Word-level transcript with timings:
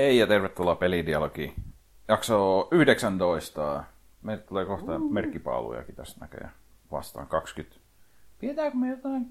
Hei 0.00 0.18
ja 0.18 0.26
tervetuloa 0.26 0.74
pelidialogiin. 0.76 1.54
Jakso 2.08 2.68
19. 2.70 3.84
Meille 4.22 4.42
tulee 4.42 4.64
kohta 4.64 4.98
merkkipaalujakin 4.98 5.94
tässä 5.94 6.16
näköjään 6.20 6.52
vastaan 6.92 7.26
20. 7.26 7.76
Pidetäänkö 8.38 8.76
me 8.78 8.88
jotain 8.90 9.26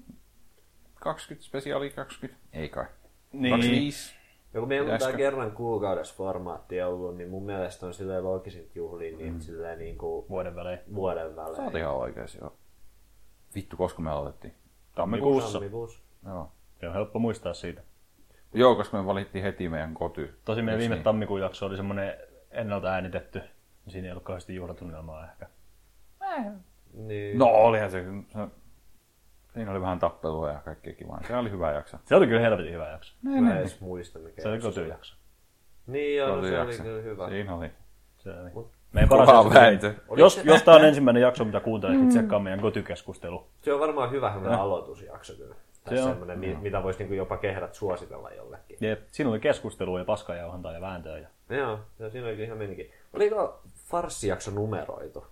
20 0.94 1.46
spesiaali 1.46 1.90
20? 1.90 2.40
Ei 2.52 2.68
kai. 2.68 2.84
Niin. 3.32 3.50
25. 3.54 4.14
Ja 4.54 4.60
kun 4.60 4.68
meillä 4.68 4.92
on 4.92 4.98
tämä 4.98 5.12
kerran 5.12 5.52
kuukaudessa 5.52 6.14
formaatti 6.16 6.82
ollut, 6.82 7.16
niin 7.16 7.30
mun 7.30 7.42
mielestä 7.46 7.86
on 7.86 7.94
silleen 7.94 8.24
loogisin 8.24 8.70
juhliin 8.74 9.18
niin 9.18 9.32
Mm. 9.34 9.40
silleen 9.40 9.78
niin 9.78 9.98
kuin 9.98 10.28
Vuoden 10.28 10.54
välein. 10.56 10.78
vuoden 10.94 11.34
Sä 11.34 11.42
oot 11.42 11.56
välein. 11.58 11.76
ihan 11.76 11.94
oikeas 11.96 12.34
joo. 12.34 12.52
Vittu, 13.54 13.76
koska 13.76 14.02
me 14.02 14.10
aloitettiin. 14.10 14.54
Tammikuussa. 14.94 15.52
Tammikuussa. 15.52 16.00
Joo. 16.26 16.52
Se 16.80 16.88
on 16.88 16.94
helppo 16.94 17.18
muistaa 17.18 17.54
siitä. 17.54 17.82
Joo, 18.54 18.74
koska 18.74 18.96
me 18.96 19.06
valittiin 19.06 19.44
heti 19.44 19.68
meidän 19.68 19.94
koty. 19.94 20.38
Tosi 20.44 20.62
meidän 20.62 20.80
viime 20.80 20.94
niin? 20.94 21.04
tammikuun 21.04 21.40
jakso 21.40 21.66
oli 21.66 21.76
semmoinen 21.76 22.14
ennalta 22.50 22.88
äänitetty. 22.88 23.38
niin 23.38 23.92
Siinä 23.92 24.06
ei 24.06 24.12
ollut 24.12 24.24
kauheasti 24.24 24.54
juhlatunnelmaa 24.54 25.24
ehkä. 25.24 25.46
Niin. 26.94 27.38
No 27.38 27.46
olihan 27.46 27.90
se, 27.90 28.04
se 28.32 28.38
Siinä 29.54 29.70
oli 29.70 29.80
vähän 29.80 29.98
tappelua 29.98 30.52
ja 30.52 30.60
kaikkea 30.64 30.94
kivaa. 30.94 31.20
Se 31.26 31.36
oli 31.36 31.50
hyvä 31.50 31.72
jakso. 31.72 31.96
Se 32.04 32.16
oli 32.16 32.26
kyllä 32.26 32.40
helvetin 32.40 32.72
hyvä 32.72 32.88
jakso. 32.88 33.14
Mä 33.22 33.36
en 33.38 33.56
edes 33.56 33.80
muista 33.80 34.18
mikä. 34.18 34.42
Se 34.42 34.48
oli 34.48 34.56
jakso 34.56 34.68
kotyjakso. 34.68 35.16
Niin 35.86 36.16
joo, 36.16 36.36
no, 36.36 36.42
se 36.42 36.60
oli 36.60 36.76
kyllä 36.76 37.02
hyvä. 37.02 37.28
Siinä 37.28 37.54
oli. 37.54 37.70
Se 38.18 38.30
oli. 38.30 38.50
Mut- 38.50 38.70
Meidän 38.92 39.08
paras 39.08 39.28
jakso-. 39.28 40.16
Jos, 40.16 40.44
jos 40.44 40.62
tää 40.62 40.74
on 40.74 40.84
ensimmäinen 40.84 41.22
jakso, 41.22 41.44
mitä 41.44 41.60
kuuntelet, 41.60 41.96
niin 41.96 42.08
tsekkaa 42.08 42.38
meidän 42.38 42.60
kotykeskustelu. 42.60 43.46
Se 43.62 43.72
on 43.72 43.80
varmaan 43.80 44.10
hyvä 44.10 44.32
semmoinen 44.32 44.58
aloitusjakso 44.60 45.32
kyllä. 45.36 45.54
Tai 45.84 45.96
Se 45.96 46.02
on. 46.02 46.08
semmoinen, 46.08 46.38
mi- 46.38 46.56
mitä 46.60 46.82
voisi 46.82 46.98
niinku 46.98 47.14
jopa 47.14 47.36
kehdat 47.36 47.74
suositella 47.74 48.30
jollekin. 48.30 48.76
Jep, 48.80 49.00
siinä 49.12 49.30
oli 49.30 49.40
keskustelua 49.40 49.98
ja 49.98 50.04
paskajauhantaa 50.04 50.72
ja 50.72 50.80
vääntöä. 50.80 51.18
Ja 51.18 51.28
Joo, 51.56 51.78
ja 51.98 52.10
siinä 52.10 52.26
oli 52.26 52.34
kyllä 52.34 52.46
ihan 52.46 52.58
menikin. 52.58 52.90
Oliko 53.12 53.60
farssijakso 53.86 54.50
numeroitu? 54.50 55.26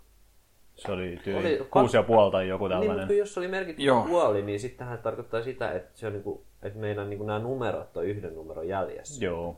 se 0.76 0.92
oli 0.92 1.08
Oli- 1.08 1.16
tyyli 1.24 1.66
kuusi 1.70 1.96
ja 1.96 2.02
puoli 2.02 2.32
tai 2.32 2.48
joku 2.48 2.64
Niin, 2.66 2.70
tällainen. 2.78 2.98
mutta 2.98 3.12
jos 3.14 3.38
oli 3.38 3.48
merkitty 3.48 3.82
Joo. 3.82 4.02
puoli, 4.02 4.42
niin 4.42 4.60
sittenhän 4.60 4.98
tarkoittaa 4.98 5.42
sitä, 5.42 5.72
että, 5.72 5.90
se 5.98 6.06
on 6.06 6.12
niinku, 6.12 6.44
että 6.62 6.78
meidän 6.78 7.10
niinku 7.10 7.24
nämä 7.24 7.38
numerot 7.38 7.96
on 7.96 8.04
yhden 8.04 8.34
numeron 8.34 8.68
jäljessä. 8.68 9.24
Joo. 9.24 9.56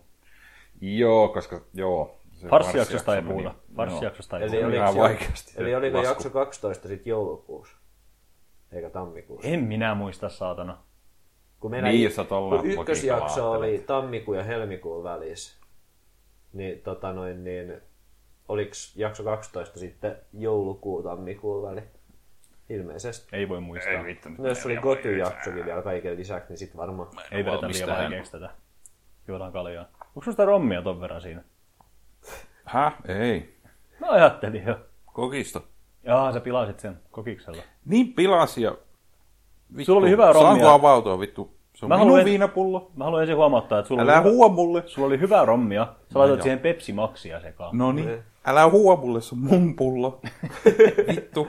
Joo, 0.81 1.29
koska 1.29 1.61
joo. 1.75 2.17
se 2.33 2.49
Farssijaksosta 2.49 3.17
ei 3.17 3.23
puhuta. 3.23 3.55
Farssijaksosta 3.77 4.39
ei 4.39 4.43
Eli, 4.43 4.51
puhuta. 4.51 4.67
oli 4.67 4.79
oliko, 4.79 4.99
vaikeasti 5.01 5.53
se 5.53 5.61
eli 5.61 5.75
oliko 5.75 6.03
jakso 6.03 6.31
12 6.31 6.89
sitten 6.89 7.11
joulukuussa? 7.11 7.77
Eikä 8.73 8.91
tammikuussa? 8.91 9.49
En 9.49 9.61
minä 9.61 9.95
muista, 9.95 10.29
saatana. 10.29 10.79
Kun 11.61 11.71
Niin, 11.71 12.05
jos 12.05 12.17
sä 12.17 12.25
tolla 12.25 12.59
kun 12.59 12.71
ykkösjakso 12.71 13.51
oli 13.51 13.85
tammikuun 13.87 14.37
ja 14.37 14.45
helmikuun 14.45 15.05
välissä, 15.05 15.59
niin, 16.53 16.81
tota 16.81 17.13
noin, 17.13 17.45
niin 17.45 17.81
oliko 18.49 18.73
jakso 18.97 19.25
12 19.25 19.79
sitten 19.79 20.17
joulukuu 20.33 21.03
tammikuun 21.03 21.63
väli? 21.63 21.83
Ilmeisesti. 22.69 23.37
Ei 23.37 23.49
voi 23.49 23.61
muistaa. 23.61 23.93
Ei 23.93 24.05
vittu. 24.05 24.29
No 24.39 24.49
jos 24.49 24.67
oli 24.67 24.77
Goty-jaksokin 24.77 25.65
vielä 25.65 25.83
kaiken 25.83 26.17
lisäksi, 26.17 26.49
niin 26.49 26.59
sitten 26.59 26.79
varmaan. 26.79 27.09
Ei 27.31 27.45
vedetä 27.45 27.69
liian 27.69 27.91
en. 27.91 27.97
vaikeaksi 27.97 28.33
tätä. 28.33 28.51
Juodaan 29.29 29.53
kaljaa. 29.53 29.89
Onko 30.01 30.23
susta 30.25 30.45
rommia 30.45 30.83
ton 30.83 31.01
verran 31.01 31.21
siinä? 31.21 31.43
Häh? 32.65 32.95
Ei. 33.09 33.57
Mä 34.01 34.07
ajattelin 34.11 34.65
jo. 34.67 34.79
Kokista. 35.07 35.61
Jaa, 36.05 36.33
sä 36.33 36.41
pilasit 36.41 36.81
sen 36.81 36.99
kokiksella. 37.11 37.63
Niin 37.85 38.13
pilasi 38.15 38.63
ja... 38.63 38.75
Vittu, 39.77 39.85
Sulla 39.85 40.01
oli 40.01 40.11
hyvää 40.11 40.33
rommia. 40.33 40.51
Saanko 40.51 40.69
avautua 40.69 41.21
vittu? 41.21 41.55
Se 41.75 41.85
on 41.85 41.89
Mä 41.89 41.95
minun 41.97 42.09
haluan- 42.09 42.25
viinapullo. 42.25 42.91
Mä 42.97 43.05
haluan 43.05 43.23
ensin 43.23 43.37
huomauttaa, 43.37 43.79
että 43.79 43.89
sulla, 43.89 44.03
Älä 44.03 44.21
oli, 44.21 44.33
hyvä, 44.35 44.49
mulle. 44.49 44.83
sulla 44.87 45.07
oli 45.07 45.21
hyvää 45.21 45.45
rommia. 45.45 45.87
Sä 46.13 46.19
laitoit 46.19 46.39
joo. 46.39 46.43
siihen 46.43 46.59
Pepsi 46.59 46.93
Maxia 46.93 47.41
sekaan. 47.41 47.79
No 47.79 47.93
niin. 47.93 48.23
Älä 48.47 48.69
huua 48.71 48.97
mulle, 48.97 49.21
se 49.21 49.35
on 49.35 49.39
mun 49.41 49.77
pullo. 49.77 50.21
Vittu. 51.15 51.49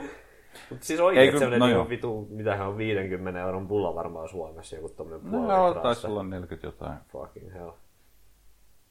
Mutta 0.70 0.86
siis 0.86 1.00
oikein 1.00 1.20
Ei, 1.20 1.26
Ei, 1.26 1.32
kun- 1.32 1.38
semmoinen 1.38 1.60
no 1.60 1.66
no 1.66 1.72
joo. 1.72 1.88
vitu, 1.88 2.26
mitähän 2.30 2.68
on 2.68 2.76
50 2.78 3.40
euron 3.40 3.68
pullo 3.68 3.94
varmaan 3.94 4.28
Suomessa, 4.28 4.76
joku 4.76 4.88
tommonen 4.88 5.20
puoli 5.30 5.46
No, 5.46 5.74
taisi 5.74 6.06
olla 6.06 6.22
40 6.22 6.66
jotain. 6.66 6.98
Fucking 7.12 7.52
hell. 7.54 7.70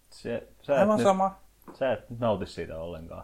Se, 0.09 0.47
sä, 0.61 0.73
et 0.73 0.79
Aivan 0.79 0.97
nyt, 0.97 1.03
sama. 1.03 1.35
sä 1.73 1.93
et 1.93 2.09
nyt 2.09 2.19
nauti 2.19 2.45
siitä 2.45 2.79
ollenkaan. 2.79 3.23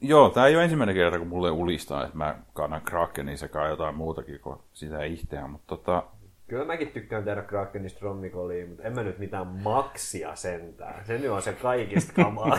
Joo, 0.00 0.30
tää 0.30 0.46
ei 0.46 0.54
ole 0.54 0.62
ensimmäinen 0.62 0.94
kerta, 0.94 1.18
kun 1.18 1.28
mulle 1.28 1.50
ulistaa, 1.50 2.04
että 2.04 2.16
mä 2.16 2.38
kannan 2.52 2.82
Krakenin 2.82 3.38
sekä 3.38 3.66
jotain 3.66 3.94
muutakin 3.94 4.40
kuin 4.40 4.58
sitä 4.72 5.04
ihteä, 5.04 5.46
mutta 5.46 5.76
tota, 5.76 6.02
Kyllä 6.48 6.64
mäkin 6.64 6.88
tykkään 6.88 7.24
tehdä 7.24 7.42
Krakenista 7.42 8.00
rommikolia, 8.02 8.66
mutta 8.66 8.82
en 8.82 8.94
mä 8.94 9.02
nyt 9.02 9.18
mitään 9.18 9.46
maksia 9.46 10.34
sentään. 10.34 11.06
Se 11.06 11.18
nyt 11.18 11.30
on 11.30 11.42
se 11.42 11.52
kaikista 11.52 12.12
kamaa. 12.12 12.58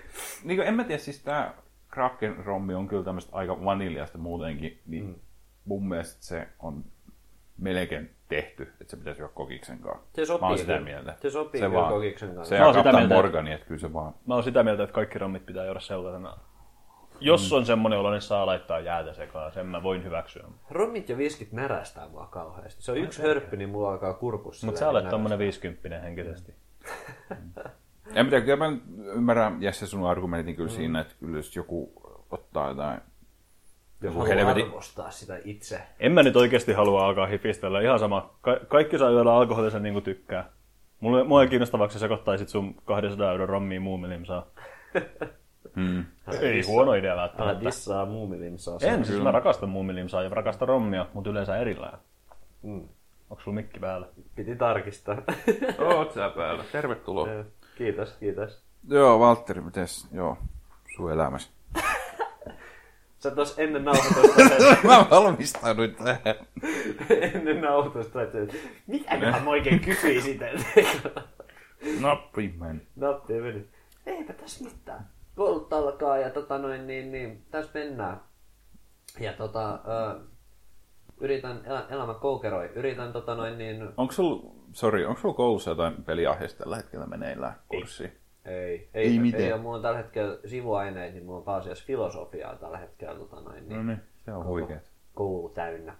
niin 0.44 0.56
kuin, 0.56 0.60
en 0.60 0.74
mä 0.74 0.84
tiedä, 0.84 0.98
siis 0.98 1.22
tää 1.22 1.54
Kraken 1.88 2.36
rommi 2.36 2.74
on 2.74 2.88
kyllä 2.88 3.04
tämmöistä 3.04 3.36
aika 3.36 3.64
vaniljasta 3.64 4.18
muutenkin, 4.18 4.80
niin 4.86 5.06
mm. 5.06 5.14
mun 5.64 5.88
mielestä 5.88 6.24
se 6.24 6.48
on 6.58 6.84
melkein 7.58 8.10
tehty, 8.30 8.62
että 8.80 8.90
se 8.90 8.96
pitäisi 8.96 9.22
olla 9.22 9.32
kokiksen 9.34 9.78
kanssa. 9.78 10.08
Se 10.12 10.26
sopii 10.26 10.40
Mä 10.40 10.48
oon 10.48 10.58
sitä 10.58 10.72
kyllä. 10.72 10.84
mieltä. 10.84 11.14
Se 11.20 11.30
sopii 11.30 11.60
se 11.60 11.66
kyllä 11.66 11.80
vaan, 11.80 11.92
kokiksen 11.92 12.34
kanssa. 12.34 12.54
Se 12.56 12.60
Mä 12.60 12.68
on 12.68 12.74
sitä 12.74 12.92
mieltä, 12.92 13.14
Morgani, 13.14 13.52
että 13.52 13.66
kyllä 13.66 13.80
se 13.80 13.92
vaan... 13.92 14.14
Mä 14.26 14.34
oon 14.34 14.42
sitä 14.42 14.62
mieltä, 14.62 14.82
että 14.82 14.94
kaikki 14.94 15.18
rommit 15.18 15.46
pitää 15.46 15.64
juoda 15.64 15.80
sellaisena. 15.80 16.36
Jos 17.20 17.52
on 17.52 17.66
semmonen 17.66 17.98
olo, 17.98 18.10
niin 18.10 18.20
saa 18.20 18.46
laittaa 18.46 18.80
jäätä 18.80 19.14
sekaan. 19.14 19.52
Sen 19.52 19.66
mä 19.66 19.82
voin 19.82 20.04
hyväksyä. 20.04 20.44
Rommit 20.70 21.08
ja 21.08 21.18
viskit 21.18 21.52
närästää 21.52 22.08
mua 22.08 22.26
kauheasti. 22.26 22.82
Se 22.82 22.92
on 22.92 22.98
yksi 22.98 23.22
hörppy, 23.22 23.56
niin 23.56 23.70
mulla 23.70 23.90
alkaa 23.90 24.14
kurkussa. 24.14 24.66
Mutta 24.66 24.78
sä 24.78 24.88
olet 24.88 25.08
tommonen 25.08 25.38
50 25.38 25.98
henkisesti. 25.98 26.54
En 28.14 28.28
tiedä, 28.28 28.44
kyllä 28.44 28.56
mä 28.56 28.76
ymmärrän 29.14 29.62
Jesse 29.62 29.86
sun 29.86 30.06
argumentin 30.06 30.56
kyllä 30.56 30.68
mm. 30.68 30.74
siinä, 30.76 31.00
että 31.00 31.14
kyllä 31.20 31.38
jos 31.38 31.56
joku 31.56 31.92
ottaa 32.30 32.68
jotain 32.68 33.00
joku 34.02 34.18
haluaa 34.18 34.36
helvetin... 34.36 34.64
arvostaa 34.66 35.10
sitä 35.10 35.38
itse. 35.44 35.80
En 36.00 36.12
mä 36.12 36.22
nyt 36.22 36.36
oikeasti 36.36 36.72
halua 36.72 37.06
alkaa 37.06 37.26
hifistellä. 37.26 37.80
Ihan 37.80 37.98
sama. 37.98 38.34
Ka- 38.40 38.60
kaikki 38.68 38.98
saa 38.98 39.10
juoda 39.10 39.36
alkoholissa 39.36 39.78
niin 39.78 39.92
kuin 39.92 40.04
tykkää. 40.04 40.50
Mulle, 41.00 41.24
mua 41.24 41.42
ei 41.42 41.48
kiinnostavaksi 41.48 41.92
sä 41.92 41.98
sekoittaisit 42.00 42.48
sun 42.48 42.74
200 42.84 43.32
euron 43.32 43.48
rommiin 43.48 43.82
muumilimsaa. 43.82 44.46
Hmm. 45.76 46.04
Ei 46.40 46.62
huono 46.62 46.94
idea 46.94 47.12
Älä 47.12 47.22
välttämättä. 47.22 47.64
dissaa 47.64 48.06
muumilimsaa. 48.06 48.78
En, 48.82 49.04
siis 49.04 49.22
mä 49.22 49.30
rakastan 49.30 49.68
muumilimsaa 49.68 50.22
ja 50.22 50.28
rakastan 50.28 50.68
rommia, 50.68 51.06
mutta 51.14 51.30
yleensä 51.30 51.56
erillään. 51.56 51.98
Mm. 52.62 52.88
Onko 53.30 53.42
sulla 53.42 53.54
mikki 53.54 53.80
päällä? 53.80 54.06
Piti 54.34 54.56
tarkistaa. 54.56 55.22
Oot 55.94 56.12
sä 56.12 56.28
päällä. 56.36 56.64
Tervetuloa. 56.72 57.28
kiitos, 57.78 58.12
kiitos. 58.20 58.62
Joo, 58.88 59.20
Valtteri, 59.20 59.60
mites? 59.60 60.08
Joo, 60.12 60.36
sun 60.96 61.12
elämässä. 61.12 61.50
Sä 63.20 63.30
tos 63.30 63.58
ennen 63.58 63.84
nauhoitusta, 63.84 64.76
mä 64.88 65.06
valmistauduin 65.10 65.94
tähän. 65.94 66.34
ennen 67.10 67.60
nauhoitusta, 67.60 68.22
että 68.22 68.38
mitäköhän 68.86 69.44
mä 69.44 69.50
oikein 69.50 69.80
kysyisin 69.80 70.40
Nappi 72.00 72.54
meni. 72.58 72.80
Nappi 72.96 73.40
meni. 73.40 73.66
Eipä 74.06 74.32
tässä 74.32 74.64
mitään. 74.64 75.08
Koulut 75.36 75.72
alkaa 75.72 76.18
ja 76.18 76.30
tota 76.30 76.58
noin, 76.58 76.86
niin, 76.86 77.12
niin 77.12 77.46
tässä 77.50 77.70
mennään. 77.74 78.20
Ja 79.20 79.32
tota, 79.32 79.72
ö, 79.74 80.20
yritän, 81.20 81.60
elä, 81.64 81.86
elämä 81.90 82.14
koukeroi, 82.14 82.70
yritän 82.74 83.12
tota 83.12 83.34
noin 83.34 83.58
niin, 83.58 83.88
Onko 83.96 84.12
sul, 84.12 84.38
sorry, 84.72 85.04
onko 85.04 85.20
sulla 85.20 85.34
koulussa 85.34 85.70
jotain 85.70 86.04
peliaiheesta 86.04 86.58
tällä 86.58 86.76
hetkellä 86.76 87.06
meneillään 87.06 87.54
kurssi? 87.68 88.04
ei, 88.04 88.12
ei, 88.50 88.88
Ei 88.94 89.06
ei, 89.06 89.18
mitään. 89.18 89.44
ei 89.44 89.52
ole, 89.52 89.60
mulla 89.62 89.76
on 89.76 89.82
tällä 89.82 89.98
hetkellä 89.98 90.38
sivuaineet, 90.46 91.14
niin 91.14 91.24
mulla 91.24 91.38
on 91.38 91.44
pääasiassa 91.44 91.84
filosofiaa 91.86 92.56
tällä 92.56 92.78
hetkellä 92.78 93.14
tota 93.18 93.40
noin, 93.40 93.68
niin, 93.68 93.76
No 93.76 93.82
niin, 93.82 94.00
se 94.24 94.32
on 94.32 94.46
huikeet. 94.46 94.90
koulu 95.14 95.48
täynnä. 95.48 95.94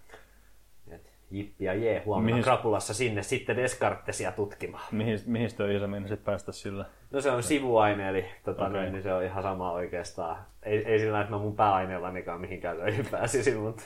Et, 0.91 1.11
jippi 1.31 1.65
ja 1.65 1.75
jee, 1.75 2.03
huomenna 2.05 2.31
Mihin- 2.37 2.45
krapulassa 2.45 2.95
sinne 2.95 3.23
sitten 3.23 3.57
Descartesia 3.57 4.33
tutkimaan. 4.33 4.85
Mihin, 4.93 5.19
mihin 5.27 5.51
töihin 5.57 5.81
sä 5.81 5.87
menisit 5.87 6.25
päästä 6.25 6.53
sillä? 6.53 6.85
No 7.11 7.21
se 7.21 7.31
on 7.31 7.43
sivuaine, 7.43 8.09
eli 8.09 8.25
tota, 8.45 8.67
okay. 8.67 8.91
niin 8.91 9.03
se 9.03 9.13
on 9.15 9.25
ihan 9.25 9.43
sama 9.43 9.73
oikeastaan. 9.73 10.37
Ei, 10.63 10.85
ei 10.87 10.99
sillä, 10.99 11.21
että 11.21 11.31
mä 11.31 11.39
mun 11.39 11.57
pääaineellanikaan 11.57 12.41
mihinkään 12.41 12.77
töihin 12.77 13.07
pääsisin, 13.11 13.57
mutta... 13.57 13.83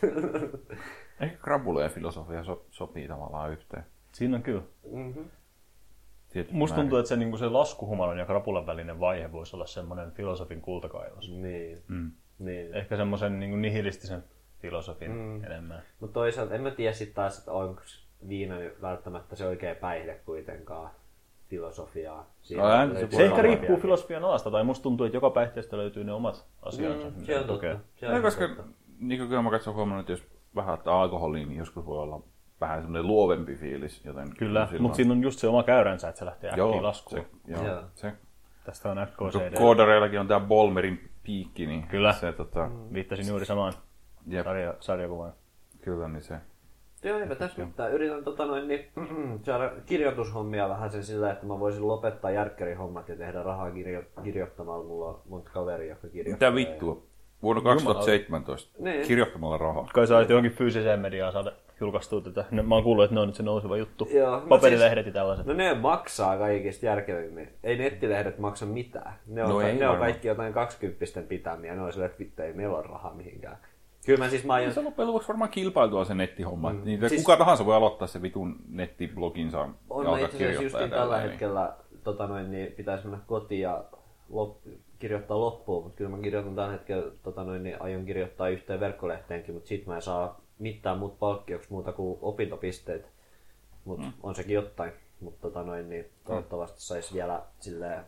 Ehkä 1.21 1.37
krabule 1.37 1.83
ja 1.83 1.89
filosofia 1.89 2.45
so, 2.45 2.67
sopii 2.71 3.09
tavallaan 3.09 3.51
yhteen. 3.51 3.85
Siinä 4.13 4.37
on 4.37 4.43
kyllä. 4.43 4.63
mm-hmm. 4.93 5.25
Tietysti 6.35 6.57
Musta 6.57 6.75
määrin. 6.77 6.85
tuntuu, 6.85 6.99
että 6.99 7.09
se, 7.09 7.17
niin 7.17 7.39
se 7.39 7.47
laskuhumalon 7.49 8.19
ja 8.19 8.27
krapulan 8.27 8.67
välinen 8.67 9.01
vaihe 9.01 9.33
voisi 9.33 9.57
olla 9.57 9.67
semmoinen 9.67 10.13
filosofin 10.13 10.61
kultakaivos. 10.61 11.31
Niin, 11.31 11.83
Mm. 11.89 12.11
niin. 12.39 12.75
Ehkä 12.75 12.97
semmoisen 12.97 13.41
niin 13.41 13.63
nihilistisen 13.63 14.25
filosofin 14.59 15.11
Mm. 15.11 15.45
enemmän. 15.45 15.83
Mutta 16.01 16.15
toisaalta 16.15 16.55
en 16.55 16.63
mä 16.63 16.71
tiedä 16.71 16.93
sitten 16.93 17.15
taas, 17.15 17.39
että 17.39 17.53
onko 17.53 17.81
viina 18.29 18.55
välttämättä 18.83 19.37
se 19.37 19.47
oikea 19.47 19.75
päihde 19.75 20.21
kuitenkaan 20.27 20.91
filosofiaa. 21.49 22.31
Siinä 22.43 22.63
No, 22.63 22.69
hän- 22.69 22.97
se 22.97 23.09
Se 23.11 23.25
ehkä 23.25 23.43
riippuu 23.43 23.69
vielä. 23.69 23.81
filosofian 23.83 24.25
alasta, 24.25 24.51
tai 24.51 24.65
musta 24.65 24.83
tuntuu, 24.83 25.07
että 25.07 25.17
joka 25.17 25.31
päihteestä 25.31 25.77
löytyy 25.77 26.05
ne 26.05 26.13
omat 26.13 26.47
asiansa. 26.63 27.11
Mm, 27.11 27.25
se 27.25 27.39
on 27.39 27.47
totta. 27.47 27.79
Se 27.97 28.09
on 28.09 28.15
No, 28.15 28.21
koska 28.23 28.49
totta. 28.49 28.63
niin 29.01 29.19
kuin 29.19 29.29
kyllä 29.29 29.43
mä 29.43 29.51
katson 29.51 29.75
huomannut, 29.75 30.03
että 30.03 30.13
jos 30.13 30.23
vähän 30.55 30.75
ottaa 30.75 31.03
alkoholiin, 31.03 31.49
niin 31.49 31.59
joskus 31.59 31.87
voi 31.87 31.99
olla 31.99 32.23
vähän 32.61 32.81
semmoinen 32.83 33.07
luovempi 33.07 33.55
fiilis. 33.55 34.05
Joten 34.05 34.37
Kyllä, 34.39 34.67
silloin- 34.67 34.83
mutta 34.83 34.97
siinä 34.97 35.13
on 35.13 35.23
just 35.23 35.39
se 35.39 35.49
oma 35.49 35.63
käyränsä, 35.63 36.09
että 36.09 36.19
se 36.19 36.25
lähtee 36.25 36.51
äkkiä 36.51 36.65
joo, 36.65 36.83
laskuun. 36.83 37.21
se, 37.23 37.27
joo, 37.53 37.67
Joo. 37.67 37.83
se. 37.95 38.13
Tästä 38.65 38.91
on 38.91 38.99
FKCD. 39.07 39.57
koodareillakin 39.59 40.21
on 40.21 40.29
tämä 40.29 40.47
Bolmerin 40.47 41.11
piikki, 41.23 41.67
niin 41.67 41.87
Kyllä. 41.87 42.13
se 42.13 42.33
tota, 42.33 42.71
Viittasin 42.93 43.29
juuri 43.29 43.47
samaan 43.47 43.73
jep, 44.27 44.45
sarja, 44.45 44.75
sarjakuvaan. 44.81 45.33
kyllä 45.83 46.09
niin 46.09 46.23
se. 46.23 46.35
Joo, 47.05 47.19
eipä 47.19 47.35
tässä 47.35 47.65
mitään. 47.65 47.93
Yritän 47.93 48.25
tota 48.25 48.47
noin, 48.47 48.69
niin, 48.69 48.89
saada 49.47 49.71
kirjoitushommia 49.87 50.69
vähän 50.69 50.91
sen 50.91 51.05
sillä, 51.05 51.31
että 51.33 51.47
mä 51.47 51.61
voisin 51.61 51.89
lopettaa 51.89 52.31
järkkärin 52.31 52.77
hommat 52.79 53.09
ja 53.09 53.17
tehdä 53.17 53.43
rahaa 53.43 53.71
kirjo- 53.71 54.23
kirjoittamalla. 54.23 54.85
Mulla 54.85 55.09
on 55.09 55.21
monta 55.29 55.51
kaveria, 55.51 55.89
jotka 55.89 56.09
kirjoittaa. 56.09 56.51
Mitä 56.51 56.71
vittua? 56.71 57.03
Vuonna 57.43 57.63
2017 57.63 58.79
Niin. 58.79 59.07
kirjoittamalla 59.07 59.59
rahaa. 59.59 59.89
Kai 59.95 60.07
sä 60.07 60.17
olet 60.17 60.29
johonkin 60.29 60.53
fyysiseen 60.53 61.01
mediaan 61.01 61.33
saada 61.33 61.53
julkaistua 61.85 62.21
tätä. 62.21 62.45
Ne- 62.51 62.63
Mä 62.63 62.75
oon 62.75 62.85
kuullut, 62.85 63.05
että 63.05 63.15
ne 63.15 63.21
on 63.21 63.27
nyt 63.29 63.37
se 63.37 63.43
nouseva 63.43 63.77
juttu. 63.77 64.09
Joo, 64.15 64.31
no 64.41 64.47
Paperilehdet 64.49 65.07
ja 65.07 65.13
tällaiset. 65.13 65.47
No 65.47 65.53
ne 65.55 65.75
maksaa 65.75 66.37
kaikista 66.39 66.87
järkevimmin. 66.87 67.49
Ei 67.65 67.79
nettilehdet 67.79 68.39
maksa 68.39 68.67
mitään. 68.67 69.15
Ne 69.27 69.43
on, 69.45 69.51
No 69.51 69.57
ka- 69.57 69.69
ei 69.69 69.77
ne 69.77 69.89
on 69.89 69.99
kaikki 69.99 70.29
jotain 70.29 70.53
20 70.53 71.23
pitämiä. 71.29 71.75
Ne 71.75 71.83
on 71.83 71.93
silleen, 71.93 72.11
että 72.11 72.19
vittu 72.25 72.43
ei 72.43 72.53
meillä 72.53 72.77
ole 72.79 72.87
rahaa 72.87 73.15
mihinkään. 73.15 73.57
Kyllä 74.07 74.19
mä 74.19 74.29
siis 74.29 74.45
mä 74.45 74.53
aion... 74.55 74.73
Se 74.73 74.81
on 74.81 74.87
loppujen 74.87 75.07
lopuksi 75.09 75.29
varmaan 75.29 75.51
kilpailtua 75.51 76.05
se 76.05 76.15
nettihomma. 76.15 76.73
Mm. 76.73 76.81
Niin, 76.85 77.01
Siis- 77.01 77.11
siis... 77.11 77.23
Kuka 77.23 77.37
tahansa 77.37 77.67
voi 77.67 77.75
aloittaa 77.77 78.09
se 78.09 78.23
vitun 78.23 78.57
nettibloginsa 78.69 79.61
On 79.61 80.05
ja 80.05 80.11
alkaa 80.11 80.15
itse 80.15 80.27
asiassa 80.27 80.39
kirjoittaa. 80.39 80.63
justiin 80.63 80.83
ja 80.83 80.89
tällä 80.97 81.13
tälleen, 81.15 81.31
hetkellä 81.31 81.73
tota 82.05 82.27
noin, 82.27 82.51
niin 82.51 82.73
pitäisi 82.73 83.07
mennä 83.07 83.19
kotiin 83.27 83.61
ja 83.61 83.85
lop, 84.29 84.57
kirjoittaa 84.99 85.41
loppuun, 85.41 85.83
mutta 85.85 85.97
kyllä 85.99 86.11
mä 86.11 86.19
kirjoitan 86.23 86.55
tällä 86.55 86.73
hetkellä, 86.73 87.11
tota 87.23 87.45
noin, 87.45 87.63
niin 87.63 87.83
aion 87.83 88.05
kirjoittaa 88.05 88.49
yhteen 88.49 88.81
verkkolehteenkin, 88.81 89.55
mutta 89.55 89.69
sit 89.69 89.87
mä 89.87 89.97
en 89.97 90.03
saa 90.03 90.41
mitään 90.59 90.99
muut 90.99 91.19
palkkioksi 91.19 91.69
muuta 91.71 91.93
kuin 91.93 92.19
opintopisteet. 92.23 93.11
Mutta 93.85 94.07
mm. 94.07 94.13
on 94.23 94.35
sekin 94.35 94.55
jotain. 94.55 94.93
Mutta 95.21 95.41
tota 95.41 95.63
noin, 95.63 95.89
niin 95.89 96.05
toivottavasti 96.25 96.83
saisi 96.83 97.15
vielä 97.15 97.43
silleen 97.61 98.05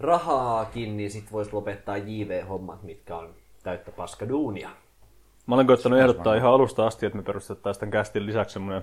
rahaakin, 0.00 0.96
niin 0.96 1.10
sit 1.10 1.32
voisi 1.32 1.52
lopettaa 1.52 1.96
JV-hommat, 1.96 2.82
mitkä 2.82 3.16
on 3.16 3.34
täyttä 3.62 3.90
paskaduunia. 3.90 4.70
Mä 5.46 5.54
olen 5.54 5.66
koittanut 5.66 5.98
ehdottaa 5.98 6.34
ihan 6.34 6.52
alusta 6.52 6.86
asti, 6.86 7.06
että 7.06 7.16
me 7.16 7.22
perustettaisiin 7.22 7.80
tämän 7.80 7.90
kästin 7.90 8.26
lisäksi 8.26 8.52
semmoinen 8.52 8.82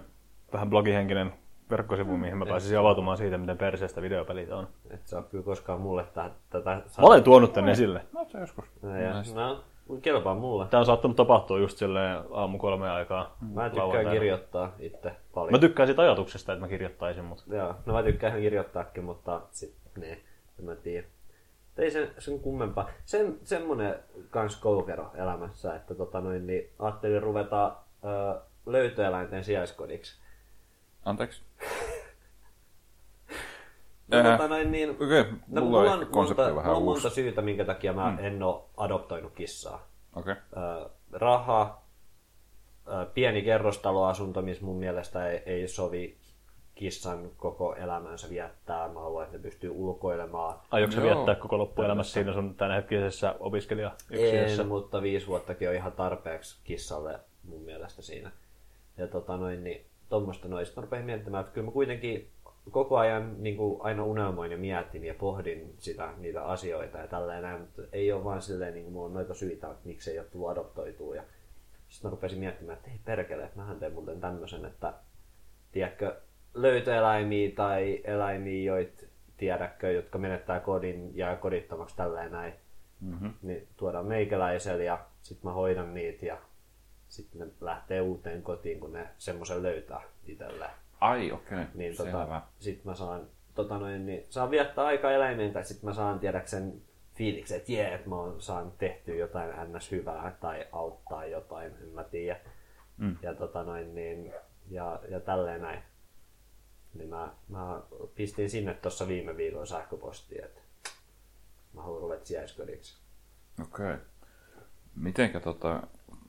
vähän 0.53 0.69
blogihenkinen 0.69 1.33
verkkosivu, 1.69 2.17
mihin 2.17 2.37
mä 2.37 2.45
pääsisin 2.45 2.79
avautumaan 2.79 3.17
siitä, 3.17 3.37
miten 3.37 3.57
perseestä 3.57 4.01
videopelit 4.01 4.51
on. 4.51 4.67
Et 4.89 5.07
sä 5.07 5.17
oot 5.17 5.29
kyllä 5.29 5.43
koskaan 5.43 5.81
mulle 5.81 6.03
tä- 6.03 6.31
tätä... 6.49 6.69
Mä 6.71 6.83
olen 7.07 7.23
tuonut 7.23 7.53
tänne 7.53 7.71
esille. 7.71 8.05
No 8.13 8.25
se 8.31 8.39
joskus. 8.39 8.65
Ja, 8.83 9.33
no, 9.35 9.63
kelpaa 10.01 10.35
mulle. 10.35 10.65
Tämä 10.67 10.79
on 10.79 10.85
saattanut 10.85 11.17
tapahtua 11.17 11.59
just 11.59 11.77
silleen 11.77 12.19
aamu 12.31 12.57
kolme 12.57 12.89
aikaa. 12.89 13.37
Mä 13.53 13.63
tykkään 13.63 13.87
lauantaina. 13.87 14.11
kirjoittaa 14.11 14.75
itse 14.79 15.11
paljon. 15.33 15.51
Mä 15.51 15.59
tykkään 15.59 15.87
siitä 15.87 16.01
ajatuksesta, 16.01 16.53
että 16.53 16.65
mä 16.65 16.69
kirjoittaisin, 16.69 17.25
mutta 17.25 17.43
Joo, 17.47 17.75
no 17.85 17.93
mä 17.93 18.03
tykkään 18.03 18.41
kirjoittaakin, 18.41 19.03
mutta 19.03 19.41
sit 19.51 19.75
ne, 19.97 20.11
en 20.59 20.65
mä 20.65 20.75
tiedä. 20.75 21.07
Ei 21.77 21.91
sen, 21.91 22.11
sen 22.19 22.39
kummempaa. 22.39 22.89
Sen, 23.05 23.39
semmonen 23.43 23.95
kans 24.29 24.55
koukero 24.55 25.11
elämässä, 25.15 25.75
että 25.75 25.95
tota 25.95 26.21
noin, 26.21 26.47
niin 26.47 26.69
ajattelin 26.79 27.23
ruveta 27.23 27.75
ö, 28.03 28.39
löytöeläinten 28.65 29.43
sijaiskodiksi. 29.43 30.21
Anteeksi. 31.05 31.41
Äh, 34.13 34.37
tota 34.37 34.47
noin, 34.47 34.71
niin, 34.71 34.89
Okei, 34.89 35.25
no, 35.47 35.61
mulla 35.61 35.79
on 35.79 35.99
mulla, 35.99 36.11
monta, 36.11 36.35
vähän 36.35 36.55
mulla 36.55 36.71
on 36.77 36.83
monta 36.83 37.09
syytä, 37.09 37.41
minkä 37.41 37.65
takia 37.65 37.93
mä 37.93 38.11
mm. 38.11 38.25
en 38.25 38.43
oo 38.43 38.69
adoptoinut 38.77 39.31
kissaa. 39.35 39.87
Okei. 40.15 40.33
Ö, 40.33 40.89
raha, 41.11 41.81
ö, 42.87 43.05
pieni 43.13 43.41
kerrostaloasunto, 43.41 44.41
missä 44.41 44.65
mun 44.65 44.77
mielestä 44.77 45.27
ei, 45.29 45.41
ei 45.45 45.67
sovi 45.67 46.17
kissan 46.75 47.29
koko 47.37 47.75
elämänsä 47.75 48.29
viettää. 48.29 48.87
Mä 48.87 48.99
haluan, 48.99 49.23
että 49.23 49.37
ne 49.37 49.43
pystyy 49.43 49.69
ulkoilemaan. 49.69 50.59
aiotko 50.71 51.01
viettää 51.01 51.35
koko 51.35 51.57
loppuelämässä 51.57 52.13
siinä 52.13 52.33
sun 52.33 52.55
tämänhetkisessä 52.55 53.35
opiskelijayksiössä? 53.39 54.61
En, 54.61 54.67
mutta 54.67 55.01
viisi 55.01 55.27
vuottakin 55.27 55.69
on 55.69 55.75
ihan 55.75 55.91
tarpeeksi 55.91 56.59
kissalle 56.63 57.19
mun 57.43 57.61
mielestä 57.61 58.01
siinä. 58.01 58.31
Ja 58.97 59.07
tota 59.07 59.37
noin, 59.37 59.63
niin 59.63 59.85
tuommoista 60.09 60.47
noista 60.47 60.81
mä 60.81 60.85
rupesin 60.85 61.05
miettimään, 61.05 61.41
että 61.41 61.53
kyllä 61.53 61.65
mä 61.65 61.71
kuitenkin 61.71 62.29
koko 62.71 62.97
ajan 62.97 63.43
niin 63.43 63.57
kuin 63.57 63.81
aina 63.81 64.03
unelmoin 64.03 64.51
ja 64.51 64.57
mietin 64.57 65.05
ja 65.05 65.13
pohdin 65.13 65.73
sitä, 65.77 66.13
niitä 66.17 66.45
asioita 66.45 66.97
ja 66.97 67.07
tälleen 67.07 67.43
näin, 67.43 67.61
mutta 67.61 67.81
ei 67.91 68.11
ole 68.11 68.23
vaan 68.23 68.41
silleen, 68.41 68.73
niin 68.73 68.83
kuin 68.83 68.93
mulla 68.93 69.05
on 69.05 69.13
noita 69.13 69.33
syitä, 69.33 69.67
että 69.71 69.87
miksi 69.87 70.11
ei 70.11 70.19
ole 70.19 70.27
tullut 70.27 70.49
adoptoitua. 70.49 71.15
Ja 71.15 71.23
sitten 71.89 72.09
mä 72.09 72.11
rupesin 72.11 72.39
miettimään, 72.39 72.77
että 72.77 72.91
ei 72.91 72.99
perkele, 73.05 73.43
että 73.43 73.57
mähän 73.57 73.79
teen 73.79 73.93
muuten 73.93 74.21
tämmöisen, 74.21 74.65
että 74.65 74.93
tiedätkö, 75.71 76.15
löytöeläimiä 76.53 77.51
tai 77.55 78.01
eläimiä, 78.03 78.63
joit 78.63 79.07
tiedätkö, 79.37 79.91
jotka 79.91 80.17
menettää 80.17 80.59
kodin 80.59 81.17
ja 81.17 81.35
kodittomaksi 81.35 81.95
tälleen 81.95 82.31
näin, 82.31 82.53
Mm-hmm. 83.03 83.33
niin 83.41 83.67
tuodaan 83.77 84.05
meikäläiselle 84.05 84.83
ja 84.83 85.05
sitten 85.21 85.49
mä 85.49 85.53
hoidan 85.53 85.93
niitä 85.93 86.25
ja 86.25 86.37
sitten 87.07 87.41
ne 87.41 87.47
lähtee 87.61 88.01
uuteen 88.01 88.43
kotiin, 88.43 88.79
kun 88.79 88.93
ne 88.93 89.07
semmoisen 89.17 89.63
löytää 89.63 90.01
itselleen. 90.25 90.71
Ai, 91.03 91.31
okei. 91.31 91.61
Okay. 91.61 91.65
Niin 91.73 91.95
Selvä. 91.95 92.11
tota, 92.11 92.41
sit 92.59 92.85
mä 92.85 92.95
saan, 92.95 93.27
tota 93.55 93.77
noin, 93.77 94.05
niin 94.05 94.25
saan 94.29 94.51
viettää 94.51 94.85
aikaa 94.85 95.11
eläimeen 95.11 95.53
tai 95.53 95.65
sitten 95.65 95.89
mä 95.89 95.93
saan 95.93 96.19
tiedäksen 96.19 96.81
fiiliksen, 97.13 97.57
että 97.57 97.71
jee, 97.71 97.93
että 97.93 98.09
mä 98.09 98.15
oon 98.15 98.41
saan 98.41 98.71
tehtyä 98.77 99.15
jotain 99.15 99.75
ns. 99.75 99.91
hyvää 99.91 100.37
tai 100.41 100.67
auttaa 100.71 101.25
jotain, 101.25 101.71
en 101.81 101.89
mä 101.89 102.03
tiedä. 102.03 102.39
Mm. 102.97 103.17
Ja 103.21 103.33
tota 103.33 103.63
noin, 103.63 103.95
niin, 103.95 104.33
ja, 104.69 104.99
ja 105.09 105.19
tälleen 105.19 105.61
näin. 105.61 105.83
Niin 106.93 107.09
mä, 107.09 107.33
mä 107.49 107.81
pistin 108.15 108.49
sinne 108.49 108.73
tuossa 108.73 109.07
viime 109.07 109.37
viikolla 109.37 109.65
sähköpostiin, 109.65 110.43
että 110.43 110.61
mä 111.73 111.81
haluan 111.81 112.01
ruveta 112.01 112.25
sijaiskodiksi. 112.25 112.97
Okei. 113.61 113.93
Okay. 113.93 113.97
Mitenkä 114.95 115.39
tota... 115.39 115.87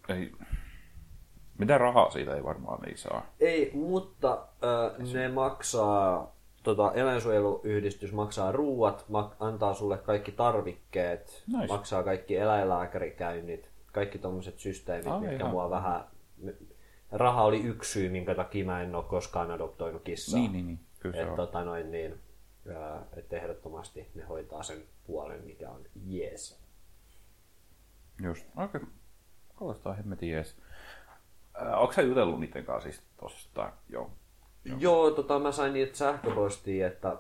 Ei... 0.09 0.33
Mitä 1.59 1.79
rahaa 1.79 2.11
siitä 2.11 2.35
ei 2.37 2.45
varmaan 2.45 2.89
ei 2.89 2.97
saa? 2.97 3.27
Ei, 3.41 3.71
mutta 3.75 4.47
äh, 4.65 5.13
ne 5.13 5.29
maksaa, 5.29 6.35
tota, 6.63 6.93
eläinsuojeluyhdistys 6.93 8.13
maksaa 8.13 8.53
ruuat, 8.53 9.05
mak- 9.11 9.37
antaa 9.41 9.75
sulle 9.75 9.99
kaikki 9.99 10.33
tarvikkeet, 10.33 11.43
Nice. 11.47 11.67
maksaa 11.67 12.03
kaikki 12.03 12.37
eläinlääkärikäynnit, 12.37 13.71
kaikki 13.93 14.19
tommoset 14.19 14.59
systeemit, 14.59 15.07
Ai, 15.07 15.21
mitkä 15.21 15.37
ihan. 15.37 15.51
mua 15.51 15.71
vähän... 15.71 16.05
Raha 17.13 17.43
oli 17.45 17.61
yksi 17.63 17.93
syy, 17.93 18.09
minkä 18.09 18.35
takia 18.35 18.65
mä 18.65 18.83
en 18.83 18.95
ole 18.95 19.05
koskaan 19.05 19.51
adoptoinut 19.51 20.03
kissaa. 20.03 20.41
Niin, 20.41 20.53
niin, 20.53 20.67
niin. 20.67 20.81
Kyllä 21.01 21.23
Et, 21.23 21.35
tota 21.37 21.65
noin, 21.65 21.91
niin, 21.91 22.15
ää, 22.77 23.03
et 23.17 23.33
ehdottomasti 23.33 24.09
ne 24.15 24.23
hoitaa 24.25 24.63
sen 24.63 24.79
puolen, 25.07 25.45
mikä 25.45 25.71
on 25.71 25.81
jees. 26.07 26.61
Just. 28.23 28.47
Okei. 28.57 28.65
Okay. 28.65 28.81
Kuulostaa 29.57 29.93
hemmetin 29.93 30.31
jees. 30.31 30.57
Äh, 31.63 31.81
onko 31.81 31.93
sä 31.93 32.03
jutellut 32.03 32.41
niiden 32.41 32.65
kanssa 32.65 32.91
siis 32.91 33.03
tosta? 33.21 33.73
Joo. 33.89 34.11
Joo, 34.65 34.79
Joo 34.81 35.11
tota, 35.11 35.39
mä 35.39 35.53
sain 35.53 35.73
niitä 35.73 35.97
sähköpostia, 35.97 36.87
että 36.87 37.17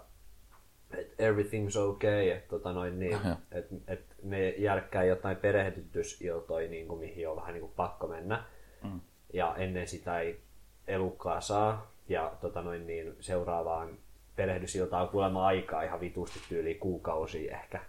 et 0.98 1.12
everything's 1.12 1.78
okay, 1.78 2.28
että 2.28 2.48
tota 2.48 2.72
noin 2.72 2.98
niin, 2.98 3.12
Joo. 3.24 3.36
et, 3.52 3.66
et 3.88 4.16
ne 4.22 4.48
järkkää 4.48 5.04
jotain 5.04 5.36
perehdytysiltoja, 5.36 6.68
niin 6.68 6.88
kuin, 6.88 7.00
mihin 7.00 7.28
on 7.28 7.36
vähän 7.36 7.52
niin 7.52 7.60
kuin 7.60 7.72
pakko 7.76 8.06
mennä. 8.06 8.44
Mm. 8.82 9.00
Ja 9.32 9.56
ennen 9.56 9.88
sitä 9.88 10.20
ei 10.20 10.40
elukkaa 10.86 11.40
saa. 11.40 11.94
Ja 12.08 12.32
tota 12.40 12.62
noin 12.62 12.86
niin, 12.86 13.16
seuraavaan 13.20 13.98
perehdysiltaan 14.36 15.02
on 15.02 15.08
kuulemma 15.08 15.46
aikaa 15.46 15.82
ihan 15.82 16.00
vitusti 16.00 16.40
tyyliin 16.48 16.78
kuukausia 16.78 17.56
ehkä. 17.56 17.80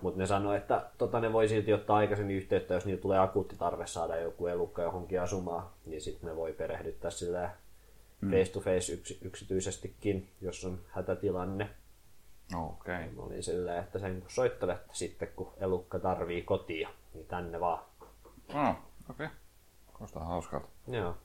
Mutta 0.00 0.18
ne 0.18 0.26
sanoi, 0.26 0.56
että 0.56 0.86
tota, 0.98 1.20
ne 1.20 1.32
voi 1.32 1.48
silti 1.48 1.72
ottaa 1.72 1.96
aikaisemmin 1.96 2.36
yhteyttä, 2.36 2.74
jos 2.74 2.86
niillä 2.86 3.02
tulee 3.02 3.18
akuutti 3.18 3.56
tarve 3.56 3.86
saada 3.86 4.16
joku 4.16 4.46
elukka 4.46 4.82
johonkin 4.82 5.20
asumaan, 5.20 5.66
niin 5.86 6.00
sitten 6.00 6.28
ne 6.28 6.36
voi 6.36 6.52
perehdyttää 6.52 7.10
sillä 7.10 7.50
face 8.30 8.52
to 8.52 8.60
face 8.60 8.92
yks, 8.92 9.22
yksityisestikin, 9.22 10.30
jos 10.40 10.64
on 10.64 10.78
hätätilanne. 10.88 11.70
Okei. 12.54 12.94
Okay. 12.94 13.10
Mä 13.10 13.22
olin 13.22 13.42
silleen, 13.42 13.84
että 13.84 13.98
sen 13.98 14.20
kun 14.20 14.30
soittelette 14.30 14.90
sitten, 14.92 15.28
kun 15.36 15.52
elukka 15.60 15.98
tarvii 15.98 16.42
kotia, 16.42 16.88
niin 17.14 17.26
tänne 17.26 17.60
vaan. 17.60 17.84
Oh, 18.54 18.68
okei. 19.10 19.26
Okay. 19.26 19.28
Kuulostaa 19.92 20.24
hauskalta. 20.24 20.68
Joo. 20.88 21.16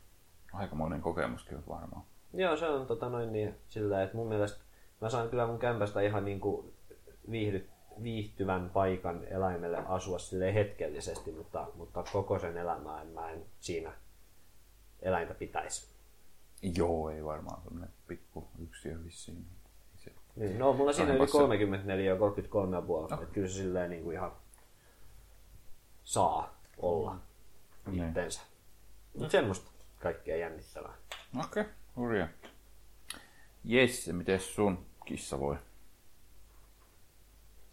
Aikamoinen 0.53 1.01
kokemus 1.01 1.43
kyllä 1.43 1.61
varmaan. 1.69 2.03
Joo, 2.33 2.57
se 2.57 2.69
on 2.69 2.87
tota 2.87 3.09
noin 3.09 3.33
niin 3.33 3.55
sillä, 3.67 4.03
että 4.03 4.17
mun 4.17 4.27
mielestä 4.27 4.63
mä 5.01 5.09
saan 5.09 5.29
kyllä 5.29 5.47
mun 5.47 5.59
kämpästä 5.59 6.01
ihan 6.01 6.25
niinku 6.25 6.73
viihdy, 7.31 7.69
viihtyvän 8.03 8.69
paikan 8.69 9.23
eläimelle 9.27 9.77
asua 9.87 10.19
sille 10.19 10.53
hetkellisesti, 10.53 11.31
mutta, 11.31 11.67
mutta 11.75 12.03
koko 12.13 12.39
sen 12.39 12.57
elämään 12.57 13.07
mä 13.07 13.31
en 13.31 13.45
siinä 13.59 13.93
eläintä 15.01 15.33
pitäisi. 15.33 15.87
Joo, 16.75 17.09
ei 17.09 17.25
varmaan 17.25 17.61
semmoinen 17.63 17.89
pikku 18.07 18.47
yksiö 18.63 19.03
vissiin. 19.03 19.45
Se- 19.97 20.11
Niin, 20.35 20.59
no 20.59 20.73
mulla 20.73 20.93
siinä 20.93 21.13
yli 21.13 21.27
se- 21.27 21.31
34 21.31 22.05
ja 22.11 22.17
33 22.19 22.75
ja 22.77 22.81
puoli, 22.81 23.13
että 23.13 23.25
kyllä 23.25 23.47
se 23.47 23.53
silleen 23.53 23.89
niinku 23.89 24.11
ihan 24.11 24.31
saa 26.03 26.59
olla 26.77 27.15
Niin. 27.85 28.07
itteensä. 28.07 28.41
Mutta 29.13 29.31
semmoista 29.31 29.71
kaikkea 29.99 30.37
jännittävää. 30.37 30.93
Okei, 31.39 31.61
okay, 31.61 31.73
hurja. 31.95 32.27
Jesse, 33.63 34.13
miten 34.13 34.39
sun 34.39 34.85
kissa 35.05 35.39
voi? 35.39 35.57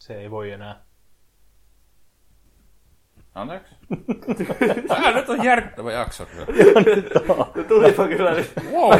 Se 0.01 0.15
ei 0.15 0.31
voi 0.31 0.51
enää. 0.51 0.81
Anteeksi? 3.35 3.75
Tää 4.89 5.13
nyt 5.13 5.29
on 5.29 5.45
järkyttävä 5.45 5.93
jakso 5.93 6.27
kyllä. 6.27 6.47
Tulipa 7.69 8.09
kyllä 8.09 8.35
nyt. 8.35 8.53
Wow. 8.73 8.93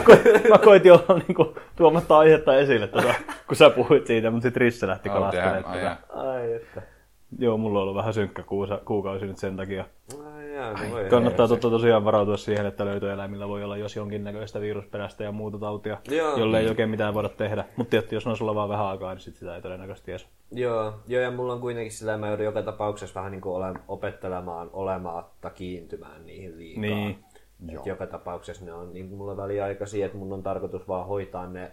Mä 0.51 0.59
koitin 0.59 0.93
olla 0.93 1.19
niinku 1.29 1.57
tuomatta 1.77 2.19
aihetta 2.19 2.57
esille, 2.59 2.87
tota, 2.87 3.15
kun 3.47 3.57
sä 3.57 3.71
puhuit 3.71 4.07
siitä, 4.07 4.31
mutta 4.31 4.49
sit 4.49 4.57
Risse 4.57 4.87
lähti 4.87 5.09
Oh, 5.09 5.15
Tota. 5.15 5.37
jaa. 5.37 5.97
Ai 6.09 6.53
että. 6.53 6.83
Joo, 7.39 7.57
mulla 7.57 7.79
on 7.79 7.83
ollut 7.83 7.97
vähän 7.97 8.15
synkkä 8.15 8.43
kuusa, 8.43 8.81
kuukausi 8.85 9.27
nyt 9.27 9.39
sen 9.39 9.57
takia. 9.57 9.85
Ai 10.61 10.91
jaa, 11.01 11.11
Kannattaa 11.11 11.49
totta 11.49 11.71
tosiaan 11.71 12.05
varautua 12.05 12.37
siihen, 12.37 12.67
että 12.67 12.85
löytöeläimillä 12.85 13.49
voi 13.49 13.65
olla 13.65 13.77
jos 13.77 13.97
jonkinnäköistä 13.97 14.61
virusperäistä 14.61 15.25
ja 15.25 15.33
muuta 15.33 15.59
tautia, 15.59 15.99
Joo. 16.09 16.37
jolle 16.37 16.59
ei 16.61 16.69
oikein 16.69 16.91
mitään 16.91 17.15
voida 17.15 17.29
tehdä. 17.29 17.65
Mutta 17.77 17.91
tietysti 17.91 18.17
jos 18.17 18.27
on 18.27 18.37
sulla 18.37 18.55
vaan 18.55 18.69
vähän 18.69 18.87
aikaa, 18.87 19.15
niin 19.15 19.21
sit 19.21 19.37
sitä 19.37 19.57
ei 19.57 19.63
todennäköisesti 19.63 20.11
edes. 20.11 20.29
Joo, 20.53 20.93
joo, 21.09 21.23
ja 21.23 21.31
mulla 21.31 21.53
on 21.53 21.61
kuitenkin 21.61 21.93
sillä, 21.93 22.19
mä 22.19 22.29
joudun 22.29 22.45
joka 22.45 22.63
tapauksessa 22.63 23.15
vähän 23.15 23.33
niin 23.33 23.41
kuin 23.41 23.57
ole, 23.57 23.75
opettelemaan 23.89 24.71
olematta 24.73 25.51
kiintymään 25.51 26.27
niihin 26.27 26.59
liikaa. 26.59 26.81
Niin. 26.81 27.19
Et 27.69 27.87
joka 27.87 28.07
tapauksessa 28.07 28.65
ne 28.65 28.73
on 28.73 28.93
niin 28.93 29.09
kuin 29.09 29.19
mulla 29.19 29.37
väliaikaisia, 29.37 30.07
että 30.07 30.19
mun 30.19 30.33
on 30.33 30.43
tarkoitus 30.43 30.89
vaan 30.89 31.07
hoitaa 31.07 31.47
ne 31.47 31.73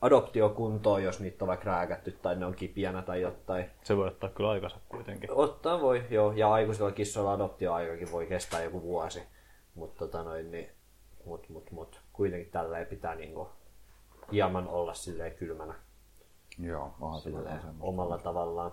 adoptiokuntoon, 0.00 1.02
jos 1.02 1.20
niitä 1.20 1.44
on 1.44 1.48
vaikka 1.48 1.66
rääkätty 1.70 2.12
tai 2.12 2.36
ne 2.36 2.46
on 2.46 2.54
kipiänä 2.54 3.02
tai 3.02 3.20
jotain. 3.20 3.70
Se 3.82 3.96
voi 3.96 4.08
ottaa 4.08 4.30
kyllä 4.30 4.50
aikansa 4.50 4.76
kuitenkin. 4.88 5.30
Ottaa 5.32 5.80
voi, 5.80 6.04
joo, 6.10 6.32
ja 6.32 6.52
aikuisilla 6.52 6.92
kissoilla 6.92 7.32
adoptioaikakin 7.32 8.12
voi 8.12 8.26
kestää 8.26 8.62
joku 8.62 8.82
vuosi. 8.82 9.22
Mutta 9.74 9.98
tota 9.98 10.22
noin, 10.22 10.50
niin, 10.50 10.68
mut, 11.24 11.48
mut, 11.48 11.70
mut, 11.70 12.00
kuitenkin 12.12 12.52
tällä 12.52 12.84
pitää 12.84 13.14
niinku 13.14 13.48
hieman 14.32 14.68
olla 14.68 14.94
silleen 14.94 15.34
kylmänä 15.34 15.74
Joo, 16.58 16.94
se 17.16 17.22
silleen 17.22 17.44
vähän 17.44 17.60
semmoista. 17.60 17.84
omalla 17.84 18.18
tavallaan. 18.18 18.72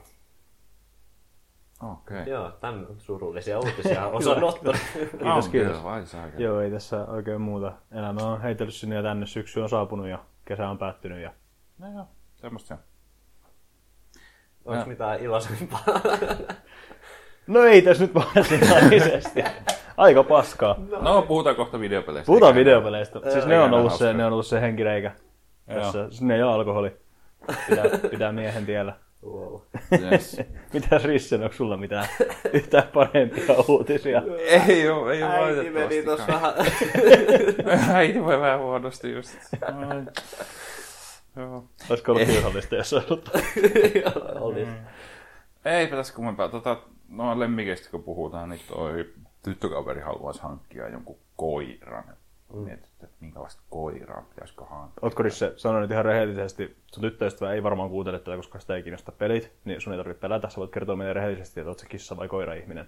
Okei. 1.92 2.30
Joo, 2.30 2.52
tämän 2.52 2.86
surullisia 2.98 3.60
uutisia 3.60 4.08
osanotto. 4.14 4.72
Kiitos, 5.12 5.50
kiitos. 5.50 5.78
Saakka. 6.06 6.38
Joo, 6.42 6.60
ei 6.60 6.72
tässä 6.72 7.06
oikein 7.06 7.42
muuta. 7.42 7.72
Elämä 7.92 8.22
on 8.22 8.42
heitellyt 8.42 8.74
sinne 8.74 8.96
ja 8.96 9.04
tänne, 9.04 9.26
syksy 9.26 9.60
on 9.60 9.70
saapunut 9.70 10.08
ja 10.08 10.20
kesä 10.46 10.70
on 10.70 10.78
päättynyt. 10.78 11.22
Ja... 11.22 11.34
No 11.80 11.88
joo, 11.96 12.08
semmoista 12.36 12.68
se 12.68 12.74
on. 12.74 12.80
Onko 14.66 14.86
mitään 14.90 15.20
iloisempaa? 15.20 15.84
No 17.48 17.64
ei 17.64 17.82
tässä 17.82 18.04
nyt 18.04 18.16
varsinaisesti. 18.16 19.44
Aika 19.98 20.24
paskaa. 20.24 20.76
No, 21.02 21.22
puhutaan 21.22 21.56
kohta 21.56 21.80
videopeleistä. 21.80 22.26
Puhutaan 22.26 22.50
Eikä- 22.50 22.60
videopeleistä. 22.60 23.20
Siis 23.32 23.46
ne 23.46 23.60
on, 23.60 23.74
ollut 23.74 23.94
se, 23.94 24.14
ne 24.14 24.26
on 24.26 24.34
ollut 24.34 24.46
se 24.48 24.62
henkireikä. 24.62 25.12
Jossa 25.76 26.12
sinne 26.12 26.38
ja 26.38 26.54
alkoholi. 26.54 26.98
Pitää, 27.70 27.86
pitää 28.12 28.32
miehen 28.32 28.66
tiellä. 28.66 28.94
Wow. 29.26 29.62
Yes. 30.12 30.42
Mitäs 30.74 31.04
Rissen, 31.04 31.44
onko 31.44 31.56
sulla 31.56 31.78
mitään 31.78 32.08
yhtään 32.54 32.88
parempia 32.94 33.56
uutisia? 33.68 34.22
ei 34.68 34.90
oo, 34.90 35.10
ei 35.10 35.24
oo 35.24 35.30
Äiti 35.30 35.70
meni 35.70 36.04
tossa 36.04 36.28
vähän... 36.28 36.54
Äiti 37.96 38.24
voi 38.24 38.40
vähän 38.40 38.60
huonosti 38.60 39.12
just. 39.12 39.38
Joo. 41.36 41.66
Olisiko 41.90 42.12
ollut 42.12 42.28
kiusallista, 42.28 42.76
jos 42.76 42.94
ollut? 42.94 43.30
Oli. 44.40 44.68
Ei 45.66 45.88
pitäisi 45.88 46.14
kummempaa. 46.14 46.50
Tota, 46.50 46.78
no 47.10 47.40
lemmikeistä 47.40 47.90
kun 47.92 48.04
puhutaan, 48.04 48.50
niin 48.50 48.62
toi 48.68 49.14
tyttökaveri 49.44 50.02
haluaisi 50.02 50.42
hankkia 50.42 50.90
jonkun 50.90 51.20
koiran. 51.36 52.04
Mm. 52.54 52.60
Mietit, 52.60 52.86
että 53.04 53.16
minkälaista 53.20 53.62
koiraa 53.70 54.22
pitäisikö 54.30 54.66
hankkia. 54.66 55.00
Ootko 55.02 55.24
Risse 55.24 55.54
sanonut 55.56 55.92
ihan 55.92 56.06
rehellisesti, 56.06 56.78
sun 56.88 57.02
tyttöystävä 57.02 57.54
ei 57.54 57.64
varmaan 57.64 57.90
kuuntele 57.90 58.20
tätä, 58.20 58.38
koska 58.38 58.60
sitä 58.60 58.76
ei 58.76 58.84
kiinnosta 58.84 59.12
pelit, 59.12 59.52
niin 59.66 59.82
sun 59.82 59.94
ei 59.94 60.00
tarvitse 60.00 60.22
pelätä, 60.22 60.50
sä 60.50 60.58
voit 60.58 60.72
kertoa 60.72 60.96
meille 60.96 61.14
rehellisesti, 61.14 61.60
että 61.60 61.70
oot 61.70 61.80
se 61.80 61.88
kissa 61.88 62.18
vai 62.18 62.28
koira-ihminen. 62.28 62.86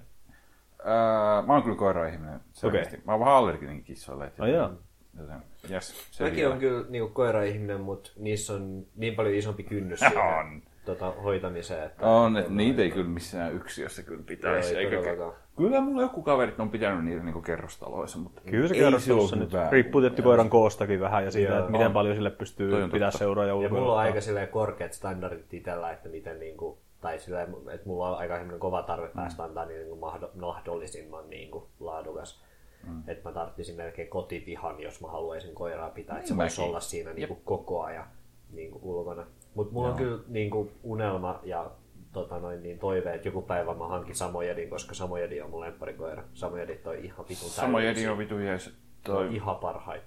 Öö, 0.79 1.41
mä 1.47 1.53
oon 1.53 1.63
kyllä 1.63 1.77
koira-ihminen. 1.77 2.39
Selkeästi. 2.53 3.01
Mä 3.05 3.11
oon 3.11 3.19
vähän 3.19 3.35
allerginen 3.35 3.83
kissoille. 3.83 4.31
Ai 4.39 4.53
jaa. 4.53 4.71
Joten, 5.19 5.43
yes, 5.71 6.07
se 6.11 6.23
Mäkin 6.23 6.47
on 6.47 6.59
kyllä 6.59 6.85
niinku 6.89 7.09
koira-ihminen, 7.13 7.81
mutta 7.81 8.11
niissä 8.15 8.53
on 8.53 8.85
niin 8.95 9.15
paljon 9.15 9.35
isompi 9.35 9.63
kynnys 9.63 9.99
siihen 10.09 10.39
On. 10.39 10.61
Tota, 10.85 11.11
hoitamiseen. 11.23 11.83
Että 11.85 12.07
On, 12.07 12.37
että 12.37 12.51
niitä 12.51 12.81
ei 12.81 12.91
kyllä 12.91 13.09
missään 13.09 13.53
yksiössä 13.53 14.03
kyllä 14.03 14.23
pitäisi. 14.25 14.75
Ei 14.77 14.85
eikä-. 14.85 15.31
Kyllä 15.57 15.81
mulla 15.81 16.01
joku 16.01 16.21
kaverit 16.21 16.59
on 16.59 16.69
pitänyt 16.69 17.05
niitä 17.05 17.23
niinku 17.23 17.41
kerrostaloissa, 17.41 18.17
mutta 18.19 18.41
Kyllä 18.45 18.67
se 18.67 18.73
ei 18.73 18.79
kerrostalossa 18.79 19.35
ole 19.35 19.43
nyt 19.43 19.51
hyvä. 19.53 19.69
riippuu 19.71 20.01
tietty 20.01 20.21
koiran 20.21 20.49
koostakin 20.49 20.99
vähän 20.99 21.25
ja 21.25 21.31
siitä, 21.31 21.51
Joo. 21.51 21.59
että 21.59 21.71
miten 21.71 21.87
On. 21.87 21.93
paljon 21.93 22.15
sille 22.15 22.29
pystyy 22.29 22.71
pitää 22.91 23.11
seuraa 23.11 23.43
ja 23.45 23.47
Ja 23.49 23.55
ulkoiluttaa. 23.55 23.79
mulla 23.81 23.93
on 23.93 23.99
aika 23.99 24.21
silleen 24.21 24.47
korkeat 24.47 24.93
standardit 24.93 25.53
itsellä, 25.53 25.91
että 25.91 26.09
miten 26.09 26.39
niinku, 26.39 26.77
tai 27.01 27.19
silleen, 27.19 27.47
että 27.73 27.87
mulla 27.87 28.09
on 28.09 28.17
aika 28.17 28.39
kova 28.59 28.83
tarve 28.83 29.07
päästä 29.15 29.43
antaa 29.43 29.65
niin 29.65 29.79
niinku 29.79 29.95
mahdo- 30.07 30.39
mahdollisimman 30.39 31.29
niinku 31.29 31.67
laadukas. 31.79 32.43
Mm. 32.87 33.03
Että 33.07 33.29
mä 33.29 33.33
tarvitsisin 33.33 33.75
melkein 33.75 34.07
kotipihan, 34.07 34.79
jos 34.79 35.01
mä 35.01 35.07
haluaisin 35.07 35.55
koiraa 35.55 35.89
pitää, 35.89 36.15
että 36.15 36.27
se 36.27 36.33
Niin 36.33 36.41
voisi 36.41 36.61
olla 36.61 36.79
siinä 36.79 37.13
niinku 37.13 37.37
koko 37.45 37.83
ajan 37.83 38.05
niinku 38.51 38.79
ulkona. 38.83 39.25
Mutta 39.55 39.73
mulla 39.73 39.87
on 39.87 40.01
Joo. 40.01 40.09
kyllä 40.09 40.23
niinku 40.27 40.71
unelma 40.83 41.39
ja 41.43 41.71
tota 42.11 42.39
noin, 42.39 42.63
niin 42.63 42.79
toive, 42.79 43.13
että 43.13 43.27
joku 43.27 43.41
päivä 43.41 43.73
mä 43.73 43.87
hankin 43.87 44.15
Samojedin, 44.15 44.69
koska 44.69 44.93
Samojedi 44.93 45.41
on 45.41 45.49
mun 45.49 45.59
lempparikoira. 45.59 46.23
Samojedit 46.33 46.87
on 46.87 46.95
ihan 46.95 47.25
vitun 47.29 47.49
Sama 47.49 47.79
jedi 47.79 47.85
täydellisiä. 47.87 48.11
on 48.11 48.17
vitu 48.17 48.39
jees. 48.39 48.73
Toi, 49.03 49.27
on 49.27 49.33
ihan 49.33 49.55
parhaita. 49.55 50.05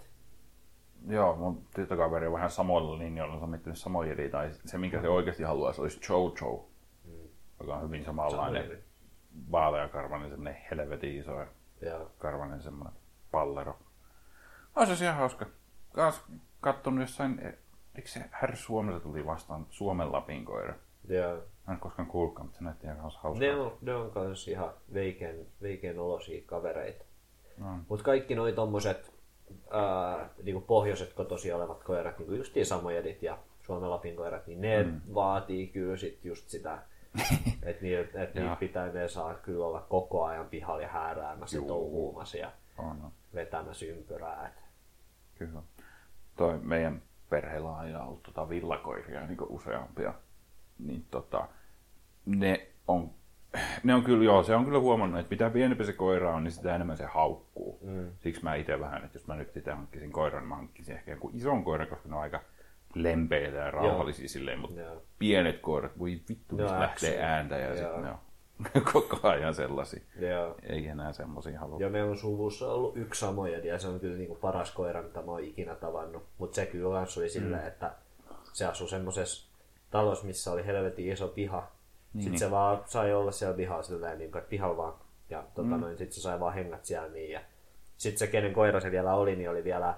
Joo, 1.08 1.36
mun 1.36 1.62
tyttökaveri 1.74 2.26
on 2.26 2.32
vähän 2.32 2.50
samoilla 2.50 2.98
linjoilla. 2.98 3.38
Se 3.38 3.44
on 3.44 3.50
miettinyt 3.50 3.78
samojedi, 3.78 4.28
tai 4.28 4.50
se 4.64 4.78
minkä 4.78 5.00
se 5.00 5.08
oikeasti 5.08 5.42
haluaa, 5.42 5.72
se 5.72 5.82
olisi 5.82 6.00
Jojo. 6.08 6.68
Joka 7.60 7.76
on 7.76 7.82
hyvin 7.82 8.04
samanlainen. 8.04 8.62
Samojedi. 8.62 8.82
Vaaleakarvainen, 9.52 10.30
semmonen 10.30 10.56
helvetin 10.70 11.16
iso 11.18 11.32
ja 11.80 12.00
karvanen 12.18 12.62
semmonen 12.62 12.92
pallero. 13.30 13.76
Olisi 14.76 14.96
se 14.96 15.04
ihan 15.04 15.16
hauska. 15.16 15.46
Kans 15.92 16.22
kattonut 16.60 17.00
jossain, 17.00 17.40
eikö 17.98 18.08
se 18.08 18.24
Herr 18.42 18.56
Suomessa 18.56 19.00
tuli 19.00 19.26
vastaan 19.26 19.66
Suomen 19.70 20.12
Lapin 20.12 20.44
koira? 20.44 20.74
ja 21.08 21.38
Mä 21.66 21.74
en 21.74 21.80
koskaan 21.80 22.08
kuullutkaan, 22.08 22.46
mutta 22.46 22.58
se 22.58 22.64
näytti 22.64 22.86
ihan 22.86 22.98
hauskaa. 22.98 23.34
Ne 23.34 23.54
on, 23.54 23.78
ne 23.82 23.94
on 23.94 24.10
kans 24.10 24.48
ihan 24.48 24.72
veikeän, 24.94 25.36
veikeän 25.62 25.98
olosia 25.98 26.42
kavereita. 26.46 27.04
No. 27.58 27.78
Mutta 27.88 28.04
kaikki 28.04 28.34
noi 28.34 28.52
tommoset 28.52 29.12
ää, 29.70 30.28
niinku 30.42 30.60
pohjoiset 30.60 31.12
kotosi 31.12 31.52
olevat 31.52 31.84
koirat, 31.84 32.18
niinku 32.18 32.34
justiin 32.34 32.66
samojedit 32.66 33.22
ja 33.22 33.38
Suomen 33.60 33.90
Lapin 33.90 34.16
koirat, 34.16 34.46
niin 34.46 34.60
ne 34.60 34.82
mm. 34.82 35.00
vaatii 35.14 35.66
kyllä 35.66 35.96
sit 35.96 36.24
just 36.24 36.48
sitä, 36.48 36.78
että 37.62 37.82
niitä, 37.82 38.22
et 38.22 38.34
niitä 38.34 38.48
Joo. 38.48 38.56
pitää, 38.56 38.92
ne 38.92 39.08
saa 39.08 39.34
kyllä 39.34 39.66
olla 39.66 39.80
koko 39.80 40.24
ajan 40.24 40.46
pihalla 40.46 40.82
ja 40.82 40.88
hääräämässä 40.88 41.58
ja 41.58 41.62
touhuumassa 41.66 42.38
ja 42.38 42.52
on. 42.78 43.12
vetämässä 43.34 43.86
ympyrää. 43.86 44.48
Et. 44.48 44.64
Kyllä. 45.34 45.62
Toi 46.36 46.58
meidän 46.62 47.02
perheellä 47.30 47.68
on 47.68 47.78
aina 47.78 48.04
ollut 48.04 48.22
tota 48.22 48.48
villakoiria 48.48 49.26
niin 49.26 49.38
useampia. 49.48 50.14
Niin 50.78 51.06
tota, 51.10 51.48
ne 52.26 52.68
on, 52.88 53.10
ne 53.84 53.94
on 53.94 54.02
kyllä, 54.02 54.24
joo, 54.24 54.42
se 54.42 54.54
on 54.54 54.64
kyllä 54.64 54.78
huomannut, 54.78 55.20
että 55.20 55.34
mitä 55.34 55.50
pienempi 55.50 55.84
se 55.84 55.92
koira 55.92 56.34
on, 56.34 56.44
niin 56.44 56.52
sitä 56.52 56.74
enemmän 56.74 56.96
se 56.96 57.04
haukkuu. 57.04 57.78
Mm. 57.82 58.10
Siksi 58.18 58.44
mä 58.44 58.54
itse 58.54 58.80
vähän, 58.80 59.04
että 59.04 59.16
jos 59.16 59.26
mä 59.26 59.36
nyt 59.36 59.56
itse 59.56 59.70
hankkisin 59.70 60.12
koiran, 60.12 60.46
mä 60.46 60.56
hankkisin 60.56 60.94
ehkä 60.94 61.10
jonkun 61.10 61.34
ison 61.34 61.64
koiran, 61.64 61.88
koska 61.88 62.08
ne 62.08 62.14
on 62.14 62.22
aika 62.22 62.40
lempeitä 62.94 63.56
ja 63.56 63.70
rauhallisia 63.70 64.28
silleen, 64.28 64.58
mutta 64.58 64.80
Joo. 64.80 65.02
pienet 65.18 65.58
koirat, 65.58 65.98
voi 65.98 66.20
vittu, 66.28 66.56
mistä 66.56 66.80
lähtee 66.80 67.22
ääntä 67.22 67.56
ja 67.56 67.66
Joo. 67.66 67.76
sitten 67.76 68.02
ne 68.02 68.10
on 68.10 68.18
koko 68.92 69.28
ajan 69.28 69.54
sellaisia. 69.54 70.00
Ja, 70.20 70.54
Ei 70.62 70.86
enää 70.86 71.12
semmoisia 71.12 71.60
halua. 71.60 71.80
ja 71.80 71.88
meillä 71.88 72.10
on 72.10 72.18
suvussa 72.18 72.72
ollut 72.72 72.96
yksi 72.96 73.20
samojedi 73.20 73.68
ja 73.68 73.78
se 73.78 73.88
on 73.88 74.00
kyllä 74.00 74.16
niinku 74.16 74.34
paras 74.34 74.70
koira, 74.70 75.02
mitä 75.02 75.22
mä 75.22 75.32
oon 75.32 75.44
ikinä 75.44 75.74
tavannut. 75.74 76.22
Mutta 76.38 76.54
se 76.54 76.66
kyllä 76.66 76.98
kans 76.98 77.18
oli 77.18 77.28
silleen, 77.28 77.66
että 77.66 77.92
se 78.52 78.66
asui 78.66 78.88
semmoisessa 78.88 79.48
talossa, 79.90 80.26
missä 80.26 80.52
oli 80.52 80.66
helvetin 80.66 81.12
iso 81.12 81.28
piha. 81.28 81.60
Niin, 82.12 82.22
sitten 82.22 82.30
niin. 82.30 82.38
se 82.38 82.50
vaan 82.50 82.82
sai 82.86 83.14
olla 83.14 83.32
siellä 83.32 83.56
pihalla 83.56 83.82
silleen, 83.82 84.18
niin 84.18 84.32
kuin, 84.32 84.38
että 84.38 84.50
pihalla 84.50 84.76
vaan. 84.76 84.94
Ja 85.30 85.44
tota, 85.54 85.68
mm. 85.68 85.80
noin, 85.80 85.98
sit 85.98 86.12
se 86.12 86.20
sai 86.20 86.40
vaan 86.40 86.54
hengät 86.54 86.84
siellä 86.84 87.08
niin. 87.08 87.30
Ja 87.30 87.40
sitten 87.96 88.18
se, 88.18 88.26
kenen 88.26 88.52
koira 88.52 88.80
se 88.80 88.90
vielä 88.90 89.14
oli, 89.14 89.36
niin 89.36 89.50
oli 89.50 89.64
vielä 89.64 89.94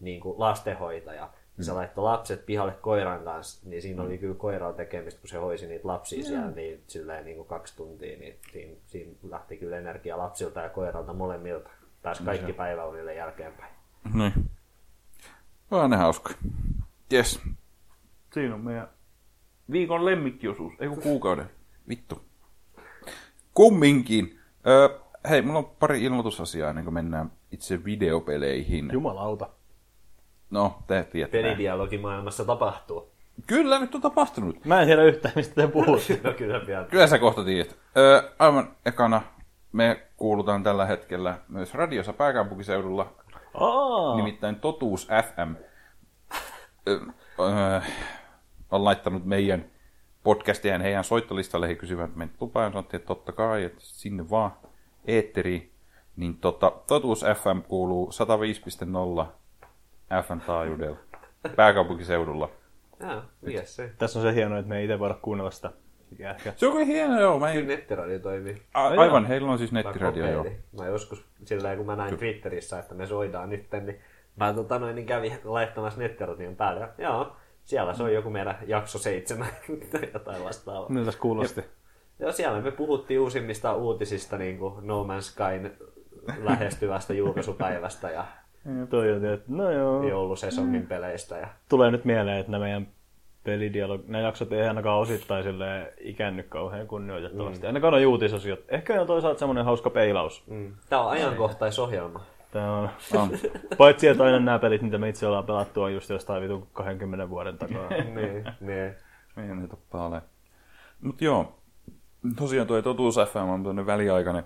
niin 0.00 0.20
kuin 0.20 0.40
lastenhoitaja. 0.40 1.30
Mm. 1.56 1.64
Se 1.64 1.72
laittoi 1.72 2.04
lapset 2.04 2.46
pihalle 2.46 2.72
koiran 2.72 3.24
kanssa, 3.24 3.68
niin 3.68 3.82
siinä 3.82 4.02
oli 4.02 4.18
kyllä 4.18 4.34
koiralla 4.34 4.76
tekemistä, 4.76 5.20
kun 5.20 5.28
se 5.28 5.38
hoisi 5.38 5.66
niitä 5.66 5.88
lapsia 5.88 6.18
mm. 6.18 6.24
siellä 6.24 6.50
niin, 6.50 6.82
silleen 6.86 7.24
niin 7.24 7.36
kuin 7.36 7.48
kaksi 7.48 7.76
tuntia, 7.76 8.18
niin 8.18 8.38
siinä, 8.52 8.76
siinä 8.86 9.12
lähti 9.28 9.56
kyllä 9.56 9.78
energia 9.78 10.18
lapsilta 10.18 10.60
ja 10.60 10.68
koiralta 10.68 11.12
molemmilta. 11.12 11.70
Pääsi 12.02 12.22
kaikki 12.22 12.52
päiväunille 12.52 13.14
jälkeenpäin. 13.14 13.74
Niin. 14.14 14.50
On 15.70 15.90
ne 15.90 15.96
hauska. 15.96 16.34
Yes. 17.12 17.40
Siinä 18.32 18.54
on 18.54 18.60
meidän 18.60 18.88
viikon 19.70 20.04
lemmikkiosuus. 20.04 20.72
Ei 20.80 20.88
kun 20.88 21.02
kuukauden. 21.02 21.50
Vittu. 21.88 22.22
Kumminkin. 23.54 24.38
Öö, 24.66 24.88
hei, 25.28 25.42
mulla 25.42 25.58
on 25.58 25.64
pari 25.78 26.04
ilmoitusasiaa 26.04 26.70
ennen 26.70 26.84
kuin 26.84 26.94
mennään 26.94 27.32
itse 27.50 27.84
videopeleihin. 27.84 28.90
Jumalauta. 28.92 29.50
No, 30.54 30.78
te 30.86 31.04
tiedätte. 31.12 31.42
Pelidialogimaailmassa 31.42 32.44
tapahtuu. 32.44 33.08
Kyllä, 33.46 33.78
nyt 33.78 33.94
on 33.94 34.00
tapahtunut. 34.00 34.64
Mä 34.64 34.80
en 34.80 34.86
tiedä 34.86 35.02
yhtään, 35.02 35.34
mistä 35.36 35.54
te 35.54 35.68
puhutte. 35.68 36.20
No 36.24 36.32
kyllä 36.32 36.66
vielä. 36.66 36.84
Kyllä 36.84 37.06
sä 37.06 37.18
kohta 37.18 37.44
tiedät. 37.44 37.76
Öö, 37.96 38.22
aivan 38.38 38.76
ekana 38.86 39.22
me 39.72 40.06
kuulutaan 40.16 40.62
tällä 40.62 40.86
hetkellä 40.86 41.38
myös 41.48 41.74
radiossa 41.74 42.12
pääkaupunkiseudulla, 42.12 43.12
Aa, 43.54 44.16
nimittäin 44.16 44.56
Totuus 44.56 45.08
FM. 45.08 45.54
Öö, 46.88 46.98
öö, 47.40 47.80
on 48.70 48.84
laittanut 48.84 49.24
meidän 49.24 49.64
podcastien 50.22 50.80
heidän 50.80 51.04
soittolistalle. 51.04 51.68
He 51.68 51.74
kysyvät 51.74 52.16
meitä 52.16 52.34
lupaa 52.40 52.62
ja 52.64 52.70
sanottiin, 52.70 52.98
että 52.98 53.08
totta 53.08 53.32
kai, 53.32 53.64
että 53.64 53.80
sinne 53.80 54.30
vaan 54.30 54.52
eetteriin. 55.04 55.70
Niin 56.16 56.36
tota, 56.36 56.72
Totuus 56.86 57.20
FM 57.20 57.68
kuuluu 57.68 58.10
105.0 59.24 59.26
FM 60.22 60.40
taajuudella 60.46 60.96
pääkaupunkiseudulla. 61.56 62.50
Joo, 63.00 63.22
mies 63.42 63.76
se. 63.76 63.92
tässä 63.98 64.18
on 64.18 64.22
se 64.22 64.34
hienoa, 64.34 64.58
että 64.58 64.68
me 64.68 64.78
ei 64.78 64.84
itse 64.84 64.98
voida 64.98 65.14
kuunnella 65.22 65.50
sitä. 65.50 65.70
Ehkä. 66.18 66.52
Se 66.56 66.66
on 66.66 66.72
kyllä 66.72 66.84
hieno, 66.84 67.20
joo. 67.20 67.38
Mä 67.38 67.46
Kyllä 67.46 67.60
en... 67.60 67.68
nettiradio 67.68 68.18
toimii. 68.18 68.62
A- 68.74 68.88
aivan, 68.88 69.26
heillä 69.26 69.50
on 69.50 69.58
siis 69.58 69.72
nettiradio, 69.72 70.24
Mä 70.24 70.30
joo. 70.30 70.46
Mä 70.78 70.86
joskus 70.86 71.24
sillä 71.44 71.76
kun 71.76 71.86
mä 71.86 71.96
näin 71.96 72.18
Twitterissä, 72.18 72.78
että 72.78 72.94
me 72.94 73.06
soidaan 73.06 73.50
nyt, 73.50 73.66
niin 73.72 74.00
mä 74.36 74.52
tota 74.52 74.78
noin, 74.78 74.94
niin 74.94 75.06
kävin 75.06 75.38
laittamassa 75.44 76.00
nettiradion 76.00 76.56
päälle. 76.56 76.80
Ja, 76.80 76.90
joo, 76.98 77.36
siellä 77.64 77.94
se 77.94 78.02
on 78.02 78.14
joku 78.14 78.30
meidän 78.30 78.58
jakso 78.66 78.98
seitsemän 78.98 79.48
tai 79.92 80.10
jotain 80.14 80.44
vastaavaa. 80.44 80.88
Miltä 80.88 81.10
se 81.10 81.18
kuulosti? 81.18 81.64
Joo, 82.18 82.32
siellä 82.32 82.60
me 82.60 82.70
puhuttiin 82.70 83.20
uusimmista 83.20 83.74
uutisista, 83.74 84.38
niin 84.38 84.58
kuin 84.58 84.86
No 84.86 85.04
Man's 85.04 85.22
Skyn 85.22 85.76
lähestyvästä 86.42 87.14
julkaisupäivästä 87.14 88.10
ja 88.10 88.24
Ja 88.64 88.86
toi 88.86 89.12
on, 89.12 89.24
että 89.24 89.46
no 89.48 89.70
joo. 89.70 90.08
joulusesongin 90.08 90.86
peleistä. 90.86 91.36
Ja... 91.38 91.48
Tulee 91.68 91.90
nyt 91.90 92.04
mieleen, 92.04 92.38
että 92.38 92.52
nämä 92.52 92.64
meidän 92.64 92.88
pelidialog, 93.44 94.06
nämä 94.06 94.24
jaksot 94.24 94.52
ei 94.52 94.68
ainakaan 94.68 94.98
osittain 94.98 95.44
silleen 95.44 95.88
ikännyt 96.00 96.48
kauhean 96.48 96.86
kunnioitettavasti. 96.86 97.62
Mm. 97.62 97.66
Ainakaan 97.66 97.94
on 97.94 98.06
uutisosiot. 98.06 98.60
Ehkä 98.68 99.00
on 99.00 99.06
toisaalta 99.06 99.38
semmoinen 99.38 99.64
hauska 99.64 99.90
peilaus. 99.90 100.44
Mm. 100.46 100.74
Tää 100.88 101.00
on 101.00 101.10
ajankohtaisohjelma. 101.10 102.20
Tämä 102.50 102.78
on. 102.78 102.90
On. 103.14 103.30
Paitsi, 103.78 104.08
että 104.08 104.24
aina 104.24 104.38
nämä 104.38 104.58
pelit, 104.58 104.82
mitä 104.82 104.98
me 104.98 105.08
itse 105.08 105.26
ollaan 105.26 105.44
pelattu, 105.44 105.82
on 105.82 105.94
just 105.94 106.10
jostain 106.10 106.42
vitun 106.42 106.66
20 106.72 107.30
vuoden 107.30 107.58
takaa. 107.58 107.88
niin, 108.14 108.44
niin. 108.60 108.94
Meidän 109.36 109.62
ei 109.62 109.68
totta 109.68 110.04
ole. 110.04 110.22
Mut 111.00 111.22
joo, 111.22 111.58
tosiaan 112.36 112.66
tuo 112.66 112.82
Totuus 112.82 113.14
FM 113.14 113.38
on 113.38 113.62
tämmöinen 113.62 113.86
väliaikainen, 113.86 114.44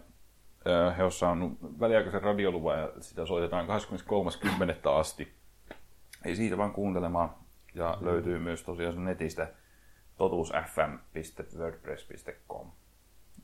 he 0.96 1.04
on 1.04 1.12
saanut 1.12 1.52
väliaikaisen 1.80 2.22
radioluvan 2.22 2.78
ja 2.78 2.92
sitä 3.00 3.26
soitetaan 3.26 3.66
23.10. 3.66 3.72
asti. 4.90 5.32
Ei 6.24 6.36
siitä 6.36 6.58
vaan 6.58 6.72
kuuntelemaan. 6.72 7.30
Ja 7.74 7.98
löytyy 8.00 8.38
myös 8.38 8.62
tosiaan 8.62 9.04
netistä 9.04 9.48
totuusfm.wordpress.com. 10.16 12.66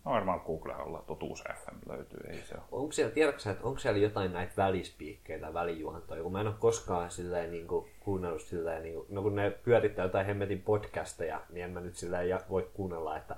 No 0.05 0.13
varmaan 0.13 0.41
Googlella 0.47 1.03
Totuus 1.07 1.45
FM 1.55 1.91
löytyy, 1.91 2.21
ei 2.29 2.43
se 2.43 2.55
ole. 2.55 2.63
Onko 2.73 2.93
siellä, 2.93 3.13
tiedätkö 3.13 3.41
sä, 3.41 3.51
että 3.51 3.65
onko 3.65 3.79
siellä 3.79 3.99
jotain 3.99 4.33
näitä 4.33 4.53
välispiikkejä, 4.57 5.55
välijuontoja, 5.55 6.23
kun 6.23 6.33
mä 6.33 6.41
en 6.41 6.47
ole 6.47 6.55
koskaan 6.59 7.11
silleen 7.11 7.51
niin 7.51 7.67
kuin, 7.67 7.91
kuunnellut 8.01 8.43
silleen, 8.43 8.83
niin 8.83 8.95
kuin, 8.95 9.07
no 9.11 9.23
kun 9.23 9.35
ne 9.35 9.51
pyörittää 9.51 10.05
jotain 10.05 10.27
hemmetin 10.27 10.63
podcasteja, 10.63 11.41
niin 11.51 11.65
en 11.65 11.71
mä 11.71 11.81
nyt 11.81 11.97
silleen 11.97 12.29
ja- 12.29 12.41
voi 12.51 12.71
kuunnella, 12.75 13.17
että, 13.17 13.37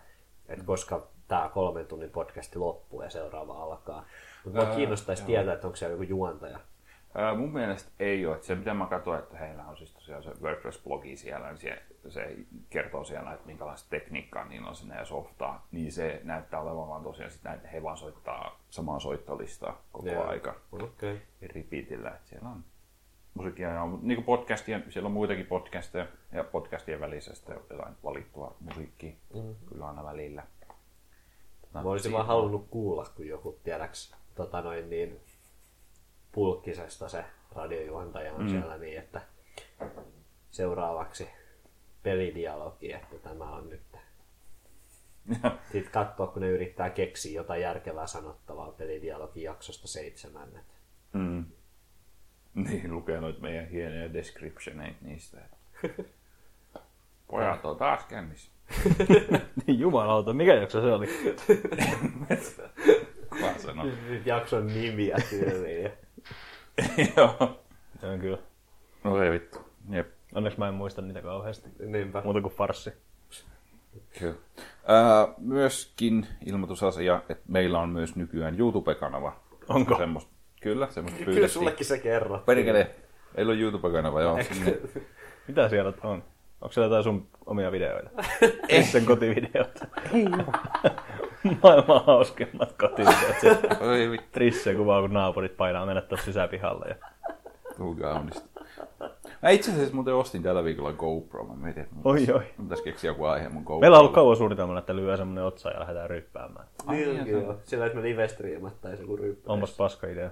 että 0.49 0.65
koska 0.65 1.09
tämä 1.29 1.51
kolmen 1.55 1.87
tunnin 1.87 2.11
podcasti 2.11 2.59
loppuu 2.59 3.03
ja 3.03 3.11
seuraava 3.11 3.63
alkaa. 3.63 4.05
Mutta 4.45 4.61
mua 4.61 4.69
Ää, 4.69 4.77
kiinnostaisi 4.77 5.25
tietää, 5.25 5.55
että 5.55 5.67
onko 5.67 5.77
siellä 5.77 5.93
joku 5.93 6.03
juontaja. 6.03 6.59
Ää, 7.15 7.35
mun 7.35 7.53
mielestä 7.53 7.91
ei 8.01 8.27
ole. 8.27 8.43
Se 8.43 8.55
mitä 8.55 8.75
mä 8.75 8.87
katsoin, 8.87 9.19
että 9.19 9.37
heillä 9.37 9.65
on 9.65 9.77
siis 9.77 9.93
tosiaan 9.93 10.23
se 10.23 10.31
WordPress-blogi 10.31 11.17
siellä, 11.17 11.49
niin 11.49 11.59
se, 11.59 11.83
se 12.09 12.37
kertoo 12.71 13.05
siellä, 13.05 13.33
että 13.33 13.47
minkälaista 13.47 13.91
tekniikkaa 13.91 14.45
niillä 14.45 14.69
on 14.69 14.77
sinne 14.77 14.97
ja 14.97 15.05
softaa. 15.05 15.67
Niin 15.73 15.93
se 15.93 16.21
näyttää 16.25 16.61
olevan 16.61 16.89
vaan 16.89 17.03
tosiaan 17.03 17.31
sitä, 17.31 17.53
että 17.53 17.69
he 17.69 17.83
vaan 17.83 17.97
soittaa 17.97 18.61
samaa 18.71 19.01
soittolistaa 19.01 19.83
koko 19.93 20.09
Joo. 20.09 20.27
aika 20.27 20.55
Okei. 20.73 20.87
Okay. 21.15 21.19
repeatillä. 21.43 22.11
Että 22.11 22.29
siellä 22.29 22.49
on 22.49 22.65
musiikkia 23.35 23.69
ja 23.69 23.89
niin 24.03 24.17
kuin 24.17 24.25
podcastien, 24.25 24.85
siellä 24.89 25.07
on 25.07 25.13
muitakin 25.13 25.47
podcasteja 25.47 26.07
ja 26.33 26.45
podcastien 26.45 27.01
välissä 27.01 27.35
sitten 27.35 27.57
jotain 27.71 27.95
valittua 28.05 28.57
musiikkia 28.61 29.13
mm. 29.35 29.55
kyllä 29.69 29.87
aina 29.89 30.05
välillä. 30.05 30.43
Mä 31.83 31.91
olisin 31.91 32.13
vaan 32.13 32.27
halunnut 32.27 32.67
kuulla, 32.71 33.07
kun 33.17 33.27
joku, 33.27 33.61
tiedäks, 33.65 34.15
tota 34.35 34.61
noin 34.61 34.91
niin, 34.91 35.21
pulkkisesta 36.33 37.09
se 37.09 37.25
radiojuontaja 37.55 38.35
on 38.35 38.43
mm. 38.43 38.49
siellä 38.49 38.79
niin, 38.79 38.99
että 38.99 39.21
seuraavaksi 40.51 41.29
pelidialogi, 42.03 42.93
että 42.93 43.19
tämä 43.19 43.45
on 43.51 43.71
nyt. 43.71 43.83
Sitten 45.73 45.93
katsoa, 45.93 46.27
kun 46.27 46.43
ne 46.43 46.49
yrittää 46.49 46.91
keksiä 46.91 47.41
jotain 47.41 47.63
järkevää 47.63 48.07
sanottavaa 48.07 48.73
pelidialogin 48.73 49.43
jaksosta 49.43 49.89
seitsemän. 49.89 50.49
Mm. 51.13 51.45
Niin, 52.55 52.95
lukee 52.95 53.21
noita 53.21 53.41
meidän 53.41 53.69
hienoja 53.69 54.13
descriptioneita 54.13 54.99
niistä. 55.01 55.39
Pojat 57.29 57.65
on 57.65 57.77
taas 57.77 58.05
kännissä. 58.05 58.51
Niin 59.67 59.79
Jumalauta, 59.81 60.33
mikä 60.33 60.55
jakso 60.55 60.81
se 60.83 60.93
oli? 60.93 61.07
Kuka 63.31 63.59
sanoo? 63.59 63.87
Jakson 64.25 64.67
nimiä 64.67 65.17
tyyliin. 65.31 65.91
Joo. 67.17 67.61
Se 68.01 68.07
on 68.07 68.19
kyllä. 68.21 68.39
No 69.05 69.23
ei 69.23 69.31
vittu. 69.31 69.59
Jep. 69.91 70.09
Onneksi 70.35 70.59
mä 70.59 70.69
en 70.69 70.75
muista 70.75 71.03
niitä 71.03 71.23
kauheasti. 71.23 71.69
Niinpä. 71.87 72.23
Muuta 72.25 72.41
kuin 72.41 72.55
farssi. 72.55 72.93
Kyllä. 74.19 74.35
Ää, 74.87 75.29
myöskin 75.39 76.27
ilmoitusasia, 76.47 77.21
että 77.29 77.45
meillä 77.49 77.81
on 77.81 77.89
myös 77.89 78.17
nykyään 78.17 78.59
YouTube-kanava. 78.59 79.37
Onko? 79.69 79.99
Semmosta, 79.99 80.31
kyllä, 80.63 80.89
semmoista 80.91 81.19
Kyllä 81.19 81.25
pyydettiin. 81.33 81.51
sullekin 81.51 81.87
se 81.87 81.99
kerrottiin. 81.99 82.47
Perkele, 82.57 82.91
meillä 83.37 83.53
on 83.53 83.59
YouTube-kanava, 83.59 84.23
joo. 84.23 84.43
Sinne. 84.43 84.79
Mitä 85.49 85.69
siellä 85.69 85.93
on? 86.03 86.25
Onko 86.61 86.73
siellä 86.73 86.87
jotain 86.87 87.05
sun 87.05 87.27
omia 87.47 87.73
videoita? 87.73 88.11
Sen 88.93 89.07
kotivideoita. 89.07 89.87
Ei 90.15 90.25
Maailman 91.63 92.05
hauskimmat 92.07 92.73
kotivideot. 92.73 93.81
Oi 93.81 94.11
vittu, 94.11 94.27
Trisse 94.33 94.75
kuvaa, 94.75 95.01
kun 95.01 95.13
naapurit 95.13 95.57
painaa 95.57 95.87
mennä 95.87 96.01
tuossa 96.01 96.25
sisäpihalle. 96.25 96.87
Ja... 96.89 96.95
tuu 97.77 97.95
kaunista. 97.95 98.49
Mä 99.43 99.51
itse 99.51 99.71
asiassa 99.73 99.95
muuten 99.95 100.15
ostin 100.15 100.43
tällä 100.43 100.65
viikolla 100.65 100.93
GoPro. 100.93 101.45
Mä 101.45 101.55
mietin, 101.55 101.83
että 101.83 101.97
Oi, 102.05 102.15
pitäisi- 102.21 102.33
oi. 102.33 102.45
mun 102.57 102.67
pitäisi 102.67 102.85
keksiä 102.85 103.11
joku 103.11 103.25
aihe 103.25 103.49
mun 103.49 103.63
GoPro. 103.63 103.81
Meillä 103.81 103.97
on 103.97 104.01
ollut 104.01 104.15
kauan 104.15 104.37
suunnitelmana, 104.37 104.79
että 104.79 104.97
lyö 104.97 105.17
semmonen 105.17 105.45
otsa 105.45 105.71
ja 105.71 105.81
lähdetään 105.81 106.11
ryppäämään. 106.11 106.67
Niin, 106.89 107.27
joo. 107.27 107.57
Sillä, 107.65 107.87
että 107.87 107.99
me 107.99 108.05
live-striimattaisiin 108.05 109.01
joku 109.01 109.17
ryppä. 109.17 109.53
Onpas 109.53 109.77
paska 109.77 110.07
idea. 110.07 110.31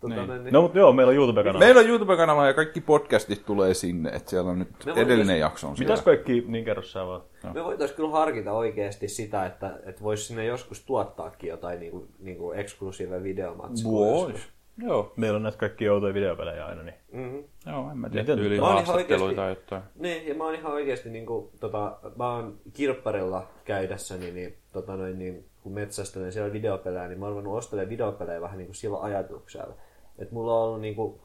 Tota, 0.00 0.14
Niin. 0.26 0.44
niin. 0.44 0.52
No 0.52 0.62
mutta 0.62 0.78
joo, 0.78 0.92
meillä 0.92 1.10
on 1.10 1.16
YouTube-kanava. 1.16 1.58
Meillä 1.58 1.80
on 1.80 1.86
YouTube-kanava 1.88 2.46
ja 2.46 2.54
kaikki 2.54 2.80
podcastit 2.80 3.46
tulee 3.46 3.74
sinne, 3.74 4.10
että 4.10 4.30
siellä 4.30 4.50
on 4.50 4.58
nyt 4.58 4.68
Me 4.70 4.76
voitais- 4.86 5.06
edellinen 5.06 5.40
jakso 5.40 5.68
on 5.68 5.76
siellä. 5.76 5.92
Mitäs 5.92 6.04
kaikki, 6.04 6.44
niin 6.48 6.64
kerro 6.64 6.82
sä 6.82 7.06
vaan. 7.06 7.22
Me 7.54 7.64
voitaisiin 7.64 7.96
kyllä 7.96 8.10
harkita 8.10 8.52
oikeasti 8.52 9.08
sitä, 9.08 9.46
että, 9.46 9.78
että 9.86 10.02
voisi 10.02 10.24
sinne 10.24 10.44
joskus 10.44 10.84
tuottaakin 10.84 11.48
jotain 11.50 11.80
niinku, 11.80 12.06
niinku 12.18 12.52
eksklusiive 12.52 13.22
videomatskua. 13.22 14.06
Vois. 14.06 14.48
Joo. 14.82 15.12
Meillä 15.16 15.36
on 15.36 15.42
näitä 15.42 15.58
kaikki 15.58 15.88
outoja 15.88 16.14
videopelejä 16.14 16.66
aina, 16.66 16.82
niin 16.82 16.94
Mm-hmm. 17.12 17.44
Joo, 17.72 17.90
en 17.90 17.98
mä 17.98 18.08
Miten- 18.08 18.26
tiedä, 18.26 18.40
yli 18.40 18.46
olin 18.48 18.58
ihan 18.58 18.72
haastatteluita 18.74 19.36
tai 19.36 19.48
oikeesti- 19.50 19.74
jotain. 19.74 19.82
Niin, 19.94 20.28
ja 20.28 20.34
mä 20.34 20.44
oon 20.44 20.54
ihan 20.54 20.72
oikeasti, 20.72 21.10
niin 21.10 21.26
kuin, 21.26 21.48
tota, 21.60 21.96
mä 22.16 22.34
oon 22.34 22.58
kirpparilla 22.72 23.48
käydessäni, 23.64 24.30
niin, 24.30 24.56
tota, 24.72 24.96
noin, 24.96 25.18
niin, 25.18 25.44
kun 25.62 25.72
metsästelen 25.72 26.32
siellä 26.32 26.52
videopelejä, 26.52 27.08
niin 27.08 27.18
mä 27.18 27.24
oon 27.24 27.32
ruvennut 27.32 27.56
ostelemaan 27.56 27.90
videopelejä 27.90 28.40
vähän 28.40 28.58
niin 28.58 28.66
kuin 28.66 28.74
sillä 28.74 29.00
ajatuksella. 29.00 29.74
Että 30.18 30.34
mulla 30.34 30.54
on 30.54 30.68
ollut 30.68 30.80
niin 30.80 30.94
kuin, 30.94 31.20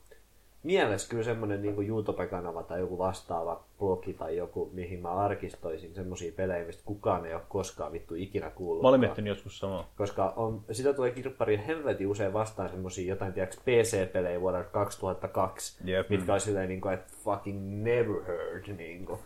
mielessä 0.64 1.10
kyllä 1.10 1.24
semmoinen 1.24 1.62
niin 1.62 1.88
YouTube-kanava 1.88 2.64
tai 2.64 2.80
joku 2.80 2.98
vastaava 2.98 3.64
blogi 3.80 4.14
tai 4.14 4.38
joku, 4.38 4.70
mihin 4.74 5.02
mä 5.02 5.12
arkistoisin 5.12 5.96
semmoisia 5.96 6.32
pelejä, 6.32 6.66
mistä 6.66 6.84
kukaan 6.86 7.26
ei 7.26 7.34
ole 7.34 7.42
koskaan 7.50 7.92
vittu 7.92 8.16
ikinä 8.16 8.50
kuullut. 8.50 8.82
mä 8.82 8.90
olin 8.90 9.00
miettinyt 9.00 9.30
joskus 9.30 9.60
samaa. 9.60 9.90
Koska 9.98 10.34
on, 10.36 10.64
sitä 10.72 10.94
tulee 10.94 11.12
kirppariin 11.12 11.60
helvetin 11.60 12.08
usein 12.08 12.34
vastaan 12.34 12.70
semmosia 12.70 13.10
jotain, 13.10 13.34
tiedätkö, 13.34 13.62
PC-pelejä 13.62 14.42
vuodelta 14.42 14.70
2002, 14.70 15.78
Jep. 15.84 16.10
mitkä 16.10 16.34
on 16.34 16.42
silleen, 16.42 16.70
niin 16.70 16.82
kuin, 16.82 16.94
että 16.94 17.14
fucking 17.24 17.84
never 17.84 18.24
heard. 18.28 18.68
Niin 18.78 19.06
kuin. 19.06 19.20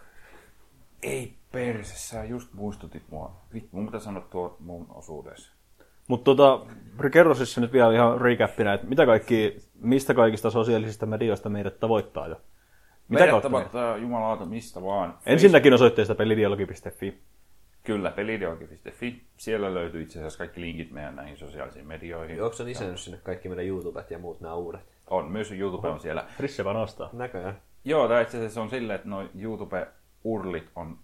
Ei 1.04 1.34
perse, 1.51 1.95
sä 1.95 2.23
just 2.23 2.54
muistutit 2.54 3.04
mua. 3.10 3.36
Vittu, 3.54 3.69
mun 3.71 3.86
pitää 3.86 3.99
sanoa 3.99 4.23
tuo 4.30 4.58
mun 4.60 4.88
osuudessa. 4.89 5.54
Mutta 6.07 6.25
tota, 6.25 6.65
kerro 7.11 7.35
siis 7.35 7.57
nyt 7.57 7.73
vielä 7.73 7.93
ihan 7.93 8.21
recapina, 8.21 8.73
että 8.73 8.87
mitä 8.87 9.05
kaikki, 9.05 9.57
mistä 9.79 10.13
kaikista 10.13 10.49
sosiaalisista 10.49 11.05
medioista 11.05 11.49
meidät 11.49 11.79
tavoittaa 11.79 12.27
jo? 12.27 12.35
Mitä 12.35 13.19
Meidät 13.19 13.29
kautta 13.29 13.49
meidät? 13.49 13.71
tavoittaa 13.71 13.97
jumalauta 13.97 14.45
mistä 14.45 14.81
vaan. 14.81 15.17
Ensinnäkin 15.25 15.73
osoitteesta 15.73 16.15
pelidialogi.fi. 16.15 17.19
Kyllä, 17.83 18.11
pelidialogi.fi. 18.11 19.21
Siellä 19.37 19.73
löytyy 19.73 20.01
itse 20.01 20.19
asiassa 20.19 20.37
kaikki 20.37 20.61
linkit 20.61 20.91
meidän 20.91 21.15
näihin 21.15 21.37
sosiaalisiin 21.37 21.87
medioihin. 21.87 22.43
Onko 22.43 22.55
sä 22.55 22.65
lisännyt 22.65 22.99
sinne 22.99 23.19
kaikki 23.23 23.49
meidän 23.49 23.65
YouTubet 23.65 24.11
ja 24.11 24.19
muut 24.19 24.41
nämä 24.41 24.55
uudet? 24.55 24.81
On, 25.07 25.31
myös 25.31 25.51
YouTube 25.51 25.87
on 25.87 25.99
siellä. 25.99 26.25
Risse 26.39 26.65
vaan 26.65 26.77
ostaa. 26.77 27.09
Näköjään. 27.13 27.61
Joo, 27.83 28.07
tai 28.07 28.21
itse 28.21 28.37
asiassa 28.37 28.61
on 28.61 28.69
silleen, 28.69 28.95
että 28.95 29.09
noin 29.09 29.29
YouTube-urlit 29.35 30.69
on 30.75 30.97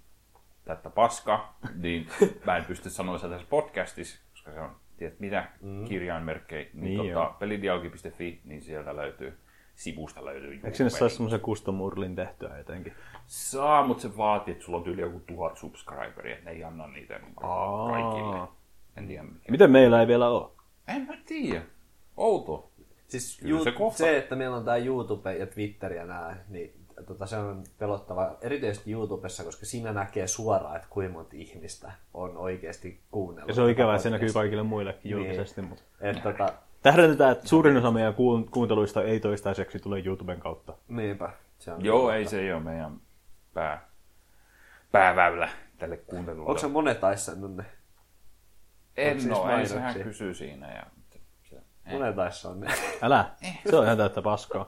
tätä 0.66 0.90
paska, 0.90 1.54
niin 1.76 2.08
mä 2.46 2.58
en 2.58 2.66
pysty 2.66 2.90
sanoa 2.90 3.18
sitä 3.18 3.30
tässä 3.30 3.48
podcastissa, 3.50 4.22
koska 4.32 4.52
se 4.52 4.60
on, 4.60 4.76
tiedät 5.02 5.20
mitä, 5.20 5.48
mm. 5.62 5.86
kirjainmerkkejä, 5.86 6.70
niin, 6.74 6.84
Niin 6.84 7.14
tota, 7.14 7.34
pelidialogi.fi, 7.40 8.42
niin 8.46 8.62
sieltä 8.62 8.96
löytyy, 8.96 9.34
sivusta 9.76 10.26
löytyy 10.26 10.54
Eikö 10.54 10.74
sinne 10.74 10.90
saisi 10.90 11.16
semmoisen 11.16 11.40
custom 11.40 11.82
urlin 11.82 12.16
tehtyä 12.16 12.58
jotenkin? 12.58 12.94
Saa, 13.28 13.88
mutta 13.88 14.02
se 14.02 14.18
vaatii, 14.18 14.52
että 14.52 14.64
sulla 14.66 14.78
on 14.80 14.88
yli 14.88 15.02
joku 15.02 15.20
tuhat 15.20 15.58
subscriberia, 15.58 16.36
että 16.36 16.50
ne 16.50 16.56
ei 16.56 16.64
anna 16.64 16.88
niitä 16.88 17.20
niin 17.20 17.34
Aa. 17.44 17.90
kaikille. 17.92 18.48
En 18.98 19.08
tiedä 19.08 19.24
mikä. 19.24 19.52
Miten 19.52 19.72
meillä 19.72 20.02
ei 20.02 20.08
vielä 20.08 20.30
ole? 20.30 20.50
En 20.88 21.02
mä 21.02 21.14
tiedä. 21.26 21.62
Outo. 22.18 22.72
Siis 23.08 23.38
Kyllä 23.40 23.50
ju- 23.50 23.64
se 23.64 23.72
se, 23.72 23.72
kohta. 23.78 23.98
se, 23.98 24.18
että 24.18 24.36
meillä 24.36 24.58
on 24.58 24.66
tää 24.66 24.78
YouTube 24.78 25.36
ja 25.36 25.46
Twitter 25.48 25.94
ja 25.94 26.06
nää, 26.06 26.44
niin 26.50 26.74
tota, 27.04 27.26
se 27.26 27.38
on 27.38 27.64
pelottava, 27.80 28.32
erityisesti 28.42 28.92
YouTubessa, 28.92 29.44
koska 29.44 29.66
siinä 29.66 29.94
näkee 29.94 30.28
suoraan, 30.28 30.76
että 30.76 30.88
kuinka 30.90 31.14
monta 31.14 31.32
ihmistä 31.34 31.92
on 32.14 32.38
oikeasti 32.38 33.00
kuunnellut. 33.12 33.48
Ja 33.50 33.54
se 33.56 33.62
on 33.62 33.70
ikävää, 33.70 33.96
että 33.96 34.04
se 34.04 34.10
näkyy 34.10 34.34
kaikille 34.34 34.64
muillekin 34.64 35.02
Niin. 35.04 35.12
julkisesti. 35.18 35.62
Mutta... 35.62 35.84
Et, 36.02 36.24
tota, 36.24 36.54
Tähdennetään, 36.82 37.32
että 37.32 37.48
suurin 37.48 37.78
osa 37.78 37.92
meidän 37.92 38.14
kuun- 38.14 38.50
kuunteluista 38.52 39.04
ei 39.04 39.20
toistaiseksi 39.20 39.80
tule 39.80 40.00
YouTuben 40.06 40.40
kautta. 40.40 40.74
niinpä. 40.88 41.30
Se 41.60 41.72
on 41.72 41.86
Joo, 41.86 42.12
ei 42.12 42.26
se 42.26 42.40
ei 42.42 42.54
ole 42.54 42.64
meidän 42.64 42.98
pää, 43.54 43.86
pääväylä 44.92 45.50
tälle 45.80 45.98
kuuntelulle. 45.98 46.50
Onko 46.50 46.62
se 46.62 46.68
monetaissannut 46.68 47.56
ne? 47.56 47.66
En 48.98 49.22
siis 49.22 49.34
oo, 49.34 49.50
ei 49.50 49.68
sehän 49.68 49.94
kysyy 50.04 50.34
siinä. 50.34 50.74
Ja, 50.74 50.84
Monetaissa 51.92 52.50
on 52.50 52.60
ne. 52.60 52.68
Älä! 53.02 53.30
Se 53.70 53.76
on 53.76 53.86
ihan 53.86 53.98
täyttä 53.98 54.22
paskaa. 54.22 54.66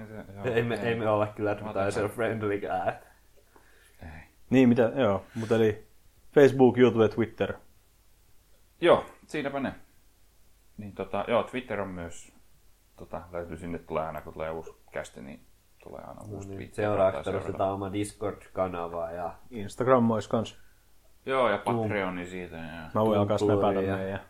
Ei, 0.00 0.06
se, 0.06 0.54
ei, 0.54 0.62
me, 0.62 0.74
ei 0.74 0.94
me 0.94 1.10
olla 1.10 1.26
kyllä 1.26 1.50
advertiser 1.50 2.08
friendlykään. 2.08 2.98
ei. 4.02 4.08
Niin, 4.50 4.68
mitä, 4.68 4.92
joo. 4.94 5.24
Mutta 5.34 5.56
eli 5.56 5.86
Facebook, 6.34 6.78
YouTube, 6.78 7.08
Twitter. 7.08 7.52
Joo, 8.80 9.04
siinäpä 9.26 9.60
ne. 9.60 9.74
Niin 10.76 10.92
tota, 10.92 11.24
joo, 11.28 11.42
Twitter 11.42 11.80
on 11.80 11.88
myös, 11.88 12.32
tota, 12.96 13.22
löytyy 13.32 13.56
sinne, 13.56 13.78
tulee 13.78 14.06
aina 14.06 14.20
kun 14.20 14.32
tulee 14.32 14.50
uusi 14.50 14.74
kästi, 14.92 15.20
niin 15.22 15.40
tulee 15.82 16.00
aina 16.00 16.20
uusi 16.28 16.48
Niin, 16.48 16.56
Twitter. 16.58 16.74
Seuraavaksi 16.84 17.30
perustetaan 17.30 17.72
oma 17.72 17.92
Discord-kanava 17.92 19.10
ja 19.10 19.34
Instagram 19.50 20.10
olisi 20.10 20.28
kans. 20.28 20.58
Joo, 21.26 21.48
ja 21.50 21.58
Patreoni 21.58 22.26
siitä. 22.26 22.56
Ja... 22.56 22.90
Mä 22.94 23.04
voin 23.04 23.18
alkaa 23.18 23.38
snapata 23.38 23.82
ja- 23.82 23.96
meidän 23.96 24.20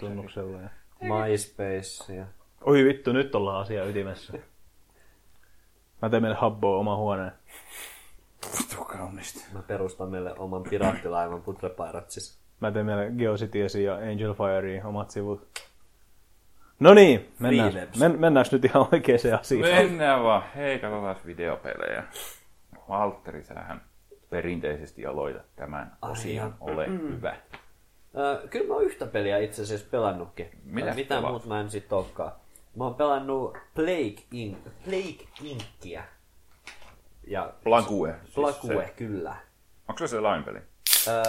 tunnuksella. 0.00 0.60
Ja... 0.60 0.68
MySpace 1.00 2.14
ja 2.14 2.26
Oi 2.64 2.84
vittu, 2.84 3.12
nyt 3.12 3.34
ollaan 3.34 3.60
asia 3.60 3.84
ytimessä. 3.84 4.32
Mä 6.02 6.10
teen 6.10 6.22
meille 6.22 6.36
habboa 6.36 6.78
oma 6.78 6.96
huoneen. 6.96 7.32
Vittu 8.58 8.84
kaunista. 8.84 9.40
mä 9.52 9.62
perustan 9.62 10.08
meille 10.08 10.34
oman 10.38 10.62
piraattilaivan 10.62 11.42
Putrepirates. 11.42 12.38
Mä 12.60 12.70
teen 12.70 12.86
meille 12.86 13.10
Geocitiesin 13.18 13.84
ja 13.84 13.94
Angel 13.94 14.34
Fireen 14.34 14.86
omat 14.86 15.10
sivut. 15.10 15.48
No 16.80 16.94
niin, 16.94 17.32
mennään, 17.38 17.72
men, 17.98 18.20
mennään 18.20 18.46
nyt 18.52 18.64
ihan 18.64 18.88
oikeaan 18.92 19.40
asiaan. 19.40 19.74
Mennään 19.74 20.22
vaan. 20.22 20.42
Hei, 20.56 20.78
katsotaan 20.78 21.16
videopelejä. 21.26 22.04
Valtteri, 22.88 23.44
sähän 23.44 23.82
perinteisesti 24.30 25.06
aloitat 25.06 25.46
tämän 25.56 25.96
osion. 26.02 26.36
joo. 26.36 26.52
Ole 26.60 26.86
hyvä. 26.86 27.36
Öö, 28.16 28.48
kyllä 28.48 28.68
mä 28.68 28.74
oon 28.74 28.84
yhtä 28.84 29.06
peliä 29.06 29.38
itse 29.38 29.62
asiassa 29.62 29.86
pelannutkin. 29.90 30.50
Mitä 30.64 30.94
pelaat? 31.08 31.32
muuta 31.32 31.46
mä 31.46 31.60
en 31.60 31.70
sit 31.70 31.92
olekaan. 31.92 32.32
Mä 32.76 32.84
oon 32.84 32.94
pelannut 32.94 33.56
Plague, 33.74 34.24
Inc. 34.30 34.58
Plague 34.84 35.28
Inkia. 35.42 36.04
Ja 37.26 37.52
Plague. 37.64 38.14
Plague, 38.34 38.86
Se, 38.86 38.92
kyllä. 38.96 39.36
onko 39.88 39.98
se 39.98 40.08
se 40.08 40.20
lainpeli? 40.20 40.58
Öö, 41.08 41.22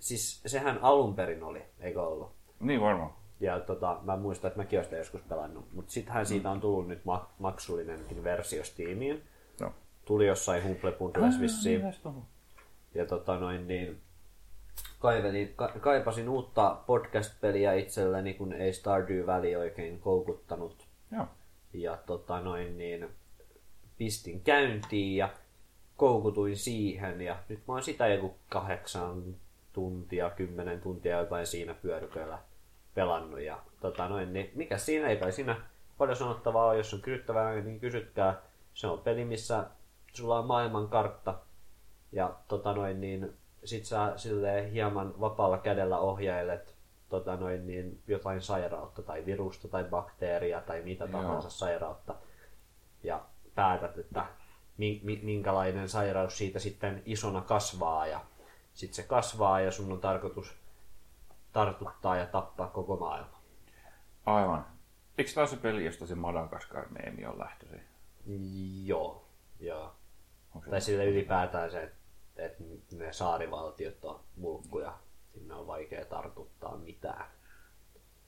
siis 0.00 0.40
sehän 0.46 0.78
alun 0.82 1.14
perin 1.14 1.42
oli, 1.42 1.62
eikö 1.80 2.02
ollut? 2.02 2.32
Niin 2.60 2.80
varmaan. 2.80 3.12
Ja 3.40 3.60
tota, 3.60 3.98
mä 4.02 4.16
muistan, 4.16 4.48
että 4.48 4.60
mäkin 4.60 4.78
olen 4.78 4.84
sitä 4.84 4.96
joskus 4.96 5.22
pelannut. 5.22 5.72
Mutta 5.72 5.92
sittenhän 5.92 6.26
siitä 6.26 6.50
on 6.50 6.60
tullut 6.60 6.88
nyt 6.88 7.04
ma- 7.04 7.30
maksullinenkin 7.38 8.24
versio 8.24 8.64
Steamiin. 8.64 9.22
No. 9.60 9.72
Tuli 10.04 10.26
jossain 10.26 10.64
Humble 10.64 10.92
vissiin. 11.40 11.82
Ja 12.94 13.06
tota 13.06 13.36
noin 13.38 13.68
niin, 13.68 14.00
kaivelin, 14.98 15.52
ka, 15.56 15.72
kaipasin 15.80 16.28
uutta 16.28 16.76
podcast-peliä 16.86 17.72
itselleni, 17.74 18.34
kun 18.34 18.52
ei 18.52 18.72
Stardew 18.72 19.26
Valley 19.26 19.54
oikein 19.56 20.00
koukuttanut. 20.00 20.83
Ja 21.72 21.96
tota 22.06 22.40
noin 22.40 22.78
niin, 22.78 23.08
pistin 23.98 24.40
käyntiin 24.40 25.16
ja 25.16 25.28
koukutuin 25.96 26.56
siihen. 26.56 27.20
Ja 27.20 27.36
nyt 27.48 27.66
mä 27.68 27.74
oon 27.74 27.82
sitä 27.82 28.06
joku 28.06 28.36
kahdeksan 28.48 29.22
tuntia, 29.72 30.30
kymmenen 30.30 30.80
tuntia 30.80 31.18
jotain 31.18 31.46
siinä 31.46 31.74
pyöryköllä 31.74 32.38
pelannut. 32.94 33.40
Ja 33.40 33.58
tota 33.80 34.08
noin, 34.08 34.32
niin 34.32 34.50
mikä 34.54 34.78
siinä 34.78 35.08
ei 35.08 35.16
kai 35.16 35.32
siinä 35.32 35.56
paljon 35.98 36.16
sanottavaa 36.16 36.66
ole, 36.66 36.76
jos 36.76 36.94
on 36.94 37.00
kysyttävää, 37.00 37.54
niin 37.54 37.80
kysytkää. 37.80 38.42
Se 38.74 38.86
on 38.86 38.98
peli, 38.98 39.24
missä 39.24 39.64
sulla 40.12 40.38
on 40.38 40.46
maailman 40.46 40.88
kartta 40.88 41.34
ja 42.12 42.34
tota 42.48 42.72
noin, 42.72 43.00
niin 43.00 43.32
sit 43.64 43.84
sä 43.84 44.12
silleen 44.16 44.70
hieman 44.70 45.20
vapaalla 45.20 45.58
kädellä 45.58 45.98
ohjailet 45.98 46.73
tota 47.20 47.36
noin, 47.36 47.66
niin 47.66 48.02
jotain 48.06 48.40
sairautta 48.42 49.02
tai 49.02 49.26
virusta 49.26 49.68
tai 49.68 49.84
bakteeria 49.84 50.60
tai 50.60 50.82
mitä 50.82 51.04
Joo. 51.04 51.12
tahansa 51.22 51.50
sairautta. 51.50 52.14
Ja 53.02 53.24
päätät, 53.54 53.98
että 53.98 54.26
mi- 54.76 55.00
mi- 55.04 55.20
minkälainen 55.22 55.88
sairaus 55.88 56.38
siitä 56.38 56.58
sitten 56.58 57.02
isona 57.06 57.40
kasvaa 57.40 58.06
ja 58.06 58.20
sitten 58.74 58.94
se 58.96 59.02
kasvaa 59.02 59.60
ja 59.60 59.70
sun 59.70 59.92
on 59.92 60.00
tarkoitus 60.00 60.54
tartuttaa 61.52 62.16
ja 62.16 62.26
tappaa 62.26 62.68
koko 62.68 62.96
maailma. 62.96 63.38
Aivan. 64.26 64.66
Eikö 65.18 65.30
tämä 65.34 65.46
se 65.46 65.56
peli, 65.56 65.84
josta 65.84 66.06
se 66.06 66.14
Madagaskar-meemi 66.14 67.26
on 67.26 67.38
lähtöisin? 67.38 67.80
Joo, 68.86 69.24
joo. 69.60 69.94
Se- 70.64 70.70
Tai 70.70 70.80
sille 70.80 71.04
ylipäätään 71.04 71.70
se, 71.70 71.82
että 71.82 71.96
et 72.36 72.56
ne 72.92 73.12
saarivaltiot 73.12 74.04
on 74.04 74.20
mulkkuja. 74.36 74.92
Sinne 75.34 75.54
on 75.54 75.66
vaikea 75.66 76.04
tartuttaa 76.04 76.76
mitään. 76.76 77.26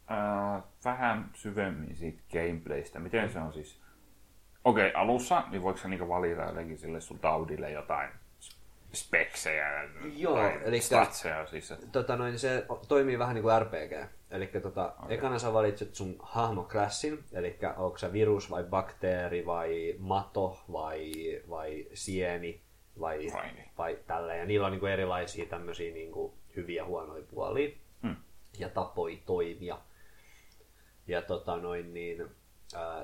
Ää, 0.07 0.63
vähän 0.85 1.31
syvemmin 1.35 1.97
siitä 1.97 2.23
gameplaystä. 2.33 2.99
Miten 2.99 3.33
se 3.33 3.39
on 3.39 3.53
siis? 3.53 3.81
Okei, 4.65 4.89
okay, 4.89 5.01
alussa, 5.03 5.45
niin 5.51 5.63
voiko 5.63 5.79
sä 5.79 5.89
niinku 5.89 6.09
valita 6.09 6.43
jotenkin 6.43 6.79
sille 6.79 7.01
sun 7.01 7.19
taudille 7.19 7.71
jotain 7.71 8.11
speksejä 8.93 9.89
Joo, 10.17 10.49
elikkä- 10.49 10.87
statseja 10.87 11.47
siis, 11.47 11.71
että 11.71 11.87
Tota 11.87 12.17
noin, 12.17 12.39
se 12.39 12.67
toimii 12.89 13.19
vähän 13.19 13.35
niin 13.35 13.43
kuin 13.43 13.63
RPG. 13.63 14.11
Eli 14.31 14.47
tota, 14.47 14.95
okay. 15.03 15.15
ekana 15.15 15.39
sä 15.39 15.53
valitset 15.53 15.95
sun 15.95 16.17
hahmoklassin, 16.19 17.25
eli 17.33 17.59
onko 17.77 17.99
se 17.99 18.13
virus 18.13 18.51
vai 18.51 18.65
bakteeri 18.65 19.47
vai 19.47 19.95
mato 19.99 20.65
vai, 20.73 21.13
vai 21.51 21.87
sieni 21.95 22.66
vai, 23.01 23.27
Vai 23.33 23.53
niin. 23.53 23.69
vai 23.79 23.99
tälleen. 24.07 24.39
Ja 24.39 24.47
niillä 24.47 24.67
on 24.67 24.73
niin 24.73 24.81
kuin 24.81 24.93
erilaisia 24.93 25.47
tämmöisiä 25.47 25.95
niin 25.95 26.13
kuin 26.13 26.33
hyviä 26.57 26.83
ja 26.83 26.85
huonoja 26.85 27.25
puolia 27.31 27.71
Hmm. 28.03 28.17
ja 28.59 28.69
tapoja 28.69 29.17
toimia. 29.27 29.79
Ja 31.07 31.23
tota 31.23 31.57
noin 31.57 31.95
niin, 31.95 32.31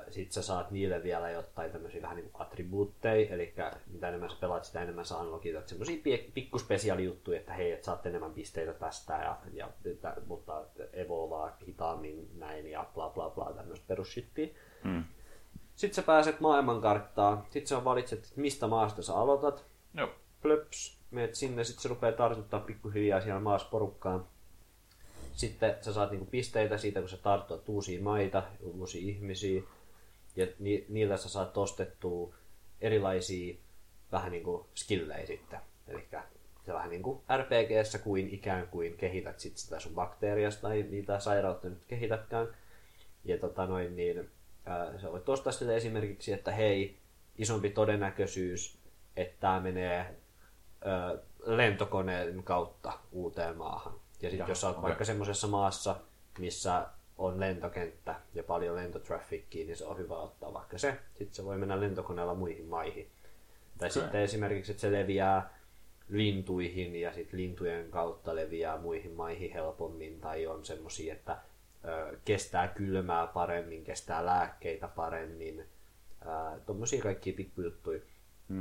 sit 0.09 0.31
sä 0.31 0.41
saat 0.41 0.71
niille 0.71 1.03
vielä 1.03 1.29
jotain 1.29 1.71
tämmöisiä 1.71 2.01
vähän 2.01 2.15
niin 2.15 2.29
kuin 2.29 2.41
attribuutteja, 2.41 3.29
eli 3.29 3.53
mitä 3.87 4.07
enemmän 4.07 4.29
sä 4.29 4.37
pelaat, 4.39 4.65
sitä 4.65 4.81
enemmän 4.81 5.05
sä 5.05 5.17
unlockit 5.17 5.67
semmoisia 5.67 6.01
pikkuspesiaalijuttuja, 6.33 7.39
että 7.39 7.53
hei, 7.53 7.71
että 7.71 7.85
saat 7.85 8.05
enemmän 8.05 8.33
pisteitä 8.33 8.73
tästä, 8.73 9.13
ja, 9.13 9.37
ja, 9.53 9.69
että, 9.85 10.15
mutta 10.27 10.61
evolvaa 10.93 11.57
hitaammin 11.67 12.29
näin, 12.37 12.71
ja 12.71 12.85
bla 12.93 13.09
bla 13.09 13.29
bla, 13.29 13.53
tämmöistä 13.55 13.85
perusshittiä. 13.87 14.47
Hmm. 14.83 15.03
Sitten 15.75 15.95
sä 15.95 16.01
pääset 16.01 16.39
maailmankarttaan, 16.39 17.43
sit 17.49 17.67
sä 17.67 17.83
valitset, 17.83 18.19
että 18.19 18.41
mistä 18.41 18.67
maasta 18.67 19.03
sä 19.03 19.15
aloitat, 19.15 19.65
Joo. 19.93 20.09
plöps, 20.41 20.97
meet 21.11 21.35
sinne, 21.35 21.63
sitten 21.63 21.81
se 21.81 21.89
rupeaa 21.89 22.11
tartuttaa 22.11 22.59
pikkuhiljaa 22.59 23.21
siellä 23.21 23.39
maassa 23.39 23.67
porukkaan. 23.69 24.27
Sitten 25.33 25.75
sä 25.81 25.93
saat 25.93 26.11
niinku 26.11 26.25
pisteitä 26.25 26.77
siitä, 26.77 26.99
kun 26.99 27.09
sä 27.09 27.17
tartut 27.17 27.69
uusia 27.69 28.01
maita, 28.01 28.43
uusia 28.61 29.01
ihmisiä, 29.01 29.61
ja 30.35 30.47
ni- 30.59 30.85
niillä 30.89 31.17
sä 31.17 31.29
saat 31.29 31.57
ostettua 31.57 32.33
erilaisia 32.81 33.55
vähän 34.11 34.31
niinku 34.31 34.67
skillejä 34.75 35.25
sitten. 35.25 35.59
Eli 35.87 36.07
se 36.65 36.73
vähän 36.73 36.89
niin 36.89 37.03
kuin 37.03 37.21
RPGssä 37.37 37.99
kuin 37.99 38.29
ikään 38.29 38.67
kuin 38.67 38.97
kehität 38.97 39.39
sit 39.39 39.57
sitä 39.57 39.79
sun 39.79 39.95
bakteeriasta 39.95 40.61
tai 40.61 40.83
mitä 40.83 41.19
sairautta 41.19 41.69
nyt 41.69 41.85
kehitätkään. 41.87 42.47
Ja 43.25 43.37
tota 43.37 43.65
noin, 43.65 43.95
niin 43.95 44.29
ää, 44.65 44.99
sä 44.99 45.11
voit 45.11 45.29
ostaa 45.29 45.53
sille 45.53 45.75
esimerkiksi, 45.75 46.33
että 46.33 46.51
hei, 46.51 46.97
isompi 47.37 47.69
todennäköisyys, 47.69 48.77
että 49.17 49.37
tämä 49.39 49.59
menee 49.59 50.15
ää, 50.85 51.15
lentokoneen 51.45 52.43
kautta 52.43 52.99
uuteen 53.11 53.57
maahan. 53.57 53.93
Ja 54.21 54.29
sitten 54.29 54.49
jos 54.49 54.61
sä 54.61 54.67
oot 54.67 54.77
okei. 54.77 54.87
vaikka 54.87 55.05
semmoisessa 55.05 55.47
maassa, 55.47 55.95
missä 56.39 56.85
on 57.17 57.39
lentokenttä, 57.39 58.15
ja 58.33 58.43
paljon 58.43 58.75
lentotraffickia, 58.75 59.65
niin 59.65 59.77
se 59.77 59.85
on 59.85 59.97
hyvä 59.97 60.17
ottaa 60.17 60.53
vaikka 60.53 60.77
se. 60.77 60.99
Sitten 61.13 61.35
se 61.35 61.45
voi 61.45 61.57
mennä 61.57 61.79
lentokoneella 61.79 62.35
muihin 62.35 62.65
maihin. 62.65 63.09
Tai 63.77 63.89
okay. 63.89 64.01
sitten 64.01 64.21
esimerkiksi, 64.21 64.71
että 64.71 64.81
se 64.81 64.91
leviää 64.91 65.53
lintuihin 66.09 66.95
ja 66.95 67.13
sitten 67.13 67.39
lintujen 67.39 67.91
kautta 67.91 68.35
leviää 68.35 68.77
muihin 68.77 69.11
maihin 69.11 69.53
helpommin 69.53 70.21
tai 70.21 70.47
on 70.47 70.65
semmoisia, 70.65 71.13
että 71.13 71.37
ö, 71.85 72.17
kestää 72.25 72.67
kylmää 72.67 73.27
paremmin, 73.27 73.83
kestää 73.83 74.25
lääkkeitä 74.25 74.87
paremmin. 74.87 75.65
Tuommoisia 76.65 77.03
kaikkia 77.03 77.33
pikkujuttuja. 77.33 77.99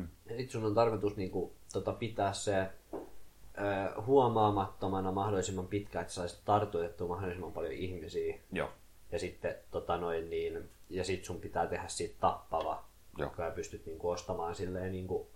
Ja 0.01 0.37
sitten 0.37 0.51
sun 0.51 0.65
on 0.65 0.75
tarkoitus 0.75 1.17
niinku, 1.17 1.53
tota, 1.73 1.93
pitää 1.93 2.33
se 2.33 2.69
ö, 2.93 4.01
huomaamattomana 4.01 5.13
mahdollisimman 5.13 5.67
pitkään, 5.67 6.03
että 6.03 6.15
saisi 6.15 6.39
tartutettua 6.45 7.09
mahdollisimman 7.09 7.53
paljon 7.53 7.73
ihmisiä. 7.73 8.39
Joo. 8.53 8.69
Ja 9.13 9.19
sitten 9.19 9.55
tota 9.71 9.97
noin, 9.97 10.31
niin, 10.31 10.69
ja 10.91 11.05
sit 11.05 11.25
sun 11.25 11.41
pitää 11.41 11.67
tehdä 11.67 11.89
siitä 11.89 12.15
tappava, 12.21 12.85
Joo. 13.19 13.31
joka 13.31 13.51
pystyt 13.51 13.87
niinku 13.87 14.11
ostamaan 14.11 14.55
silleen 14.55 14.93
niinku 14.93 15.27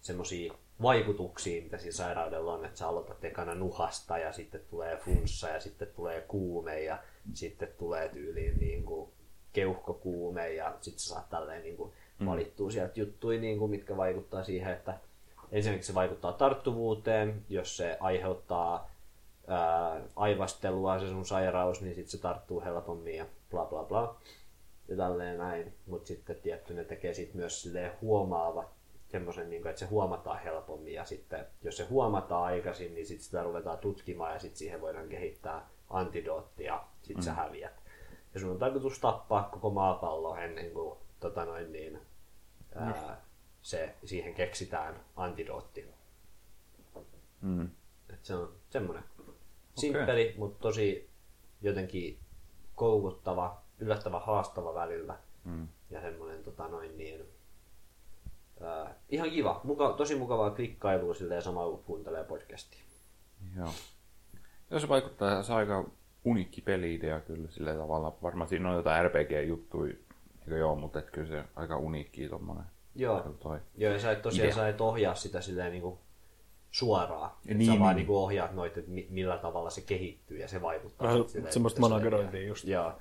semmosia 0.00 0.54
vaikutuksia, 0.82 1.62
mitä 1.62 1.78
siinä 1.78 1.92
sairaudella 1.92 2.52
on, 2.52 2.64
että 2.64 2.78
sä 2.78 2.88
aloitat 2.88 3.24
ekana 3.24 3.54
nuhasta 3.54 4.18
ja 4.18 4.32
sitten 4.32 4.60
tulee 4.70 4.96
flunssa 4.96 5.48
ja 5.48 5.60
sitten 5.60 5.88
tulee 5.96 6.20
kuume 6.20 6.82
ja 6.82 6.98
sitten 7.34 7.68
tulee 7.78 8.08
tyyliin 8.08 8.58
niin 8.58 8.84
kuin 8.84 9.10
keuhkokuume 9.52 10.52
ja 10.52 10.74
sitten 10.80 11.00
sä 11.00 11.08
saat 11.08 11.30
tälleen 11.30 11.62
niin 11.62 11.76
kuin 11.76 11.92
valittua 12.24 12.70
sieltä 12.70 13.00
juttuja, 13.00 13.40
niin 13.40 13.58
kuin, 13.58 13.70
mitkä 13.70 13.96
vaikuttaa 13.96 14.44
siihen, 14.44 14.72
että 14.72 14.94
ensinnäkin 15.52 15.86
se 15.86 15.94
vaikuttaa 15.94 16.32
tarttuvuuteen, 16.32 17.44
jos 17.48 17.76
se 17.76 17.96
aiheuttaa 18.00 18.90
ää, 19.46 20.00
aivastelua 20.16 20.98
se 20.98 21.08
sun 21.08 21.26
sairaus, 21.26 21.80
niin 21.80 21.94
sitten 21.94 22.10
se 22.10 22.18
tarttuu 22.18 22.60
helpommin 22.60 23.16
ja 23.16 23.26
bla 23.50 23.64
bla 23.64 23.84
bla. 23.84 24.16
Ja 24.88 24.96
tälleen 24.96 25.38
näin. 25.38 25.72
Mutta 25.86 26.06
sitten 26.06 26.36
tietty 26.36 26.74
ne 26.74 26.84
tekee 26.84 27.14
sit 27.14 27.34
myös 27.34 27.62
silleen 27.62 27.92
huomaavat 28.00 28.66
semmoisen, 29.08 29.50
niin 29.50 29.66
että 29.66 29.78
se 29.78 29.86
huomataan 29.86 30.38
helpommin 30.38 30.94
ja 30.94 31.04
sitten 31.04 31.46
jos 31.62 31.76
se 31.76 31.84
huomataan 31.84 32.44
aikaisin, 32.44 32.94
niin 32.94 33.06
sitten 33.06 33.24
sitä 33.24 33.42
ruvetaan 33.42 33.78
tutkimaan 33.78 34.32
ja 34.32 34.38
sitten 34.38 34.58
siihen 34.58 34.80
voidaan 34.80 35.08
kehittää 35.08 35.68
antidoottia 35.90 36.72
ja 36.74 36.84
sitten 37.02 37.22
mm. 37.22 37.24
sä 37.24 37.32
häviät. 37.32 37.72
Ja 38.34 38.40
sun 38.40 38.50
on 38.50 38.58
tarkoitus 38.58 38.98
tappaa 38.98 39.48
koko 39.52 39.70
maapallo 39.70 40.36
ennen 40.36 40.70
kuin 40.70 40.98
tota 41.20 41.44
noin, 41.44 41.72
niin, 41.72 41.98
ää, 42.74 43.20
se, 43.62 43.94
siihen 44.04 44.34
keksitään 44.34 44.94
antidootti. 45.16 45.86
Mm. 47.40 47.70
Et 48.10 48.24
se 48.24 48.34
on 48.34 48.52
semmoinen 48.70 49.04
simppeli, 49.74 50.34
mutta 50.38 50.58
tosi 50.58 51.10
jotenkin 51.62 52.18
koukuttava, 52.74 53.62
yllättävän 53.78 54.22
haastava 54.22 54.74
välillä. 54.74 55.18
Mm. 55.44 55.68
Ja 55.90 56.00
semmoinen 56.00 56.42
tota 56.42 56.68
noin 56.68 56.98
niin, 56.98 57.24
ää, 58.60 58.94
ihan 59.08 59.30
kiva, 59.30 59.60
muka, 59.64 59.92
tosi 59.92 60.14
mukavaa 60.14 60.50
klikkailua 60.50 61.14
silleen 61.14 61.42
samalla 61.42 61.76
kun 61.76 61.84
kuuntelee 61.84 62.24
podcastia. 62.24 62.82
Joo. 63.56 63.70
Joo, 64.70 64.80
se 64.80 64.88
vaikuttaa, 64.88 65.42
se 65.42 65.52
on 65.52 65.58
aika 65.58 65.84
unikki 66.24 66.60
peli-idea 66.60 67.20
kyllä 67.20 67.50
sillä 67.50 67.74
tavalla. 67.74 68.16
Varmaan 68.22 68.48
siinä 68.48 68.70
on 68.70 68.76
jotain 68.76 69.04
RPG-juttuja, 69.04 69.94
eikö 70.46 70.56
joo, 70.58 70.76
mutta 70.76 70.98
et 70.98 71.10
kyllä 71.10 71.28
se 71.28 71.44
aika 71.56 71.76
uniikki 71.76 72.28
tommonen. 72.28 72.64
Joo. 72.94 73.20
Toi. 73.20 73.58
Joo, 73.76 73.92
ja 73.92 74.00
sä 74.00 74.10
et 74.10 74.22
tosiaan 74.22 74.44
Idea. 74.44 74.56
sä 74.56 74.68
et 74.68 74.80
ohjaa 74.80 75.14
sitä 75.14 75.40
silleen 75.40 75.72
niinku 75.72 75.98
suoraan. 76.70 77.30
Ja 77.44 77.54
niin, 77.54 77.72
sä 77.72 77.78
vaan 77.78 77.88
niin. 77.88 77.96
niinku 77.96 78.16
ohjaat 78.16 78.52
noita, 78.52 78.80
että 78.80 78.90
mi- 78.90 79.06
millä 79.10 79.38
tavalla 79.38 79.70
se 79.70 79.80
kehittyy 79.80 80.38
ja 80.38 80.48
se 80.48 80.62
vaikuttaa. 80.62 81.08
Vähän 81.08 81.28
silleen, 81.28 81.52
semmoista 81.52 81.78
että 81.78 81.88
se 81.88 81.90
managerointia 81.90 82.46
just. 82.46 82.64
Joo. 82.64 82.92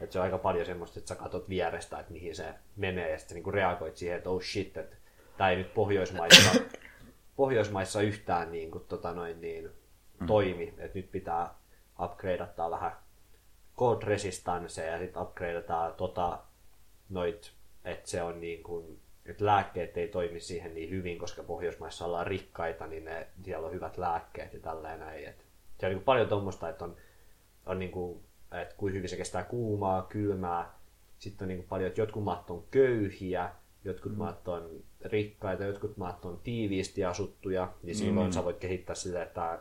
Et 0.00 0.12
se 0.12 0.18
on 0.18 0.24
aika 0.24 0.38
paljon 0.38 0.66
semmoista, 0.66 0.98
että 0.98 1.08
sä 1.08 1.14
katsot 1.14 1.48
vierestä, 1.48 1.98
että 1.98 2.12
mihin 2.12 2.36
se 2.36 2.54
menee 2.76 3.10
ja 3.10 3.18
sitten 3.18 3.34
niinku 3.34 3.50
reagoit 3.50 3.96
siihen, 3.96 4.16
että 4.16 4.30
oh 4.30 4.42
shit, 4.42 4.76
että 4.76 4.96
tää 5.36 5.50
ei 5.50 5.56
nyt 5.56 5.74
Pohjoismaissa, 5.74 6.60
Pohjoismaissa 7.36 8.00
yhtään 8.00 8.52
niin 8.52 8.70
kuin, 8.70 8.84
tota 8.88 9.12
noin, 9.12 9.40
niin, 9.40 9.70
toimi. 10.26 10.74
Että 10.78 10.98
nyt 10.98 11.10
pitää 11.10 11.54
upgradeattaa 12.02 12.70
vähän 12.70 12.92
code 13.76 14.06
resistansseja 14.06 14.92
ja 14.92 14.98
sitten 14.98 15.22
upgradeataan 15.22 15.94
tota, 15.94 16.38
noit, 17.10 17.52
että 17.84 18.10
se 18.10 18.22
on 18.22 18.40
niin 18.40 18.62
kuin, 18.62 19.00
että 19.26 19.44
lääkkeet 19.44 19.96
ei 19.96 20.08
toimi 20.08 20.40
siihen 20.40 20.74
niin 20.74 20.90
hyvin, 20.90 21.18
koska 21.18 21.42
Pohjoismaissa 21.42 22.04
ollaan 22.04 22.26
rikkaita, 22.26 22.86
niin 22.86 23.04
ne, 23.04 23.26
siellä 23.42 23.66
on 23.66 23.72
hyvät 23.72 23.98
lääkkeet 23.98 24.52
ja 24.52 24.60
tälleen 24.60 25.00
näin. 25.00 25.28
Et 25.28 25.44
se 25.78 25.86
on 25.86 25.90
niin 25.90 25.98
kuin 25.98 26.04
paljon 26.04 26.28
tuommoista, 26.28 26.68
että 26.68 26.84
on, 26.84 26.96
on 27.66 27.78
niin 27.78 27.90
kuin, 27.90 28.20
että 28.62 28.74
kuin 28.76 28.94
hyvin 28.94 29.08
se 29.08 29.16
kestää 29.16 29.42
kuumaa, 29.42 30.02
kylmää. 30.02 30.74
Sitten 31.18 31.44
on 31.44 31.48
niin 31.48 31.58
kuin 31.58 31.68
paljon, 31.68 31.88
että 31.88 32.00
jotkut 32.00 32.24
maat 32.24 32.50
on 32.50 32.64
köyhiä, 32.70 33.50
jotkut 33.84 34.12
mm. 34.12 34.18
maat 34.18 34.48
on 34.48 34.82
rikkaita, 35.04 35.64
jotkut 35.64 35.96
maat 35.96 36.24
on 36.24 36.40
tiiviisti 36.44 37.04
asuttuja, 37.04 37.72
niin 37.82 37.96
silloin 37.96 38.26
mm. 38.26 38.32
sä 38.32 38.44
voit 38.44 38.58
kehittää 38.58 38.94
sille, 38.94 39.22
että, 39.22 39.58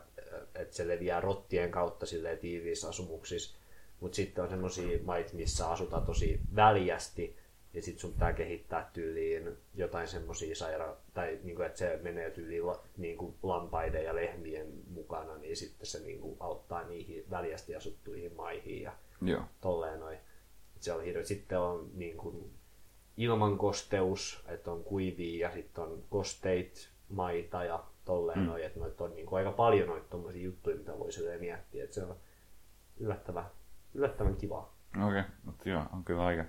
että 0.56 0.76
se 0.76 0.88
leviää 0.88 1.22
rottien 1.22 1.72
kautta 1.72 2.06
silleen 2.06 2.38
tiiviissä 2.38 2.90
asumuksissa. 2.90 3.60
Mutta 4.00 4.16
sitten 4.16 4.44
on 4.44 4.50
semmoisia 4.50 5.00
maita, 5.04 5.36
missä 5.36 5.70
asutaan 5.70 6.06
tosi 6.06 6.40
väljästi, 6.56 7.36
ja 7.74 7.82
sitten 7.82 8.02
sun 8.02 8.14
pitää 8.14 8.34
kehittää 8.34 8.90
tyyliin 8.94 9.58
jotain 9.76 10.08
semmoisia 10.08 10.56
saira- 10.56 10.96
tai 11.14 11.40
niinku, 11.44 11.62
että 11.62 11.78
se 11.80 12.00
menee 12.04 12.32
tyyliin 12.32 12.68
la- 12.68 12.84
niinku 12.98 13.36
lampaiden 13.44 14.04
ja 14.04 14.16
lehmien 14.16 14.68
mukana, 14.92 15.38
niin 15.38 15.58
sitten 15.58 15.88
se 15.88 16.00
niinku 16.00 16.38
auttaa 16.40 16.84
niihin 16.84 17.26
väljästi 17.30 17.76
asuttuihin 17.76 18.36
maihin 18.36 18.82
ja 18.82 18.92
Joo. 19.22 19.42
tolleen 19.62 20.00
noin. 20.00 20.18
Se 20.80 20.94
on 20.94 21.04
hirveä. 21.04 21.24
Sitten 21.24 21.60
on 21.60 21.90
niin 21.94 22.18
kuin 22.18 22.52
ilmankosteus, 23.18 24.44
että 24.48 24.72
on 24.72 24.84
kuivia 24.84 25.48
ja 25.48 25.54
sitten 25.54 25.84
on 25.84 26.04
kosteit 26.10 26.90
maita 27.10 27.64
ja 27.64 27.84
tolleen 28.06 28.40
mm. 28.40 28.46
noin. 28.46 28.64
Että 28.64 28.80
noita 28.80 29.04
on 29.04 29.16
niin 29.16 29.26
kuin 29.26 29.38
aika 29.38 29.52
paljon 29.52 29.88
noita 29.88 30.08
tommosia 30.10 30.44
juttuja, 30.44 30.76
mitä 30.76 31.00
voi 31.00 31.12
silleen 31.12 31.40
miettiä. 31.40 31.84
Että 31.84 31.94
se 31.94 32.04
on 32.04 32.16
yllättävän, 33.00 33.46
yllättävän 33.94 34.36
kivaa. 34.36 34.74
Okei, 34.96 35.20
okay. 35.20 35.32
mutta 35.44 35.70
joo, 35.70 35.84
on 35.94 36.04
kyllä 36.04 36.26
aika, 36.26 36.46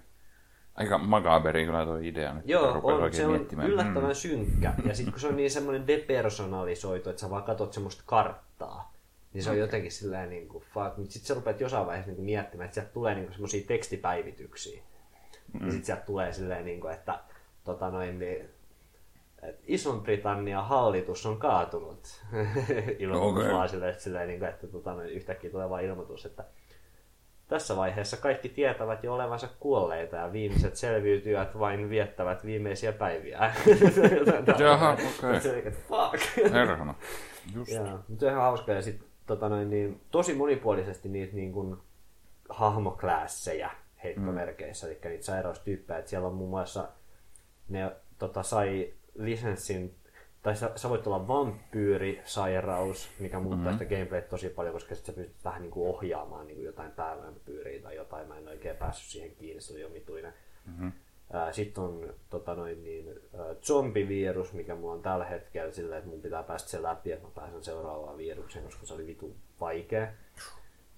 aika 0.74 0.98
makaberi 0.98 1.64
kyllä 1.64 1.84
tuo 1.84 1.96
idea 1.96 2.34
nyt. 2.34 2.48
Joo, 2.48 2.80
on, 2.82 3.12
se 3.12 3.26
on 3.26 3.32
miettimään. 3.32 3.70
yllättävän 3.70 4.14
synkkä. 4.14 4.74
Ja 4.84 4.94
sitten 4.94 5.12
kun 5.12 5.20
se 5.20 5.26
on 5.26 5.36
niin 5.36 5.50
semmoinen 5.50 5.86
depersonalisoitu, 5.86 7.10
että 7.10 7.20
sä 7.20 7.30
vaan 7.30 7.42
katot 7.42 7.72
semmoista 7.72 8.02
karttaa, 8.06 8.92
niin 9.32 9.44
se 9.44 9.50
on 9.50 9.58
jotenkin 9.58 9.92
silleen 9.92 10.30
niin 10.30 10.48
kuin 10.48 10.64
fuck. 10.74 10.96
Mutta 10.96 11.12
sitten 11.12 11.26
sä 11.26 11.34
rupeat 11.34 11.60
jossain 11.60 11.86
vaiheessa 11.86 12.12
niin 12.12 12.24
miettimään, 12.24 12.64
että 12.64 12.74
sieltä 12.74 12.92
tulee 12.92 13.14
niin 13.14 13.24
kuin 13.24 13.34
semmoisia 13.34 13.66
tekstipäivityksiä. 13.66 14.82
Mm. 15.52 15.66
Ja 15.66 15.70
sitten 15.70 15.86
sieltä 15.86 16.02
tulee 16.06 16.32
silleen, 16.32 16.64
niin 16.64 16.80
kuin, 16.80 16.94
että 16.94 17.18
tota 17.64 17.90
noin, 17.90 18.18
niin, 18.18 18.48
että 19.42 19.62
Ison-Britannian 19.66 20.66
hallitus 20.66 21.26
on 21.26 21.38
kaatunut. 21.38 22.22
ilmoitus 22.98 23.38
Okei. 23.38 23.52
vaan 23.52 23.68
silleen, 23.68 23.90
että, 23.90 24.02
silleen, 24.02 24.28
niin 24.28 24.38
kuin, 24.38 24.48
että 24.48 24.66
tota, 24.66 24.92
noin, 24.92 25.10
yhtäkkiä 25.10 25.50
tulee 25.50 25.70
vaan 25.70 25.84
ilmoitus, 25.84 26.26
että 26.26 26.44
tässä 27.50 27.76
vaiheessa 27.76 28.16
kaikki 28.16 28.48
tietävät 28.48 29.04
jo 29.04 29.14
olevansa 29.14 29.48
kuolleita 29.60 30.16
ja 30.16 30.32
viimeiset 30.32 30.76
selviytyjät 30.76 31.58
vain 31.58 31.90
viettävät 31.90 32.44
viimeisiä 32.44 32.92
päiviä. 32.92 33.52
Jaha, 34.58 34.92
okei. 34.92 35.40
Se 35.40 35.50
oli, 35.50 35.58
että 35.58 35.80
Fuck. 35.88 36.52
Herrana. 36.52 36.94
Just. 37.54 37.72
Joo, 37.72 37.86
mutta 38.08 38.20
se 38.20 38.26
on 38.26 38.32
ihan 38.32 38.42
hauska. 38.42 38.72
Ja 38.72 38.82
sit, 38.82 39.04
tota 39.26 39.48
noin, 39.48 39.70
niin, 39.70 40.00
tosi 40.10 40.34
monipuolisesti 40.34 41.08
niitä 41.08 41.36
niin 41.36 41.52
kuin, 41.52 41.76
hahmoklaasseja 42.48 43.70
heittomerkeissä, 44.04 44.86
mm. 44.86 44.92
eli 44.92 45.00
niitä 45.04 45.24
sairaustyyppejä. 45.24 45.98
Et 45.98 46.08
siellä 46.08 46.28
on 46.28 46.34
muun 46.34 46.50
muassa, 46.50 46.88
ne 47.68 47.92
tota, 48.18 48.42
sai 48.42 48.94
lisenssin, 49.14 49.94
tai 50.42 50.56
sä, 50.56 50.70
sä 50.76 50.88
voit 50.88 51.06
olla 51.06 51.28
vampyyrisairaus, 51.28 53.10
mikä 53.18 53.40
muuttaa 53.40 53.72
mm. 53.72 53.78
sitä 53.78 53.94
gameplayt 53.94 54.28
tosi 54.28 54.48
paljon, 54.48 54.74
koska 54.74 54.94
sit 54.94 55.06
sä 55.06 55.12
pystyt 55.12 55.44
vähän 55.44 55.62
niin 55.62 55.70
kuin 55.70 55.88
ohjaamaan 55.88 56.46
niin 56.46 56.56
kuin 56.56 56.66
jotain 56.66 56.90
päävampyyriä 56.92 57.82
tai 57.82 57.96
jotain. 57.96 58.28
Mä 58.28 58.38
en 58.38 58.48
oikein 58.48 58.76
päässyt 58.76 59.10
siihen 59.10 59.36
kiinni, 59.36 59.60
se 59.60 59.72
oli 59.72 59.84
omituinen. 59.84 60.34
Mm-hmm. 60.66 60.92
Sitten 61.52 61.84
on 61.84 62.14
tota 62.30 62.54
noin, 62.54 62.84
niin, 62.84 63.20
zombivirus, 63.62 64.52
mikä 64.52 64.74
mulla 64.74 64.94
on 64.94 65.02
tällä 65.02 65.24
hetkellä 65.24 65.72
sillä, 65.72 65.96
että 65.96 66.10
mun 66.10 66.22
pitää 66.22 66.42
päästä 66.42 66.70
sen 66.70 66.82
läpi, 66.82 67.12
että 67.12 67.26
mä 67.26 67.32
pääsen 67.34 67.64
seuraavaan 67.64 68.18
virukseen, 68.18 68.64
koska 68.64 68.86
se 68.86 68.94
oli 68.94 69.06
vitu 69.06 69.36
vaikea. 69.60 70.08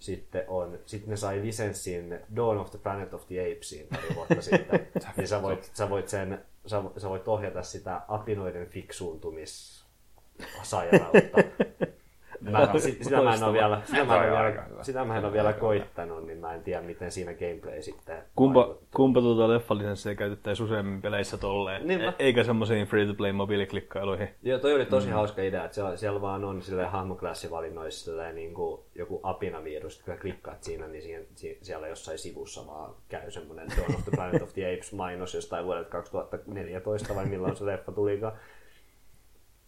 Sitten, 0.03 0.45
on, 0.49 0.79
sitten 0.87 1.11
ne 1.11 1.17
sai 1.17 1.43
lisenssin 1.43 2.19
Dawn 2.37 2.59
of 2.59 2.71
the 2.71 2.79
Planet 2.79 3.15
of 3.15 3.27
the 3.27 3.41
Apesiin 3.41 3.87
pari 3.87 4.15
vuotta 4.15 4.43
sitten. 4.43 4.89
niin 5.17 5.29
sä 5.29 5.43
voit, 5.43 5.71
sä 5.75 5.91
voit, 5.91 6.09
sen, 6.09 6.45
sä, 6.67 6.83
sä 6.97 7.09
voit 7.09 7.29
ohjata 7.29 7.63
sitä 7.63 8.01
apinoiden 8.09 8.67
fiksuuntumissairautta. 8.67 11.39
Mä, 12.51 12.69
sit, 12.79 13.03
sitä 13.05 13.23
mä 13.23 13.35
en 13.35 13.43
ole 13.45 13.53
vielä, 13.53 13.81
sitä 13.85 14.05
mä 14.05 14.25
en 14.25 14.33
ole 14.33 14.43
vielä, 14.43 14.63
sitä 14.83 15.05
mä 15.05 15.19
en 15.19 15.25
ole 15.25 15.33
vielä 15.33 15.53
koittanut, 15.53 16.27
niin 16.27 16.39
mä 16.39 16.55
en 16.55 16.63
tiedä, 16.63 16.83
miten 16.83 17.13
siinä 17.13 17.35
gameplay 17.35 17.83
sitten 17.83 18.19
Kumpa, 18.37 18.61
vaikuttaa. 18.61 18.89
kumpa 18.97 19.21
tuota 19.21 19.49
leffalisenssia 19.49 20.15
käytettäisiin 20.15 20.67
useammin 20.67 21.03
peleissä 21.03 21.37
tolleen, 21.37 21.87
Niinpä. 21.87 22.07
e- 22.07 22.15
eikä 22.19 22.45
semmoisiin 22.45 22.87
free-to-play 22.87 23.33
mobiiliklikkailuihin. 23.33 24.29
Joo, 24.43 24.59
toi 24.59 24.75
oli 24.75 24.87
tosi 24.87 25.07
mm. 25.07 25.13
hauska 25.13 25.43
idea, 25.43 25.65
että 25.65 25.75
siellä, 25.75 25.97
siellä 25.97 26.21
vaan 26.21 26.45
on 26.45 26.63
sille 26.63 26.85
hahmoklassivalinnoissa 26.87 28.05
silleen 28.05 28.35
niin 28.35 28.55
kuin 28.55 28.81
joku 28.95 29.21
apinavirus, 29.23 30.03
kun 30.05 30.19
klikkaat 30.21 30.63
siinä, 30.63 30.87
niin 30.89 31.03
siihen, 31.03 31.27
si- 31.35 31.59
siellä 31.63 31.89
jossain 31.89 32.19
sivussa 32.19 32.67
vaan 32.67 32.95
käy 33.09 33.31
semmoinen 33.31 33.69
Dawn 33.77 33.95
of 33.95 34.05
the 34.05 34.11
Planet 34.17 34.43
of 34.43 34.53
the 34.53 34.75
Apes 34.75 34.93
mainos 34.93 35.35
jostain 35.35 35.65
vuodelta 35.65 35.91
2014 35.91 37.15
vai 37.15 37.27
milloin 37.27 37.57
se 37.57 37.67
leffa 37.67 37.93
tulikaan. 37.93 38.33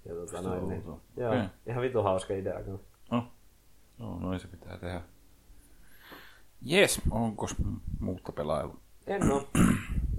Ja 0.05 0.15
tota 0.15 0.43
noin, 0.43 0.69
niin, 0.69 0.83
joo, 1.17 1.29
Okei. 1.31 1.43
ihan 1.67 1.83
vitu 1.83 2.03
hauska 2.03 2.35
idea 2.35 2.63
kyllä. 2.63 2.79
No, 3.11 3.27
no 3.99 4.19
noin 4.19 4.41
se 4.41 4.49
pitää 4.49 4.79
tehdä. 4.79 5.01
Jes, 6.63 7.01
onko 7.11 7.47
muuta 8.01 8.33
pelailu? 8.33 8.77
En 9.07 9.33
oo. 9.33 9.49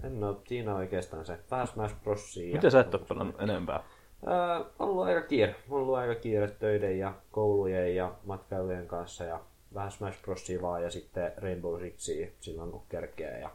En 0.03 0.23
oo. 0.23 0.41
Siinä 0.47 0.75
oikeastaan 0.75 1.25
se. 1.25 1.39
Vähän 1.51 1.67
Smash 1.67 1.95
Brosia. 2.03 2.47
ja- 2.47 2.55
Miten 2.55 2.71
sä 2.71 2.79
et 2.79 2.93
ole 2.95 3.05
pelannut 3.09 3.41
enempää? 3.41 3.83
Öö, 4.27 4.33
on 4.79 4.89
ollut 4.89 5.05
aika 5.05 5.21
kiire. 5.21 5.55
On 5.69 5.81
ollut 5.81 5.95
aika 5.95 6.15
kiire 6.15 6.47
töiden 6.47 6.99
ja 6.99 7.13
koulujen 7.31 7.95
ja 7.95 8.13
matkailujen 8.25 8.87
kanssa 8.87 9.23
ja 9.23 9.39
vähän 9.73 9.91
Smash 9.91 10.21
Brosia 10.21 10.61
vaan 10.61 10.83
ja 10.83 10.89
sitten 10.91 11.31
Rainbow 11.37 11.79
Sixia 11.81 12.27
silloin 12.39 12.71
kun 12.71 12.83
kerkeä. 12.89 13.37
Ja 13.37 13.49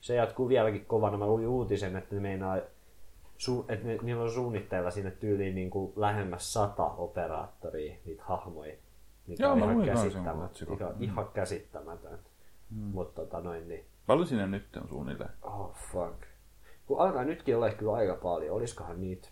se 0.00 0.14
jatkuu 0.14 0.48
vieläkin 0.48 0.84
kovana. 0.86 1.16
Mä 1.16 1.26
luin 1.26 1.46
uutisen, 1.48 1.96
että 1.96 2.14
ne 2.14 2.20
meinaa, 2.20 2.58
su- 3.40 3.64
että 3.68 3.86
ne, 3.86 3.98
niillä 4.02 4.22
on 4.22 4.30
suunnitteilla 4.30 4.90
sinne 4.90 5.10
tyyliin 5.10 5.54
niin 5.54 5.70
kuin 5.70 5.92
lähemmäs 5.96 6.52
sata 6.52 6.84
operaattoria, 6.84 7.96
niitä 8.04 8.22
hahmoja. 8.24 8.74
Mikä 9.26 9.42
Joo, 9.42 9.52
on 9.52 9.58
ihan, 9.58 9.74
luin 9.74 9.86
kanssa 9.86 10.02
sen 10.02 10.12
käsittämät, 10.12 10.50
otsikon. 10.50 10.74
mikä 10.74 10.86
on 10.86 10.96
ihan 11.00 11.28
käsittämätön. 11.34 12.18
Mutta 12.70 13.22
tota 13.22 13.40
noin, 13.40 13.68
niin 13.68 13.84
Paljon 14.06 14.26
sinne 14.26 14.46
nyt 14.46 14.76
on 14.76 14.88
suunnilleen? 14.88 15.30
Oh 15.42 15.74
fuck. 15.74 16.22
Kun 16.86 17.00
alkaa 17.00 17.24
nytkin 17.24 17.56
olla 17.56 17.70
kyllä 17.70 17.92
aika 17.92 18.14
paljon, 18.14 18.56
olisikohan 18.56 19.00
niitä 19.00 19.28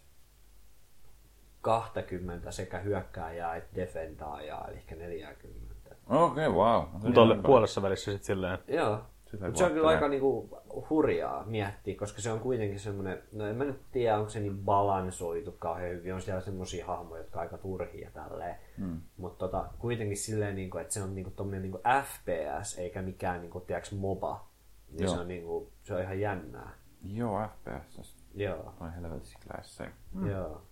20 1.60 2.50
sekä 2.50 2.78
hyökkääjää 2.78 3.56
että 3.56 3.76
defendaajaa, 3.76 4.68
eli 4.68 4.82
40. 4.96 5.74
Okei, 6.06 6.46
okay, 6.46 6.58
wow. 6.58 6.84
Mutta 7.02 7.20
oli 7.20 7.38
puolessa 7.42 7.82
välissä 7.82 8.10
sitten 8.12 8.26
silleen, 8.26 8.58
Joo. 8.68 9.00
Sitä 9.30 9.44
Mutta 9.44 9.58
se 9.58 9.64
on 9.64 9.72
kyllä 9.72 9.88
aika 9.88 10.08
niinku 10.08 10.60
hurjaa 10.90 11.44
miettiä, 11.44 11.96
koska 11.98 12.20
se 12.20 12.32
on 12.32 12.40
kuitenkin 12.40 12.80
semmoinen, 12.80 13.22
no 13.32 13.46
en 13.46 13.56
mä 13.56 13.64
nyt 13.64 13.80
tiedä, 13.92 14.18
onko 14.18 14.30
se 14.30 14.40
niin 14.40 14.58
balansoitu 14.58 15.52
kauhean 15.52 15.90
hyvin, 15.90 16.14
on 16.14 16.22
siellä 16.22 16.40
semmoisia 16.40 16.86
hahmoja, 16.86 17.22
jotka 17.22 17.38
on 17.38 17.42
aika 17.42 17.58
turhia 17.58 18.10
tälleen. 18.10 18.56
Mm. 18.78 19.00
Mutta 19.16 19.38
tota, 19.38 19.68
kuitenkin 19.78 20.16
silleen, 20.16 20.54
niinku, 20.54 20.78
että 20.78 20.94
se 20.94 21.02
on 21.02 21.14
niinku 21.14 21.30
tommonen 21.30 21.62
niinku 21.62 21.80
FPS, 22.02 22.78
eikä 22.78 23.02
mikään 23.02 23.40
niinku, 23.40 23.60
tiedäks, 23.60 23.92
MOBA. 23.92 24.48
Niin 24.90 25.04
Joo. 25.04 25.14
se 25.14 25.20
on, 25.20 25.28
niinku, 25.28 25.72
se 25.82 25.94
on 25.94 26.02
ihan 26.02 26.20
jännää. 26.20 26.70
Joo, 27.02 27.48
FPS. 27.48 28.16
Joo. 28.34 28.74
On 28.80 28.92
helvetissä 28.92 29.38
classic. 29.46 29.86
Mm. 30.12 30.30
Joo. 30.30 30.62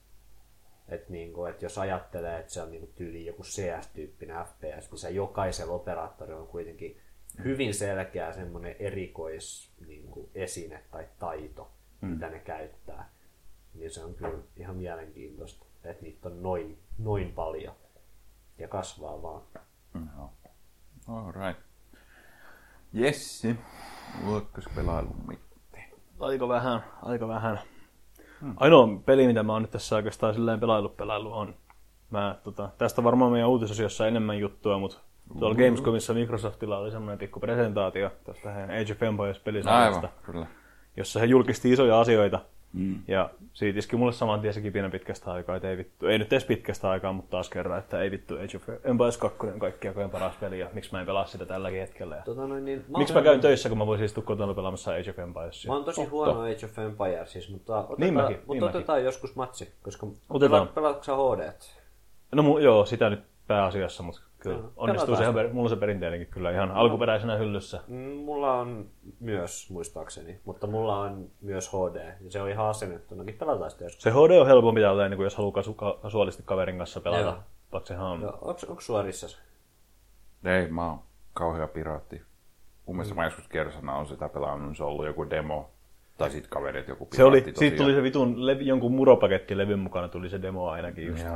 Et 0.88 1.08
niinku, 1.08 1.44
et 1.44 1.62
jos 1.62 1.78
ajattelee, 1.78 2.38
että 2.38 2.52
se 2.52 2.62
on 2.62 2.70
niinku 2.70 2.86
tyyli 2.94 3.26
joku 3.26 3.42
CS-tyyppinen 3.42 4.44
FPS, 4.44 4.90
missä 4.90 5.10
jokaisella 5.10 5.74
operaattorilla 5.74 6.40
on 6.40 6.46
kuitenkin 6.46 7.00
hyvin 7.44 7.74
selkeä 7.74 8.32
semmoinen 8.32 8.76
erikois 8.78 9.70
niinku, 9.86 10.30
esine 10.34 10.82
tai 10.90 11.06
taito, 11.18 11.70
mm. 12.00 12.08
mitä 12.08 12.28
ne 12.28 12.38
käyttää, 12.38 13.10
niin 13.74 13.90
se 13.90 14.04
on 14.04 14.14
kyllä 14.14 14.38
ihan 14.56 14.76
mielenkiintoista, 14.76 15.66
että 15.84 16.02
niitä 16.02 16.28
on 16.28 16.42
noin, 16.42 16.78
noin 16.98 17.32
paljon 17.32 17.74
ja 18.58 18.68
kasvaa 18.68 19.22
vaan. 19.22 19.42
Joo. 19.94 20.32
Alright. 21.08 21.62
Jessi. 22.92 23.56
Luokkas 24.24 24.64
pelailu 24.74 25.16
mitään. 25.28 25.90
aika 26.20 26.48
vähän, 26.48 26.84
aika 27.02 27.28
vähän. 27.28 27.58
Hmm. 28.40 28.54
Ainoa 28.56 28.88
peli, 29.06 29.26
mitä 29.26 29.42
mä 29.42 29.52
oon 29.52 29.62
nyt 29.62 29.70
tässä 29.70 29.96
oikeastaan 29.96 30.34
silleen 30.34 30.60
pelailu 30.60 30.88
pelailu 30.88 31.32
on. 31.32 31.54
Mä, 32.10 32.38
tota, 32.44 32.70
tästä 32.78 33.04
varmaan 33.04 33.32
meidän 33.32 33.48
uutisosiossa 33.48 34.06
enemmän 34.06 34.38
juttua, 34.38 34.78
mutta 34.78 34.98
tuolla 35.38 35.54
Gamescomissa 35.56 36.14
Microsoftilla 36.14 36.78
oli 36.78 36.90
semmoinen 36.90 37.18
pikku 37.18 37.40
presentaatio 37.40 38.10
tästä 38.24 38.50
heidän 38.50 38.70
Age 38.82 38.92
of 38.92 39.02
Empires 39.02 39.38
pelisarjasta, 39.38 40.06
Aivan, 40.06 40.18
kyllä. 40.26 40.46
jossa 40.96 41.20
he 41.20 41.26
julkisti 41.26 41.72
isoja 41.72 42.00
asioita. 42.00 42.40
Mm. 42.72 42.98
Ja 43.08 43.30
siitä 43.52 43.78
iski 43.78 43.96
mulle 43.96 44.12
saman 44.12 44.40
tien 44.40 44.54
se 44.54 44.60
kipinä 44.60 44.90
pitkästä 44.90 45.32
aikaa, 45.32 45.56
että 45.56 45.70
ei 45.70 45.76
vittu, 45.76 46.06
ei 46.06 46.18
nyt 46.18 46.32
edes 46.32 46.44
pitkästä 46.44 46.90
aikaa, 46.90 47.12
mutta 47.12 47.30
taas 47.30 47.48
kerran, 47.50 47.78
että 47.78 48.00
ei 48.00 48.10
vittu 48.10 48.34
Age 48.34 48.56
of 48.56 48.68
Empires 48.84 49.16
2 49.18 49.38
on 49.46 49.58
kaikki 49.58 49.88
aikojen 49.88 50.10
paras 50.10 50.36
peli 50.40 50.58
ja 50.58 50.68
miksi 50.72 50.92
mä 50.92 51.00
en 51.00 51.06
pelaa 51.06 51.26
sitä 51.26 51.46
tälläkin 51.46 51.80
hetkellä. 51.80 52.16
Ja 52.16 52.22
Tota, 52.22 52.46
noin, 52.46 52.64
niin, 52.64 52.84
miksi 52.96 53.14
mä 53.14 53.22
käyn 53.22 53.40
töissä, 53.40 53.68
kun 53.68 53.78
mä 53.78 53.86
voisin 53.86 54.06
istua 54.06 54.22
kotona 54.24 54.54
pelaamassa 54.54 54.90
Age 54.92 55.10
of 55.10 55.18
Empiresia? 55.18 55.68
Mä 55.70 55.74
oon 55.74 55.84
tosi 55.84 56.04
huono 56.04 56.40
Age 56.40 56.64
of 56.66 56.78
Empiresissa, 56.78 57.52
mutta 57.52 57.78
otetaan, 57.78 58.00
Niin 58.00 58.14
mäkin, 58.14 58.36
mutta 58.36 58.52
niin 58.52 58.64
mäkin. 58.64 58.76
otetaan 58.76 59.04
joskus 59.04 59.36
matsi, 59.36 59.72
koska 59.82 60.06
Otetaan. 60.30 60.66
pela- 60.68 60.72
pelaatko 60.74 61.02
sä 61.04 61.12
HD? 61.14 61.52
No 62.34 62.42
mu- 62.42 62.58
joo, 62.58 62.86
sitä 62.86 63.10
nyt 63.10 63.20
pääasiassa, 63.46 64.02
mutta 64.02 64.20
kyllä 64.50 64.68
onnistuu 64.76 65.16
se 65.16 65.24
mulla 65.52 65.62
on 65.62 65.68
se 65.70 65.76
perinteinenkin 65.76 66.28
kyllä 66.28 66.50
ihan 66.50 66.70
alkuperäisenä 66.70 67.36
hyllyssä. 67.36 67.80
Mm, 67.86 67.96
Mulla 67.96 68.52
on 68.52 68.86
myös, 69.20 69.70
muistaakseni, 69.70 70.40
mutta 70.44 70.66
mulla 70.66 71.00
on 71.00 71.30
myös 71.40 71.70
HD, 71.72 72.14
ja 72.20 72.30
se 72.30 72.42
on 72.42 72.50
ihan 72.50 72.66
asennettunakin. 72.66 73.34
Pelataan 73.34 73.70
sitä 73.70 73.84
joskus. 73.84 74.02
Se 74.02 74.10
HD 74.10 74.30
on 74.40 74.46
helpompi 74.46 74.80
tälleen, 74.80 75.10
niin 75.10 75.16
kuin 75.16 75.24
jos 75.24 75.36
haluaa 75.36 75.52
kasu- 75.52 75.74
ka- 75.74 75.98
kasuaalisti 76.02 76.42
kaverin 76.46 76.78
kanssa 76.78 77.00
pelata. 77.00 77.22
Joo. 77.22 77.36
Vaikka 77.72 77.88
sehän 77.88 78.06
on... 78.06 78.20
Joo, 78.20 78.38
onks, 78.40 78.64
onks? 78.64 78.90
Ei, 80.44 80.68
mä 80.68 80.86
oon 80.86 80.98
kauhea 81.34 81.68
piraatti. 81.68 82.22
Mun 82.86 82.96
mielestä 82.96 83.14
mä 83.14 83.24
joskus 83.24 83.48
kerrosana 83.48 83.94
on 83.94 84.06
sitä 84.06 84.28
pelannut, 84.28 84.68
niin 84.68 84.76
se 84.76 84.82
on 84.82 84.88
ollut 84.88 85.06
joku 85.06 85.30
demo. 85.30 85.70
Tai 86.18 86.30
sit 86.30 86.46
kaverit 86.46 86.88
joku 86.88 87.08
Se 87.14 87.24
oli, 87.24 87.40
piraatti 87.40 87.58
siitä 87.58 87.76
tosiaan. 87.76 87.86
tuli 87.86 87.94
se 87.98 88.02
vitun 88.02 88.46
levi, 88.46 88.66
jonkun 88.66 88.92
muropaketti 88.92 89.56
levyn 89.58 89.78
mukana 89.78 90.08
tuli 90.08 90.28
se 90.28 90.42
demo 90.42 90.68
ainakin 90.68 91.06
just. 91.06 91.24
Ja, 91.24 91.32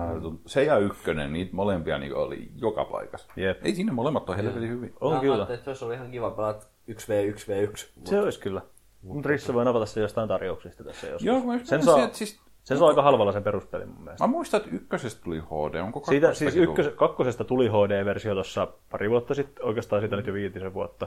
se 0.46 0.64
ja 0.64 0.78
ykkönen, 0.78 1.32
niitä 1.32 1.56
molempia 1.56 1.98
niin 1.98 2.14
oli 2.14 2.48
joka 2.56 2.84
paikassa. 2.84 3.32
Jep. 3.36 3.66
Ei 3.66 3.74
siinä 3.74 3.92
molemmat 3.92 4.28
ole 4.28 4.36
helvetin 4.36 4.68
hyvin. 4.68 4.92
On 5.00 5.14
Mä 5.14 5.20
kyllä. 5.20 5.34
ajattelin, 5.34 5.58
että 5.58 5.64
se 5.64 5.70
olisi 5.70 5.84
ollut 5.84 5.96
ihan 5.96 6.10
kiva 6.10 6.30
pelata 6.30 6.66
1v1v1. 6.90 7.88
Se 8.04 8.20
olisi 8.20 8.40
kyllä. 8.40 8.62
Mutta 9.02 9.28
Rissa 9.28 9.54
voi 9.54 9.64
napata 9.64 9.86
se 9.86 10.00
jostain 10.00 10.28
tarjouksista 10.28 10.84
tässä 10.84 11.06
joskus. 11.06 11.24
Joo, 11.26 11.40
mä 11.40 11.58
sen, 11.64 11.82
saa, 11.82 11.96
se, 11.96 12.04
että 12.04 12.18
siis, 12.18 12.40
sen 12.64 12.78
saa 12.78 12.88
aika 12.88 13.02
halvalla 13.02 13.32
sen 13.32 13.42
peruspelin 13.42 13.88
mun 13.88 14.02
mielestä. 14.04 14.24
mä 14.24 14.30
muistan, 14.30 14.60
että 14.60 14.76
ykkösestä 14.76 15.24
tuli 15.24 15.40
HD. 15.40 15.74
Onko 15.74 16.02
Siitä, 16.08 16.34
siis 16.34 16.54
tullut? 16.54 16.68
ykkös, 16.78 16.94
kakkosesta 16.96 17.44
tuli 17.44 17.68
HD-versio 17.68 18.34
tuossa 18.34 18.68
pari 18.90 19.10
vuotta 19.10 19.34
sitten, 19.34 19.64
oikeastaan 19.64 20.02
siitä 20.02 20.16
nyt 20.16 20.26
jo 20.26 20.34
viitisen 20.34 20.74
vuotta. 20.74 21.06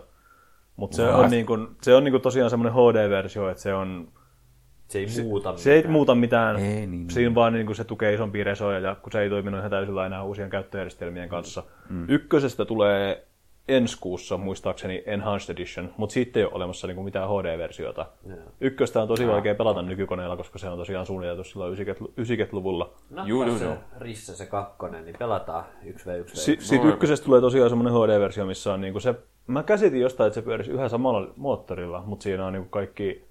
Mutta 0.75 0.95
se, 0.95 1.07
on 1.07 1.29
niin 1.29 1.45
kun, 1.45 1.75
se 1.81 1.95
on 1.95 2.03
niin 2.03 2.11
kun 2.11 2.21
tosiaan 2.21 2.49
semmoinen 2.49 2.73
HD-versio, 2.73 3.49
että 3.49 3.63
se 3.63 3.73
on 3.73 4.07
Se 4.87 4.99
ei 4.99 5.07
muuta 5.23 5.57
Se 5.57 5.73
ei 5.73 5.87
muuta 5.87 6.15
mitään. 6.15 6.55
Ei 6.55 6.87
niin. 6.87 7.09
Siinä 7.09 7.35
vaan 7.35 7.53
niin 7.53 7.65
kuin 7.65 7.75
se 7.75 7.83
tukee 7.83 8.13
isompia 8.13 8.43
resoja 8.43 8.79
ja 8.79 8.95
kun 8.95 9.11
se 9.11 9.21
ei 9.21 9.29
toiminut 9.29 9.59
ihan 9.59 9.71
täysillä 9.71 10.05
enää 10.05 10.23
uusien 10.23 10.49
käyttöjärjestelmien 10.49 11.29
kanssa. 11.29 11.63
Mm. 11.89 12.05
Ykkösestä 12.09 12.65
tulee 12.65 13.27
ensi 13.67 13.97
kuussa 14.01 14.37
muistaakseni 14.37 15.03
Enhanced 15.05 15.55
Edition, 15.55 15.93
mutta 15.97 16.13
siitä 16.13 16.39
ei 16.39 16.45
ole 16.45 16.53
olemassa 16.53 16.87
niin 16.87 16.95
kuin 16.95 17.05
mitään 17.05 17.29
HD-versiota. 17.29 18.05
Joo. 18.27 18.37
Ykköstä 18.61 19.01
on 19.01 19.07
tosi 19.07 19.27
vaikea 19.27 19.55
pelata 19.55 19.81
nykykoneella, 19.81 20.37
koska 20.37 20.59
se 20.59 20.69
on 20.69 20.77
tosiaan 20.77 21.05
suunniteltu 21.05 21.43
silloin 21.43 21.77
90-luvulla. 21.77 22.93
Nappaa 23.09 23.27
Juu, 23.27 23.43
juu, 23.43 23.59
se. 23.59 23.77
Rissa 23.97 24.35
se 24.35 24.45
kakkonen, 24.45 25.05
niin 25.05 25.15
pelataan 25.19 25.65
1v1v1. 25.83 26.27
Si- 26.33 26.57
siitä 26.59 26.87
ykkösestä 26.87 27.25
tulee 27.25 27.41
tosiaan 27.41 27.69
semmoinen 27.69 27.93
HD-versio, 27.93 28.45
missä 28.45 28.73
on 28.73 28.81
niinku 28.81 28.99
se... 28.99 29.15
Mä 29.47 29.63
käsitin 29.63 30.01
jostain, 30.01 30.27
että 30.27 30.35
se 30.35 30.41
pyörisi 30.41 30.71
yhä 30.71 30.89
samalla 30.89 31.33
moottorilla, 31.35 32.03
mutta 32.05 32.23
siinä 32.23 32.45
on 32.45 32.53
niinku 32.53 32.69
kaikki 32.69 33.25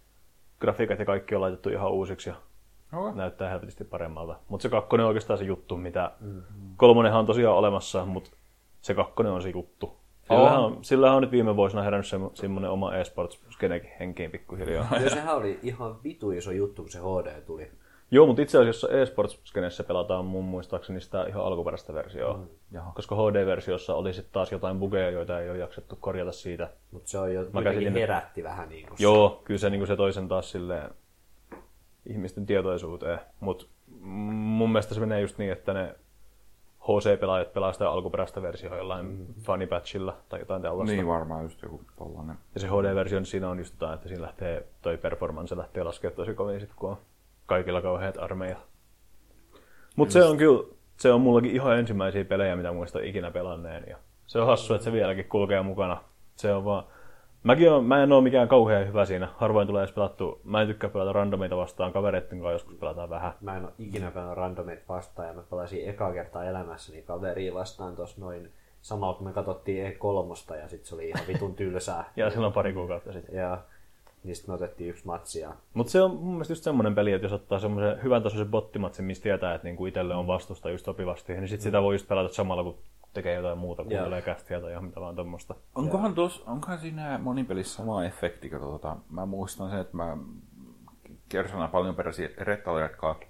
grafiikat 0.61 0.99
ja 0.99 1.05
kaikki 1.05 1.35
on 1.35 1.41
laitettu 1.41 1.69
ihan 1.69 1.93
uusiksi 1.93 2.31
ja 2.31 2.35
Okei. 2.93 3.17
näyttää 3.17 3.51
helvetisti 3.51 3.85
paremmalta. 3.85 4.37
Mutta 4.49 4.63
se 4.63 4.69
kakkonen 4.69 5.05
on 5.05 5.09
oikeastaan 5.09 5.39
se 5.39 5.45
juttu, 5.45 5.77
mitä... 5.77 6.13
Mm-hmm. 6.21 6.43
Kolmonenhan 6.77 7.21
on 7.21 7.27
tosiaan 7.27 7.57
olemassa, 7.57 8.07
mutta 8.07 8.31
se 8.81 8.95
kakkonen 8.95 9.33
on 9.33 9.43
se 9.43 9.51
juttu. 9.51 10.02
Sillähän 10.37 10.61
on, 10.61 10.79
sillähän 10.85 11.17
on 11.17 11.23
nyt 11.23 11.31
viime 11.33 11.57
vuosina 11.57 11.83
herännyt 11.83 12.07
se, 12.07 12.17
semmoinen 12.35 12.71
oma 12.71 12.95
e-sports-skenekin 12.95 13.91
henkiin 14.01 14.31
pikkuhiljaa. 14.31 14.87
Joo, 15.01 15.11
sehän 15.11 15.37
oli 15.37 15.59
ihan 15.63 15.97
vitu 16.05 16.31
iso 16.31 16.51
juttu, 16.51 16.83
kun 16.83 16.91
se 16.91 16.99
HD 16.99 17.41
tuli. 17.47 17.71
Joo, 18.11 18.27
mutta 18.27 18.43
itse 18.43 18.59
asiassa 18.59 18.89
e-sports-skenessä 18.91 19.85
pelataan 19.85 20.25
mun 20.25 20.45
muistaakseni 20.45 21.01
sitä 21.01 21.25
ihan 21.25 21.45
alkuperäistä 21.45 21.95
versioa. 21.95 22.37
Mm. 22.37 22.47
Jaha. 22.73 22.93
Koska 22.93 23.15
HD-versiossa 23.17 23.95
oli 23.95 24.13
sitten 24.13 24.33
taas 24.33 24.53
jotain 24.53 24.79
bugeja, 24.79 25.11
joita 25.11 25.41
ei 25.41 25.51
ole 25.51 25.59
jaksettu 25.59 25.97
korjata 26.01 26.33
siitä. 26.33 26.71
Mutta 26.91 27.11
se 27.11 27.19
on 27.19 27.35
jo 27.35 27.41
käsitin, 27.41 27.53
kuitenkin 27.53 27.89
että- 27.89 27.99
herätti 28.01 28.43
vähän 28.45 28.69
niin 28.69 28.87
kuin 28.87 28.97
Joo, 29.01 29.41
kyllä 29.45 29.59
se, 29.59 29.71
niin 29.71 29.87
se 29.87 29.97
toisen 29.97 30.29
taas 30.29 30.51
silleen 30.51 30.91
ihmisten 32.07 32.47
tietoisuuteen. 32.47 33.19
Mutta 33.41 33.65
mun 34.01 34.71
mielestä 34.73 34.95
se 34.95 35.01
menee 35.01 35.21
just 35.21 35.39
niin, 35.39 35.53
että 35.53 35.73
ne 35.73 35.95
HC-pelaajat 36.83 37.53
pelaa 37.53 37.73
sitä 37.73 37.91
alkuperäistä 37.91 38.43
versiota 38.43 38.77
jollain 38.77 39.07
mm. 39.07 39.27
funnypatchilla 39.43 40.17
tai 40.29 40.41
jotain 40.41 40.63
tällaista. 40.63 40.97
Niin 40.97 41.07
varmaan 41.07 41.43
just 41.43 41.63
joku 41.63 41.81
tollanen. 41.97 42.37
Ja 42.55 42.61
se 42.61 42.69
HD-versio, 42.69 43.19
niin 43.19 43.27
siinä 43.27 43.51
on 43.51 43.59
just 43.59 43.75
jotain, 43.75 43.95
että 43.95 44.09
siinä 44.09 44.23
lähtee, 44.23 44.67
toi 44.83 44.99
performance 44.99 45.57
lähtee 45.57 45.83
laskemaan 45.83 46.17
tosi 46.17 46.35
kovin 46.35 46.61
sit, 46.61 46.75
kun 46.77 46.91
on 46.91 46.97
kaikilla 47.47 47.83
kauheat 47.83 48.19
armeija. 48.19 48.57
Mutta 49.97 50.13
se 50.13 50.25
on 50.25 50.37
kyllä, 50.37 50.65
se 50.97 51.13
on 51.13 51.21
mullakin 51.21 51.51
ihan 51.51 51.79
ensimmäisiä 51.79 52.25
pelejä, 52.25 52.57
mitä 52.57 52.73
muista 52.73 53.01
ikinä 53.01 53.31
pelanneen. 53.31 53.85
Ja 53.89 53.97
se 54.27 54.39
on 54.39 54.47
hassu, 54.47 54.75
että 54.75 54.85
se 54.85 54.93
vieläkin 54.93 55.29
kulkee 55.29 55.63
mukana. 55.63 56.03
Se 56.37 56.55
on 56.55 56.65
vaan... 56.65 56.85
Mäkin 57.43 57.71
on, 57.71 57.85
mä 57.85 58.03
en 58.03 58.13
ole 58.13 58.23
mikään 58.23 58.49
kauhean 58.49 58.89
hyvä 58.89 59.05
siinä. 59.05 59.29
Harvoin 59.37 59.67
tulee 59.67 59.83
edes 59.83 59.95
pelattu. 59.95 60.41
Mä 60.45 60.61
en 60.61 60.67
tykkää 60.67 60.91
pelata 60.91 61.13
randomeita 61.13 61.57
vastaan. 61.57 61.93
Kavereitten 61.93 62.39
kanssa 62.39 62.53
joskus 62.53 62.75
pelataan 62.75 63.11
vähän. 63.11 63.33
Mä 63.41 63.57
en 63.57 63.65
ole 63.65 63.73
ikinä 63.79 64.11
pelannut 64.11 64.37
randomit 64.37 64.89
vastaan 64.89 65.29
ja 65.29 65.35
mä 65.35 65.43
pelasin 65.51 65.89
ekaa 65.89 66.13
kertaa 66.13 66.45
elämässäni 66.45 67.03
kaveria 67.03 67.55
vastaan 67.55 67.97
tuossa 67.97 68.21
noin 68.21 68.51
samalla 68.83 69.15
kun 69.15 69.27
me 69.27 69.33
katsottiin 69.33 69.93
E3 69.93 70.57
ja 70.57 70.69
sit 70.69 70.85
se 70.85 70.95
oli 70.95 71.09
ihan 71.09 71.27
vitun 71.29 71.55
tylsää. 71.55 72.05
Ja 72.17 72.31
silloin 72.31 72.53
pari 72.53 72.73
kuukautta 72.73 73.13
sitten. 73.13 73.35
ja 73.35 73.59
niistä 74.25 74.49
me 74.49 74.55
otettiin 74.55 74.91
yksi 74.91 75.07
matsi 75.07 75.41
ja 75.41 75.53
Mutta 75.75 75.91
se 75.91 76.03
on 76.03 76.11
mun 76.11 76.33
mielestä 76.33 76.53
just 76.53 76.65
semmoinen 76.65 76.95
peli, 76.95 77.13
että 77.13 77.25
jos 77.25 77.33
ottaa 77.33 77.59
semmoisen 77.59 78.03
hyvän 78.03 78.23
tasoisen 78.23 78.51
bottimatsin, 78.51 79.05
mistä 79.05 79.23
tietää, 79.23 79.55
että 79.55 79.69
niinku 79.69 79.87
itselle 79.87 80.15
on 80.15 80.27
vastusta 80.27 80.71
just 80.71 80.85
sopivasti, 80.85 81.33
niin 81.33 81.49
sit 81.49 81.61
sitä 81.61 81.83
voi 81.83 81.95
just 81.95 82.09
pelata 82.09 82.35
samalla, 82.35 82.63
kun 82.63 82.79
tekee 83.13 83.35
jotain 83.35 83.59
muuta, 83.59 83.83
kuuntelee 83.83 84.23
kästiä 84.23 84.61
tai 84.61 84.71
ihan 84.71 84.85
mitä 84.85 85.01
vaan 85.01 85.17
tommosta. 85.17 85.55
Onkohan, 85.75 86.15
tos, 86.15 86.43
onkohan 86.47 86.79
siinä 86.79 87.19
monipelissä 87.19 87.77
sama 87.77 88.05
efekti, 88.05 88.51
kun 88.51 88.59
tuota, 88.59 88.97
mä 89.11 89.27
muistan 89.27 89.71
sen, 89.71 89.79
että 89.79 89.97
mä 89.97 90.17
kersana 91.29 91.69
paljon 91.69 91.95
peräsin 91.95 92.31
Red 92.39 92.67
Alert 92.67 92.97
2. 92.97 93.27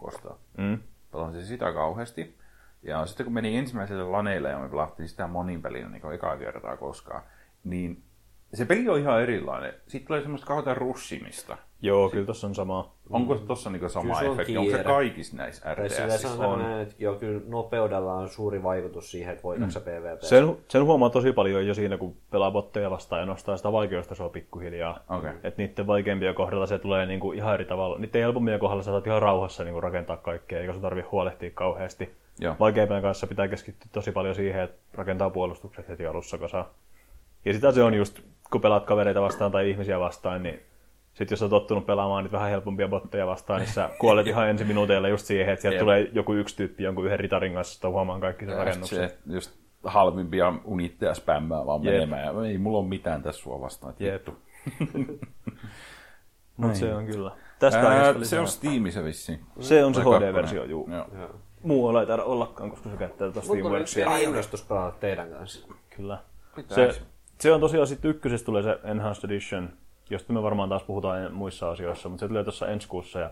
Mm. 0.59 0.79
Pelasin 1.13 1.47
sitä 1.47 1.73
kauheasti. 1.73 2.39
Ja 2.83 3.07
sitten 3.07 3.27
kun 3.27 3.33
meni 3.33 3.57
ensimmäiselle 3.57 4.05
laneille 4.05 4.49
ja 4.49 4.59
me 4.59 4.69
pelattiin 4.69 5.09
sitä 5.09 5.27
monin 5.27 5.63
pelinä 5.63 5.89
niin 5.89 6.13
ekaa 6.13 6.37
kertaa 6.37 6.77
koskaan, 6.77 7.23
niin 7.65 8.03
se 8.55 8.65
peli 8.65 8.89
on 8.89 8.99
ihan 8.99 9.23
erilainen. 9.23 9.75
Sitten 9.87 10.07
tulee 10.07 10.21
semmoista 10.21 10.47
kauhean 10.47 10.77
russimista. 10.77 11.59
Joo, 11.83 12.09
kyllä 12.09 12.27
tossa 12.27 12.47
on 12.47 12.55
sama. 12.55 12.93
Onko 13.11 13.35
tossa 13.35 13.71
niinku 13.71 13.89
sama 13.89 14.03
Kyllä 14.03 14.19
se 14.21 14.29
on 14.29 14.33
efekti? 14.33 14.57
Onko 14.57 14.77
se 14.77 14.85
kaikissa 14.85 15.37
näissä 15.37 15.75
RTS? 15.75 16.25
on 16.25 16.31
sellainen, 16.31 16.81
että 16.81 16.95
joo, 16.99 17.15
kyllä 17.15 17.41
nopeudella 17.47 18.15
on 18.15 18.29
suuri 18.29 18.63
vaikutus 18.63 19.11
siihen, 19.11 19.33
että 19.33 19.43
voitatko 19.43 19.79
mm. 19.79 19.85
PvP. 19.85 20.21
Sen, 20.21 20.57
sen 20.69 20.85
huomaa 20.85 21.11
tosi 21.11 21.33
paljon 21.33 21.67
jo 21.67 21.75
siinä, 21.75 21.99
kun 21.99 22.17
pelaa 22.31 22.51
botteja 22.51 22.91
vastaan 22.91 23.21
ja 23.21 23.27
nostaa 23.27 23.57
sitä 23.57 23.73
vaikeustasoa 23.73 24.29
pikkuhiljaa. 24.29 25.01
Okei. 25.09 25.31
Että 25.31 25.63
niiden 25.63 25.87
vaikeimpien 25.87 26.35
kohdalla 26.35 26.67
se 26.67 26.79
tulee 26.79 27.07
niinku 27.07 27.33
ihan 27.33 27.55
eri 27.55 27.65
tavalla. 27.65 27.99
Niiden 27.99 28.23
helpommien 28.23 28.61
kohdalla 28.61 28.83
sä 28.83 28.91
saat 28.91 29.07
ihan 29.07 29.23
rauhassa 29.23 29.65
niinku 29.65 29.81
rakentaa 29.81 30.17
kaikkea, 30.17 30.61
eikä 30.61 30.73
sun 30.73 30.83
tarvi 30.83 31.01
huolehtia 31.01 31.51
kauheasti. 31.55 32.11
Joo. 32.41 32.57
Vaikeimpien 32.61 33.03
kanssa 33.03 33.27
pitää 33.27 33.49
keskittyä 33.49 33.89
tosi 33.93 34.13
paljon 34.13 34.35
siihen, 34.35 34.63
että 34.63 34.79
rakentaa 34.95 35.31
puolustukset 35.31 35.89
heti 35.89 36.07
alussa 36.07 36.39
kasaan. 36.39 36.65
Ja 37.45 37.53
sitä 37.53 37.73
se 37.73 37.83
on 37.83 37.95
just, 37.95 38.21
kun 38.51 38.61
pelaat 38.61 38.85
kavereita 38.85 39.23
vastaan 39.23 39.53
tai 39.53 39.71
ihmisiä 39.71 40.01
vastaan, 40.01 40.43
niin 40.43 40.61
sit 41.15 41.31
jos 41.31 41.43
olet 41.43 41.51
tottunut 41.51 41.87
pelaamaan 41.87 42.25
niitä 42.25 42.37
vähän 42.37 42.51
helpompia 42.51 42.89
botteja 42.89 43.27
vastaan, 43.27 43.61
niin 43.61 43.73
sä 43.73 43.91
kuolet 43.99 44.27
ihan 44.27 44.49
ensi 44.49 44.65
minuuteilla 44.65 45.09
just 45.09 45.27
siihen, 45.27 45.53
että 45.53 45.61
sieltä 45.63 45.75
Jep. 45.75 45.81
tulee 45.81 46.11
joku 46.13 46.35
yksi 46.35 46.57
tyyppi 46.57 46.83
jonkun 46.83 47.07
yhden 47.07 47.21
ritarin 47.21 47.55
kanssa, 47.55 47.77
että 47.77 47.89
huomaan 47.89 48.21
kaikki 48.21 48.47
sen 48.47 48.57
rakennuksen. 48.57 49.09
se 49.11 49.19
just 49.27 49.51
halvimpia 49.85 50.55
unitteja 50.65 51.15
spämmää 51.15 51.67
vaan 51.67 51.85
Jep. 51.85 51.95
menemään. 51.95 52.25
Ja 52.25 52.45
ei 52.49 52.59
mulla 52.59 52.79
ole 52.79 52.89
mitään 52.89 53.23
tässä 53.23 53.43
sua 53.43 53.61
vastaan. 53.61 53.95
Jep. 53.99 54.15
vittu. 54.15 54.37
Mutta 56.57 56.79
se 56.79 56.95
on 56.95 57.07
kyllä. 57.07 57.31
Tästä 57.59 57.81
Ää, 57.81 58.15
se 58.23 58.41
on. 58.41 58.49
Steamissa 58.49 59.05
vissiin. 59.05 59.41
se, 59.61 59.85
on 59.85 59.95
se 59.95 60.01
HD-versio, 60.01 60.65
juu. 60.65 60.89
Joo. 60.91 61.07
Joo. 61.19 61.31
Muualla 61.63 62.01
ei 62.01 62.07
taida 62.07 62.25
ollakaan, 62.25 62.71
koska 62.71 62.91
se 62.91 62.97
käyttää 62.97 63.31
tuosta 63.31 63.41
Mutta 63.41 63.61
Steamworksia. 63.61 64.17
innostus 64.17 64.63
pelata 64.63 64.97
teidän 65.01 65.31
kanssa. 65.31 65.69
Kyllä. 65.97 66.19
Pitäis. 66.57 66.97
Se, 66.97 67.03
se 67.39 67.53
on 67.53 67.61
tosiaan 67.61 67.87
sitten 67.87 68.11
ykkösessä 68.11 68.47
tulee 68.47 68.63
se 68.63 68.79
Enhanced 68.85 69.25
Edition, 69.31 69.69
josta 70.13 70.33
me 70.33 70.43
varmaan 70.43 70.69
taas 70.69 70.83
puhutaan 70.83 71.35
muissa 71.35 71.71
asioissa, 71.71 72.09
mutta 72.09 72.21
se 72.21 72.29
tulee 72.29 72.45
tuossa 72.45 72.69
ensi 72.69 72.89
kuussa 72.89 73.19
ja 73.19 73.31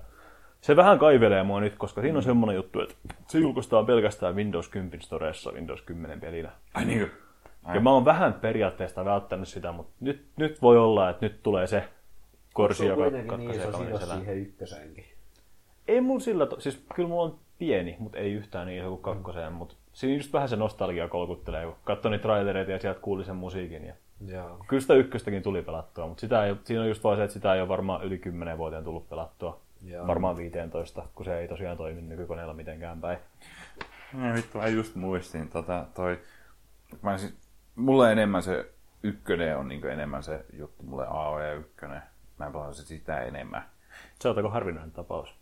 se 0.61 0.77
vähän 0.77 0.99
kaivelee 0.99 1.43
mua 1.43 1.61
nyt, 1.61 1.77
koska 1.77 2.01
siinä 2.01 2.17
on 2.17 2.23
semmoinen 2.23 2.57
juttu, 2.57 2.81
että 2.81 2.95
se 3.29 3.39
julkaistaan 3.39 3.87
pelkästään 3.87 4.37
Windows 4.37 4.69
10 4.69 5.03
Storessa 5.03 5.53
Windows 5.53 5.83
10 5.83 6.21
pelinä. 6.21 6.51
Ai 6.75 6.85
niin. 6.85 7.11
Ja 7.75 7.81
mä 7.81 7.91
oon 7.91 8.05
vähän 8.05 8.33
periaatteessa 8.33 9.05
välttänyt 9.05 9.49
sitä, 9.49 9.73
mutta 9.73 9.93
nyt, 10.01 10.27
nyt 10.37 10.63
voi 10.63 10.79
olla, 10.79 11.11
että 11.11 11.27
nyt 11.27 11.43
tulee 11.43 11.67
se 11.67 11.85
korsi, 12.55 12.87
joka 12.87 13.03
katkaisee 13.27 13.73
kaverin 13.73 13.99
selän. 13.99 14.19
siihen 14.19 14.39
ykkösenkin. 14.39 15.05
Ei 15.89 16.01
mulla 16.01 16.21
sillä, 16.21 16.47
to- 16.47 16.61
siis 16.61 16.85
kyllä 16.95 17.09
mulla 17.09 17.23
on 17.23 17.39
pieni, 17.59 17.97
mutta 17.99 18.19
ei 18.19 18.33
yhtään 18.33 18.67
niin 18.67 18.81
iso 18.81 18.89
kuin 18.89 19.03
kakkoseen, 19.03 19.53
mutta 19.53 19.75
siinä 19.93 20.17
just 20.17 20.33
vähän 20.33 20.49
se 20.49 20.57
nostalgia 20.57 21.09
kolkuttelee, 21.09 21.65
kun 21.65 21.77
katsoi 21.85 22.11
niitä 22.11 22.23
trailereita 22.23 22.71
ja 22.73 22.79
sieltä 22.79 23.01
kuuli 23.01 23.25
sen 23.25 23.37
musiikin. 23.37 23.85
Ja 23.85 23.95
Joo. 24.27 24.65
Kyllä 24.69 24.81
sitä 24.81 24.95
ykköstäkin 24.95 25.43
tuli 25.43 25.63
pelattua, 25.63 26.07
mutta 26.07 26.21
sitä 26.21 26.45
ei, 26.45 26.57
siinä 26.65 26.83
on 26.83 26.89
just 26.89 27.05
vaan 27.05 27.17
se, 27.17 27.25
että 27.25 27.35
sitä 27.35 27.55
ei 27.55 27.61
ole 27.61 27.69
varmaan 27.69 28.05
yli 28.05 28.19
10 28.19 28.59
vuoteen 28.59 28.85
tullut 28.85 29.09
pelattua. 29.09 29.61
Joo. 29.83 30.07
Varmaan 30.07 30.37
15, 30.37 31.09
kun 31.15 31.25
se 31.25 31.39
ei 31.39 31.49
tosiaan 31.49 31.77
toimi 31.77 32.03
nykykoneella 32.03 32.55
mitenkään 32.55 33.01
päin. 33.01 33.19
No 34.13 34.35
vittu, 34.35 34.59
mä 34.59 34.69
just 34.69 34.95
muistin 34.95 35.49
tota, 35.49 35.87
toi... 35.95 36.19
Mä 37.03 37.19
siis, 37.19 37.35
mulle 37.77 38.13
enemmän 38.13 38.43
se 38.43 38.73
ykkönen 39.03 39.57
on 39.57 39.69
niin 39.69 39.87
enemmän 39.87 40.23
se 40.23 40.45
juttu, 40.53 40.83
mulle 40.83 41.07
AOE 41.07 41.55
ykkönen. 41.55 42.03
Mä 42.39 42.51
pelasin 42.51 42.87
sitä 42.87 43.21
enemmän. 43.21 43.65
Se 44.21 44.29
on 44.29 44.37
aika 44.37 44.51
harvinainen 44.51 44.93
tapaus. 44.93 45.35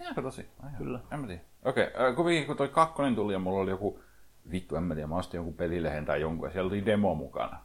Ihan 0.00 0.14
tosi. 0.14 0.46
Ihan. 0.60 0.74
Kyllä. 0.78 1.00
En 1.12 1.20
mä 1.20 1.26
tiedä. 1.26 1.42
Okei, 1.64 1.86
okay, 1.86 2.14
kuitenkin 2.14 2.46
kun 2.46 2.56
toi 2.56 2.68
kakkonen 2.68 3.14
tuli 3.14 3.32
ja 3.32 3.38
mulla 3.38 3.60
oli 3.60 3.70
joku, 3.70 4.00
vittu 4.50 4.76
en 4.76 4.82
mä 4.82 4.94
tiedä, 4.94 5.06
mä 5.06 5.16
ostin 5.16 5.38
jonkun 5.38 5.54
pelilehen 5.54 6.04
tai 6.04 6.20
jonkun 6.20 6.48
ja 6.48 6.52
siellä 6.52 6.68
oli 6.68 6.86
demo 6.86 7.14
mukana. 7.14 7.60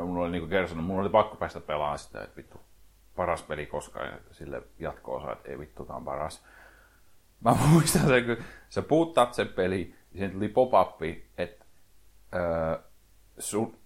Ja 0.00 0.06
mulla 0.06 0.24
oli 0.24 0.30
niinku 0.30 0.48
kertonut, 0.48 0.86
mulla 0.86 1.00
oli 1.00 1.08
pakko 1.08 1.36
päästä 1.36 1.60
pelaamaan 1.60 1.98
sitä, 1.98 2.22
että 2.22 2.36
vittu, 2.36 2.60
paras 3.16 3.42
peli 3.42 3.66
koskaan 3.66 4.06
ja 4.06 4.18
sille 4.30 4.62
jatko-osa, 4.78 5.32
että 5.32 5.50
ei 5.50 5.58
vittu, 5.58 5.84
tää 5.84 5.96
on 5.96 6.04
paras. 6.04 6.44
Mä 7.44 7.56
muistan 7.70 8.06
sen, 8.06 8.24
kun 8.24 8.36
sä 8.68 8.82
puuttaat 8.82 9.34
sen 9.34 9.48
peli, 9.48 9.94
ja 10.12 10.12
siihen 10.12 10.30
tuli 10.30 10.48
pop-up, 10.48 11.02
että 11.38 11.64
öö, 12.34 12.78
sun, 13.38 13.76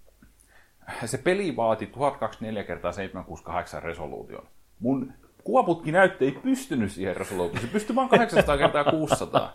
se 1.05 1.17
peli 1.17 1.55
vaati 1.55 1.87
1024 1.87 2.63
kertaa 2.63 2.91
768 2.91 3.83
resoluution. 3.83 4.47
Mun 4.79 5.13
kuvaputki 5.43 5.91
näyttö 5.91 6.25
ei 6.25 6.31
pystynyt 6.31 6.91
siihen 6.91 7.17
resoluutioon. 7.17 7.61
Se 7.61 7.71
pystyi 7.71 7.95
vain 7.95 8.09
800 8.09 8.57
kertaa 8.57 8.83
600. 8.83 9.53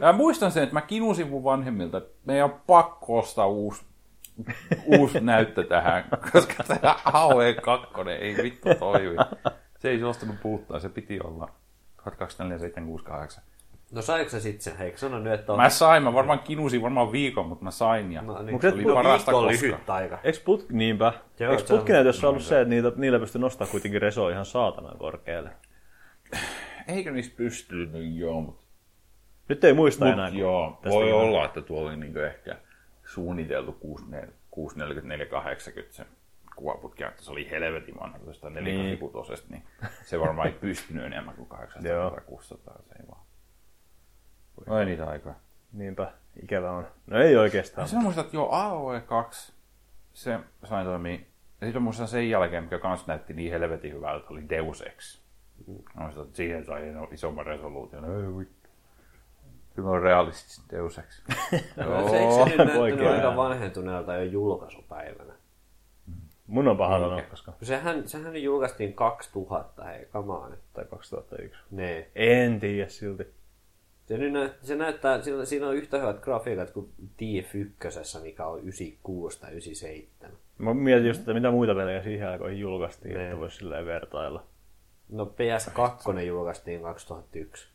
Ja 0.00 0.12
muistan 0.12 0.52
sen, 0.52 0.62
että 0.62 0.74
mä 0.74 0.80
kinusin 0.80 1.28
mun 1.28 1.44
vanhemmilta, 1.44 1.98
että 1.98 2.10
meidän 2.24 2.44
on 2.44 2.60
pakko 2.66 3.18
ostaa 3.18 3.46
uusi, 3.46 3.84
uusi 4.86 5.20
näyttö 5.20 5.64
tähän, 5.64 6.04
koska 6.32 6.64
tämä 6.64 6.96
AOE 7.04 7.54
2 7.54 7.86
ei 8.20 8.36
vittu 8.42 8.68
toimi. 8.78 9.16
Se 9.78 9.88
ei 9.90 10.00
suostunut 10.00 10.36
puuttaa, 10.42 10.80
se 10.80 10.88
piti 10.88 11.20
olla 11.20 11.48
124768. 12.04 13.44
No 13.92 14.02
saiko 14.02 14.30
sä 14.30 14.40
sit 14.40 14.60
sen? 14.60 14.74
Eikö 14.82 14.98
sano 14.98 15.18
nyt, 15.18 15.32
että 15.32 15.52
on... 15.52 15.58
Mä 15.60 15.68
sain, 15.70 16.02
mä 16.02 16.12
varmaan 16.14 16.38
kinusin 16.38 16.82
varmaan 16.82 17.12
viikon, 17.12 17.46
mutta 17.46 17.64
mä 17.64 17.70
sain 17.70 18.12
ja 18.12 18.22
No, 18.22 18.42
niin. 18.42 18.52
Mut 18.52 18.62
se 18.62 18.68
oli 18.68 18.84
no, 18.84 18.94
parasta 18.94 19.32
koskaan. 19.32 19.52
lyhyt 19.52 19.90
aika. 19.90 20.18
Eikö 20.24 20.38
put... 20.44 20.70
Niinpä. 20.70 21.12
Joo, 21.38 21.52
Eikö 21.52 21.66
se 21.66 21.72
on- 21.72 21.78
putkinäytössä 21.78 22.28
ollut 22.28 22.42
se, 22.42 22.60
että 22.60 22.68
niitä, 22.70 22.92
niillä 22.96 23.18
pystyi 23.18 23.40
nostamaan 23.40 23.70
kuitenkin 23.70 24.02
resoa 24.02 24.30
ihan 24.30 24.44
saatanan 24.44 24.98
korkealle? 24.98 25.50
Eikö 26.88 27.10
niistä 27.10 27.36
pystynyt, 27.36 28.16
joo, 28.16 28.40
mutta 28.40 28.62
Nyt 29.48 29.64
ei 29.64 29.72
muista 29.72 30.04
Mut 30.04 30.14
enää. 30.14 30.28
joo, 30.28 30.80
voi 30.88 31.12
olla, 31.12 31.44
että 31.44 31.62
tuolla 31.62 31.88
oli 31.90 31.96
niinku 31.96 32.18
ehkä 32.18 32.56
suunniteltu 33.08 33.78
644-80 34.56 34.58
se 35.90 36.06
kuvaputki, 36.56 37.04
että 37.04 37.22
se 37.22 37.30
oli 37.30 37.50
helvetin 37.50 38.00
vanha, 38.00 38.18
kun 38.18 38.34
sitä 38.34 38.50
486 38.50 39.44
niin. 39.48 39.62
niin 39.80 39.90
se 40.02 40.20
varmaan 40.20 40.48
ei 40.48 40.54
pystynyt 40.54 41.04
enemmän 41.04 41.34
kuin 41.34 41.48
800 41.48 41.92
Joo. 41.92 42.10
tai 42.10 42.20
600, 42.26 42.82
se 42.82 42.94
ei 43.00 43.08
vaan. 43.08 43.20
Oi 44.66 44.84
niitä 44.84 45.06
aikaa. 45.06 45.34
Niinpä, 45.72 46.12
ikävä 46.42 46.70
on. 46.70 46.86
No 47.06 47.20
ei 47.20 47.36
oikeastaan. 47.36 47.88
Sä 47.88 47.96
muistat, 47.96 48.24
että 48.24 48.36
joo, 48.36 48.48
AOE 48.50 49.00
2, 49.00 49.52
se 50.12 50.38
sai 50.64 50.84
toimia. 50.84 51.18
Ja 51.60 51.66
sitten 51.66 51.82
muistan 51.82 52.08
sen 52.08 52.30
jälkeen, 52.30 52.64
mikä 52.64 52.78
kans 52.78 53.06
näytti 53.06 53.34
niin 53.34 53.52
helvetin 53.52 53.92
hyvältä, 53.92 54.26
oli 54.28 54.48
Deus 54.48 54.82
Ex. 54.82 55.20
Mä 55.94 56.02
muistan, 56.02 56.24
että 56.24 56.36
siihen 56.36 56.64
sai 56.64 56.82
isomman 57.12 57.46
resoluution. 57.46 58.04
Ei. 58.04 58.46
Kyllä 59.78 59.90
on 59.90 60.02
realistisesti 60.02 60.62
Deus 60.76 60.98
Ex. 60.98 61.22
No, 61.76 62.08
se, 62.08 62.18
eikö 62.18 62.32
se 62.34 62.44
nyt 62.44 62.56
näyttänyt 62.56 63.06
aika 63.12 63.36
vanhentuneelta 63.36 64.14
jo 64.16 64.22
julkaisupäivänä? 64.24 65.32
Mun 66.46 66.68
on 66.68 66.76
paha 66.76 66.98
Niin. 66.98 67.08
sanoa, 67.08 67.22
koska... 67.30 67.52
Sehän, 67.62 68.08
sehän 68.08 68.42
julkaistiin 68.42 68.92
2000, 68.94 69.84
hei, 69.84 70.06
come 70.12 70.32
on. 70.32 70.56
Tai 70.72 70.84
2001. 70.84 71.60
Nee. 71.70 72.10
En 72.14 72.60
tiedä 72.60 72.88
silti. 72.88 73.26
Se, 74.06 74.18
nyt 74.18 74.32
näyt, 74.32 74.52
se 74.62 74.76
näyttää, 74.76 75.22
siinä, 75.22 75.44
siinä 75.44 75.68
on 75.68 75.74
yhtä 75.74 75.98
hyvät 75.98 76.20
grafiikat 76.20 76.70
kuin 76.70 76.92
Thief 77.16 77.54
1, 77.54 78.18
mikä 78.22 78.46
on 78.46 78.58
96 78.60 79.40
tai 79.40 79.50
97. 79.50 80.36
Mä 80.58 80.74
mietin 80.74 81.06
just, 81.08 81.20
että 81.20 81.34
mitä 81.34 81.50
muita 81.50 81.74
pelejä 81.74 82.02
siihen 82.02 82.28
aikoihin 82.28 82.58
julkaistiin, 82.60 83.14
Ne. 83.14 83.24
että 83.24 83.38
voisi 83.40 83.56
silleen 83.56 83.86
vertailla. 83.86 84.42
No 85.08 85.24
PS2 85.34 86.20
julkaistiin 86.20 86.82
2001. 86.82 87.68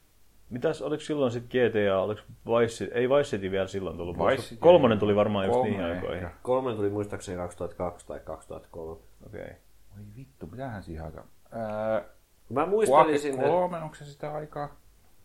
Mitäs, 0.54 0.82
oliko 0.82 1.04
silloin 1.04 1.32
sitten 1.32 1.70
GTA, 1.70 2.00
oliko 2.00 2.22
Vice 2.46 2.74
City, 2.74 2.92
ei 2.94 3.10
Vice 3.10 3.30
City 3.30 3.52
vielä 3.52 3.68
silloin 3.68 3.98
tullut, 3.98 4.18
Vice 4.18 4.56
Kolmonen 4.60 5.00
tuli 5.00 5.16
varmaan 5.16 5.46
just 5.46 5.64
niihin 5.64 5.84
aikoihin. 5.84 6.28
Kolmen 6.44 6.76
tuli 6.76 6.90
muistaakseni 6.90 7.38
2002 7.38 8.08
tai 8.08 8.20
2003. 8.20 8.92
Okei. 9.26 9.42
Okay. 9.42 9.54
Oi 9.98 10.04
vittu, 10.16 10.48
mitähän 10.48 10.84
siihen 10.84 11.06
aikaan? 11.06 11.28
Ää, 11.52 12.04
Mä 12.50 12.62
Quake 12.62 12.70
muistelisin, 12.70 13.34
että... 13.34 13.48
3, 13.48 13.78
onko 13.78 13.96
se 13.96 14.06
sitä 14.06 14.34
aikaa? 14.34 14.76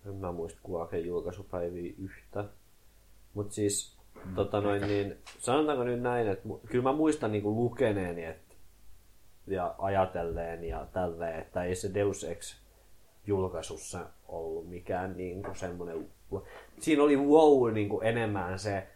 En 0.07 0.15
mä 0.15 0.33
muista 0.33 0.61
Quaken 0.71 1.07
julkaisupäiviä 1.07 1.95
yhtä. 1.99 2.45
Mutta 3.35 3.55
siis, 3.55 3.99
tota 4.35 4.61
noin, 4.61 4.83
niin, 4.83 5.17
sanotaanko 5.39 5.85
nyt 5.85 6.01
näin, 6.01 6.29
että 6.29 6.49
kyllä 6.67 6.83
mä 6.83 6.93
muistan 6.93 7.33
niin 7.33 7.45
lukeneeni 7.45 8.25
et, 8.25 8.57
ja 9.47 9.75
ajatelleen 9.79 10.65
ja 10.65 10.87
tälleen, 10.93 11.41
että 11.41 11.65
ei 11.65 11.75
se 11.75 11.95
Deus 11.95 12.25
Ex 12.25 12.68
julkaisussa 13.29 14.07
ollut 14.29 14.69
mikään 14.69 15.17
niin 15.17 15.43
kuin 15.43 15.57
semmoinen... 15.57 16.09
Siinä 16.81 17.03
oli 17.03 17.17
wow 17.17 17.73
niin 17.73 17.89
kuin 17.89 18.07
enemmän 18.07 18.59
se, 18.59 18.87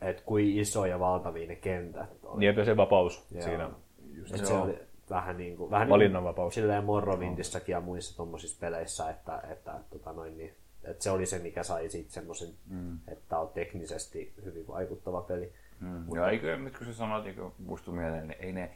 että 0.00 0.22
kuin 0.26 0.58
iso 0.58 0.86
ja 0.86 1.00
valtavia 1.00 1.48
ne 1.48 1.56
kentät 1.56 2.10
oli. 2.22 2.40
Niin, 2.40 2.56
ja 2.56 2.64
se 2.64 2.76
vapaus 2.76 3.26
Joo. 3.30 3.42
siinä. 3.42 3.70
Just 4.14 4.34
Et 4.34 4.46
se. 4.46 4.54
oli 4.54 4.78
vähän 5.10 5.36
niin 5.36 5.56
kuin, 5.56 5.70
vähän 5.70 5.88
Valinnanvapaus. 5.88 6.56
Niin 6.56 6.62
silleen 6.62 6.84
Morrowindissakin 6.84 7.72
ja 7.72 7.80
muissa 7.80 8.16
tuommoisissa 8.16 8.56
peleissä, 8.60 9.10
että, 9.10 9.42
että, 9.50 9.74
tota 9.90 10.12
noin, 10.12 10.38
niin, 10.38 10.54
että 10.84 11.04
se 11.04 11.10
oli 11.10 11.26
se, 11.26 11.38
mikä 11.38 11.62
sai 11.62 11.88
siitä 11.88 12.12
semmoisen, 12.12 12.48
mm. 12.66 12.98
että 13.08 13.38
on 13.38 13.48
teknisesti 13.48 14.32
hyvin 14.44 14.68
vaikuttava 14.68 15.20
peli. 15.20 15.52
Mm. 15.80 16.14
Ja 16.14 16.30
eikö, 16.30 16.56
nyt 16.56 16.78
kun 16.78 16.86
sä 16.86 16.92
sanoit, 16.92 17.36
muistu 17.58 17.92
mieleen, 17.92 18.28
niin 18.28 18.40
ei 18.40 18.52
ne, 18.52 18.70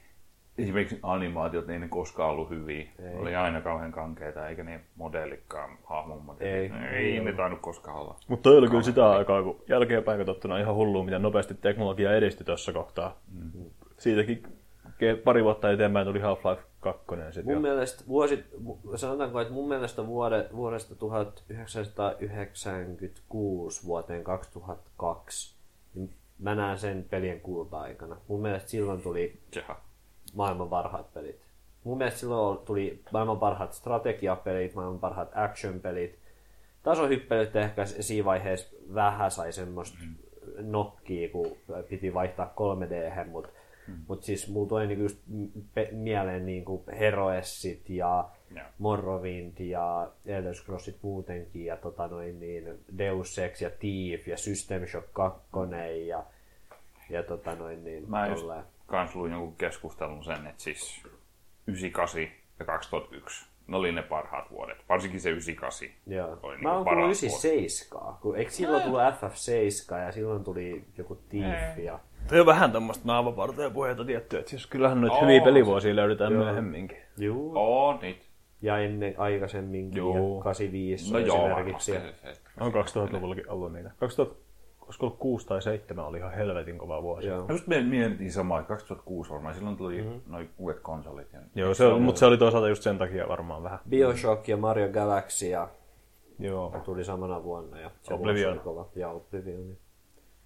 esimerkiksi 0.59 0.99
animaatiot, 1.03 1.69
ei 1.71 1.79
ne 1.79 1.89
koskaan 1.89 2.31
ollut 2.31 2.51
hyviä. 2.51 2.89
Ei. 2.99 3.15
Oli 3.15 3.37
aina 3.37 3.61
kauhean 3.61 3.93
kankeita, 3.93 4.49
eikä 4.49 4.65
ne 4.65 4.81
modellikkaan, 4.97 5.79
hahmon 5.85 6.23
modellit. 6.25 6.55
Ei. 6.55 6.71
Ei, 6.93 7.17
ei 7.19 7.25
ne 7.25 7.33
tainnut 7.33 7.61
koskaan 7.61 7.97
olla. 7.97 8.17
Mutta 8.29 8.43
toi 8.43 8.59
oli 8.59 8.69
kyllä 8.69 8.83
sitä 8.83 9.11
aikaa, 9.11 9.43
kun 9.43 9.63
jälkeenpäin 9.69 10.19
katsottuna 10.19 10.59
ihan 10.59 10.75
hullua, 10.75 11.05
miten 11.05 11.23
nopeasti 11.23 11.55
teknologia 11.55 12.15
edistyi 12.15 12.47
tuossa 12.47 12.73
kohtaa. 12.73 13.17
Mm. 13.33 13.51
Siitäkin 13.99 14.43
ke- 14.87 15.17
pari 15.25 15.45
vuotta 15.45 15.71
eteenpäin 15.71 16.07
tuli 16.07 16.21
Half-Life 16.21 16.63
2. 16.81 17.05
Sit 17.31 17.45
Mun 17.45 17.55
jo. 17.55 17.61
mielestä 17.61 18.05
vuosi, 18.09 18.45
vu- 18.65 18.81
sanotaanko, 18.97 19.41
että 19.41 19.55
mun 19.55 19.69
mielestä 19.69 20.07
vuode, 20.07 20.49
vuodesta 20.57 20.95
1996 20.95 23.87
vuoteen 23.87 24.25
2002, 24.25 25.57
niin 25.95 26.11
mä 26.39 26.55
näen 26.55 26.79
sen 26.79 27.07
pelien 27.11 27.41
kulta-aikana. 27.41 28.17
Mun 28.29 28.43
mielestä 28.43 28.71
silloin 28.71 29.03
tuli 29.03 29.39
Jaha. 29.57 29.81
Maailman 30.35 30.69
parhaat 30.69 31.15
pelit. 31.15 31.41
Mun 31.85 31.99
mielestä 31.99 32.21
silloin 32.21 32.59
tuli 32.59 33.03
maailman 33.13 33.39
parhaat 33.39 33.73
strategiapelit, 33.73 34.75
maailman 34.75 34.99
parhaat 34.99 35.31
action-pelit. 35.35 36.19
Tasohyppelyt 36.83 37.57
ehkä 37.57 37.85
siinä 37.85 38.25
vaiheessa 38.25 38.77
vähän 38.95 39.31
sai 39.31 39.53
semmoista 39.53 39.99
nokkia, 40.59 41.29
kun 41.29 41.57
piti 41.89 42.15
vaihtaa 42.15 42.55
3D, 42.57 43.29
mutta 43.29 43.51
mut 44.09 44.23
siis 44.23 44.49
mulla 44.49 44.69
tuli 44.69 44.87
niinku 44.87 45.03
just 45.03 45.19
mieleen 45.93 46.47
niinku 46.47 46.85
Heroessit 46.99 47.91
ja 47.91 48.29
Joo. 48.57 48.67
Morrowind 48.79 49.59
ja 49.59 50.11
Elder 50.27 50.55
Scrollsit 50.55 50.97
muutenkin 51.03 51.65
ja 51.65 51.77
tota 51.77 52.09
noin 52.09 52.41
niin 52.41 52.79
Deus 52.99 53.39
Ex 53.39 53.63
ja 53.63 53.71
Thief 53.71 54.29
ja 54.29 54.37
System 54.37 54.87
Shock 54.87 55.09
2 55.13 55.41
ja, 56.07 56.25
ja 57.11 57.23
tota 57.23 57.55
noin 57.55 57.85
niin 57.85 58.11
Mä 58.11 58.27
just 58.27 58.41
tolleen. 58.41 58.65
Kans 58.91 59.15
luin 59.17 59.33
jonkun 59.33 59.57
keskustelun 59.57 60.25
sen, 60.25 60.47
että 60.47 60.63
siis 60.63 61.03
98 61.67 62.21
ja 62.59 62.65
2001, 62.67 63.47
ne 63.67 63.77
oli 63.77 63.93
ne 63.93 64.03
parhaat 64.03 64.51
vuodet. 64.51 64.79
Varsinkin 64.89 65.21
se 65.21 65.31
98 65.31 65.89
Joo. 66.07 66.39
oli 66.43 66.57
Mä 66.59 66.73
oon 66.75 66.85
paras 66.85 66.97
kuullut 66.97 67.23
vuosi. 67.23 67.49
97, 67.49 68.15
kun 68.23 68.37
eikö 68.37 68.51
silloin 68.51 68.83
tullut 68.83 69.01
FF7 69.01 69.99
ja 69.99 70.13
silloin 70.13 70.45
tuli 70.45 70.85
joku 70.99 71.15
Thief 71.29 71.79
ja... 71.79 71.99
Toi 72.29 72.41
on 72.41 72.47
vähän 72.47 72.73
tämmöistä 72.73 73.03
naavapartoja 73.07 73.71
puheita 73.71 74.05
tietty, 74.05 74.39
että 74.39 74.51
siis 74.51 74.67
kyllähän 74.67 75.01
noita 75.01 75.17
Oo, 75.17 75.23
hyviä 75.23 75.41
pelivuosia 75.41 75.97
löydetään 75.97 76.33
myöhemminkin. 76.33 76.99
Juu. 77.19 77.53
Oo, 77.59 77.99
niitä. 78.03 78.25
Ja 78.63 78.79
ennen 78.79 79.15
aikaisemminkin 79.19 79.97
Joo. 79.99 80.37
ja 80.39 80.43
85 80.45 81.13
No 81.13 81.19
joo, 81.19 81.37
esimerkiksi. 81.47 81.93
varmasti. 81.93 82.25
Ja, 82.27 82.33
se- 82.33 82.35
se- 82.35 82.41
On 82.61 82.73
2000-luvullakin 82.73 83.49
ollut 83.51 83.73
niitä. 83.73 83.91
2000, 84.01 84.41
olisiko 84.91 85.07
ollut 85.07 85.19
6 85.19 85.47
tai 85.47 85.63
7 85.63 86.05
oli 86.07 86.19
ihan 86.19 86.33
helvetin 86.33 86.79
kova 86.79 87.03
vuosi. 87.03 87.27
joo. 87.27 87.47
Just 87.49 87.67
me 87.67 87.83
mietittiin 87.83 88.33
samaa, 88.33 88.61
että 88.61 88.69
2006 88.69 89.31
varmaan, 89.31 89.55
silloin 89.55 89.77
tuli 89.77 90.03
mm-hmm. 90.03 90.21
noin 90.27 90.51
uudet 90.59 90.81
konsolit. 90.81 91.33
Ja... 91.33 91.41
Joo, 91.55 91.75
se 91.75 91.87
on, 91.87 92.03
mutta 92.03 92.19
se 92.19 92.27
oli 92.27 92.39
toisaalta 92.39 92.69
just 92.69 92.83
sen 92.83 92.99
takia 92.99 93.29
varmaan 93.29 93.63
vähän. 93.63 93.79
Bioshock 93.89 94.49
ja 94.49 94.57
Mario 94.57 94.89
Galaxy 94.89 95.47
ja 95.47 95.69
Joo. 96.39 96.81
tuli 96.85 97.05
samana 97.05 97.43
vuonna. 97.43 97.81
Ja 97.81 97.91
se 98.03 98.15
Oblivion. 98.15 98.55
vuosi 98.55 98.69
oli 98.69 98.75
kova. 98.75 98.89
Ja 98.97 99.11
Oblivion. 99.11 99.77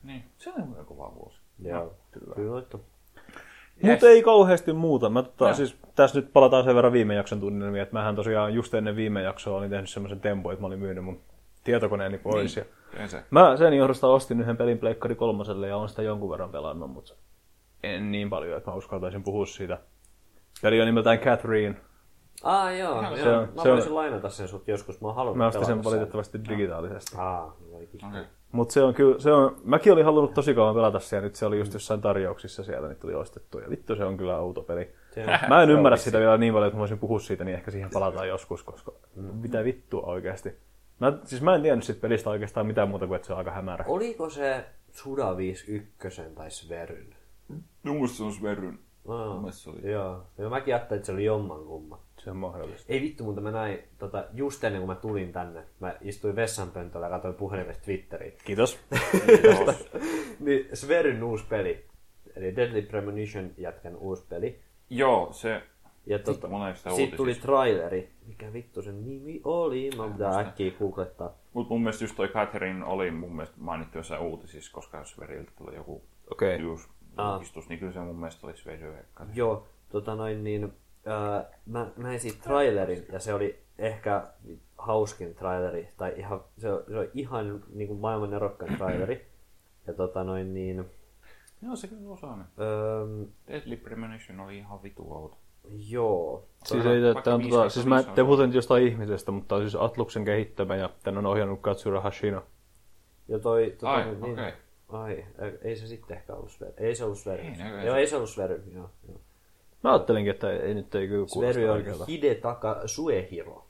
Niin, 0.02 0.24
se 0.38 0.50
oli 0.56 0.64
muuten 0.64 0.84
kova 0.84 1.14
vuosi. 1.14 1.38
Joo. 1.62 1.94
kyllä. 2.10 2.34
Kyllä. 2.34 2.58
että- 2.58 2.78
Mutta 3.82 4.06
ei 4.06 4.22
kauheasti 4.22 4.72
muuta. 4.72 5.10
Mä 5.10 5.22
tota, 5.22 5.54
siis, 5.54 5.76
tässä 5.94 6.20
nyt 6.20 6.32
palataan 6.32 6.64
sen 6.64 6.74
verran 6.76 6.92
viime 6.92 7.14
jakson 7.14 7.40
tunnelmiin, 7.40 7.82
että 7.82 7.92
mähän 7.92 8.16
tosiaan 8.16 8.54
just 8.54 8.74
ennen 8.74 8.96
viime 8.96 9.22
jaksoa 9.22 9.58
olin 9.58 9.70
tehnyt 9.70 9.90
semmoisen 9.90 10.20
tempun, 10.20 10.52
että 10.52 10.60
mä 10.60 10.66
olin 10.66 10.78
myynyt 10.78 11.04
mun 11.04 11.20
tietokoneeni 11.64 12.18
pois. 12.18 12.56
Niin. 12.56 12.66
Ja 12.66 12.83
se. 13.06 13.22
mä 13.30 13.56
sen 13.56 13.74
johdosta 13.74 14.06
ostin 14.08 14.40
yhden 14.40 14.56
pelin 14.56 14.78
Pleikkari 14.78 15.14
kolmoselle 15.14 15.68
ja 15.68 15.76
on 15.76 15.88
sitä 15.88 16.02
jonkun 16.02 16.30
verran 16.30 16.50
pelannut, 16.50 16.90
mutta 16.90 17.14
en 17.82 18.12
niin 18.12 18.30
paljon, 18.30 18.58
että 18.58 18.70
mä 18.70 18.76
uskaltaisin 18.76 19.22
puhua 19.22 19.46
siitä. 19.46 19.78
Peli 20.62 20.80
on 20.80 20.86
nimeltään 20.86 21.18
Catherine. 21.18 21.76
Ah, 22.42 22.78
joo. 22.78 23.02
joo. 23.02 23.16
se 23.16 23.28
on- 23.36 23.48
mä 23.54 23.62
se 23.62 23.68
on- 23.68 23.74
voisin 23.76 23.94
lainata 23.94 24.28
sen 24.28 24.48
sut 24.48 24.68
joskus. 24.68 25.00
Mä 25.00 25.08
oon 25.08 25.16
halunnut 25.16 25.38
Mä 25.38 25.46
ostin 25.46 25.64
sen 25.66 25.84
valitettavasti 25.84 26.40
digitaalisesti. 26.48 27.16
Ah. 27.18 27.52
Okei. 27.72 28.22
Mutta 28.52 28.72
se 28.74 28.82
on 28.82 28.94
kyllä, 28.94 29.18
se 29.18 29.32
on, 29.32 29.56
mäkin 29.64 29.92
olin 29.92 30.04
halunnut 30.04 30.34
tosi 30.34 30.54
kauan 30.54 30.74
pelata 30.74 31.00
siellä, 31.00 31.24
nyt 31.24 31.34
se 31.34 31.46
oli 31.46 31.58
just 31.58 31.74
jossain 31.74 32.00
tarjouksissa 32.00 32.62
sieltä, 32.64 32.88
niin 32.88 32.96
tuli 32.98 33.14
ostettu. 33.14 33.58
Ja 33.58 33.70
vittu 33.70 33.96
se 33.96 34.04
on 34.04 34.16
kyllä 34.16 34.38
outo 34.38 34.62
peli. 34.62 34.94
On- 35.16 35.48
Mä 35.48 35.62
en 35.62 35.70
ymmärrä 35.70 35.96
sitä 35.96 36.18
vielä 36.18 36.36
niin 36.36 36.52
paljon, 36.52 36.66
että 36.68 36.76
mä 36.76 36.80
voisin 36.80 36.98
puhua 36.98 37.18
siitä, 37.18 37.44
niin 37.44 37.54
ehkä 37.54 37.70
siihen 37.70 37.90
palataan 37.92 38.28
joskus, 38.28 38.62
koska 38.62 38.92
mitä 39.16 39.64
vittua 39.64 40.02
oikeasti. 40.02 40.54
Mä, 41.00 41.18
siis 41.24 41.42
mä 41.42 41.54
en 41.54 41.62
tiennyt 41.62 41.84
siitä 41.84 42.00
pelistä 42.00 42.30
oikeastaan 42.30 42.66
mitään 42.66 42.88
muuta 42.88 43.06
kuin, 43.06 43.16
että 43.16 43.26
se 43.26 43.32
on 43.32 43.38
aika 43.38 43.50
hämärä. 43.50 43.84
Oliko 43.88 44.30
se 44.30 44.64
Suda 44.90 45.36
51 45.36 46.22
tai 46.34 46.50
Sveryn? 46.50 47.14
Mun 47.82 47.96
mielestä 47.96 48.16
se 48.16 48.22
on 48.22 48.32
se 49.52 49.70
oli. 49.70 49.90
joo. 49.90 50.26
joo. 50.38 50.50
Mäkin 50.50 50.74
ajattelin, 50.74 50.98
että 50.98 51.06
se 51.06 51.12
oli 51.12 51.24
jomman 51.24 51.64
kumma. 51.64 52.04
Se 52.18 52.30
on 52.30 52.36
mahdollista. 52.36 52.92
Ei 52.92 53.00
vittu, 53.00 53.24
mutta 53.24 53.40
mä 53.40 53.50
näin, 53.50 53.78
tota, 53.98 54.24
just 54.32 54.64
ennen 54.64 54.80
kuin 54.80 54.90
mä 54.90 54.94
tulin 54.94 55.32
tänne, 55.32 55.64
mä 55.80 55.94
istuin 56.00 56.36
vessanpöntöllä 56.36 57.06
ja 57.06 57.10
katsoin 57.10 57.34
puhelimesta 57.34 57.84
Twitteriä. 57.84 58.32
Kiitos. 58.44 58.78
Niin 60.40 60.68
Sveryn 60.74 61.22
uusi 61.22 61.44
peli, 61.48 61.86
eli 62.36 62.56
Deadly 62.56 62.82
Premonition 62.82 63.50
jätkän 63.56 63.96
uusi 63.96 64.24
peli. 64.28 64.60
Joo, 64.90 65.32
se... 65.32 65.62
Ja 66.06 66.18
tota, 66.18 66.48
sitä 66.74 66.90
sit 66.90 67.16
tuli 67.16 67.34
traileri. 67.34 68.10
Mikä 68.26 68.52
vittu 68.52 68.82
sen 68.82 69.04
nimi 69.04 69.40
oli? 69.44 69.90
Mä 69.96 70.08
pitää 70.08 70.38
äkkiä 70.38 70.70
googlettaa. 70.78 71.30
Mut 71.52 71.68
mun 71.68 71.80
mielestä 71.82 72.04
just 72.04 72.16
toi 72.16 72.28
Catherine 72.28 72.84
oli 72.84 73.10
mun 73.10 73.36
mielestä 73.36 73.56
mainittu 73.60 73.98
jossain 73.98 74.22
uutisissa, 74.22 74.72
koska 74.72 75.04
Sveriltä 75.04 75.52
tuli 75.58 75.74
joku 75.74 76.02
Ah. 77.16 77.30
julkistus, 77.30 77.68
niin 77.68 77.78
kyllä 77.78 77.92
se 77.92 77.98
mun 78.00 78.16
mielestä 78.16 78.46
oli 78.46 78.56
Sveri. 78.56 78.86
Joo, 79.34 79.66
tota 79.88 80.14
noin 80.14 80.44
niin, 80.44 80.72
ää, 81.06 81.44
mä 81.66 81.86
näin 81.96 82.20
siitä 82.20 82.38
trailerin 82.42 83.06
ja 83.12 83.18
se 83.18 83.34
oli 83.34 83.58
ehkä 83.78 84.26
hauskin 84.78 85.34
traileri, 85.34 85.88
tai 85.96 86.12
ihan, 86.16 86.40
se, 86.58 86.72
on- 86.72 86.82
se 86.88 86.98
on 86.98 87.06
ihan 87.14 87.64
niin 87.74 87.88
kuin 87.88 88.00
maailman 88.00 88.34
erokkain 88.34 88.76
traileri. 88.78 89.26
Ja 89.86 89.92
tota 89.92 90.24
noin 90.24 90.54
niin, 90.54 90.84
Joo, 91.62 91.76
se 91.76 91.86
kyllä 91.88 92.10
osaa 92.10 92.36
ne. 92.36 92.44
öö, 92.58 93.06
Deadly 93.48 93.76
Premonition 93.76 94.40
oli 94.40 94.58
ihan 94.58 94.82
vitu 94.82 95.12
outo. 95.12 95.36
Joo. 95.88 96.44
Siis, 96.64 96.86
ei, 96.86 97.00
tää 97.24 97.34
on, 97.34 97.48
tota, 97.48 97.68
siis 97.68 97.86
mä 97.86 98.02
te 98.02 98.24
puhutin 98.24 98.46
nyt 98.46 98.54
jostain 98.54 98.86
ihmisestä, 98.86 99.32
mutta 99.32 99.56
on 99.56 99.60
siis 99.62 99.82
Atluksen 99.82 100.24
kehittämä 100.24 100.76
ja 100.76 100.90
tän 101.02 101.18
on 101.18 101.26
ohjannut 101.26 101.60
Katsura 101.60 102.00
Hashino. 102.00 102.42
Ja 103.28 103.38
toi, 103.38 103.74
tota, 103.78 103.92
Ai, 103.92 104.04
niin, 104.04 104.32
okei. 104.32 104.52
Ai, 104.88 105.24
ei 105.62 105.76
se 105.76 105.86
sitten 105.86 106.16
ehkä 106.16 106.34
ollut 106.34 106.50
Sver. 106.50 106.72
Ei 106.76 106.94
se 106.94 107.04
ollut 107.04 107.18
Sver. 107.18 107.40
Ei, 107.40 107.50
no, 107.50 107.78
ei 107.78 107.86
joo, 107.86 107.94
se- 107.94 108.00
ei 108.00 108.06
se 108.06 108.16
ollut 108.16 108.30
Sver. 108.30 108.50
Joo, 108.50 108.90
joo. 109.08 109.20
Mä 109.84 109.92
ajattelinkin, 109.92 110.30
että 110.30 110.50
ei 110.50 110.74
nyt 110.74 110.94
ei 110.94 111.08
kyllä 111.08 111.26
kuulosta 111.32 111.60
on 111.60 111.70
oikealta. 111.70 112.04
Hidetaka 112.04 112.80
Suehiro. 112.86 113.66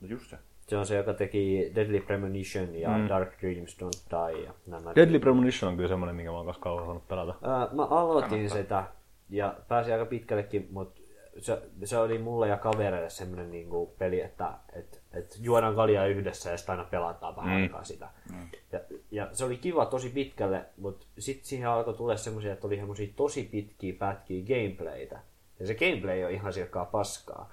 No 0.00 0.08
just 0.08 0.30
se. 0.30 0.36
Se 0.68 0.76
on 0.76 0.86
se, 0.86 0.96
joka 0.96 1.14
teki 1.14 1.72
Deadly 1.74 2.00
Premonition 2.00 2.74
ja 2.74 2.98
mm. 2.98 3.08
Dark 3.08 3.28
Dreams 3.40 3.76
Don't 3.82 4.32
Die. 4.32 4.44
Ja 4.44 4.52
nämä 4.66 4.94
Deadly 4.94 5.18
Premonition 5.18 5.70
on 5.70 5.76
kyllä 5.76 5.88
semmonen, 5.88 6.16
minkä 6.16 6.30
mä 6.30 6.36
oon 6.36 6.46
kanssa 6.46 6.62
kauan 6.62 7.00
pelata. 7.00 7.34
Ää, 7.42 7.68
mä 7.72 7.84
aloitin 7.84 8.50
sitä 8.50 8.84
ja 9.30 9.54
pääsin 9.68 9.92
aika 9.92 10.06
pitkällekin, 10.06 10.68
mutta 10.70 10.97
se, 11.40 11.62
se 11.84 11.98
oli 11.98 12.18
mulle 12.18 12.48
ja 12.48 12.56
kavereille 12.56 13.10
semmoinen 13.10 13.50
niinku 13.50 13.94
peli, 13.98 14.20
että 14.20 14.52
et, 14.72 15.00
et 15.12 15.36
juodaan 15.40 15.74
kaljaa 15.74 16.06
yhdessä 16.06 16.50
ja 16.50 16.56
sitten 16.56 16.72
aina 16.72 16.88
pelataan 16.90 17.36
vähän 17.36 17.56
mm. 17.56 17.62
aikaa 17.62 17.84
sitä. 17.84 18.08
Mm. 18.32 18.48
Ja, 18.72 18.80
ja, 19.10 19.28
se 19.32 19.44
oli 19.44 19.56
kiva 19.56 19.86
tosi 19.86 20.08
pitkälle, 20.08 20.64
mutta 20.76 21.06
sitten 21.18 21.46
siihen 21.46 21.68
alkoi 21.68 21.94
tulla 21.94 22.16
semmoisia, 22.16 22.52
että 22.52 22.66
oli 22.66 22.76
semmoisia 22.76 23.12
tosi 23.16 23.48
pitkiä 23.52 23.94
pätkiä 23.98 24.44
gameplaytä. 24.46 25.20
Ja 25.60 25.66
se 25.66 25.74
gameplay 25.74 26.24
on 26.24 26.30
ihan 26.30 26.52
silkkaa 26.52 26.84
paskaa. 26.84 27.50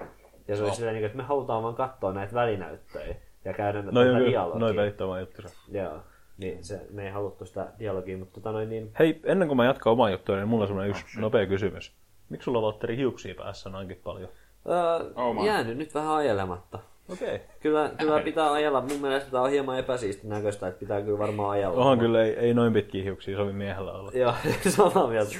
Ja 0.47 0.57
se 0.57 0.63
oli 0.63 0.75
silleen, 0.75 0.93
niinku, 0.93 1.05
että 1.05 1.17
me 1.17 1.23
halutaan 1.23 1.63
vaan 1.63 1.75
katsoa 1.75 2.13
näitä 2.13 2.33
välinäyttöjä 2.33 3.15
ja 3.45 3.53
käydä 3.53 3.81
No 3.81 3.91
tätä 3.91 4.25
dialogia. 4.25 4.59
noin 4.59 4.75
pelit 4.75 5.01
on 5.01 5.19
juttu 5.19 5.41
se. 5.41 5.49
Joo, 5.71 5.99
niin 6.37 6.63
se, 6.63 6.81
me 6.89 7.05
ei 7.05 7.11
haluttu 7.11 7.45
sitä 7.45 7.67
dialogia, 7.79 8.17
mutta 8.17 8.33
tota 8.33 8.51
noin 8.51 8.69
niin... 8.69 8.91
Hei, 8.99 9.21
ennen 9.23 9.47
kuin 9.47 9.57
mä 9.57 9.65
jatkan 9.65 9.93
omaa 9.93 10.09
juttua, 10.09 10.35
niin 10.35 10.47
mulla 10.47 10.63
on 10.63 10.67
semmonen 10.67 10.89
yksi 10.89 11.21
nopea 11.21 11.45
kysymys. 11.45 11.95
Miksi 12.29 12.45
sulla 12.45 12.57
on 12.57 12.63
Valtteri 12.63 12.97
hiuksia 12.97 13.35
päässä 13.35 13.69
noinkin 13.69 14.01
paljon? 14.03 14.29
Öö, 14.69 15.11
Oh, 15.15 15.45
jäänyt 15.45 15.77
nyt 15.77 15.95
vähän 15.95 16.15
ajelematta. 16.15 16.79
Okei. 17.09 17.41
Kyllä, 17.59 17.91
kyllä 17.99 18.19
pitää 18.19 18.51
ajella. 18.51 18.81
Mun 18.81 19.01
mielestä 19.01 19.31
tämä 19.31 19.43
on 19.43 19.49
hieman 19.49 19.79
epäsiistin 19.79 20.29
näköistä, 20.29 20.67
että 20.67 20.79
pitää 20.79 21.01
kyllä 21.01 21.19
varmaan 21.19 21.49
ajella. 21.49 21.81
Onhan 21.81 21.99
kyllä 21.99 22.23
ei, 22.23 22.33
ei 22.33 22.53
noin 22.53 22.73
pitkiä 22.73 23.03
hiuksia 23.03 23.37
sovi 23.37 23.53
miehellä 23.53 23.91
olla. 23.91 24.11
Joo, 24.13 24.33
samaa 24.69 25.07
mieltä. 25.07 25.31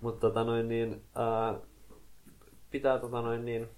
Mutta 0.00 0.20
tota 0.20 0.44
noin 0.44 0.68
niin, 0.68 1.02
ää, 1.14 1.54
pitää 2.70 2.98
tota 2.98 3.22
noin 3.22 3.44
niin, 3.44 3.68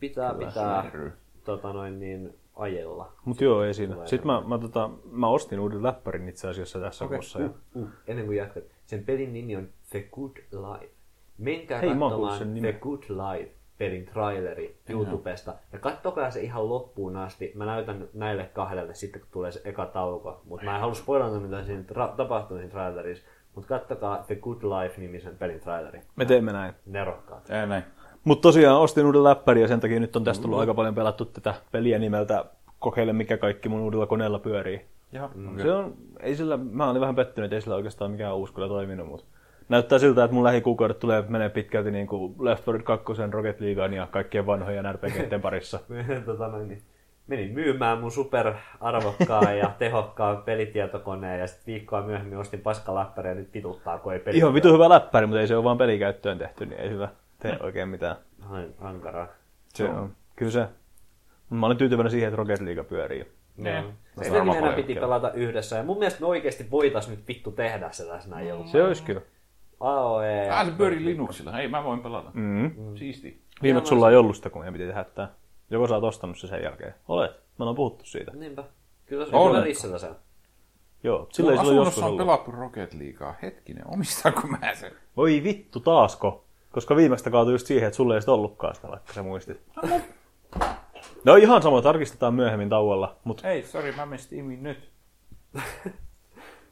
pitää, 0.00 0.34
pitää 0.34 0.82
Herry. 0.82 1.12
tota 1.44 1.72
noin 1.72 1.98
niin, 1.98 2.38
ajella. 2.56 3.12
Mut 3.24 3.40
joo, 3.40 3.64
ei 3.64 3.74
siinä. 3.74 3.96
Sitten 4.06 4.26
mä, 4.26 4.42
mä, 4.46 4.58
tota, 4.58 4.90
mä 5.10 5.28
ostin 5.28 5.60
uuden 5.60 5.82
läppärin 5.82 6.28
itse 6.28 6.48
asiassa 6.48 6.80
tässä 6.80 7.04
okay. 7.04 7.16
kuussa. 7.16 7.40
Ja... 7.40 7.50
Uh, 7.74 7.88
ennen 8.06 8.26
kuin 8.26 8.38
jatkat. 8.38 8.64
Sen 8.86 9.04
pelin 9.04 9.32
nimi 9.32 9.56
on 9.56 9.68
The 9.90 10.08
Good 10.12 10.36
Life. 10.52 10.92
Menkää 11.38 11.80
Hei, 11.80 11.88
katsomaan 11.88 12.38
sen 12.38 12.54
The. 12.60 12.72
Good 12.72 13.02
Life 13.08 13.50
pelin 13.78 14.04
traileri 14.04 14.78
YouTubesta. 14.88 15.54
Ja 15.72 15.78
kattokaa 15.78 16.30
se 16.30 16.40
ihan 16.40 16.68
loppuun 16.68 17.16
asti. 17.16 17.52
Mä 17.54 17.66
näytän 17.66 18.08
näille 18.14 18.50
kahdelle 18.52 18.94
sitten, 18.94 19.20
kun 19.20 19.30
tulee 19.32 19.52
se 19.52 19.60
eka 19.64 19.86
tauko. 19.86 20.40
Mutta 20.44 20.64
mä 20.64 20.74
en 20.74 20.80
halua 20.80 20.94
spoilata, 20.94 21.40
mitä 21.40 21.64
siinä 21.64 21.84
tra- 21.92 22.16
tapahtuu 22.16 22.56
siinä 22.56 22.70
trailerissa. 22.70 23.26
Mutta 23.54 23.68
kattokaa 23.68 24.24
The 24.26 24.34
Good 24.34 24.62
Life-nimisen 24.62 25.36
pelin 25.36 25.60
traileri. 25.60 26.00
Me 26.16 26.24
teemme 26.24 26.52
näin. 26.52 26.74
Nerokkaat. 26.86 27.50
Ei 27.50 27.66
näin. 27.66 27.84
Mutta 28.24 28.42
tosiaan 28.42 28.80
ostin 28.80 29.06
uuden 29.06 29.24
läppärin 29.24 29.62
ja 29.62 29.68
sen 29.68 29.80
takia 29.80 30.00
nyt 30.00 30.16
on 30.16 30.24
tästä 30.24 30.42
tullut 30.42 30.60
aika 30.60 30.74
paljon 30.74 30.94
pelattu 30.94 31.24
tätä 31.24 31.54
peliä 31.72 31.98
nimeltä 31.98 32.44
Kokeile 32.78 33.12
mikä 33.12 33.36
kaikki 33.36 33.68
mun 33.68 33.80
uudella 33.80 34.06
koneella 34.06 34.38
pyörii. 34.38 34.86
Joo, 35.12 35.26
Okay. 35.26 35.62
Se 35.62 35.72
on, 35.72 35.94
ei 36.20 36.36
sillä, 36.36 36.56
mä 36.56 36.90
olin 36.90 37.00
vähän 37.00 37.14
pettynyt, 37.14 37.44
että 37.44 37.54
ei 37.56 37.60
sillä 37.60 37.76
oikeastaan 37.76 38.10
mikään 38.10 38.36
uusi 38.36 38.52
kyllä 38.52 38.68
toiminut, 38.68 39.06
mutta 39.08 39.26
näyttää 39.68 39.98
siltä, 39.98 40.24
että 40.24 40.34
mun 40.34 40.44
lähikuukaudet 40.44 40.98
tulee 40.98 41.24
menee 41.28 41.48
pitkälti 41.48 41.90
niin 41.90 42.06
kuin 42.06 42.34
Left 42.38 42.66
4 42.66 42.78
Dead 42.78 42.82
2, 42.82 43.12
Rocket 43.30 43.60
Leaguean 43.60 43.94
ja 43.94 44.06
kaikkien 44.10 44.46
vanhojen 44.46 44.94
RPGten 44.94 45.40
parissa. 45.40 45.78
tota 46.26 46.48
niin 46.48 46.82
menin 47.26 47.52
myymään 47.52 47.98
mun 47.98 48.12
superarvokkaan 48.12 49.58
ja 49.58 49.70
tehokkaan 49.78 50.42
pelitietokoneen 50.42 51.40
ja 51.40 51.46
sitten 51.46 51.66
viikkoa 51.66 52.02
myöhemmin 52.02 52.38
ostin 52.38 52.60
paskaläppäriä 52.60 53.32
ja 53.32 53.34
nyt 53.34 53.54
vituttaa, 53.54 53.98
kun 53.98 54.12
ei 54.12 54.18
peli. 54.18 54.36
Ihan 54.36 54.54
vitu 54.54 54.72
hyvä 54.72 54.88
läppäri, 54.88 55.26
mutta 55.26 55.40
ei 55.40 55.46
se 55.46 55.56
ole 55.56 55.64
vaan 55.64 55.78
pelikäyttöön 55.78 56.38
tehty, 56.38 56.66
niin 56.66 56.80
ei 56.80 56.90
hyvä 56.90 57.08
tee 57.38 57.56
oikein 57.66 57.88
mitään. 57.88 58.16
Ai, 58.50 58.66
Ankara. 58.80 59.28
Se 59.68 59.84
on. 59.84 60.12
Kyllä 60.36 60.52
se. 60.52 60.66
Mä 61.50 61.66
olin 61.66 61.78
tyytyväinen 61.78 62.10
siihen, 62.10 62.28
että 62.28 62.36
Rocket 62.36 62.60
League 62.60 62.84
pyörii. 62.84 63.32
Ne. 63.56 63.84
Se 64.22 64.32
varmaan 64.32 64.58
meidän 64.58 64.74
piti 64.74 64.94
pelata 64.94 65.32
yhdessä 65.32 65.76
ja 65.76 65.82
mun 65.82 65.98
mielestä 65.98 66.20
me 66.20 66.26
oikeasti 66.26 66.70
voitais 66.70 67.08
nyt 67.08 67.28
vittu 67.28 67.52
tehdä 67.52 67.90
se 67.90 68.04
tässä 68.04 68.30
näin 68.30 68.48
jollain. 68.48 68.68
Se 68.68 68.82
olisi 68.82 69.02
kyllä. 69.02 69.20
AOE. 69.80 70.50
Ah, 70.50 70.66
se 70.66 70.72
pyörii 70.72 71.04
Linuxilla. 71.04 71.52
Hei, 71.52 71.68
mä 71.68 71.84
voin 71.84 72.00
pelata. 72.00 72.30
Mm. 72.34 72.70
Siisti. 72.96 73.42
Viimeksi 73.62 73.88
sulla 73.88 74.10
ei 74.10 74.16
ollut 74.16 74.36
sitä, 74.36 74.50
kun 74.50 74.60
meidän 74.60 74.72
piti 74.74 74.86
tehdä 74.86 75.04
tää. 75.04 75.28
Joko 75.70 75.86
sä 75.86 75.94
oot 75.94 76.04
ostanut 76.04 76.38
se 76.38 76.46
sen 76.46 76.62
jälkeen? 76.62 76.94
Olet. 77.08 77.30
Me 77.30 77.62
ollaan 77.62 77.76
puhuttu 77.76 78.04
siitä. 78.04 78.32
Niinpä. 78.34 78.64
Kyllä 79.06 79.26
se 79.26 79.36
On. 79.36 79.62
rissellä 79.62 79.98
se. 79.98 80.10
Joo, 81.02 81.26
sillä 81.32 81.50
ei 81.52 81.58
silloin 81.58 81.78
asunnossa 81.78 82.00
joskus 82.00 82.12
on 82.12 82.18
pelattu 82.18 82.50
Rocket 82.50 82.94
Leaguea. 82.94 83.34
Hetkinen, 83.42 83.84
omistaanko 83.94 84.46
mä 84.46 84.74
sen? 84.74 84.92
Voi 85.16 85.40
vittu, 85.44 85.80
taasko? 85.80 86.44
Koska 86.72 86.96
viimeistä 86.96 87.30
kaatui 87.30 87.54
just 87.54 87.66
siihen, 87.66 87.86
että 87.86 87.96
sulle 87.96 88.14
ei 88.14 88.20
sitä 88.20 88.32
ollutkaan 88.32 88.74
sitä, 88.74 88.88
vaikka 88.88 89.12
sä 89.12 89.22
muistit. 89.22 89.60
No 91.24 91.36
ihan 91.36 91.62
sama, 91.62 91.82
tarkistetaan 91.82 92.34
myöhemmin 92.34 92.68
tauolla. 92.68 93.16
Mutta 93.24 93.48
Ei, 93.48 93.62
sori, 93.62 93.92
mä 93.92 94.06
menen 94.06 94.18
Steamiin 94.18 94.62
nyt. 94.62 94.90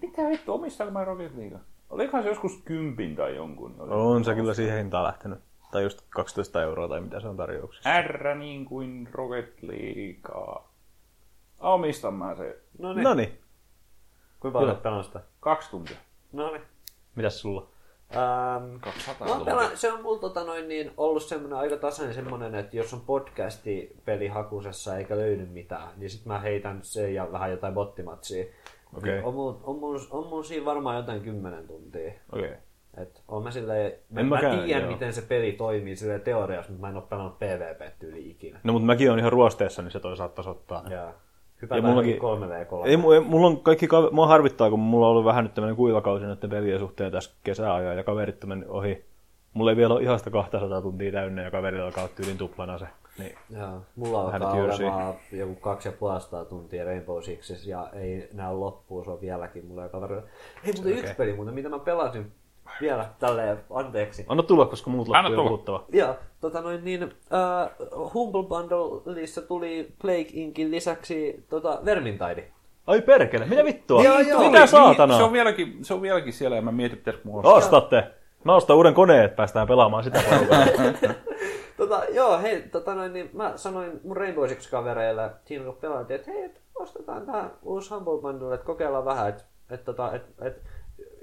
Mitä 0.03 0.23
vittu, 0.29 0.55
omistaanko 0.55 0.93
mä 0.93 1.05
Rocket 1.05 1.37
Leaguea? 1.37 1.61
Olikohan 1.95 2.23
se 2.23 2.29
joskus 2.29 2.63
kympin 2.65 3.17
tai 3.17 3.37
jonkun? 3.37 3.75
Oli- 3.79 3.91
on 3.95 4.25
se 4.25 4.35
kyllä 4.35 4.55
siihen 4.55 4.79
hintaan 4.79 5.05
lähtenyt. 5.05 5.39
Tai 5.73 5.83
just 5.83 6.01
12 6.11 6.63
euroa 6.63 6.89
tai 6.89 7.01
mitä 7.01 7.21
se 7.21 7.29
on 7.29 7.37
tarjouksessa. 7.37 8.03
R 8.03 8.35
niin 8.35 8.65
kuin 8.65 9.09
Rocket 9.13 9.63
Leaguea. 9.63 10.61
Omistan 11.61 12.15
mä 12.15 12.35
se 12.35 12.59
No 12.79 12.93
niin. 12.93 13.05
No 13.05 13.15
niin, 13.15 13.39
Kuinka 14.41 14.59
paljon 14.59 14.77
pelannut 14.77 15.07
sitä? 15.07 15.21
kaksi 15.41 15.71
tuntia. 15.71 15.97
No 16.33 16.51
niin. 16.53 16.63
mitäs 17.15 17.41
sulla? 17.41 17.67
Ähm, 18.17 18.77
200 18.81 19.27
Mä 19.27 19.35
oon 19.35 19.45
tuntia. 19.47 19.55
pela- 19.69 19.77
se 19.77 19.93
on 19.93 20.03
mulla 20.03 20.21
tota 20.21 20.45
noin, 20.45 20.69
niin, 20.69 20.93
ollut 20.97 21.23
semmoinen 21.23 21.59
aika 21.59 21.77
tasainen 21.77 22.15
semmoinen, 22.15 22.55
että 22.55 22.77
jos 22.77 22.95
on 22.95 23.01
podcasti 23.01 23.97
peli 24.05 24.29
hakusessa 24.29 24.97
eikä 24.99 25.17
löydy 25.17 25.47
mitään, 25.47 25.89
niin 25.97 26.11
sit 26.11 26.27
mä 26.27 26.39
heitän 26.39 26.79
sen 26.83 27.15
ja 27.15 27.33
vähän 27.33 27.51
jotain 27.51 27.75
bottimatsia. 27.75 28.45
Okei. 28.97 29.13
Niin 29.15 29.25
on, 29.25 29.35
mulla, 29.35 29.61
on, 29.65 29.79
mulla, 29.79 30.01
on 30.11 30.27
mulla 30.27 30.43
siinä 30.43 30.65
varmaan 30.65 30.97
jotain 30.97 31.21
kymmenen 31.21 31.67
tuntia. 31.67 32.13
Okei. 32.33 32.45
Okay. 32.47 32.57
Et 32.97 33.23
on 33.29 33.43
mä 33.43 33.51
silleen, 33.51 33.93
mä, 34.11 34.21
En 34.21 34.27
mä 34.27 34.39
tiedän 34.39 34.83
joo. 34.83 34.93
miten 34.93 35.13
se 35.13 35.23
peli 35.23 35.53
toimii 35.53 35.97
silleen 35.97 36.21
teoriassa, 36.21 36.73
mutta 36.73 36.87
mä 36.87 36.91
en 36.91 36.97
oo 36.97 37.03
pelannut 37.03 37.39
PvP-tyyli 37.39 38.31
ikinä. 38.31 38.61
No 38.65 38.73
mutta 38.73 38.87
mäkin 38.87 39.11
on 39.11 39.19
ihan 39.19 39.33
ruosteessa, 39.33 39.83
niin 39.83 39.91
se 39.91 40.01
toi 40.01 40.17
saattaisi 40.17 40.51
ottaa. 40.51 40.83
Ja 40.91 40.97
Ja 40.97 41.13
hypätään 41.63 41.85
mullakin- 41.85 42.19
3v3. 42.19 42.87
Ei, 42.87 42.93
ei, 43.15 43.21
mulla 43.21 43.47
on 43.47 43.61
kaikki, 43.61 43.89
mua 44.13 44.27
harvittaa, 44.27 44.71
kun 44.71 44.81
mulla 44.81 45.07
on 45.07 45.11
ollut 45.11 45.25
vähän 45.25 45.45
nyt 45.45 45.55
tämmöinen 45.55 45.77
kuivakausi 45.77 46.27
näiden 46.27 46.51
pelien 46.51 46.79
suhteen 46.79 47.13
tässä 47.13 47.35
kesäajan 47.45 47.97
ja 47.97 48.05
kaverit 48.05 48.45
on 48.45 48.65
ohi. 48.69 49.05
Mulla 49.55 49.71
ei 49.71 49.77
vielä 49.77 49.95
ole 49.95 50.03
ihan 50.03 50.19
sitä 50.19 50.31
200 50.31 50.83
tuntia 50.83 51.13
täynnä 51.13 51.43
ja 51.43 51.51
kaverilla 51.51 51.87
alkaa 51.87 52.09
tyylin 52.09 52.39
tuplana 52.39 52.79
se. 52.79 52.87
Niin. 53.19 53.35
Joo, 53.51 53.81
mulla 53.97 54.21
alkaa 54.23 54.53
olemaan 54.53 55.15
joku 55.33 55.55
kaksi 55.55 55.89
ja 55.89 55.93
puolesta 55.93 56.45
tuntia 56.45 56.85
Rainbow 56.85 57.23
Sixes 57.23 57.67
ja 57.67 57.89
ei 57.93 58.29
näy 58.33 58.55
loppuun, 58.55 59.05
se 59.05 59.11
on 59.11 59.21
vieläkin 59.21 59.67
mulla 59.67 59.83
ja 59.83 59.89
kaverilla. 59.89 60.23
Hei, 60.65 60.73
mutta 60.73 60.89
okei. 60.89 60.99
yksi 61.01 61.15
peli 61.15 61.33
muuten, 61.33 61.55
mitä 61.55 61.69
mä 61.69 61.79
pelasin 61.79 62.33
vielä 62.81 63.09
tälleen, 63.19 63.59
anteeksi. 63.71 64.25
Anna 64.29 64.43
tulla, 64.43 64.67
koska 64.67 64.91
muut 64.91 65.09
loppuu 65.09 65.45
puhuttava. 65.45 65.85
Ja 65.93 66.15
tota 66.41 66.61
noin 66.61 66.85
niin, 66.85 67.05
uh, 67.05 68.15
Humble 68.15 68.43
Bundleissa 68.43 69.43
tuli 69.43 69.93
Plague 70.03 70.31
Inkin 70.33 70.71
lisäksi 70.71 71.45
tota, 71.49 71.79
Vermintaidi. 71.85 72.45
Ai 72.87 73.03
perkele, 73.03 73.47
mitä 73.47 73.65
vittua? 73.65 74.03
Joo, 74.03 74.21
joo. 74.21 74.45
Mitä 74.45 74.61
Oli- 74.61 74.69
saatanaa? 74.69 75.17
Se 75.17 75.23
on 75.23 75.33
vieläkin, 75.33 75.85
se 75.85 75.95
on 75.95 76.03
vieläkin 76.03 76.33
siellä 76.33 76.57
ja 76.57 76.63
mä 76.63 76.73
mietin, 76.73 76.99
pitäisikö 76.99 77.29
mua 77.29 77.39
ostaa. 77.39 77.55
Ostatte! 77.55 78.05
Mä 78.45 78.55
ostan 78.55 78.77
uuden 78.77 78.95
koneen, 78.95 79.25
että 79.25 79.37
päästään 79.37 79.67
pelaamaan 79.67 80.05
sitä 80.05 80.23
porukalla. 80.31 80.67
Tota, 81.77 82.05
joo, 82.05 82.39
hei, 82.39 82.63
tota 82.63 82.95
noin, 82.95 83.13
niin 83.13 83.31
mä 83.33 83.53
sanoin 83.57 84.01
mun 84.05 84.17
Rainbow 84.17 84.49
Six 84.49 84.71
kavereille, 84.71 85.31
siinä 85.45 85.65
kun 85.65 85.77
pelattiin, 85.81 86.21
että 86.21 86.31
hei, 86.31 86.45
et 86.45 86.61
ostetaan 86.75 87.27
tää 87.27 87.51
uusi 87.63 87.95
Humble 87.95 88.21
Bundle, 88.21 88.55
että 88.55 88.67
kokeillaan 88.67 89.05
vähän, 89.05 89.29
että 89.29 89.45
et, 89.71 89.85
tota, 89.85 90.13
et, 90.13 90.23
et, 90.41 90.63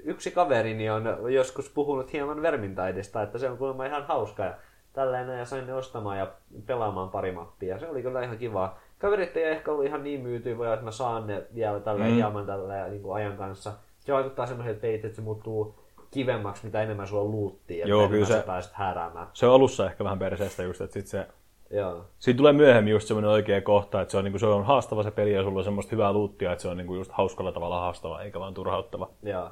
yksi 0.04 0.30
kaverini 0.30 0.90
on 0.90 1.04
joskus 1.34 1.70
puhunut 1.70 2.12
hieman 2.12 2.42
Vermintaidista, 2.42 3.22
että 3.22 3.38
se 3.38 3.50
on 3.50 3.58
kuulemma 3.58 3.86
ihan 3.86 4.06
hauska 4.06 4.44
ja 4.44 4.54
tälleen 4.92 5.38
ja 5.38 5.44
sain 5.44 5.66
ne 5.66 5.74
ostamaan 5.74 6.18
ja 6.18 6.32
pelaamaan 6.66 7.08
pari 7.08 7.32
mappia. 7.32 7.78
Se 7.78 7.88
oli 7.88 8.02
kyllä 8.02 8.22
ihan 8.22 8.38
kivaa. 8.38 8.80
Kaverit 8.98 9.36
ei 9.36 9.44
ehkä 9.44 9.70
ollut 9.70 9.86
ihan 9.86 10.04
niin 10.04 10.20
myytyviä, 10.20 10.72
että 10.72 10.84
mä 10.84 10.90
saan 10.90 11.26
ne 11.26 11.46
vielä 11.54 11.80
tälleen 11.80 12.10
mm. 12.10 12.16
hieman 12.16 12.46
tälleen 12.46 12.90
niin 12.90 13.02
kuin 13.02 13.14
ajan 13.14 13.36
kanssa. 13.36 13.72
Se 14.00 14.12
vaikuttaa 14.12 14.46
semmoiselta 14.46 14.80
pelit, 14.80 15.04
että 15.04 15.16
se 15.16 15.22
muuttuu 15.22 15.81
kivemmaksi, 16.12 16.64
mitä 16.66 16.82
enemmän 16.82 17.06
sulla 17.06 17.22
on 17.22 17.30
luuttia, 17.30 17.76
että 17.76 17.90
Joo, 17.90 18.08
kyllä 18.08 18.26
sä 18.26 18.34
se- 18.40 18.46
pääset 18.46 18.72
hääräämään. 18.72 19.26
se 19.32 19.46
on 19.46 19.54
alussa 19.54 19.86
ehkä 19.86 20.04
vähän 20.04 20.18
perseestä 20.18 20.62
just, 20.62 20.80
että 20.80 20.94
sit 20.94 21.06
se... 21.06 21.26
Joo. 21.70 22.04
Siinä 22.18 22.36
tulee 22.36 22.52
myöhemmin 22.52 22.90
just 22.92 23.08
semmoinen 23.08 23.30
oikea 23.30 23.60
kohta, 23.60 24.00
että 24.00 24.12
se 24.12 24.18
on, 24.18 24.24
niinku, 24.24 24.38
se 24.38 24.46
on 24.46 24.64
haastava 24.64 25.02
se 25.02 25.10
peli 25.10 25.32
ja 25.32 25.42
sulla 25.42 25.58
on 25.58 25.64
semmoista 25.64 25.90
hyvää 25.90 26.12
luuttia, 26.12 26.52
että 26.52 26.62
se 26.62 26.68
on 26.68 26.76
niinku 26.76 26.94
just 26.94 27.12
hauskalla 27.12 27.52
tavalla 27.52 27.80
haastava, 27.80 28.22
eikä 28.22 28.40
vaan 28.40 28.54
turhauttava. 28.54 29.08
Joo. 29.22 29.50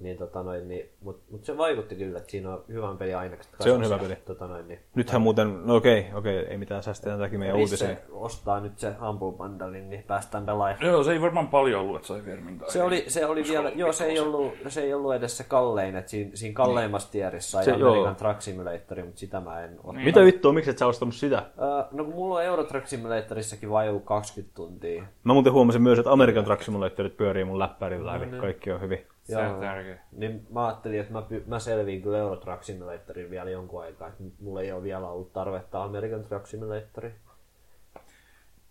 Niin, 0.00 0.16
tota 0.16 0.42
noin, 0.42 0.68
niin, 0.68 0.88
mutta 1.00 1.22
mut 1.30 1.44
se 1.44 1.58
vaikutti 1.58 1.94
kyllä, 1.94 2.18
että 2.18 2.30
siinä 2.30 2.50
on 2.50 2.64
hyvän 2.68 2.98
peli 2.98 3.14
ainekset. 3.14 3.52
Se 3.60 3.72
on 3.72 3.84
hyvä 3.84 3.98
peli. 3.98 4.16
Tota 4.16 4.46
noin, 4.46 4.68
niin. 4.68 4.80
Nythän 4.94 5.22
muuten, 5.22 5.66
no 5.66 5.76
okei, 5.76 6.06
okei, 6.14 6.36
ei 6.38 6.56
mitään 6.56 6.82
säästetään 6.82 7.18
tämäkin 7.18 7.38
meidän 7.38 7.56
uutisiin. 7.56 7.96
Ostaa 8.12 8.60
nyt 8.60 8.78
se 8.78 8.92
Humble 9.06 9.32
Bundlein, 9.32 9.90
niin 9.90 10.02
päästään 10.02 10.46
pelaamaan. 10.46 10.76
Joo, 10.80 11.04
se 11.04 11.12
ei 11.12 11.20
varmaan 11.20 11.48
paljon 11.48 11.80
ollut, 11.80 11.96
että 11.96 12.08
sai 12.08 12.22
vermin 12.26 12.60
Se 12.68 12.82
oli, 12.82 13.04
se 13.08 13.26
oli 13.26 13.44
vielä, 13.48 13.72
joo, 13.74 13.92
se 13.92 14.04
ei, 14.04 14.20
ollut, 14.20 14.52
se 14.68 14.82
ei 14.82 14.94
ollut 14.94 15.14
edes 15.14 15.36
se 15.36 15.44
kallein, 15.44 15.96
että 15.96 16.10
siinä, 16.10 16.30
siinä 16.34 16.54
kalleimmassa 16.54 17.12
tierissä 17.12 17.64
sai 17.64 17.78
joo. 17.78 18.14
Truck 18.14 18.40
Simulatori, 18.40 19.02
mutta 19.02 19.20
sitä 19.20 19.40
mä 19.40 19.60
en 19.60 19.76
ole. 19.84 20.04
Mitä 20.04 20.24
vittua, 20.24 20.52
miksi 20.52 20.70
et 20.70 20.78
sä 20.78 20.86
ostanut 20.86 21.14
sitä? 21.14 21.42
Öö, 21.62 21.84
no 21.92 22.04
kun 22.04 22.14
mulla 22.14 22.34
on 22.34 22.44
Euro 22.44 22.64
Truck 22.64 22.86
Simulatorissakin 22.86 23.70
vain 23.70 23.86
joku 23.86 24.00
20 24.00 24.56
tuntia. 24.56 25.04
Mä 25.24 25.32
muuten 25.32 25.52
huomasin 25.52 25.82
myös, 25.82 25.98
että 25.98 26.12
American 26.12 26.44
Truck 26.44 26.62
Simulatorit 26.62 27.16
pyörii 27.16 27.44
mun 27.44 27.58
läppärillä, 27.58 28.16
eli 28.16 28.26
kaikki 28.40 28.72
on 28.72 28.80
hyvin. 28.80 29.06
Se 29.30 29.46
on 29.46 29.60
tärkeä. 29.60 29.98
Niin 30.12 30.46
mä 30.50 30.66
ajattelin, 30.66 31.00
että 31.00 31.12
mä, 31.12 31.22
py- 31.30 31.42
mä 31.46 31.58
selviin 31.58 32.02
kyllä 32.02 32.18
Euro 32.18 32.36
Truck 32.36 32.62
Simulatorin 32.62 33.30
vielä 33.30 33.50
jonkun 33.50 33.82
aikaa. 33.82 34.08
että 34.08 34.22
Mulla 34.40 34.62
ei 34.62 34.72
ole 34.72 34.82
vielä 34.82 35.08
ollut 35.08 35.32
tarvetta 35.32 35.84
American 35.84 36.24
Truck 36.24 36.46
Simulatoriin. 36.46 37.14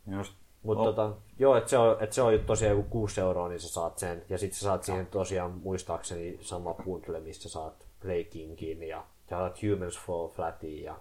Just. 0.07 0.33
Mutta 0.63 0.81
oh. 0.83 0.85
tota, 0.95 1.11
joo, 1.39 1.55
että 1.57 1.69
se, 1.69 1.77
on, 1.77 1.97
et 1.99 2.13
se 2.13 2.21
on 2.21 2.39
tosiaan 2.45 2.77
joku 2.77 2.89
6 2.89 3.21
euroa, 3.21 3.49
niin 3.49 3.59
sä 3.59 3.69
saat 3.69 3.97
sen. 3.97 4.21
Ja 4.29 4.37
sitten 4.37 4.59
sä 4.59 4.63
saat 4.63 4.83
siihen 4.83 5.05
tosiaan 5.07 5.51
muistaakseni 5.51 6.37
sama 6.41 6.73
bundle, 6.73 7.19
mistä 7.19 7.49
saat 7.49 7.87
Play 8.01 8.23
Kingin 8.23 8.83
ja 8.83 9.03
sä 9.29 9.35
saat 9.37 9.59
Humans 9.63 9.99
Fall 9.99 10.27
Flatiin 10.27 10.83
ja 10.83 10.95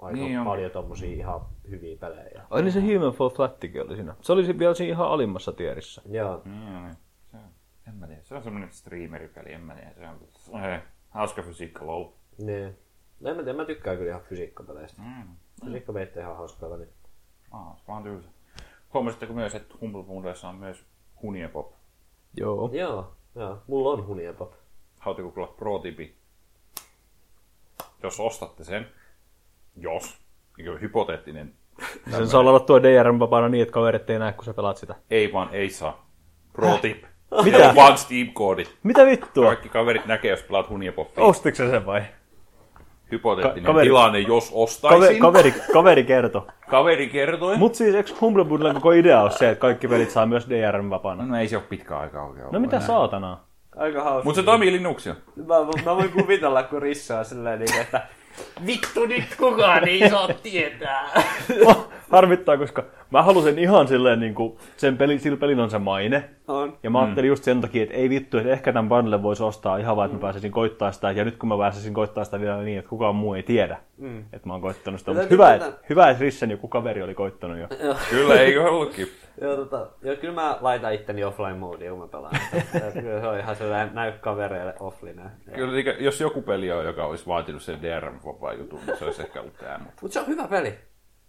aika 0.00 0.16
Niin 0.16 0.26
niin 0.26 0.38
on. 0.38 0.46
paljon 0.46 0.70
tommosia 0.70 1.16
ihan 1.16 1.40
hyviä 1.70 1.96
pelejä. 2.00 2.42
Ai 2.50 2.62
niin 2.62 2.72
se 2.72 2.80
Human 2.80 3.12
Fall 3.12 3.30
Flattikin 3.30 3.82
oli 3.82 3.94
siinä. 3.94 4.14
Se 4.20 4.32
oli 4.32 4.58
vielä 4.58 4.74
siinä 4.74 4.90
ihan 4.92 5.08
alimmassa 5.08 5.52
tierissä. 5.52 6.02
Joo, 6.10 6.42
se 6.44 6.48
on, 6.48 6.96
en 7.88 7.94
mä 7.94 8.06
tiedä. 8.06 8.22
Se 8.22 8.34
on 8.34 8.42
semmoinen 8.42 8.72
streameripeli, 8.72 9.52
en 9.52 9.60
mä 9.60 9.74
tiedä. 9.74 9.92
Se 9.94 10.06
on, 10.06 10.18
on 10.48 10.60
he, 10.60 10.82
hauska 11.10 11.42
fysiikka 11.42 11.86
low. 11.86 12.06
niin. 12.38 12.78
No 13.20 13.30
en 13.30 13.36
mä 13.36 13.42
tiedä, 13.42 13.56
mä 13.58 13.64
tykkään 13.64 13.96
kyllä 13.96 14.10
ihan 14.10 14.22
fysiikkapeleistä. 14.22 15.02
Mm. 15.02 15.36
Fysiikkapelit 15.64 16.16
on 16.16 16.22
ihan 16.22 16.36
hauska 16.36 16.66
peli. 16.68 16.88
Aa, 17.50 17.76
se 17.78 17.84
vaan 17.88 18.02
tylsä. 18.02 18.28
Huomasitteko 18.94 19.32
myös, 19.32 19.54
että 19.54 19.74
Humble 19.80 20.02
Bundleissa 20.02 20.48
on 20.48 20.54
myös 20.54 20.84
Huniepop? 21.22 21.72
Joo. 22.36 22.70
Joo, 22.72 23.16
joo. 23.34 23.62
Mulla 23.66 23.90
on 23.90 24.06
Huniepop. 24.06 24.52
Haluatteko 25.00 25.30
kuulla 25.30 25.52
pro-tipi? 25.58 26.16
Jos 28.02 28.20
ostatte 28.20 28.64
sen, 28.64 28.86
jos, 29.76 30.18
niin 30.58 30.80
hypoteettinen, 30.80 31.54
Sen 32.10 32.28
saa 32.28 32.44
ladattua 32.44 32.82
DRM 32.82 33.18
vapaana 33.18 33.48
niin, 33.48 33.62
että 33.62 33.72
kaverit 33.72 34.10
ei 34.10 34.18
näe, 34.18 34.32
kun 34.32 34.44
sä 34.44 34.54
pelaat 34.54 34.76
sitä. 34.76 34.94
ei 35.10 35.32
vaan 35.32 35.54
ei 35.54 35.70
saa. 35.70 36.10
Pro-tip. 36.52 36.96
Mitä? 36.96 37.08
Mitä? 37.44 37.72
Vaan 37.76 37.98
Steam-koodit. 37.98 38.76
Mitä 38.82 39.06
vittua? 39.06 39.46
Kaikki 39.46 39.68
kaverit 39.68 40.06
näkee, 40.06 40.30
jos 40.30 40.42
pelaat 40.42 40.68
Huniepopia. 40.68 41.24
Ostitko 41.24 41.56
sen 41.56 41.86
vai? 41.86 42.02
Hypoteettinen 43.12 43.64
Ka- 43.64 43.72
kaveri- 43.72 43.86
tilanne, 43.86 44.18
jos 44.18 44.44
Kaveri, 44.50 44.62
ostaisin. 44.62 45.20
kaveri, 45.20 45.54
kaveri 45.72 46.04
kertoi. 46.04 46.42
Kaveri 46.68 47.08
kertoi. 47.08 47.56
Mut 47.56 47.74
siis 47.74 47.94
eikö 47.94 48.10
Humble 48.20 48.44
Bundlen 48.44 48.74
koko 48.74 48.92
idea 48.92 49.22
on 49.22 49.30
se, 49.32 49.50
että 49.50 49.60
kaikki 49.60 49.88
pelit 49.88 50.10
saa 50.10 50.26
myös 50.26 50.48
DRM 50.48 50.90
vapaana? 50.90 51.26
No 51.26 51.36
ei 51.38 51.48
se 51.48 51.56
ole 51.56 51.64
pitkä 51.68 51.98
aika 51.98 52.22
oikein 52.22 52.46
No 52.52 52.60
mitä 52.60 52.80
saatanaa? 52.80 53.46
Aika 53.76 54.02
hauska. 54.04 54.24
Mutta 54.24 54.40
se 54.40 54.44
toimii 54.44 54.72
Linuxilla. 54.72 55.16
Mä, 55.36 55.54
mä 55.84 55.96
voin 55.96 56.10
kuvitella, 56.12 56.62
kun 56.62 56.82
rissaa 56.82 57.24
silleen, 57.24 57.58
niin, 57.58 57.80
että 57.80 58.06
vittu 58.66 59.06
nyt 59.06 59.24
kukaan 59.38 59.88
ei 59.88 60.10
saa 60.10 60.28
tietää. 60.42 61.22
Harmittaa, 62.10 62.56
koska 62.56 62.84
mä 63.10 63.22
halusin 63.22 63.58
ihan 63.58 63.88
silleen, 63.88 64.20
niin 64.20 64.34
kuin, 64.34 64.58
sen 64.76 64.96
peli, 64.96 65.18
sillä 65.18 65.36
pelin 65.36 65.60
on 65.60 65.70
se 65.70 65.78
maine. 65.78 66.24
On. 66.48 66.78
Ja 66.82 66.90
mä 66.90 67.00
ajattelin 67.00 67.28
just 67.28 67.44
sen 67.44 67.60
takia, 67.60 67.82
että 67.82 67.94
ei 67.94 68.10
vittu, 68.10 68.38
että 68.38 68.50
ehkä 68.50 68.72
tämän 68.72 68.88
bundle 68.88 69.22
voisi 69.22 69.42
ostaa 69.42 69.76
ihan 69.76 69.96
vaan, 69.96 70.06
että 70.06 70.16
mä 70.16 70.20
pääsisin 70.20 70.52
koittaa 70.52 70.92
sitä. 70.92 71.10
Ja 71.10 71.24
nyt 71.24 71.36
kun 71.36 71.48
mä 71.48 71.58
pääsisin 71.58 71.94
koittaa 71.94 72.24
sitä 72.24 72.40
vielä 72.40 72.62
niin, 72.62 72.78
että 72.78 72.88
kukaan 72.88 73.14
muu 73.14 73.34
ei 73.34 73.42
tiedä, 73.42 73.76
mm. 73.98 74.18
että 74.18 74.48
mä 74.48 74.52
oon 74.52 74.62
koittanut 74.62 75.00
sitä. 75.00 75.12
Mutta 75.12 75.28
hyvä, 75.30 75.54
että, 75.54 75.72
hyvä, 75.90 76.10
että 76.10 76.22
Rissen 76.22 76.50
joku 76.50 76.68
kaveri 76.68 77.02
oli 77.02 77.14
koittanut 77.14 77.58
jo. 77.58 77.68
Kyllä, 78.10 78.34
eikö 78.34 78.64
ollutkin? 78.64 79.08
Joo, 79.40 79.56
tota, 79.56 79.86
joo, 80.02 80.16
kyllä 80.16 80.34
mä 80.34 80.58
laitan 80.60 80.94
itteni 80.94 81.24
offline 81.24 81.54
modeen, 81.54 81.92
kun 81.92 82.00
mä 82.00 82.08
pelaan. 82.08 82.36
kyllä 83.02 83.20
se 83.20 83.26
on 83.26 83.38
ihan 83.38 83.56
sellainen 83.56 83.94
näy 83.94 84.12
kavereille 84.12 84.74
offline. 84.80 85.22
Kyllä, 85.54 85.72
eli 85.72 86.04
jos 86.04 86.20
joku 86.20 86.42
peli 86.42 86.72
on, 86.72 86.84
joka 86.84 87.04
olisi 87.04 87.26
vaatinut 87.26 87.62
sen 87.62 87.82
DRM-vapaa 87.82 88.52
jutun, 88.52 88.80
niin 88.86 88.98
se 88.98 89.04
olisi 89.04 89.22
ehkä 89.22 89.40
ollut 89.40 89.56
tämä. 89.56 89.78
Mutta 89.78 89.98
Mutta 90.02 90.14
se 90.14 90.20
on 90.20 90.26
hyvä 90.26 90.48
peli. 90.48 90.78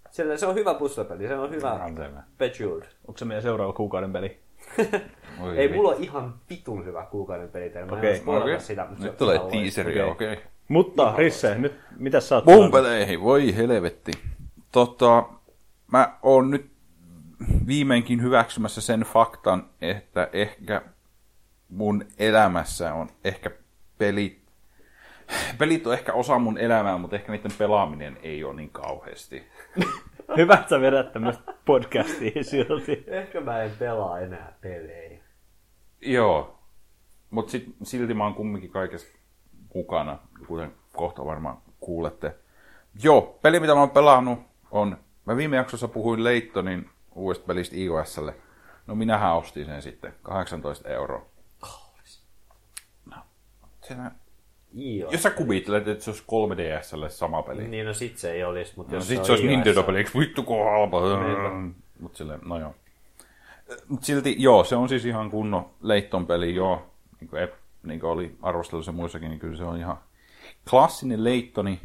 Sillä 0.10 0.38
se 0.38 0.46
on 0.46 0.56
hyvä 0.56 0.74
puzzle-peli, 0.74 1.28
se 1.28 1.36
on 1.36 1.52
hyvä 1.52 1.74
on. 1.74 2.24
Bejeweled. 2.38 2.86
Onko 3.08 3.18
se 3.18 3.26
meidän 3.26 3.44
seuraava 3.44 3.74
kuukauden 3.74 4.14
peli? 4.14 4.40
Oi 5.42 5.58
Ei 5.58 5.74
mulla 5.74 5.90
ole 5.90 5.98
ihan 6.00 6.34
vitun 6.50 6.86
hyvä 6.86 7.06
kuukauden 7.06 7.50
peli. 7.50 7.72
Mä 7.90 7.98
Okei, 7.98 8.22
en 8.28 8.30
Okei. 8.30 8.60
sitä, 8.60 8.86
mutta 8.86 9.02
se 9.02 9.04
Nyt 9.04 9.12
on 9.12 9.18
tulee 9.18 9.40
teaseri, 9.52 10.02
Okei. 10.02 10.34
Okay. 10.34 10.46
Mutta 10.68 11.14
Risse, 11.18 11.56
nyt 11.56 11.74
mitä 11.98 12.20
sä 12.20 12.36
oot 12.36 12.46
Mun 12.46 12.72
peleihin, 12.72 13.22
voi 13.22 13.56
helvetti. 13.56 14.12
Tota, 14.72 15.24
mä 15.92 16.18
oon 16.24 16.52
nyt 16.52 16.77
viimeinkin 17.68 18.22
hyväksymässä 18.22 18.82
sen 18.82 19.02
faktan, 19.02 19.70
että 19.82 20.30
ehkä 20.34 20.82
mun 21.70 22.06
elämässä 22.18 22.94
on 22.94 23.10
ehkä 23.24 23.52
pelit, 23.98 24.42
pelit 25.58 25.88
on 25.88 25.94
ehkä 25.94 26.14
osa 26.14 26.40
mun 26.40 26.58
elämää, 26.58 26.98
mutta 26.98 27.16
ehkä 27.16 27.32
niiden 27.32 27.52
pelaaminen 27.58 28.18
ei 28.24 28.44
ole 28.44 28.56
niin 28.56 28.70
kauheasti. 28.70 29.44
Hyvä, 30.38 30.54
että 30.54 30.70
sä 30.70 30.82
vedät 30.82 31.12
tämmöistä 31.12 31.54
podcastia 31.66 32.44
silti. 32.44 33.04
Ehkä 33.08 33.42
mä 33.42 33.64
en 33.64 33.72
pelaa 33.80 34.20
enää 34.20 34.54
pelejä. 34.62 35.20
Joo, 36.02 36.60
mutta 37.30 37.52
sit, 37.52 37.76
silti 37.84 38.14
mä 38.14 38.24
oon 38.24 38.34
kumminkin 38.34 38.72
kaikessa 38.72 39.08
mukana, 39.76 40.20
kuten 40.48 40.72
kohta 40.96 41.26
varmaan 41.26 41.58
kuulette. 41.80 42.36
Joo, 43.04 43.40
peli 43.42 43.60
mitä 43.60 43.74
mä 43.74 43.80
oon 43.80 43.90
pelannut 43.90 44.40
on, 44.72 44.98
mä 45.26 45.38
viime 45.38 45.56
jaksossa 45.56 45.88
puhuin 45.88 46.24
Leittonin 46.24 46.90
uudesta 47.18 47.46
pelistä 47.46 47.76
iOSlle. 47.76 48.36
No 48.88 48.96
minähän 48.96 49.36
ostin 49.36 49.66
sen 49.66 49.82
sitten, 49.82 50.14
18 50.22 50.90
euroa. 50.90 51.26
No, 53.06 53.16
senä, 53.82 54.12
Joo. 54.74 55.12
jos 55.12 55.24
sä 55.24 55.30
kuvittelet, 55.30 55.88
että 55.88 56.04
se 56.04 56.10
olisi 56.10 56.24
3DSlle 56.24 57.10
sama 57.10 57.44
peli. 57.44 57.68
Niin 57.68 57.86
no 57.86 57.94
sit 57.94 58.18
se 58.18 58.32
ei 58.32 58.44
olisi, 58.44 58.74
mutta 58.76 58.92
No 58.92 58.98
jos 58.98 59.08
sit 59.08 59.20
on 59.20 59.26
se 59.26 59.32
olisi 59.32 59.46
iOS, 59.46 59.52
Nintendo-peli, 59.52 59.98
eikö 59.98 60.20
vittu 60.20 60.44
kun 60.44 60.66
halpa. 60.66 61.02
Mut 62.00 62.16
silleen, 62.16 62.40
no 62.46 62.60
joo. 62.60 62.76
Mut 63.88 64.04
silti, 64.04 64.36
joo, 64.40 64.64
se 64.64 64.76
on 64.76 64.90
siis 64.90 65.06
ihan 65.06 65.32
kunnon 65.32 65.70
Leitton 65.82 66.28
peli, 66.28 66.56
joo. 66.56 66.90
Niin 67.22 67.30
kuin, 67.30 67.48
niin 67.84 68.00
kuin 68.00 68.10
oli 68.10 68.36
arvostelussa 68.42 68.92
muissakin, 68.92 69.30
niin 69.30 69.40
kyllä 69.40 69.58
se 69.58 69.64
on 69.64 69.78
ihan 69.78 69.98
klassinen 70.70 71.24
Leittoni. 71.24 71.82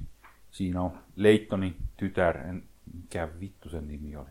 Siinä 0.50 0.80
on 0.82 0.98
Leittoni 1.16 1.76
tytär, 1.96 2.36
en, 2.36 2.62
mikä 3.02 3.28
vittu 3.40 3.68
sen 3.68 3.88
nimi 3.88 4.16
oli. 4.16 4.28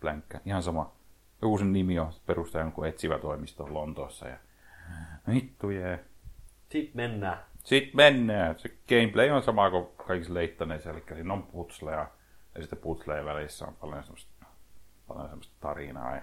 Blänkkä, 0.00 0.40
ihan 0.46 0.62
sama. 0.62 0.92
Joku 1.42 1.58
sen 1.58 1.72
nimi 1.72 1.98
on, 1.98 2.12
se 2.12 2.20
perustaa 2.26 2.62
jonkun 2.62 2.86
etsivä 2.86 3.18
toimisto 3.18 3.74
Lontoossa. 3.74 4.28
Ja... 4.28 4.36
Vittu 5.28 5.70
jee. 5.70 6.04
Sit 6.68 6.94
mennään. 6.94 7.38
Sitten 7.64 7.96
mennään. 7.96 8.58
Se 8.58 8.68
gameplay 8.88 9.30
on 9.30 9.42
sama 9.42 9.70
kuin 9.70 9.86
kaikissa 10.06 10.34
leittoneissa, 10.34 10.90
eli 10.90 11.04
siinä 11.14 11.32
on 11.32 11.42
putsleja, 11.42 12.10
ja 12.54 12.60
sitten 12.60 12.78
putsleja 12.78 13.24
välissä 13.24 13.66
on 13.66 13.74
paljon 13.74 14.02
semmoista, 14.04 14.46
paljon 15.08 15.28
semmoista 15.28 15.54
tarinaa 15.60 16.14
ja 16.14 16.22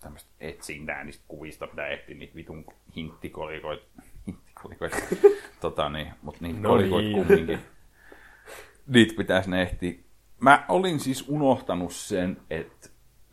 tämmöistä 0.00 0.30
etsintää 0.40 1.04
niistä 1.04 1.24
kuvista, 1.28 1.66
mitä 1.66 1.86
ehtii 1.86 2.14
niitä 2.14 2.34
vitun 2.34 2.64
hinttikolikoita, 2.96 3.84
hinttikolikoita, 4.26 4.96
tota 5.60 5.88
niin, 5.88 6.12
mutta 6.22 6.40
niitä 6.42 6.60
No 6.60 6.68
kolikoita 6.68 7.08
niin. 7.08 7.26
kumminkin. 7.26 7.58
Niitä 8.86 9.14
pitäisi 9.16 9.50
ne 9.50 9.62
ehtiä. 9.62 9.94
Mä 10.40 10.64
olin 10.68 11.00
siis 11.00 11.28
unohtanut 11.28 11.92
sen, 11.92 12.36
että 12.50 12.88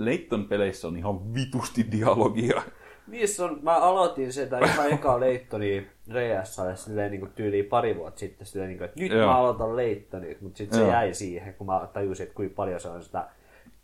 Leitton 0.05 0.45
peleissä 0.45 0.87
on 0.87 0.97
ihan 0.97 1.33
vitusti 1.33 1.87
dialogia. 1.91 2.61
Niissä 3.07 3.45
on, 3.45 3.59
mä 3.61 3.77
aloitin 3.77 4.33
sitä 4.33 4.59
ihan 4.59 4.91
eka 4.91 5.19
Leittoni 5.19 5.87
Reassalle 6.11 6.75
silleen 6.75 7.11
niin 7.11 7.19
kuin 7.19 7.31
tyyliin 7.35 7.65
pari 7.65 7.97
vuotta 7.97 8.19
sitten 8.19 8.47
silleen 8.47 8.69
niin 8.69 8.77
kuin, 8.77 8.85
että 8.85 8.99
nyt 8.99 9.11
Joo. 9.11 9.27
mä 9.27 9.37
aloitan 9.37 9.75
Leittoni, 9.75 10.37
mutta 10.41 10.57
sitten 10.57 10.79
se 10.79 10.83
Joo. 10.83 10.93
jäi 10.93 11.13
siihen, 11.13 11.53
kun 11.53 11.67
mä 11.67 11.87
tajusin, 11.93 12.23
että 12.23 12.35
kuinka 12.35 12.55
paljon 12.55 12.79
se 12.79 12.87
on 12.87 13.03
sitä 13.03 13.27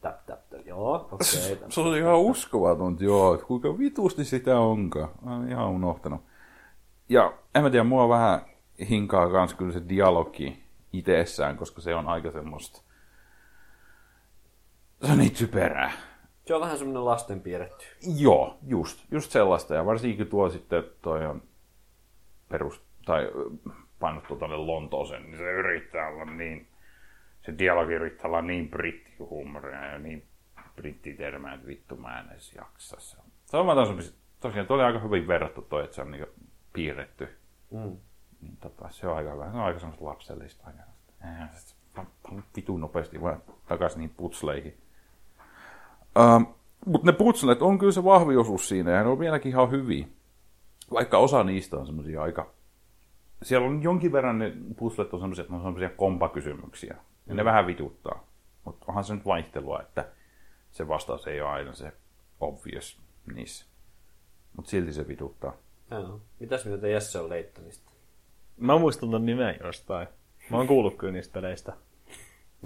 tap 0.02 0.26
tap 0.26 0.50
tap, 0.50 0.68
joo, 0.68 0.96
okei. 1.12 1.54
Okay, 1.54 1.70
Se 1.70 1.82
oli 1.82 2.00
ihan 2.00 2.20
uskomatonta, 2.20 3.04
joo, 3.04 3.34
että 3.34 3.46
kuinka 3.46 3.78
vitusti 3.78 4.26
sitä 4.26 4.60
onkaan. 4.60 5.10
Mä 5.22 5.34
oon 5.34 5.50
ihan 5.50 5.70
unohtanut. 5.70 6.22
Ja 7.10 7.34
en 7.56 7.64
mä 7.64 7.70
tiedä, 7.70 7.84
mua 7.84 8.10
vähän 8.10 8.42
hinkaa 8.90 9.30
kans 9.30 9.54
kyllä 9.54 9.72
se 9.72 9.82
dialogi 9.90 10.64
itsessään, 10.94 11.58
koska 11.58 11.82
se 11.82 11.96
on 11.96 12.08
aika 12.08 12.32
semmoista... 12.32 12.87
Se 15.06 15.12
on 15.12 15.18
niin 15.18 15.34
typerää. 15.34 15.92
Se 16.46 16.56
on 16.56 16.62
vähän 16.62 16.78
semmoinen 16.78 17.06
lasten 17.06 17.42
piirretty. 17.42 17.86
Joo, 18.18 18.58
just, 18.68 19.06
just 19.12 19.32
sellaista. 19.32 19.76
Ja 19.76 19.86
varsinkin 19.86 20.28
tuo 20.28 20.50
sitten 20.50 20.84
toi 21.02 21.26
on 21.26 21.44
perus, 22.50 22.82
tai 23.06 23.32
painottu 24.00 24.36
tuonne 24.36 24.58
Lontooseen, 24.58 25.24
niin 25.24 25.38
se 25.38 25.52
yrittää 25.52 26.08
olla 26.08 26.26
niin, 26.26 26.68
se 27.42 27.58
dialogi 27.58 27.94
yrittää 27.94 28.28
olla 28.28 28.42
niin 28.42 28.70
brittihuumoria 28.70 29.86
ja 29.86 30.00
niin 30.00 30.28
brittitermää, 30.76 31.54
että 31.54 31.68
vittu 31.68 31.96
mä 31.96 32.20
en 32.20 32.30
edes 32.32 32.54
jaksa. 32.54 33.00
Se 33.00 33.18
on, 33.18 33.24
se 33.46 33.58
on 33.58 33.68
tosiaan, 34.40 34.68
toi 34.68 34.76
oli 34.76 34.84
aika 34.84 35.00
hyvin 35.00 35.28
verrattu 35.28 35.62
toi, 35.62 35.84
että 35.84 35.96
se 35.96 36.02
on 36.02 36.12
niinku 36.12 36.30
piirretty. 36.74 37.38
Mm. 37.72 37.98
Niin 38.42 38.58
tota, 38.58 38.90
se 38.90 39.08
on 39.08 39.16
aika 39.18 39.32
hyvä. 39.32 39.52
Se 39.52 39.58
on 39.58 39.64
aika 39.64 39.80
semmoista 39.80 40.06
lapsellista. 40.06 40.68
Pan 41.96 42.44
vitun 42.56 42.82
nopeasti 42.82 43.22
vaan 43.22 43.42
takaisin 43.68 44.00
niihin 44.00 44.16
putsleihin. 44.18 44.78
Ähm, 46.20 46.44
Mutta 46.86 47.06
ne 47.06 47.12
putslet 47.12 47.62
on 47.62 47.80
kyllä 47.80 47.92
se 47.92 48.04
vahvi 48.04 48.38
osuus 48.38 48.70
siinä 48.70 48.92
ja 48.92 49.04
ne 49.04 49.10
on 49.10 49.20
vieläkin 49.20 49.50
ihan 49.50 49.72
hyviä. 49.72 50.08
Vaikka 50.92 51.18
osa 51.18 51.44
niistä 51.44 51.78
on 51.78 51.86
semmoisia 51.86 52.22
aika... 52.22 52.52
Siellä 53.44 53.68
on 53.68 53.84
jonkin 53.84 54.12
verran 54.12 54.40
ne 54.40 54.54
puzzlet 54.78 55.14
on 55.14 55.20
semmoisia, 55.20 55.42
että 55.42 55.54
ne 55.54 55.58
on 55.58 55.64
semmoisia 55.64 55.90
kompakysymyksiä. 55.90 56.98
Ja 57.28 57.36
ne 57.36 57.46
vähän 57.46 57.68
vituttaa. 57.68 58.28
Mutta 58.66 58.86
onhan 58.88 59.04
se 59.04 59.16
nyt 59.16 59.26
vaihtelua, 59.26 59.82
että 59.82 60.06
se 60.72 60.88
vastaus 60.88 61.28
ei 61.28 61.42
ole 61.42 61.50
aina 61.50 61.74
se 61.74 61.94
obvious 62.40 63.00
niissä. 63.34 63.66
Mutta 64.56 64.72
silti 64.72 64.94
se 64.94 65.08
vituttaa. 65.08 65.54
Joo. 65.92 66.22
Mitäs 66.40 66.66
mieltä 66.66 66.88
Jesse 66.88 67.20
on 67.20 67.30
Leittonista? 67.30 67.92
Mä 68.58 68.78
muistan 68.78 69.12
ton 69.12 69.26
nimen 69.26 69.58
jostain. 69.64 70.08
Mä 70.50 70.58
oon 70.58 70.68
kuullut 70.68 70.98
kyllä 70.98 71.14
niistä 71.14 71.34
peleistä. 71.34 71.74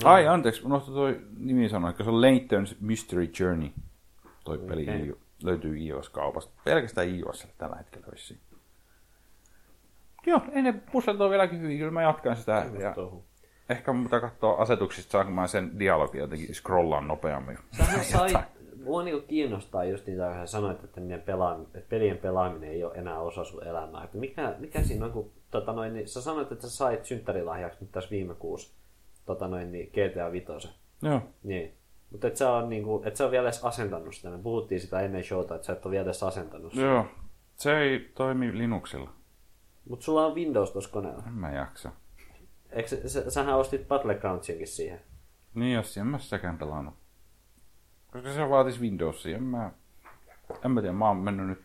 Ai, 0.03 0.27
anteeksi, 0.27 0.65
unohtu 0.65 0.93
toi 0.93 1.21
nimi 1.37 1.69
sanoa, 1.69 1.89
että 1.89 2.03
se 2.03 2.09
on 2.09 2.21
Layton's 2.21 2.75
Mystery 2.79 3.29
Journey. 3.39 3.69
Toi 4.43 4.57
peli 4.57 4.83
okay. 4.83 5.15
löytyy 5.43 5.77
iOS-kaupasta. 5.77 6.53
Pelkästään 6.63 7.09
iOS 7.09 7.47
tällä 7.57 7.75
hetkellä 7.75 8.07
vissiin. 8.11 8.39
Joo, 10.25 10.41
ei 10.51 10.61
ne 10.61 10.83
ole 11.19 11.29
vieläkin 11.29 11.61
hyvin, 11.61 11.77
kyllä 11.77 11.91
mä 11.91 12.01
jatkan 12.01 12.35
sitä. 12.35 12.65
Ja 12.79 12.95
ehkä 13.69 13.93
mun 13.93 14.03
pitää 14.03 14.19
katsoa 14.19 14.61
asetuksista, 14.61 15.11
saanko 15.11 15.31
mä 15.31 15.47
sen 15.47 15.79
dialogin 15.79 16.21
jotenkin 16.21 16.55
scrollaan 16.55 17.07
nopeammin. 17.07 17.57
Sähän 17.77 18.05
sai, 18.29 18.33
mua 18.83 19.03
niinku 19.03 19.27
kiinnostaa 19.27 19.83
just 19.83 20.07
niitä, 20.07 20.27
kun 20.27 20.35
sä 20.35 20.45
sanoit, 20.45 20.83
että, 20.83 21.01
niiden 21.01 21.21
pelaam- 21.21 21.77
että 21.77 21.89
pelien 21.89 22.17
pelaaminen 22.17 22.71
ei 22.71 22.83
ole 22.83 22.95
enää 22.95 23.19
osa 23.19 23.43
sun 23.43 23.67
elämää. 23.67 24.03
Että 24.03 24.17
mikä, 24.17 24.55
mikä 24.59 24.81
siinä 24.81 25.05
on, 25.05 25.11
kun 25.11 25.31
tota 25.51 25.73
noin, 25.73 25.93
niin, 25.93 26.07
sä 26.07 26.21
sanoit, 26.21 26.51
että 26.51 26.69
sä 26.69 26.75
sait 26.77 27.05
synttärilahjaksi 27.05 27.77
nyt 27.81 27.91
tässä 27.91 28.09
viime 28.09 28.35
kuussa 28.35 28.80
tota 29.35 29.47
noin, 29.47 29.71
niin 29.71 29.89
GTA 29.89 30.31
5. 30.31 30.69
Joo. 31.01 31.21
Niin. 31.43 31.73
Mutta 32.11 32.27
et 32.27 32.37
sä, 32.37 32.51
on, 32.51 32.69
niinku, 32.69 33.01
et 33.05 33.15
sä 33.15 33.25
on 33.25 33.31
vielä 33.31 33.47
edes 33.47 33.63
asentanut 33.63 34.15
sitä. 34.15 34.29
Me 34.29 34.37
puhuttiin 34.37 34.81
sitä 34.81 34.99
ennen 34.99 35.23
showta, 35.23 35.55
että 35.55 35.67
sä 35.67 35.73
et 35.73 35.85
ole 35.85 35.91
vielä 35.91 36.03
edes 36.03 36.23
asentanut 36.23 36.71
sitä. 36.71 36.85
Joo. 36.85 37.05
Se 37.55 37.77
ei 37.77 38.11
toimi 38.15 38.57
Linuxilla. 38.57 39.09
Mutta 39.89 40.03
sulla 40.03 40.25
on 40.25 40.35
Windows 40.35 40.71
tuossa 40.71 40.91
koneella. 40.91 41.23
En 41.27 41.33
mä 41.33 41.51
jaksa. 41.51 41.91
Eikö, 42.69 42.89
sä, 42.89 43.09
sä, 43.09 43.29
sähän 43.29 43.55
ostit 43.55 43.87
Battlegroundsiakin 43.87 44.67
siihen. 44.67 45.01
Niin, 45.53 45.73
jos 45.73 45.97
en 45.97 46.07
mä 46.07 46.19
sitäkään 46.19 46.57
pelannut. 46.57 46.93
Koska 48.11 48.33
se 48.33 48.49
vaatisi 48.49 48.81
Windowsia. 48.81 49.37
En 49.37 49.43
mä, 49.43 49.71
en 50.65 50.71
mä 50.71 50.81
tiedä, 50.81 50.93
mä 50.93 51.07
oon 51.07 51.17
mennyt 51.17 51.47
nyt 51.47 51.61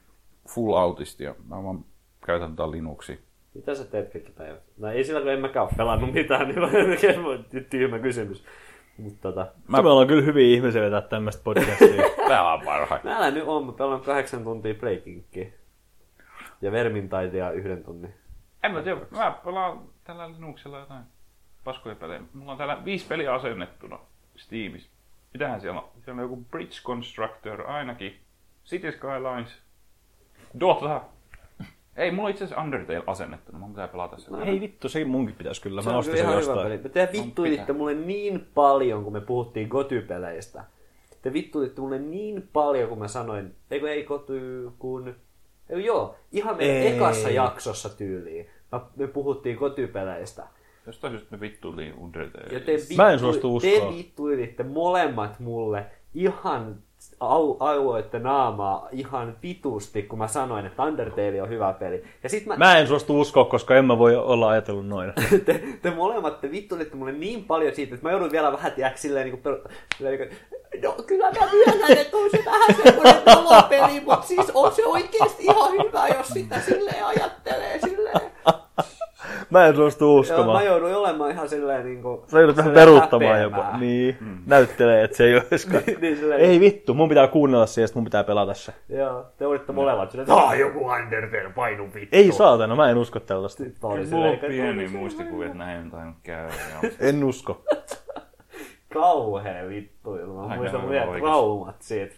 full 0.49 0.75
autisti 0.75 1.25
ja 1.25 1.35
mä 1.49 1.63
vaan 1.63 1.85
käytän 2.27 2.57
tätä 2.57 2.71
Linuxia. 2.71 3.17
Mitä 3.57 3.75
sä 3.75 3.85
teet 3.85 4.13
kaikki 4.13 4.33
päivät? 4.33 4.63
No 4.79 4.89
ei 4.89 5.05
sillä, 5.05 5.21
kun 5.21 5.31
en 5.31 5.41
mäkään 5.41 5.67
ole 5.67 5.73
pelannut 5.77 6.13
mitään, 6.13 6.49
niin 6.49 6.61
mä 6.61 7.61
tyhmä 7.71 7.99
kysymys. 7.99 8.45
Mutta 8.99 9.19
tota, 9.23 9.47
Mä... 9.69 9.83
Me 9.83 9.89
ollaan 9.89 10.07
kyllä 10.07 10.23
hyviä 10.23 10.57
ihmisiä 10.57 10.83
vetää 10.83 11.01
tämmöistä 11.01 11.43
podcastia. 11.45 12.03
Tää 12.29 12.53
on 12.53 12.61
parhain. 12.65 13.01
mä 13.05 13.17
älä 13.17 13.31
nyt 13.31 13.45
oo, 13.47 13.63
mä 13.63 13.73
pelaan 13.73 14.01
kahdeksan 14.01 14.45
tuntia 14.45 14.75
Playkinkia. 14.75 15.47
Ja 16.63 16.73
Vermintaitia 16.73 17.51
yhden 17.51 17.85
tunnin. 17.85 18.15
En 18.63 18.73
mä 18.73 18.83
tiedä, 18.83 19.01
mä 19.11 19.39
pelaan 19.45 19.81
tällä 20.05 20.29
Linuxilla 20.33 20.79
jotain 20.79 21.05
paskoja 21.65 21.95
pelejä. 21.95 22.21
Mulla 22.35 22.53
on 22.53 22.59
täällä 22.59 22.85
viisi 22.85 23.07
peliä 23.07 23.35
asennettuna 23.35 23.99
Steamissa. 24.37 24.91
Mitähän 25.33 25.61
siellä 25.61 25.81
on? 25.81 25.89
Siellä 26.05 26.21
on 26.23 26.31
joku 26.31 26.45
Bridge 26.51 26.77
Constructor 26.85 27.71
ainakin. 27.71 28.21
City 28.67 28.93
Skylines. 28.93 29.59
Dota. 30.61 31.01
Ei, 31.97 32.11
mulla 32.11 32.25
on 32.27 32.31
itse 32.31 32.45
asiassa 32.45 32.63
Undertale 32.63 33.03
asennettuna. 33.07 33.59
Mun 33.59 33.71
pitää 33.71 33.89
pelata 33.89 34.19
se. 34.19 34.31
Hei 34.47 34.61
vittu, 34.61 34.89
sekin 34.89 35.09
munkin 35.09 35.35
pitäisi 35.37 35.63
kyllä. 35.63 35.83
Se 35.83 35.91
Mä 35.91 35.99
ostin 35.99 36.17
sen 36.17 36.33
jostain. 36.33 36.81
Me 36.83 36.89
te 36.89 37.09
vittuilitte 37.13 37.73
mulle 37.73 37.95
niin 37.95 38.47
paljon, 38.55 39.05
kun 39.05 39.13
me 39.13 39.21
puhuttiin 39.21 39.69
Goty-peleistä. 39.69 40.65
Te 41.23 41.33
vittuilitte 41.33 41.81
mulle 41.81 41.99
niin 41.99 42.49
paljon, 42.53 42.89
kun 42.89 42.99
mä 42.99 43.09
sanoin, 43.09 43.55
eikö 43.71 43.91
ei 43.93 44.05
Goty, 44.05 44.71
kun... 44.79 45.15
Ei, 45.71 45.85
joo, 45.85 46.15
ihan 46.33 46.57
me 46.57 46.65
Ei. 46.65 46.87
ekassa 46.97 47.31
jaksossa 47.31 47.89
tyyliin. 47.89 48.47
Mä- 48.73 48.81
Me 48.97 49.07
puhuttiin 49.07 49.57
Goty-peleistä. 49.59 50.43
Jostain 50.87 51.13
syystä 51.13 51.37
me 51.37 51.41
vittuiliin 51.41 51.95
Undertale. 51.95 52.47
Ja 52.53 52.61
te, 52.61 52.77
Mä 52.97 53.11
en 53.13 53.19
suostu 53.19 53.61
te 53.61 53.73
uskoa. 53.79 53.93
vittuilitte 53.97 54.63
molemmat 54.63 55.41
mulle 55.41 55.87
ihan 56.15 56.77
au, 57.21 57.57
auoitte 57.61 58.19
naamaa 58.19 58.89
ihan 58.93 59.37
vitusti, 59.43 60.03
kun 60.03 60.19
mä 60.19 60.29
sanoin, 60.29 60.67
että 60.67 60.83
Undertale 60.83 61.43
on 61.43 61.49
hyvä 61.49 61.73
peli. 61.73 62.05
Ja 62.23 62.29
sit 62.29 62.47
mä, 62.47 62.57
Mä 62.57 62.79
en 62.79 62.87
suostu 62.87 63.21
uskoa, 63.21 63.45
koska 63.45 63.77
en 63.77 63.85
mä 63.85 63.99
voi 63.99 64.17
olla 64.17 64.49
ajatellut 64.49 64.87
noin. 64.87 65.13
te, 65.47 65.63
te 65.83 65.91
molemmat 65.91 66.41
te 66.41 66.51
vittuilitte 66.51 66.97
mulle 66.97 67.13
niin 67.13 67.45
paljon 67.45 67.75
siitä, 67.75 67.95
että 67.95 68.07
mä 68.07 68.11
joudun 68.11 68.33
vielä 68.33 68.53
vähän 68.53 68.73
tiedäks 68.73 69.03
silleen 69.03 69.25
niinku, 69.25 69.43
per, 69.43 69.59
silleen 69.97 70.19
niinku 70.19 70.37
No 70.83 70.93
kyllä 71.07 71.31
mä 71.31 71.49
myönnän, 71.53 71.99
että 71.99 72.17
on 72.17 72.31
se 72.31 72.43
vähän 72.45 72.77
semmoinen 72.85 73.23
nolopeli, 73.27 74.01
mutta 74.01 74.27
siis 74.27 74.51
on 74.55 74.75
se 74.75 74.87
oikeesti 74.87 75.45
ihan 75.45 75.73
hyvä, 75.73 76.09
jos 76.09 76.29
sitä 76.29 76.61
silleen 76.61 77.07
ajattelee 77.07 77.81
silleen. 77.85 78.21
Mä 79.51 79.67
en 79.67 79.77
suostu 79.77 80.05
Ja 80.05 80.13
mä 80.15 80.21
uskomaan. 80.21 80.65
jouduin 80.65 80.95
olemaan 80.97 81.31
ihan 81.31 81.49
silleen 81.49 81.85
niinku... 81.85 82.25
Sä 82.27 82.39
joudut 82.39 82.57
vähän 82.57 82.73
peruuttamaan 82.73 83.43
jopa. 83.43 83.79
Niin, 83.79 84.17
näyttelee, 84.47 85.05
että 85.05 85.17
se 85.17 85.25
ei 85.25 85.37
olisikaan. 85.37 85.83
niin 86.01 86.17
silleen, 86.17 86.41
Ei 86.41 86.61
vittu, 86.61 86.95
mun 86.95 87.09
pitää 87.09 87.29
kuunnella 87.29 87.67
se 87.67 87.81
ja 87.81 87.87
mun 87.95 88.05
pitää 88.05 88.25
pelata 88.25 88.55
se. 88.55 88.73
Joo, 88.89 89.25
te 89.39 89.47
olitte 89.47 89.73
molemmat 89.73 90.11
silleen, 90.11 90.29
että 90.31 90.43
"Ah, 90.45 90.59
joku 90.59 90.87
Undertale, 90.89 91.51
painu 91.55 91.85
vittu. 91.95 92.17
Ei 92.17 92.33
saatana, 92.33 92.77
mä 92.77 92.91
en 92.91 92.97
usko 92.99 93.21
tällaista. 93.21 93.63
Mä 93.63 93.71
Mulla 93.83 93.95
on 94.01 94.07
silleen, 94.07 94.35
että 94.35 94.47
pieni 94.47 94.89
muistikuva, 94.89 95.45
että 95.45 95.59
näin 95.59 95.79
on 95.81 95.91
tainnut 95.91 96.17
käydä. 96.23 96.53
Joo. 96.83 96.93
En 97.01 97.25
usko. 97.25 97.63
kauhea 98.95 99.69
vittu. 99.69 100.11
Mä 100.49 100.57
muistan 100.57 100.89
vielä 100.89 101.19
traumat 101.19 101.83
siitä. 101.83 102.15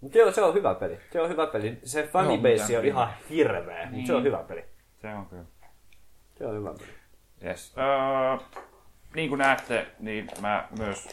Mutta 0.00 0.18
joo, 0.18 0.32
se 0.32 0.42
on 0.42 0.54
hyvä 0.54 0.74
peli. 0.74 0.98
Se 1.12 1.20
on 1.20 1.28
hyvä 1.28 1.46
peli. 1.46 1.78
Se 1.84 2.02
fanbase 2.12 2.72
Joo, 2.72 2.80
on 2.80 2.86
ihan 2.86 3.08
hirveä, 3.30 3.88
mutta 3.90 4.06
se 4.06 4.14
on 4.14 4.22
hyvä 4.24 4.44
peli. 4.48 4.64
Se 5.02 5.08
on 5.08 5.26
kyllä. 5.26 5.42
Se 6.40 6.46
on 6.46 6.56
hyvä. 6.56 6.74
Yes. 7.44 7.74
Uh, 7.76 8.42
niin 9.14 9.28
kuin 9.28 9.38
näette, 9.38 9.86
niin 9.98 10.28
mä 10.40 10.68
myös 10.78 11.08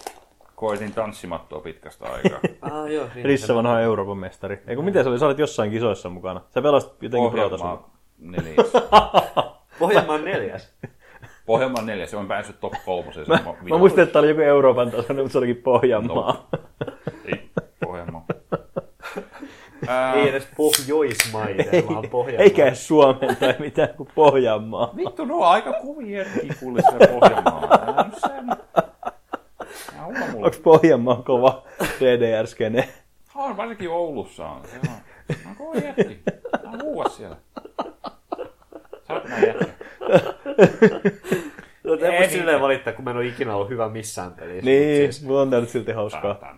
koitin 0.55 0.93
tanssimattoa 0.93 1.59
pitkästä 1.59 2.05
aikaa. 2.05 2.39
Ah, 2.61 2.91
joo, 2.91 3.07
niin 3.15 3.25
Rissa 3.25 3.55
vanha 3.55 3.79
Euroopan 3.79 4.17
mestari. 4.17 4.61
Eikö 4.67 4.81
miten 4.81 5.03
se 5.03 5.09
oli? 5.09 5.19
Sä 5.19 5.25
olit 5.25 5.39
jossain 5.39 5.71
kisoissa 5.71 6.09
mukana. 6.09 6.41
Sä 6.49 6.61
pelasit 6.61 7.03
jotenkin. 7.03 7.31
Pohjanmaa 7.31 7.89
neljäs. 8.17 8.73
Pohjanmaan 9.79 10.25
neljäs. 10.25 10.73
Pohjanmaan 11.45 11.85
neljäs, 11.85 12.13
on 12.13 12.27
päässyt 12.27 12.59
top 12.59 12.73
kolmoseen. 12.85 13.27
Mä, 13.27 13.39
mä 13.69 13.77
muistin, 13.77 14.03
että 14.03 14.13
tää 14.13 14.19
oli 14.19 14.29
joku 14.29 14.41
Euroopan 14.41 14.91
tasoinen, 14.91 15.25
mutta 15.25 15.31
se 15.31 15.37
olikin 15.37 15.55
Pohjanmaa. 15.55 16.15
Pohjanmaa. 16.15 16.49
Ei 20.15 20.21
Uh, 20.23 20.27
edes 20.29 20.47
Pohjoismaiden, 20.57 21.65
vaan 21.89 22.09
Pohjanmaa. 22.11 22.43
Eikä 22.43 22.65
edes 22.65 22.87
Suomen 22.87 23.35
tai 23.35 23.55
mitään 23.59 23.89
kuin 23.97 24.09
Pohjanmaa. 24.15 24.93
vittu, 24.95 25.25
no 25.25 25.43
aika 25.43 25.73
kovia 25.73 26.25
kipullisia 26.41 26.91
Pohjanmaa. 27.19 27.61
Mulla. 30.31 30.45
Onks 30.45 30.57
Pohjanmaa 30.59 31.21
kova 31.25 31.63
DDR-skene? 31.99 32.87
On, 33.35 33.57
varsinkin 33.57 33.89
Oulussa 33.89 34.45
on. 34.47 34.61
Se 34.65 34.79
on. 34.89 34.95
On 35.49 35.55
kova 35.55 35.75
jätki. 35.75 36.19
Huua 36.83 37.05
siellä. 37.09 37.35
Sä 39.07 39.13
oot 39.13 39.23
näin 39.29 39.47
jätkä. 39.47 39.65
No, 41.87 41.93
Ei 41.93 42.19
niin. 42.19 42.29
silleen 42.29 42.61
valittaa, 42.61 42.93
kun 42.93 43.03
mä 43.03 43.11
en 43.11 43.17
ole 43.17 43.25
ikinä 43.25 43.55
ollut 43.55 43.69
hyvä 43.69 43.89
missään 43.89 44.33
pelissä. 44.33 44.65
Niin, 44.69 45.13
Siis, 45.13 45.25
mulla 45.27 45.41
on 45.41 45.49
tää 45.49 45.59
nyt 45.59 45.69
silti 45.69 45.91
hauskaa. 45.91 46.53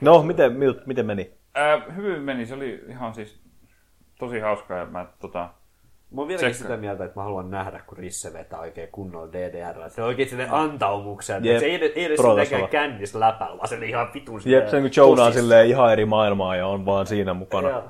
No, 0.00 0.22
miten, 0.22 0.56
miten 0.86 1.06
meni? 1.06 1.30
Äh, 1.58 1.96
hyvin 1.96 2.22
meni, 2.22 2.46
se 2.46 2.54
oli 2.54 2.84
ihan 2.88 3.14
siis 3.14 3.40
tosi 4.18 4.38
hauskaa. 4.40 4.78
Ja 4.78 4.86
mä, 4.86 5.06
tota, 5.20 5.48
Mä 6.10 6.20
oon 6.20 6.28
vieläkin 6.28 6.50
Tsekka. 6.50 6.68
sitä 6.68 6.76
mieltä, 6.80 7.04
että 7.04 7.20
mä 7.20 7.24
haluan 7.24 7.50
nähdä, 7.50 7.80
kun 7.86 7.98
Risse 7.98 8.32
vetää 8.32 8.58
oikein 8.60 8.88
kunnolla 8.92 9.32
DDR. 9.32 9.90
Se 9.90 10.02
on 10.02 10.08
oikein 10.08 10.28
sille 10.28 10.46
antaumuksen. 10.50 11.44
Jep. 11.44 11.58
Se 11.58 11.64
ei, 11.66 11.74
edes- 11.74 11.92
ei 11.96 12.04
edes 12.04 12.20
silleen 12.48 12.68
kännis 12.68 13.14
läpällä, 13.14 13.56
vaan 13.56 13.68
se 13.68 13.76
oli 13.76 13.88
ihan 13.88 14.10
vitun 14.14 14.40
Jep, 14.44 14.68
se 14.68 14.76
on 14.76 14.82
kuin 14.82 14.92
Jonah 14.96 15.26
on 15.26 15.32
silleen 15.32 15.66
ihan 15.68 15.92
eri 15.92 16.04
maailmaa 16.04 16.56
ja 16.56 16.66
on 16.66 16.86
vaan 16.86 17.06
siinä 17.06 17.34
mukana. 17.34 17.68
Joo. 17.68 17.84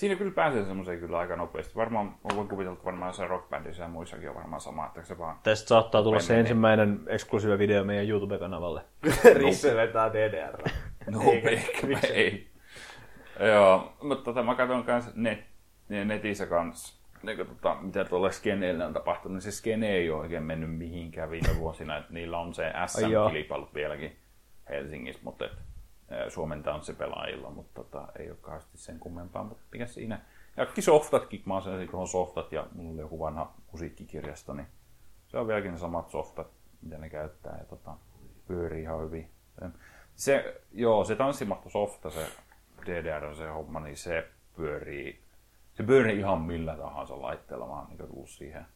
Siinä 0.00 0.16
kyllä 0.16 0.32
pääsee 0.32 0.64
semmoiseen 0.64 1.00
kyllä 1.00 1.18
aika 1.18 1.36
nopeasti. 1.36 1.74
Varmaan, 1.74 2.06
mä 2.06 2.36
voin 2.36 2.48
kuvitella, 2.48 2.72
että 2.72 2.84
varmaan 2.84 3.08
jossain 3.08 3.30
rockbändissä 3.30 3.82
ja 3.82 3.88
muissakin 3.88 4.28
on 4.28 4.34
varmaan 4.34 4.60
sama, 4.60 4.86
että 4.86 5.02
se 5.02 5.18
vaan... 5.18 5.36
Tästä 5.42 5.68
saattaa 5.68 6.02
tulla 6.02 6.20
se 6.20 6.40
ensimmäinen 6.40 7.00
eksklusiivi 7.06 7.58
video 7.58 7.84
meidän 7.84 8.08
YouTube-kanavalle. 8.08 8.82
Risse 9.34 9.76
vetää 9.76 10.12
DDR. 10.12 10.62
No, 11.10 11.20
ehkä 11.32 12.06
ei. 12.12 12.50
Joo, 13.40 13.92
mutta 14.02 14.24
tota, 14.24 14.42
mä 14.42 14.54
katson 14.54 14.84
kans 14.84 15.14
net, 15.14 15.40
netissä 15.88 16.46
kans, 16.46 17.00
niin 17.22 17.36
kuin, 17.36 17.48
tota, 17.48 17.76
mitä 17.80 18.04
tuolla 18.04 18.30
skeneillä 18.30 18.86
on 18.86 18.92
tapahtunut, 18.92 19.34
niin 19.34 19.42
se 19.42 19.50
skene 19.50 19.90
ei 19.90 20.10
ole 20.10 20.20
oikein 20.20 20.42
mennyt 20.42 20.76
mihinkään 20.78 21.30
viime 21.30 21.58
vuosina, 21.58 21.96
että 21.96 22.12
niillä 22.12 22.38
on 22.38 22.54
se. 22.54 22.72
SM-kilpailut 22.86 23.74
vieläkin 23.74 24.16
Helsingissä, 24.68 25.20
mutta 25.24 25.44
et, 25.44 25.52
ää, 25.52 25.69
Suomen 26.28 26.62
tanssipelaajilla, 26.62 27.50
mutta 27.50 27.74
tota, 27.74 28.08
ei 28.18 28.30
ole 28.30 28.38
kauheasti 28.40 28.78
sen 28.78 28.98
kummempaa, 28.98 29.44
mutta 29.44 29.62
mikä 29.72 29.86
siinä. 29.86 30.20
Ja 30.56 30.64
kaikki 30.64 30.82
softatkin, 30.82 31.42
mä 31.44 31.54
oon 31.54 31.62
sen 31.62 31.88
softat 32.10 32.52
ja 32.52 32.66
mulla 32.74 32.92
oli 32.92 33.00
joku 33.00 33.18
vanha 33.18 33.54
musiikkikirjasto, 33.72 34.54
niin 34.54 34.66
se 35.26 35.38
on 35.38 35.46
vieläkin 35.46 35.72
ne 35.72 35.78
samat 35.78 36.10
softat, 36.10 36.46
mitä 36.82 36.98
ne 36.98 37.10
käyttää 37.10 37.58
ja 37.58 37.64
tota, 37.64 37.96
pyörii 38.46 38.82
ihan 38.82 39.04
hyvin. 39.04 39.30
Se, 40.14 40.60
joo, 40.72 41.04
se 41.04 41.16
tanssimatto 41.16 41.70
softa, 41.70 42.10
se 42.10 42.26
DDR, 42.86 43.34
se 43.34 43.46
homma, 43.46 43.80
niin 43.80 43.96
se 43.96 44.28
pyörii, 44.56 45.22
se 45.74 45.82
pyörii 45.82 46.18
ihan 46.18 46.40
millä 46.40 46.76
tahansa 46.76 47.22
laitteella, 47.22 47.66
mä 47.66 47.72
oon 47.72 47.88
niin 47.88 48.08
tullut 48.08 48.30
siihen. 48.30 48.66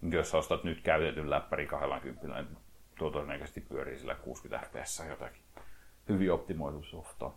Niin 0.00 0.12
Jos 0.12 0.30
sä 0.30 0.38
ostat 0.38 0.64
nyt 0.64 0.80
käytetyn 0.80 1.30
läppäri 1.30 1.66
20, 1.66 2.42
niin 2.42 2.56
tuo 2.98 3.10
todennäköisesti 3.10 3.60
pyörii 3.60 3.98
sillä 3.98 4.14
60 4.14 4.66
fps 4.66 5.02
jotakin. 5.08 5.41
Hyvin 6.08 6.32
optimoitu 6.32 6.82
softa. 6.82 7.30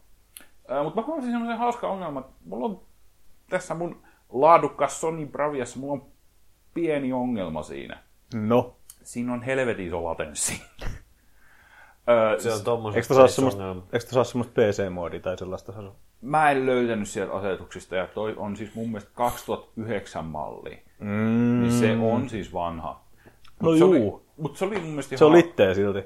Mutta 0.83 1.01
mä 1.01 1.07
huomasin 1.07 1.31
semmoisen 1.31 1.57
hauska 1.57 1.87
ongelma, 1.87 2.19
että 2.19 2.31
mulla 2.45 2.65
on 2.65 2.81
tässä 3.49 3.75
mun 3.75 4.01
laadukkas 4.29 5.01
Sony 5.01 5.25
Braviassa, 5.25 5.79
mulla 5.79 5.93
on 5.93 6.05
pieni 6.73 7.13
ongelma 7.13 7.63
siinä. 7.63 8.03
No, 8.33 8.75
Siinä 9.03 9.33
on 9.33 9.41
helvetin 9.43 9.87
iso 9.87 10.03
latenssi. 10.03 10.61
Öö, 12.09 12.39
Se 12.39 12.53
on 12.53 12.61
tommoset 12.63 12.97
eikö 12.97 13.13
saa 13.13 13.27
semmoista, 13.27 13.63
ongelma. 13.63 13.87
eikö 13.93 14.05
saa 14.05 14.23
semmoista 14.23 14.53
PC-moodia 14.61 15.19
tai 15.19 15.37
sellaista? 15.37 15.73
Mä 16.21 16.51
en 16.51 16.65
löytänyt 16.65 17.07
sieltä 17.09 17.33
asetuksista, 17.33 17.95
ja 17.95 18.07
toi 18.07 18.33
on 18.37 18.55
siis 18.57 18.75
mun 18.75 18.87
mielestä 18.87 19.11
2009 19.13 20.25
malli. 20.25 20.83
Mm. 20.99 21.61
Niin 21.61 21.71
se 21.71 21.97
on 21.97 22.29
siis 22.29 22.53
vanha. 22.53 23.01
No 23.63 23.77
se 23.77 23.83
oli, 23.83 23.97
juu. 23.99 24.25
Mutta 24.37 24.59
se 24.59 24.65
oli 24.65 24.75
mun 24.79 24.89
mielestä 24.89 25.17
Se 25.17 25.25
on 25.25 25.35
ihan- 25.35 25.45
litteä 25.45 25.73
silti. 25.73 26.03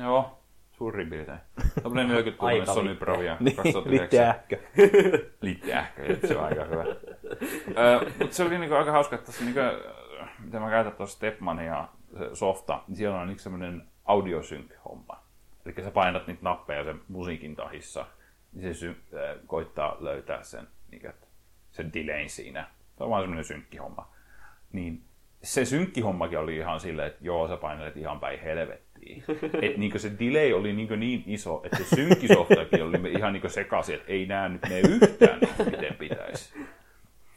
Joo, 0.00 0.38
suurin 0.78 1.10
piirtein. 1.10 1.38
Tämmönen 1.82 2.08
40 2.08 2.38
tuumainen 2.38 2.60
Aika 2.62 2.74
Sony 2.74 2.88
litteä. 2.90 3.00
Bravia 3.04 3.36
Niin, 3.40 3.56
2009. 3.56 4.08
litteähkö. 5.40 6.02
Että 6.12 6.26
se 6.26 6.36
on 6.36 6.44
aika 6.44 6.64
hyvä. 6.64 6.84
Mutta 8.18 8.36
se 8.36 8.42
oli 8.44 8.58
niinku 8.58 8.74
aika 8.74 8.92
hauska, 8.92 9.14
että 9.16 9.26
tässä 9.26 9.44
niinku, 9.44 9.60
mitä 10.38 10.60
mä 10.60 10.70
käytän 10.70 10.92
tuossa 10.92 11.16
Stepmania 11.16 11.88
se 12.18 12.30
softa, 12.34 12.82
niin 12.88 12.96
siellä 12.96 13.20
on 13.20 13.30
yksi 13.30 13.42
semmoinen 13.42 13.82
audiosync-homma. 14.04 15.24
Eli 15.66 15.74
sä 15.84 15.90
painat 15.90 16.26
niitä 16.26 16.42
nappeja 16.42 16.84
sen 16.84 17.00
musiikin 17.08 17.56
tahissa, 17.56 18.06
niin 18.52 18.74
se 18.74 18.78
sy- 18.78 18.96
äh, 19.14 19.36
koittaa 19.46 19.96
löytää 20.00 20.42
sen, 20.42 20.68
niin 20.90 21.06
että 21.06 21.26
sen 21.70 21.92
delayn 21.92 22.28
siinä. 22.28 22.66
Se 22.98 23.04
on 23.04 23.10
vaan 23.10 23.22
semmoinen 23.22 23.44
synkkihomma. 23.44 24.08
Niin 24.72 25.04
se 25.42 25.64
synkkihommakin 25.64 26.38
oli 26.38 26.56
ihan 26.56 26.80
silleen, 26.80 27.08
että 27.08 27.24
joo, 27.24 27.48
sä 27.48 27.56
painelet 27.56 27.96
ihan 27.96 28.20
päin 28.20 28.40
helvettiin. 28.40 28.93
Että 29.62 29.78
niin 29.80 30.00
se 30.00 30.12
delay 30.20 30.52
oli 30.52 30.72
niin, 30.72 31.00
niin 31.00 31.22
iso, 31.26 31.62
että 31.64 31.76
se 31.76 31.84
synkkisoftakin 31.96 32.82
oli 32.82 33.12
ihan 33.18 33.32
niin 33.32 33.50
sekaisin, 33.50 33.94
että 33.94 34.12
ei 34.12 34.26
nää 34.26 34.48
nyt 34.48 34.62
mene 34.62 34.80
yhtään 34.80 35.40
niin, 35.40 35.70
miten 35.70 35.94
pitäisi. 35.94 36.54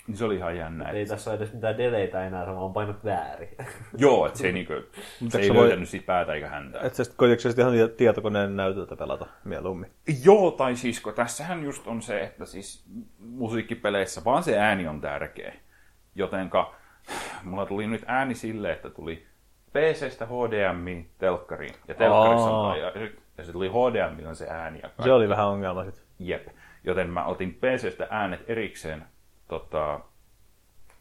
Niin 0.08 0.18
se 0.18 0.26
oli 0.26 0.36
ihan 0.36 0.58
jännä. 0.58 0.90
Ei 0.90 1.02
Että, 1.02 1.14
tässä 1.16 1.32
ole 1.32 1.38
edes 1.38 1.54
mitään 1.54 1.78
deleitä 1.78 2.28
enää, 2.28 2.46
se 2.46 2.52
vaan 2.56 2.74
painat 2.74 3.06
väärin. 3.06 3.50
joo, 3.98 4.26
että 4.26 4.40
se, 4.40 4.52
niin 4.52 4.66
kuin, 4.66 4.84
se 5.30 5.40
ei 5.40 5.50
voi- 5.54 5.58
löytänyt 5.64 5.90
siitä 5.90 6.06
päätä 6.06 6.34
eikä 6.34 6.48
häntä. 6.50 6.80
Et 6.80 6.96
sä 6.96 7.04
sit 7.04 7.14
koitatko 7.18 7.42
sä 7.42 7.50
sit 7.50 7.60
ihan 7.60 7.74
ti- 7.74 7.96
tietokoneen 7.98 8.56
näytöltä 8.56 8.96
pelata 8.96 9.26
mieluummin? 9.44 9.92
Joo, 10.24 10.52
tai 10.52 10.76
siis 10.76 11.00
kun 11.02 11.14
tässähän 11.14 11.64
just 11.64 11.88
on 11.88 12.02
se, 12.02 12.20
että 12.22 12.46
siis 12.46 12.86
musiikkipeleissä 13.20 14.22
vaan 14.26 14.44
se 14.44 14.58
ääni 14.60 14.88
on 14.88 15.02
tärkeä. 15.02 15.54
Jotenka 16.16 16.76
mulla 17.44 17.66
tuli 17.66 17.88
nyt 17.88 18.04
ääni 18.08 18.36
silleen, 18.36 18.74
että 18.74 18.90
tuli 18.90 19.26
PCstä 19.74 20.26
HDMI 20.26 21.06
telkkariin. 21.18 21.74
Ja 21.88 21.96
telkkarissa 21.96 22.50
Aa. 22.50 22.72
on, 22.72 22.80
ja, 22.80 22.92
ja 23.38 23.44
se 23.44 23.52
tuli 23.52 23.70
HDMI 23.70 24.26
on 24.26 24.36
se 24.36 24.48
ääni. 24.50 24.80
Ja 24.84 24.90
Se 25.04 25.12
oli 25.12 25.30
vähän 25.30 25.48
ongelma 25.48 25.84
sit. 25.86 26.04
Jep. 26.20 26.48
Joten 26.84 27.10
mä 27.10 27.26
otin 27.26 27.54
PCstä 27.54 28.08
äänet 28.10 28.50
erikseen 28.50 29.04
tota, 29.48 30.00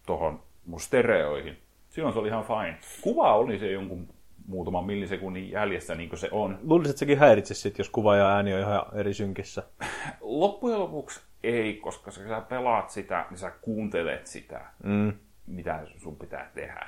tohon 0.07 0.43
mun 0.67 0.81
stereoihin. 0.81 1.59
Silloin 1.89 2.12
se 2.12 2.19
oli 2.19 2.29
ihan 2.29 2.45
fine. 2.45 2.79
Kuva 3.03 3.35
oli 3.35 3.59
se 3.59 3.71
jonkun 3.71 4.09
muutaman 4.47 4.85
millisekunnin 4.85 5.51
jäljessä, 5.51 5.95
niin 5.95 6.09
kuin 6.09 6.19
se 6.19 6.29
on. 6.33 6.59
Luulisin, 6.62 6.91
että 6.91 6.99
sekin 6.99 7.19
häiritsisi 7.19 7.61
sit, 7.61 7.79
jos 7.79 7.91
kuva 7.91 8.17
ja 8.17 8.29
ääni 8.29 8.55
on 8.55 8.61
ihan 8.61 8.83
eri 8.95 9.14
synkissä. 9.14 9.62
Loppujen 10.21 10.81
lopuksi 10.81 11.21
ei, 11.43 11.75
koska 11.75 12.11
sä 12.11 12.29
sä 12.29 12.41
pelaat 12.41 12.91
sitä, 12.91 13.27
niin 13.31 13.39
sä 13.39 13.51
kuuntelet 13.61 14.27
sitä, 14.27 14.61
Mm. 14.83 15.12
mitä 15.47 15.81
sun 15.97 16.17
pitää 16.17 16.51
tehdä. 16.55 16.87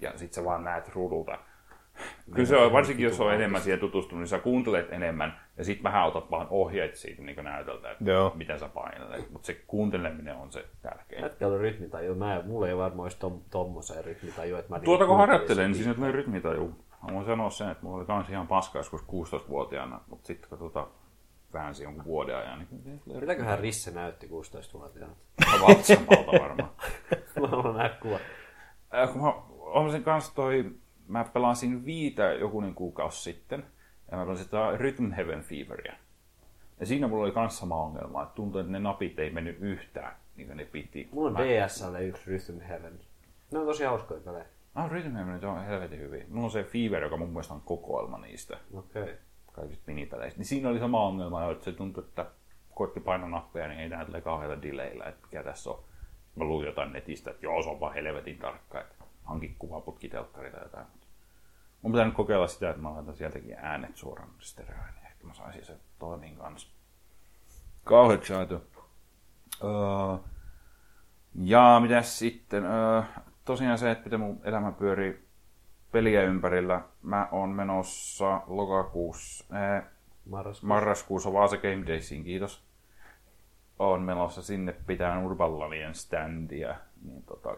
Ja 0.00 0.12
sit 0.18 0.32
sä 0.32 0.44
vaan 0.44 0.64
näet 0.64 0.88
ruudulta. 0.88 1.38
Kyllä 2.34 2.46
se 2.46 2.56
on, 2.56 2.72
varsinkin 2.72 3.04
jos 3.04 3.20
on 3.20 3.34
enemmän 3.34 3.60
siihen 3.60 3.80
tutustunut, 3.80 4.20
niin 4.20 4.28
sä 4.28 4.38
kuuntelet 4.38 4.92
enemmän, 4.92 5.40
ja 5.56 5.64
sit 5.64 5.82
vähän 5.82 6.06
otat 6.06 6.30
vaan 6.30 6.46
ohjeet 6.50 6.96
siitä 6.96 7.22
niin 7.22 7.44
näytöltä, 7.44 7.90
että 7.90 8.10
Joo. 8.10 8.32
mitä 8.34 8.58
sä 8.58 8.68
painelet. 8.68 9.30
Mutta 9.30 9.46
se 9.46 9.54
kuunteleminen 9.66 10.36
on 10.36 10.52
se 10.52 10.64
tärkein. 10.82 11.22
Jätkällä 11.22 11.54
on 11.54 11.60
rytmitaju. 11.60 12.14
Mä, 12.14 12.42
mulla 12.46 12.68
ei 12.68 12.76
varmaan 12.76 13.02
olisi 13.02 13.18
tom, 13.18 13.40
tommoseen 13.50 14.04
rytmitaju. 14.04 14.56
Että 14.56 14.70
mä 14.70 14.76
niinku 14.76 14.84
Tuota 14.84 15.06
kun 15.06 15.16
harjoittelen, 15.16 15.70
niin 15.70 15.78
siinä 15.78 15.94
tulee 15.94 16.12
rytmitaju. 16.12 16.74
Mä 17.08 17.14
voin 17.14 17.26
sanoa 17.26 17.50
sen, 17.50 17.70
että 17.70 17.84
mulla 17.84 17.96
oli 17.96 18.06
kans 18.06 18.28
ihan 18.28 18.46
paska 18.46 18.78
joskus 18.78 19.02
16-vuotiaana, 19.02 20.00
mutta 20.06 20.26
sitten 20.26 20.48
kun 20.48 20.58
tota, 20.58 20.86
väänsi 21.52 21.82
jonkun 21.82 22.04
vuoden 22.04 22.36
ajan, 22.36 22.58
niin 22.58 23.00
Mitäköhän 23.20 23.58
Risse 23.58 23.90
näytti 23.90 24.26
16-vuotiaana? 24.26 25.14
vatsamalta 25.68 26.32
varmaan. 26.42 26.70
Mä 27.40 27.48
haluan 27.48 27.76
nähdä 27.76 27.96
kuva. 28.02 28.18
Äh, 28.94 29.12
kun 29.12 29.22
mä 29.22 29.32
olen 29.70 30.02
kanssa 30.02 30.34
toi, 30.34 30.70
mä 31.08 31.24
pelasin 31.24 31.84
viitä 31.84 32.32
jokunen 32.32 32.74
kuukausi 32.74 33.22
sitten, 33.22 33.64
ja 34.10 34.16
mä 34.16 34.24
pelasin 34.24 34.44
sitä 34.44 34.76
Rhythm 34.76 35.10
Heaven 35.10 35.40
Feveria. 35.40 35.94
Ja 36.80 36.86
siinä 36.86 37.08
mulla 37.08 37.24
oli 37.24 37.32
kans 37.32 37.58
sama 37.58 37.82
ongelma, 37.82 38.22
että 38.22 38.34
tuntui, 38.34 38.60
että 38.60 38.72
ne 38.72 38.78
napit 38.78 39.18
ei 39.18 39.30
mennyt 39.30 39.56
yhtään, 39.60 40.16
niin 40.36 40.46
kuin 40.46 40.56
ne 40.56 40.64
piti. 40.64 41.08
Mulla 41.12 41.28
on 41.28 41.32
Mä- 41.32 41.40
DSL 41.40 41.94
yksi 41.94 42.30
Rhythm 42.30 42.60
Heaven. 42.60 43.00
Ne 43.50 43.58
on 43.58 43.66
tosi 43.66 43.84
hauskoja 43.84 44.20
pelejä. 44.20 44.44
Ah, 44.74 44.90
Rhythm 44.90 45.16
Heaven 45.16 45.44
on 45.44 45.64
helvetin 45.64 45.98
hyvin. 45.98 46.26
Mulla 46.28 46.44
on 46.44 46.50
se 46.50 46.64
Fever, 46.64 47.02
joka 47.02 47.16
mun 47.16 47.28
mielestä 47.28 47.54
on 47.54 47.60
kokoelma 47.60 48.18
niistä 48.18 48.58
Okei. 48.74 49.02
Okay. 49.02 49.14
kaikista 49.52 49.84
minipeleistä. 49.86 50.38
Niin 50.38 50.46
siinä 50.46 50.68
oli 50.68 50.78
sama 50.78 51.06
ongelma, 51.06 51.50
että 51.50 51.64
se 51.64 51.72
tuntui, 51.72 52.04
että 52.04 52.26
koitti 52.74 53.00
painaa 53.00 53.28
nappeja, 53.28 53.68
niin 53.68 53.80
ei 53.80 53.88
näe 53.88 54.04
tulee 54.04 54.20
kauhealla 54.20 54.62
delayllä, 54.62 55.04
että 55.04 55.26
mikä 55.26 55.42
tässä 55.42 55.70
on. 55.70 55.84
Mä 56.36 56.44
luin 56.44 56.66
jotain 56.66 56.92
netistä, 56.92 57.30
että 57.30 57.46
joo, 57.46 57.62
se 57.62 57.68
on 57.68 57.80
vaan 57.80 57.94
helvetin 57.94 58.38
tarkka, 58.38 58.80
että 58.80 58.94
hankin 59.30 59.56
kuvaputki 59.58 60.08
telkkari 60.08 60.50
tai 60.50 60.62
jotain. 60.62 60.86
Mun 61.82 61.92
pitää 61.92 62.06
nyt 62.06 62.14
kokeilla 62.14 62.46
sitä, 62.46 62.70
että 62.70 62.82
mä 62.82 62.94
laitan 62.94 63.16
sieltäkin 63.16 63.56
äänet 63.58 63.96
suoraan 63.96 64.30
stereoon, 64.38 64.86
niin 64.94 65.06
ehkä 65.06 65.26
mä 65.26 65.34
saisin 65.34 65.64
se 65.64 65.76
toimin 65.98 66.36
kanssa. 66.36 66.68
Kauheeksi 67.84 68.34
aito. 68.34 68.62
Öö, 69.64 70.30
ja 71.34 71.80
mitäs 71.82 72.18
sitten? 72.18 72.64
Öö, 72.64 73.02
tosiaan 73.44 73.78
se, 73.78 73.90
että 73.90 74.04
miten 74.04 74.20
mun 74.20 74.40
elämä 74.44 74.72
pyörii 74.72 75.28
peliä 75.92 76.22
ympärillä. 76.22 76.80
Mä 77.02 77.28
oon 77.32 77.48
menossa 77.48 78.42
lokakuussa, 78.46 79.44
äh, 79.56 79.84
Marraskuussa. 80.26 80.66
marraskuussa 80.66 81.32
Vaasa 81.32 81.56
Game 81.56 81.86
Daysiin, 81.86 82.24
kiitos. 82.24 82.64
Oon 83.78 84.02
menossa 84.02 84.42
sinne 84.42 84.72
pitää 84.72 85.18
Urbanlanien 85.18 85.94
standia. 85.94 86.76
Niin 87.04 87.22
tota, 87.22 87.50
22.23.11. 87.50 87.56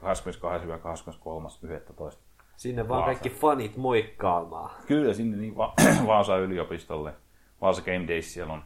Sinne 2.57 2.89
vaan 2.89 2.99
Vaasa. 2.99 3.05
kaikki 3.07 3.31
fanit 3.31 3.77
moikkaamaan. 3.77 4.71
Kyllä 4.87 5.15
sinne 5.15 5.37
niin 5.37 5.57
Va- 5.57 5.75
Vaasan 6.07 6.41
yliopistolle. 6.41 7.15
Vaasa 7.61 7.83
Game 7.83 8.09
Days 8.09 8.35
siellä 8.35 8.53
on 8.53 8.63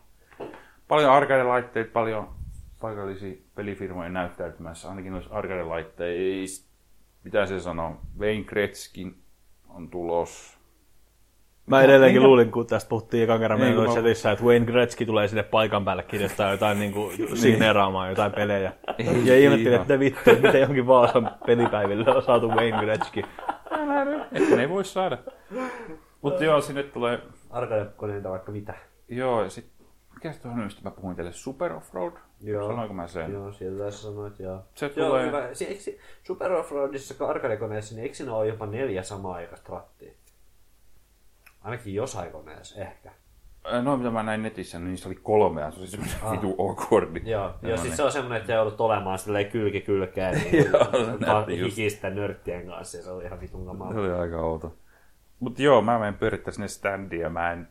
paljon 0.88 1.12
arcade-laitteita, 1.12 1.90
paljon 1.92 2.28
paikallisia 2.80 3.36
pelifirmoja 3.54 4.08
näyttäytymässä. 4.08 4.88
Ainakin 4.88 5.12
noissa 5.12 5.30
arcade-laitteissa, 5.34 6.68
mitä 7.24 7.46
se 7.46 7.60
sanoo, 7.60 7.96
Wayne 8.18 8.44
Gretzkin 8.44 9.22
on 9.68 9.90
tulos. 9.90 10.55
Mä 11.66 11.82
edelleenkin 11.82 12.20
Minkä- 12.22 12.28
luulin, 12.28 12.50
kun 12.50 12.66
tästä 12.66 12.88
puhuttiin 12.88 13.24
ekan 13.24 13.38
kerran 13.40 13.58
Ei, 13.60 13.64
meidän 13.66 13.76
kun 13.84 13.86
mä- 13.86 13.92
chatissa, 14.00 14.30
että 14.30 14.44
Wayne 14.44 14.66
Gretzky 14.66 15.06
tulee 15.06 15.28
sinne 15.28 15.42
paikan 15.42 15.84
päälle 15.84 16.02
kirjoittaa 16.02 16.50
jotain 16.50 16.78
niin 16.78 16.92
kuin 16.92 17.36
signeeraamaan 17.38 18.08
jotain 18.08 18.32
pelejä. 18.32 18.72
Ei, 18.98 19.26
ja 19.26 19.38
ihmettelin, 19.38 19.80
että 19.80 19.98
vittu, 19.98 20.30
että 20.30 20.46
miten 20.46 20.60
johonkin 20.60 20.86
Vaasan 20.86 21.30
pelipäiville 21.46 22.10
on 22.16 22.22
saatu 22.22 22.48
Wayne 22.48 22.78
Gretzky. 22.84 23.22
Että 24.32 24.56
ne 24.56 24.62
ei 24.62 24.68
voi 24.68 24.84
saada. 24.84 25.18
Mutta 26.22 26.44
joo, 26.44 26.60
sinne 26.60 26.82
tulee... 26.82 27.18
Arcade-koneita 27.50 28.30
vaikka 28.30 28.52
mitä. 28.52 28.74
Joo, 29.08 29.42
ja 29.44 29.50
sit... 29.50 29.66
Mikä 30.14 30.32
se 30.32 30.40
tuohon 30.42 30.60
mistä 30.60 30.80
mä 30.84 30.90
puhuin 30.90 31.16
teille? 31.16 31.32
Super 31.32 31.72
Offroad? 31.72 32.12
Joo. 32.40 32.68
Sanoinko 32.68 32.94
mä 32.94 33.06
sen? 33.06 33.32
Joo, 33.32 33.52
sieltä 33.52 33.90
sä 33.90 33.98
sanoit, 33.98 34.38
joo. 34.40 34.58
Se 34.74 34.90
Joo, 34.96 35.08
tulee- 35.08 35.26
hyvä. 35.26 35.48
Se, 35.52 35.64
eikö, 35.64 35.82
Super 36.22 36.52
Offroadissa 36.52 37.26
arcade-koneessa, 37.28 37.94
niin 37.94 38.02
eikö 38.02 38.14
siinä 38.14 38.34
ole 38.34 38.46
jopa 38.46 38.66
neljä 38.66 39.02
samaa 39.02 39.34
aikaista 39.34 39.72
rattia? 39.72 40.12
Ainakin 41.66 41.94
jossain 41.94 42.32
koneessa, 42.32 42.80
ehkä. 42.80 43.12
Ää, 43.64 43.82
Noin 43.82 43.98
mitä 43.98 44.10
mä 44.10 44.22
näin 44.22 44.42
netissä, 44.42 44.78
niin 44.78 44.88
niissä 44.88 45.08
oli 45.08 45.18
kolme, 45.22 45.60
ja 45.60 45.70
se 45.70 45.80
oli 45.80 45.86
semmoinen 45.86 46.30
vitu 46.32 46.56
awkwardi. 46.58 47.22
Joo, 47.24 47.54
joo 47.62 47.76
siis 47.76 47.96
se 47.96 48.02
on 48.02 48.12
semmoinen, 48.12 48.40
että 48.40 48.52
joudut 48.52 48.80
olemaan 48.80 49.18
silleen 49.18 49.50
kylki 49.50 49.80
kylkeen 49.80 50.34
niin, 50.34 50.64
Joo, 51.26 51.44
se 51.46 51.56
hikisten 51.56 52.14
nörttien 52.14 52.66
kanssa, 52.66 52.96
ja 52.96 53.02
se 53.02 53.10
oli 53.10 53.24
ihan 53.24 53.40
vitun 53.40 53.60
Se 53.60 53.66
kamaa. 53.66 53.88
oli 53.88 54.10
aika 54.12 54.40
outo. 54.40 54.74
Mutta 55.40 55.62
joo, 55.62 55.82
mä 55.82 55.98
menen 55.98 56.14
pyörittää 56.14 56.52
sinne 56.52 56.68
standiin 56.68 57.22
ja 57.22 57.30
mä 57.30 57.52
en... 57.52 57.68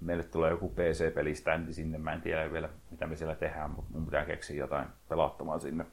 Meille 0.00 0.24
tulee 0.24 0.50
joku 0.50 0.68
PC-pelistandi 0.68 1.72
sinne, 1.72 1.98
mä 1.98 2.12
en 2.12 2.20
tiedä 2.22 2.52
vielä 2.52 2.68
mitä 2.90 3.06
me 3.06 3.16
siellä 3.16 3.34
tehdään, 3.34 3.70
mutta 3.70 3.90
mun 3.94 4.04
pitää 4.04 4.24
keksiä 4.24 4.56
jotain 4.56 4.86
pelattamaan 5.08 5.60
sinne. 5.60 5.86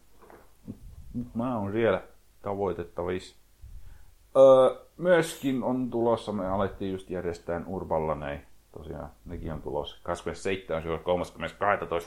Mä 1.33 1.57
oon 1.57 1.71
siellä 1.71 2.01
tavoitettavissa. 2.41 3.40
Öö, 4.37 4.75
myöskin 4.97 5.63
on 5.63 5.89
tulossa, 5.89 6.31
me 6.31 6.47
alettiin 6.47 6.91
just 6.91 7.09
järjestää 7.09 7.61
Urballanei, 7.67 8.39
tosiaan 8.71 9.09
nekin 9.25 9.53
on 9.53 9.61
tulossa 9.61 9.97
27.30.12. 11.99 12.05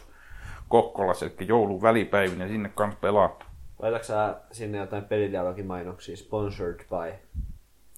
Kokkolassa, 0.68 1.26
eli 1.26 1.34
joulun 1.40 1.82
välipäivinä 1.82 2.48
sinne 2.48 2.70
kanssa 2.74 3.00
pelaa. 3.00 3.38
Laitatko 3.78 4.04
sä 4.04 4.36
sinne 4.52 4.78
jotain 4.78 5.04
pelidialogimainoksia, 5.04 6.16
sponsored 6.16 6.80
by 6.80 7.14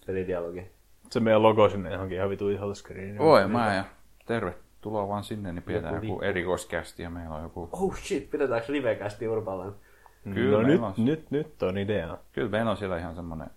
pelidialogi? 0.06 0.70
Se 1.10 1.20
meidän 1.20 1.42
logo 1.42 1.68
sinne 1.68 1.92
johonkin 1.92 2.16
ihan 2.16 2.30
vitu 2.30 2.48
isolle 2.48 2.74
screeniin. 2.74 3.20
Oi 3.20 3.48
mä 3.48 3.74
ja 3.74 3.84
tervetuloa 4.26 5.08
vaan 5.08 5.24
sinne, 5.24 5.52
niin 5.52 5.62
pidetään 5.62 5.94
Joku 5.94 6.06
joku, 6.06 6.20
erikoiskästi 6.20 7.02
ja 7.02 7.10
meillä 7.10 7.34
on 7.34 7.42
joku... 7.42 7.68
Oh 7.72 7.96
shit, 7.96 8.30
pidetäänkö 8.30 8.72
livekästi 8.72 9.28
Urbalan? 9.28 9.74
Kyllä, 10.34 10.62
no 10.62 10.68
nyt, 10.68 10.80
on, 10.80 10.92
nyt, 10.96 11.30
nyt 11.30 11.62
on 11.62 11.78
idea. 11.78 12.18
kyllä 12.32 12.48
meillä 12.48 12.70
on 12.70 12.76
siellä 12.76 12.98
ihan 12.98 13.14
semmoinen 13.14 13.50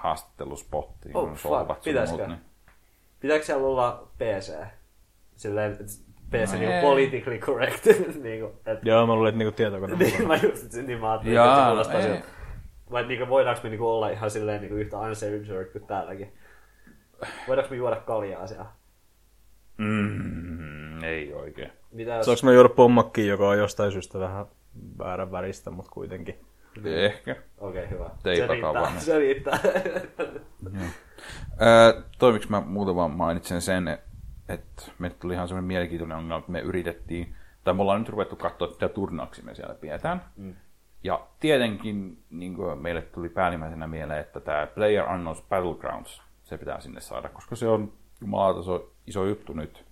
haastatteluspotti, 0.00 1.10
Oh, 1.14 1.28
kun 1.28 1.38
solvat 1.38 1.80
Pitäisikö? 1.84 2.18
muut, 2.26 2.28
niin... 2.28 2.40
Pitääkö 3.20 3.44
siellä 3.44 3.66
olla 3.66 4.08
PC? 4.18 4.52
Silleen, 5.36 5.72
että 5.72 5.84
PC 6.30 6.52
No 6.52 6.58
niin 6.58 6.70
ei. 6.70 6.82
politically 6.82 7.38
correct. 7.38 7.84
niin 8.22 8.40
kuin, 8.40 8.52
et, 8.66 8.78
Joo, 8.84 9.06
mä 9.06 9.14
luulen, 9.14 9.28
että 9.28 9.38
niinku 9.38 9.56
tietokone. 9.56 9.96
niin, 9.96 10.26
mä 10.28 10.36
just, 10.36 10.72
niin 10.86 11.00
mä 11.00 11.10
ajattelin, 11.10 11.34
Jaa, 11.34 11.46
että 11.46 11.56
se 11.58 11.62
no 11.64 11.68
kuulostaa 11.70 11.96
ei. 12.00 12.02
siltä. 12.02 12.28
Vai 12.90 13.06
niinku, 13.06 13.28
voidaanko 13.28 13.60
me 13.62 13.68
niinku 13.70 13.88
olla 13.88 14.08
ihan 14.08 14.30
silleen 14.30 14.60
niinku 14.60 14.76
yhtä 14.76 14.98
uncensored 14.98 15.72
kuin 15.72 15.86
täälläkin? 15.86 16.32
Voidaanko 17.48 17.70
me 17.70 17.76
juoda 17.76 17.96
kaljaa 17.96 18.46
siellä? 18.46 18.66
Mm, 19.78 21.04
ei 21.04 21.34
oikein. 21.34 21.72
Mitä 21.92 22.12
jos... 22.14 22.26
Saanko 22.26 22.40
mä 22.44 22.52
juoda 22.52 22.68
pommakkiin, 22.68 23.28
joka 23.28 23.48
on 23.48 23.58
jostain 23.58 23.92
syystä 23.92 24.18
vähän 24.18 24.46
väärän 24.98 25.32
väristä, 25.32 25.70
mutta 25.70 25.90
kuitenkin. 25.90 26.44
Ehkä. 26.84 27.36
Okei, 27.58 27.84
okay, 27.84 27.90
hyvä. 27.90 28.10
Teipataan 28.22 29.00
se 29.00 29.18
riittää. 29.18 29.58
Se 29.58 29.68
riittää. 29.68 30.30
Öö, 31.62 32.02
toimiks 32.18 32.48
mä 32.48 32.60
muutaman 32.60 33.10
mainitsen 33.10 33.62
sen, 33.62 33.98
että 34.48 34.82
me 34.98 35.10
tuli 35.10 35.34
ihan 35.34 35.48
semmoinen 35.48 35.66
mielenkiintoinen 35.66 36.16
ongelma, 36.16 36.38
että 36.38 36.52
me 36.52 36.60
yritettiin, 36.60 37.34
tai 37.64 37.74
me 37.74 37.82
ollaan 37.82 38.00
nyt 38.00 38.08
ruvettu 38.08 38.36
katsoa, 38.36 38.68
mitä 38.68 38.88
turnauksia 38.88 39.44
me 39.44 39.54
siellä 39.54 39.74
pidetään. 39.74 40.24
Mm. 40.36 40.54
Ja 41.04 41.26
tietenkin 41.40 42.22
niin 42.30 42.54
kuin 42.54 42.78
meille 42.78 43.02
tuli 43.02 43.28
päällimmäisenä 43.28 43.86
mieleen, 43.86 44.20
että 44.20 44.40
tämä 44.40 44.66
Player 44.66 45.12
Unknowns 45.12 45.42
Battlegrounds, 45.48 46.22
se 46.44 46.58
pitää 46.58 46.80
sinne 46.80 47.00
saada, 47.00 47.28
koska 47.28 47.56
se 47.56 47.68
on 47.68 47.92
jumalauta 48.20 48.84
iso 49.06 49.24
juttu 49.24 49.52
nyt. 49.52 49.84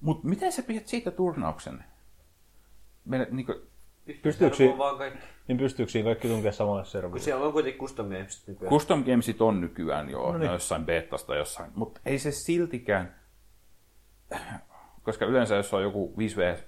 Mutta 0.00 0.28
miten 0.28 0.52
sä 0.52 0.62
pidät 0.62 0.86
siitä 0.86 1.10
turnauksen? 1.10 1.84
Meille, 3.04 3.28
niin 3.30 3.46
kuin, 3.46 3.58
Pystyykö 4.22 4.56
kaikki. 4.98 5.18
Niin 5.48 5.58
pystyykö 5.58 5.92
siinä 5.92 6.06
kaikki 6.06 6.28
tunkea 6.28 6.52
samalle 6.52 6.82
Kun 6.82 6.90
serverille? 6.90 7.20
siellä 7.20 7.46
on 7.46 7.52
kuitenkin 7.52 7.80
custom 7.80 8.06
games 8.06 8.46
nykyään. 8.48 8.70
Custom 8.70 9.04
Gamesit 9.04 9.40
on 9.40 9.60
nykyään 9.60 10.10
jo, 10.10 10.32
No 10.32 10.38
niin. 10.38 10.52
jossain 10.52 10.84
betasta 10.86 11.36
jossain, 11.36 11.70
mutta 11.74 12.00
ei 12.04 12.18
se 12.18 12.30
siltikään, 12.30 13.14
koska 15.02 15.24
yleensä 15.24 15.54
jos 15.56 15.74
on 15.74 15.82
joku 15.82 16.14
5v, 16.18 16.58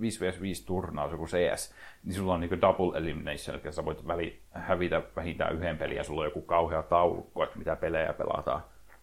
5v5 0.00 0.64
turnaus, 0.66 1.12
joku 1.12 1.26
CS, 1.26 1.74
niin 2.04 2.14
sulla 2.14 2.34
on 2.34 2.40
niinku 2.40 2.60
double 2.60 2.98
elimination, 2.98 3.60
eli 3.64 3.72
sä 3.72 3.84
voit 3.84 4.06
väli, 4.06 4.42
hävitä 4.50 5.02
vähintään 5.16 5.54
yhden 5.56 5.78
pelin 5.78 5.96
ja 5.96 6.04
sulla 6.04 6.20
on 6.20 6.26
joku 6.26 6.42
kauhea 6.42 6.82
taulukko, 6.82 7.44
että 7.44 7.58
mitä 7.58 7.76
pelejä 7.76 8.12
pelataan. 8.12 8.62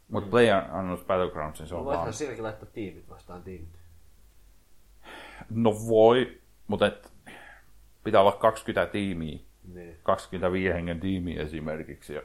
Mutta 0.10 0.28
mm. 0.28 0.32
Player 0.32 0.64
Unknown's 0.64 1.06
Battlegrounds, 1.06 1.60
niin 1.60 1.68
se 1.68 1.76
on 1.76 1.80
No 1.80 1.86
vaan... 1.86 1.96
voithan 1.98 2.14
siinäkin 2.14 2.44
laittaa 2.44 2.70
tiimit 2.74 3.10
vastaan 3.10 3.44
tiimit. 3.44 3.70
No 5.50 5.72
voi, 5.88 6.42
mutta 6.68 6.88
et, 6.88 7.13
pitää 8.04 8.22
olla 8.22 8.32
20 8.32 8.92
tiimiä, 8.92 9.40
Niin. 9.74 9.98
25 10.04 10.74
hengen 10.74 11.00
tiimiä 11.00 11.42
esimerkiksi. 11.42 12.14
Ja 12.14 12.22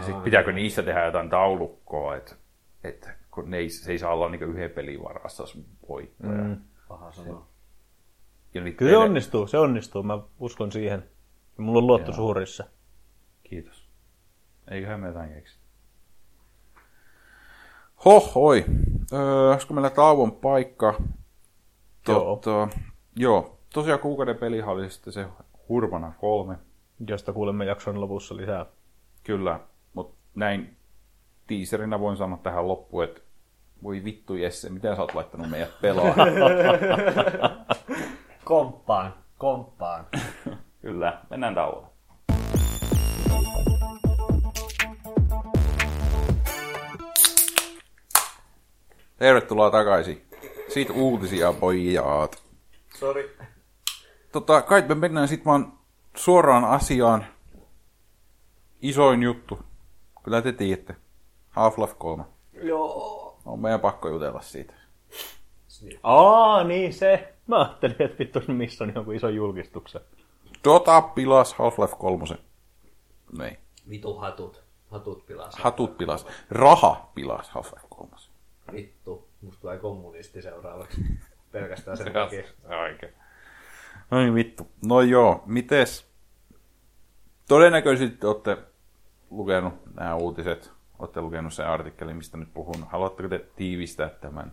sitten 0.00 0.22
pitääkö 0.22 0.52
niistä 0.52 0.82
tehdä 0.82 1.04
jotain 1.04 1.30
taulukkoa, 1.30 2.16
että 2.16 2.34
et, 2.84 3.08
kun 3.30 3.50
ne 3.50 3.56
ei, 3.56 3.70
se 3.70 3.92
ei 3.92 3.98
saa 3.98 4.12
olla 4.14 4.28
niinku 4.28 4.44
yhden 4.46 4.70
pelin 4.70 5.02
varassa 5.02 5.44
voittaja. 5.88 6.32
Mm. 6.44 6.56
Paha 6.88 7.12
sanoa. 7.12 7.46
Ja 8.54 8.60
Kyllä 8.76 8.90
se 8.92 8.96
pele- 8.96 9.04
onnistuu, 9.04 9.46
se 9.46 9.58
onnistuu. 9.58 10.02
Mä 10.02 10.18
uskon 10.40 10.72
siihen. 10.72 11.04
Ja 11.58 11.62
mulla 11.64 11.78
on 11.78 11.86
luotto 11.86 12.10
Joo. 12.10 12.16
suurissa. 12.16 12.64
Kiitos. 13.42 13.88
Eiköhän 14.70 15.00
me 15.00 15.06
jotain 15.06 15.34
keksi. 15.34 15.58
Hohoi. 18.04 18.64
Öö, 19.12 19.50
olisiko 19.52 19.74
meillä 19.74 19.90
tauon 19.90 20.32
paikka? 20.32 20.94
Joo. 22.08 22.20
Totta, 22.20 22.68
joo. 23.16 23.58
Tosiaan 23.74 24.00
kuukauden 24.00 24.36
pelihan 24.36 24.74
oli 24.74 24.90
sitten 24.90 25.12
se 25.12 25.26
Hurvana 25.68 26.12
3. 26.20 26.58
Josta 27.06 27.32
kuulemme 27.32 27.64
jakson 27.64 28.00
lopussa 28.00 28.36
lisää. 28.36 28.66
Kyllä, 29.24 29.60
mutta 29.94 30.16
näin 30.34 30.76
tiiserinä 31.46 32.00
voin 32.00 32.16
sanoa 32.16 32.38
tähän 32.42 32.68
loppuun, 32.68 33.04
että 33.04 33.20
voi 33.82 34.04
vittu 34.04 34.34
Jesse, 34.34 34.70
mitä 34.70 34.94
sä 34.96 35.02
oot 35.02 35.14
laittanut 35.14 35.50
meidät 35.50 35.80
pelaamaan? 35.80 36.28
Komppaan, 38.44 39.14
komppaan. 39.38 40.06
Kyllä, 40.82 41.20
mennään 41.30 41.54
tauolle. 41.54 41.86
Tervetuloa 49.16 49.70
takaisin. 49.70 50.26
Siitä 50.68 50.92
uutisia, 50.92 51.52
pojat. 51.52 52.42
Sori. 52.98 53.36
Tota, 54.32 54.62
kai 54.62 54.82
me 54.82 54.94
mennään 54.94 55.28
sitten 55.28 55.44
vaan 55.44 55.72
suoraan 56.16 56.64
asiaan. 56.64 57.26
Isoin 58.82 59.22
juttu. 59.22 59.58
Kyllä 60.22 60.42
te 60.42 60.52
tiedätte. 60.52 60.96
Half-Life 61.50 61.94
3. 61.98 62.24
Joo. 62.62 63.38
On 63.46 63.60
meidän 63.60 63.80
pakko 63.80 64.08
jutella 64.08 64.40
siitä. 64.40 64.74
Aa, 66.02 66.64
niin 66.64 66.92
se. 66.94 67.34
Mä 67.46 67.58
ajattelin, 67.60 68.02
että 68.02 68.18
vittu 68.18 68.40
missä 68.48 68.84
on 68.84 68.92
jonkun 68.94 69.14
ison 69.14 69.34
julkistuksen. 69.34 70.00
Dota 70.64 71.02
pilas 71.02 71.54
Half-Life 71.54 71.96
3. 71.96 72.24
Niin. 73.38 73.58
Vitu 73.90 74.14
hatut. 74.14 74.62
Hatut 74.90 75.26
pilas. 75.26 75.54
Hatut 75.56 75.98
pilas. 75.98 76.26
Raha 76.50 77.10
pilas 77.14 77.50
Half-Life 77.50 77.86
3. 77.88 78.10
Vittu. 78.72 79.28
Musta 79.42 79.60
tulee 79.60 79.78
kommunisti 79.78 80.42
seuraavaksi. 80.42 81.00
Pelkästään 81.52 81.96
sen 81.96 82.12
takia. 82.12 82.42
Oikein. 82.82 83.12
No 84.10 84.18
niin 84.18 84.34
vittu. 84.34 84.66
No 84.86 85.00
joo, 85.00 85.42
mites? 85.46 86.10
Todennäköisesti 87.48 88.26
olette 88.26 88.56
lukenut 89.30 89.74
nämä 89.94 90.14
uutiset. 90.14 90.72
Olette 90.98 91.20
lukenut 91.20 91.52
sen 91.54 91.66
artikkelin, 91.66 92.16
mistä 92.16 92.36
nyt 92.36 92.54
puhun. 92.54 92.86
Haluatteko 92.90 93.28
te 93.28 93.46
tiivistää 93.56 94.08
tämän? 94.08 94.52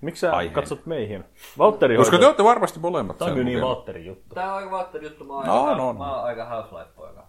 Miksi 0.00 0.20
sä 0.20 0.32
Aiheen. 0.32 0.54
katsot 0.54 0.86
meihin? 0.86 1.24
Valtteri 1.58 1.96
Koska 1.96 2.18
te 2.18 2.26
olette 2.26 2.44
varmasti 2.44 2.80
molemmat 2.80 3.18
Tää 3.18 3.24
on 3.26 3.30
sen 3.30 3.34
kyllä 3.34 3.44
niin 3.44 3.58
lukenut. 3.60 3.76
Valtterin 3.76 4.06
juttu. 4.06 4.34
Tää 4.34 4.50
on 4.52 4.56
aika 4.58 4.70
vaatteri 4.70 5.06
juttu. 5.06 5.24
Mä 5.24 5.32
oon 5.32 5.46
No, 5.46 5.64
aika, 5.64 5.76
no, 5.76 5.92
no. 5.92 5.98
Mä 5.98 6.16
oon 6.16 6.24
aika 6.24 6.44
Half-Life-poika. 6.44 7.26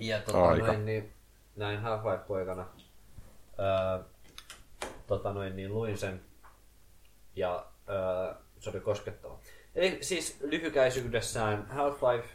Ja 0.00 0.20
tota 0.20 0.44
Aika. 0.48 0.66
noin, 0.66 0.84
niin, 0.84 1.12
näin 1.56 1.80
Half-Life-poikana. 1.80 2.64
Öö, 3.58 4.04
tota 5.06 5.32
noin, 5.32 5.56
niin 5.56 5.74
luin 5.74 5.98
sen. 5.98 6.20
Ja 7.36 7.66
öö, 7.88 8.34
se 8.60 8.70
oli 8.70 8.80
koskettava. 8.80 9.38
Eli 9.74 9.98
siis 10.00 10.38
lyhykäisyydessään 10.40 11.66
Half-Life, 11.70 12.26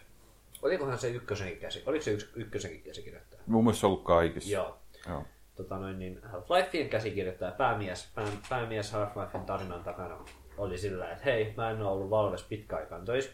olikohan 0.61 0.97
se 0.97 1.09
ykkösenkin 1.09 1.57
käsi, 1.57 1.83
oliko 1.85 2.03
se 2.03 2.11
yks, 2.11 2.29
ykkösenkin 2.35 2.81
käsikirjoittaja? 2.83 3.41
Mun 3.45 3.63
mielestä 3.63 3.79
se 3.79 3.85
on 3.85 3.91
ollut 3.91 4.03
kaikissa. 4.03 4.51
Joo. 4.51 4.77
Joo. 5.07 5.23
Tota 5.55 5.77
noin, 5.77 5.99
niin 5.99 6.21
Half-Lifein 6.23 6.89
käsikirjoittaja, 6.89 7.51
päämies, 7.51 8.11
pää, 8.15 8.27
päämies 8.49 8.93
Half-Lifein 8.93 9.45
tarinan 9.45 9.83
takana 9.83 10.17
oli 10.57 10.77
sillä, 10.77 11.11
että 11.11 11.23
hei, 11.23 11.53
mä 11.57 11.69
en 11.71 11.81
ole 11.81 11.91
ollut 11.91 12.09
Valves 12.09 12.43
pitkäaikaan 12.43 13.05
töissä. 13.05 13.31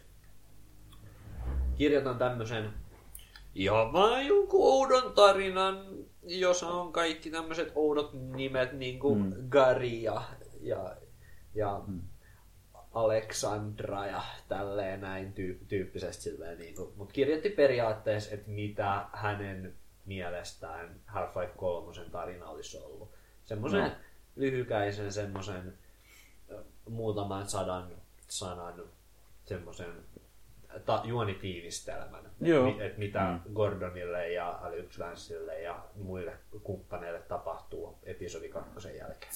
Kirjoitan 1.76 2.18
tämmöisen 2.18 2.74
ja 3.56 3.89
mä 3.91 4.22
jonkun 4.22 4.74
oudon 4.74 5.14
tarinan, 5.14 5.86
jossa 6.24 6.68
on 6.68 6.93
kaikki 6.93 7.30
tämmöiset 7.30 7.72
oudot 7.76 8.14
nimet, 8.14 8.74
niin 8.74 8.99
kuin 8.99 9.24
mm. 9.24 9.49
Gary 9.49 9.86
ja, 9.86 10.22
ja, 10.62 10.95
ja 11.56 11.82
mm. 11.88 12.01
Aleksandra 12.93 14.05
ja 14.05 14.21
tälleen 14.47 15.01
näin 15.01 15.33
tyy- 15.33 15.59
tyyppisesti 15.67 16.23
silleen. 16.23 16.57
Niin 16.59 16.75
kuin. 16.75 16.93
Mutta 16.95 17.13
kirjoitti 17.13 17.49
periaatteessa, 17.49 18.33
että 18.33 18.49
mitä 18.49 19.05
hänen 19.13 19.73
mielestään 20.05 20.95
Half-Life 21.07 21.57
3 21.57 22.09
tarina 22.11 22.45
olisi 22.49 22.77
ollut. 22.77 23.09
Semmoisen 23.45 23.83
No. 23.83 23.91
lyhykäisen, 24.35 25.11
semmoisen 25.11 25.73
muutaman 26.89 27.49
sadan 27.49 27.91
sanan 28.27 28.83
semmoisen 29.45 29.93
ta- 30.85 31.01
juonitiivistelmän. 31.05 32.29
Joo. 32.41 32.67
Et, 32.67 32.81
et 32.81 32.97
mitä 32.97 33.19
mm. 33.45 33.53
Gordonille 33.53 34.29
ja 34.32 34.49
Alex 34.61 34.99
Vanceille 34.99 35.61
ja 35.61 35.83
muille 35.95 36.33
kumppaneille 36.63 37.20
tapahtuu 37.20 37.97
episodi 38.03 38.49
kakkosen 38.49 38.97
jälkeen. 38.97 39.32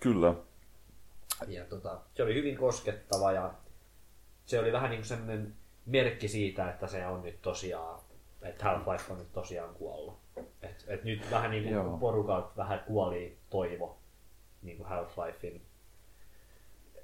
Kyllä. 0.00 0.34
Ja 1.48 1.64
tota, 1.64 2.00
se 2.14 2.22
oli 2.22 2.34
hyvin 2.34 2.56
koskettava 2.56 3.32
ja 3.32 3.54
se 4.44 4.60
oli 4.60 4.72
vähän 4.72 4.90
niin 4.90 5.00
kuin 5.00 5.08
semmoinen 5.08 5.54
merkki 5.86 6.28
siitä, 6.28 6.70
että 6.70 6.86
se 6.86 7.06
on 7.06 7.22
nyt 7.22 7.42
tosiaan, 7.42 8.00
että 8.42 8.64
Half-Life 8.64 9.12
on 9.12 9.18
nyt 9.18 9.32
tosiaan 9.32 9.74
kuollut. 9.74 10.18
Et, 10.62 10.84
et 10.86 11.04
nyt 11.04 11.30
vähän 11.30 11.50
niin 11.50 11.68
Joo. 11.68 11.84
kuin 11.84 12.00
porukalta 12.00 12.56
vähän 12.56 12.80
kuoli 12.86 13.38
toivo 13.50 13.98
niin 14.62 14.76
kuin 14.76 14.88
Half-Lifein 14.88 15.60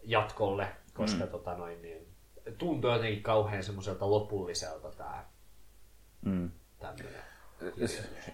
jatkolle, 0.02 0.68
koska 0.94 1.24
mm. 1.24 1.30
tota 1.30 1.54
noin, 1.56 1.82
niin, 1.82 2.08
tuntuu 2.58 2.90
jotenkin 2.90 3.22
kauhean 3.22 3.62
semmoiselta 3.62 4.10
lopulliselta 4.10 4.90
tämä 4.90 5.24
Mm. 6.22 6.50
tämmöinen. 6.78 7.22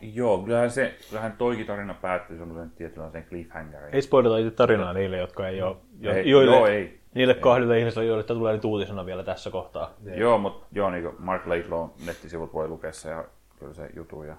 Joo, 0.00 0.38
kyllähän 0.38 0.70
se, 0.70 0.94
kyllähän 1.08 1.32
toikin 1.32 1.66
tarina 1.66 1.94
päättyy 1.94 2.38
semmoisen 2.38 2.70
tietynlaisen 2.70 3.24
cliffhangerin. 3.24 3.94
Ei 3.94 4.02
spoilata 4.02 4.38
itse 4.38 4.50
tarinaa 4.50 4.92
niille, 4.92 5.16
jotka 5.16 5.48
ei 5.48 5.62
ole... 5.62 5.76
Jo, 6.00 6.12
Ei, 6.12 6.30
joille, 6.30 6.56
joo, 6.56 6.66
ei. 6.66 7.00
Niille 7.14 7.34
kahdelle 7.34 7.78
ihmiselle, 7.78 8.06
joille 8.06 8.24
tämä 8.24 8.38
tulee 8.38 8.52
nyt 8.52 8.64
uutisena 8.64 9.06
vielä 9.06 9.22
tässä 9.24 9.50
kohtaa. 9.50 9.94
Niin. 10.00 10.18
Joo, 10.18 10.38
mutta 10.38 10.66
joo, 10.72 10.90
niin 10.90 11.10
Mark 11.18 11.46
Laidlaw 11.46 11.88
nettisivut 12.06 12.52
voi 12.52 12.68
lukea 12.68 12.92
se 12.92 13.10
ja 13.10 13.24
kyllä 13.58 13.74
se 13.74 13.90
jutu. 13.96 14.22
Ja... 14.22 14.36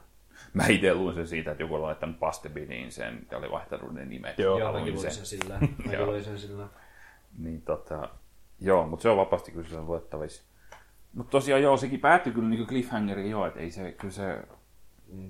Mä 0.53 0.67
itse 0.67 0.93
luin 0.93 1.15
sen 1.15 1.27
siitä, 1.27 1.51
että 1.51 1.63
joku 1.63 1.75
oli 1.75 1.81
laittanut 1.81 2.19
Pastebiniin 2.19 2.91
sen 2.91 3.27
ja 3.31 3.37
oli 3.37 3.51
vaihtanut 3.51 3.93
ne 3.93 4.05
nimet. 4.05 4.39
Joo. 4.39 4.59
Joo, 4.59 4.71
Luin 4.71 4.81
mäkin 4.81 4.95
luin 4.95 5.11
sen 5.11 5.25
sillä. 5.25 5.59
Mäkin 5.59 5.93
Joo. 5.93 6.05
luin 6.05 6.23
sen 6.23 6.39
sillä. 6.39 6.67
Niin 7.39 7.61
tota, 7.61 8.09
joo, 8.59 8.87
mutta 8.87 9.03
se 9.03 9.09
on 9.09 9.17
vapaasti 9.17 9.51
kyllä 9.51 9.69
se 9.69 9.81
luettavissa. 9.81 10.43
Mutta 11.13 11.31
tosiaan 11.31 11.61
joo, 11.61 11.77
sekin 11.77 11.99
päättyi 11.99 12.33
kyllä 12.33 12.49
niin 12.49 12.67
cliffhangeriin 12.67 13.31
joo, 13.31 13.45
että 13.45 13.59
ei 13.59 13.71
se, 13.71 13.91
kyllä 13.91 14.13
se 14.13 14.37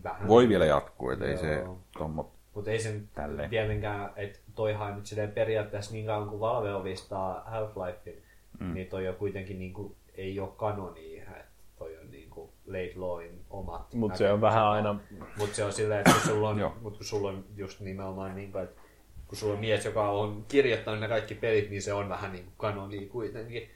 Vähän. 0.03 0.27
voi 0.27 0.49
vielä 0.49 0.65
jatkuu, 0.65 1.09
että 1.09 1.25
ei 1.25 1.37
se 1.37 1.63
tommo, 1.97 2.31
Mutta 2.53 2.71
ei 2.71 2.79
sen 2.79 3.09
Tälleen. 3.13 3.49
tietenkään, 3.49 4.09
että 4.15 4.39
toihan 4.55 4.95
nyt 4.95 5.05
silleen 5.05 5.31
periaatteessa 5.31 5.93
niin 5.93 6.05
kauan 6.05 6.29
kuin 6.29 6.39
Valve 6.39 6.73
omistaa 6.73 7.45
Half-Lifein, 7.51 8.21
mm. 8.59 8.73
niin 8.73 8.87
toi 8.87 9.07
on 9.07 9.15
kuitenkin 9.15 9.59
niin 9.59 9.73
kuin, 9.73 9.95
ei 10.13 10.39
ole 10.39 10.49
kanonia, 10.57 11.23
että 11.23 11.45
toi 11.77 11.97
on 11.97 12.11
niin 12.11 12.29
kuin 12.29 12.49
Late 12.67 12.93
Lawin 12.95 13.41
omat 13.49 13.93
Mutta 13.93 14.17
se 14.17 14.31
on 14.31 14.41
vähän 14.41 14.63
aina... 14.63 14.99
Mutta 15.37 15.55
se 15.55 15.63
on 15.63 15.73
silleen, 15.73 15.99
että 15.99 16.11
kun 16.11 16.21
sulla 16.21 16.49
on, 16.49 16.73
mut 16.81 16.97
kun 16.97 17.05
sulla 17.05 17.29
on 17.29 17.45
just 17.55 17.79
nimenomaan 17.79 18.35
niin 18.35 18.51
kuin, 18.51 18.63
että 18.63 18.81
kun 19.27 19.37
sulla 19.37 19.53
on 19.53 19.59
mies, 19.59 19.85
joka 19.85 20.09
on 20.09 20.45
kirjoittanut 20.47 20.99
ne 20.99 21.07
kaikki 21.07 21.35
pelit, 21.35 21.69
niin 21.69 21.81
se 21.81 21.93
on 21.93 22.09
vähän 22.09 22.31
niin 22.31 22.43
kuin 22.43 22.53
kanonia 22.57 23.09
kuitenkin. 23.09 23.69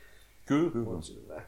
Kyllä, 0.45 0.71
kyllä. 0.71 0.85
Mut 0.85 1.03
silleen. 1.03 1.43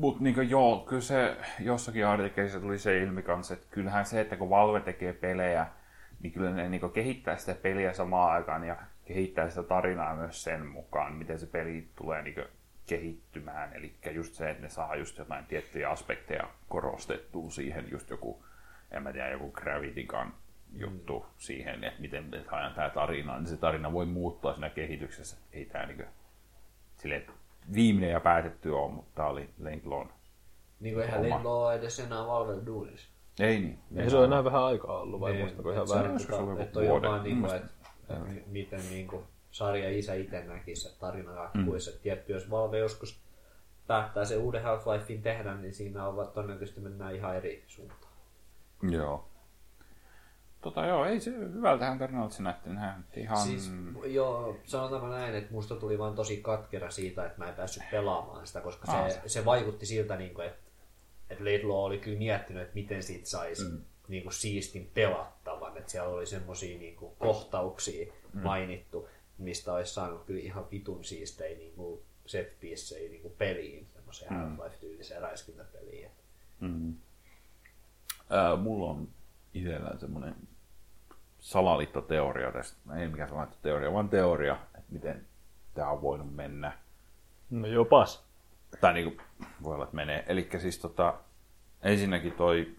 Mutta 0.00 0.22
niin 0.22 0.50
joo, 0.50 0.84
kyllä 0.88 1.02
se 1.02 1.36
jossakin 1.58 2.06
artikkelissa 2.06 2.60
tuli 2.60 2.78
se 2.78 3.02
ilmi 3.02 3.22
kanssa, 3.22 3.54
että 3.54 3.66
kyllähän 3.70 4.06
se, 4.06 4.20
että 4.20 4.36
kun 4.36 4.50
Valve 4.50 4.80
tekee 4.80 5.12
pelejä, 5.12 5.66
niin 6.20 6.32
kyllä 6.32 6.50
ne 6.50 6.68
niin 6.68 6.92
kehittää 6.92 7.36
sitä 7.36 7.54
peliä 7.54 7.92
samaan 7.92 8.32
aikaan 8.32 8.64
ja 8.64 8.76
kehittää 9.04 9.50
sitä 9.50 9.62
tarinaa 9.62 10.16
myös 10.16 10.44
sen 10.44 10.66
mukaan, 10.66 11.12
miten 11.12 11.38
se 11.38 11.46
peli 11.46 11.88
tulee 11.96 12.22
niin 12.22 12.34
kehittymään. 12.86 13.72
Eli 13.72 13.94
just 14.10 14.34
se, 14.34 14.50
että 14.50 14.62
ne 14.62 14.68
saa 14.68 14.96
just 14.96 15.18
jotain 15.18 15.46
tiettyjä 15.46 15.90
aspekteja 15.90 16.48
korostettua 16.68 17.50
siihen, 17.50 17.90
just 17.90 18.10
joku, 18.10 18.44
en 18.90 19.02
mä 19.02 19.12
tiedä, 19.12 19.28
joku 19.28 19.50
Gravity 19.50 20.04
Gun 20.04 20.32
juttu 20.72 21.18
mm. 21.18 21.26
siihen, 21.38 21.84
että 21.84 22.00
miten 22.00 22.24
me 22.24 22.44
saadaan 22.50 22.74
tämä 22.74 22.90
tarina, 22.90 23.38
niin 23.38 23.46
se 23.46 23.56
tarina 23.56 23.92
voi 23.92 24.06
muuttua 24.06 24.52
siinä 24.52 24.70
kehityksessä. 24.70 25.36
Ei 25.52 25.64
tämä 25.64 25.86
niin 25.86 26.06
silleen, 26.96 27.20
että 27.20 27.32
viimeinen 27.74 28.10
ja 28.10 28.20
päätetty 28.20 28.70
on, 28.70 28.92
mutta 28.92 29.10
tämä 29.14 29.28
oli 29.28 29.50
Laidlawn. 29.58 30.08
Niin 30.80 30.94
kuin 30.94 31.04
eihän. 31.06 31.22
Lindlo 31.22 31.66
ole 31.66 31.74
edes 31.74 31.98
enää 32.00 32.26
Valve 32.26 32.66
duunissa. 32.66 33.08
Ei 33.40 33.60
niin. 33.60 33.78
Ei 33.96 34.10
se 34.10 34.16
ole 34.16 34.24
enää 34.24 34.44
vähän 34.44 34.62
aikaa 34.62 35.00
ollut, 35.00 35.20
vai 35.20 35.32
Niin, 35.32 35.42
muistako 35.44 35.72
ihan 35.72 35.88
se 35.88 35.94
väärin? 35.94 36.10
on, 36.12 36.20
se 36.20 36.34
ollut 36.34 36.50
joku 36.50 36.62
että 36.62 36.80
on 36.80 36.86
vuoden? 36.86 37.10
jopa 37.10 37.22
niin 37.22 37.40
kuin, 37.40 37.54
että, 37.54 37.68
että 38.00 38.14
mi- 38.32 38.44
miten 38.46 38.80
niin 38.90 39.06
kuin 39.06 39.24
sarja 39.50 39.90
isä 39.98 40.14
itse 40.14 40.44
näkisi, 40.44 40.88
että 40.88 41.00
tarina 41.00 41.32
jatkuisi. 41.34 41.90
Mm. 41.90 41.98
Tietty, 42.02 42.32
jos 42.32 42.50
Valve 42.50 42.78
joskus 42.78 43.20
päättää 43.86 44.24
sen 44.24 44.38
uuden 44.38 44.62
Half-Lifein 44.62 45.22
tehdä, 45.22 45.54
niin 45.54 45.74
siinä 45.74 46.06
on 46.08 46.28
todennäköisesti 46.34 46.80
mennään 46.80 47.14
ihan 47.14 47.36
eri 47.36 47.64
suuntaan. 47.66 48.12
Joo. 48.90 49.29
Tota 50.60 50.86
joo, 50.86 51.04
ei 51.04 51.20
se 51.20 51.30
hyvältähän 51.30 51.98
tarinalta 51.98 52.34
se 52.34 52.42
näytti. 52.42 53.20
Ihan... 53.20 53.38
Siis, 53.38 53.70
joo, 54.04 54.56
sanotaanko 54.64 55.08
näin, 55.08 55.34
että 55.34 55.52
musta 55.52 55.76
tuli 55.76 55.98
vaan 55.98 56.14
tosi 56.14 56.36
katkera 56.36 56.90
siitä, 56.90 57.26
että 57.26 57.38
mä 57.38 57.48
en 57.48 57.54
päässyt 57.54 57.82
pelaamaan 57.90 58.46
sitä, 58.46 58.60
koska 58.60 58.92
Ah, 58.92 59.10
se, 59.10 59.22
se 59.26 59.44
vaikutti 59.44 59.86
siltä, 59.86 60.16
niin 60.16 60.34
kuin, 60.34 60.46
että, 60.46 60.70
että 61.30 61.44
Laidlaw 61.44 61.76
oli 61.76 61.98
kyllä 61.98 62.18
miettinyt, 62.18 62.62
että 62.62 62.74
miten 62.74 63.02
siitä 63.02 63.28
saisi 63.28 63.64
mm. 63.64 63.78
niin 64.08 64.22
kuin 64.22 64.32
siistin 64.32 64.90
pelattavan, 64.94 65.76
että 65.76 65.90
siellä 65.90 66.08
oli 66.08 66.26
semmoisia 66.26 66.78
niin 66.78 66.96
kuin, 66.96 67.12
kohtauksia 67.18 68.12
mm. 68.32 68.40
mainittu, 68.40 69.08
mistä 69.38 69.72
olisi 69.72 69.94
saanut 69.94 70.24
kyllä 70.24 70.40
ihan 70.40 70.66
vitun 70.70 71.04
siistejä 71.04 71.58
niin 71.58 71.72
kuin 71.74 72.00
set 72.26 72.56
niin 72.62 73.22
kuin 73.22 73.34
peliin, 73.38 73.86
semmoiseen 73.94 74.32
mm. 74.32 74.38
Half-Life-tyyliseen 74.38 75.22
räiskintäpeliin. 75.22 76.10
Mm. 76.60 76.94
Ää, 78.30 78.56
mulla 78.56 78.90
on 78.90 79.08
itsellään 79.54 80.00
semmoinen 80.00 80.34
salaliittoteoria 81.40 82.52
tästä. 82.52 82.94
Ei 82.96 83.08
mikään 83.08 83.28
salaliittoteoria, 83.28 83.92
vaan 83.92 84.08
teoria, 84.08 84.52
että 84.52 84.92
miten 84.92 85.26
tämä 85.74 85.90
on 85.90 86.02
voinut 86.02 86.34
mennä. 86.34 86.72
No 87.50 87.66
jopas. 87.66 88.24
Tai 88.80 88.94
niin 88.94 89.04
kuin, 89.04 89.26
voi 89.62 89.74
olla, 89.74 89.84
että 89.84 89.96
menee. 89.96 90.24
Eli 90.28 90.48
siis 90.58 90.78
tota, 90.78 91.14
ensinnäkin 91.82 92.32
toi 92.32 92.76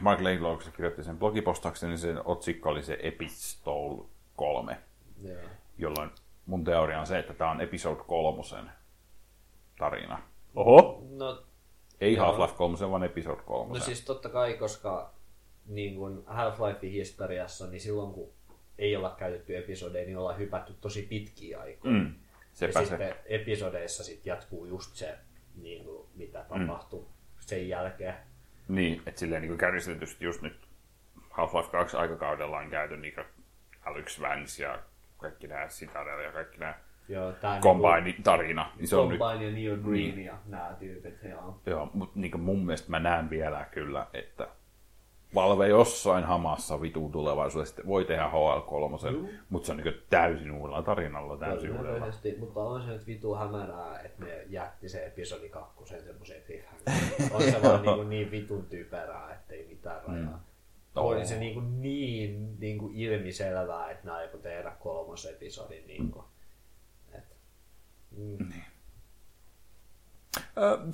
Mark 0.00 0.20
Laidlaw, 0.20 0.54
kun 0.54 0.62
se 0.62 0.70
kirjoitti 0.70 1.04
sen 1.04 1.18
blogipostauksen, 1.18 1.88
niin 1.88 1.98
sen 1.98 2.20
otsikko 2.24 2.68
oli 2.68 2.82
se 2.82 2.98
Epistole 3.02 4.04
3, 4.36 4.78
Joo. 5.22 5.40
jolloin 5.78 6.10
mun 6.46 6.64
teoria 6.64 7.00
on 7.00 7.06
se, 7.06 7.18
että 7.18 7.34
tämä 7.34 7.50
on 7.50 7.60
Episode 7.60 8.02
3 8.06 8.42
tarina. 9.78 10.18
Oho. 10.54 11.02
No, 11.10 11.42
Ei 12.00 12.14
Joo. 12.14 12.26
Half-Life 12.26 12.56
3, 12.56 12.90
vaan 12.90 13.04
Episode 13.04 13.42
3. 13.42 13.78
No 13.78 13.80
siis 13.80 14.04
totta 14.04 14.28
kai, 14.28 14.54
koska 14.54 15.10
niin 15.68 15.94
kuin 15.94 16.22
Half-Lifein 16.26 16.92
historiassa, 16.92 17.66
niin 17.66 17.80
silloin 17.80 18.12
kun 18.12 18.32
ei 18.78 18.96
olla 18.96 19.14
käytetty 19.18 19.56
episodeja, 19.56 20.06
niin 20.06 20.18
ollaan 20.18 20.38
hypätty 20.38 20.74
tosi 20.80 21.02
pitkiä 21.02 21.60
aikoja. 21.60 21.94
mm, 21.94 22.06
ja 22.06 22.12
sepä 22.52 22.80
se. 22.80 22.86
sitten 22.86 23.14
episodeissa 23.26 24.04
sit 24.04 24.26
jatkuu 24.26 24.66
just 24.66 24.96
se, 24.96 25.18
niin 25.62 25.84
kuin, 25.84 26.08
mitä 26.14 26.44
tapahtui 26.48 27.00
mm. 27.00 27.06
sen 27.40 27.68
jälkeen. 27.68 28.14
Niin, 28.68 29.02
että 29.06 29.20
silleen 29.20 29.42
niin 29.42 29.58
kärjistetysti 29.58 30.24
just 30.24 30.42
nyt 30.42 30.66
Half-Life 31.30 31.70
2 31.70 31.96
aikakaudella 31.96 32.58
on 32.58 32.70
käyty 32.70 32.96
niin 32.96 33.14
Alex 33.84 34.20
Vance 34.20 34.62
ja 34.62 34.78
kaikki 35.16 35.46
nämä 35.46 35.66
Citadel 35.66 36.20
ja 36.20 36.32
kaikki 36.32 36.58
nämä 36.58 36.74
Joo, 37.08 37.32
tää 37.32 37.60
Combine-tarina. 37.60 38.72
Niin 38.76 38.88
se 38.88 38.96
on 38.96 39.08
nyt, 39.08 39.18
Combine 39.18 39.44
ja 39.44 39.52
Neo 39.52 39.76
Green 39.76 40.18
ja 40.18 40.38
nämä 40.46 40.76
tyypit. 40.78 41.22
Joo. 41.22 41.60
joo, 41.66 41.90
mutta 41.94 42.20
niin 42.20 42.40
mun 42.40 42.66
mielestä 42.66 42.90
mä 42.90 42.98
näen 42.98 43.30
vielä 43.30 43.66
kyllä, 43.70 44.06
että 44.14 44.48
Valve 45.34 45.68
jossain 45.68 46.24
hamassa 46.24 46.80
vitun 46.80 47.12
tulevaisuudessa 47.12 47.82
voi 47.86 48.04
tehdä 48.04 48.30
HL3, 48.30 49.28
mutta 49.48 49.66
se 49.66 49.72
on 49.72 49.78
niin 49.78 50.02
täysin 50.10 50.52
uudella 50.52 50.82
tarinalla, 50.82 51.36
täysin 51.36 51.70
uudella. 51.70 51.86
Todennäköisesti, 51.86 52.36
mutta 52.38 52.60
on 52.60 52.82
se 52.82 52.88
nyt 52.88 53.06
vitu 53.06 53.34
hämärää, 53.34 54.00
että 54.00 54.24
ne 54.24 54.44
jätti 54.48 54.88
se 54.88 55.06
episodi 55.06 55.48
kakkosen 55.48 56.04
semmoiseen 56.04 56.42
cliffhangeriin. 56.42 57.32
On 57.34 57.42
se 57.42 57.62
vaan 57.62 57.82
niin, 57.82 58.10
niin 58.10 58.30
vitun 58.30 58.66
typerää, 58.66 59.34
ettei 59.34 59.66
mitään 59.68 60.02
rajaa. 60.04 60.30
Mm. 60.30 60.38
On 60.94 61.26
se 61.26 61.38
niin, 61.38 61.54
kuin 61.54 61.82
niin, 61.82 62.60
niin 62.60 62.78
kuin 62.78 62.94
ilmiselvää, 62.94 63.90
että 63.90 64.06
ne 64.06 64.12
aikoo 64.12 64.40
tehdä 64.40 64.72
kolmos 64.80 65.26
episodin. 65.26 65.86
Niin 65.86 66.10
kuin. 66.10 66.24
Et, 67.12 67.24
mm. 68.16 68.38
Ö, 68.40 68.54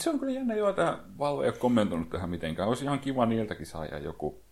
se 0.01 0.11
on 0.11 0.19
kyllä 0.19 0.33
jännä 0.33 0.55
jo, 0.55 0.69
että 0.69 0.99
Valve 1.19 1.45
ei 1.45 1.49
ole 1.49 1.57
kommentoinut 1.59 2.11
tähän 2.11 2.31
mitenkään. 2.31 2.69
Olisi 2.69 2.85
ihan 2.85 3.01
kiva 3.01 3.27
niiltäkin 3.27 3.67
saada 3.67 3.99
joku... 3.99 4.43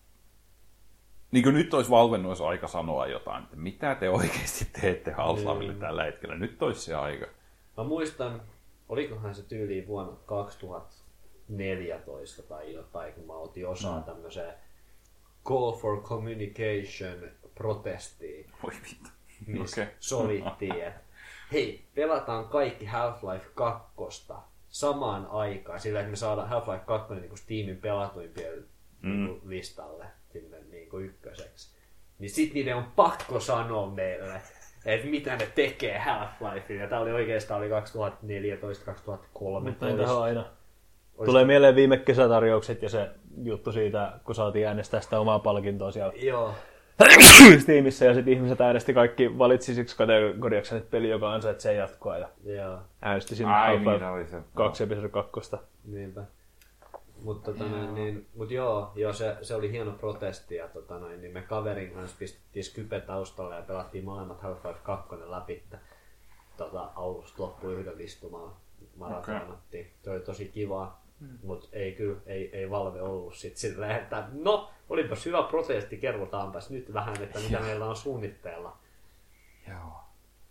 Niin 1.30 1.44
kuin 1.44 1.54
nyt 1.54 1.74
olisi 1.74 1.90
Valven 1.90 2.26
olisi 2.26 2.42
aika 2.42 2.68
sanoa 2.68 3.06
jotain, 3.06 3.44
että 3.44 3.56
mitä 3.56 3.94
te 3.94 4.10
oikeasti 4.10 4.64
teette 4.80 5.10
Half-Lifelle 5.10 5.80
tällä 5.80 6.04
hetkellä. 6.04 6.36
Nyt 6.36 6.62
olisi 6.62 6.80
se 6.80 6.94
aika. 6.94 7.26
Mä 7.76 7.84
muistan, 7.84 8.42
olikohan 8.88 9.34
se 9.34 9.42
tyyliin 9.42 9.86
vuonna 9.86 10.12
2014 10.26 12.42
tai 12.42 12.74
jotain, 12.74 13.12
kun 13.12 13.26
mä 13.26 13.32
otin 13.32 13.68
osaa 13.68 13.98
mm. 13.98 14.04
tämmöiseen 14.04 14.54
Call 15.44 15.72
for 15.72 16.02
Communication 16.02 17.30
protestiin. 17.54 18.46
Voi 18.62 18.72
vittu. 18.72 19.10
missä 19.46 19.82
okay. 19.82 19.94
sovittiin, 20.00 20.82
että 20.82 21.00
hei, 21.52 21.84
pelataan 21.94 22.48
kaikki 22.48 22.86
Half-Life 22.86 23.50
2 23.54 23.86
samaan 24.70 25.26
aikaan, 25.30 25.80
sillä 25.80 26.00
että 26.00 26.10
me 26.10 26.16
saadaan 26.16 26.48
Half-Life 26.48 26.84
2 26.86 27.14
niin 27.14 27.28
kuin 27.28 27.38
Steamin 27.38 27.76
pelatuimpien 27.76 28.64
mm. 29.02 29.10
niin 29.10 29.40
listalle 29.44 30.04
sinne 30.32 30.56
niin 30.70 30.88
kuin 30.88 31.04
ykköseksi. 31.04 31.76
Niin 32.18 32.30
sit 32.30 32.54
niiden 32.54 32.76
on 32.76 32.84
pakko 32.96 33.40
sanoa 33.40 33.90
meille, 33.90 34.40
että 34.84 35.06
mitä 35.06 35.36
ne 35.36 35.46
tekee 35.54 35.98
Half-Lifein. 35.98 36.80
Ja 36.80 36.88
tää 36.88 37.00
oli 37.00 37.12
oikeastaan 37.12 37.60
oli 37.60 37.70
2014-2013. 37.70 37.70
Mutta 39.62 39.86
on 39.86 40.22
aina. 40.22 40.44
Tulee 41.24 41.44
mieleen 41.44 41.76
viime 41.76 41.96
kesätarjoukset 41.96 42.82
ja 42.82 42.88
se 42.88 43.10
juttu 43.42 43.72
siitä, 43.72 44.12
kun 44.24 44.34
saatiin 44.34 44.66
äänestää 44.66 45.00
sitä 45.00 45.20
omaa 45.20 45.38
palkintoa 45.38 45.90
siellä 45.90 46.12
Joo, 46.16 46.54
Steamissa 47.62 48.04
ja 48.04 48.14
sitten 48.14 48.34
ihmiset 48.34 48.60
äänesti 48.60 48.94
kaikki 48.94 49.38
valitsisiksi 49.38 49.96
kategoriaksi 49.96 50.76
että 50.76 50.90
peli, 50.90 51.08
joka 51.08 51.32
ansaitsee 51.32 51.74
jatkoa 51.74 52.18
ja 52.18 52.28
joo, 52.44 52.78
äänesti 53.02 53.36
sinne 53.36 53.52
Ai, 53.52 53.76
Half-Life 53.76 54.00
niin 54.00 54.04
oli 54.04 54.26
se. 54.26 54.40
2 54.54 54.82
episodi 54.82 55.08
2. 55.08 55.56
niinpä. 55.84 56.24
Mutta 57.24 57.52
tota, 57.52 57.64
noin, 57.64 57.94
niin, 57.94 58.26
mut 58.34 58.50
joo, 58.50 58.92
joo 58.94 59.12
se, 59.12 59.36
se, 59.42 59.54
oli 59.54 59.72
hieno 59.72 59.92
protesti 59.92 60.54
ja 60.54 60.68
tota, 60.68 60.98
noin, 60.98 61.20
niin 61.20 61.32
me 61.32 61.42
kaverin 61.42 61.90
kanssa 61.90 62.16
pistettiin 62.18 62.64
Skype 62.64 63.00
taustalle 63.00 63.56
ja 63.56 63.62
pelattiin 63.62 64.04
molemmat 64.04 64.42
Half-Life 64.42 64.78
2 64.82 65.08
läpi. 65.26 65.62
Tota, 66.56 66.90
alusta 66.96 67.42
loppuun 67.42 67.72
yhden 67.72 68.00
istumaan 68.00 68.52
maratonattiin. 68.96 69.86
Okay. 69.86 69.98
Se 70.02 70.10
oli 70.10 70.20
tosi 70.20 70.48
kivaa, 70.54 71.02
mm. 71.20 71.38
mutta 71.42 71.68
ei 71.72 71.92
kyllä, 71.92 72.20
ei, 72.26 72.56
ei 72.56 72.70
Valve 72.70 73.02
ollut 73.02 73.34
sit 73.34 73.56
silleen, 73.56 73.96
että 73.96 74.28
no, 74.32 74.70
olipas 74.88 75.26
hyvä 75.26 75.42
protesti, 75.42 75.96
kerrotaanpas 75.96 76.70
nyt 76.70 76.92
vähän, 76.92 77.22
että 77.22 77.38
mitä 77.40 77.60
meillä 77.60 77.86
on 77.86 77.96
suunnitteilla. 77.96 78.76
Joo. 79.68 80.00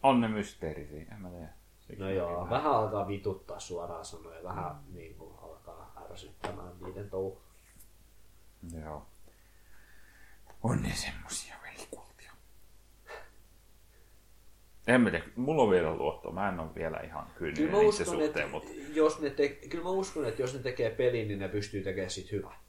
On 0.04 0.22
ne 0.22 0.28
mysteerisiä, 0.28 1.06
en 1.12 1.22
mä 1.22 1.30
tiedä. 1.30 1.50
Siksi 1.80 2.04
No 2.04 2.10
joo, 2.10 2.30
kyllä- 2.36 2.50
vähän 2.50 2.72
alkaa 2.72 3.08
vituttaa 3.08 3.60
suoraan 3.60 4.06
sanoen, 4.06 4.44
vähän 4.44 4.76
niin 4.94 5.16
kuin 5.16 5.36
alkaa 5.42 6.06
ärsyttämään 6.12 6.72
niiden 6.82 7.10
touhu. 7.10 7.42
Joo. 8.82 9.06
On 10.64 10.82
ne 10.84 10.92
semmosia 10.96 11.49
En 14.90 15.02
mä 15.02 15.10
tiedä, 15.10 15.26
mulla 15.36 15.64
on 15.64 15.70
vielä 15.70 15.96
luotto. 15.96 16.32
Mä 16.32 16.50
en 16.50 16.60
ole 16.60 16.76
vielä 16.76 17.00
ihan 17.00 17.26
Kyllä 17.36 17.54
kyyninen 17.56 17.72
niiden 17.72 17.90
uskon, 17.90 18.06
suhteen, 18.06 18.26
että 18.26 18.48
mutta... 18.48 18.70
jos 18.94 19.22
ne 19.22 19.30
te, 19.30 19.50
kyllä 19.50 19.84
mä 19.84 19.90
uskon, 19.90 20.26
että 20.26 20.42
jos 20.42 20.54
ne 20.54 20.60
tekee 20.60 20.90
pelin, 20.90 21.28
niin 21.28 21.40
ne 21.40 21.48
pystyy 21.48 21.84
tekemään 21.84 22.10
sit 22.10 22.32
hyvää. 22.32 22.60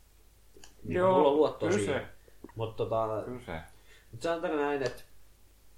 Niin 0.84 0.96
Joo, 0.96 1.12
mulla 1.12 1.28
on 1.28 1.36
luotto 1.36 1.66
kyllä 1.66 1.78
siihen. 1.78 2.08
Mutta 2.54 2.76
tota, 2.76 3.22
Kyllä 3.24 3.40
se. 3.46 3.60
mut 4.12 4.22
sanotaanko 4.22 4.58
näin, 4.58 4.82
että 4.82 5.02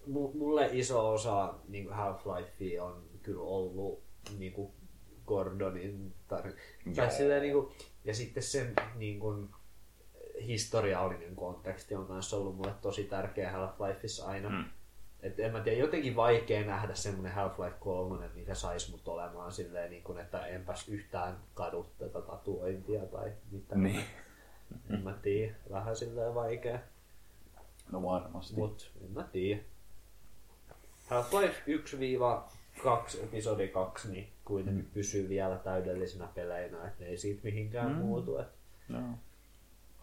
mu- 0.08 0.36
mulle 0.36 0.68
iso 0.72 1.12
osa 1.12 1.54
niin 1.68 1.88
Half-Lifea 1.88 2.82
on 2.82 3.02
kyllä 3.22 3.42
ollut 3.42 4.02
niin 4.38 4.52
kuin 4.52 4.72
Gordonin 5.26 6.14
tarina. 6.28 6.56
Tai 6.96 7.10
silleen, 7.10 7.42
niin 7.42 7.54
kuin, 7.54 7.68
ja 8.04 8.14
sitten 8.14 8.42
sen 8.42 8.74
niin 8.94 9.20
kuin, 9.20 9.48
historiallinen 10.46 11.36
konteksti 11.36 11.94
on 11.94 12.06
kanssa 12.06 12.36
ollut 12.36 12.56
mulle 12.56 12.74
tosi 12.82 13.04
tärkeä 13.04 13.52
Half-Lifeissa 13.52 14.26
aina. 14.26 14.48
Mm. 14.48 14.64
Et 15.22 15.40
en 15.40 15.52
mä 15.52 15.60
tiedä, 15.60 15.78
jotenkin 15.78 16.16
vaikea 16.16 16.66
nähdä 16.66 16.94
semmoinen 16.94 17.32
Half-Life 17.32 17.78
3, 17.80 18.28
mikä 18.34 18.54
saisi 18.54 18.90
mut 18.90 19.08
olemaan 19.08 19.52
silleen, 19.52 19.90
niin 19.90 20.02
kuin, 20.02 20.18
että 20.18 20.46
enpäs 20.46 20.88
yhtään 20.88 21.36
kadu 21.54 21.86
tätä 21.98 22.20
tatuointia 22.20 23.06
tai 23.06 23.32
mitään. 23.50 23.82
Niin. 23.82 24.04
En 24.90 25.00
mä 25.00 25.12
tiedä, 25.12 25.54
vähän 25.70 25.96
silleen 25.96 26.34
vaikea. 26.34 26.78
No 27.92 28.02
varmasti. 28.02 28.54
Mut 28.56 28.92
en 29.04 29.10
mä 29.10 29.22
tiedä. 29.22 29.60
Half-Life 31.10 31.54
1-2 33.18 33.24
episodi 33.24 33.68
2 33.68 34.12
niin 34.12 34.28
kuitenkin 34.44 34.84
mm. 34.84 34.90
pysyy 34.90 35.28
vielä 35.28 35.56
täydellisenä 35.56 36.28
peleinä, 36.34 36.86
että 36.86 37.04
ei 37.04 37.16
siitä 37.16 37.40
mihinkään 37.44 37.92
mm. 37.92 37.98
muutu. 37.98 38.38
Et 38.38 38.48
No. 38.88 38.98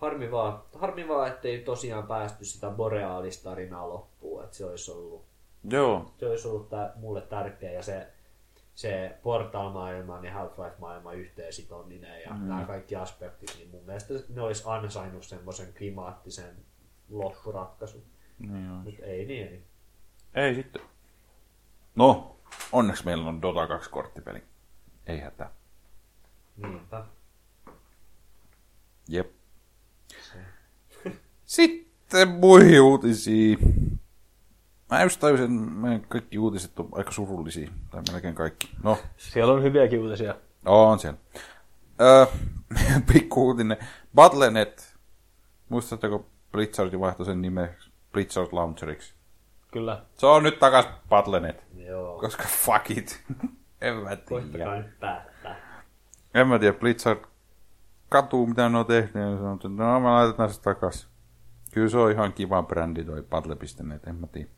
Harmi, 0.01 0.31
vaan, 0.31 0.63
harmi 0.75 1.07
vaan, 1.07 1.27
ettei 1.27 1.59
tosiaan 1.59 2.07
päästy 2.07 2.45
sitä 2.45 2.69
Borealis-tarinaa 2.69 3.89
loppuun, 3.89 4.43
että 4.43 4.55
se 4.55 4.65
olisi 4.65 4.91
ollut, 4.91 5.25
Joo. 5.63 6.11
se 6.17 6.29
olisi 6.29 6.47
ollut 6.47 6.69
tää, 6.69 6.93
mulle 6.95 7.21
tärkeä 7.21 7.71
ja 7.71 7.83
se, 7.83 8.07
se 8.75 9.17
Portal-maailman 9.23 10.25
ja 10.25 10.33
Half-Life-maailman 10.33 11.15
yhteensitominen 11.15 12.21
ja 12.21 12.33
mm. 12.33 12.47
nämä 12.47 12.65
kaikki 12.65 12.95
aspektit, 12.95 13.55
niin 13.57 13.69
mun 13.69 13.85
mielestä 13.85 14.13
ne 14.29 14.41
olisi 14.41 14.63
ansainnut 14.65 15.23
semmoisen 15.23 15.73
klimaattisen 15.77 16.55
loppuratkaisun. 17.09 18.03
Niin 18.39 18.69
on. 18.69 18.77
Mutta 18.77 19.05
ei 19.05 19.25
niin, 19.25 19.47
ei. 19.47 19.63
Ei 20.35 20.55
sitten. 20.55 20.81
No, 21.95 22.35
onneksi 22.71 23.05
meillä 23.05 23.29
on 23.29 23.41
Dota 23.41 23.67
2 23.67 23.89
korttipeli. 23.89 24.43
Ei 25.07 25.19
hätää. 25.19 25.51
Niinpä. 26.57 27.05
Jep. 29.07 29.38
Sitten 31.49 32.27
muihin 32.29 32.81
uutisiin. 32.81 33.57
Mä 34.91 35.03
just 35.03 35.19
tajusin, 35.19 35.51
meidän 35.51 36.01
kaikki 36.01 36.37
uutiset 36.37 36.79
on 36.79 36.89
aika 36.91 37.11
surullisia. 37.11 37.69
Tai 37.91 38.01
melkein 38.11 38.35
kaikki. 38.35 38.69
No, 38.83 38.97
Siellä 39.17 39.53
on 39.53 39.63
hyviäkin 39.63 39.99
uutisia. 39.99 40.35
on 40.65 40.99
siellä. 40.99 41.19
Öö, 42.01 42.25
pikku 43.13 43.47
uutinen. 43.47 43.77
Battle.net. 44.15 44.97
Muistatteko 45.69 46.25
Blizzard 46.51 46.99
vaihtoi 46.99 47.25
sen 47.25 47.41
nimeksi 47.41 47.91
Blizzard 48.11 48.47
Launcheriksi? 48.51 49.13
Kyllä. 49.71 50.05
Se 50.17 50.25
on 50.25 50.43
nyt 50.43 50.59
takas 50.59 50.87
Battle.net. 51.09 51.63
Joo. 51.75 52.19
Koska 52.19 52.43
fuck 52.47 52.91
it. 52.91 53.23
en 53.81 53.95
mä 53.95 54.15
tiedä. 54.15 54.75
nyt 54.75 54.99
päättää. 54.99 55.55
En 56.33 56.47
mä 56.47 56.59
tiedä, 56.59 56.77
Blizzard 56.77 57.19
katuu 58.09 58.47
mitä 58.47 58.69
ne 58.69 58.77
on 58.77 58.85
tehnyt 58.85 59.15
ja 59.15 59.37
sanoo, 59.37 59.53
että 59.55 59.69
no 59.69 59.99
me 59.99 60.09
laitetaan 60.09 60.53
se 60.53 60.61
takas. 60.61 61.09
Kyllä 61.71 61.89
se 61.89 61.97
on 61.97 62.11
ihan 62.11 62.33
kiva 62.33 62.63
brändi 62.63 63.03
toi 63.03 63.23
Battle.net, 63.23 64.07
en 64.07 64.15
mä 64.15 64.27
tiedä. 64.27 64.49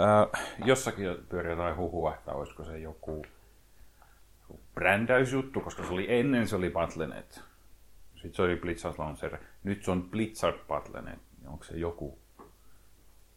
Öö, 0.00 0.42
jossakin 0.64 1.06
pyörii 1.28 1.50
jotain 1.50 1.76
huhua, 1.76 2.14
että 2.14 2.32
olisiko 2.32 2.64
se 2.64 2.78
joku, 2.78 3.26
brändäysjuttu, 4.74 5.60
koska 5.60 5.82
se 5.82 5.92
oli 5.92 6.06
ennen 6.08 6.48
se 6.48 6.56
oli 6.56 6.70
Battle.net. 6.70 7.42
Sitten 8.14 8.34
se 8.34 8.42
oli 8.42 8.56
Blizzard 8.56 8.94
Launcher. 8.98 9.38
Nyt 9.64 9.84
se 9.84 9.90
on 9.90 10.02
Blizzard 10.02 10.58
Battle.net. 10.68 11.18
Onko 11.46 11.64
se 11.64 11.76
joku 11.76 12.18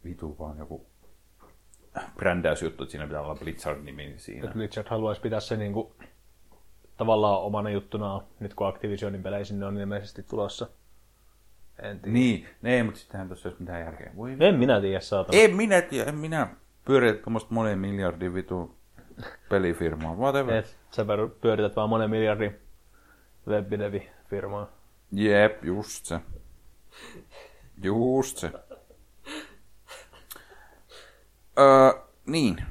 vitu 0.04 0.36
vaan 0.38 0.58
joku 0.58 0.86
brändäysjuttu, 2.16 2.82
että 2.82 2.90
siinä 2.90 3.06
pitää 3.06 3.20
olla 3.20 3.34
Blizzard-nimi 3.34 4.14
siinä. 4.16 4.50
Blizzard 4.52 4.88
haluaisi 4.88 5.20
pitää 5.20 5.40
se 5.40 5.56
niinku, 5.56 5.94
tavallaan 6.96 7.42
omana 7.42 7.70
juttunaan, 7.70 8.24
nyt 8.40 8.54
kun 8.54 8.66
Activisionin 8.66 9.22
pelejä 9.22 9.44
sinne 9.44 9.66
on 9.66 9.78
ilmeisesti 9.78 10.22
tulossa. 10.22 10.68
En 11.82 12.00
tiedä. 12.00 12.12
Niin, 12.12 12.46
ne, 12.62 12.82
mutta 12.82 13.00
sittenhän 13.00 13.28
tuossa 13.28 13.48
ei 13.48 13.50
olisi 13.50 13.62
mitään 13.62 13.80
järkeä. 13.80 14.12
Voi 14.16 14.36
En 14.40 14.54
minä 14.54 14.80
tiedä, 14.80 15.00
saatana. 15.00 15.38
En 15.38 15.56
minä 15.56 15.82
tiedä, 15.82 16.08
en 16.08 16.14
minä 16.14 16.48
pyöriä 16.84 17.14
tuommoista 17.14 17.54
monen 17.54 17.78
miljardin 17.78 18.34
vitu 18.34 18.76
pelifirmaa. 19.48 20.14
Whatever. 20.14 20.54
Et 20.54 20.76
sä 20.90 21.06
pyörität 21.40 21.76
vaan 21.76 21.88
monen 21.88 22.10
miljardin 22.10 22.54
webdevi-firmaa. 23.48 24.66
Jep, 25.12 25.64
just 25.64 26.06
se. 26.06 26.20
Just 27.82 28.36
se. 28.36 28.52
Öö, 31.58 32.02
niin. 32.26 32.62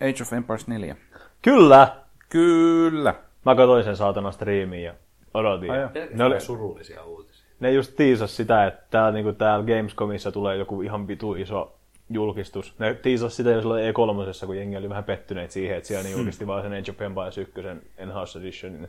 Age 0.00 0.22
of 0.22 0.32
Empires 0.32 0.68
4. 0.68 0.96
Kyllä! 1.42 1.96
Kyllä. 2.28 3.14
Mä 3.44 3.54
katsoin 3.54 3.84
sen 3.84 3.96
saatana 3.96 4.32
striimiin 4.32 4.84
ja 4.84 4.94
odotin. 5.34 5.70
Ai 5.70 5.78
ne, 6.14 6.24
oli, 6.24 6.40
surullisia 6.40 7.04
uutisia. 7.04 7.29
Ne 7.60 7.72
just 7.72 7.96
tiisas 7.96 8.36
sitä, 8.36 8.66
että 8.66 8.82
täällä, 8.90 9.12
niinku, 9.12 9.32
täällä 9.32 9.64
Gamescomissa 9.66 10.32
tulee 10.32 10.56
joku 10.56 10.82
ihan 10.82 11.08
vitu 11.08 11.34
iso 11.34 11.76
julkistus. 12.10 12.74
Ne 12.78 12.94
tiisas 12.94 13.36
sitä 13.36 13.50
jo 13.50 13.60
silloin 13.60 13.94
E3, 13.94 14.46
kun 14.46 14.56
jengi 14.56 14.76
oli 14.76 14.88
vähän 14.88 15.04
pettyneet 15.04 15.50
siihen, 15.50 15.76
että 15.76 15.88
siellä 15.88 16.04
ne 16.04 16.10
julkisti 16.10 16.46
vaan 16.46 16.62
sen 16.62 16.72
Age 16.72 16.90
of 16.90 17.02
Empires 17.02 17.38
1 17.38 17.54
Enhanced 17.96 18.42
Editionin. 18.42 18.88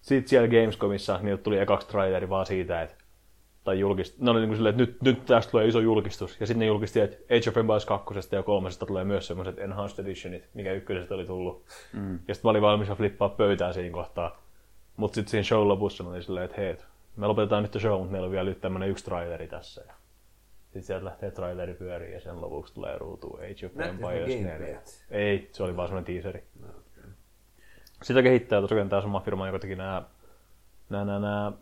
Sitten 0.00 0.28
siellä 0.28 0.48
Gamescomissa 0.48 1.18
niiltä 1.22 1.42
tuli 1.42 1.58
ekaksi 1.58 1.88
traileri 1.88 2.28
vaan 2.28 2.46
siitä, 2.46 2.82
että 2.82 3.02
tai 3.64 3.78
julkist... 3.78 4.18
Ne 4.18 4.30
oli 4.30 4.40
niin 4.40 4.48
kuin 4.48 4.56
silleen, 4.56 4.80
että 4.80 4.82
nyt, 4.82 5.02
nyt 5.02 5.26
tästä 5.26 5.50
tulee 5.50 5.66
iso 5.66 5.80
julkistus. 5.80 6.40
Ja 6.40 6.46
sitten 6.46 6.58
ne 6.58 6.66
julkisti, 6.66 7.00
että 7.00 7.16
Age 7.36 7.50
of 7.50 7.56
Empires 7.56 7.86
2 7.86 8.14
ja 8.32 8.42
3 8.42 8.68
tulee 8.86 9.04
myös 9.04 9.26
semmoiset 9.26 9.58
Enhanced 9.58 10.04
Editionit, 10.04 10.48
mikä 10.54 10.72
ykkösestä 10.72 11.14
oli 11.14 11.26
tullut. 11.26 11.64
Mm. 11.92 12.18
Ja 12.28 12.34
sitten 12.34 12.48
mä 12.48 12.50
olin 12.50 12.62
valmis 12.62 12.88
flippaa 12.88 13.28
pöytää 13.28 13.72
siinä 13.72 13.92
kohtaa. 13.92 14.42
Mutta 14.96 15.14
sitten 15.14 15.30
siinä 15.30 15.44
show 15.44 15.68
lopussa 15.68 16.04
mä 16.04 16.10
olin 16.10 16.22
silleen, 16.22 16.44
että 16.44 16.60
hei, 16.60 16.76
me 17.16 17.26
lopetetaan 17.26 17.62
nyt 17.62 17.76
show, 17.78 17.98
mutta 17.98 18.12
meillä 18.12 18.26
on 18.26 18.32
vielä 18.32 18.50
nyt 18.50 18.60
tämmönen 18.60 18.88
yksi 18.88 19.04
traileri 19.04 19.48
tässä. 19.48 19.84
Ja 19.86 19.94
sitten 20.64 20.82
sieltä 20.82 21.04
lähtee 21.04 21.30
traileri 21.30 21.74
pyöriin 21.74 22.12
ja 22.12 22.20
sen 22.20 22.40
lopuksi 22.40 22.74
tulee 22.74 22.98
ruutuun 22.98 23.38
Age 23.38 23.66
of 23.66 23.80
Empires 23.80 24.28
ne 24.28 24.34
4. 24.36 24.58
gameplayt? 24.58 25.04
Ei, 25.10 25.48
se 25.52 25.62
oli 25.62 25.76
vaan 25.76 25.88
semmoinen 25.88 26.14
teaseri. 26.14 26.44
Sitä 28.02 28.22
kehittää 28.22 28.60
tosiaan 28.60 28.88
tämä 28.88 29.02
sama 29.02 29.20
firma, 29.20 29.46
joka 29.46 29.58
teki 29.58 29.76
nämä 29.76 30.02
nämä, 30.92 31.04
nämä, 31.04 31.20
nämä 31.20 31.52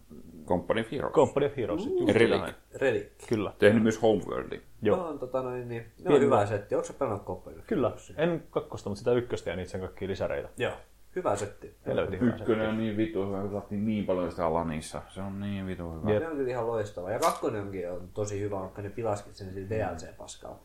Company 0.46 0.80
of 0.80 0.92
Heroes. 0.92 1.14
Company 1.14 1.46
of 1.46 1.56
Heroes. 1.56 1.86
Uh, 1.86 2.08
Relic. 2.08 2.54
Relic. 2.74 3.08
Kyllä. 3.28 3.52
Tehnyt 3.58 3.82
myös 3.82 4.02
Homeworldin. 4.02 4.62
Joo. 4.82 4.96
No, 4.96 5.08
on, 5.08 5.18
tota 5.18 5.42
noin, 5.42 5.68
niin, 5.68 5.82
ne 5.82 6.08
on 6.08 6.12
Pieni- 6.12 6.24
hyvä 6.24 6.46
setti. 6.46 6.74
Onko 6.74 6.86
se 6.86 6.92
pelannut 6.92 7.24
Company? 7.24 7.62
Kyllä. 7.66 7.92
En 8.16 8.42
kakkosta, 8.50 8.90
mutta 8.90 8.98
sitä 8.98 9.12
ykköstä 9.12 9.50
ja 9.50 9.56
niitä 9.56 9.70
sen 9.70 9.80
kaikkia 9.80 10.08
lisäreitä. 10.08 10.48
Joo. 10.56 10.72
Hyvä 11.16 11.36
setti. 11.36 11.74
Helvetin 11.86 12.20
hyvä. 12.20 12.36
Ykkönen 12.36 12.68
on 12.68 12.78
niin 12.78 12.96
vitu 12.96 13.26
hyvä, 13.26 13.40
kun 13.40 13.50
saatiin 13.50 13.86
niin 13.86 14.06
paljon 14.06 14.30
sitä 14.30 14.54
Lanissa. 14.54 15.02
Se 15.08 15.20
on 15.20 15.40
niin 15.40 15.66
vitu 15.66 15.92
hyvä. 15.92 16.10
Jep. 16.10 16.22
Ne 16.22 16.28
on 16.28 16.36
kyllä 16.36 16.50
ihan 16.50 16.66
loistava. 16.66 17.10
Ja 17.10 17.18
kakkonenkin 17.18 17.90
on 17.92 18.08
tosi 18.14 18.40
hyvä, 18.40 18.60
vaikka 18.60 18.82
ne 18.82 18.90
pilaskin 18.90 19.34
sen 19.34 19.52
sillä 19.54 19.68
DLC-paskalla. 19.70 20.58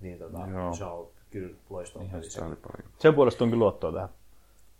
Niin 0.00 0.18
tota, 0.18 0.38
Joo. 0.52 0.74
se 0.74 0.84
on 0.84 1.06
kyllä 1.30 1.56
loistava 1.70 2.04
Ihan 2.04 2.20
peli. 2.20 2.30
sitä 2.30 2.46
oli 2.46 2.56
paljon. 2.56 2.92
Sen 2.98 3.14
puolesta 3.14 3.44
onkin 3.44 3.58
luottoa 3.58 3.92
tähän. 3.92 4.08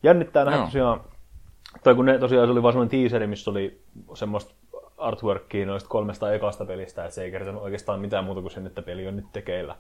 Jännittää 0.03 0.45
nähdä 0.45 0.65
tosiaan, 0.65 1.01
tai 1.83 1.95
kun 1.95 2.05
ne 2.05 2.19
tosiaan 2.19 2.49
se 2.49 2.53
oli 2.53 2.63
vaan 2.63 2.73
semmoinen 2.73 3.01
teaseri, 3.01 3.27
missä 3.27 3.51
oli 3.51 3.81
semmoista 4.15 4.55
artworkia 4.99 5.67
noista 5.67 5.89
kolmesta 5.89 6.33
ekasta 6.33 6.65
pelistä, 6.65 7.05
että 7.05 7.15
se 7.15 7.23
ei 7.23 7.31
kertonut 7.31 7.63
oikeastaan 7.63 8.01
mitään 8.01 8.25
muuta 8.25 8.41
kuin 8.41 8.51
sen, 8.51 8.67
että 8.67 8.83
peli 8.83 9.09
on 9.09 9.17
nyt 9.17 9.33
tekeillä. 9.33 9.77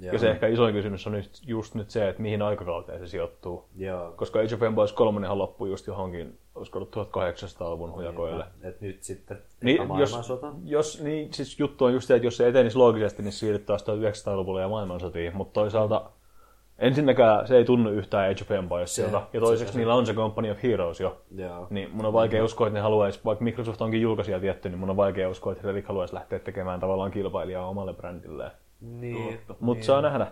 Joo. 0.00 0.12
Ja 0.12 0.18
se 0.18 0.30
ehkä 0.30 0.46
isoin 0.46 0.74
kysymys 0.74 1.06
on 1.06 1.16
just, 1.16 1.42
just 1.46 1.74
nyt 1.74 1.90
se, 1.90 2.08
että 2.08 2.22
mihin 2.22 2.42
aikakauteen 2.42 2.98
se 2.98 3.06
sijoittuu. 3.06 3.68
Joo. 3.76 4.12
Koska 4.16 4.38
Age 4.38 4.54
of 4.54 4.62
Empires 4.62 4.92
3 4.92 5.28
loppui 5.28 5.70
just 5.70 5.86
johonkin, 5.86 6.38
olisiko 6.54 6.78
ollut 6.78 6.96
1800-luvun 6.96 7.92
hujakoille. 7.92 8.44
Et 8.62 8.80
nyt 8.80 9.02
sitten 9.02 9.42
Niin, 9.62 9.80
jos, 9.98 10.32
jos, 10.64 11.02
niin, 11.02 11.34
siis 11.34 11.60
juttu 11.60 11.84
on 11.84 11.92
just 11.92 12.08
se, 12.08 12.14
että 12.14 12.26
jos 12.26 12.36
se 12.36 12.48
etenisi 12.48 12.78
loogisesti, 12.78 13.22
niin 13.22 13.32
siirryttäisiin 13.32 13.98
1900-luvulle 13.98 14.60
ja 14.60 14.68
maailmansotiin. 14.68 15.36
Mutta 15.36 15.60
toisaalta 15.60 16.10
ensinnäkään 16.78 17.46
se 17.46 17.56
ei 17.56 17.64
tunnu 17.64 17.90
yhtään 17.90 18.30
Age 18.30 18.42
of 18.42 18.50
Empiresilta. 18.50 19.22
Ja 19.32 19.40
toiseksi 19.40 19.72
se- 19.72 19.78
niillä 19.78 19.94
on 19.94 20.06
se 20.06 20.14
Company 20.14 20.50
of 20.50 20.62
Heroes 20.62 21.00
jo. 21.00 21.20
Joo. 21.36 21.66
Niin 21.70 21.90
mun 21.92 22.06
on 22.06 22.12
vaikea 22.12 22.44
uskoa, 22.44 22.66
että 22.66 22.78
ne 22.78 22.82
haluaisi, 22.82 23.20
vaikka 23.24 23.44
Microsoft 23.44 23.80
onkin 23.82 24.00
julkaisija 24.02 24.40
tietty, 24.40 24.68
niin 24.68 24.78
mun 24.78 24.90
on 24.90 24.96
vaikea 24.96 25.28
uskoa, 25.28 25.52
että 25.52 25.68
Relic 25.68 25.86
haluaisi 25.86 26.14
lähteä 26.14 26.38
tekemään 26.38 26.80
tavallaan 26.80 27.10
kilpailijaa 27.10 27.68
omalle 27.68 27.94
brändilleen. 27.94 28.50
Niin. 28.80 29.38
Mutta 29.60 29.84
saa 29.84 30.02
nähdä. 30.02 30.26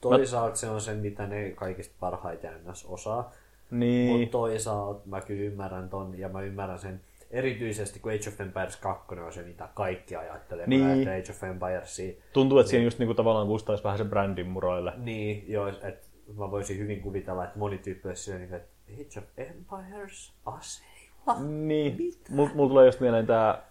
Toisaalta 0.00 0.56
se 0.56 0.70
on 0.70 0.80
se, 0.80 0.94
mitä 0.94 1.26
ne 1.26 1.50
kaikista 1.50 1.94
parhaiten 2.00 2.52
ns. 2.70 2.84
osaa. 2.88 3.30
Niin, 3.70 4.12
Mutta 4.18 4.32
toisaalta 4.32 5.00
mä 5.06 5.20
kyllä 5.20 5.42
ymmärrän 5.42 5.88
ton, 5.88 6.18
ja 6.18 6.28
mä 6.28 6.40
ymmärrän 6.40 6.78
sen 6.78 7.00
erityisesti, 7.30 8.00
kun 8.00 8.12
Age 8.12 8.28
of 8.28 8.40
Empires 8.40 8.76
2 8.76 9.14
on 9.26 9.32
se, 9.32 9.42
mitä 9.42 9.68
kaikki 9.74 10.16
ajattelee, 10.16 10.64
kun 10.64 10.70
Niin. 10.70 10.84
näette 10.86 11.10
Age 11.22 11.32
of 11.32 11.44
Empiresia. 11.44 12.12
tuntuu, 12.32 12.58
että 12.58 12.70
siinä 12.70 12.84
just 12.84 12.98
niinku 12.98 13.14
tavallaan 13.14 13.46
kustaisi 13.46 13.84
vähän 13.84 13.98
se 13.98 14.04
brändin 14.04 14.46
muroille. 14.46 14.92
Niin, 14.96 15.44
joo, 15.52 15.66
että 15.68 15.92
mä 16.38 16.50
voisin 16.50 16.78
hyvin 16.78 17.00
kuvitella, 17.00 17.44
että 17.44 17.58
moni 17.58 17.78
tyyppi 17.78 18.08
olisi 18.08 18.32
niin 18.38 18.54
että 18.54 18.68
Age 18.92 19.18
of 19.18 19.24
Empires, 19.36 20.32
aseilla. 20.46 21.40
Niin, 21.48 22.12
mulla 22.28 22.50
mul 22.54 22.68
tulee 22.68 22.86
just 22.86 23.00
mieleen 23.00 23.26
tää, 23.26 23.62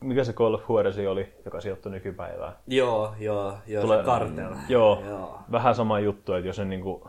mikä 0.00 0.24
se 0.24 0.32
Call 0.32 0.54
of 0.54 0.62
Juarez 0.68 0.98
oli, 0.98 1.32
joka 1.44 1.60
sijoittui 1.60 1.92
nykypäivään. 1.92 2.52
Joo, 2.66 3.14
joo, 3.18 3.58
joo, 3.66 3.82
Tulee- 3.82 3.98
se 3.98 4.04
Carter. 4.06 4.50
Joo, 4.68 5.02
Joo. 5.06 5.38
vähän 5.52 5.74
sama 5.74 6.00
juttu, 6.00 6.32
että 6.32 6.46
jos 6.48 6.56
se 6.56 6.64
niinku, 6.64 7.08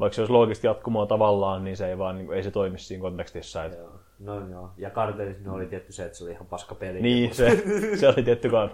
vaikka 0.00 0.14
se 0.14 0.20
olisi 0.20 0.32
loogisesti 0.32 0.66
jatkumoa 0.66 1.06
tavallaan, 1.06 1.64
niin 1.64 1.76
se 1.76 1.88
ei 1.88 1.98
vaan 1.98 2.16
niinku, 2.16 2.32
ei 2.32 2.42
se 2.42 2.50
toimi 2.50 2.78
siinä 2.78 3.02
kontekstissa. 3.02 3.64
Että. 3.64 3.78
No 4.18 4.48
joo. 4.48 4.70
Ja 4.76 4.90
kartelissa 4.90 5.42
ne 5.44 5.50
oli 5.50 5.66
tietty 5.66 5.92
se, 5.92 6.04
että 6.04 6.18
se 6.18 6.24
oli 6.24 6.32
ihan 6.32 6.46
paska 6.46 6.74
peli. 6.74 7.02
Niin, 7.02 7.34
se, 7.34 7.62
se 8.00 8.08
oli 8.08 8.22
tietty 8.22 8.50
kans. 8.50 8.72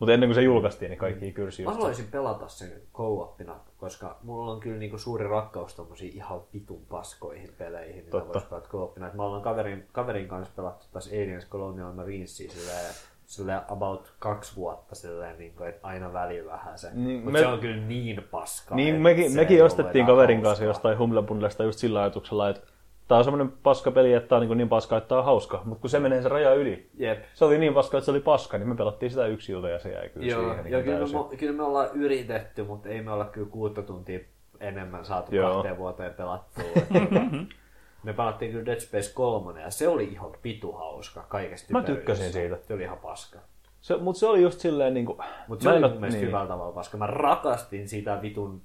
Mutta 0.00 0.12
ennen 0.12 0.28
kuin 0.28 0.34
se 0.34 0.42
julkaistiin, 0.42 0.88
niin 0.88 0.98
kaikki 0.98 1.32
kyrsi 1.32 1.64
Mä 1.64 1.72
haluaisin 1.72 2.08
pelata 2.10 2.48
sen 2.48 2.72
co 2.94 3.36
koska 3.78 4.16
mulla 4.22 4.52
on 4.52 4.60
kyllä 4.60 4.78
niinku 4.78 4.98
suuri 4.98 5.28
rakkaus 5.28 5.74
tommosiin 5.74 6.16
ihan 6.16 6.40
vitun 6.54 6.82
paskoihin 6.90 7.54
peleihin, 7.58 7.96
mitä 8.04 8.10
Totta. 8.10 8.32
vois 8.34 8.44
pelata 8.44 8.68
co 8.68 8.94
Mä 9.14 9.22
ollaan 9.22 9.42
kaverin, 9.42 9.86
kaverin 9.92 10.28
kanssa 10.28 10.52
pelattu 10.56 10.86
taas 10.92 11.06
Aliens 11.06 11.48
Colonial 11.48 11.92
Marinea 11.92 12.26
silleen, 12.26 12.94
silleen 13.26 13.60
about 13.68 14.12
kaksi 14.18 14.56
vuotta 14.56 14.94
silleen, 14.94 15.38
niin 15.38 15.54
kuin, 15.54 15.68
että 15.68 15.88
aina 15.88 16.12
välillä 16.12 16.52
vähän 16.52 16.78
se. 16.78 16.90
Niin, 16.94 17.16
Mutta 17.16 17.32
me- 17.32 17.38
se 17.38 17.46
on 17.46 17.58
kyllä 17.58 17.76
niin 17.76 18.22
paskaa. 18.30 18.76
Niin, 18.76 18.94
mekin, 18.94 19.32
mekin 19.32 19.64
ostettiin 19.64 20.06
kaverin 20.06 20.42
kanssa 20.42 20.64
jostain 20.64 20.98
Humble 20.98 21.22
Bundlesta 21.22 21.64
just 21.64 21.78
sillä 21.78 22.00
ajatuksella, 22.00 22.48
että 22.48 22.66
tää 23.10 23.18
on 23.18 23.24
semmoinen 23.24 23.52
paska 23.62 23.90
peli, 23.90 24.12
että 24.12 24.28
tää 24.28 24.38
on 24.38 24.46
niin, 24.46 24.58
niin 24.58 24.68
paska, 24.68 24.96
että 24.96 25.08
tää 25.08 25.18
on 25.18 25.24
hauska. 25.24 25.62
Mutta 25.64 25.80
kun 25.80 25.90
se 25.90 25.98
menee 25.98 26.22
se 26.22 26.28
raja 26.28 26.54
yli, 26.54 26.90
Jep. 26.94 27.24
se 27.34 27.44
oli 27.44 27.58
niin 27.58 27.74
paska, 27.74 27.98
että 27.98 28.04
se 28.04 28.10
oli 28.10 28.20
paska, 28.20 28.58
niin 28.58 28.68
me 28.68 28.74
pelattiin 28.74 29.10
sitä 29.10 29.26
yksi 29.26 29.52
ilta 29.52 29.68
ja 29.68 29.78
se 29.78 29.92
jäi 29.92 30.08
kyllä 30.08 30.26
Joo, 30.26 30.40
siihen 30.40 30.56
ja 30.56 30.78
niin 30.78 30.84
kyllä, 30.84 31.28
me, 31.30 31.36
kyllä 31.36 31.52
me 31.52 31.62
ollaan 31.62 31.88
yritetty, 31.94 32.62
mutta 32.62 32.88
ei 32.88 33.02
me 33.02 33.12
olla 33.12 33.24
kyllä 33.24 33.48
kuutta 33.50 33.82
tuntia 33.82 34.20
enemmän 34.60 35.04
saatu 35.04 35.34
Joo. 35.34 35.54
kahteen 35.54 35.78
vuoteen 35.78 36.14
pelattua. 36.14 36.64
Me 38.02 38.12
pelattiin 38.12 38.50
kyllä 38.52 38.66
Dead 38.66 38.80
Space 38.80 39.12
3 39.14 39.60
ja 39.60 39.70
se 39.70 39.88
oli 39.88 40.04
ihan 40.04 40.30
pitu 40.42 40.72
hauska 40.72 41.24
kaikesta 41.28 41.72
Mä 41.72 41.82
tykkäsin 41.82 42.32
siitä. 42.32 42.58
Se 42.62 42.74
oli 42.74 42.82
ihan 42.82 42.98
paska. 42.98 43.38
Se, 43.80 43.96
mutta 43.96 44.20
se 44.20 44.26
oli 44.26 44.42
just 44.42 44.60
silleen 44.60 44.94
niin 44.94 45.06
kuin... 45.06 45.18
Mutta 45.48 45.62
se 45.62 45.68
oli 45.68 45.80
mun 45.80 45.90
mielestä 45.90 46.18
niin. 46.18 46.26
hyvällä 46.26 46.48
tavalla 46.48 46.72
paska. 46.72 46.98
Mä 46.98 47.06
rakastin 47.06 47.88
sitä 47.88 48.22
vitun 48.22 48.62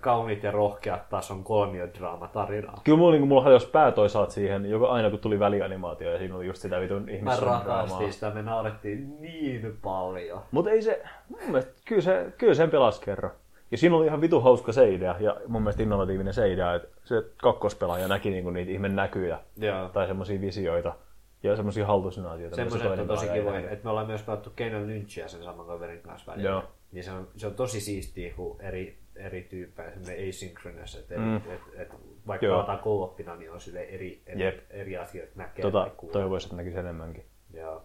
kauniit 0.00 0.42
ja 0.42 0.50
rohkeat 0.50 1.08
tason 1.08 1.44
kolmiodraamatarinaa. 1.44 2.80
Kyllä 2.84 2.98
mulla, 2.98 3.12
niin 3.12 3.28
mulla 3.28 3.42
hajosi 3.42 3.66
pää 3.70 3.92
toisaalta 3.92 4.32
siihen, 4.32 4.70
joka 4.70 4.86
aina 4.86 5.10
kun 5.10 5.18
tuli 5.18 5.38
välianimaatio 5.38 6.12
ja 6.12 6.18
siinä 6.18 6.36
oli 6.36 6.46
just 6.46 6.62
sitä 6.62 6.80
vitun 6.80 7.02
Mä 7.02 7.10
ihmissuhdedraamaa. 7.10 7.66
rakastin 7.66 8.12
sitä, 8.12 8.30
me 8.30 8.42
naurettiin 8.42 9.20
niin 9.20 9.78
paljon. 9.82 10.40
Mutta 10.50 10.70
ei 10.70 10.82
se, 10.82 11.02
mun 11.28 11.40
mielestä, 11.46 11.72
kyllä, 11.84 12.02
se, 12.02 12.32
kyllä 12.38 12.54
sen 12.54 12.70
pelasi 12.70 13.00
kerran. 13.00 13.30
Ja 13.70 13.78
siinä 13.78 13.96
oli 13.96 14.06
ihan 14.06 14.20
vitu 14.20 14.40
hauska 14.40 14.72
se 14.72 14.90
idea, 14.90 15.16
ja 15.20 15.36
mun 15.46 15.62
mielestä 15.62 15.82
innovatiivinen 15.82 16.34
se 16.34 16.52
idea, 16.52 16.74
että 16.74 16.88
se 17.04 17.14
kakkospelaaja 17.36 18.08
näki 18.08 18.30
niinku 18.30 18.50
niitä 18.50 18.70
ihme 18.70 18.88
näkyjä 18.88 19.38
Joo. 19.56 19.88
tai 19.88 20.06
semmoisia 20.06 20.40
visioita 20.40 20.94
ja 21.42 21.56
semmoisia 21.56 21.86
hallusinaatioita. 21.86 22.56
Semmoiset 22.56 22.98
on 22.98 23.06
tosi 23.06 23.28
kivoja, 23.28 23.52
nähnyt. 23.52 23.72
että 23.72 23.84
me 23.84 23.90
ollaan 23.90 24.06
myös 24.06 24.22
pelattu 24.22 24.50
Kenan 24.56 24.86
Lynchia 24.86 25.28
sen 25.28 25.42
saman 25.42 25.66
kaverin 25.66 26.00
kanssa 26.00 26.32
välillä. 26.32 26.50
Joo. 26.50 26.62
Niin 26.92 27.04
se 27.04 27.12
on, 27.12 27.28
se 27.36 27.46
on 27.46 27.54
tosi 27.54 27.80
siistiä, 27.80 28.34
kun 28.36 28.60
eri, 28.60 28.98
eri 29.18 29.42
tyyppejä, 29.42 29.90
semmoinen 29.90 30.28
asynchronous, 30.28 30.94
että 30.96 31.14
Mm. 31.18 31.36
et, 31.36 31.42
et, 31.46 31.60
et, 31.80 31.88
vaikka 32.26 32.46
Joo. 32.46 32.56
pelataan 32.56 32.78
co 32.78 33.14
niin 33.38 33.52
on 33.52 33.60
sille 33.60 33.80
eri, 33.82 34.22
eri, 34.26 34.42
Jep. 34.44 34.58
eri 34.70 34.96
asioita 34.96 35.32
näkee. 35.36 35.62
Tota, 35.62 35.90
toivoisin, 36.12 36.46
että 36.46 36.56
näkisi 36.56 36.78
enemmänkin. 36.78 37.24
Joo. 37.54 37.84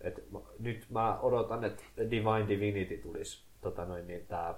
Et, 0.00 0.30
mä- 0.30 0.40
nyt 0.58 0.86
mä 0.90 1.20
odotan, 1.20 1.64
että 1.64 1.82
Divine 1.96 2.48
Divinity 2.48 2.96
tulisi, 2.96 3.44
tota 3.60 3.84
noin, 3.84 4.06
niin 4.06 4.26
tää 4.26 4.54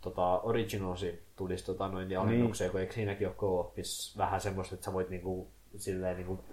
tota, 0.00 0.40
Originalsi 0.40 1.22
tulisi 1.36 1.64
tota 1.66 1.88
noin, 1.88 2.08
niin 2.08 2.18
alennukseen, 2.18 2.70
kun 2.70 2.80
eikö 2.80 2.92
siinäkin 2.92 3.26
ole 3.26 3.34
co 3.36 3.74
vähän 4.18 4.40
semmoista, 4.40 4.74
että 4.74 4.84
sä 4.84 4.92
voit 4.92 5.10
niinku, 5.10 5.50
silleen 5.76 6.16
niinku, 6.16 6.44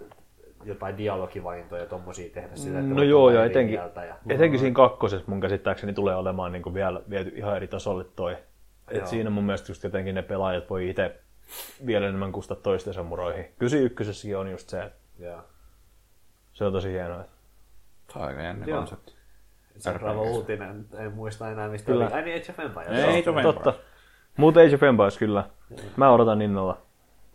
jotain 0.64 0.98
dialogivalintoja 0.98 1.82
ja 1.82 1.88
tommosia 1.88 2.30
tehdä 2.34 2.56
sillä, 2.56 2.78
että 2.78 2.90
No 2.90 2.96
voit 2.96 3.08
joo, 3.08 3.30
ja 3.30 3.44
etenkin, 3.44 3.74
ja... 3.74 4.16
etenkin 4.28 4.60
siinä 4.60 4.74
kakkosessa 4.74 5.24
mun 5.26 5.40
käsittääkseni 5.40 5.92
tulee 5.92 6.16
olemaan 6.16 6.52
niin 6.52 6.74
vielä 6.74 7.02
viety 7.10 7.32
ihan 7.36 7.56
eri 7.56 7.68
tasolle 7.68 8.04
toi. 8.16 8.36
Et 8.88 8.96
Joo. 8.96 9.06
siinä 9.06 9.30
mun 9.30 9.44
mielestä 9.44 9.70
just 9.70 9.84
jotenkin 9.84 10.14
ne 10.14 10.22
pelaajat 10.22 10.70
voi 10.70 10.90
itse 10.90 11.20
vielä 11.86 12.06
enemmän 12.06 12.32
kustaa 12.32 12.56
toistensa 12.56 13.02
muroihin. 13.02 13.44
Kyllä 13.58 13.70
siinä 13.70 13.86
ykkösessäkin 13.86 14.36
on 14.36 14.50
just 14.50 14.68
se, 14.68 14.82
että 14.82 14.98
Joo. 15.18 15.40
se 16.52 16.64
on 16.64 16.72
tosi 16.72 16.92
hienoa. 16.92 17.24
Se 18.12 18.18
on 18.18 18.24
aika 18.24 18.42
jännä 18.42 18.66
Joo. 18.66 18.78
konsepti. 18.78 19.12
Seuraava 19.78 20.22
uutinen, 20.22 20.86
en 20.98 21.12
muista 21.12 21.50
enää 21.50 21.68
mistä 21.68 21.86
Kyllä. 21.86 22.04
oli. 22.04 22.14
Ai 22.14 22.22
niin, 22.22 22.42
Age 22.42 22.52
of 22.52 22.58
Empires. 22.58 23.04
Ei, 23.04 23.04
Age 23.04 23.30
of 23.30 23.36
Empires. 23.36 23.54
Totta. 23.54 23.74
Muuten 24.36 24.66
Age 24.66 24.74
of 24.74 24.82
Empires 24.82 25.18
kyllä. 25.18 25.44
Mä 25.96 26.12
odotan 26.12 26.42
innolla. 26.42 26.78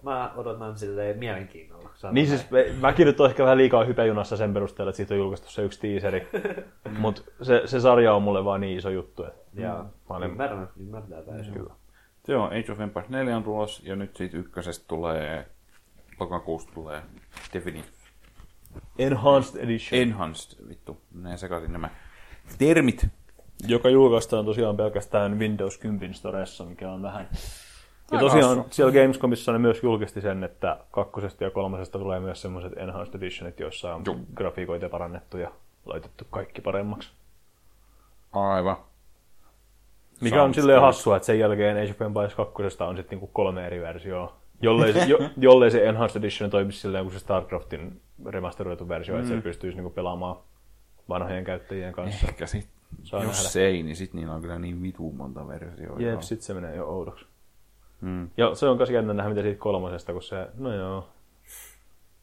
Mä 0.01 0.31
odotan 0.35 0.77
silleen 0.77 1.17
mielenkiinnolla. 1.17 1.74
Sanotaan 2.05 2.13
Niin 2.13 2.27
siis 2.27 2.81
mäkin 2.81 3.05
nyt 3.07 3.19
on 3.19 3.29
ehkä 3.29 3.43
vähän 3.43 3.57
liikaa 3.57 3.83
hypejunassa 3.83 4.37
sen 4.37 4.53
perusteella, 4.53 4.89
että 4.89 4.97
siitä 4.97 5.13
on 5.13 5.17
julkaistu 5.19 5.49
se 5.49 5.61
yksi 5.61 5.79
teaseri. 5.79 6.27
Mutta 6.99 7.21
se, 7.41 7.61
se 7.65 7.79
sarja 7.79 8.13
on 8.13 8.23
mulle 8.23 8.45
vaan 8.45 8.61
niin 8.61 8.77
iso 8.77 8.89
juttu, 8.89 9.23
että 9.23 9.61
Ja 9.61 9.85
mä 10.09 10.15
olen... 10.15 10.29
ymmärrän, 10.29 10.69
ymmärtää 10.79 11.21
täysin. 11.21 11.53
Kyllä. 11.53 11.73
Joo, 12.27 12.45
Age 12.45 12.71
of 12.71 12.79
Empires 12.79 13.09
4 13.09 13.37
on 13.37 13.43
tulos, 13.43 13.81
ja 13.85 13.95
nyt 13.95 14.15
siitä 14.15 14.37
ykkösestä 14.37 14.85
tulee, 14.87 15.47
lokakuusta 16.19 16.71
tulee 16.73 17.01
Definitive 17.53 17.87
Enhanced 18.99 19.63
Edition. 19.63 20.01
Enhanced, 20.01 20.67
vittu, 20.69 21.01
menee 21.13 21.37
sekaisin 21.37 21.73
nämä 21.73 21.89
termit. 22.57 23.07
joka 23.67 23.89
julkaistaan 23.89 24.45
tosiaan 24.45 24.77
pelkästään 24.77 25.39
Windows 25.39 25.77
10 25.77 26.13
Storessa, 26.13 26.65
mikä 26.65 26.91
on 26.91 27.01
vähän... 27.01 27.29
Ja 28.11 28.17
Aika 28.17 28.29
tosiaan 28.29 28.57
hassua. 28.57 28.73
siellä 28.73 28.93
Gamescomissa 28.93 29.51
ne 29.51 29.57
myös 29.57 29.83
julkisti 29.83 30.21
sen, 30.21 30.43
että 30.43 30.77
kakkosesta 30.91 31.43
ja 31.43 31.51
kolmosesta 31.51 31.99
tulee 31.99 32.19
myös 32.19 32.41
semmoiset 32.41 32.73
Enhanced 32.77 33.15
Editionit, 33.15 33.59
joissa 33.59 33.95
on 33.95 34.01
Joo. 34.05 34.15
grafiikoita 34.35 34.89
parannettu 34.89 35.37
ja 35.37 35.51
laitettu 35.85 36.23
kaikki 36.29 36.61
paremmaksi. 36.61 37.09
Aivan. 38.31 38.77
Mikä 40.21 40.35
on 40.35 40.39
Sounds 40.41 40.55
silleen 40.55 40.79
good. 40.79 40.85
hassua, 40.85 41.15
että 41.15 41.25
sen 41.25 41.39
jälkeen 41.39 41.77
Age 41.77 41.91
of 41.91 42.01
Empires 42.01 42.35
2 42.35 42.53
on 42.83 42.97
sitten 42.97 43.15
niinku 43.15 43.27
kolme 43.33 43.65
eri 43.67 43.81
versioa. 43.81 44.35
Jollei 44.61 44.93
se, 44.93 45.05
jo, 45.05 45.17
jollei 45.37 45.71
se 45.71 45.85
Enhanced 45.85 46.17
Edition 46.23 46.49
toimisi 46.49 46.79
silleen 46.79 47.05
kuin 47.05 47.13
se 47.13 47.19
StarCraftin 47.19 48.01
remasteroitu 48.25 48.89
versio, 48.89 49.15
mm. 49.15 49.21
että 49.21 49.35
se 49.35 49.41
pystyisi 49.41 49.77
niinku 49.77 49.89
pelaamaan 49.89 50.35
vanhojen 51.09 51.43
käyttäjien 51.43 51.93
kanssa. 51.93 52.27
Ehkä 52.27 52.45
sit, 52.45 52.67
Saa 53.03 53.23
jos 53.23 53.31
nähdä. 53.31 53.49
se 53.49 53.65
ei, 53.65 53.83
niin 53.83 53.95
sit 53.95 54.13
niillä 54.13 54.33
on 54.33 54.41
kyllä 54.41 54.59
niin 54.59 54.81
vitu 54.81 55.11
monta 55.11 55.47
versioa. 55.47 55.99
Jep, 55.99 56.21
sit 56.21 56.41
se 56.41 56.53
menee 56.53 56.75
jo 56.75 56.87
oudoksi. 56.87 57.25
Mm. 58.05 58.29
Ja 58.37 58.55
se 58.55 58.67
on 58.67 58.77
myös 58.77 58.89
jännä 58.89 59.13
nähdä, 59.13 59.29
mitä 59.29 59.41
siitä 59.41 59.59
kolmosesta, 59.59 60.13
kun 60.13 60.23
se, 60.23 60.47
no 60.57 60.73
joo. 60.73 61.09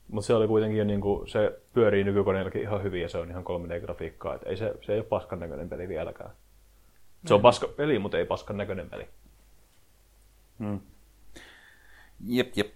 Mutta 0.09 0.27
se 0.27 0.35
oli 0.35 0.47
kuitenkin 0.47 0.79
jo 0.79 0.85
niinku, 0.85 1.25
se 1.27 1.61
pyörii 1.73 2.05
nykykoneellakin 2.05 2.63
ihan 2.63 2.83
hyvin 2.83 3.03
ja 3.03 3.09
se 3.09 3.19
on 3.19 3.31
ihan 3.31 3.45
3D-grafiikkaa. 3.45 4.35
Et 4.35 4.43
ei 4.47 4.57
se, 4.57 4.75
se 4.81 4.93
ei 4.93 4.99
ole 4.99 5.07
paskan 5.07 5.41
näköinen 5.41 5.69
peli 5.69 5.89
vieläkään. 5.89 6.31
Se 7.27 7.35
on 7.35 7.41
paska 7.41 7.69
peli, 7.69 7.99
mutta 7.99 8.19
ei 8.19 8.25
paskan 8.25 8.57
näköinen 8.57 8.91
peli. 8.91 9.09
Mm. 10.59 10.81
Jep, 12.27 12.57
jep. 12.57 12.73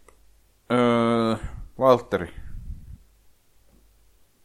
Öö, 0.73 1.37
Valtteri. 1.79 2.29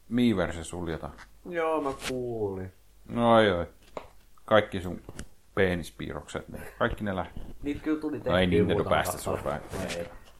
Miiver 0.10 0.54
se 0.54 0.64
suljetaan. 0.64 1.14
Joo, 1.50 1.82
mä 1.82 1.94
kuulin. 2.10 2.72
No 3.10 3.34
ai 3.34 3.52
ai. 3.52 3.66
Kaikki 4.46 4.82
sun 4.82 5.02
peenispiirrokset, 5.56 6.50
niin 6.50 6.64
kaikki 6.80 7.04
ne 7.04 7.16
lähti. 7.16 7.40
Niitä 7.64 7.82
kyllä 7.84 8.02
tuli 8.02 8.18
tehtyä 8.18 8.32
No 8.32 8.38
ei 8.38 8.64
muutama 8.64 8.90
päästä 8.90 9.18
sua 9.18 9.38
päin. 9.44 9.62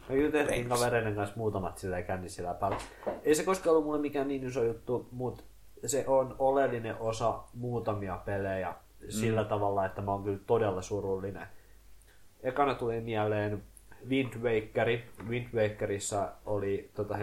Me 0.10 0.16
kyllä 0.16 0.32
tehtiin 0.32 0.70
kavereiden 0.70 1.16
kanssa 1.16 1.36
muutamat 1.38 1.78
silleen 1.78 2.06
kännissä 2.06 2.44
läpällä. 2.44 2.78
Ei 3.24 3.36
se 3.36 3.44
koskaan 3.44 3.72
ollut 3.72 3.86
mulle 3.86 4.00
mikään 4.00 4.28
niin 4.28 4.48
iso 4.48 4.64
juttu, 4.64 5.08
mutta 5.12 5.44
se 5.86 6.04
on 6.08 6.36
oleellinen 6.40 6.96
osa 7.00 7.44
muutamia 7.54 8.22
pelejä 8.26 8.76
sillä 9.10 9.44
tavalla, 9.44 9.86
että 9.86 10.02
mä 10.02 10.12
oon 10.12 10.24
kyllä 10.24 10.40
todella 10.48 10.82
surullinen. 10.82 11.48
Ekana 12.44 12.76
tuli 12.76 13.02
mieleen 13.02 13.64
Wind 14.10 14.34
Wakeri. 14.44 15.10
Wind 15.28 15.48
Wakerissa 15.54 16.32
oli 16.46 16.92
tota 16.94 17.18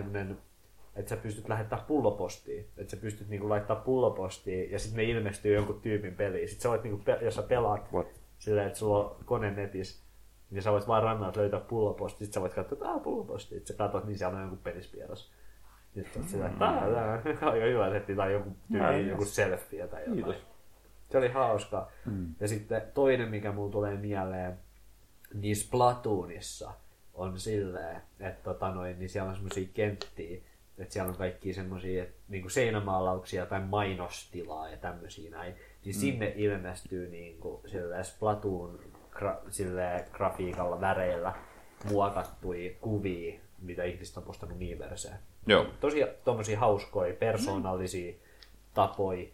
että 0.99 1.09
sä 1.09 1.17
pystyt 1.17 1.49
lähettämään 1.49 1.87
pullopostiin. 1.87 2.69
Että 2.77 2.91
sä 2.91 2.97
pystyt 2.97 3.29
niinku 3.29 3.49
laittaa 3.49 3.77
pullopostiin 3.77 4.71
ja 4.71 4.79
sitten 4.79 4.97
ne 4.97 5.11
ilmestyy 5.11 5.55
jonkun 5.55 5.81
tyypin 5.81 6.15
peliin. 6.15 6.49
Sitten 6.49 6.63
sä 6.63 6.69
voit, 6.69 6.83
niinku, 6.83 7.03
jos 7.21 7.35
sä 7.35 7.43
pelaat 7.43 7.93
What? 7.93 8.21
silleen, 8.39 8.67
että 8.67 8.79
sulla 8.79 9.05
on 9.05 9.25
kone 9.25 9.51
netissä, 9.51 10.05
niin 10.51 10.63
sä 10.63 10.73
voit 10.73 10.89
vaan 10.89 11.03
rannalta 11.03 11.41
löytää 11.41 11.61
pulloposti. 11.61 12.19
Sitten 12.19 12.35
sä 12.35 12.41
voit 12.41 12.55
katsoa, 12.55 12.77
että 12.77 12.89
aah, 12.89 13.03
pulloposti. 13.03 13.55
Sitten 13.55 13.77
sä 13.77 13.79
katsot, 13.79 14.05
niin 14.05 14.19
siellä 14.19 14.39
on 14.39 14.45
joku 14.45 14.57
pelispieros. 14.57 15.33
Sitten 15.95 16.23
oot 16.23 16.31
sillä, 16.31 16.47
että 16.47 16.65
aah, 16.65 16.93
tää 16.93 17.23
on 17.43 17.53
aika 17.53 17.67
hyvä 17.67 17.91
setti 17.91 18.15
tai 18.15 18.33
joku, 18.33 18.57
tyyli, 18.73 19.09
joku 19.09 19.25
selfie 19.25 19.87
tai 19.89 20.01
jotain. 20.01 20.15
Kiitos. 20.15 20.47
Se 21.11 21.19
oli 21.19 21.29
hauska. 21.29 21.89
Mm. 22.07 22.35
Ja 22.41 22.49
sitten 22.49 22.83
toinen, 22.95 23.29
mikä 23.29 23.53
mulla 23.53 23.73
tulee 23.73 23.97
mieleen, 23.97 24.59
niin 25.35 25.57
Splatoonissa 25.57 26.73
on 27.15 27.41
silleen, 27.41 28.03
että 28.21 28.43
tota 28.43 28.71
noin, 28.75 28.99
niin 28.99 29.09
siellä 29.09 29.29
on 29.29 29.35
semmoisia 29.35 29.69
kenttiä, 29.75 30.41
että 30.79 30.93
siellä 30.93 31.11
on 31.11 31.17
kaikki 31.17 31.55
semmoisia 31.55 32.05
niin 32.29 32.51
seinämaalauksia 32.51 33.47
tai 33.47 33.61
mainostilaa 33.61 34.69
ja 34.69 34.77
tämmöisiä 34.77 35.31
näin. 35.31 35.55
Niin 35.85 35.97
mm. 35.97 36.01
sinne 36.01 36.33
ilmestyy 36.37 37.09
niin 37.09 37.39
kuin, 37.39 37.63
Splatoon 38.03 38.81
gra, 39.11 39.41
grafiikalla, 40.13 40.81
väreillä 40.81 41.35
muokattuja 41.91 42.71
kuvia, 42.81 43.41
mitä 43.63 43.85
ihmiset 43.85 44.17
on 44.17 44.23
postannut 44.23 44.59
Miiverseen. 44.59 45.19
Joo. 45.47 45.67
Tosi 45.81 45.99
tommosia 46.25 46.59
hauskoja, 46.59 47.15
persoonallisia 47.15 48.15
tapoja 48.75 49.27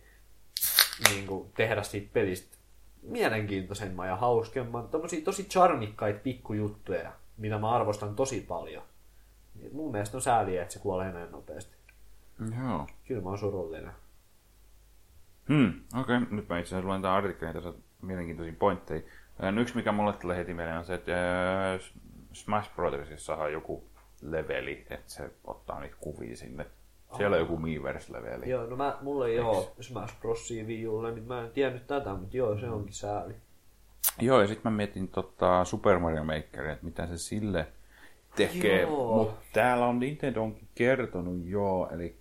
niin 1.10 1.26
kuin, 1.26 1.52
tehdä 1.56 1.82
siitä 1.82 2.10
pelistä 2.12 2.56
mielenkiintoisemman 3.02 4.08
ja 4.08 4.16
hauskemman. 4.16 4.88
Tommosia 4.88 5.24
tosi 5.24 5.44
charmikkaita 5.44 6.20
pikkujuttuja, 6.22 7.12
mitä 7.36 7.58
mä 7.58 7.70
arvostan 7.70 8.16
tosi 8.16 8.40
paljon. 8.40 8.82
Mun 9.72 9.92
mielestä 9.92 10.16
on 10.16 10.22
sääliä, 10.22 10.62
että 10.62 10.74
se 10.74 10.80
kuolee 10.80 11.12
näin 11.12 11.32
nopeasti. 11.32 11.76
Joo. 12.62 12.86
Kyllä 13.08 13.22
mä 13.22 13.28
oon 13.28 13.38
surullinen. 13.38 13.92
Hmm, 15.48 15.72
okei. 16.00 16.16
Okay. 16.16 16.28
Nyt 16.30 16.48
mä 16.48 16.58
itse 16.58 16.68
asiassa 16.68 16.88
luen 16.88 17.02
tämän 17.02 17.16
artikkelin, 17.16 17.54
tässä 17.54 17.68
on 17.68 17.76
mielenkiintoisia 18.02 18.54
pointteja. 18.58 19.02
Yksi, 19.60 19.76
mikä 19.76 19.92
mulle 19.92 20.12
tulee 20.12 20.36
heti 20.36 20.54
mieleen, 20.54 20.78
on 20.78 20.84
se, 20.84 20.94
että 20.94 21.12
Smash 22.32 22.74
Brothersissa 22.74 23.36
on 23.36 23.52
joku 23.52 23.84
leveli, 24.22 24.86
että 24.90 25.12
se 25.12 25.30
ottaa 25.44 25.80
niitä 25.80 25.96
kuvia 26.00 26.36
sinne. 26.36 26.66
Siellä 27.16 27.34
on 27.34 27.40
joku 27.40 27.56
Miiverse-leveli. 27.56 28.50
Joo, 28.50 28.66
no 28.66 28.76
mä, 28.76 28.98
mulla 29.00 29.28
ei 29.28 29.38
oo 29.38 29.74
Smash 29.80 30.20
Brosia 30.20 30.64
Wii 30.64 30.84
niin 31.14 31.24
mä 31.24 31.40
en 31.40 31.50
tiennyt 31.50 31.86
tätä, 31.86 32.14
mutta 32.14 32.36
joo, 32.36 32.58
se 32.58 32.70
onkin 32.70 32.94
sääli. 32.94 33.34
Joo, 34.20 34.40
ja 34.40 34.46
sitten 34.46 34.72
mä 34.72 34.76
mietin 34.76 35.08
tota 35.08 35.64
Super 35.64 35.98
Mario 35.98 36.24
Makeria, 36.24 36.72
että 36.72 36.84
mitä 36.84 37.06
se 37.06 37.18
sille 37.18 37.66
tekee. 38.36 38.86
Mutta 38.86 39.42
täällä 39.52 39.86
on 39.86 39.98
Nintendo 39.98 40.42
onkin 40.42 40.68
kertonut 40.74 41.40
joo, 41.44 41.88
eli 41.92 42.16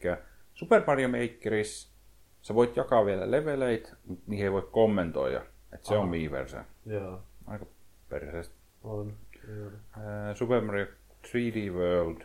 Super 0.54 0.84
Mario 0.88 1.08
Makerissa 1.10 1.94
sä 2.42 2.56
voit 2.56 2.76
jakaa 2.78 3.06
vielä 3.06 3.32
leveleitä, 3.32 3.90
mutta 4.06 4.24
niihin 4.28 4.46
ei 4.46 4.52
voi 4.52 4.68
kommentoida. 4.72 5.42
Että 5.74 5.88
se 5.88 5.98
on 5.98 6.10
Miiverse. 6.10 6.58
Joo, 6.86 7.20
Aika 7.48 7.66
perseestä. 8.10 8.56
on. 8.84 9.14
Joo. 9.58 9.72
Ää, 10.06 10.34
Super 10.34 10.62
Mario 10.62 10.86
3D 11.28 11.72
World. 11.72 12.22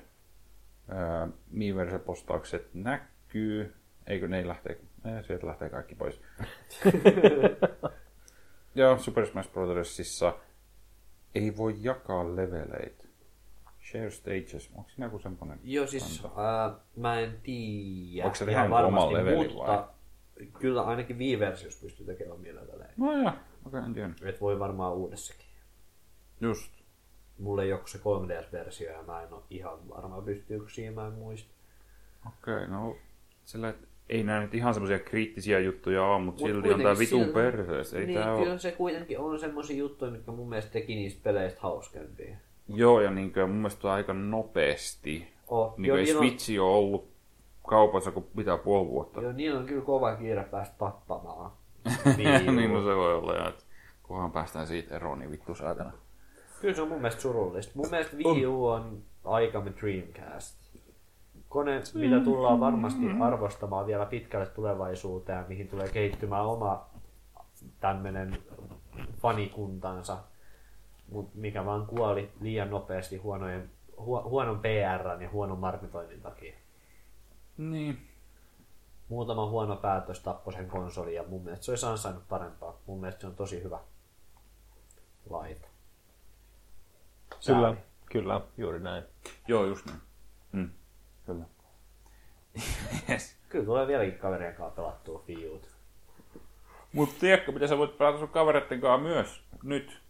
Ää, 0.89 1.29
Miiverse-postaukset 1.51 2.69
näkyy. 2.75 3.75
Eikö 4.07 4.29
ne 4.29 4.49
lähtee? 4.49 4.79
Ei, 5.05 5.25
sieltä 5.25 5.47
lähtee 5.47 5.69
kaikki 5.71 5.95
pois. 5.95 6.21
Joo, 8.75 8.99
Super 8.99 9.27
Smash 9.27 9.53
Brothersissa 9.53 10.35
ei 11.35 11.57
voi 11.57 11.75
jakaa 11.81 12.37
leveleitä. 12.37 13.05
Share 13.91 14.11
stages. 14.11 14.71
Onko 14.75 14.91
siinä 14.91 15.07
joku 15.07 15.19
semmoinen? 15.19 15.61
Joo, 15.65 15.87
siis 15.87 16.25
ää, 16.37 16.75
mä 16.97 17.21
en 17.21 17.41
tiedä. 17.43 18.25
Onko 18.25 18.35
se 18.35 18.51
ihan 18.51 18.73
oma 18.73 19.13
leveli 19.13 19.37
mutta 19.37 19.67
vai? 19.67 20.47
kyllä 20.47 20.83
ainakin 20.83 21.19
Wii-versiossa 21.19 21.81
pystyy 21.83 22.07
tekemään 22.07 22.43
leveillä. 22.43 22.87
No 22.97 23.13
joo, 23.13 23.29
okei, 23.29 23.39
okay, 23.65 23.85
en 23.85 23.95
tiedä. 23.95 24.11
Et 24.23 24.41
voi 24.41 24.59
varmaan 24.59 24.95
uudessakin. 24.95 25.47
Just. 26.41 26.73
Mulla 27.39 27.63
ei 27.63 27.73
ole 27.73 27.81
se 27.85 27.99
3DS-versio 27.99 28.93
ja 28.93 29.03
mä 29.03 29.23
en 29.23 29.33
ole 29.33 29.43
ihan 29.51 29.89
varma 29.89 30.23
pystyykö 30.23 30.69
siihen, 30.69 30.95
mä 30.95 31.07
en 31.07 31.13
muista. 31.13 31.51
Okei, 32.27 32.55
okay, 32.55 32.67
no 32.67 32.97
sillä 33.45 33.75
ei 34.09 34.23
nämä 34.23 34.41
nyt 34.41 34.55
ihan 34.55 34.75
semmoisia 34.75 34.99
kriittisiä 34.99 35.59
juttuja 35.59 36.05
ole, 36.05 36.21
mutta 36.23 36.43
Mut 36.43 36.51
silti 36.51 36.73
on 36.73 36.81
tää 36.81 36.95
kuitenkin 36.95 37.19
vitun 37.19 37.35
perseestä. 37.35 37.99
Ei 37.99 38.07
niin, 38.07 38.19
tää 38.19 38.37
kyllä 38.37 38.51
ole. 38.51 38.59
se 38.59 38.73
kuitenkin 38.73 39.19
on 39.19 39.39
semmosia 39.39 39.77
juttuja, 39.77 40.11
mitkä 40.11 40.33
mun 40.33 40.49
mielestä 40.49 40.73
teki 40.73 40.95
niistä 40.95 41.21
peleistä 41.23 41.61
hauskempia. 41.61 42.37
Joo, 42.69 43.01
ja 43.01 43.11
niin 43.11 43.33
mun 43.37 43.51
mielestä 43.51 43.93
aika 43.93 44.13
nopeasti. 44.13 45.29
Oh, 45.49 45.75
Niin 45.77 45.89
joo, 45.89 45.97
ei 45.97 46.05
niillä 46.05 46.21
on, 46.63 46.69
ole 46.69 46.77
ollut 46.77 47.09
kaupassa 47.69 48.11
kuin 48.11 48.27
mitä 48.35 48.57
puoli 48.59 48.89
vuotta. 48.89 49.21
joo, 49.21 49.33
niillä 49.33 49.61
on 49.61 49.67
kyllä 49.67 49.85
kova 49.85 50.17
kiire 50.17 50.45
päästä 50.45 50.75
tappamaan. 50.79 51.51
niin 52.57 52.73
no 52.73 52.81
se 52.81 52.97
voi 52.97 53.15
olla, 53.15 53.35
ja 53.35 53.49
että 53.49 53.65
kunhan 54.03 54.33
päästään 54.33 54.67
siitä 54.67 54.97
eroon, 54.97 55.19
niin 55.19 55.31
vittu 55.31 55.55
saatana. 55.55 55.93
Kyllä 56.61 56.75
se 56.75 56.83
on 56.83 56.89
mun 56.89 56.99
mielestä 56.99 57.23
surullista. 57.23 57.73
Mun 57.75 57.91
mielestä 57.91 58.17
Wii 58.17 58.47
U 58.47 58.67
on 58.67 59.03
aikamme 59.25 59.73
Dreamcast. 59.81 60.59
Kone, 61.49 61.83
mitä 61.95 62.21
tullaan 62.21 62.61
varmasti 62.61 63.01
arvostamaan 63.21 63.87
vielä 63.87 64.07
pitkälle 64.07 64.47
tulevaisuuteen, 64.47 65.45
mihin 65.49 65.69
tulee 65.69 65.89
kehittymään 65.89 66.47
oma 66.47 66.87
tämmönen 67.81 68.39
fanikuntansa, 69.23 70.19
mut 71.09 71.35
mikä 71.35 71.65
vaan 71.65 71.87
kuoli 71.87 72.33
liian 72.41 72.71
nopeasti 72.71 73.17
huonojen, 73.17 73.71
hu, 73.99 74.23
huonon 74.23 74.61
PR 74.61 75.23
ja 75.23 75.31
huonon 75.31 75.59
markkinoinnin 75.59 76.21
takia. 76.21 76.55
Niin. 77.57 78.09
Muutama 79.09 79.51
huono 79.51 79.77
päätös 79.77 80.21
tappoi 80.21 80.53
sen 80.53 80.69
konsolin 80.69 81.15
ja 81.15 81.23
mun 81.23 81.45
mielestä 81.45 81.65
se 81.65 81.73
olisi 81.73 81.87
ansainnut 81.87 82.29
parempaa. 82.29 82.81
Mun 82.87 83.01
mielestä 83.01 83.21
se 83.21 83.27
on 83.27 83.35
tosi 83.35 83.63
hyvä 83.63 83.79
laite. 85.31 85.69
Kyllä, 87.47 87.61
Sääli. 87.61 87.77
kyllä, 88.07 88.41
juuri 88.57 88.81
näin. 88.81 89.05
Joo, 89.49 89.65
just 89.65 89.87
niin. 89.87 90.01
Mm. 90.53 90.71
Kyllä. 91.27 91.45
yes. 93.11 93.37
Kyllä 93.49 93.65
tulee 93.65 93.87
vieläkin 93.87 94.19
kaverien 94.19 94.55
kanssa 94.55 94.77
pelattua 94.77 95.25
Wii 95.29 95.61
Mutta 96.93 97.15
tiedätkö, 97.21 97.53
mitä 97.53 97.67
sä 97.67 97.79
voit 97.79 97.99
pelata 97.99 98.19
sun 98.19 98.29
kavereiden 98.29 98.81
kanssa 98.81 99.09
myös 99.09 99.43
nyt? 99.63 100.08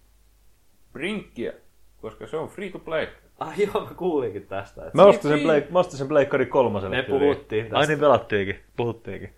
Brinkkiä, 0.92 1.52
koska 2.00 2.26
se 2.26 2.36
on 2.36 2.48
free 2.48 2.70
to 2.70 2.78
play. 2.78 3.06
Ah 3.38 3.60
joo, 3.60 3.84
mä 3.84 3.94
kuulinkin 3.96 4.46
tästä. 4.46 4.82
Että 4.86 4.96
Mä 4.98 5.04
ostin 5.04 5.30
sen, 5.30 5.40
Blake, 5.40 5.66
mä 5.70 5.78
ostin 5.78 5.98
sen 5.98 6.08
Pleikkari 6.08 6.46
kolmoselle. 6.46 6.96
Me 6.96 7.02
tyyliin. 7.02 7.20
puhuttiin 7.20 7.64
tästä. 7.64 7.78
Ai 7.78 7.86
niin 7.86 7.98
pelattiinkin, 8.00 8.58
puhuttiinkin. 8.76 9.32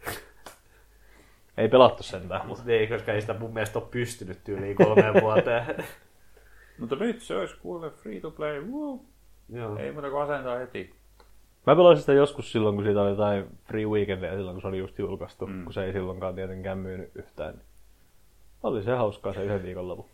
Ei 1.56 1.68
pelattu 1.68 2.02
sentään. 2.02 2.46
Mutta 2.46 2.62
ei, 2.72 2.86
koska 2.86 3.12
ei 3.12 3.20
sitä 3.20 3.34
mun 3.38 3.54
mielestä 3.54 3.78
ole 3.78 3.88
pystynyt 3.90 4.44
tyyliin 4.44 4.76
kolmeen 4.76 5.14
vuoteen. 5.22 5.84
Mutta 6.78 6.96
nyt 6.96 7.22
se 7.22 7.36
olisi 7.36 7.56
kuule 7.62 7.90
free 7.90 8.20
to 8.20 8.30
play. 8.30 8.60
Woo. 8.70 9.04
joo. 9.48 9.76
Ei 9.76 9.92
muuta 9.92 10.10
kuin 10.10 10.22
asentaa 10.22 10.58
heti. 10.58 10.94
Mä 11.66 11.76
pelasin 11.76 12.00
sitä 12.00 12.12
joskus 12.12 12.52
silloin, 12.52 12.74
kun 12.74 12.84
siitä 12.84 13.02
oli 13.02 13.10
jotain 13.10 13.44
free 13.64 13.86
weekendia 13.86 14.36
silloin, 14.36 14.54
kun 14.54 14.62
se 14.62 14.68
oli 14.68 14.78
just 14.78 14.98
julkaistu, 14.98 15.46
mm. 15.46 15.64
kun 15.64 15.72
se 15.72 15.84
ei 15.84 15.92
silloinkaan 15.92 16.34
tietenkään 16.34 16.78
myynyt 16.78 17.10
yhtään. 17.14 17.60
Oli 18.62 18.82
se 18.82 18.90
hauskaa 18.92 19.32
se 19.34 19.44
yhden 19.44 19.62
viikon 19.62 19.88
lopu. 19.88 20.08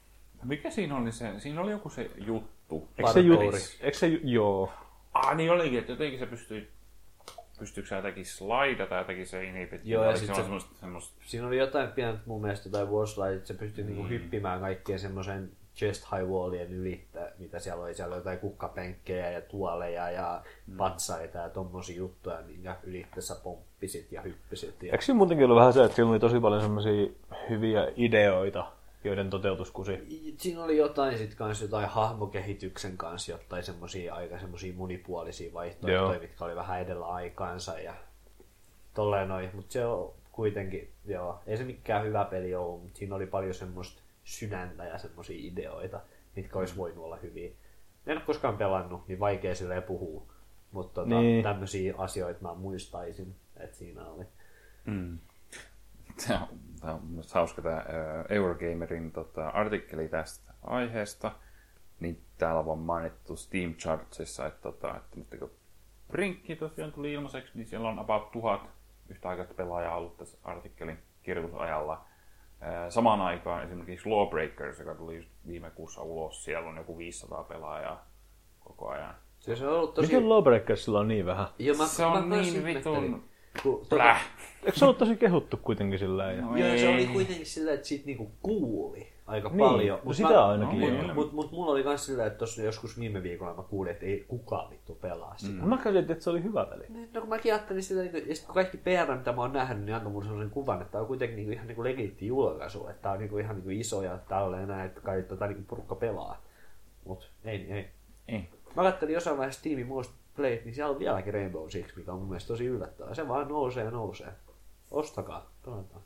Mikä 0.47 0.71
siinä 0.71 0.97
oli 0.97 1.13
se? 1.13 1.33
Siinä 1.41 1.61
oli 1.61 1.71
joku 1.71 1.89
se 1.89 2.11
juttu. 2.27 2.89
Eikö 2.99 3.13
se, 3.13 3.21
ju- 3.21 3.37
Parkouri. 3.37 3.59
eikö 3.81 3.99
se 3.99 4.07
ju- 4.07 4.21
joo. 4.25 4.73
Ah, 5.15 5.37
niin 5.37 5.51
olikin, 5.53 5.79
että 5.79 5.93
jotenkin 5.93 6.19
se 6.19 6.27
pystyi... 6.27 6.69
Pystyykö 7.59 7.89
sä 7.89 7.97
jotenkin 7.97 8.27
slaidata 8.27 8.95
jotenkin 8.95 9.27
se 9.27 9.45
inhibit? 9.45 9.81
Joo, 9.85 10.03
ja 10.03 10.09
Oliko 10.09 10.19
sit 10.21 10.29
se 10.29 10.35
se- 10.35 10.43
semmoista, 10.43 10.75
semmoista... 10.81 11.23
Siinä 11.27 11.47
oli 11.47 11.59
jotain 11.59 11.89
pientä 11.89 12.21
mun 12.27 12.41
mielestä 12.43 12.69
jotain 12.69 12.89
wallslide, 12.89 13.35
että 13.35 13.49
se 13.49 13.55
pystyi 13.55 13.85
Mm. 13.85 13.91
niinku 13.91 14.09
hyppimään 14.09 14.61
kaikkien 14.61 14.99
semmoisen 14.99 15.51
chest 15.77 16.05
high 16.13 16.31
wallien 16.31 16.73
ylittä, 16.73 17.33
mitä 17.39 17.59
siellä 17.59 17.83
oli. 17.85 17.95
Siellä 17.95 18.13
oli 18.15 18.21
jotain 18.21 18.39
kukkapenkkejä 18.39 19.31
ja 19.31 19.41
tuoleja 19.41 20.11
ja 20.11 20.43
Mm. 20.67 20.77
patsaita 20.77 21.39
ja 21.39 21.49
tommosia 21.49 21.97
juttuja, 21.97 22.43
minkä 22.47 22.77
ylittä 22.83 23.21
sä 23.21 23.35
pomppisit 23.45 24.13
ja 24.13 24.23
hyppisit. 24.23 24.83
Ja... 24.83 24.93
Eikö 24.93 25.05
siinä 25.05 25.19
muutenkin 25.19 25.45
ollut 25.45 25.59
vähän 25.59 25.73
se, 25.73 25.85
että 25.85 25.97
siinä 25.97 26.11
oli 26.11 26.19
tosi 26.19 26.41
paljon 26.41 26.63
semmoisia 26.63 27.07
hyviä 27.51 27.89
ideoita, 27.97 28.73
joiden 29.07 29.31
toteutus 29.31 29.71
kusi? 29.71 29.99
Siinä 30.39 30.65
oli 30.65 30.77
jotain 30.77 31.19
sit 31.19 31.35
kans 31.35 31.63
jotain 31.63 31.89
hahmokehityksen 31.89 32.97
kanssa, 32.97 33.33
jotain 33.33 33.63
semmosia 33.63 34.15
aika 34.15 34.39
semmosia 34.39 34.75
monipuolisia 34.75 35.53
vaihtoehtoja, 35.53 36.13
Joo. 36.13 36.21
mitkä 36.23 36.45
oli 36.45 36.57
vähän 36.57 36.81
edellä 36.81 37.07
aikaansa 37.07 37.79
ja 37.79 37.95
tolleen 38.95 39.29
noin. 39.29 39.51
Mutta 39.55 39.73
se 39.73 39.87
on 39.87 40.13
kuitenkin, 40.33 40.93
joo, 41.05 41.41
ei 41.47 41.57
se 41.57 41.65
mikään 41.65 42.05
hyvä 42.05 42.25
peli 42.25 42.55
ole, 42.55 42.81
mutta 42.81 42.99
siinä 42.99 43.15
oli 43.15 43.27
paljon 43.27 43.55
semmoista 43.55 44.03
sydäntä 44.25 44.85
ja 44.85 44.99
semmosia 44.99 45.37
ideoita, 45.41 46.01
mitkä 46.37 46.59
olisi 46.59 46.77
voinut 46.77 47.05
olla 47.05 47.17
hyviä. 47.17 47.51
En 48.07 48.17
ole 48.17 48.25
koskaan 48.27 48.57
pelannut, 48.59 49.09
niin 49.09 49.21
vaikea 49.21 49.55
silleen 49.55 49.83
puhua. 49.83 50.23
Mutta 50.73 50.95
tota, 50.95 51.09
Niin. 51.09 51.23
niin. 51.23 51.43
tämmöisiä 51.43 51.95
asioita 51.99 52.43
mä 52.43 52.55
muistaisin, 52.55 53.35
että 53.57 53.77
siinä 53.77 54.05
oli. 54.07 54.25
Mm. 54.85 55.19
Tämä 56.27 56.41
on, 56.43 56.59
tämä 56.87 56.99
on 56.99 57.07
myös 57.07 57.35
hauska 57.35 57.63
tämä 57.63 57.85
Eurogamerin 58.29 59.13
tota, 59.13 59.49
artikkeli 59.49 60.09
tästä 60.09 60.53
aiheesta. 60.63 61.33
Niin 62.01 62.21
täällä 62.39 62.61
on 62.61 62.67
vaan 62.67 62.79
mainittu 62.79 63.37
Steam 63.37 63.75
Chartsissa, 63.75 64.47
että, 64.47 64.63
tota, 64.63 64.97
että 64.97 65.17
nyt 65.17 65.37
kun 65.39 65.51
Brinkki 66.11 66.57
tosiaan 66.57 66.93
tuli 66.93 67.13
ilmaiseksi, 67.13 67.53
niin 67.55 67.67
siellä 67.67 67.89
on 67.89 67.99
about 67.99 68.33
tuhat 68.33 68.61
yhtäaikaista 69.09 69.55
pelaajaa 69.55 69.97
ollut 69.97 70.17
tässä 70.17 70.39
artikkelin 70.45 70.99
kirjoitusajalla. 71.23 72.05
Samaan 72.89 73.21
aikaan 73.21 73.65
esimerkiksi 73.65 74.09
Lawbreakers, 74.09 74.79
joka 74.79 74.95
tuli 74.95 75.17
just 75.17 75.31
viime 75.47 75.71
kuussa 75.71 76.03
ulos, 76.03 76.45
siellä 76.45 76.69
on 76.69 76.77
joku 76.77 76.99
500 76.99 77.45
pelaajaa 77.45 78.07
koko 78.61 78.89
ajan. 78.89 79.15
Se, 79.39 79.67
on 79.67 79.77
ollut 79.77 79.95
tosi... 79.95 80.15
Mikä 80.15 80.29
Lawbreakersilla 80.29 81.01
on 81.01 81.09
niin 81.09 81.27
vähän? 81.27 81.47
Joo, 81.59 81.77
mä, 81.77 81.87
Se 81.87 82.03
mä 82.03 82.13
on 82.13 82.31
kans 82.31 82.53
niin 82.53 82.65
vitun... 82.65 83.25
kun 83.63 83.87
tota-! 83.89 84.17
Eikö 84.65 84.79
se 84.79 84.85
ollut 84.85 84.99
tosi 84.99 85.17
kehuttu 85.17 85.57
kuitenkin 85.57 85.99
sillä 85.99 86.23
lailla? 86.23 86.43
No 86.47 86.57
Joo, 86.57 86.79
se 86.79 86.89
oli 86.89 87.07
kuitenkin 87.07 87.47
sillä, 87.47 87.73
että 87.73 87.87
siitä 87.87 88.07
niinku 88.07 88.31
kuuli 88.43 89.13
aika 89.27 89.49
Niin, 89.49 89.59
paljon. 89.59 89.99
no 89.99 90.05
Mut 90.05 90.17
sitä 90.17 90.29
mä- 90.29 90.47
ainakin 90.47 90.81
No, 90.81 90.87
niin. 90.89 91.15
Mut, 91.15 91.33
mut 91.33 91.53
mulla 91.53 91.73
oli 91.73 91.83
kans 91.83 92.07
sillä, 92.07 92.27
että 92.27 92.39
tossa 92.39 92.63
joskus 92.63 93.01
viime 93.01 93.23
viikolla 93.23 93.55
mä 93.55 93.63
kuulin, 93.63 93.93
että 93.93 94.07
ei 94.07 94.25
kukaan 94.29 94.71
vittu 94.71 94.95
pelaa 94.95 95.35
sitä. 95.37 95.63
Mä 95.65 95.77
käsitin, 95.79 96.13
että 96.13 96.25
se 96.25 96.31
oli 96.31 96.43
hyvä 96.43 96.65
peli. 96.65 96.85
Mm. 96.89 97.09
No 97.15 97.21
kun 97.21 97.29
mäkin 97.31 97.53
ajattelin 97.53 97.83
sitä, 97.83 98.01
niin, 98.01 98.29
ja 98.29 98.35
sit 98.37 98.45
kun 98.47 98.55
kaikki 98.55 98.77
PR, 98.77 99.15
mitä 99.19 99.33
mä 99.33 99.41
oon 99.43 99.53
nähnyt, 99.53 99.85
niin 99.85 99.95
antoi 99.95 100.13
mulle 100.13 100.25
sellaisen 100.27 100.51
kuvan, 100.51 100.81
että 100.81 100.93
tää 100.93 101.01
on 101.01 101.07
kuitenkin 101.07 101.37
niinku 101.37 101.53
ihan 101.53 101.67
niinku 101.67 101.85
legiitti 101.85 102.27
julkaisu, 102.27 102.89
että 102.89 103.03
tää 103.03 103.13
on 103.13 103.19
niinku 103.19 103.39
ihan 103.39 103.55
niinku 103.57 103.71
iso 103.71 104.03
ja 104.03 104.19
tälleen 104.29 104.69
näin, 104.69 104.87
että 104.87 105.01
kai 105.01 105.23
tota 105.23 105.47
niinku 105.47 105.63
porukka 105.69 105.95
pelaa. 105.95 106.43
Mut 107.05 107.31
ei, 107.45 107.73
ei. 107.73 107.87
Ei. 108.29 108.49
Mä 108.77 108.83
kattelin 108.83 109.15
jossain 109.15 109.39
vaiheessa 109.39 109.59
Steamin 109.59 109.87
Most 109.87 110.13
Playt, 110.37 110.65
niin 110.65 110.75
siellä 110.75 110.91
on 110.93 110.99
vieläkin 110.99 111.35
Rainbow 111.35 111.69
Six, 111.69 111.97
mikä 111.97 112.13
on 112.13 112.19
mun 112.19 112.29
mielestä 112.29 112.49
tosi 112.49 112.67
yllättävää. 112.67 113.15
Se 113.15 113.29
vaan 113.29 113.49
nousee 113.49 113.85
ja 113.85 113.91
nousee. 113.91 114.33
Ostakaa, 114.91 115.51
pelataan. 115.65 116.03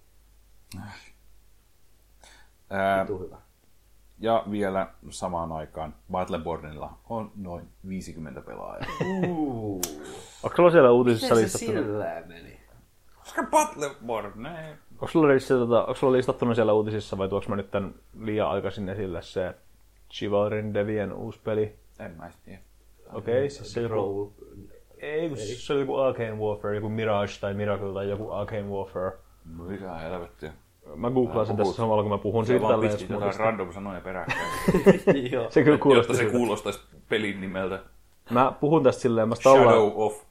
Ää, 2.71 3.03
Vitu 3.03 3.19
hyvä. 3.19 3.37
Ja 4.19 4.45
vielä 4.51 4.89
samaan 5.11 5.53
aikaan 5.53 5.95
Battlebornilla 6.11 6.99
on 7.09 7.33
noin 7.37 7.69
50 7.89 8.41
pelaajaa. 8.41 8.87
Uuu. 9.29 9.81
Onko 10.43 10.57
sulla 10.57 10.71
siellä 10.71 10.91
uutisissa 10.91 11.35
Miten 11.35 11.51
se 11.51 11.59
silleen 11.59 12.29
meni? 12.29 12.61
Koska 13.19 13.43
Battleborn, 13.43 14.43
ne... 14.43 14.79
Onko 14.93 15.07
sulla, 15.09 15.29
listattu, 15.29 15.67
tota, 15.67 15.81
onko 15.81 15.95
sulla 15.95 16.13
listattuna 16.13 16.55
siellä 16.55 16.73
uutisissa 16.73 17.19
vai 17.19 17.29
tuoks 17.29 17.49
mä 17.49 17.57
nyt 17.57 17.71
tän 17.71 17.95
liian 18.21 18.51
aikaisin 18.51 18.89
esille 18.89 19.23
se 19.23 19.55
Chivalrin 20.13 20.75
Devien 20.75 21.13
uusi 21.13 21.41
peli? 21.45 21.79
En 21.99 22.11
mä 22.17 22.31
tiedä. 22.45 22.61
Okei, 23.13 23.35
okay, 23.35 23.51
siis 23.51 23.73
se 23.73 23.81
joku, 23.81 23.95
Roll. 23.95 24.27
ei, 24.99 25.29
kun 25.29 25.39
se 25.39 25.73
oli 25.73 25.81
joku 25.81 25.97
Arcane 25.97 26.33
Warfare, 26.33 26.75
joku 26.75 26.89
Mirage 26.89 27.33
tai 27.41 27.55
Miracle 27.55 27.93
tai 27.93 28.09
joku 28.09 28.31
Arcane 28.31 28.63
Warfare. 28.63 29.13
Mikä 29.45 29.95
helvettiä. 29.95 30.53
Mä 30.97 31.11
googlaan 31.11 31.47
sen 31.47 31.57
tässä 31.57 31.73
samalla, 31.73 32.03
kun 32.03 32.13
mä 32.13 32.19
puhun 32.19 32.45
Se 32.45 32.49
siitä 32.49 32.63
vaan 32.63 32.75
tälleen. 32.75 32.93
pistit 32.93 33.11
jotain 33.11 33.33
smoothista. 33.33 33.45
random 33.45 33.73
sanoja 33.73 34.01
peräkkäin. 34.01 34.41
Joo. 35.33 35.51
Se 35.51 35.63
kyllä 35.63 35.75
Jotta 35.75 35.83
kuulosti 35.83 36.17
se 36.17 36.25
kuulostaisi 36.25 36.81
pelin 37.09 37.41
nimeltä. 37.41 37.79
Mä 38.31 38.53
puhun 38.61 38.83
tästä 38.83 39.03
silleen, 39.03 39.29
mä 39.29 39.35
stallaan 39.35 39.67
Shadow 39.69 39.93
of 39.95 40.23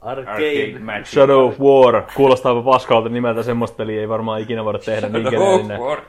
Arcade 0.00 0.30
Arcade. 0.30 0.78
Magic. 0.78 1.06
Shadow 1.06 1.44
of 1.44 1.60
War. 1.60 2.02
Kuulostaa 2.16 2.62
paskalta 2.62 3.08
nimeltä, 3.08 3.42
semmoista 3.42 3.76
peliä 3.76 4.00
ei 4.00 4.08
varmaan 4.08 4.40
ikinä 4.40 4.64
voida 4.64 4.78
tehdä 4.78 5.08
niin 5.08 5.22
Shadow 5.22 5.42
of 5.42 5.48
geneerinen. 5.48 5.80
War. 5.80 6.00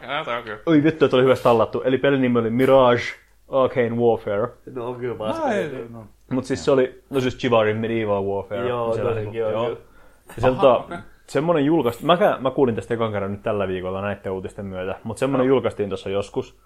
Oi 0.65 0.83
vittu, 0.83 1.05
että 1.05 1.17
oli 1.17 1.23
hyvä 1.23 1.35
stallattu. 1.35 1.81
Eli 1.81 1.97
pelin 1.97 2.21
nimi 2.21 2.39
oli 2.39 2.49
Mirage 2.49 3.01
Arcane 3.49 3.89
Warfare. 3.89 4.47
No 4.73 4.87
on 4.87 4.95
kyllä 4.95 5.15
paska. 5.15 5.47
No. 5.89 6.05
Mut 6.31 6.45
siis 6.45 6.65
se 6.65 6.71
oli, 6.71 7.03
no 7.09 7.21
siis 7.21 7.37
Chivarin 7.37 7.77
Medieval 7.77 8.23
Warfare. 8.23 8.67
Joo, 8.67 8.97
tosinkin 8.97 9.45
on 9.45 9.51
joo. 9.51 9.69
Ja 9.69 10.41
se, 10.41 10.47
tota, 10.47 10.77
okei. 10.77 10.97
semmonen 11.27 11.65
julkaistu, 11.65 12.05
mä, 12.05 12.37
mä 12.39 12.51
kuulin 12.51 12.75
tästä 12.75 12.93
ekan 12.93 13.11
kerran 13.11 13.31
nyt 13.31 13.43
tällä 13.43 13.67
viikolla 13.67 14.01
näiden 14.01 14.31
uutisten 14.31 14.65
myötä, 14.65 14.95
mutta 15.03 15.19
semmonen 15.19 15.47
julkaistiin 15.47 15.89
tuossa 15.89 16.09
joskus. 16.09 16.57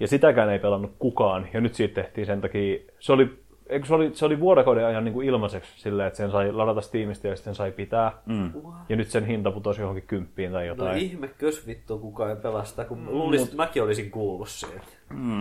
Ja 0.00 0.08
sitäkään 0.08 0.50
ei 0.50 0.58
pelannut 0.58 0.92
kukaan, 0.98 1.48
ja 1.52 1.60
nyt 1.60 1.74
siitä 1.74 1.94
tehtiin 2.02 2.26
sen 2.26 2.40
takia, 2.40 2.78
se 2.98 3.12
oli, 3.12 3.38
eikö 3.66 3.86
se 3.86 3.94
oli, 3.94 4.10
se 4.14 4.24
oli 4.24 4.40
vuorokauden 4.40 4.86
ajan 4.86 5.04
niin 5.04 5.12
kuin 5.12 5.28
ilmaiseksi 5.28 5.70
silleen, 5.76 6.06
että 6.06 6.16
sen 6.16 6.30
sai 6.30 6.52
ladata 6.52 6.80
Steamista 6.80 7.26
ja 7.26 7.36
sitten 7.36 7.54
sai 7.54 7.72
pitää. 7.72 8.12
Mm. 8.26 8.52
Ja 8.88 8.96
nyt 8.96 9.08
sen 9.08 9.24
hinta 9.26 9.50
putosi 9.50 9.80
johonkin 9.80 10.04
kymppiin 10.06 10.52
tai 10.52 10.62
No 10.62 10.68
jotain. 10.68 10.98
ihme, 10.98 11.28
kös 11.28 11.66
vittu 11.66 11.98
kukaan 11.98 12.30
ei 12.30 12.36
pelasta, 12.36 12.84
kun 12.84 13.06
luulisin, 13.10 13.44
että 13.44 13.56
mäkin 13.56 13.82
olisin 13.82 14.10
kuullut 14.10 14.48
siitä. 14.48 14.86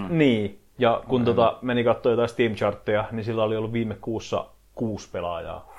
Niin, 0.09 0.59
ja 0.77 1.03
kun 1.07 1.25
tota, 1.25 1.57
meni 1.61 1.83
katsoa 1.83 2.11
jotain 2.11 2.29
Steam 2.29 2.55
Chartteja, 2.55 3.05
niin 3.11 3.23
sillä 3.23 3.43
oli 3.43 3.57
ollut 3.57 3.73
viime 3.73 3.97
kuussa 4.01 4.45
kuusi 4.75 5.09
pelaajaa. 5.11 5.73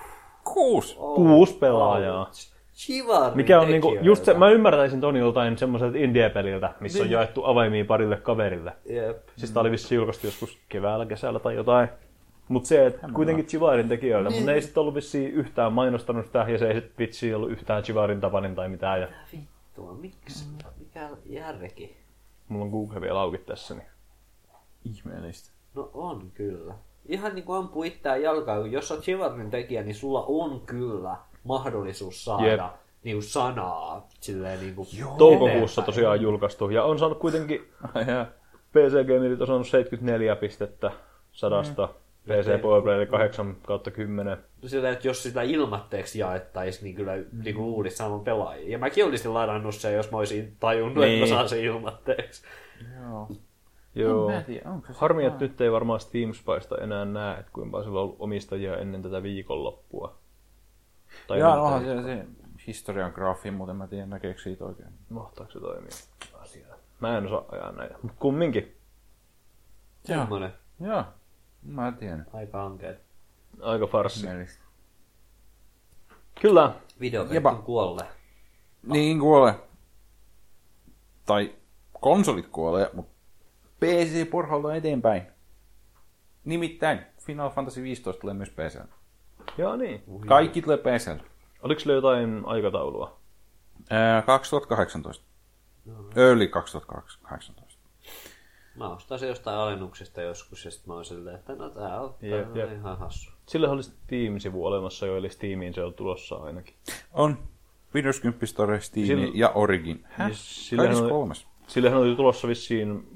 Kuusi. 0.44 0.94
Kuusi 0.96 1.54
pelaajaa. 1.54 2.30
Chivarin 2.74 3.36
Mikä 3.36 3.60
on 3.60 3.68
niinku, 3.68 3.98
just 4.02 4.24
se, 4.24 4.34
mä 4.34 4.50
ymmärtäisin 4.50 5.00
ton 5.00 5.16
joltain 5.16 5.58
semmoiselta 5.58 5.98
indie-peliltä, 5.98 6.72
missä 6.80 7.02
on 7.02 7.10
jaettu 7.10 7.44
avaimia 7.44 7.84
parille 7.84 8.16
kaverille. 8.16 8.72
Jep. 8.90 9.28
Siis 9.36 9.50
tää 9.50 9.60
oli 9.60 9.70
vissi 9.70 9.94
julkaistu 9.94 10.26
joskus 10.26 10.58
keväällä, 10.68 11.06
kesällä 11.06 11.38
tai 11.38 11.54
jotain. 11.54 11.88
Mut 12.48 12.64
se, 12.64 12.86
että 12.86 13.08
kuitenkin 13.14 13.46
Chivarin 13.46 13.88
tekijöiltä, 13.88 14.30
mutta 14.30 14.46
ne 14.46 14.52
ei 14.52 14.62
sit 14.62 14.78
ollut 14.78 14.94
vissiin 14.94 15.30
yhtään 15.30 15.72
mainostanut 15.72 16.26
sitä, 16.26 16.46
ja 16.48 16.58
se 16.58 16.68
ei 16.68 16.80
sit 16.80 16.98
vitsi 16.98 17.34
ollut 17.34 17.50
yhtään 17.50 17.82
Chivarin 17.82 18.20
tapainen 18.20 18.54
tai 18.54 18.68
mitään, 18.68 19.00
ja 19.00 19.08
Vittua, 19.32 19.94
miksi? 19.94 20.44
Mikä 20.78 21.08
järki? 21.26 21.96
mulla 22.48 22.64
on 22.64 22.70
Google 22.70 23.00
vielä 23.00 23.20
auki 23.20 23.38
tässä, 23.38 23.74
niin 23.74 23.86
Ihmeellistä. 24.84 25.50
No 25.74 25.90
on 25.94 26.30
kyllä. 26.34 26.74
Ihan 27.06 27.34
niin 27.34 27.44
kuin 27.44 27.58
ampuu 27.58 27.82
itseään 27.82 28.22
jalkaan, 28.22 28.60
kun 28.60 28.72
jos 28.72 28.92
olet 28.92 29.02
Chivarin 29.02 29.50
tekijä, 29.50 29.82
niin 29.82 29.94
sulla 29.94 30.24
on 30.28 30.60
kyllä 30.60 31.16
mahdollisuus 31.44 32.24
saada 32.24 32.46
Jep. 32.46 32.60
niin 33.04 33.16
kuin 33.16 33.22
sanaa 33.22 34.08
silleen 34.20 34.60
niin 34.60 34.74
kuin 34.74 34.88
toukokuussa 35.18 35.82
tosiaan 35.82 36.20
julkaistu, 36.20 36.70
ja 36.70 36.84
on 36.84 36.98
saanut 36.98 37.18
kuitenkin 37.18 37.68
PC 38.72 39.06
Gamerit 39.06 39.40
on 39.40 39.46
saanut 39.46 39.68
74 39.68 40.36
pistettä 40.36 40.90
sadasta, 41.32 41.88
PC 42.28 42.62
Powerplay 42.62 43.06
8 43.06 43.56
kautta 43.66 43.90
10. 43.90 44.36
Sillä, 44.66 44.90
että 44.90 45.08
jos 45.08 45.22
sitä 45.22 45.42
ilmatteeksi 45.42 46.18
jaettaisiin, 46.18 46.84
niin 46.84 46.94
kyllä 46.96 47.12
niin 47.42 47.56
kuin 47.56 47.66
luulisi 47.66 47.96
saamaan 47.96 48.20
pelaajia. 48.20 48.70
Ja 48.70 48.78
mäkin 48.78 49.04
olisin 49.04 49.34
ladannut 49.34 49.74
sen, 49.74 49.94
jos 49.94 50.10
mä 50.10 50.18
olisin 50.18 50.56
tajunnut, 50.60 50.94
niin. 51.04 51.04
että 51.12 51.24
Niin. 51.24 51.32
mä 51.34 51.36
saan 51.36 51.48
sen 51.48 51.60
ilmatteeksi. 51.64 52.42
Joo. 53.02 53.28
Joo. 53.94 54.28
En 54.30 54.36
mä 54.36 54.42
tiedä, 54.42 54.70
onko 54.70 54.86
se 54.86 54.92
Harmi, 54.96 55.24
että 55.24 55.44
nyt 55.44 55.60
ei 55.60 55.72
varmaan 55.72 56.00
Steam 56.00 56.32
Spysta 56.32 56.78
enää 56.78 57.04
näe, 57.04 57.38
että 57.40 57.50
kuinka 57.52 57.70
paljon 57.70 57.84
sillä 57.84 57.98
on 58.00 58.04
ollut 58.04 58.16
omistajia 58.18 58.76
ennen 58.76 59.02
tätä 59.02 59.22
viikonloppua. 59.22 60.14
Tai 61.26 61.38
Jaa, 61.38 61.62
onhan 61.62 61.84
tätä- 61.84 62.02
se, 62.02 62.02
se 62.02 62.26
historian 62.66 63.12
graafi, 63.14 63.50
mutta 63.50 63.70
en 63.70 63.76
mä 63.76 63.86
tiedä 63.86 64.06
näkeekö 64.06 64.40
siitä 64.40 64.64
oikein. 64.64 64.88
Mahtaako 65.08 65.52
se 65.52 65.60
toimia? 65.60 65.90
Asiaa. 66.40 66.76
Mä 67.00 67.18
en 67.18 67.26
osaa 67.26 67.44
ajaa 67.52 67.72
näitä, 67.72 67.94
mutta 68.02 68.16
kumminkin. 68.20 68.76
Semmoinen. 70.04 70.52
Joo, 70.80 71.04
mä 71.64 71.92
tiedän. 71.92 72.26
Aika 72.32 72.64
ankeet. 72.64 73.02
Aika 73.60 73.86
farssi. 73.86 74.20
Ihmeellistä. 74.20 74.64
Kyllä. 76.40 76.74
On 77.44 77.62
kuolle. 77.62 78.06
Niin 78.82 79.20
kuolee. 79.20 79.54
Tai 81.26 81.54
konsolit 82.00 82.46
kuolee, 82.46 82.90
mutta 82.92 83.12
PC 83.80 84.30
porhalta 84.30 84.74
eteenpäin. 84.74 85.22
Nimittäin 86.44 87.00
Final 87.18 87.50
Fantasy 87.50 87.82
15 87.82 88.20
tulee 88.20 88.34
myös 88.34 88.50
PC. 88.50 88.78
Joo 89.58 89.76
niin. 89.76 90.04
Kaikki 90.26 90.62
tulee 90.62 90.76
PC. 90.76 91.20
Oliko 91.62 91.80
sillä 91.80 91.94
jotain 91.94 92.42
aikataulua? 92.46 93.20
Ää, 93.90 94.22
2018. 94.22 95.24
Early 96.16 96.48
2018. 96.48 97.63
Mä 98.76 98.88
ostan 98.88 99.18
se 99.18 99.26
jostain 99.28 99.56
alennuksesta 99.56 100.22
joskus 100.22 100.64
ja 100.64 100.70
sitten 100.70 100.88
mä 100.90 100.94
oon 100.94 101.04
silleen, 101.04 101.36
että 101.36 101.54
no 101.54 101.70
tää 101.70 102.00
on, 102.00 102.14
tää 102.20 102.28
Jep, 102.28 102.50
on 102.50 102.56
jep. 102.58 102.72
ihan 102.72 102.98
hassu. 102.98 103.30
Sillä 103.46 103.70
oli 103.70 103.82
Steam-sivu 103.82 104.66
olemassa 104.66 105.06
jo, 105.06 105.16
eli 105.16 105.30
Steamiin 105.30 105.74
se 105.74 105.82
on 105.84 105.94
tulossa 105.94 106.36
ainakin. 106.36 106.74
On 107.12 107.38
Windows 107.94 108.20
10 108.20 108.46
Store, 108.48 108.80
Steam 108.80 109.06
Sillä- 109.06 109.30
ja 109.34 109.48
Origin. 109.50 110.04
Häh? 110.08 110.28
Ja 110.28 110.34
sillähän 110.38 110.96
oli- 111.02 111.10
kolmes. 111.10 111.46
Sillähän 111.66 111.98
oli 112.00 112.16
tulossa 112.16 112.48
vissiin 112.48 113.08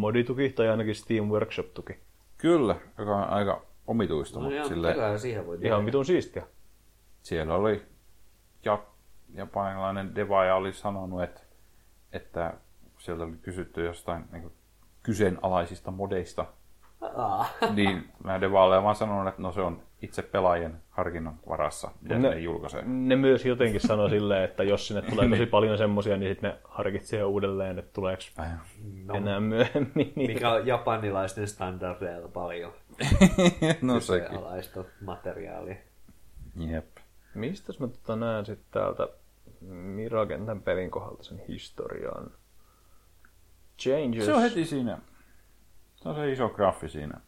modituki 0.00 0.48
tai 0.50 0.68
ainakin 0.68 0.94
Steam 0.94 1.24
Workshop-tuki. 1.28 1.96
Kyllä, 2.38 2.76
joka 2.98 3.16
on 3.16 3.28
aika 3.28 3.62
omituista, 3.86 4.40
No 4.40 4.50
mutta 4.50 4.68
kyllä 4.68 5.18
siihen 5.18 5.46
voi 5.46 5.58
Ihan 5.62 5.86
vitun 5.86 6.04
siistiä. 6.04 6.46
siellä 7.22 7.54
oli 7.54 7.82
ja, 8.64 8.78
japanilainen 9.34 10.14
devaaja 10.14 10.54
oli 10.56 10.72
sanonut, 10.72 11.22
että, 11.22 11.40
että 12.12 12.54
sieltä 12.98 13.24
oli 13.24 13.36
kysytty 13.42 13.84
jostain 13.84 14.24
niin 14.32 14.52
kyseenalaisista 15.06 15.90
modeista, 15.90 16.46
Aa. 17.16 17.46
niin 17.74 18.08
nämä 18.24 18.40
devaaleja 18.40 18.82
vaan 18.82 18.94
sanonut, 18.96 19.28
että 19.28 19.42
no 19.42 19.52
se 19.52 19.60
on 19.60 19.82
itse 20.02 20.22
pelaajien 20.22 20.76
harkinnan 20.90 21.34
varassa, 21.48 21.90
mitä 22.02 22.14
Ne- 22.14 22.28
ne, 22.28 22.34
ne 22.34 22.40
julkaisee. 22.40 22.82
Ne 22.82 23.16
myös 23.16 23.44
jotenkin 23.46 23.80
sanoi 23.80 24.10
silleen, 24.10 24.44
että 24.44 24.62
jos 24.64 24.88
sinne 24.88 25.02
tulee 25.02 25.28
tosi 25.28 25.46
paljon 25.46 25.78
semmosia, 25.78 26.16
niin 26.16 26.30
sitten 26.30 26.50
ne 26.50 26.56
harkitsee 26.64 27.24
uudelleen, 27.24 27.78
että 27.78 27.92
tuleeko 27.92 28.22
No, 29.04 29.14
enää 29.14 29.40
myöhemmin. 29.40 30.12
mikä 30.16 30.50
on 30.50 30.66
japanilaisten 30.66 31.48
standardeilla 31.48 32.28
paljon 32.28 32.72
no 33.82 34.00
sekin. 34.00 34.22
kyseenalaista 34.24 34.84
materiaalia. 35.00 35.76
Jep. 36.56 36.86
Mistä 37.34 37.72
mä 37.78 37.86
tota 37.88 38.16
näen 38.16 38.46
sitten 38.46 38.66
täältä 38.70 39.08
Miragen 39.70 40.40
tämän 40.46 40.62
pelin 40.62 40.90
kohdalta 40.90 41.22
sen 41.22 41.42
historian? 41.48 42.30
Changes. 43.78 44.24
Se 44.24 44.34
on 44.34 44.42
heti 44.42 44.64
siinä. 44.64 44.98
Se 45.96 46.08
on 46.08 46.14
se 46.14 46.32
iso 46.32 46.48
graffi 46.48 46.88
siinä. 46.88 47.20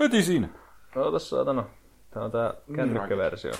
Heti 0.00 0.22
siinä. 0.22 0.48
Ootas 0.96 1.30
saatana. 1.30 1.64
Tää 2.10 2.24
on 2.24 2.30
tää 2.30 2.54
kännykkäversio. 2.76 3.52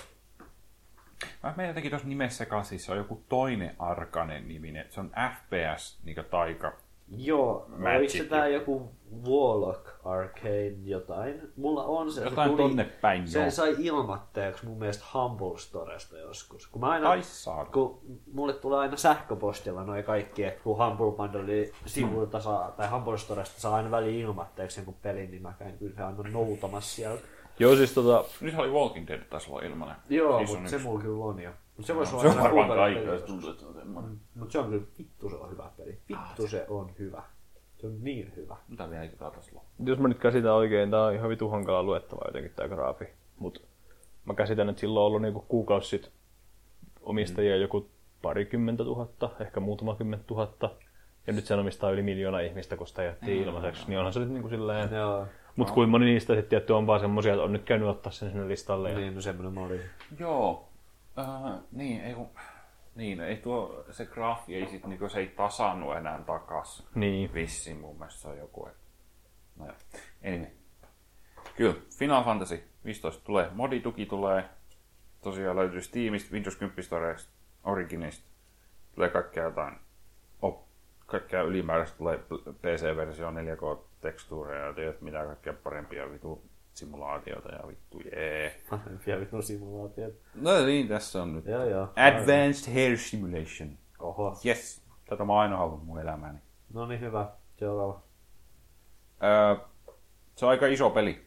Mä 1.43 1.55
menen 1.57 1.69
jotenkin 1.69 1.91
tuossa 1.91 2.09
nimessä 2.09 2.47
kanssa, 2.47 2.79
se 2.79 2.93
on 2.93 2.99
joku 2.99 3.25
toinen 3.29 3.77
arkanen 3.79 4.49
niminen. 4.49 4.87
Se 4.91 5.01
on 5.01 5.11
FPS, 5.11 5.99
niin 6.05 6.17
taika. 6.31 6.77
Joo, 7.09 7.67
Magic 7.69 7.97
oliko 7.99 8.13
se 8.13 8.25
tää 8.25 8.49
joku. 8.49 8.73
joku 8.73 8.97
Warlock 9.31 9.87
Arcade 10.05 10.75
jotain? 10.85 11.53
Mulla 11.57 11.85
on 11.85 12.13
se. 12.13 12.25
Jotain 12.25 12.51
se 12.51 12.57
tonne 12.57 12.85
päin, 12.85 13.29
Se 13.29 13.41
joo. 13.41 13.51
sai 13.51 13.75
ilmatteeksi 13.79 14.67
mun 14.67 14.79
mielestä 14.79 15.05
Humble 15.15 15.59
Storesta 15.59 16.19
joskus. 16.19 16.67
Kun 16.67 16.81
mä 16.81 16.89
aina, 16.89 17.11
Ai 17.11 17.21
kun 17.73 18.01
mulle 18.33 18.53
tulee 18.53 18.79
aina 18.79 18.97
sähköpostilla 18.97 19.85
noin 19.85 20.05
kaikki, 20.05 20.45
että 20.45 20.63
kun 20.63 20.79
Humble 20.79 21.13
Bundle 21.13 21.71
sivuilta 21.87 22.41
saa, 22.41 22.71
tai 22.71 22.89
Humble 22.89 23.19
Storesta 23.19 23.61
saa 23.61 23.75
aina 23.75 23.91
väliin 23.91 24.21
ilmatteeksi 24.21 24.81
jonkun 24.81 24.95
pelin, 25.03 25.31
niin 25.31 25.43
mä 25.43 25.53
käyn 25.59 25.79
kyllä 25.79 26.07
aina 26.07 26.23
noutamassa 26.31 26.97
sieltä. 26.97 27.23
Joo, 27.59 27.77
siis 27.77 27.93
tota, 27.95 28.25
Nyt 28.41 28.55
oli 28.59 28.71
Walking 28.71 29.09
Dead 29.09 29.25
taisi 29.25 29.51
olla 29.51 29.63
ilmanen. 29.63 29.97
Joo, 30.09 30.43
mutta 30.45 30.71
se 30.71 30.79
mulla 30.79 31.03
kyllä 31.03 31.25
on 31.25 31.41
jo. 31.43 31.51
Mut 31.77 31.87
se 31.87 31.97
voisi 31.97 32.11
Se 32.11 32.17
olla 32.17 32.31
on 32.31 32.37
aina 32.37 32.43
varmaan 32.43 32.79
kaikilla, 32.79 33.05
peli 33.05 33.15
jos 33.15 33.23
tuntuu, 33.23 33.51
että 33.51 33.61
se 33.61 33.67
on 33.67 33.75
semmoinen. 33.75 34.21
Mutta 34.35 34.53
se 34.53 34.59
on 34.59 34.71
kyllä, 34.71 34.87
vittu 34.99 35.31
se 35.31 35.37
on 35.37 35.51
hyvä 35.51 35.71
peli. 35.77 35.99
Vittu 36.09 36.49
se 36.49 36.67
on 36.69 36.91
hyvä. 36.99 37.23
Se 37.77 37.87
on 37.87 38.05
niin 38.05 38.33
hyvä. 38.37 38.57
Mitä 38.69 38.91
vielä 38.91 39.03
eikä 39.03 39.17
taas 39.17 39.53
jos 39.85 39.99
mä 39.99 40.09
nyt 40.09 40.19
käsitän 40.19 40.55
oikein, 40.55 40.91
tää 40.91 41.03
on 41.03 41.15
ihan 41.15 41.31
vitu 41.31 41.49
hankala 41.49 41.83
luettava 41.83 42.23
jotenkin 42.27 42.53
tää 42.57 42.69
graafi. 42.69 43.05
Mut 43.39 43.65
mä 44.25 44.35
käsitän, 44.35 44.69
että 44.69 44.81
sillä 44.81 45.01
on 45.01 45.07
ollut 45.07 45.23
niinku 45.23 45.45
kuukausi 45.49 45.89
sit 45.89 46.11
omistajia 47.03 47.57
joku 47.57 47.89
parikymmentä 48.23 48.85
tuhatta, 48.85 49.31
ehkä 49.41 49.61
muutama 49.61 49.95
kymmentä 49.95 50.25
tuhatta. 50.27 50.71
Ja 51.27 51.33
nyt 51.33 51.45
sen 51.47 51.59
omistaa 51.59 51.91
yli 51.91 52.03
miljoona 52.03 52.41
ihmistä, 52.41 52.77
kun 52.77 52.87
sitä 52.87 53.03
jättiin 53.03 53.43
ilmaiseksi. 53.43 53.85
Niin 53.89 53.99
onhan 53.99 54.13
se 54.13 54.21
nyt 54.21 54.29
niin 54.29 54.43
kuin 54.43 54.51
silleen... 54.51 54.95
Joo. 54.95 55.27
Mutta 55.57 55.73
kuin 55.73 55.89
moni 55.89 56.07
niistä 56.07 56.35
sitten 56.35 56.51
tietty 56.51 56.73
on 56.73 56.87
vaan 56.87 57.01
semmosia, 57.01 57.33
että 57.33 57.45
on 57.45 57.53
nyt 57.53 57.65
käynyt 57.65 57.89
ottaa 57.89 58.13
sen 58.13 58.31
sinne 58.31 58.49
listalle. 58.49 58.91
Ja... 58.91 58.99
Niin, 58.99 59.15
no 59.15 59.21
semmoinen 59.21 59.55
mä 59.55 59.67
olin. 59.67 59.81
Joo. 60.19 60.69
Uh, 61.19 61.63
niin, 61.73 62.01
ei 62.01 62.15
kun... 62.15 62.31
Niin, 62.95 63.21
ei 63.21 63.37
tuo, 63.37 63.85
se 63.91 64.07
graafi 64.07 64.55
ei 64.55 64.67
sit 64.67 64.87
niinku, 64.87 65.09
se 65.09 65.19
ei 65.19 65.27
tasannut 65.27 65.97
enää 65.97 66.23
takas. 66.27 66.87
Niin. 66.95 67.35
Vissiin 67.35 67.81
mun 67.81 67.99
mielestä 67.99 68.21
se 68.21 68.29
on 68.29 68.39
joku. 68.39 68.67
Et... 68.67 68.77
No 69.57 69.67
joo. 69.67 69.75
Anyway. 70.27 70.51
Kyllä, 71.57 71.75
Final 71.99 72.25
Fantasy 72.25 72.65
15 72.85 73.25
tulee, 73.25 73.51
modituki 73.53 74.07
tulee. 74.07 74.45
Tosiaan 75.23 75.57
löytyy 75.57 75.81
Steamista, 75.81 76.33
Windows 76.33 76.57
10 76.57 76.85
Storesta, 76.85 77.33
Originista. 77.65 78.27
Tulee 78.95 79.09
kaikkea 79.09 79.45
jotain, 79.45 79.75
op, 80.43 80.65
kaikkea 81.07 81.43
ylimääräistä 81.43 81.99
tulee 81.99 82.19
PC-versio 82.63 83.31
4K-tekstuureja 83.31 84.67
ja 84.67 84.73
tiedät 84.73 85.01
mitä 85.01 85.25
kaikkea 85.25 85.53
parempia 85.53 86.11
vitu 86.13 86.46
simulaatioita 86.77 87.49
ja 87.49 87.69
vittu 87.69 88.01
jee. 88.01 88.61
Parempia 88.71 89.21
vitun 89.21 89.43
simulaatiot. 89.43 90.15
No 90.35 90.65
niin, 90.67 90.89
tässä 90.89 91.23
on 91.23 91.33
nyt. 91.33 91.47
Joo, 91.47 91.65
joo. 91.65 91.89
Advanced 91.97 92.75
Hair 92.75 92.99
Simulation. 92.99 93.79
Oho. 93.99 94.39
Yes, 94.47 94.83
tätä 95.09 95.25
mä 95.25 95.41
aina 95.41 95.57
halunnut 95.57 95.85
mun 95.85 96.01
elämääni. 96.01 96.39
No 96.75 96.87
niin, 96.87 97.01
hyvä. 97.01 97.29
Seuraava. 97.57 98.01
Öö, 99.23 99.57
se 100.37 100.47
on 100.47 100.51
aika 100.51 100.67
iso 100.67 100.91
peli. 100.91 101.27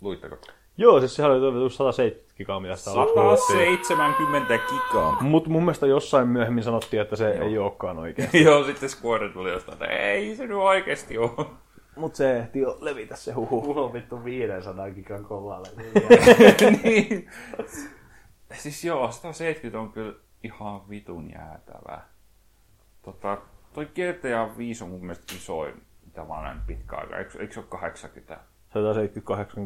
Luitteko? 0.00 0.36
Joo, 0.76 1.00
siis 1.00 1.16
sehän 1.16 1.32
oli 1.32 1.40
toivottu 1.40 1.70
170 1.70 2.34
gigaa, 2.36 2.60
mitä 2.60 2.76
sitä 2.76 2.90
aluksi 2.90 3.14
puhuttiin. 3.14 3.84
170 3.84 4.58
gigaa. 4.58 5.16
Mutta 5.20 5.50
mun 5.50 5.62
mielestä 5.62 5.86
jossain 5.86 6.28
myöhemmin 6.28 6.64
sanottiin, 6.64 7.02
että 7.02 7.16
se 7.16 7.30
ei 7.30 7.58
olekaan 7.58 7.98
oikein. 7.98 8.28
Joo, 8.44 8.64
sitten 8.64 8.88
Square 8.88 9.28
tuli 9.28 9.50
jostain, 9.50 9.72
että 9.82 9.86
ei 9.86 10.36
se 10.36 10.46
nyt 10.46 10.56
oikeesti 10.56 11.18
oo. 11.18 11.54
Mutta 11.96 12.16
se 12.16 12.38
ehti 12.38 12.58
jo 12.58 12.78
levitä 12.80 13.16
se 13.16 13.32
huhu. 13.32 13.60
Mulla 13.60 13.80
on 13.80 13.92
vittu 13.92 14.24
500 14.24 14.90
gigan 14.90 15.24
kovalle. 15.24 15.68
niin. 16.84 17.28
Siis 18.52 18.84
joo, 18.84 19.10
170 19.12 19.78
on 19.80 19.92
kyllä 19.92 20.14
ihan 20.44 20.88
vitun 20.88 21.30
jäätävää. 21.30 22.08
Tota, 23.02 23.38
toi 23.72 23.86
GTA 23.86 24.56
5 24.58 24.84
on 24.84 24.90
mun 24.90 25.00
mielestä 25.00 25.34
isoin, 25.36 25.74
mitä 26.06 26.24
mä 26.24 26.34
oon 26.34 26.44
nähnyt 26.44 26.66
pitkään 26.66 27.02
aikaa. 27.02 27.18
Eikö, 27.18 27.38
eikö 27.40 27.54
se 27.54 27.60
ole 27.60 27.66
80? 27.68 28.40
Se 28.72 28.78
on 28.78 28.96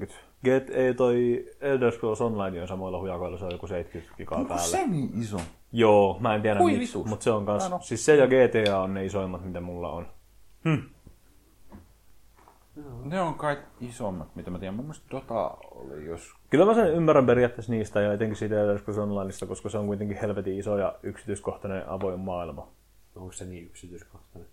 70-80. 0.06 0.12
Get, 0.44 0.70
ei 0.70 0.94
toi 0.94 1.46
Elder 1.60 1.92
Scrolls 1.92 2.20
Online 2.20 2.62
on 2.62 2.68
samoilla 2.68 3.00
hujakoilla, 3.00 3.38
se 3.38 3.44
on 3.44 3.50
joku 3.52 3.66
70 3.66 4.16
gigaa 4.16 4.44
päällä. 4.44 4.86
niin 4.86 5.10
iso? 5.22 5.40
Joo, 5.72 6.16
mä 6.20 6.34
en 6.34 6.42
tiedä 6.42 6.60
miksi, 6.60 6.98
mutta 6.98 7.24
se 7.24 7.30
on 7.30 7.46
kans, 7.46 7.66
en 7.66 7.72
oo- 7.72 7.80
siis 7.80 8.04
se 8.04 8.16
ja 8.16 8.26
GTA 8.26 8.78
on 8.78 8.94
ne 8.94 9.04
isoimmat, 9.04 9.44
mitä 9.44 9.60
mulla 9.60 9.92
on. 9.92 10.06
Ne 13.04 13.20
on 13.20 13.34
kai 13.34 13.58
isommat, 13.80 14.36
mitä 14.36 14.50
mä 14.50 14.58
tiedän. 14.58 14.74
Mun 14.74 14.84
mielestä 14.84 15.06
Dota 15.10 15.56
oli 15.70 16.06
jos... 16.06 16.34
Kyllä 16.50 16.64
mä 16.66 16.74
sen 16.74 16.92
ymmärrän 16.92 17.26
periaatteessa 17.26 17.72
niistä 17.72 18.00
ja 18.00 18.12
etenkin 18.12 18.36
siitä 18.36 18.78
Scrolls 18.78 18.98
Onlineista, 18.98 19.46
koska 19.46 19.68
se 19.68 19.78
on 19.78 19.86
kuitenkin 19.86 20.16
helvetin 20.16 20.58
iso 20.58 20.78
ja 20.78 20.94
yksityiskohtainen 21.02 21.88
avoin 21.88 22.20
maailma. 22.20 22.68
Onko 23.16 23.32
se 23.32 23.44
niin 23.44 23.66
yksityiskohtainen? 23.66 24.48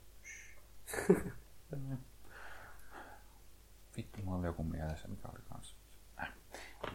Vittu, 3.98 4.20
mulla 4.24 4.38
oli 4.38 4.46
joku 4.46 4.64
mielessä, 4.64 5.08
mikä 5.08 5.28
oli 5.28 5.40
kanssa. 5.50 5.76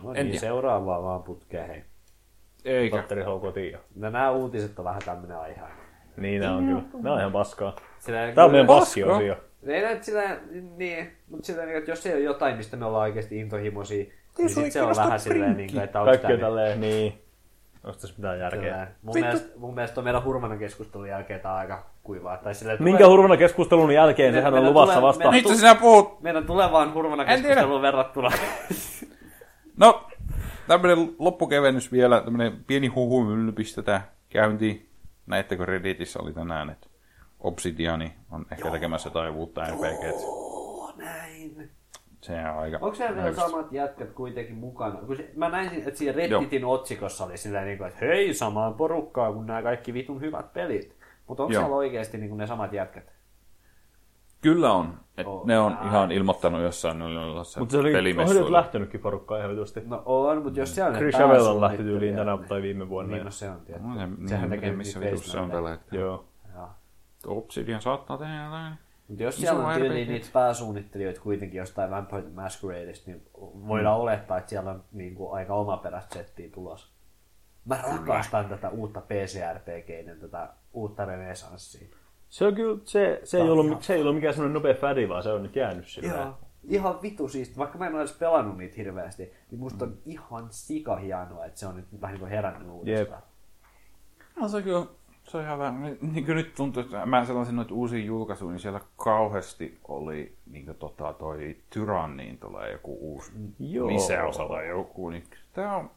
No 0.02 0.10
En 0.10 0.14
niin, 0.14 0.26
tiedä. 0.26 0.40
seuraavaa 0.40 1.02
vaan 1.02 1.22
putkeen, 1.22 1.68
hei. 1.68 1.84
Eikä. 2.64 2.96
Patteri 2.96 3.22
haukoo 3.22 3.50
kotiin. 3.50 3.78
No 3.94 4.10
nämä 4.10 4.30
uutiset 4.30 4.78
on 4.78 4.84
vähän 4.84 5.02
tämmönen 5.04 5.38
aihe. 5.38 5.60
Niin, 6.16 6.40
nää 6.40 6.54
on 6.56 6.64
kyllä. 6.66 6.82
Nää 7.02 7.12
on 7.12 7.18
ihan 7.18 7.32
paskaa. 7.32 7.76
Sillä, 7.98 8.32
Tää 8.34 8.44
on 8.44 8.50
meidän 8.50 8.66
Paska. 8.66 8.80
paskiosio. 8.84 9.36
Ei 9.66 9.82
näitä 9.82 10.02
sillä, 10.04 10.36
niin, 10.76 11.10
mutta 11.30 11.46
sillä, 11.46 11.64
niin, 11.66 11.76
että 11.78 11.90
jos 11.90 12.06
ei 12.06 12.12
ole 12.14 12.20
jotain, 12.22 12.56
mistä 12.56 12.76
me 12.76 12.84
ollaan 12.84 13.02
oikeasti 13.02 13.38
intohimoisia, 13.38 14.04
niin 14.38 14.50
sua 14.50 14.62
sit 14.64 14.72
se 14.72 14.82
on 14.82 14.96
vähän 14.96 15.20
silleen, 15.20 15.56
niin, 15.56 15.80
että 15.80 16.00
onko 16.00 16.10
Kaikki 16.10 16.32
on 16.32 16.40
tälleen, 16.40 16.80
niin. 16.80 17.22
Onko 17.84 17.98
tässä 18.00 18.14
mitään 18.18 18.38
järkeä? 18.38 18.60
Kyllä. 18.60 18.86
Mun, 19.02 19.14
Vittu. 19.14 19.26
mielestä, 19.26 19.58
mun 19.58 19.74
mielestä 19.74 20.00
on 20.00 20.04
meidän 20.04 20.24
hurmanan 20.24 20.58
keskustelun 20.58 21.08
jälkeen 21.08 21.40
on 21.44 21.50
aika 21.52 21.86
kuivaa. 22.02 22.36
Tai 22.36 22.54
silleen, 22.54 22.74
että 22.74 22.84
Minkä 22.84 22.98
tulee- 22.98 23.10
hurvana 23.10 23.36
keskustelun 23.36 23.94
jälkeen? 23.94 24.34
Me- 24.34 24.38
Sehän 24.38 24.54
on 24.54 24.64
luvassa 24.64 24.94
tulee- 24.94 25.08
vasta. 25.08 25.24
meidän- 25.30 25.34
Mistä 25.50 25.54
sinä 25.58 25.74
puhut? 25.74 26.20
meidän 26.22 26.46
tulevaan 26.46 26.94
hurmanan 26.94 27.28
En 27.28 27.32
tiedä. 27.34 27.42
keskusteluun 27.48 27.82
verrattuna. 27.82 28.30
No, 29.76 30.06
tämmönen 30.68 31.14
loppukevennys 31.18 31.92
vielä, 31.92 32.20
tämmönen 32.20 32.64
pieni 32.66 32.86
huhumylly 32.86 33.52
pistetään 33.52 34.00
käyntiin. 34.28 34.86
Näettekö 35.26 35.66
Redditissä 35.66 36.18
oli 36.22 36.32
tänään, 36.32 36.70
että 36.70 36.86
Obsidiani 37.40 38.12
on 38.30 38.46
ehkä 38.52 38.70
tekemässä 38.70 39.06
jotain 39.08 39.34
uutta 39.34 39.64
RPG. 39.64 40.04
Näin. 40.96 41.70
Se 42.20 42.32
on 42.40 42.58
aika... 42.58 42.78
Onko 42.80 42.94
siellä 42.94 43.16
vielä 43.16 43.34
samat 43.36 43.72
jätkät 43.72 44.12
kuitenkin 44.12 44.54
mukana? 44.56 44.94
Kun 45.06 45.16
se, 45.16 45.30
mä 45.36 45.48
näin, 45.48 45.68
että 45.86 45.98
siinä 45.98 46.12
Redditin 46.12 46.64
otsikossa 46.64 47.24
oli 47.24 47.36
silleen, 47.36 47.66
niin 47.66 47.78
kuin, 47.78 47.88
että 47.88 48.04
hei, 48.06 48.34
samaan 48.34 48.74
porukkaan 48.74 49.34
kuin 49.34 49.46
nämä 49.46 49.62
kaikki 49.62 49.94
vitun 49.94 50.20
hyvät 50.20 50.52
pelit. 50.52 50.96
Mutta 51.26 51.42
onko 51.42 51.52
Joo. 51.52 51.62
siellä 51.62 51.76
oikeasti 51.76 52.18
niin 52.18 52.28
kuin 52.28 52.38
ne 52.38 52.46
samat 52.46 52.72
jätkät? 52.72 53.12
Kyllä 54.40 54.72
on. 54.72 54.94
Et 55.16 55.26
Oh, 55.26 55.46
ne 55.46 55.58
on 55.58 55.72
nice. 55.72 55.86
ihan 55.86 56.12
ilmoittanut 56.12 56.62
jossain 56.62 56.98
noilla 56.98 57.44
Mutta 57.58 57.72
se 57.72 57.78
oli, 57.78 57.78
on 57.78 57.84
nyt 57.84 57.92
pelimessuilla. 57.92 58.52
lähtenytkin 58.52 59.00
porukkaa 59.00 59.38
ihan 59.38 59.50
vitusti. 59.50 59.82
No 59.86 60.02
on, 60.04 60.42
mutta 60.42 60.60
jos 60.60 60.74
siellä 60.74 60.92
ne 60.92 60.98
Chris 60.98 61.14
Havel 61.14 61.46
on 61.46 61.60
pääsuunnittelijat- 61.60 61.76
tyyliin 61.76 62.16
tänä 62.16 62.38
tai 62.48 62.62
viime 62.62 62.88
vuonna. 62.88 63.14
Niin, 63.14 63.24
no 63.24 63.30
se 63.30 63.50
on 63.50 63.60
tietysti. 63.60 63.88
No, 63.88 63.94
se, 63.94 64.06
niin, 64.06 64.28
Sehän 64.28 64.50
tekee 64.50 64.60
tekee 64.60 64.76
missä 64.76 65.00
vitussa 65.00 65.32
se 65.32 65.38
on 65.38 65.50
tällä 65.50 65.70
hetkellä. 65.70 66.04
Joo. 66.04 66.24
Obsidian 67.26 67.82
saattaa 67.82 68.18
tehdä 68.18 68.44
jotain. 68.44 68.74
Mutta 69.08 69.22
jos 69.22 69.36
siellä 69.36 69.66
on 69.66 69.74
tyyliin 69.74 70.08
niitä 70.08 70.28
pääsuunnittelijoita 70.32 71.20
kuitenkin 71.20 71.58
jostain 71.58 71.90
Vampire 71.90 72.22
the 72.22 72.30
Masqueradeista, 72.30 73.10
niin 73.10 73.26
voidaan 73.68 73.96
Mm. 73.98 74.02
olettaa, 74.02 74.38
että 74.38 74.50
siellä 74.50 74.70
on 74.70 74.84
niin 74.92 75.14
kuin 75.14 75.34
aika 75.34 75.54
omaperäistä 75.54 76.14
settiä 76.14 76.48
tulossa. 76.50 76.92
Mä 77.64 77.78
rakastan 77.92 78.48
tätä 78.48 78.68
uutta 78.68 79.00
PC-RPGiden, 79.00 80.20
tätä 80.20 80.48
uutta 80.72 81.04
renesanssia. 81.04 81.88
Se 82.28 82.46
on 82.46 82.54
kyllä, 82.54 82.78
se, 82.84 83.20
se, 83.24 83.36
ei 83.36 83.42
on 83.42 83.50
ollut, 83.50 83.66
ihan- 83.66 83.82
se 83.82 83.94
ei 83.94 84.00
ollut 84.02 84.14
mikään 84.14 84.34
semmoinen 84.34 84.54
nopea 84.54 84.74
fädi, 84.74 85.08
vaan 85.08 85.22
se 85.22 85.32
on 85.32 85.42
nyt 85.42 85.56
jäänyt 85.56 85.88
silleen. 85.88 86.16
Joo. 86.20 86.38
Ihan 86.68 87.02
vitu 87.02 87.28
siisti. 87.28 87.56
Vaikka 87.56 87.78
mä 87.78 87.86
en 87.86 87.92
ole 87.94 88.00
edes 88.00 88.12
pelannut 88.12 88.56
niitä 88.58 88.74
hirveästi, 88.76 89.32
niin 89.50 89.58
musta 89.58 89.84
on 89.84 89.98
ihan 90.06 90.46
sika 90.50 90.96
hienoa, 90.96 91.44
että 91.44 91.60
se 91.60 91.66
on 91.66 91.76
nyt 91.76 91.86
vähän 92.00 92.12
niin 92.14 92.20
kuin 92.20 92.30
herännyt 92.30 92.68
uudestaan. 92.70 93.22
No 94.36 94.48
se 94.48 94.62
kyllä, 94.62 94.86
se 95.30 95.36
on 95.36 95.44
ihan 95.44 95.58
vähän, 95.58 95.82
niin, 95.82 95.98
niin 96.12 96.24
kuin 96.26 96.36
nyt 96.36 96.54
tuntuu, 96.54 96.82
että 96.82 97.06
mä 97.06 97.24
sellaisin 97.24 97.56
noita 97.56 97.74
uusia 97.74 98.04
julkaisuja, 98.04 98.50
niin 98.50 98.60
siellä 98.60 98.80
kauheasti 98.96 99.78
oli 99.88 100.36
niin 100.50 100.64
kuin 100.64 100.76
tota, 100.76 101.12
toi 101.12 101.56
Tyranniin 101.70 102.38
tulee 102.38 102.72
joku 102.72 102.98
uusi 103.00 103.32
Joo. 103.58 103.88
lisäosa 103.88 104.48
tai 104.48 104.68
joku, 104.68 105.10
niin 105.10 105.24
tää 105.52 105.76
on 105.76 105.90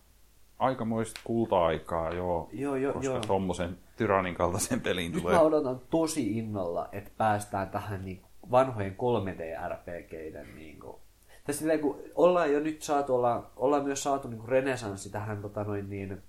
aikamoista 0.59 1.21
kulta-aikaa, 1.23 2.13
joo, 2.13 2.49
Joo, 2.51 2.75
joo, 2.75 2.93
koska 2.93 3.13
joo. 3.13 3.19
tommosen 3.19 3.77
Tyrannin 3.97 4.35
kaltaisen 4.35 4.81
peliin 4.81 5.11
Nyt 5.11 5.21
tulee. 5.21 5.35
mä 5.35 5.41
odotan 5.41 5.81
tosi 5.89 6.37
innolla, 6.37 6.89
että 6.91 7.11
päästään 7.17 7.69
tähän 7.69 8.05
niin 8.05 8.21
vanhojen 8.51 8.95
3D-RPGiden 8.95 10.55
niin 10.55 10.79
kuin, 10.79 10.95
tai 11.45 11.53
silleen, 11.53 11.79
kun 11.79 11.99
ollaan 12.15 12.51
jo 12.53 12.59
nyt 12.59 12.81
saatu, 12.81 13.15
ollaan, 13.15 13.47
ollaan 13.55 13.83
myös 13.83 14.03
saatu 14.03 14.27
niin 14.27 14.47
renesanssi 14.47 15.09
tähän, 15.09 15.41
tota 15.41 15.63
noin 15.63 15.89
niin, 15.89 16.23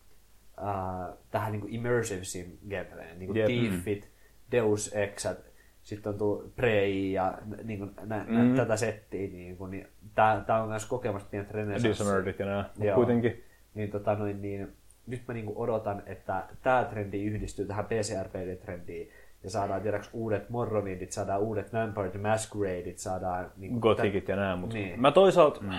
ää, 0.57 1.13
tähän 1.31 1.53
niin 1.53 1.69
immersive 1.69 2.25
sim 2.25 2.47
gameplayyn, 2.71 3.19
niin 3.19 3.35
Jep. 3.37 3.47
Thiefit, 3.47 4.11
Deus 4.53 4.93
Exat, 4.95 5.39
sitten 5.83 6.13
on 6.13 6.19
tullut 6.19 6.57
Prey 6.57 6.89
ja 6.91 7.39
niin 7.65 7.79
kuin, 7.79 7.91
nä, 8.05 8.25
nä, 8.29 8.43
Mm. 8.45 8.55
tätä 8.57 8.77
settiä, 8.77 9.29
niin, 9.29 9.57
kuin, 9.57 9.71
niin 9.71 9.87
tää, 10.15 10.41
tää 10.47 10.63
on 10.63 10.69
myös 10.69 10.87
kokemasta 10.87 11.29
pientä 11.31 11.53
renesanssia. 11.53 11.91
Dishonoredit 11.91 12.39
ja 12.39 12.47
nää. 12.47 12.71
Joo. 12.79 12.95
kuitenkin. 12.95 13.45
Niin, 13.75 13.91
tota, 13.91 14.15
noin, 14.15 14.43
niin, 14.43 14.73
nyt 15.07 15.23
mä 15.29 15.35
niinku 15.35 15.63
odotan, 15.63 16.03
että 16.07 16.43
tämä 16.63 16.85
trendi 16.91 17.25
yhdistyy 17.25 17.67
tähän 17.67 17.85
PCRPD-trendiin 17.85 19.11
ja 19.43 19.51
saadaan 19.51 19.83
tiedäks 19.83 20.11
uudet 20.13 20.51
Morronidit, 20.51 21.13
saadaan 21.13 21.41
uudet 21.41 21.73
Vampire 21.73 22.11
the 22.11 22.19
Masqueradeit, 22.19 22.99
saadaan... 22.99 23.51
Niinku, 23.57 23.81
Gothicit 23.81 24.29
ja 24.29 24.37
nää, 24.37 24.57
mutta 24.57 24.75
Niin. 24.77 25.01
mä 25.01 25.11
toisaalta, 25.11 25.61
mm. 25.61 25.71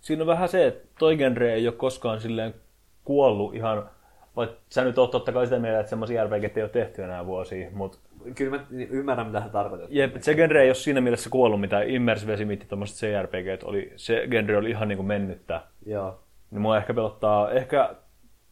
siinä 0.00 0.22
on 0.22 0.26
vähän 0.26 0.48
se, 0.48 0.66
että 0.66 0.88
toi 0.98 1.16
genre 1.16 1.54
ei 1.54 1.68
ole 1.68 1.76
koskaan 1.76 2.20
silleen 2.20 2.54
kuollut 3.04 3.54
ihan, 3.54 3.90
vaikka 4.36 4.56
sä 4.68 4.84
nyt 4.84 4.98
oot 4.98 5.10
totta 5.10 5.32
kai 5.32 5.46
sitä 5.46 5.58
mieltä, 5.58 5.80
että 5.80 5.90
semmoisia 5.90 6.24
RPG 6.24 6.56
ei 6.56 6.62
ole 6.62 6.70
tehty 6.70 7.02
enää 7.02 7.26
vuosia, 7.26 7.70
mutta 7.72 7.98
Kyllä 8.34 8.56
mä 8.56 8.64
ymmärrän, 8.70 9.26
mitä 9.26 9.40
sä 9.40 9.48
tarkoitat. 9.48 9.86
Jep, 9.90 10.16
se 10.20 10.34
genre 10.34 10.62
ei 10.62 10.68
ole 10.68 10.74
siinä 10.74 11.00
mielessä 11.00 11.30
kuollut, 11.30 11.60
mitä 11.60 11.82
Immersive 11.82 12.36
Simit, 12.36 12.66
tommoset 12.68 12.96
CRPG 12.96 13.64
oli, 13.64 13.92
se 13.96 14.26
genre 14.30 14.56
oli 14.56 14.70
ihan 14.70 14.88
niinku 14.88 15.02
mennyttä. 15.02 15.60
Joo. 15.86 16.20
Niin 16.50 16.60
mua 16.60 16.76
ehkä 16.76 16.94
pelottaa, 16.94 17.50
ehkä 17.50 17.94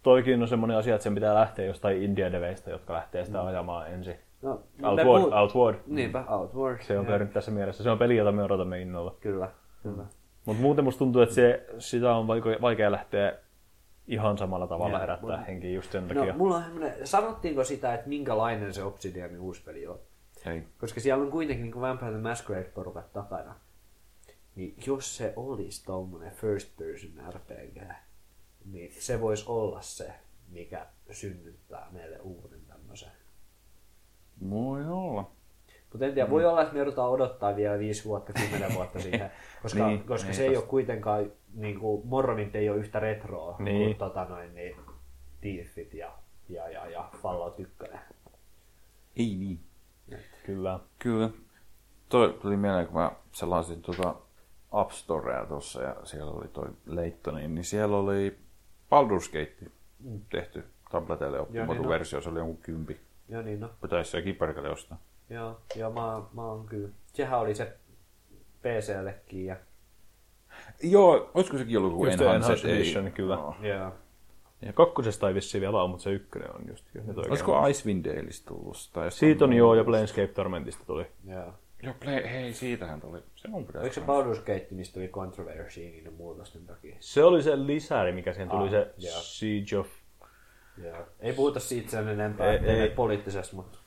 toikin 0.03 0.43
on 0.43 0.49
semmoinen 0.49 0.77
asia, 0.77 0.95
että 0.95 1.03
sen 1.03 1.15
pitää 1.15 1.35
lähteä 1.35 1.65
jostain 1.65 2.03
India-deveistä, 2.03 2.71
jotka 2.71 2.93
lähtee 2.95 3.25
sitä 3.25 3.47
ajamaan 3.47 3.93
ensin. 3.93 4.15
No, 4.43 4.61
Outward, 4.83 5.07
puhut- 5.07 5.35
Outward. 5.35 5.77
Niinpä, 5.87 6.25
Outward. 6.29 6.83
Se 6.83 6.99
on 6.99 7.07
pyörinyt 7.07 7.33
tässä 7.33 7.51
mielessä. 7.51 7.83
Se 7.83 7.91
on 7.91 7.99
peli, 7.99 8.17
jota 8.17 8.33
me 8.33 8.43
odotamme 8.43 8.81
innolla. 8.81 9.15
Kyllä, 9.21 9.49
kyllä. 9.83 10.03
Mutta 10.45 10.63
muuten 10.63 10.85
musta 10.85 10.99
tuntuu, 10.99 11.23
että 11.23 11.35
se, 11.35 11.67
sitä 11.79 12.15
on 12.15 12.27
vaikea, 12.27 12.57
vaikea 12.61 12.93
lähteä 12.93 13.33
ihan 14.12 14.39
samalla 14.39 14.66
tavalla 14.66 14.90
Joo, 14.93 15.01
herättää 15.01 15.36
mun- 15.39 15.47
henkiä 15.47 15.70
just 15.70 15.93
sen 15.93 16.09
No, 16.09 16.14
takia. 16.14 16.34
mulla 16.34 16.56
on 16.56 16.62
semmoinen, 16.64 17.06
sanottiinko 17.06 17.64
sitä, 17.64 17.94
että 17.94 18.09
minkälainen 18.09 18.74
se 18.74 18.84
Obsidianin 18.84 19.40
uusi 19.40 19.62
peli 19.62 19.86
on? 19.86 19.98
Ei. 20.47 20.62
Koska 20.80 21.01
siellä 21.01 21.24
on 21.24 21.30
kuitenkin 21.30 21.64
niin 21.64 21.80
Vampire 21.80 22.10
the 22.10 22.20
Masquerade-porukat 22.20 23.12
takana. 23.12 23.55
Niin 24.55 24.74
jos 24.86 25.16
se 25.16 25.32
olisi 25.36 25.84
tommonen 25.84 26.32
first 26.32 26.76
person 26.76 27.32
RPG, 27.34 27.82
niin 28.64 28.93
se 28.98 29.20
voisi 29.20 29.44
olla 29.48 29.80
se, 29.80 30.12
mikä 30.48 30.86
synnyttää 31.10 31.86
meille 31.93 32.18
uuden 32.20 32.60
tämmöisen. 32.68 33.10
Voi 34.51 34.86
olla. 34.89 35.30
Mutta 35.93 36.06
en 36.06 36.14
tiedä, 36.14 36.31
voi 36.31 36.44
olla, 36.44 36.62
että 36.62 36.73
me 36.73 36.78
joudutaan 36.78 37.10
odottaa 37.10 37.56
vielä 37.56 37.78
5 37.78 38.05
vuotta, 38.05 38.32
10 38.32 38.74
vuotta 38.74 39.01
siihen, 39.02 39.31
koska, 39.62 39.86
Niin, 39.86 40.05
koska 40.05 40.27
niin, 40.28 40.36
se 40.36 40.43
ei 40.43 40.48
tosta. 40.48 40.60
ole 40.62 40.69
kuitenkaan, 40.70 41.32
niin 41.55 41.81
kuin, 41.81 42.06
Morrowind 42.06 42.55
ei 42.55 42.70
ole 42.70 42.78
yhtä 42.78 43.01
retroa 43.01 43.56
Niin. 43.59 43.85
kuin 43.85 43.97
tota 43.97 44.24
noin, 44.24 44.55
niin, 44.55 44.77
Thiefit 45.40 45.94
ja, 45.94 46.12
ja, 46.48 46.69
ja, 46.69 46.86
ja 46.86 47.09
Fallout 47.23 47.60
1. 47.60 47.74
Ei 49.16 49.36
niin. 49.36 49.60
Kyllä. 50.47 50.81
Kyllä. 50.98 51.31
Toi 52.09 52.39
tuli 52.43 52.56
mieleen, 52.56 52.86
kun 52.86 52.97
mä 53.01 53.12
selasin 53.32 53.82
tuota 53.82 54.14
App 54.73 54.90
Storea 54.90 55.47
tuossa 55.47 55.82
ja 55.82 55.97
siellä 56.05 56.32
oli 56.32 56.48
toi 56.48 56.69
Leittoni, 56.86 57.48
niin 57.48 57.64
siellä 57.64 57.97
oli 57.97 58.39
Baldur's 58.90 59.27
Gate 59.32 59.70
tehty 60.31 60.64
tableteille 60.90 61.40
optimoitu 61.40 61.73
niin 61.73 61.82
on. 61.82 61.89
versio, 61.89 62.20
se 62.20 62.28
oli 62.28 62.39
jonkun 62.39 62.56
kympi. 62.56 63.01
Joo 63.28 63.43
niin 63.43 63.60
no. 63.60 63.70
Pitäisi 63.82 64.10
se 64.10 64.23
kiperkele 64.23 64.70
ostaa. 64.70 64.98
Joo, 65.35 65.61
joo 65.75 65.91
mä, 65.91 66.23
mä 66.33 66.45
oon 66.47 66.67
kyllä. 66.67 66.89
Sehän 67.13 67.41
oli 67.41 67.55
se 67.55 67.77
PCllekin 68.63 69.47
ja... 69.47 69.57
Joo, 70.83 71.31
olisiko 71.35 71.59
sekin 71.59 71.79
ollut 71.79 71.93
joku 71.93 72.07
Enhanced? 72.07 72.71
Edition, 72.71 73.13
kyllä. 73.13 73.35
Joo. 73.35 73.57
Joo. 73.63 73.93
Ja 74.63 74.73
kakkosesta 74.73 75.29
ei 75.29 75.35
vissiin 75.35 75.61
vielä 75.61 75.83
ole, 75.83 75.91
mutta 75.91 76.03
se 76.03 76.11
ykkönen 76.11 76.55
on 76.55 76.63
just. 76.69 76.85
Nyt 76.95 77.09
oikein. 77.09 77.29
Olisiko 77.31 77.67
Icewind 77.67 78.05
Daleista 78.05 78.49
tullut? 78.49 78.91
Tai 78.93 79.11
Siitä 79.11 79.45
on 79.45 79.53
joo, 79.53 79.75
ja 79.75 79.85
Planescape 79.85 80.27
Tormentista 80.27 80.85
tuli. 80.87 81.07
Joo. 81.27 81.53
Joo, 81.83 81.95
play, 82.01 82.23
hei, 82.23 82.53
siitähän 82.53 83.01
tuli. 83.01 83.19
Se 83.37 83.49
on 83.53 83.67
pitäisi. 83.67 83.79
Oliko 83.85 83.95
se 83.95 84.01
Baldur's 84.01 84.39
Gate, 84.41 84.67
mistä 84.71 84.95
tuli 84.95 85.09
controversy 85.09 85.81
niiden 85.81 86.13
muutosten 86.13 86.67
takia? 86.67 86.97
Se 87.01 87.25
oli 87.25 87.43
se 87.43 87.67
lisäri, 87.67 88.13
mikä 88.13 88.33
siihen 88.33 88.49
tuli, 88.49 88.65
Ah, 88.65 88.71
se 88.71 88.95
joo. 88.99 89.21
Siege 89.21 89.79
of... 89.79 89.89
Joo. 90.85 91.07
Ei 91.21 91.33
puhuta 91.33 91.61
siitä 91.61 91.91
sen 91.91 92.09
enempää, 92.09 92.53
Ei, 92.53 92.59
ei, 92.59 92.71
ei. 92.71 92.81
ei. 92.81 92.91
poliittisesta, 92.91 93.57
mutta... 93.57 93.79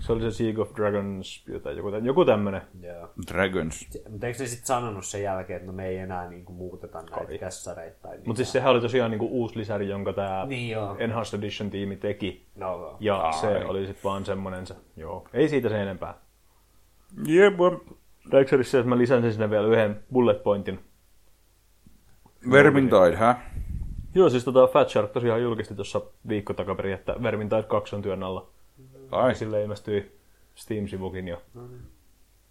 Se 0.00 0.12
oli 0.12 0.20
se 0.20 0.30
Siege 0.30 0.60
of 0.60 0.74
Dragons, 0.76 1.44
jotain, 1.48 1.76
joku, 1.76 1.88
joku 1.88 2.24
tämmönen. 2.24 2.62
Joo. 2.82 3.08
Dragons. 3.32 3.88
Mutta 4.10 4.26
eikö 4.26 4.38
ne 4.42 4.46
sitten 4.46 4.66
sanonut 4.66 5.04
sen 5.04 5.22
jälkeen, 5.22 5.56
että 5.56 5.66
no 5.66 5.72
me 5.72 5.86
ei 5.86 5.96
enää 5.98 6.30
niinku 6.30 6.52
muuteta 6.52 7.02
näitä 7.02 7.26
Kai. 7.26 7.38
kässäreitä 7.38 7.96
tai 8.02 8.18
Mutta 8.26 8.36
siis 8.36 8.52
sehän 8.52 8.72
oli 8.72 8.80
tosiaan 8.80 9.10
niinku 9.10 9.26
uusi 9.26 9.58
lisäri, 9.58 9.88
jonka 9.88 10.12
tämä 10.12 10.46
Niin 10.46 10.70
joo. 10.70 10.96
Enhanced 10.98 11.38
Edition 11.38 11.70
tiimi 11.70 11.96
teki. 11.96 12.46
No, 12.56 12.66
joo. 12.66 12.96
Ja 13.00 13.16
Ai. 13.16 13.32
se 13.32 13.64
oli 13.64 13.86
sitten 13.86 14.04
vaan 14.04 14.24
semmonen 14.24 14.66
se, 14.66 14.74
joo. 14.96 15.28
Ei 15.32 15.48
siitä 15.48 15.68
sen 15.68 15.80
enempää. 15.80 16.14
Jep. 17.26 17.54
Dexterissa, 18.30 18.78
että 18.78 18.88
mä 18.88 18.98
lisäsin 18.98 19.32
sinne 19.32 19.50
vielä 19.50 19.66
yhden 19.66 20.00
bullet 20.12 20.42
pointin. 20.42 20.80
Vermintide, 22.50 23.16
hä? 23.16 23.36
Joo, 24.14 24.30
siis 24.30 24.44
tota 24.44 24.66
Fat 24.66 24.88
Shark 24.88 25.10
tosiaan 25.10 25.42
julkisti 25.42 25.74
tuossa 25.74 26.00
viikko 26.28 26.54
takaperin, 26.54 26.94
että 26.94 27.14
Vermintide 27.22 27.62
2 27.62 27.96
on 27.96 28.02
työn 28.02 28.22
alla. 28.22 28.48
Ai, 29.10 29.34
Sille 29.34 29.62
ilmestyi 29.62 30.18
Steam-sivukin 30.54 31.28
jo. 31.28 31.42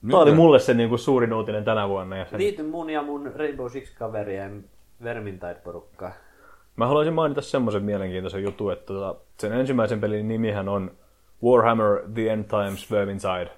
nyt 0.01 0.11
Tämä 0.11 0.21
oli 0.21 0.31
mulle 0.31 0.59
se 0.59 0.73
niinku 0.73 0.97
suurin 0.97 1.33
uutinen 1.33 1.63
tänä 1.63 1.89
vuonna. 1.89 2.17
Ja 2.17 2.25
sen... 2.25 2.39
Liity 2.39 2.63
mun 2.63 2.89
ja 2.89 3.01
mun 3.03 3.31
Rainbow 3.35 3.67
Six-kaverien 3.67 4.63
Vermintide-porukkaan. 5.03 6.13
Mä 6.75 6.87
haluaisin 6.87 7.13
mainita 7.13 7.41
semmoisen 7.41 7.83
mielenkiintoisen 7.83 8.43
jutun, 8.43 8.73
että 8.73 8.85
tota, 8.85 9.15
sen 9.39 9.53
ensimmäisen 9.53 10.01
pelin 10.01 10.27
nimihän 10.27 10.69
on 10.69 10.91
Warhammer 11.43 12.01
The 12.13 12.29
End 12.29 12.43
Times 12.43 12.91
Vermintide. 12.91 13.51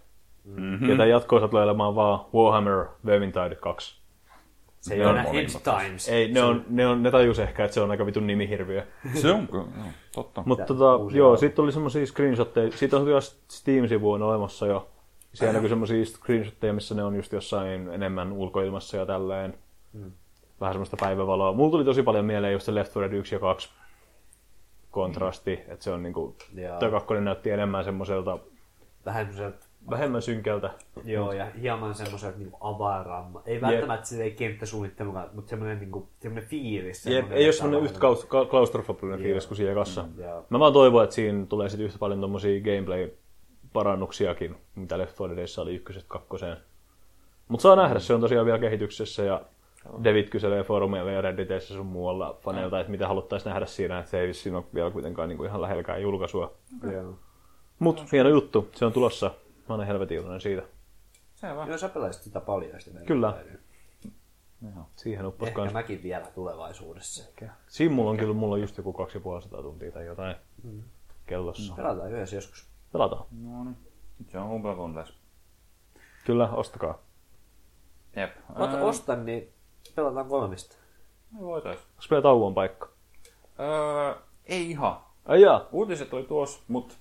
Mm-hmm. 0.43 0.89
Ja 0.89 0.95
tämän 0.95 1.09
jatko 1.09 1.47
tulee 1.47 1.63
olemaan 1.63 1.95
vaan 1.95 2.25
Warhammer 2.33 2.85
Vermintide 3.05 3.55
2. 3.55 4.01
Se 4.87 4.93
ei 4.93 4.99
Ne 4.99 5.07
ole 5.07 5.21
monimutkaisia. 5.23 5.79
Times. 5.79 6.09
Ei, 6.09 6.31
ne, 6.31 6.43
on, 6.43 6.65
ne, 6.69 6.87
on, 6.87 7.03
ne 7.03 7.11
tajus 7.11 7.39
ehkä, 7.39 7.65
että 7.65 7.75
se 7.75 7.81
on 7.81 7.91
aika 7.91 8.05
vitun 8.05 8.27
nimihirviö. 8.27 8.85
Se 9.21 9.31
on 9.31 9.47
kyllä, 9.47 9.63
joo, 9.77 9.85
totta. 10.15 10.43
Mutta 10.45 10.65
tota, 10.65 11.15
joo, 11.15 11.37
sitten 11.37 11.55
tuli 11.55 11.71
semmoisia 11.71 12.05
screenshotteja. 12.05 12.71
Siitä 12.71 12.97
on 12.97 13.03
kyllä 13.03 13.21
Steam-sivu 13.21 14.11
on 14.11 14.21
olemassa 14.21 14.67
jo. 14.67 14.89
Siellä 15.33 15.53
näkyy 15.53 15.69
semmoisia 15.69 16.05
screenshotteja, 16.05 16.73
missä 16.73 16.95
ne 16.95 17.03
on 17.03 17.15
just 17.15 17.31
jossain 17.31 17.89
enemmän 17.89 18.31
ulkoilmassa 18.31 18.97
ja 18.97 19.05
tälleen. 19.05 19.57
Mm. 19.93 20.11
Vähän 20.61 20.73
semmoista 20.73 20.97
päivävaloa. 20.99 21.53
Mulla 21.53 21.71
tuli 21.71 21.85
tosi 21.85 22.03
paljon 22.03 22.25
mieleen 22.25 22.53
just 22.53 22.65
se 22.65 22.75
Left 22.75 22.95
4 22.95 23.11
Dead 23.11 23.19
1 23.19 23.35
ja 23.35 23.39
2 23.39 23.69
kontrasti, 24.91 25.53
että 25.67 25.83
se 25.83 25.91
on 25.91 26.03
niinku, 26.03 26.35
toi 26.79 26.91
kakkonen 26.91 27.25
näytti 27.25 27.49
enemmän 27.49 27.83
semmoiselta 27.83 28.39
Vähän 29.05 29.25
semmoiselta, 29.25 29.66
vähemmän 29.89 30.21
synkältä. 30.21 30.69
joo, 31.03 31.31
ja 31.31 31.45
hieman 31.61 31.95
semmoiselta 31.95 32.37
niinku 32.37 32.57
avaramma. 32.61 33.41
Ei 33.45 33.61
välttämättä 33.61 34.07
silleen 34.07 34.35
kenttäsuunnittelukaan, 34.35 35.29
mutta 35.33 35.49
semmoinen 35.49 35.79
niinku, 35.79 36.09
semmoinen 36.19 36.49
fiilis. 36.49 37.05
Jep, 37.05 37.13
semmoinen, 37.13 37.37
ei 37.37 37.45
ole 37.45 37.53
semmoinen 37.53 37.83
yhtä 37.83 37.99
klaustrofobinen 38.49 39.19
fiilis 39.19 39.47
kuin 39.47 39.57
siellä 39.57 39.75
kassa. 39.75 40.05
joo. 40.17 40.45
Mä 40.49 40.59
vaan 40.59 40.73
toivon, 40.73 41.03
että 41.03 41.15
siinä 41.15 41.45
tulee 41.45 41.69
sitten 41.69 41.85
yhtä 41.85 41.99
paljon 41.99 42.21
tommosia 42.21 42.61
gameplay-parannuksiakin, 42.61 44.55
mitä 44.75 44.97
Left 44.97 45.19
4 45.19 45.35
Deadissä 45.35 45.61
oli 45.61 45.75
ykkösestä 45.75 46.09
kakkoseen. 46.09 46.57
Mutta 47.47 47.61
saa 47.61 47.75
nähdä, 47.75 47.99
se 47.99 48.13
on 48.13 48.21
tosiaan 48.21 48.45
vielä 48.45 48.59
kehityksessä 48.59 49.23
ja 49.23 49.41
David 50.03 50.27
kyselee 50.27 50.63
foorumeilla 50.63 51.11
ja 51.11 51.21
Redditissä 51.21 51.73
sun 51.73 51.85
muualla 51.85 52.37
faneilta, 52.41 52.79
että 52.79 52.91
mitä 52.91 53.07
haluttaisiin 53.07 53.49
nähdä 53.49 53.65
siinä, 53.65 53.99
että 53.99 54.11
se 54.11 54.19
ei 54.19 54.27
vissiin 54.27 54.55
ole 54.55 54.63
vielä 54.73 54.91
kuitenkaan 54.91 55.29
niinku 55.29 55.43
ihan 55.43 55.61
lähelläkään 55.61 56.01
julkaisua. 56.01 56.53
Joo. 56.91 57.13
Mutta 57.79 58.03
hieno 58.11 58.29
juttu, 58.29 58.69
se 58.75 58.85
on 58.85 58.93
tulossa. 58.93 59.31
Mä 59.69 59.75
olen 59.75 59.87
helvetin 59.87 60.17
iloinen 60.17 60.41
siitä. 60.41 60.63
Selvä. 61.35 61.65
Joo, 61.65 61.77
sä 61.77 61.89
pelaisit 61.89 62.23
sitä 62.23 62.39
paljon 62.39 62.81
sitä 62.81 62.99
Kyllä. 62.99 63.33
Vermintidea. 63.33 63.67
Siihen 64.95 65.25
uppas 65.25 65.47
Ehkä 65.47 65.61
kans. 65.61 65.73
mäkin 65.73 66.03
vielä 66.03 66.25
tulevaisuudessa. 66.35 67.29
Siinä 67.67 67.95
mulla 67.95 68.11
on 68.11 68.17
kyllä 68.17 68.33
mulla 68.33 68.55
on 68.55 68.61
just 68.61 68.77
joku 68.77 68.93
250 68.93 69.63
tuntia 69.63 69.91
tai 69.91 70.05
jotain 70.05 70.35
kellossa. 71.25 71.75
Pelataan 71.75 72.11
yhdessä 72.11 72.35
joskus. 72.35 72.67
Pelataan. 72.93 73.25
No 73.41 73.63
niin. 73.63 73.77
Se 74.31 74.37
on 74.37 74.47
Humble. 74.47 75.05
Kyllä, 76.25 76.49
ostakaa. 76.49 76.99
Jep. 78.15 78.31
Ota, 78.55 78.81
ostan, 78.81 79.25
niin 79.25 79.53
pelataan 79.95 80.27
kolmista. 80.27 80.75
Me 81.31 81.41
voitais. 81.41 81.77
Onko 81.77 82.05
meillä 82.09 82.23
tauon 82.23 82.53
paikka? 82.53 82.89
Öö, 83.59 84.15
ei 84.45 84.69
ihan. 84.71 84.99
Ai 85.25 85.41
jaa. 85.41 85.67
Uutiset 85.71 86.13
oli 86.13 86.23
tuossa, 86.23 86.59
mutta 86.67 86.95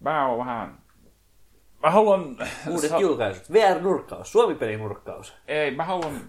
mä 0.00 0.28
oon 0.28 0.38
vähän... 0.38 0.78
Mä 1.86 1.90
haluan... 1.90 2.36
Uudet 2.68 2.90
Sa- 2.90 3.00
julkaisut. 3.00 3.52
VR-nurkkaus. 3.52 4.32
Suomi-pelinurkkaus. 4.32 5.34
Ei, 5.48 5.70
mä 5.70 5.84
haluan... 5.84 6.20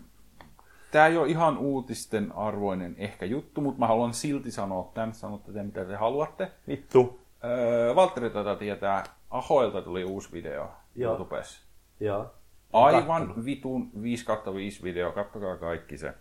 Tää 0.92 1.08
ei 1.08 1.18
ole 1.18 1.28
ihan 1.28 1.58
uutisten 1.58 2.32
arvoinen 2.36 2.96
ehkä 2.98 3.26
juttu, 3.26 3.62
mutta 3.62 3.80
mä 3.80 3.88
haluan 3.88 4.14
silti 4.14 4.52
sanoa 4.52 4.92
tämän. 4.94 5.14
Sanotte 5.14 5.52
te, 5.52 5.64
mitä 5.64 5.86
te 5.86 5.96
haluatte. 5.96 6.52
Vittu. 6.68 7.20
Öö, 7.44 7.96
Valtteri 7.96 8.30
tätä 8.30 8.56
tietää. 8.56 9.04
Ahoilta 9.30 9.82
tuli 9.82 10.04
uusi 10.04 10.32
video 10.32 10.70
Joo. 10.96 11.12
YouTubessa. 11.12 11.62
Joo. 12.00 12.34
Aivan 12.74 13.46
vitun 13.46 13.92
5 14.02 14.26
5 14.54 14.84
video, 14.84 15.12
kattokaa 15.12 15.58
kaikki 15.58 15.98
se. 15.98 16.14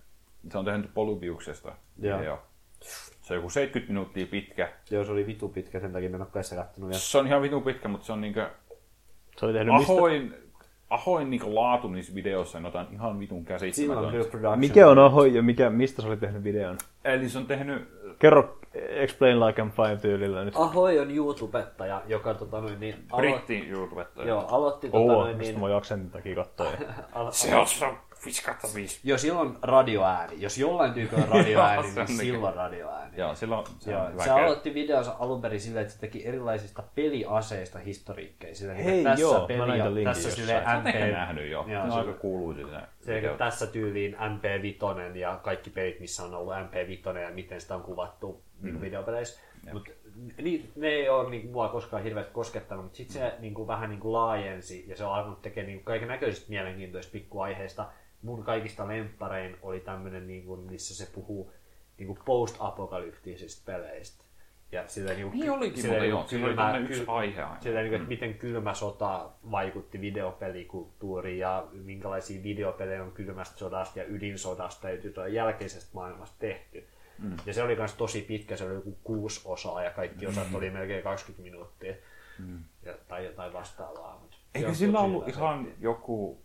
Se 0.53 0.59
on 0.59 0.65
tehty 0.65 0.89
Polybiuksesta 0.95 1.73
Joo. 1.99 2.19
video. 2.19 2.39
Se 3.23 3.35
on 3.35 3.37
joku 3.37 3.51
70 3.51 3.93
minuuttia 3.93 4.27
pitkä. 4.27 4.73
Joo, 4.91 5.05
se 5.05 5.13
oli 5.13 5.27
vitu 5.27 5.49
pitkä, 5.49 5.81
sen 5.81 5.93
takia 5.93 6.11
mä 6.11 6.17
en 6.17 6.23
ole 6.23 6.31
kanssa 6.33 6.57
kattonut 6.57 6.89
vielä. 6.89 7.01
Se 7.01 7.19
on 7.19 7.27
ihan 7.27 7.43
vitun 7.43 7.63
pitkä, 7.63 7.89
mutta 7.89 8.07
se 8.07 8.13
on 8.13 8.21
niinkö 8.21 8.51
Se 9.37 9.47
oli 9.47 9.53
tehnyt 9.53 9.75
mistä? 9.75 9.93
ahoin, 9.93 10.35
ahoin 10.91 11.31
niinkö 11.31 11.55
laatu 11.55 11.89
niissä 11.89 12.15
videoissa 12.15 12.59
on 12.59 12.65
jotain 12.65 12.87
ihan 12.93 13.19
vitun 13.19 13.45
käsittämätöntä. 13.45 14.57
Mikä 14.57 14.89
on 14.89 14.99
Ahoy 14.99 15.29
ja 15.29 15.43
mikä, 15.43 15.71
mistä 15.71 16.03
sä 16.03 16.09
olit 16.09 16.21
tehnyt 16.21 16.45
videon? 16.45 16.79
Eli 17.05 17.29
se 17.29 17.39
on 17.39 17.47
tehnyt, 17.47 17.89
Kerro 18.19 18.59
Explain 18.75 19.41
Like 19.41 19.63
I'm 19.63 19.71
Five 19.71 19.97
tyylillä 19.97 20.45
nyt. 20.45 20.55
Ahoy 20.57 20.99
on 20.99 21.11
YouTubettaja, 21.11 22.03
joka 22.07 22.35
tota 22.35 22.61
noin 22.61 22.81
niin... 22.81 22.95
alo- 23.13 23.17
britti 23.17 23.69
YouTubettaja. 23.69 24.29
Joo, 24.29 24.47
aloitti 24.51 24.87
tota 24.87 24.99
Oo, 24.99 25.25
noin 25.25 25.39
niin... 25.39 25.61
mä 25.61 25.77
aksentin 25.77 26.11
takia 26.11 26.35
katsoa. 26.35 26.67
Al- 27.13 27.31
Se 27.31 27.57
on 27.57 27.67
se 28.19 28.25
5 28.25 28.75
5. 28.75 29.01
Joo, 29.05 29.19
silloin 29.19 29.57
radioääni. 29.63 30.35
Jos 30.39 30.59
jollain 30.59 30.93
tyypillä 30.93 31.23
on 31.25 31.29
radioääni, 31.39 31.77
Joo, 31.77 31.83
niin 31.83 32.07
niin. 32.07 32.19
silloin 32.19 32.55
radioääni. 32.55 33.17
Joo, 33.17 33.35
silloin 33.35 33.67
se 33.79 33.93
Joo, 33.93 34.05
on 34.05 34.13
hyvä 34.13 34.25
se 34.25 34.31
aloitti 34.31 34.75
videonsa 34.75 35.17
alun 35.19 35.43
perin 35.43 35.61
sillä, 35.61 35.81
että 35.81 35.93
se 35.93 36.01
teki 36.01 36.27
erilaisista 36.27 36.83
peliaseista 36.95 37.79
historiikkeja. 37.79 38.55
Sillä, 38.55 38.73
niin, 38.73 38.85
Hei, 38.85 39.05
tässä 39.05 39.21
joo, 39.21 39.41
mä 39.41 39.47
peli, 39.47 39.59
näin 39.59 39.79
tämän 39.79 39.95
linkin 39.95 40.15
tässä 40.15 40.31
sille 40.31 40.61
MP, 40.61 41.13
nähnyt 41.13 41.51
jo. 41.51 41.65
Joo, 41.69 41.87
se 41.87 41.93
on 41.93 41.99
aika 41.99 42.13
kuuluisa 42.13 42.69
se 42.69 42.81
se, 43.01 43.15
video. 43.15 43.37
tässä 43.37 43.67
tyyliin 43.67 44.15
MP5 44.15 45.17
ja 45.17 45.41
kaikki 45.43 45.71
pelit, 45.71 46.01
missä 46.01 46.23
on 46.23 46.35
ollut 46.35 46.55
MP5 46.55 47.19
ja 47.19 47.31
miten 47.31 47.61
sitä 47.61 47.75
on 47.75 47.83
kuvattu 47.83 48.43
mm. 48.61 48.65
niin 48.65 48.81
videopeleissä. 48.81 49.41
Mut, 49.73 49.89
ni, 50.43 50.71
ne 50.77 50.89
ei 50.89 51.09
ole 51.09 51.31
niin, 51.31 51.51
mua 51.51 51.69
koskaan 51.69 52.03
hirveästi 52.03 52.33
koskettanut, 52.33 52.85
mutta 52.85 52.97
sitten 52.97 53.15
se 53.15 53.35
niin 53.39 53.55
kuin, 53.55 53.69
vähän 53.69 53.91
niin 53.91 54.01
kuin 54.01 54.13
laajensi 54.13 54.85
ja 54.89 54.97
se 54.97 55.05
on 55.05 55.15
alkanut 55.15 55.43
tekemään 55.43 55.73
niin 55.73 55.85
kaiken 55.85 56.09
näköisistä 56.09 56.51
mielenkiintoisista 56.51 57.13
pikkuaiheista. 57.13 57.87
Mun 58.27 58.45
kaikista 58.45 58.89
lempparein 58.89 59.57
oli 59.63 59.81
tämmöinen, 59.81 60.27
niin 60.27 60.45
kuin, 60.45 60.61
missä 60.61 60.95
se 61.05 61.13
puhuu 61.15 61.53
niinku 61.99 62.19
post-apokalyptisista 62.25 63.63
peleistä. 63.73 64.25
Ja 64.73 64.89
sillä 64.89 65.13
niinku, 65.13 65.37
Niin 65.37 65.51
olikin 65.51 65.83
sillä 65.83 65.95
muuten, 65.95 66.11
niinku 66.11 66.35
joo. 66.35 66.45
Oli 66.45 66.51
kylmä- 66.51 66.63
tämmöinen 66.63 66.91
yksi 66.91 67.05
aihe 67.07 67.43
aina. 67.43 67.61
Sillä 67.61 67.81
niinku, 67.81 67.97
että 67.97 68.09
miten 68.09 68.35
kylmä 68.35 68.75
sota 68.75 69.31
vaikutti 69.51 70.01
videopelikulttuuriin 70.01 71.39
ja 71.39 71.67
minkälaisia 71.73 72.43
videopelejä 72.43 73.03
on 73.03 73.13
kylmästä 73.13 73.59
sodasta 73.59 73.99
ja 73.99 74.05
ydinsodasta 74.05 74.91
ja 74.91 74.99
jotain 75.05 75.35
jälkeisestä 75.35 75.91
maailmasta 75.95 76.37
tehty. 76.39 76.85
Mm. 77.19 77.37
Ja 77.47 77.55
se 77.55 77.63
oli 77.63 77.77
myös 77.77 77.95
tosi 77.95 78.23
pitkä, 78.23 78.57
se 78.57 78.65
oli 78.65 78.75
joku 78.75 78.99
kuusi 79.05 79.41
osaa 79.45 79.83
ja 79.83 79.91
kaikki 79.91 80.27
osat 80.27 80.55
oli 80.55 80.71
melkein 80.71 81.03
20 81.03 81.43
minuuttia. 81.43 81.95
Mm. 82.39 82.59
Ja, 82.83 82.95
tai 83.09 83.25
jotain 83.25 83.53
vastaavaa. 83.53 84.19
Mutta 84.21 84.37
Eikö 84.55 84.75
sillä 84.75 85.01
ollut 85.01 85.29
ihan 85.29 85.69
joku, 85.81 86.43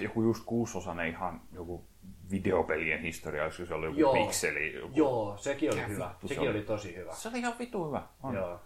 joku 0.00 0.22
just 0.22 0.44
kuusosainen 0.44 1.08
ihan 1.08 1.40
joku 1.52 1.84
videopelien 2.30 3.00
historia, 3.00 3.44
olisiko 3.44 3.66
se 3.66 3.74
ollut 3.74 3.88
joku 3.88 4.00
Joo. 4.00 4.12
pikseli? 4.26 4.74
Joku... 4.74 4.92
Joo, 4.94 5.36
sekin 5.36 5.72
oli 5.72 5.86
hyvä. 5.88 6.08
vittu 6.08 6.28
se 6.28 6.34
Sekin 6.34 6.48
oli. 6.50 6.58
oli 6.58 6.66
tosi 6.66 6.96
hyvä. 6.96 7.12
Se 7.12 7.28
oli 7.28 7.38
ihan 7.38 7.54
vitu 7.58 7.86
hyvä. 7.86 8.02
On. 8.22 8.34
Joo. 8.34 8.60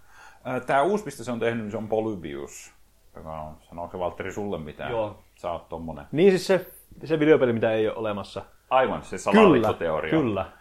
Tämä 0.66 0.82
uusi, 0.82 1.04
mistä 1.04 1.24
se 1.24 1.32
on 1.32 1.40
tehnyt, 1.40 1.64
niin 1.64 1.70
se 1.70 1.76
on 1.76 1.88
Polybius. 1.88 2.72
Joka 3.16 3.40
on, 3.40 3.56
sanooko 3.68 3.92
se 3.92 3.98
Valtteri 3.98 4.32
sulle 4.32 4.58
mitään? 4.58 4.90
Joo. 4.90 5.22
Sä 5.34 5.50
oot 5.50 5.68
tommonen. 5.68 6.04
Niin 6.12 6.30
siis 6.30 6.46
se, 6.46 6.66
se 7.04 7.18
videopeli, 7.18 7.52
mitä 7.52 7.72
ei 7.72 7.88
ole 7.88 7.96
olemassa. 7.96 8.44
Aivan, 8.70 9.02
se 9.02 9.08
Kyllä, 9.10 9.22
salaliittoteoria. 9.22 10.10
kyllä. 10.10 10.52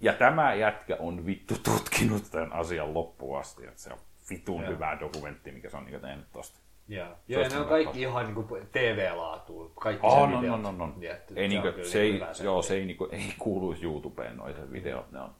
Ja 0.00 0.12
tämä 0.12 0.54
jätkä 0.54 0.96
on 1.00 1.26
vittu 1.26 1.54
tutkinut 1.64 2.30
tämän 2.30 2.52
asian 2.52 2.94
loppuun 2.94 3.40
asti. 3.40 3.66
Että 3.66 3.80
se 3.80 3.92
on 3.92 3.98
vitun 4.30 4.62
Joo. 4.62 4.70
hyvä 4.72 4.96
dokumentti, 5.00 5.52
mikä 5.52 5.70
se 5.70 5.76
on 5.76 5.84
niin 5.84 6.00
tehnyt 6.00 6.26
tosta. 6.32 6.58
Joo, 6.88 7.06
olisi 7.08 7.22
Joo 7.28 7.42
ja 7.42 7.48
ne 7.48 7.56
on 7.58 7.66
kaikki 7.66 8.00
ihan 8.00 8.24
niinku 8.24 8.58
TV-laatuun. 8.72 9.72
Kaikki 9.80 10.06
Oh, 10.06 10.30
sen 10.30 10.30
no, 10.30 10.56
no, 10.56 10.72
no, 10.72 10.86
no. 10.86 10.94
Ja, 11.00 11.14
Ei, 11.14 11.20
se 11.34 11.48
niinku, 11.48 11.68
on 11.68 11.74
kyllä 11.74 11.88
se 11.88 12.00
ei, 12.00 12.20
joo, 12.42 12.62
se 12.62 12.74
ei, 12.74 12.86
niinku, 12.86 13.08
ei 13.12 13.34
kuulu 13.38 13.74
YouTubeen 13.82 14.36
noiset 14.36 14.72
videot, 14.72 15.12
ne 15.12 15.20
on. 15.20 15.34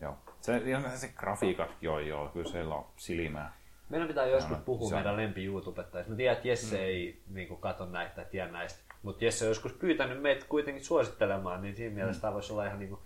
Joo. 0.00 0.16
Se, 0.40 0.56
ja 0.56 0.80
se 0.96 1.08
grafiikat, 1.08 1.70
joo, 1.80 1.98
joo, 1.98 2.28
kyllä 2.28 2.50
siellä 2.50 2.74
on 2.74 2.86
silmää. 2.96 3.52
Meidän 3.88 4.08
pitää 4.08 4.26
joskus 4.26 4.56
No, 4.58 4.62
puhua 4.64 4.88
se 4.88 4.94
on- 4.94 4.98
meidän 5.00 5.16
lempi 5.16 5.44
YouTubettajista. 5.44 6.10
Mä 6.10 6.16
tiedän, 6.16 6.36
että 6.36 6.48
Jesse 6.48 6.76
mm. 6.76 6.82
ei 6.82 7.22
niin 7.28 7.56
katso 7.56 7.86
näitä 7.86 8.14
tai 8.14 8.24
tiedä 8.30 8.50
näistä. 8.52 8.80
Mutta 9.02 9.24
Jesse 9.24 9.44
on 9.44 9.48
joskus 9.48 9.72
pyytänyt 9.72 10.22
meitä 10.22 10.46
kuitenkin 10.48 10.84
suosittelemaan, 10.84 11.62
niin 11.62 11.76
siinä 11.76 11.94
mielessä 11.94 12.22
tämä 12.22 12.34
voisi 12.34 12.52
olla 12.52 12.66
ihan 12.66 12.78
niin 12.78 12.88
kuin, 12.88 13.00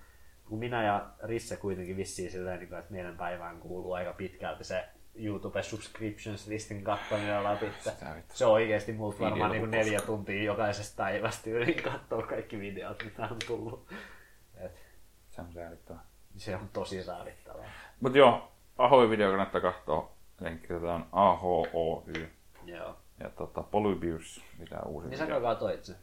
kun 0.49 0.59
minä 0.59 0.85
ja 0.85 1.07
Risse 1.23 1.57
kuitenkin 1.57 1.97
vissiin 1.97 2.31
silleen, 2.31 2.59
niin 2.59 2.69
kuin, 2.69 2.79
että 2.79 2.93
meidän 2.93 3.17
päivään 3.17 3.59
kuuluu 3.59 3.93
aika 3.93 4.13
pitkälti 4.13 4.65
se 4.65 4.85
YouTube 5.19 5.63
subscriptions 5.63 6.47
listin 6.47 6.85
kattominen 6.85 7.45
läpi. 7.45 7.67
Se 8.35 8.47
on 8.47 8.53
oikeasti 8.53 8.93
multa 8.93 9.21
varmaan 9.21 9.51
niin 9.51 9.71
neljä 9.71 10.01
tuntia 10.01 10.43
jokaisesta 10.43 11.03
päivästä 11.03 11.51
yli 11.51 11.75
katsoa 11.75 12.23
kaikki 12.23 12.59
videot, 12.59 13.05
mitä 13.05 13.23
on 13.23 13.37
tullut. 13.47 13.89
Et 14.57 14.73
Se 15.31 15.41
on 15.41 15.53
säälittävää. 15.53 16.05
se 16.37 16.57
on 16.57 16.69
tosi 16.73 17.05
säälittävää. 17.05 17.73
Mut 18.01 18.15
joo, 18.15 18.53
Ahoy 18.79 19.11
video 19.11 19.29
kannattaa 19.29 19.61
katsoa. 19.61 20.11
Linkkitetään 20.41 21.07
AHOY. 21.13 22.31
Joo. 22.65 22.97
Ja 23.21 23.31
tota, 23.31 23.63
Polybius, 23.63 24.45
mitä 24.59 24.81
uusi 24.87 25.09
Niin 25.09 25.19
sä 25.19 25.27
katsoit 25.27 25.85
se. 25.85 25.95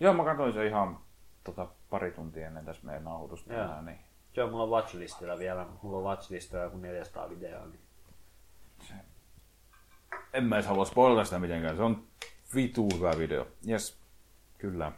Joo, 0.00 0.14
mä 0.14 0.24
katsoin 0.24 0.52
se 0.52 0.66
ihan 0.66 0.98
tota, 1.44 1.66
pari 1.90 2.10
tuntia 2.10 2.46
ennen 2.46 2.64
tässä 2.64 2.86
meidän 2.86 3.04
nauhoitusta. 3.04 3.54
Joo. 3.54 3.82
Niin 3.82 3.98
Joo, 4.36 4.50
mulla 4.50 4.62
on 4.62 4.70
watchlistilla 4.70 5.38
vielä. 5.38 5.66
Mulla 5.82 5.98
on 5.98 6.04
watchlistilla 6.04 6.64
joku 6.64 6.76
400 6.76 7.30
videoa. 7.30 7.66
Niin. 7.66 7.80
En 10.32 10.44
mä 10.44 10.56
edes 10.56 10.66
halua 10.66 10.84
spoilata 10.84 11.24
sitä 11.24 11.38
mitenkään. 11.38 11.76
Se 11.76 11.82
on 11.82 12.06
vitu 12.54 12.88
hyvä 12.94 13.12
video. 13.18 13.46
Jes, 13.64 13.98
kyllä. 14.58 14.92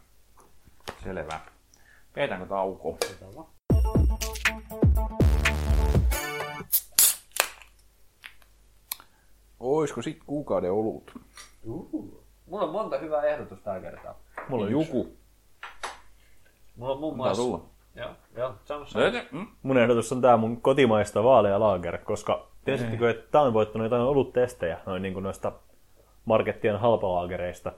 Selvä. 1.04 1.40
Pidetäänkö 2.14 2.46
tauko? 2.46 2.98
Oisko 9.60 10.02
sit 10.02 10.24
kuukauden 10.26 10.72
olut? 10.72 11.18
Uhu. 11.64 12.24
Mulla 12.46 12.64
on 12.64 12.72
monta 12.72 12.98
hyvää 12.98 13.22
ehdotusta 13.22 13.64
tällä 13.64 13.80
kertaa. 13.80 14.14
Mulla 14.48 14.64
on. 14.64 14.70
Juku. 14.70 15.16
Mulla 16.76 16.92
on 16.92 17.00
muun 17.00 17.16
muassa... 17.16 17.42
tulla. 17.42 17.64
Joo, 17.94 18.10
joo, 18.36 18.54
sano, 18.64 18.86
sano. 18.86 19.04
Mm? 19.32 19.46
Mun 19.62 19.78
ehdotus 19.78 20.12
on 20.12 20.20
tää 20.20 20.36
mun 20.36 20.60
kotimaista 20.60 21.24
vaalea 21.24 21.60
lager, 21.60 21.98
koska 21.98 22.49
tiesittekö, 22.64 23.10
että 23.10 23.30
tää 23.30 23.40
on 23.40 23.52
voittanut 23.52 23.84
jotain 23.84 24.02
oluttestejä 24.02 24.78
noin 24.86 25.02
niin 25.02 25.14
kuin 25.14 25.22
noista 25.22 25.52
markettien 26.24 26.78
halpalaagereista. 26.80 27.72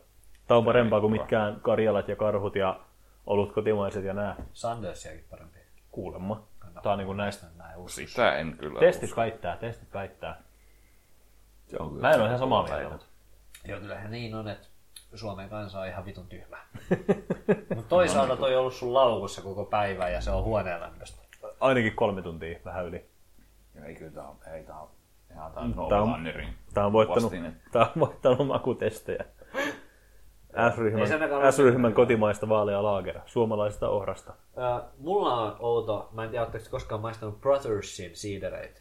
Tää 0.47 0.57
on 0.57 0.65
parempaa 0.65 1.01
kuin 1.01 1.13
mitkään 1.13 1.61
karjalat 1.63 2.09
ja 2.09 2.17
karhut 2.17 2.57
ja 2.57 2.81
olut 3.27 3.53
kotimaiset 3.53 4.05
ja 4.05 4.15
nää. 4.15 4.37
Sandersiakin 4.53 5.25
parempi. 5.31 5.59
Kuulemma. 5.91 6.43
Tää 6.83 6.93
on 6.93 6.99
niin 6.99 7.07
kuin 7.07 7.17
näistä. 7.17 7.47
Näin 7.57 7.77
usko. 7.79 8.01
Sitä 8.07 8.37
en 8.37 8.57
kyllä 8.59 8.81
Testit 8.81 9.09
usko. 9.09 9.21
väittää, 9.21 9.57
testit 9.57 9.95
väittää. 9.95 10.43
Se 11.67 11.77
on 11.81 11.89
kyllä 11.89 12.01
Mä 12.01 12.11
en 12.15 12.21
ole 12.21 12.27
ihan 12.27 12.39
samaa 12.39 12.63
mieltä. 12.63 12.89
mutta- 12.89 13.07
Joo, 13.69 13.81
kyllähän 13.81 14.11
niin 14.11 14.35
on, 14.35 14.49
että 14.49 14.67
Suomen 15.15 15.49
kansa 15.49 15.81
on 15.81 15.87
ihan 15.87 16.05
vitun 16.05 16.27
tyhmä. 16.27 16.57
Mutta 17.75 17.89
toisaalta 17.89 18.37
toi 18.37 18.55
on 18.55 18.61
ollut 18.61 18.75
sun 18.75 18.95
laukussa 18.95 19.43
koko 19.43 19.65
päivä 19.65 20.09
ja 20.09 20.21
se 20.21 20.31
on 20.31 20.45
huoneenlämpöstä. 20.45 21.23
Ainakin 21.61 21.97
kolme 21.97 22.23
tuntia, 22.23 22.59
vähän 22.65 22.87
yli. 22.87 23.07
Ei 23.87 23.95
kyllä 23.95 24.11
tää 24.11 24.29
on, 24.29 24.37
ei 24.55 24.65
tää 24.65 24.81
on 24.81 24.89
ihan 25.31 25.53
tää 25.53 25.63
Tää 25.63 25.63
on 25.63 25.79
on- 25.79 26.07
Nolannerin. 26.07 26.49
Tää 26.75 26.87
on 26.87 26.93
voittanut, 26.93 27.23
Vastine. 27.23 27.53
tää 27.73 27.83
on 27.83 28.01
voittanut 28.01 28.47
makutestejä. 28.47 29.25
S-ryhmän, 30.75 31.09
se 31.09 31.19
S-ryhmän 31.51 31.93
kotimaista 31.95 32.49
vaalea 32.49 32.83
laagera, 32.83 33.23
suomalaisesta 33.27 33.89
ohrasta. 33.89 34.33
Ö, 34.59 34.83
mulla 34.99 35.35
on 35.41 35.57
outo, 35.59 36.09
mä 36.13 36.25
en 36.25 36.31
tiedä, 36.31 36.43
oletteko 36.45 36.65
koskaan 36.71 37.01
maistanut 37.01 37.41
Brothersin 37.41 38.17
siidereitä. 38.17 38.81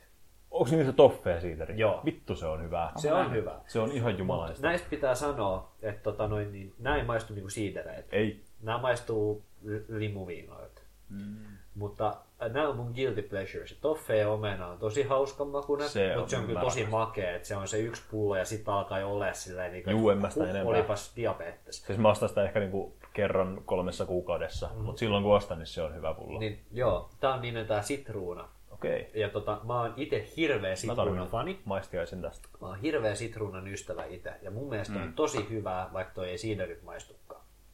Onko 0.52 0.72
niissä 0.76 0.94
toffee 0.94 1.40
siideri? 1.42 1.78
Joo. 1.80 2.02
Vittu 2.06 2.36
se 2.36 2.46
on 2.46 2.64
hyvää. 2.64 2.92
Se 2.96 3.14
on 3.14 3.32
hyvä. 3.32 3.56
Se 3.68 3.80
on 3.80 3.92
ihan 3.92 4.18
jumalaista. 4.18 4.68
Näistä 4.68 4.88
pitää 4.90 5.16
sanoa, 5.16 5.72
että 5.82 6.04
tota 6.04 6.28
noin, 6.28 6.52
niin, 6.52 6.74
nämä 6.80 6.96
ei 6.98 7.04
maistu 7.04 7.34
niinku 7.34 7.50
siidereitä. 7.50 8.16
Ei. 8.16 8.44
Nämä 8.62 8.78
maistuu 8.78 9.44
limuviinoilta. 9.90 10.82
Mm. 11.10 11.51
Mutta 11.76 12.18
äh, 12.44 12.52
nämä 12.52 12.70
on 12.70 12.76
mun 12.76 12.92
guilty 12.96 13.22
pleasures. 13.22 13.78
Toffe 13.82 14.18
ja 14.18 14.30
omena 14.30 14.68
on 14.68 14.78
tosi 14.78 15.04
hauskan 15.04 15.48
makuinen, 15.48 15.90
Se 15.90 16.14
mutta 16.16 16.30
se 16.30 16.38
on 16.38 16.46
kyllä 16.46 16.62
tosi 16.62 16.86
makea. 16.86 17.36
Että 17.36 17.48
se 17.48 17.56
on 17.56 17.68
se 17.68 17.80
yksi 17.80 18.02
pullo 18.12 18.36
ja 18.36 18.46
sitten 18.46 18.74
alkaa 18.74 19.00
jo 19.00 19.12
olla 19.12 19.34
silleen, 19.34 19.72
niin 19.72 19.84
Juu, 19.90 20.10
en 20.10 20.18
mä 20.18 20.30
sitä 20.30 20.44
enempää. 20.44 20.64
olipas 20.64 21.12
diabetes. 21.16 21.86
Siis 21.86 21.98
mä 21.98 22.10
ostan 22.10 22.30
sitä 22.30 22.44
ehkä 22.44 22.60
niinku 22.60 22.94
kerran 23.14 23.62
kolmessa 23.66 24.06
kuukaudessa, 24.06 24.70
mm. 24.76 24.82
mutta 24.82 25.00
silloin 25.00 25.24
kun 25.24 25.36
ostan, 25.36 25.60
niin 25.60 25.68
se 25.68 25.82
on 25.82 25.96
hyvä 25.96 26.14
pullo. 26.14 26.40
Niin, 26.40 26.62
joo, 26.72 27.10
tää 27.20 27.34
on 27.34 27.42
nimeltään 27.42 27.84
sitruuna. 27.84 28.48
Okei. 28.72 29.02
Okay. 29.02 29.22
Ja 29.22 29.30
tota, 29.30 29.60
mä 29.64 29.82
oon 29.82 29.94
itse 29.98 30.26
hirveä 30.38 30.76
sitruunan 30.76 31.28
fani. 31.28 31.60
maistiaisen 31.66 32.22
tästä. 32.22 32.48
Mä 32.62 32.68
oon 32.68 32.80
hirveä 32.80 33.16
sitruunan 33.16 33.68
ystävä 33.68 34.06
itse. 34.06 34.34
Ja 34.42 34.52
mun 34.52 34.70
mielestä 34.70 34.94
mm. 34.94 35.04
on 35.04 35.14
tosi 35.14 35.50
hyvää, 35.50 35.90
vaikka 35.94 36.14
toi 36.14 36.30
ei 36.30 36.38
siiderit 36.38 36.84
maistukaan. 36.84 37.21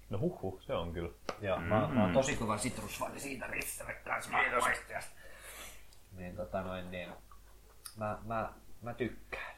No 0.10 0.20
huh, 0.20 0.42
huh 0.42 0.62
se 0.62 0.74
on 0.74 0.94
kyllä. 0.94 1.12
Joo, 1.42 1.60
mä, 1.60 1.88
mä 1.88 2.04
oon 2.04 2.14
tosi 2.14 2.36
kova 2.36 2.58
sitrusfani 2.58 3.20
siitä 3.20 3.48
Risselle 3.48 3.94
kanssa 3.94 4.32
maistajasta. 4.32 5.12
Niin 6.12 6.36
tota 6.36 6.62
noin, 6.62 6.92
niin 6.92 7.10
mä, 7.98 8.18
mä, 8.26 8.54
mä 8.82 8.94
tykkään. 8.94 9.56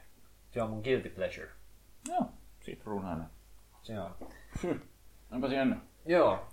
Se 0.52 0.62
on 0.62 0.70
mun 0.70 0.82
guilty 0.84 1.10
pleasure. 1.10 1.50
Joo, 2.08 2.26
sitruunainen. 2.62 3.28
Se 3.82 4.00
on. 4.00 4.16
Onpa 5.32 5.48
jännä. 5.48 5.78
Joo. 6.06 6.48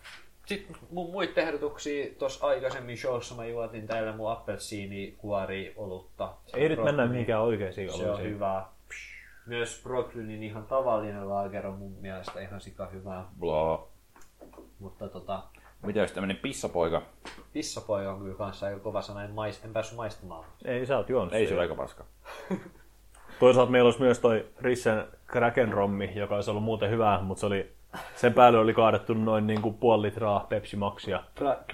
Sitten 0.47 0.77
mun 0.91 1.11
muita 1.11 1.41
ehdotuksia, 1.41 2.15
tuossa 2.19 2.47
aikaisemmin 2.47 2.99
showssa 2.99 3.35
mä 3.35 3.45
juotin 3.45 3.87
täällä 3.87 4.17
mun 4.17 4.33
appelsiini 4.33 5.15
kuori 5.19 5.75
olutta. 5.77 6.35
Ei 6.55 6.69
nyt 6.69 6.85
mennä 6.85 7.07
mihinkään 7.07 7.43
oikeisiin 7.43 7.91
Se 7.93 8.03
on 8.03 8.09
oluisiin. 8.09 8.31
hyvä. 8.35 8.67
Myös 9.47 9.81
Brocklynin 9.83 10.43
ihan 10.43 10.67
tavallinen 10.67 11.29
laager 11.29 11.67
on 11.67 11.79
mun 11.79 11.93
mielestä 12.01 12.41
ihan 12.41 12.61
sika 12.61 12.87
hyvää. 12.87 13.25
Bla. 13.41 13.87
Mutta 14.79 15.09
tota, 15.09 15.43
Mitä 15.83 16.01
jos 16.01 16.13
tämmönen 16.13 16.37
pissapoika? 16.37 17.03
pissapoika 17.53 18.13
on 18.13 18.19
kyllä 18.19 18.35
kanssa 18.35 18.67
aika 18.67 18.79
kova 18.79 19.03
sana, 19.03 19.25
en, 19.25 19.31
mais, 19.31 19.65
en 19.65 19.73
päässyt 19.73 19.97
maistamaan. 19.97 20.45
Ei, 20.65 20.87
sä 20.87 20.97
oot 20.97 21.09
juonut 21.09 21.35
Ei 21.35 21.47
se 21.47 21.55
ole 21.55 21.63
aika 21.63 21.75
paska. 21.75 22.05
Toisaalta 23.41 23.73
meillä 23.73 23.87
olisi 23.87 24.01
myös 24.01 24.19
toi 24.19 24.47
Rissen 24.61 25.05
Kraken 25.27 25.73
Rommi, 25.73 26.13
joka 26.15 26.35
olisi 26.35 26.51
ollut 26.51 26.65
muuten 26.65 26.91
hyvää, 26.91 27.21
mutta 27.23 27.41
se 27.41 27.47
oli, 27.47 27.73
sen 28.15 28.35
päälle 28.35 28.59
oli 28.59 28.75
kaadettu 28.75 29.15
noin 29.15 29.47
niin 29.47 29.63
kuin 29.63 29.75
puoli 29.75 30.03
litraa 30.03 30.47
Pepsi 30.49 30.77
Maxia. 30.77 31.25
Kra-. 31.41 31.65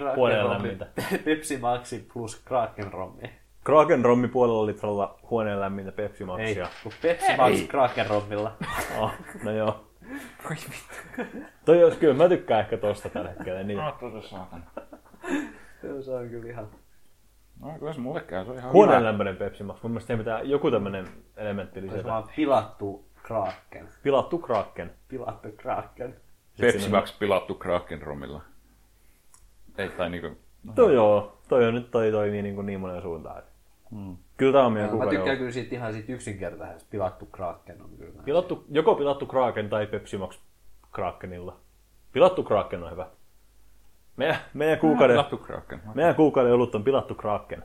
Pepsi 1.25 1.57
Maxi 1.57 2.07
plus 2.13 2.35
Kraken 2.45 2.93
Rommi. 2.93 3.42
Kraken 3.63 4.05
Rommi 4.05 4.27
puolella 4.27 4.65
litralla 4.65 5.19
huoneen 5.29 5.59
lämmintä 5.59 5.91
Pepsi 5.91 6.23
Ei, 6.23 6.27
Maxia. 6.27 6.67
kun 6.83 6.91
Pepsi 7.01 7.37
Max 7.37 7.67
Kraken 7.67 8.07
Rommilla. 8.09 8.55
Oh, 8.99 9.11
no 9.43 9.51
joo. 9.51 9.87
Toi 11.65 11.83
olisi 11.83 11.97
kyllä, 11.97 12.13
mä 12.13 12.29
tykkään 12.29 12.59
ehkä 12.59 12.77
tosta 12.77 13.09
tällä 13.09 13.29
hetkellä. 13.29 13.63
Niin. 13.63 13.79
No, 13.79 13.97
tosi 13.99 14.29
saatana. 14.29 14.63
se 16.01 16.11
on 16.11 16.29
kyllä 16.29 16.49
ihan... 16.49 16.67
No, 17.59 17.79
kyllä 17.79 17.93
se 17.93 17.99
mulle 17.99 18.21
käy, 18.21 18.45
se 18.45 18.51
on 18.51 18.57
ihan 18.57 18.71
Huoneen 18.73 18.97
hyvä. 18.99 19.07
lämpöinen 19.09 19.37
Pepsi 19.37 19.63
Max. 19.63 19.83
Mun 19.83 19.91
mielestä 19.91 20.17
pitää 20.17 20.41
joku 20.41 20.71
tämmönen 20.71 21.07
elementti 21.37 21.79
Se 21.79 21.85
lisätä. 21.85 22.03
vaan 22.03 22.29
pilattu 22.35 23.05
Kraken. 23.23 23.89
Pilattu 24.03 24.37
Kraken. 24.39 24.91
Pilattu 25.07 25.49
Kraken. 25.57 26.15
Pepsi 26.59 26.89
Max 26.89 27.19
pilattu 27.19 27.55
Kraken 27.55 28.01
romilla. 28.01 28.41
Ei, 29.77 29.89
tai 29.89 30.09
niinku 30.09 30.37
Toi 30.75 30.93
joo, 30.93 31.37
toi 31.47 31.65
on 31.67 31.73
nyt 31.73 31.91
toi 31.91 32.11
toimii 32.11 32.41
niin, 32.41 32.55
kuin 32.55 32.65
niin 32.65 32.79
monen 32.79 33.01
suuntaan. 33.01 33.43
Mm. 33.93 34.17
Kyllä 34.37 34.53
tää 34.53 34.65
on 34.65 34.73
meidän 34.73 34.89
Mä 34.89 34.91
kuukauden 34.91 35.17
tykkään 35.19 35.37
kyllä 35.37 35.51
siitä 35.51 35.75
ihan 35.75 35.93
siitä 35.93 36.11
yksinkertaisesta. 36.13 36.87
Pilattu 36.91 37.25
Kraken 37.25 37.81
on 37.81 37.89
kyllä. 37.97 38.23
Pilattu, 38.25 38.65
joko 38.69 38.95
pilattu 38.95 39.25
Kraken 39.25 39.69
tai 39.69 39.87
Pepsi 39.87 40.17
Max 40.17 40.39
Krakenilla. 40.91 41.57
Pilattu 42.11 42.43
Kraken 42.43 42.83
on 42.83 42.91
hyvä. 42.91 43.07
Meidän, 44.17 44.35
meidän 44.53 44.79
kuukauden, 44.79 45.17
Lattu 45.17 45.37
Kraken. 45.37 45.81
meidän 45.93 46.15
kuukauden 46.15 46.53
olut 46.53 46.75
on 46.75 46.83
pilattu 46.83 47.15
Kraken. 47.15 47.63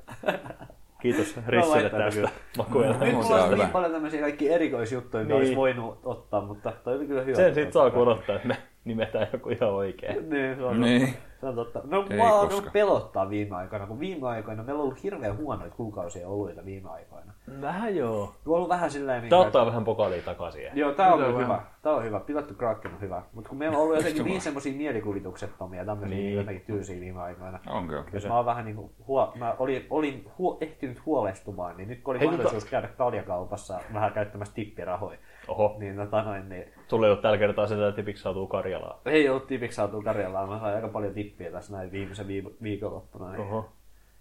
Kiitos 1.03 1.37
Rissille 1.47 1.91
tästä 1.91 2.11
kyllä. 2.15 2.31
makueella. 2.59 2.97
Nyt 2.99 3.15
on 3.15 3.25
mulla 3.25 3.45
on 3.45 3.59
niin 3.59 3.69
paljon 3.71 3.93
tämmöisiä 3.93 4.21
kaikki 4.21 4.49
erikoisjuttuja, 4.53 5.23
mitä 5.25 5.35
Niin. 5.35 5.41
olisi 5.43 5.57
voinut 5.57 5.99
ottaa, 6.05 6.41
mutta 6.41 6.73
toi 6.85 6.97
oli 6.97 7.07
kyllä 7.07 7.23
hyvä. 7.23 7.37
Sen 7.37 7.55
sit 7.55 7.73
saa 7.73 7.91
kun 7.91 8.03
odottaa, 8.03 8.37
että 8.37 8.49
me 8.49 8.57
nimetään 8.89 9.27
joku 9.32 9.48
ihan 9.51 9.70
oikein. 9.70 10.31
Niin, 10.31 10.56
se 10.56 10.65
on, 10.65 10.81
Niin. 10.81 11.15
se 11.40 11.47
on 11.47 11.55
totta. 11.55 11.81
No 11.85 12.06
Ei 12.10 12.16
mua 12.16 12.32
on 12.40 12.48
koska. 12.48 12.70
pelottaa 12.70 13.31
viime 13.31 13.56
aikoina, 13.56 13.86
kun 13.86 14.01
viime 14.01 14.28
aikoina 14.28 14.62
meillä 14.62 14.81
on 14.81 14.85
ollut 14.85 15.02
hirveän 15.02 15.36
huonoita 15.36 15.77
kuukausia 15.77 16.28
oluita 16.28 16.65
viime 16.65 16.90
aikoina. 16.90 17.32
Vähän 17.60 17.97
joo. 17.97 18.23
On 18.47 18.55
ollut 18.55 18.69
vähän 18.69 18.90
silleen... 18.90 19.20
Niin 19.23 19.31
Tää 19.31 19.39
ottaa 19.39 19.66
vähän 19.66 19.85
pokalia 19.85 20.23
takaisin. 20.23 20.62
Joo, 20.74 20.93
tää 20.93 21.12
on 21.15 21.19
kyllä 21.24 21.39
hyvä. 21.39 21.60
Tää 21.82 21.93
on 21.93 22.05
hyvä. 22.05 22.20
Pilattu 22.20 22.55
Kraken 22.55 22.94
on 22.94 23.01
hyvä. 23.01 23.23
Mutta 23.32 23.48
kun 23.48 23.59
meillä 23.59 23.77
on 23.78 23.82
ollut 23.82 23.97
jotenkin 23.97 24.24
niin 24.24 24.40
semmosia 24.40 24.73
mielikuvituksettomia 24.77 25.85
tämmöisiä 25.85 26.16
Niin. 26.16 26.27
niin. 26.27 26.36
jotenkin 26.36 26.65
tylsiä 26.66 27.01
viime 27.01 27.20
aikoina. 27.23 27.59
Onko? 27.66 27.94
Jos 28.12 28.27
mä 28.27 28.36
oon 28.36 28.47
vähän 28.47 28.65
niinku, 28.65 28.93
huo, 29.06 29.32
mä 29.39 29.55
olin, 29.59 29.86
olin 29.90 30.31
huo, 30.39 30.59
ehtinyt 30.60 31.06
huolestumaan, 31.06 31.77
niin 31.77 31.89
nyt 31.89 32.02
kun 32.02 32.12
oli 32.12 32.20
Hei, 32.20 32.28
mahdollisuus 32.28 32.65
käydä 32.65 32.89
kaljakaupassa 32.89 33.81
vähän 33.94 34.12
käyttämässä 34.12 34.55
tippirahoja, 34.55 35.19
Oho, 35.49 35.77
niin, 35.79 35.97
tota 35.97 36.23
noin, 36.23 36.49
niin 36.49 36.65
sulle 36.89 37.07
ei 37.07 37.12
ole 37.12 37.20
tällä 37.20 37.39
kertaa 37.39 37.66
sitä 37.66 37.93
tipiksi 37.93 38.23
saatuu 38.23 38.47
Karjalaa. 38.47 39.01
ei 39.07 39.29
ollut 39.29 39.47
tipiksi 39.47 39.77
saatu 39.77 40.03
Karjalaan. 40.03 40.49
Mä 40.49 40.61
sain 40.61 40.75
aika 40.75 40.89
paljon 40.89 41.15
tippiä 41.15 41.51
tässä 41.51 41.73
näin 41.73 41.93
viimeisen 41.93 42.27
viik- 42.27 42.62
viikonloppuna. 42.62 43.31
Niin. 43.31 43.41
Oho. 43.41 43.73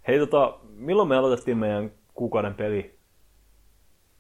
Hei 0.08 0.20
tota, 0.20 0.58
milloin 0.76 1.10
me 1.10 1.18
aloitettiin 1.18 1.58
meidän 1.58 1.92
kuukauden 2.14 2.54
peli 2.54 2.98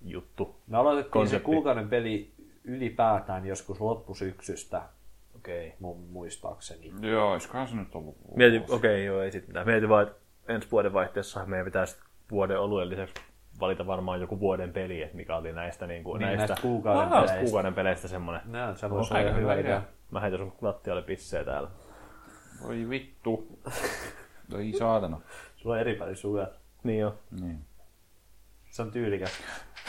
juttu? 0.01 0.55
Me 0.67 0.77
aloitettiin 0.77 1.11
Konsepti. 1.11 1.39
se 1.39 1.45
kuukauden 1.45 1.89
peli 1.89 2.33
ylipäätään 2.63 3.45
joskus 3.45 3.81
loppusyksystä, 3.81 4.81
Okei. 5.35 5.67
Okay. 5.67 5.77
mun 5.79 5.99
muistaakseni. 6.09 6.91
Joo, 7.01 7.31
olisikohan 7.31 7.67
se 7.67 7.75
nyt 7.75 7.95
ollut 7.95 8.15
Mietin, 8.35 8.61
okei, 8.61 8.75
okay, 8.75 9.03
joo, 9.03 9.21
ei 9.21 9.31
sit 9.31 9.47
mitään. 9.47 9.67
Mietin 9.67 9.89
vaan, 9.89 10.07
että 10.07 10.19
ensi 10.47 10.71
vuoden 10.71 10.93
vaihteessa 10.93 11.45
meidän 11.45 11.65
pitäisi 11.65 11.97
vuoden 12.31 12.59
oluen 12.59 12.89
lisäksi 12.89 13.13
valita 13.59 13.87
varmaan 13.87 14.21
joku 14.21 14.39
vuoden 14.39 14.73
peli, 14.73 15.01
että 15.01 15.15
mikä 15.17 15.35
oli 15.35 15.53
näistä, 15.53 15.87
niin 15.87 16.03
kuin, 16.03 16.19
Niin, 16.19 16.25
näistä, 16.27 16.47
näistä 16.47 16.61
kuukauden 16.61 16.99
näistä 17.09 17.15
peleistä. 17.19 17.43
kuukauden 17.43 17.73
peleistä 17.73 18.07
semmoinen. 18.07 18.41
No, 18.45 18.75
se 18.75 18.89
voisi 18.89 19.13
aika 19.13 19.29
olla 19.29 19.39
hyvä 19.39 19.51
hyvä 19.51 19.61
idea. 19.61 19.77
idea. 19.77 19.81
Mä 20.11 20.19
heitän 20.19 20.39
sun 20.39 20.53
lattialle 20.61 21.01
pissejä 21.01 21.43
täällä. 21.43 21.69
Voi 22.63 22.89
vittu. 22.89 23.59
Voi 24.51 24.71
saatana. 24.79 25.19
Sulla 25.55 25.75
on 25.75 25.81
eri 25.81 25.99
väliä 25.99 26.15
sukat. 26.15 26.49
Niin 26.83 26.99
jo. 26.99 27.15
Niin. 27.41 27.57
Se 28.69 28.81
on 28.81 28.91
tyylikäs. 28.91 29.31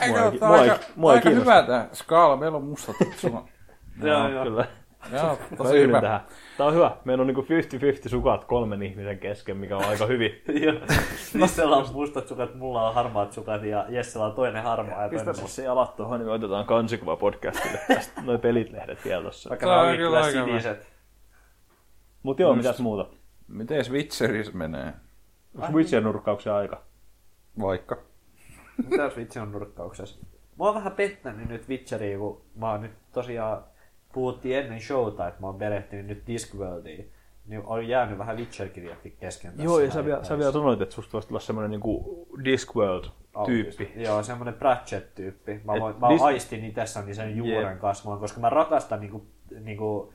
Mua 0.08 0.18
ei- 0.20 0.38
mua 0.40 0.56
ei- 0.62 0.70
aika, 0.70 0.84
mua 0.96 1.12
ei 1.12 1.16
aika 1.18 1.30
hyvä 1.30 1.62
tää 1.62 1.88
skaala. 1.92 2.36
Meillä 2.36 2.56
on 2.56 2.64
mustat 2.64 2.96
sulla. 3.16 3.48
Joo, 4.02 4.28
joo. 4.28 4.44
Kyllä. 4.44 4.66
Joo, 5.12 5.38
tosi 5.56 5.80
hyvä. 5.80 6.00
tähän. 6.00 6.20
Tää 6.56 6.66
on 6.66 6.74
hyvä. 6.74 6.96
Meillä 7.04 7.20
on 7.20 7.26
niinku 7.26 7.46
50-50 8.06 8.08
sukat 8.08 8.44
kolmen 8.44 8.82
ihmisen 8.82 9.18
kesken, 9.18 9.56
mikä 9.56 9.76
on 9.76 9.84
aika 9.84 10.06
hyvin. 10.06 10.42
Joo. 10.64 10.74
Nissellä 11.34 11.76
on 11.76 11.86
mustat 11.92 12.28
sukat, 12.28 12.54
mulla 12.54 12.88
on 12.88 12.94
harmaat 12.94 13.32
sukat 13.32 13.62
ja 13.62 13.86
Jessellä 13.88 14.26
on 14.26 14.34
toinen 14.34 14.62
harmaa 14.62 15.02
ja 15.02 15.08
Pistä 15.08 15.32
se 15.32 15.62
jalat 15.62 15.96
tuohon, 15.96 16.20
niin 16.20 16.26
me 16.26 16.32
otetaan 16.32 16.66
kansikuva 16.66 17.16
podcastille 17.16 17.78
tästä. 17.88 18.20
Noi 18.22 18.38
pelit 18.38 18.70
lehdet 18.70 19.04
vielä 19.04 19.22
tossa. 19.22 19.50
Vaikka 19.50 19.80
on 19.80 19.96
kyllä 19.96 20.30
siniset. 20.30 20.92
Mut 22.22 22.40
joo, 22.40 22.54
mitäs 22.54 22.80
muuta? 22.80 23.06
Miten 23.48 23.84
Switcheris 23.84 24.54
menee? 24.54 24.92
Onko 25.58 25.78
Witcher-nurkkauksen 25.78 26.52
aika? 26.52 26.82
Vaikka. 27.60 27.96
Mitäs 28.90 29.16
vitsi 29.16 29.38
on 29.38 29.52
nurkkauksessa? 29.52 30.18
Mä 30.58 30.64
oon 30.64 30.74
vähän 30.74 30.92
pettänyt 30.92 31.48
nyt 31.48 31.68
Witcheria, 31.68 32.18
kun 32.18 32.42
mä 32.54 32.70
oon 32.70 32.80
nyt 32.82 32.92
tosiaan 33.12 33.62
puhuttiin 34.12 34.58
ennen 34.58 34.80
showta, 34.80 35.28
että 35.28 35.40
mä 35.40 35.46
oon 35.46 35.58
perehtynyt 35.58 36.06
nyt 36.06 36.26
Discworldiin. 36.26 37.12
Niin 37.46 37.62
on 37.66 37.88
jäänyt 37.88 38.18
vähän 38.18 38.36
Witcher-kirjatkin 38.36 39.16
kesken 39.20 39.50
tässä. 39.50 39.64
Joo, 39.64 39.80
ja 39.80 39.90
sä 39.90 40.04
vielä, 40.04 40.24
sä 40.24 40.38
vielä 40.38 40.52
sanoit, 40.52 40.80
että 40.80 40.94
susta 40.94 41.12
voisi 41.12 41.28
tulla 41.28 41.40
semmonen 41.40 41.70
niinku 41.70 42.26
Discworld-tyyppi. 42.44 43.92
Joo, 43.96 44.22
semmonen 44.22 44.54
Pratchett-tyyppi. 44.54 45.60
Mä, 45.64 45.72
voin, 45.80 45.96
mä 46.00 46.08
Dis- 46.08 46.22
aistin 46.22 46.64
itsessäni 46.64 47.14
sen 47.14 47.36
juuren 47.36 47.70
Jep. 47.70 47.80
kasvamaan, 47.80 48.20
koska 48.20 48.40
mä 48.40 48.50
rakastan 48.50 49.00
niinku, 49.00 49.26
niinku 49.60 50.12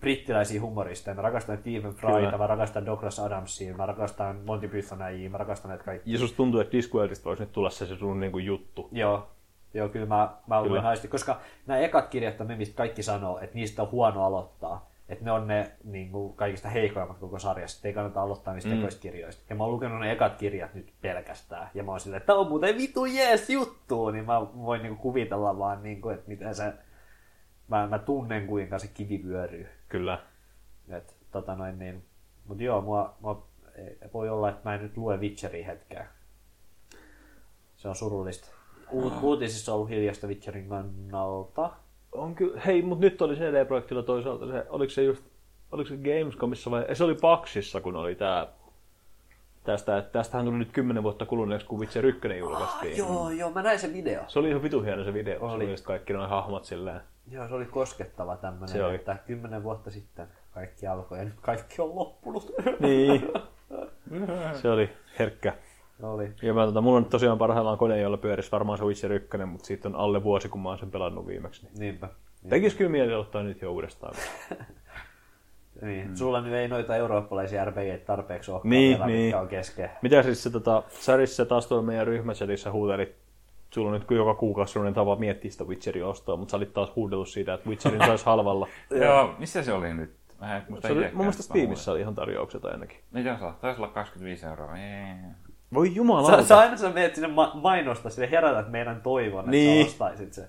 brittiläisiä 0.00 0.60
humoristeja. 0.60 1.14
Mä 1.14 1.22
rakastan 1.22 1.58
Stephen 1.58 1.94
Fryta, 1.94 2.38
mä 2.38 2.46
rakastan 2.46 2.86
Douglas 2.86 3.20
Adamsia, 3.20 3.76
mä 3.76 3.86
rakastan 3.86 4.40
Monty 4.44 4.68
Pythonajia, 4.68 5.30
mä 5.30 5.38
rakastan 5.38 5.68
näitä 5.68 5.84
kaikkia. 5.84 6.12
Ja 6.12 6.18
susta 6.18 6.36
tuntuu, 6.36 6.60
että 6.60 6.72
Discworldista 6.72 7.28
voisi 7.28 7.42
nyt 7.42 7.52
tulla 7.52 7.70
se, 7.70 7.86
se 7.86 7.96
sun 7.96 8.20
niinku 8.20 8.38
juttu. 8.38 8.88
Joo, 8.92 9.28
joo 9.76 9.88
kyllä 9.88 10.06
mä, 10.06 10.36
mä 10.46 10.62
Kyllä. 10.62 10.70
voin 10.70 10.84
aistia, 10.84 11.10
koska 11.10 11.40
nämä 11.66 11.80
ekat 11.80 12.08
kirjat 12.08 12.40
on 12.40 12.46
ne, 12.46 12.56
mistä 12.56 12.76
kaikki 12.76 13.02
sanoo, 13.02 13.38
että 13.38 13.54
niistä 13.54 13.82
on 13.82 13.90
huono 13.90 14.24
aloittaa. 14.24 14.90
Että 15.08 15.24
ne 15.24 15.32
on 15.32 15.46
ne 15.46 15.72
niin 15.84 16.10
kuin, 16.10 16.36
kaikista 16.36 16.68
heikoimmat 16.68 17.18
koko 17.18 17.38
sarjasta, 17.38 17.78
että 17.78 17.88
ei 17.88 17.94
kannata 17.94 18.22
aloittaa 18.22 18.54
niistä 18.54 18.74
mm. 18.74 18.88
kirjoista. 19.00 19.44
Ja 19.50 19.56
mä 19.56 19.64
oon 19.64 19.72
lukenut 19.72 20.00
ne 20.00 20.12
ekat 20.12 20.36
kirjat 20.36 20.74
nyt 20.74 20.92
pelkästään. 21.00 21.70
Ja 21.74 21.82
mä 21.82 21.90
oon 21.90 22.00
silleen, 22.00 22.16
että 22.16 22.26
tää 22.26 22.36
on 22.36 22.48
muuten 22.48 22.76
vitu 22.76 23.04
jees 23.04 23.50
juttu, 23.50 24.10
niin 24.10 24.24
mä 24.24 24.40
voin 24.40 24.82
niin 24.82 24.96
kuin, 24.96 25.02
kuvitella 25.02 25.58
vaan, 25.58 25.82
niin 25.82 26.00
kuin, 26.00 26.14
että 26.14 26.28
miten 26.28 26.54
se... 26.54 26.72
Mä, 27.68 27.86
mä 27.86 27.98
tunnen, 27.98 28.46
kuinka 28.46 28.78
se 28.78 28.88
kivi 28.88 29.22
vyöryy. 29.24 29.68
Kyllä. 29.88 30.18
Et, 30.88 31.16
tota 31.30 31.54
noin, 31.54 31.78
niin, 31.78 32.04
mut 32.46 32.60
joo, 32.60 32.80
mua, 32.80 33.16
mua, 33.20 33.46
ei- 33.74 33.98
voi 34.14 34.28
olla, 34.28 34.48
että 34.48 34.60
mä 34.64 34.74
en 34.74 34.82
nyt 34.82 34.96
lue 34.96 35.16
Witcheria 35.16 35.66
hetkeä. 35.66 36.06
Se 37.76 37.88
on 37.88 37.96
surullista. 37.96 38.55
Uut, 38.90 39.12
uutisissa 39.22 39.72
on 39.72 39.76
ollut 39.76 39.90
hiljasta 39.90 40.26
Witcherin 40.26 40.68
kannalta. 40.68 41.70
On 42.12 42.34
kyllä, 42.34 42.60
hei, 42.60 42.82
mut 42.82 43.00
nyt 43.00 43.22
oli 43.22 43.34
CD-projektilla 43.36 44.02
toisaalta 44.02 44.46
se, 44.46 44.66
oliko 44.68 44.90
se 44.90 45.02
just, 45.02 45.24
oliko 45.72 45.88
se 45.88 45.96
Gamescomissa 45.96 46.70
vai, 46.70 46.84
se 46.92 47.04
oli 47.04 47.14
Paxissa, 47.14 47.80
kun 47.80 47.96
oli 47.96 48.14
tää, 48.14 48.46
tästä, 49.64 49.98
että 49.98 50.10
tästähän 50.12 50.46
tuli 50.46 50.58
nyt 50.58 50.72
10 50.72 51.02
vuotta 51.02 51.26
kuluneeksi, 51.26 51.66
kun 51.66 51.80
Witcher 51.80 52.06
1 52.06 52.38
julkaistiin. 52.38 52.92
Ah, 52.92 52.98
joo, 52.98 53.30
joo, 53.30 53.50
mä 53.50 53.62
näin 53.62 53.78
sen 53.78 53.92
video. 53.92 54.22
Se 54.28 54.38
oli 54.38 54.48
ihan 54.48 54.62
vitu 54.62 54.82
hieno 54.82 55.04
se 55.04 55.12
video, 55.14 55.34
oli. 55.34 55.40
se 55.50 55.54
Oli. 55.54 55.64
oli 55.64 55.70
just 55.72 55.84
kaikki 55.84 56.12
noin 56.12 56.30
hahmot 56.30 56.64
silleen. 56.64 57.00
Joo, 57.30 57.48
se 57.48 57.54
oli 57.54 57.64
koskettava 57.64 58.36
tämmönen, 58.36 58.68
Se 58.68 58.84
oli. 58.84 58.94
että 58.94 59.16
kymmenen 59.26 59.62
vuotta 59.62 59.90
sitten 59.90 60.26
kaikki 60.50 60.86
alkoi 60.86 61.18
ja 61.18 61.24
nyt 61.24 61.40
kaikki 61.40 61.82
on 61.82 61.94
loppunut. 61.96 62.52
Niin. 62.80 63.28
se 64.62 64.70
oli 64.70 64.90
herkkä. 65.18 65.54
Oli. 66.02 66.32
Ja 66.42 66.54
mä, 66.54 66.66
tota, 66.66 66.80
mulla 66.80 66.96
on 66.96 67.02
nyt 67.02 67.10
tosiaan 67.10 67.38
parhaillaan 67.38 67.78
kone, 67.78 68.00
jolla 68.00 68.16
pyörisi 68.16 68.52
varmaan 68.52 68.78
se 68.78 68.84
Witcher 68.84 69.12
1, 69.12 69.36
mutta 69.46 69.66
siitä 69.66 69.88
on 69.88 69.96
alle 69.96 70.22
vuosi, 70.22 70.48
kun 70.48 70.62
mä 70.62 70.68
oon 70.68 70.78
sen 70.78 70.90
pelannut 70.90 71.26
viimeksi. 71.26 71.62
Niin. 71.66 71.78
Niinpä. 71.80 72.08
Tekis 72.48 72.74
kyllä 72.74 72.90
mieli 72.90 73.14
ottaa 73.14 73.42
nyt 73.42 73.62
jo 73.62 73.72
uudestaan. 73.72 74.14
Niin. 75.82 76.08
Mm. 76.08 76.14
Sulla 76.16 76.40
nyt 76.40 76.52
ei 76.54 76.68
noita 76.68 76.96
eurooppalaisia 76.96 77.64
RPG 77.64 78.04
tarpeeksi 78.06 78.50
ole, 78.50 78.60
Niin, 78.64 78.92
vielä, 78.92 79.06
niin. 79.06 79.20
mitkä 79.24 79.40
on 79.40 79.48
kesken. 79.48 79.90
Mitä 80.02 80.22
siis 80.22 80.42
se 80.42 80.50
tota, 80.50 80.82
Särissä 80.88 81.44
taas 81.44 81.66
tuolla 81.66 81.86
meidän 81.86 82.06
ryhmächatissä 82.06 82.72
huutelit, 82.72 83.16
sulla 83.70 83.90
on 83.90 83.94
nyt 84.00 84.10
joka 84.10 84.34
kuukausi 84.34 84.72
sellainen 84.72 84.94
tapa 84.94 85.16
miettiä 85.16 85.50
sitä 85.50 85.64
Witcherin 85.64 86.04
ostoa, 86.04 86.36
mutta 86.36 86.50
sä 86.50 86.56
olit 86.56 86.72
taas 86.72 86.92
huudellut 86.96 87.28
siitä, 87.28 87.54
että 87.54 87.68
Witcherin 87.68 88.00
saisi 88.06 88.26
halvalla. 88.32 88.68
Joo, 88.90 89.34
missä 89.38 89.62
se 89.62 89.72
oli 89.72 89.94
nyt? 89.94 90.14
Mä 90.40 90.56
en 90.56 90.62
muista 90.68 90.88
Se 90.88 90.92
oli, 90.92 91.00
itsekään, 91.00 91.16
mun 91.16 91.24
mielestä 91.24 91.42
Steamissa 91.42 91.92
oli 91.92 92.00
ihan 92.00 92.14
tarjoukset 92.14 92.64
ainakin. 92.64 92.98
se 93.22 93.44
on? 93.44 93.54
Taisi 93.60 93.80
olla 93.82 93.92
25 93.92 94.46
euroa. 94.46 94.76
Ei. 94.76 95.14
Voi 95.74 95.94
jumala. 95.94 96.36
Sä, 96.36 96.46
sä 96.48 96.58
aina 96.58 96.76
sä 96.76 96.90
meet 96.90 97.14
sinne 97.14 97.28
ma- 97.28 97.52
mainosta, 97.54 98.10
sille 98.10 98.30
herätät 98.30 98.70
meidän 98.70 99.00
toivon, 99.02 99.40
että 99.40 99.50
Niin. 99.50 99.84
sä 99.86 99.90
ostaisit 99.90 100.32
se. 100.32 100.48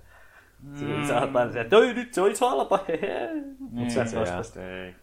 Mm. 0.63 1.07
Sä 1.07 1.21
oot 1.21 1.35
aina 1.35 1.51
se, 1.51 1.61
että 1.61 1.77
"Oi, 1.77 1.93
nyt 1.93 2.13
se 2.13 2.21
olisi 2.21 2.41
halpa, 2.45 2.79
hehe. 2.87 3.29
Mut 3.59 3.71
Niin, 3.73 3.91
sä 3.91 4.01
et 4.01 4.07
se 4.07 4.19
osta. 4.19 4.63
Ei. 4.63 4.95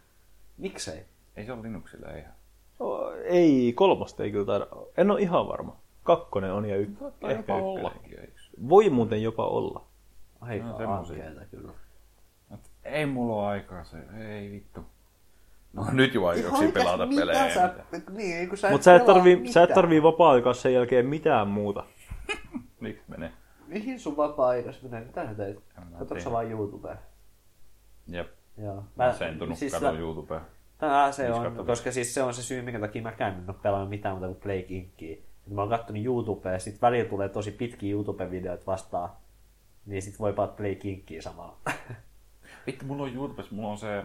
Miksei? 0.58 1.04
Ei 1.36 1.44
se 1.46 1.52
ole 1.52 1.62
Linuxilla 1.62 2.10
ihan. 2.10 2.32
Oh, 2.80 3.12
ei, 3.24 3.72
kolmosta 3.72 4.22
ei 4.24 4.30
kyllä 4.30 4.44
taida. 4.46 4.66
En 4.96 5.10
ole 5.10 5.20
ihan 5.20 5.48
varma. 5.48 5.76
Kakkonen 6.02 6.52
on 6.52 6.64
ja 6.68 6.76
yksi. 6.76 6.94
Tai 7.20 7.32
Ehkä 7.32 7.56
jopa 7.56 7.90
eikö? 8.04 8.26
Voi 8.68 8.90
muuten 8.90 9.22
jopa 9.22 9.46
olla. 9.46 9.84
Aika 10.40 10.66
No, 10.66 10.78
no, 10.78 10.92
ankeeta 10.92 11.40
kyllä. 11.50 11.72
Mut 12.48 12.60
Ei 12.84 13.06
mulla 13.06 13.34
ole 13.36 13.46
aikaa 13.46 13.84
se. 13.84 13.96
Ei 14.28 14.50
vittu. 14.50 14.80
No 15.74 15.86
nyt 15.92 16.14
jo 16.14 16.26
aikoiksi 16.26 16.68
pelata 16.72 17.06
pelejä. 17.16 17.54
Sä, 17.54 17.74
niin, 18.10 18.48
kun 18.48 18.58
sä 18.58 18.70
Mutta 18.70 18.84
sä, 18.84 18.94
et 18.96 19.04
tarvii, 19.04 19.34
sä 19.34 19.40
et 19.40 19.46
mitään. 19.46 19.74
tarvii 19.74 20.02
vapaa-aikaa 20.02 20.54
sen 20.54 20.74
jälkeen 20.74 21.06
mitään 21.06 21.48
muuta. 21.48 21.84
Miksi 22.80 23.02
menee? 23.08 23.32
Mihin 23.66 24.00
sun 24.00 24.16
vapaa-aikas 24.16 24.82
menee? 24.82 25.00
Mitä 25.00 25.24
sä 25.26 25.34
mä 25.80 25.98
Katsotko 25.98 26.24
sä 26.24 26.30
vaan 26.30 26.50
YouTubea? 26.50 26.96
Jep. 28.06 28.28
Joo. 28.58 28.84
Mä 28.96 29.12
sentunut 29.12 29.58
siis 29.58 29.72
tää- 29.72 29.80
katon 29.80 30.00
YouTubea. 30.00 30.40
Tää 30.78 31.12
se 31.12 31.32
on, 31.32 31.42
katsotaan? 31.42 31.66
koska 31.66 31.92
siis 31.92 32.14
se 32.14 32.22
on 32.22 32.34
se 32.34 32.42
syy, 32.42 32.62
minkä 32.62 32.80
takia 32.80 33.02
mäkään 33.02 33.34
en 33.34 33.44
ole 33.48 33.56
pelannut 33.62 33.90
mitään 33.90 34.18
muuta 34.18 34.40
kuin 34.40 34.64
Inkia. 34.68 35.12
Et 35.46 35.52
Mä 35.52 35.60
oon 35.60 35.70
kattonut 35.70 36.04
YouTubea 36.04 36.52
ja 36.52 36.58
sit 36.58 36.82
välillä 36.82 37.08
tulee 37.10 37.28
tosi 37.28 37.50
pitkiä 37.50 37.94
YouTube-videoita 37.94 38.66
vastaan. 38.66 39.10
Niin 39.86 40.02
sit 40.02 40.18
voi 40.18 40.32
pelata 40.32 40.52
Plague 40.56 40.90
Inkia 40.90 41.22
samalla. 41.22 41.56
Vittu, 42.66 42.84
mulla 42.84 43.02
on 43.02 43.14
YouTubessa, 43.14 43.54
mulla 43.54 43.68
on 43.68 43.78
se 43.78 44.02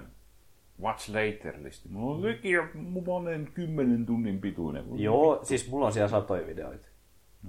Watch 0.81 1.09
Later-listi. 1.09 1.89
Mulla 1.89 2.15
on 2.15 2.21
sekin 2.21 2.59
monen 3.05 3.51
kymmenen 3.53 4.05
tunnin 4.05 4.41
pituinen. 4.41 4.85
Joo, 4.95 5.39
siis 5.43 5.69
mulla 5.71 5.85
on 5.85 5.91
siellä 5.91 6.07
satoja 6.07 6.47
videoita. 6.47 6.87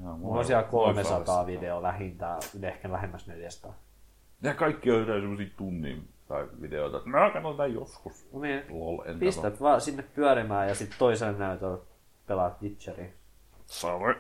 Joo, 0.03 0.17
Mulla 0.17 0.39
on 0.39 0.45
siellä 0.45 0.63
300 0.63 1.17
loistavasti. 1.17 1.53
videoa 1.53 1.83
vähintään, 1.83 2.41
ehkä 2.63 2.93
lähemmäs 2.93 3.27
400. 3.27 3.75
Ja 4.43 4.55
kaikki 4.55 4.91
on 4.91 5.01
jotain 5.01 5.21
semmosia 5.21 5.49
tunnin 5.57 6.09
tai 6.29 6.47
videoita, 6.61 6.97
että 6.97 7.11
mä 7.11 7.31
katsotaan 7.31 7.75
joskus. 7.75 8.29
No 8.33 8.41
niin, 8.41 8.63
Lol, 8.69 8.99
pistät 9.19 9.61
vaan 9.61 9.81
sinne 9.81 10.03
pyörimään 10.15 10.69
ja 10.69 10.75
sitten 10.75 10.99
toiselle 10.99 11.39
näytöllä 11.39 11.79
pelaat 12.27 12.63
Witcheria. 12.63 13.11
Save. 13.67 14.17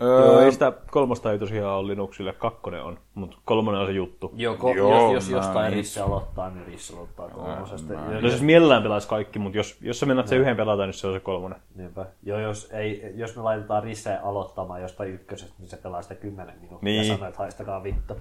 Joo, 0.00 0.36
Öö, 0.38 0.44
ei 0.44 0.52
sitä 0.52 0.72
kolmosta 0.90 1.32
ei 1.32 1.38
tosiaan 1.38 1.74
ole 1.78 1.86
Linuxille, 1.86 2.32
kakkonen 2.32 2.82
on, 2.82 2.98
mutta 3.14 3.36
kolmonen 3.44 3.80
on 3.80 3.86
se 3.86 3.92
juttu. 3.92 4.32
Joo, 4.36 4.54
ko- 4.56 4.76
Joo, 4.76 5.02
jos, 5.04 5.12
jos 5.14 5.30
jostain 5.30 5.70
niin. 5.70 5.76
Risse 5.76 6.00
aloittaa, 6.00 6.50
niin 6.50 6.66
Risse 6.66 6.94
aloittaa 6.96 7.28
kolmosesta. 7.28 7.92
mä- 7.94 8.12
Ja- 8.14 8.20
No 8.20 8.28
siis 8.28 8.42
mielellään 8.42 8.82
pelaisi 8.82 9.08
kaikki, 9.08 9.38
mutta 9.38 9.58
jos, 9.58 9.76
jos 9.80 10.00
sä 10.00 10.06
mennät 10.06 10.28
sen 10.28 10.38
yhden 10.38 10.56
pelata, 10.56 10.86
niin 10.86 10.94
se 10.94 11.06
on 11.06 11.12
se 11.12 11.20
kolmonen. 11.20 11.58
Niinpä. 11.74 12.06
Joo, 12.22 12.38
jos, 12.40 12.70
ei, 12.72 13.12
jos 13.14 13.36
me 13.36 13.42
laitetaan 13.42 13.82
Risse 13.82 14.16
aloittamaan 14.18 14.82
jostain 14.82 15.10
ykkösestä, 15.10 15.54
niin 15.58 15.68
se 15.68 15.76
pelaa 15.76 16.02
sitä 16.02 16.14
10 16.14 16.54
minuuttia 16.54 16.78
Niin. 16.82 17.08
ja 17.08 17.14
sanoo, 17.14 17.28
että 17.28 17.38
haistakaa 17.38 17.82
vittu. 17.82 18.16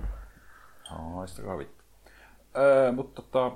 Haistakaa 1.15 1.57
vittu. 1.57 1.84
Öö, 2.57 2.91
mutta 2.91 3.22
tota, 3.22 3.52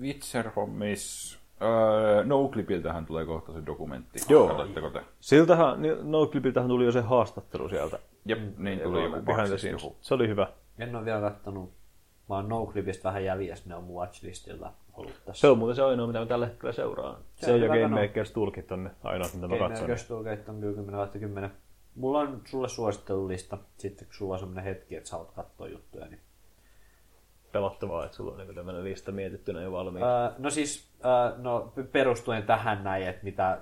Witcher-hommis, 0.00 1.36
öö, 1.62 2.24
Noclipiltähän 2.24 3.06
tulee 3.06 3.24
kohta 3.24 3.52
se 3.52 3.66
dokumentti. 3.66 4.18
Joo. 4.28 4.48
Katsoitteko 4.48 4.90
te? 4.90 5.00
Siltähän, 5.20 5.82
niin 5.82 6.10
Noclipiltähän 6.10 6.68
tuli 6.68 6.84
jo 6.84 6.92
se 6.92 7.00
haastattelu 7.00 7.68
sieltä. 7.68 7.98
Jep, 8.24 8.58
niin 8.58 8.80
tuli 8.80 9.04
joku 9.04 9.20
Behind 9.22 9.70
joku. 9.72 9.96
Se 10.00 10.14
oli 10.14 10.28
hyvä. 10.28 10.48
En 10.78 10.96
ole 10.96 11.04
vielä 11.04 11.20
kattonut. 11.20 11.70
Mä 12.28 12.34
oon 12.34 12.48
Noclipista 12.48 13.08
vähän 13.08 13.24
jäljessä, 13.24 13.68
ne 13.68 13.74
on 13.74 13.84
mun 13.84 13.96
watchlistilla 13.96 14.72
ollut 14.92 15.24
tässä. 15.24 15.40
Se 15.40 15.48
on 15.48 15.58
muuten 15.58 15.76
se 15.76 15.82
ainoa, 15.82 16.06
mitä 16.06 16.18
mä 16.18 16.26
tällä 16.26 16.46
hetkellä 16.46 16.72
seuraan. 16.72 17.16
Se, 17.36 17.46
Se 17.46 17.52
on 17.52 17.60
hyvä 17.60 17.78
Game. 17.78 18.00
Makers 18.00 18.32
Toolkit 18.32 18.72
on 18.72 18.84
ne 18.84 18.90
ainoat, 19.04 19.34
mitä 19.34 19.48
mä 19.48 19.56
Game 19.56 19.68
katson. 19.68 19.82
Makers 19.82 20.04
Toolgate 20.04 20.50
on 20.50 20.60
kyllä 20.60 20.74
10 20.74 21.08
10. 21.20 21.50
Mulla 21.94 22.18
on 22.18 22.40
sulle 22.44 22.68
suosittelulista, 22.68 23.58
sitten 23.78 24.06
kun 24.06 24.14
sulla 24.14 24.34
on 24.34 24.40
semmonen 24.40 24.64
hetki, 24.64 24.96
että 24.96 25.08
sä 25.08 25.16
oot 25.16 25.30
katsoa 25.30 25.68
juttuja, 25.68 26.06
niin 26.06 26.20
Pelottavaa, 27.52 28.04
että 28.04 28.16
sulla 28.16 28.32
on 28.32 28.38
niin 28.38 28.54
tämmöinen 28.54 28.84
lista 28.84 29.12
mietittynä 29.12 29.62
jo 29.62 29.72
valmiiksi. 29.72 30.08
Öö, 30.08 30.30
no 30.38 30.50
siis, 30.50 30.88
öö, 31.04 31.38
no 31.38 31.72
perustuen 31.92 32.42
tähän 32.42 32.84
näin, 32.84 33.08
että 33.08 33.24
mitä 33.24 33.58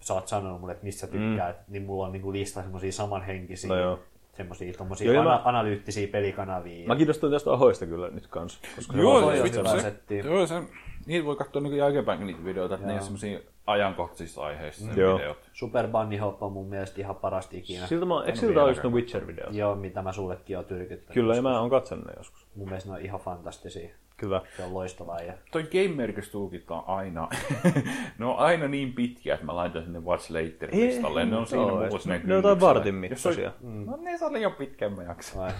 sä 0.00 0.14
oot 0.14 0.28
sanonut 0.28 0.60
mulle, 0.60 0.72
että 0.72 0.84
mistä 0.84 1.06
tykkäät, 1.06 1.56
mm. 1.56 1.72
niin 1.72 1.82
mulla 1.82 2.06
on 2.06 2.12
niinku 2.12 2.32
lista 2.32 2.62
semmosia 2.62 2.92
samanhenkisiä, 2.92 3.68
No 3.68 3.76
joo. 3.76 3.98
semmosia 4.32 4.68
Joo, 4.68 4.76
tommosia 4.78 5.12
ja 5.12 5.20
ana- 5.20 5.30
mä- 5.30 5.42
analyyttisiä 5.44 6.08
pelikanavia. 6.08 6.88
Mä 6.88 6.96
kiinnostuin 6.96 7.32
tästä 7.32 7.52
ahoista 7.52 7.86
kyllä 7.86 8.08
nyt 8.10 8.26
kanssa. 8.26 8.60
Koska 8.76 8.96
Joo, 8.96 9.32
se, 9.76 9.80
setti. 9.80 10.18
joo, 10.18 10.46
se, 10.46 10.62
niitä 11.06 11.26
voi 11.26 11.36
katsoa 11.36 11.62
niin 11.62 11.76
jälkeenpäin 11.76 12.26
niitä 12.26 12.44
videoita, 12.44 12.74
että 12.74 12.86
ne 12.86 12.94
on 12.94 13.02
semmosia 13.02 13.38
ajankohtaisissa 13.66 14.42
aiheissa 14.42 14.86
ne 14.86 15.02
Joo. 15.02 15.18
videot. 15.18 15.50
Super 15.52 15.88
Bunny 15.88 16.16
Hop 16.16 16.42
on 16.42 16.52
mun 16.52 16.68
mielestä 16.68 17.00
ihan 17.00 17.16
parasta 17.16 17.56
ikinä. 17.56 17.86
Siltä 17.86 18.06
mä, 18.06 18.24
eikö 18.24 18.38
siltä 18.38 18.62
ole 18.62 18.70
just 18.70 18.82
ne. 18.82 18.90
Witcher-videot? 18.90 19.54
Joo, 19.54 19.74
mitä 19.74 20.02
mä 20.02 20.12
sullekin 20.12 20.56
oon 20.56 20.64
tyrkyttänyt. 20.64 21.14
Kyllä, 21.14 21.34
ja 21.34 21.42
mä 21.42 21.60
oon 21.60 21.70
katsonut 21.70 22.06
ne 22.06 22.12
joskus. 22.16 22.46
Mun 22.54 22.68
mielestä 22.68 22.90
ne 22.90 22.96
on 22.96 23.02
ihan 23.02 23.20
fantastisia. 23.20 23.90
Kyllä. 24.16 24.42
Se 24.56 24.62
on 24.62 24.74
loistavaa. 24.74 25.20
Ja... 25.20 25.32
Toi 25.50 25.62
Game 25.62 26.06
Makers 26.06 26.28
Toolkit 26.28 26.70
on 26.70 26.84
aina, 26.86 27.28
ne 28.18 28.26
on 28.26 28.38
aina 28.38 28.68
niin 28.68 28.92
pitkiä, 28.92 29.34
että 29.34 29.46
mä 29.46 29.56
laitan 29.56 29.82
sinne 29.82 30.00
Watch 30.00 30.30
Later 30.30 30.68
listalle. 30.72 31.24
Ne 31.24 31.36
on 31.36 31.46
siinä 31.46 31.62
mulla 31.62 31.98
sinne 31.98 32.20
ne 32.24 32.34
on 32.34 32.38
jotain 32.38 32.60
vartin 32.60 32.94
mittaisia. 32.94 33.52
No 33.60 33.96
ne 33.96 34.18
se 34.18 34.24
oli 34.24 34.42
jo 34.42 34.50
pitkään 34.50 34.92
mä 34.92 35.02
jaksan. 35.02 35.52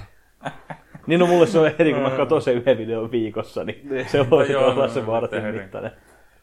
Niin 1.07 1.21
no 1.21 1.27
mulle 1.27 1.47
se 1.47 1.59
on 1.59 1.71
eri, 1.79 1.93
kun 1.93 2.03
mä 2.03 2.11
katson 2.11 2.43
sen 2.43 2.55
yhden 2.55 2.79
videon 2.79 3.11
viikossa, 3.11 3.65
niin 3.65 4.07
se 4.07 4.31
voi 4.31 4.53
joo, 4.53 4.65
olla 4.65 4.87
no, 4.87 4.89
se 4.89 5.01
no, 5.01 5.07
vartin 5.07 5.45
mittainen. 5.45 5.91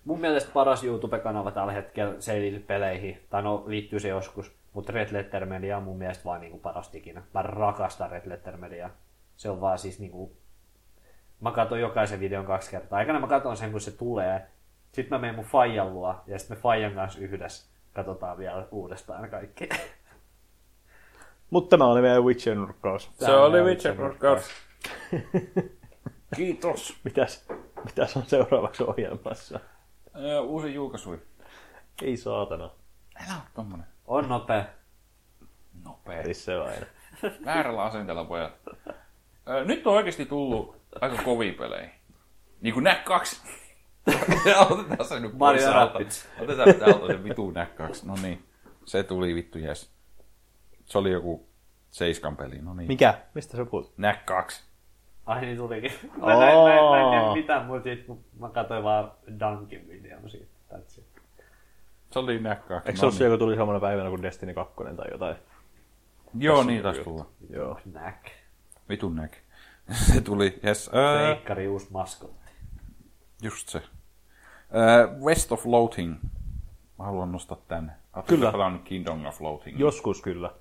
Mun 0.05 0.19
mielestä 0.19 0.51
paras 0.53 0.83
YouTube-kanava 0.83 1.51
tällä 1.51 1.71
hetkellä, 1.71 2.15
se 2.19 2.33
ei 2.33 2.41
liity 2.41 2.59
peleihin, 2.59 3.25
tai 3.29 3.43
no 3.43 3.63
liittyy 3.67 3.99
se 3.99 4.07
joskus, 4.07 4.51
mutta 4.73 4.91
Red 4.91 5.13
Letter 5.13 5.45
Media 5.45 5.77
on 5.77 5.83
mun 5.83 5.97
mielestä 5.97 6.23
vaan 6.25 6.41
niinku 6.41 6.59
parasta 6.59 6.97
ikinä. 6.97 7.23
Mä 7.33 7.41
rakastan 7.41 8.11
Red 8.11 8.29
Letter 8.29 8.57
Mediaa. 8.57 8.89
Se 9.35 9.49
on 9.49 9.61
vaan 9.61 9.79
siis 9.79 9.99
niinku... 9.99 10.37
Mä 11.41 11.51
katson 11.51 11.79
jokaisen 11.79 12.19
videon 12.19 12.45
kaksi 12.45 12.71
kertaa. 12.71 12.99
Aikana 12.99 13.19
mä 13.19 13.27
katson 13.27 13.57
sen, 13.57 13.71
kun 13.71 13.81
se 13.81 13.91
tulee. 13.91 14.47
Sitten 14.91 15.15
mä 15.15 15.21
menen 15.21 15.35
mun 15.35 15.45
Fajan 15.45 15.93
luo, 15.93 16.15
ja 16.27 16.39
sitten 16.39 16.57
me 16.57 16.61
Fajan 16.61 16.93
kanssa 16.93 17.19
yhdessä 17.19 17.65
katsotaan 17.93 18.37
vielä 18.37 18.67
uudestaan 18.71 19.29
kaikki. 19.29 19.69
Mutta 21.49 21.77
tämä 21.77 21.91
oli 21.91 22.01
meidän 22.01 22.23
Witcher-nurkkaus. 22.23 23.11
Se 23.19 23.31
oli 23.31 23.61
Witcher 23.61 23.95
Broadcast. 23.95 24.51
Kiitos. 26.35 26.93
Mitäs, 27.03 27.47
mitäs 27.85 28.17
on 28.17 28.23
seuraavaksi 28.25 28.83
ohjelmassa? 28.83 29.59
Ö, 30.15 30.41
Uusi 30.41 30.73
julkaisu. 30.73 31.15
Ei 32.01 32.17
saatana. 32.17 32.69
Älä 33.15 33.33
oo 33.35 33.41
tommonen 33.55 33.85
On 34.07 34.29
nopea. 34.29 34.65
nopea. 35.83 36.23
Siis 36.23 36.45
se 36.45 36.53
aina. 36.55 36.85
Väärällä 37.45 37.83
asenteella 37.83 38.25
pojat. 38.25 38.53
Ö, 39.49 39.65
Nyt 39.65 39.87
on 39.87 39.93
oikeasti 39.93 40.25
tullut 40.25 40.75
aika 41.01 41.23
kovia 41.23 41.53
pelejä. 41.53 41.89
Niin 42.61 42.73
kuin 42.73 42.83
Knack 42.83 43.03
2. 43.03 43.41
Otetaan 44.69 45.05
se 45.09 45.19
nyt 45.19 45.37
pois. 45.37 45.63
Otetaan 46.39 46.75
täältä 46.79 47.07
se 47.07 47.23
vitu 47.23 47.51
Knack 47.51 47.75
2. 47.75 48.07
No 48.07 48.15
niin. 48.21 48.45
Se 48.85 49.03
tuli 49.03 49.35
vittu 49.35 49.57
jes. 49.57 49.91
Se 50.85 50.97
oli 50.97 51.11
joku 51.11 51.47
seiskan 51.91 52.37
peli. 52.37 52.61
No 52.61 52.73
niin. 52.73 52.87
Mikä? 52.87 53.19
Mistä 53.33 53.57
sä 53.57 53.65
puhut? 53.65 53.93
2. 54.25 54.63
Ai 55.25 55.41
niin 55.41 55.57
tulikin. 55.57 55.91
Mä, 56.25 56.33
en- 56.33 56.39
mä 56.39 57.01
en 57.03 57.09
tiedä 57.11 57.33
mitään 57.33 57.65
muuta 57.65 57.83
siitä, 57.83 58.03
kun 58.07 58.19
mä 58.39 58.49
katsoin 58.49 58.83
vaan 58.83 59.11
Dunkin 59.39 59.87
videon 59.87 60.29
siitä. 60.29 60.45
That's 60.73 60.99
it. 60.99 61.05
Se 62.11 62.19
oli 62.19 62.39
2. 62.67 62.73
Eikö 62.89 62.99
se 62.99 63.05
ole 63.05 63.13
se, 63.13 63.23
joka 63.23 63.37
tuli 63.37 63.55
samana 63.55 63.79
päivänä 63.79 64.09
kuin 64.09 64.21
Destiny 64.21 64.53
2 64.53 64.73
tai 64.97 65.07
jotain? 65.11 65.35
Joo, 66.39 66.63
niin 66.63 66.83
taisi 66.83 67.01
tulla. 67.03 67.25
Joo. 67.49 67.79
Knack. 67.91 68.25
Vitun 68.89 69.11
Knack. 69.13 69.33
se 70.13 70.21
tuli, 70.21 70.59
jes. 70.63 70.91
Öö, 70.93 71.27
Leikkari 71.27 71.67
uusi 71.67 71.87
maskotti. 71.91 72.51
just 73.41 73.67
se. 73.69 73.81
Öö, 74.75 75.07
West 75.07 75.51
of 75.51 75.65
Loathing. 75.65 76.15
Mä 76.99 77.05
haluan 77.05 77.31
nostaa 77.31 77.57
tän. 77.67 77.95
Ootteko 78.15 78.35
Kyllä. 78.37 78.51
pelannut 78.51 78.81
Kingdom 78.83 79.25
of 79.25 79.41
Loathing? 79.41 79.79
Joskus 79.79 80.21
kyllä. 80.21 80.51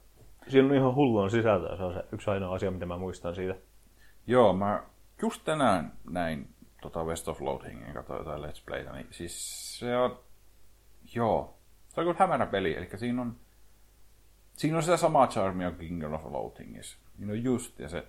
Siinä 0.48 0.68
on 0.68 0.74
ihan 0.74 0.94
hullun 0.94 1.30
sisältöä, 1.30 1.76
se 1.76 1.82
on 1.82 1.94
se 1.94 2.04
yksi 2.12 2.30
ainoa 2.30 2.54
asia, 2.54 2.70
mitä 2.70 2.86
mä 2.86 2.96
muistan 2.98 3.34
siitä. 3.34 3.54
Joo, 4.26 4.52
mä 4.52 4.82
just 5.22 5.44
tänään 5.44 5.92
näin 6.10 6.54
tota 6.82 7.04
West 7.04 7.28
of 7.28 7.40
Loathingin, 7.40 7.94
katsoin 7.94 8.18
jotain 8.18 8.42
Let's 8.42 8.62
Playtä, 8.66 8.92
niin 8.92 9.06
siis 9.10 9.78
se 9.78 9.96
on, 9.96 10.18
joo, 11.14 11.58
se 11.88 12.00
on 12.00 12.06
kyllä 12.06 12.18
hämärä 12.18 12.46
peli, 12.46 12.76
eli 12.76 12.88
siinä 12.96 13.22
on, 13.22 13.36
siinä 14.56 14.76
on 14.76 14.82
sitä 14.82 14.96
samaa 14.96 15.26
charmia 15.26 15.70
kuin 15.70 15.88
Kingdom 15.88 16.12
of 16.12 16.24
Loathingissa. 16.24 16.98
Siinä 17.16 17.32
on 17.32 17.44
just, 17.44 17.78
ja 17.78 17.88
se, 17.88 18.06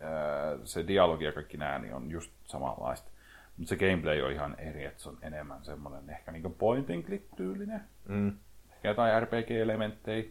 ää, 0.00 0.58
se 0.64 0.86
dialogi 0.86 1.24
ja 1.24 1.32
kaikki 1.32 1.56
nää, 1.56 1.78
niin 1.78 1.94
on 1.94 2.10
just 2.10 2.32
samanlaista. 2.44 3.10
Mutta 3.56 3.68
se 3.68 3.76
gameplay 3.76 4.22
on 4.22 4.32
ihan 4.32 4.54
eri, 4.58 4.84
että 4.84 5.02
se 5.02 5.08
on 5.08 5.18
enemmän 5.22 5.64
semmoinen 5.64 6.10
ehkä 6.10 6.32
niinku 6.32 6.50
point 6.50 6.90
and 6.90 7.02
click 7.02 7.36
tyylinen. 7.36 7.80
Mm. 8.08 8.32
Ehkä 8.72 8.88
jotain 8.88 9.22
RPG-elementtejä, 9.22 10.30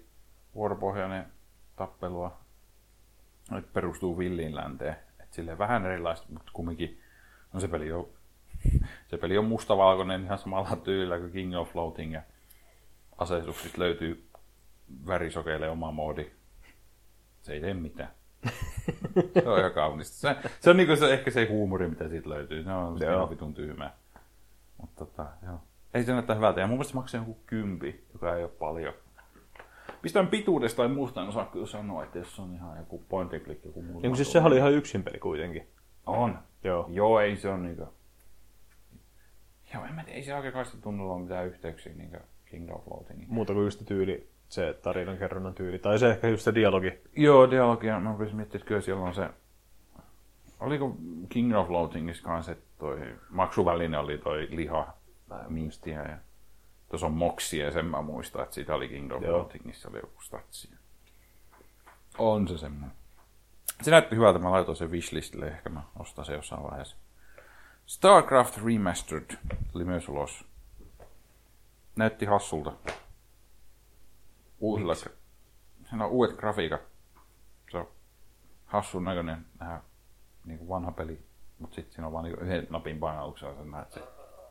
vuoropohjainen 0.55 1.25
tappelua. 1.75 2.41
Nyt 3.51 3.73
perustuu 3.73 4.17
villiin 4.17 4.55
länteen. 4.55 4.95
Silleen 5.31 5.57
vähän 5.57 5.85
erilaista, 5.85 6.27
mutta 6.29 6.51
kumminkin 6.53 7.01
no 7.53 7.59
se 7.59 7.67
peli 7.67 7.91
on, 7.91 8.09
se 9.07 9.17
peli 9.17 9.37
on 9.37 9.45
mustavalkoinen 9.45 10.23
ihan 10.23 10.37
samalla 10.37 10.75
tyylillä 10.75 11.19
kuin 11.19 11.31
King 11.31 11.57
of 11.57 11.71
Floating. 11.71 12.13
Ja 12.13 12.21
aseistuksista 13.17 13.79
löytyy 13.79 14.27
värisokeille 15.07 15.69
oma 15.69 15.91
moodi. 15.91 16.31
Se 17.41 17.53
ei 17.53 17.61
tee 17.61 17.73
mitään. 17.73 18.11
Se 19.33 19.49
on 19.49 19.59
ihan 19.59 19.71
kaunista. 19.71 20.15
Se, 20.15 20.49
se 20.59 20.69
on 20.69 20.77
niinku 20.77 20.95
se, 20.95 21.13
ehkä 21.13 21.31
se 21.31 21.47
huumori, 21.49 21.87
mitä 21.87 22.09
siitä 22.09 22.29
löytyy. 22.29 22.63
Se 22.63 22.71
on 22.71 23.03
ihan 23.03 23.29
vitun 23.29 23.53
tyhmää. 23.53 23.93
Mutta 24.77 25.05
tota, 25.05 25.25
joo. 25.45 25.61
Ei 25.93 26.03
se 26.03 26.13
näyttää 26.13 26.35
hyvältä. 26.35 26.61
Ja 26.61 26.67
mun 26.67 26.77
mielestä 26.77 26.91
se 26.91 26.95
maksaa 26.95 27.21
joku 27.21 27.37
kympi, 27.45 28.03
joka 28.13 28.35
ei 28.35 28.43
ole 28.43 28.51
paljon. 28.51 28.93
Mistään 30.03 30.27
pituudesta 30.27 30.77
tai 30.77 30.87
muusta 30.87 31.21
en 31.21 31.27
osaa 31.27 31.45
kyllä 31.45 31.65
sanoa, 31.65 32.03
että 32.03 32.17
jos 32.17 32.39
on 32.39 32.53
ihan 32.53 32.77
joku 32.77 33.03
point 33.09 33.33
and 33.33 33.41
click, 33.41 33.65
joku 33.65 33.81
muu. 33.81 34.01
Niin 34.01 34.15
siis 34.15 34.31
sehän 34.31 34.47
oli 34.47 34.57
ihan 34.57 34.73
yksin 34.73 35.03
peli 35.03 35.19
kuitenkin. 35.19 35.67
On. 36.05 36.39
Joo. 36.63 36.85
Joo, 36.89 37.19
ei 37.19 37.35
se 37.35 37.49
on 37.49 37.63
niinku... 37.63 37.87
Joo, 39.73 39.85
en 39.85 39.95
mä 39.95 40.03
tiedä, 40.03 40.17
ei 40.17 40.23
se 40.23 40.35
oikein 40.35 40.53
kanssa 40.53 40.81
tunnu 40.81 41.11
olla 41.11 41.19
mitään 41.19 41.47
yhteyksiä 41.47 41.93
niinku 41.93 42.17
King 42.45 42.75
of 42.75 42.83
Floatingiin. 42.83 43.33
Muuta 43.33 43.53
kuin 43.53 43.63
just 43.63 43.79
se 43.79 43.85
tyyli, 43.85 44.29
se 44.49 44.79
tarinan 44.81 45.17
kerronnan 45.17 45.53
tyyli. 45.53 45.79
Tai 45.79 45.99
se 45.99 46.09
ehkä 46.09 46.27
just 46.27 46.43
se 46.43 46.55
dialogi. 46.55 46.93
Joo, 47.15 47.51
dialogia, 47.51 47.99
mä 47.99 48.11
rupesin 48.11 48.35
miettimään, 48.35 48.61
että 48.61 48.67
kyllä 48.67 48.81
siellä 48.81 49.03
on 49.03 49.13
se... 49.13 49.29
Oliko 50.59 50.95
King 51.29 51.57
of 51.57 51.67
Floatingissa 51.67 52.23
kanssa, 52.23 52.51
että 52.51 52.65
toi 52.79 53.15
maksuväline 53.29 53.97
oli 53.97 54.17
toi 54.17 54.47
liha 54.51 54.93
miistiä 55.49 56.01
ja 56.01 56.17
tuossa 56.91 57.07
on 57.07 57.13
moksia 57.13 57.65
ja 57.65 57.71
sen 57.71 57.85
mä 57.85 58.01
muistan, 58.01 58.43
että 58.43 58.55
siitä 58.55 58.75
oli 58.75 58.87
King 58.87 59.13
of 59.13 59.23
Joo. 59.23 59.39
Floatingissa 59.39 59.89
oli 59.89 59.97
joku 59.97 60.21
statsi. 60.21 60.69
On 62.17 62.47
se 62.47 62.57
semmoinen. 62.57 62.91
Se 63.81 63.91
näytti 63.91 64.15
hyvältä, 64.15 64.39
mä 64.39 64.51
laitoin 64.51 64.77
sen 64.77 64.91
wishlistille, 64.91 65.47
ehkä 65.47 65.69
mä 65.69 65.83
ostan 65.99 66.25
sen 66.25 66.35
jossain 66.35 66.63
vaiheessa. 66.63 66.97
StarCraft 67.85 68.57
Remastered 68.65 69.37
tuli 69.71 69.85
myös 69.85 70.09
ulos. 70.09 70.45
Näytti 71.95 72.25
hassulta. 72.25 72.73
Uusilla, 74.59 74.95
siinä 74.95 76.05
on 76.05 76.11
uudet 76.11 76.35
grafiikat. 76.37 76.81
Se 77.71 77.77
on 77.77 77.87
hassun 78.65 79.03
näköinen 79.03 79.45
nähdä 79.59 79.81
niin 80.45 80.57
kuin 80.57 80.69
vanha 80.69 80.91
peli, 80.91 81.25
mutta 81.59 81.75
sitten 81.75 81.93
siinä 81.93 82.07
on 82.07 82.13
vain 82.13 82.23
niin 82.23 82.39
yhden 82.39 82.67
napin 82.69 82.99
painalluksella, 82.99 83.55
sä 83.55 83.63
näet 83.63 83.91
se 83.91 84.01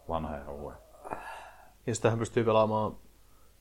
vanha 0.09 0.37
ja 0.37 0.51
uuden. 0.51 0.79
Ja 1.91 1.95
sitähän 1.95 2.19
pystyy 2.19 2.45
pelaamaan 2.45 2.97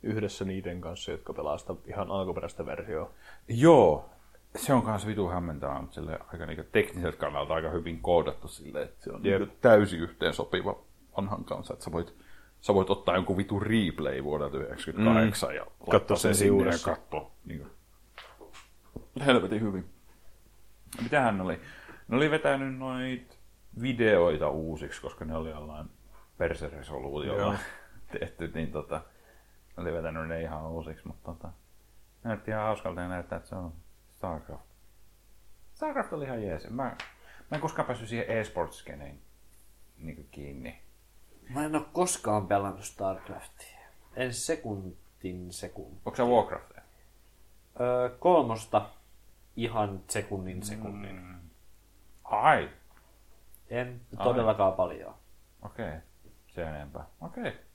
yhdessä 0.03 0.45
niiden 0.45 0.81
kanssa, 0.81 1.11
jotka 1.11 1.33
pelaa 1.33 1.57
sitä 1.57 1.73
ihan 1.85 2.11
alkuperäistä 2.11 2.65
versioa. 2.65 3.11
Joo, 3.47 4.09
se 4.55 4.73
on 4.73 4.81
kanssa 4.81 5.07
vitu 5.07 5.27
hämmentävää, 5.27 5.81
mutta 5.81 5.95
sille 5.95 6.19
aika 6.33 6.45
niinku 6.45 6.63
tekniseltä 6.71 7.17
kannalta 7.17 7.53
aika 7.53 7.69
hyvin 7.69 8.01
koodattu 8.01 8.47
silleen, 8.47 8.85
että 8.85 9.03
se 9.03 9.11
on 9.11 9.21
niinku 9.21 9.53
täysin 9.61 9.99
yhteen 9.99 10.33
sopiva 10.33 10.79
vanhan 11.17 11.43
kanssa, 11.43 11.73
että 11.73 11.85
sä 11.85 11.91
voit, 11.91 12.15
sä 12.61 12.73
voit 12.73 12.89
ottaa 12.89 13.15
jonkun 13.15 13.37
vitu 13.37 13.59
replay 13.59 14.23
vuodelta 14.23 14.57
98 14.57 15.49
mm. 15.49 15.55
ja 15.55 15.61
laittaa 15.61 15.99
Katsoa 15.99 16.17
sen 16.17 16.35
sinne 16.35 16.65
ja 16.65 16.77
katsoa. 16.85 17.31
Niinku. 17.45 17.67
Helvetin 19.25 19.61
hyvin. 19.61 19.85
Mitähän 21.03 21.37
ne 21.37 21.43
oli? 21.43 21.59
Ne 22.07 22.17
oli 22.17 22.31
vetänyt 22.31 22.77
noit 22.77 23.39
videoita 23.81 24.49
uusiksi, 24.49 25.01
koska 25.01 25.25
ne 25.25 25.35
oli 25.35 25.49
jollain 25.49 25.87
perseresoluutiolla 26.37 27.41
Joo. 27.41 27.55
Tehty, 28.11 28.51
niin 28.53 28.71
tota, 28.71 29.01
oli 29.77 29.93
vetänyt 29.93 30.27
ne 30.27 30.41
ihan 30.41 30.67
uusiksi, 30.67 31.07
mutta 31.07 31.33
tota, 31.33 31.51
näytti 32.23 32.51
ihan 32.51 32.63
hauskalta 32.63 33.01
ja 33.01 33.07
näyttää, 33.07 33.37
että 33.37 33.49
se 33.49 33.55
on 33.55 33.73
StarCraft. 34.11 34.69
StarCraft 35.73 36.13
oli 36.13 36.25
ihan 36.25 36.43
jees. 36.43 36.69
Mä, 36.69 36.83
mä 36.83 37.55
en 37.55 37.61
koskaan 37.61 37.85
päässyt 37.85 38.09
siihen 38.09 38.37
e-sports-skeneen 38.37 39.19
niin 39.97 40.27
kiinni. 40.31 40.81
Mä 41.49 41.65
en 41.65 41.75
oo 41.75 41.89
koskaan 41.93 42.47
pelannut 42.47 42.83
StarCraftia. 42.83 43.79
En 44.15 44.33
sekuntin 44.33 45.53
sekuntia. 45.53 46.01
Onko 46.05 46.15
se 46.15 46.23
Warcraft? 46.23 46.71
Öö, 47.79 48.09
kolmosta 48.19 48.89
ihan 49.55 50.01
sekunnin 50.07 50.63
sekunnin. 50.63 51.15
Mm. 51.15 51.39
Ai, 52.23 52.69
En 53.69 54.01
todellakaan 54.23 54.73
paljon. 54.73 55.15
okei. 55.61 55.87
Okay. 55.87 55.99
Se 56.47 56.63
enempää. 56.63 57.05
Okei. 57.21 57.47
Okay. 57.47 57.68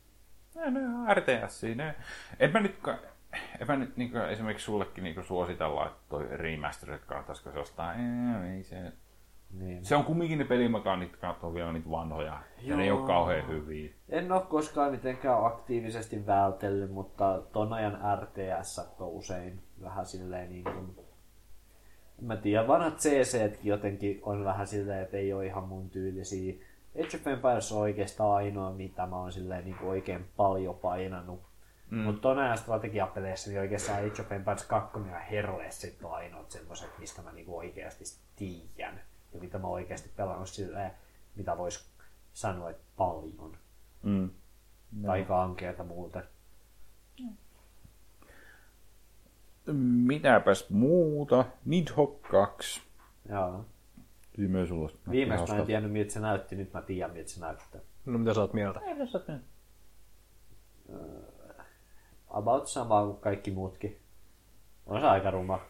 Ne, 0.55 0.71
ne 0.71 0.81
on 0.81 1.17
RTS. 1.17 1.63
Ne. 1.75 1.95
En 2.41 2.53
mä 2.53 2.61
nyt, 2.61 2.75
en 3.61 3.67
mä 3.69 3.77
nyt 3.77 3.97
niinku, 3.97 4.19
esimerkiksi 4.19 4.65
sullekin 4.65 5.05
niinku 5.05 5.23
suositella, 5.23 5.87
että 5.87 5.99
toi 6.09 6.29
remastered 6.31 7.01
kannattaisiko 7.07 7.51
se 7.51 7.59
ostaa. 7.59 7.95
Ei, 7.95 8.51
ei 8.57 8.63
se. 8.63 8.93
Niin. 9.59 9.85
Se 9.85 9.97
on 9.97 10.05
kumminkin 10.05 10.39
ne 10.39 10.45
pelimekaanit, 10.45 11.17
katsoo 11.17 11.55
vielä 11.55 11.73
niitä 11.73 11.91
vanhoja. 11.91 12.39
Ja 12.63 12.77
ne 12.77 12.83
ei 12.83 12.89
Joo. 12.89 12.99
ole 12.99 13.07
kauhean 13.07 13.49
hyviä. 13.49 13.91
En 14.09 14.33
oo 14.33 14.41
koskaan 14.41 14.91
mitenkään 14.91 15.47
aktiivisesti 15.47 16.27
vältellyt, 16.27 16.91
mutta 16.91 17.43
ton 17.53 17.73
ajan 17.73 17.99
RTS 18.23 18.79
on 18.99 19.09
usein 19.09 19.61
vähän 19.83 20.07
silleen 20.07 20.51
niin 20.51 20.65
kuin... 20.65 20.97
Mä 22.21 22.37
tiedä, 22.37 22.67
vanhat 22.67 22.99
CCtkin 22.99 23.71
jotenkin 23.71 24.21
on 24.23 24.45
vähän 24.45 24.67
silleen, 24.67 25.03
että 25.03 25.17
ei 25.17 25.33
ole 25.33 25.47
ihan 25.47 25.69
mun 25.69 25.91
tyylisiä. 25.91 26.55
Age 27.01 27.17
of 27.17 27.27
Empires 27.27 27.73
on 27.73 27.79
oikeastaan 27.79 28.31
ainoa, 28.31 28.73
mitä 28.73 29.07
mä 29.07 29.17
oon 29.17 29.33
silleen 29.33 29.65
niin 29.65 29.77
kuin 29.77 29.89
oikein 29.89 30.29
paljon 30.37 30.75
painanut. 30.75 31.41
Mm. 31.91 31.99
Mutta 31.99 32.21
ton 32.21 32.39
ajan 32.39 32.59
strategiapeleissä 32.59 33.51
niin 33.51 33.61
oikeastaan 33.61 33.99
Age 33.99 34.23
of 34.23 34.33
Empires 34.33 34.65
2 34.65 34.99
ja 35.11 35.19
Heroes 35.19 35.81
sit 35.81 36.05
on 36.05 36.15
ainoat 36.15 36.51
semmoset, 36.51 36.99
mistä 36.99 37.23
mä 37.23 37.33
niinku 37.33 37.59
oikeasti 37.59 38.05
tiedän. 38.37 39.01
Ja 39.33 39.41
mitä 39.41 39.59
mä 39.59 39.67
oon 39.67 39.75
oikeasti 39.75 40.11
pelannut 40.17 40.49
silleen, 40.49 40.91
mitä 41.37 41.59
vois 41.59 41.91
sanoa, 42.33 42.71
että 42.71 42.83
paljon. 42.97 43.57
Mm. 44.03 44.31
No. 45.03 45.13
Aika 45.13 45.43
ankeata 45.43 45.85
muuten. 45.85 46.23
Mitäpäs 50.07 50.71
muuta? 50.71 51.45
Nidhogg 51.65 52.23
2. 52.31 52.83
Joo. 53.29 53.65
Myös 54.37 54.71
ulos. 54.71 54.99
Viimeksi 55.11 55.53
mä 55.53 55.59
en 55.59 55.67
tiennyt, 55.67 55.93
miltä 55.93 56.13
se 56.13 56.21
näytti, 56.21 56.57
nyt 56.57 56.73
mä 56.73 56.83
tiedän, 56.83 57.13
miltä 57.13 57.31
se 57.31 57.41
näyttää. 57.41 57.81
No 58.07 58.19
mitä 58.19 58.35
sä 58.35 58.41
oot 58.41 58.53
mieltä? 58.53 58.81
About 62.29 62.67
sama 62.67 63.05
kuin 63.05 63.17
kaikki 63.17 63.51
muutkin. 63.51 64.01
On 64.87 65.01
se 65.01 65.07
aika 65.07 65.31
ruma. 65.31 65.61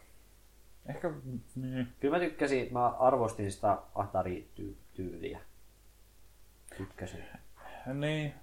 Ehkä, 0.87 1.13
niin. 1.57 1.89
Kyllä 2.01 2.17
mä 2.17 2.25
tykkäsin, 2.25 2.73
mä 2.73 2.89
arvostin 2.89 3.53
sitä 3.53 3.79
Atari-tyyliä. 3.95 5.41
Tykkäsin. 6.77 7.25
niin. 7.95 8.35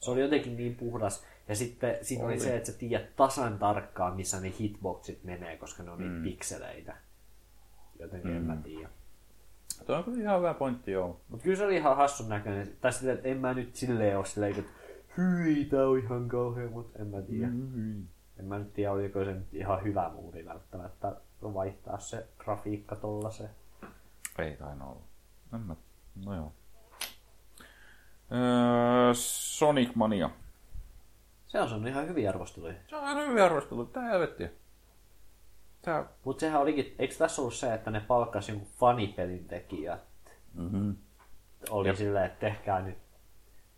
Se 0.00 0.10
oli 0.10 0.20
jotenkin 0.20 0.56
niin 0.56 0.74
puhdas. 0.74 1.24
Ja 1.48 1.56
sitten 1.56 1.98
siinä 2.02 2.24
oli, 2.24 2.32
Oli. 2.32 2.40
se, 2.40 2.56
että 2.56 2.72
sä 2.72 2.78
tiedät 2.78 3.16
tasan 3.16 3.58
tarkkaan, 3.58 4.16
missä 4.16 4.40
ne 4.40 4.52
hitboxit 4.60 5.24
menee, 5.24 5.56
koska 5.56 5.82
ne 5.82 5.90
on 5.90 5.98
niitä 5.98 6.24
pikseleitä. 6.24 6.96
Jotenkin 7.98 8.30
mm. 8.30 8.36
en 8.36 8.42
mä 8.42 8.56
tiedä. 8.56 8.88
Tuo 9.86 9.96
on 9.96 10.04
kyllä 10.04 10.20
ihan 10.20 10.38
hyvä 10.38 10.54
pointti, 10.54 10.92
joo. 10.92 11.20
Mutta 11.28 11.44
kyllä 11.44 11.56
se 11.56 11.64
oli 11.64 11.76
ihan 11.76 11.96
hassun 11.96 12.28
näköinen. 12.28 12.76
Tai 12.80 12.92
silleen, 12.92 13.16
että 13.16 13.28
en 13.28 13.36
mä 13.36 13.54
nyt 13.54 13.76
silleen 13.76 14.18
ole 14.18 14.26
silleen, 14.26 14.58
että 14.58 14.70
hyi, 15.16 15.64
tää 15.64 15.88
on 15.88 15.98
ihan 15.98 16.28
kauhea, 16.28 16.70
mutta 16.70 16.98
en 16.98 17.06
mä 17.06 17.22
tiedä. 17.22 17.46
Mm. 17.46 18.06
En 18.38 18.44
mä 18.44 18.58
nyt 18.58 18.72
tiedä, 18.72 18.92
oliko 18.92 19.24
se 19.24 19.34
nyt 19.34 19.54
ihan 19.54 19.84
hyvä 19.84 20.10
muuri 20.14 20.44
välttämättä 20.44 21.16
vaihtaa 21.42 21.98
se 21.98 22.26
grafiikka 22.38 22.96
tollaseen. 22.96 23.50
Ei 24.38 24.56
tainnut 24.56 24.88
olla. 24.88 25.02
En 25.54 25.60
mä, 25.60 25.76
no 26.24 26.34
joo. 26.34 26.52
Öö, 28.32 29.14
Sonic 29.14 29.94
Mania. 29.94 30.30
Se 31.46 31.60
on 31.60 31.68
saanut 31.68 31.88
ihan 31.88 32.08
hyviä 32.08 32.30
arvosteluja. 32.30 32.74
Se 32.88 32.96
on 32.96 33.04
aina 33.04 33.20
hyvin 33.20 33.42
arvostelu. 33.42 33.84
Tää 33.84 34.02
helvettiä. 34.02 34.48
Tää... 35.82 36.04
Mutta 36.24 36.40
sehän 36.40 36.60
olikin, 36.60 36.94
eikö 36.98 37.14
tässä 37.14 37.42
ollut 37.42 37.54
se, 37.54 37.74
että 37.74 37.90
ne 37.90 38.00
palkkasi 38.00 38.52
jonkun 38.52 38.68
fanipelin 38.78 39.44
tekijä? 39.44 39.98
Mm-hmm. 40.54 40.96
Oli 41.70 41.88
Jep. 41.88 41.96
silleen, 41.96 42.26
että 42.26 42.40
tehkää 42.40 42.82
nyt, 42.82 42.98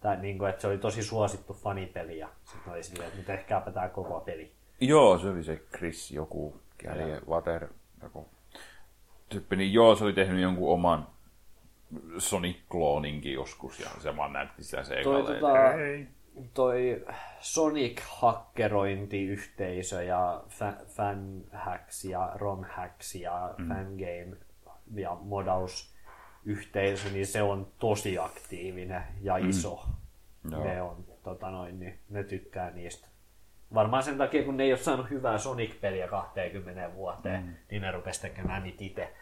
tai 0.01 0.17
niin 0.17 0.39
kuin, 0.39 0.51
että 0.51 0.63
se 0.63 0.67
oli 0.67 0.79
tosi 0.79 1.03
suosittu 1.03 1.55
fanipeli 1.55 2.19
ja 2.19 2.29
sitten 2.45 2.73
oli 2.73 2.83
silleen, 2.83 3.07
että 3.07 3.19
nyt 3.19 3.27
tehkääpä 3.27 3.71
tää 3.71 3.89
koko 3.89 4.21
peli. 4.21 4.53
Joo, 4.81 5.19
se 5.19 5.29
oli 5.29 5.45
se 5.45 5.63
Chris 5.77 6.11
joku, 6.11 6.61
Gary 6.83 7.21
Water, 7.29 7.69
joku 8.03 8.29
tyyppi. 9.29 9.57
Niin 9.57 9.73
joo, 9.73 9.95
se 9.97 10.05
oli 10.05 10.13
tehnyt 10.13 10.43
jonkun 10.43 10.73
oman 10.73 11.07
Sonic-klooninkin 12.19 13.33
joskus 13.33 13.81
ja 13.81 13.91
se 13.99 14.17
vaan 14.17 14.33
näytti 14.33 14.65
sitä 14.65 14.83
se 14.83 15.03
Toi, 15.03 15.21
ekalle, 15.21 15.41
tota. 15.41 15.53
Toi 16.55 17.05
Sonic-hakkerointiyhteisö 17.41 20.03
ja 20.03 20.43
fa- 20.49 20.87
fanhacks 20.87 22.05
ja 22.05 22.33
romhacks 22.35 23.15
ja 23.15 23.55
mm. 23.59 23.69
fangame 23.69 24.37
ja 24.95 25.17
modausyhteisö, 25.21 27.09
niin 27.13 27.27
se 27.27 27.43
on 27.43 27.73
tosi 27.79 28.19
aktiivinen 28.19 29.03
ja 29.21 29.37
iso. 29.37 29.87
Joo. 30.51 30.65
Ne 30.65 30.83
on, 30.83 31.05
tota 31.23 31.51
noin, 31.51 31.81
niin 31.81 31.99
ne 32.09 32.25
tykkää 32.25 32.71
niistä. 32.71 33.09
Varmaan 33.75 34.03
sen 34.03 34.19
takia, 34.19 34.45
kun 34.45 34.57
ne 34.57 34.65
ei 34.65 34.73
ole 34.73 34.79
saanut 34.79 35.11
hyvää 35.11 35.39
Sonic-peliä 35.39 36.09
20 36.09 36.95
vuoteen, 36.95 37.45
mm. 37.45 37.55
niin 37.71 37.83
ne 37.83 37.93
rupesi 37.93 38.21
tekemään 38.21 38.63
niitä 38.63 38.85
itse. 38.85 39.13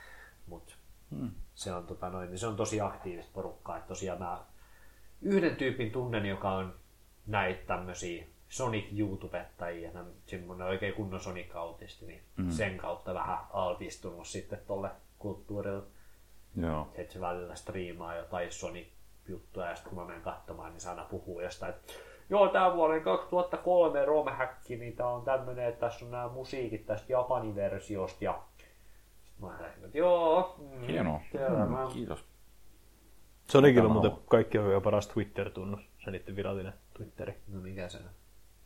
Mut 0.47 0.81
Mm. 1.11 1.31
se 1.55 1.73
on, 1.73 1.87
tota 1.87 2.11
noin, 2.11 2.31
niin 2.31 2.39
se 2.39 2.47
on 2.47 2.57
tosi 2.57 2.81
aktiivista 2.81 3.31
porukkaa. 3.35 3.78
Et 3.78 3.87
tosiaan 3.87 4.19
mä 4.19 4.45
yhden 5.23 5.57
tyypin 5.57 5.91
tunnen, 5.91 6.27
joka 6.27 6.51
on 6.51 6.74
näitä 7.31 7.66
tämmöisiä 7.66 8.24
Sonic 8.48 8.98
YouTubettajia, 8.98 9.90
semmoinen 10.27 10.66
oikein 10.66 10.94
kunnon 10.94 11.20
Sonic-autisti, 11.20 12.07
niin 12.07 12.23
mm. 12.36 12.51
sen 12.51 12.77
kautta 12.77 13.15
vähän 13.15 13.39
altistunut 13.52 14.27
sitten 14.27 14.59
tolle 14.66 14.90
kulttuurille. 15.19 15.82
Joo. 16.57 16.89
Että 16.94 17.12
se 17.12 17.20
välillä 17.20 17.55
striimaa 17.55 18.16
jotain 18.16 18.52
Sonic-juttuja 18.52 19.66
ja 19.66 19.74
sitten 19.74 19.90
kun 19.90 19.98
mä 20.02 20.07
menen 20.07 20.23
katsomaan, 20.23 20.73
niin 20.73 20.81
se 20.81 20.89
aina 20.89 21.05
puhuu 21.05 21.40
jostain, 21.40 21.74
että 21.74 21.93
Joo, 22.31 22.48
tää 22.48 22.74
vuoden 22.74 23.02
2003 23.02 24.05
romhäkki, 24.05 24.77
niin 24.77 24.97
tää 24.97 25.09
on 25.09 25.24
tämmönen, 25.24 25.69
että 25.69 25.81
tässä 25.81 26.05
on 26.05 26.11
nämä 26.11 26.28
musiikit 26.28 26.86
tästä 26.86 27.12
Japanin 27.12 27.55
versiosta 27.55 28.24
ja 28.24 28.43
sitten 29.24 29.48
mä 29.48 29.57
lähdin, 29.61 29.85
että 29.85 29.98
joo, 29.98 30.57
mm, 30.59 30.86
Hienoa. 30.86 31.20
Mm, 31.32 31.93
kiitos. 31.93 32.24
Sonicilla 33.51 33.89
on 33.89 33.93
Tämä 33.93 34.11
muuten 34.11 34.27
kaikki 34.28 34.59
on 34.59 34.73
jo 34.73 34.81
paras 34.81 35.09
Twitter-tunnus. 35.09 35.81
Se 36.05 36.11
niiden 36.11 36.36
virallinen 36.36 36.73
Twitteri. 37.05 37.35
No 37.48 37.60
mikä 37.60 37.89
se 37.89 37.98
on? 37.98 38.05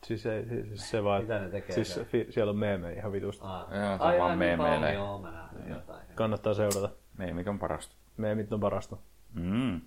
Siis 0.05 0.23
se, 0.23 0.45
siis 0.67 0.89
se 0.89 1.03
vaan... 1.03 1.21
Mitä 1.21 1.39
ne 1.39 1.49
tekee 1.49 1.75
Siis 1.75 1.93
siellä? 1.93 2.09
fi, 2.09 2.27
siellä 2.29 2.49
on 2.49 2.57
meemejä 2.57 2.99
ihan 2.99 3.11
vitusti. 3.11 3.43
Ah. 3.45 3.61
Joo, 3.61 3.69
se 3.69 3.93
on 3.93 4.01
Ai, 4.01 4.19
vaan 4.19 4.29
niin 4.29 4.39
meemeilee. 4.39 4.77
paljon, 4.79 4.93
Joo, 4.93 5.19
mä 5.21 5.31
nähnyt 5.31 5.69
jotain. 5.69 6.07
Kannattaa 6.15 6.53
seurata. 6.53 6.89
Meemit 7.17 7.47
on 7.47 7.59
parasta. 7.59 7.95
Meemit 8.17 8.53
on 8.53 8.59
parasta. 8.59 8.97
Mm. 9.33 9.81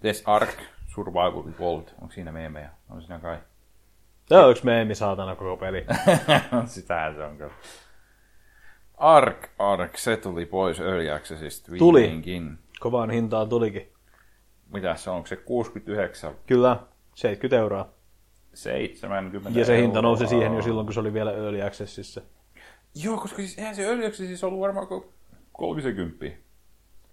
Tes 0.00 0.22
Ark 0.26 0.58
Survival 0.86 1.48
Evolved. 1.56 1.88
Onko 2.00 2.14
siinä 2.14 2.32
meemejä? 2.32 2.70
On 2.90 3.00
siinä 3.02 3.18
kai. 3.18 3.38
Tää 4.28 4.44
on 4.44 4.50
yksi 4.50 4.64
meemi 4.64 4.94
saatana 4.94 5.36
koko 5.36 5.56
peli. 5.56 5.86
Sitähän 6.66 7.14
se 7.14 7.24
on 7.24 7.36
kyllä. 7.36 7.52
Ark, 8.96 9.48
Ark, 9.58 9.96
se 9.98 10.16
tuli 10.16 10.46
pois 10.46 10.80
Early 10.80 11.10
Accessista 11.10 11.72
Tuli. 11.78 12.00
viimeinkin. 12.00 12.58
Kovaan 12.80 13.10
hintaan 13.10 13.48
tulikin. 13.48 13.92
mitä 14.72 14.94
se 14.96 15.10
on, 15.10 15.16
onko 15.16 15.26
se 15.26 15.36
69, 15.36 16.34
Kyllä, 16.46 16.76
70 17.18 17.56
euroa. 17.56 17.88
70 18.54 19.58
Ja 19.58 19.64
se 19.64 19.76
hinta 19.76 19.98
euroa. 19.98 20.02
nousi 20.02 20.26
siihen 20.26 20.54
jo 20.54 20.62
silloin, 20.62 20.86
kun 20.86 20.94
se 20.94 21.00
oli 21.00 21.12
vielä 21.12 21.32
Early 21.32 21.62
Accessissa. 21.62 22.20
Joo, 23.04 23.16
koska 23.16 23.36
siis 23.36 23.58
eihän 23.58 23.74
se 23.76 23.86
öljyksi 23.86 24.26
siis 24.26 24.44
ollut 24.44 24.60
varmaan 24.60 24.86
kuin 24.86 25.04
30. 25.52 26.26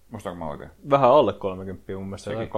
Muistaanko 0.09 0.39
mä 0.45 0.49
oikein? 0.51 0.69
Vähän 0.89 1.09
alle 1.11 1.33
30 1.33 1.93
mun 1.95 2.03
mielestä, 2.07 2.31
Sekin. 2.31 2.49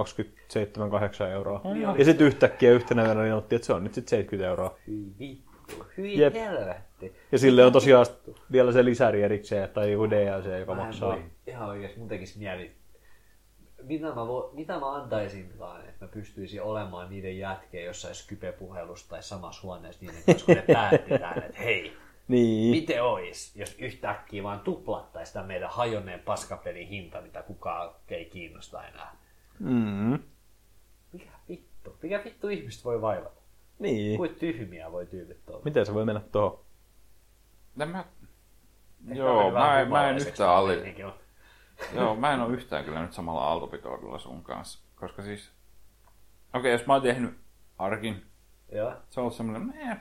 27-8 1.26 1.28
euroa. 1.32 1.60
joo. 1.80 1.96
Ja 1.96 2.04
sitten 2.04 2.26
yhtäkkiä 2.26 2.70
yhtenä 2.72 3.04
yönä 3.06 3.22
niin 3.22 3.34
otti, 3.34 3.54
että 3.56 3.66
se 3.66 3.72
on 3.72 3.84
nyt 3.84 3.94
sitten 3.94 4.10
70 4.10 4.48
euroa. 4.50 4.76
Hyi 4.86 5.12
vittu, 5.18 5.84
hyi 5.96 6.20
Jep. 6.20 6.34
helvetti. 6.34 7.12
Ja 7.32 7.38
sille 7.38 7.64
on 7.64 7.72
tosiaan 7.72 8.06
vielä 8.52 8.72
se 8.72 8.84
lisäri 8.84 9.22
erikseen, 9.22 9.68
tai 9.68 9.92
joku 9.92 10.10
DLC, 10.10 10.58
joka 10.60 10.74
Mä 10.74 10.84
maksaa. 10.84 11.08
voi, 11.12 11.22
ihan 11.46 11.68
oikeesti 11.68 11.98
mun 11.98 12.08
tekisi 12.08 12.38
mieli, 12.38 12.70
mitä 13.82 14.06
mä, 14.06 14.26
vo, 14.26 14.50
mitä 14.52 14.78
mä 14.80 14.94
antaisinkaan, 14.94 15.80
että 15.88 16.04
mä 16.04 16.10
pystyisin 16.12 16.62
olemaan 16.62 17.10
niiden 17.10 17.38
jätkeen 17.38 17.84
jossain 17.84 18.14
Skype-puhelussa 18.14 19.08
tai 19.08 19.22
samassa 19.22 19.62
huoneessa 19.62 20.04
niiden 20.04 20.22
kanssa, 20.26 20.46
kun 20.46 20.54
ne 20.54 20.64
päätti 20.74 21.18
täällä, 21.18 21.44
että 21.46 21.58
hei, 21.62 21.96
Niin. 22.28 22.70
miten 22.70 23.04
ois, 23.04 23.56
jos 23.56 23.74
yhtäkkiä 23.78 24.42
vaan 24.42 24.60
tuplattaisi 24.60 25.32
tämän 25.32 25.46
meidän 25.48 25.70
hajonneen 25.70 26.20
paskapelin 26.20 26.88
hinta, 26.88 27.20
mitä 27.20 27.42
kukaan 27.42 27.94
ei 28.08 28.24
kiinnosta 28.24 28.86
enää. 28.88 29.16
Mm. 29.58 30.18
Mikä 31.12 31.30
vittu? 31.48 31.96
Mikä 32.02 32.22
vittu 32.24 32.48
ihmiset 32.48 32.84
voi 32.84 33.00
vaivata? 33.00 33.40
Niin. 33.78 34.16
Kuin 34.16 34.34
tyhmiä 34.34 34.92
voi 34.92 35.06
tyypit 35.06 35.50
olla? 35.50 35.60
Miten 35.64 35.86
se 35.86 35.94
voi 35.94 36.04
mennä 36.04 36.20
tuohon? 36.32 36.60
No 37.76 37.86
mä... 37.86 38.04
Joo, 39.14 39.52
vähän 39.52 39.68
mä, 39.68 39.80
en- 39.80 39.88
mä 39.88 40.10
en 40.10 40.16
yhtään 40.18 40.50
alli... 40.50 40.94
Joo, 41.94 42.16
mä 42.16 42.32
en 42.32 42.40
ole 42.40 42.54
yhtään 42.54 42.84
kyllä 42.84 43.02
nyt 43.02 43.12
samalla 43.12 43.44
aaltopitoudella 43.44 44.18
sun 44.18 44.42
kanssa. 44.44 44.78
Koska 44.96 45.22
siis... 45.22 45.52
Okei, 46.54 46.72
jos 46.72 46.86
mä 46.86 46.92
oon 46.92 47.02
tehnyt 47.02 47.38
arkin, 47.78 48.26
Joo. 48.72 48.92
se 49.10 49.20
on 49.20 49.22
ollut 49.22 49.36
semmoinen... 49.36 50.00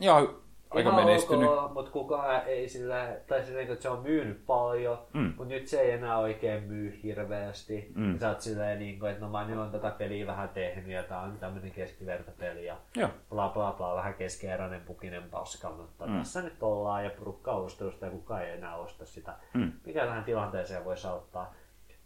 Joo, 0.00 0.42
aika 0.70 0.90
Ihan 0.90 1.04
menestynyt. 1.04 1.48
Ok, 1.48 1.72
mutta 1.72 1.90
kukaan 1.90 2.42
ei 2.46 2.68
sillä, 2.68 3.16
tai 3.26 3.44
silleen, 3.44 3.70
että 3.70 3.82
se 3.82 3.88
on 3.88 4.02
myynyt 4.02 4.46
paljon, 4.46 4.98
Mm. 5.14 5.20
mutta 5.36 5.44
nyt 5.44 5.66
se 5.68 5.80
ei 5.80 5.90
enää 5.90 6.18
oikein 6.18 6.62
myy 6.64 7.00
hirveästi. 7.02 7.92
Mm. 7.94 8.18
Sä 8.18 8.28
oot 8.28 8.40
silleen, 8.40 8.78
niin 8.78 8.98
kuin, 8.98 9.10
että 9.10 9.24
no 9.24 9.30
mä 9.30 9.44
nyt 9.44 9.58
on 9.58 9.70
tätä 9.70 9.90
peliä 9.90 10.26
vähän 10.26 10.48
tehnyt 10.48 10.86
ja 10.92 11.02
tää 11.02 11.20
on 11.20 11.38
tämmönen 11.38 11.70
keskivertopeli 11.70 12.64
ja 12.66 12.76
Joo. 12.96 13.08
bla 13.30 13.48
bla 13.48 13.72
bla, 13.72 13.96
vähän 13.96 14.14
keskeeräinen 14.14 14.80
pukinen 14.80 15.22
paska, 15.30 15.70
mutta 15.70 16.06
Mm. 16.06 16.18
tässä 16.18 16.42
nyt 16.42 16.62
ollaan 16.62 17.04
ja 17.04 17.10
porukka 17.10 17.68
sitä 17.68 18.06
ja 18.06 18.10
kukaan 18.12 18.42
ei 18.44 18.50
enää 18.50 18.76
osta 18.76 19.06
sitä. 19.06 19.34
Mm. 19.54 19.72
Mikä 19.86 20.04
tähän 20.06 20.24
tilanteeseen 20.24 20.84
voisi 20.84 21.06
auttaa? 21.06 21.54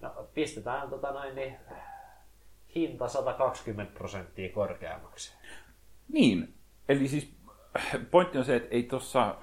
No, 0.00 0.10
pistetään 0.34 0.90
tota 0.90 1.12
noin, 1.12 1.34
niin, 1.34 1.56
hinta 2.74 3.08
120 3.08 3.94
prosenttia 3.98 4.52
korkeammaksi. 4.52 5.34
Niin, 6.08 6.54
eli 6.88 7.08
siis 7.08 7.32
pointti 8.10 8.38
on 8.38 8.44
se, 8.44 8.56
että 8.56 8.68
ei 8.70 8.82
tossa, 8.82 9.34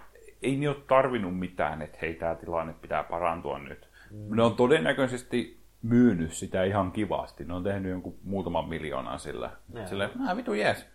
ei 0.41 0.57
ne 0.57 0.69
ole 0.69 0.77
tarvinnut 0.87 1.39
mitään, 1.39 1.81
että 1.81 1.97
hei, 2.01 2.13
tämä 2.13 2.35
tilanne 2.35 2.73
pitää 2.73 3.03
parantua 3.03 3.59
nyt. 3.59 3.89
Mm. 4.11 4.35
Ne 4.35 4.43
on 4.43 4.55
todennäköisesti 4.55 5.59
myynyt 5.81 6.33
sitä 6.33 6.63
ihan 6.63 6.91
kivasti. 6.91 7.45
Ne 7.45 7.53
on 7.53 7.63
tehnyt 7.63 7.91
jonkun 7.91 8.15
muutaman 8.23 8.69
miljoonan 8.69 9.19
sillä. 9.19 9.51
Joo. 9.73 9.87
Silleen, 9.87 10.09
ah, 10.27 10.37
vitu 10.37 10.53
jees. 10.53 10.85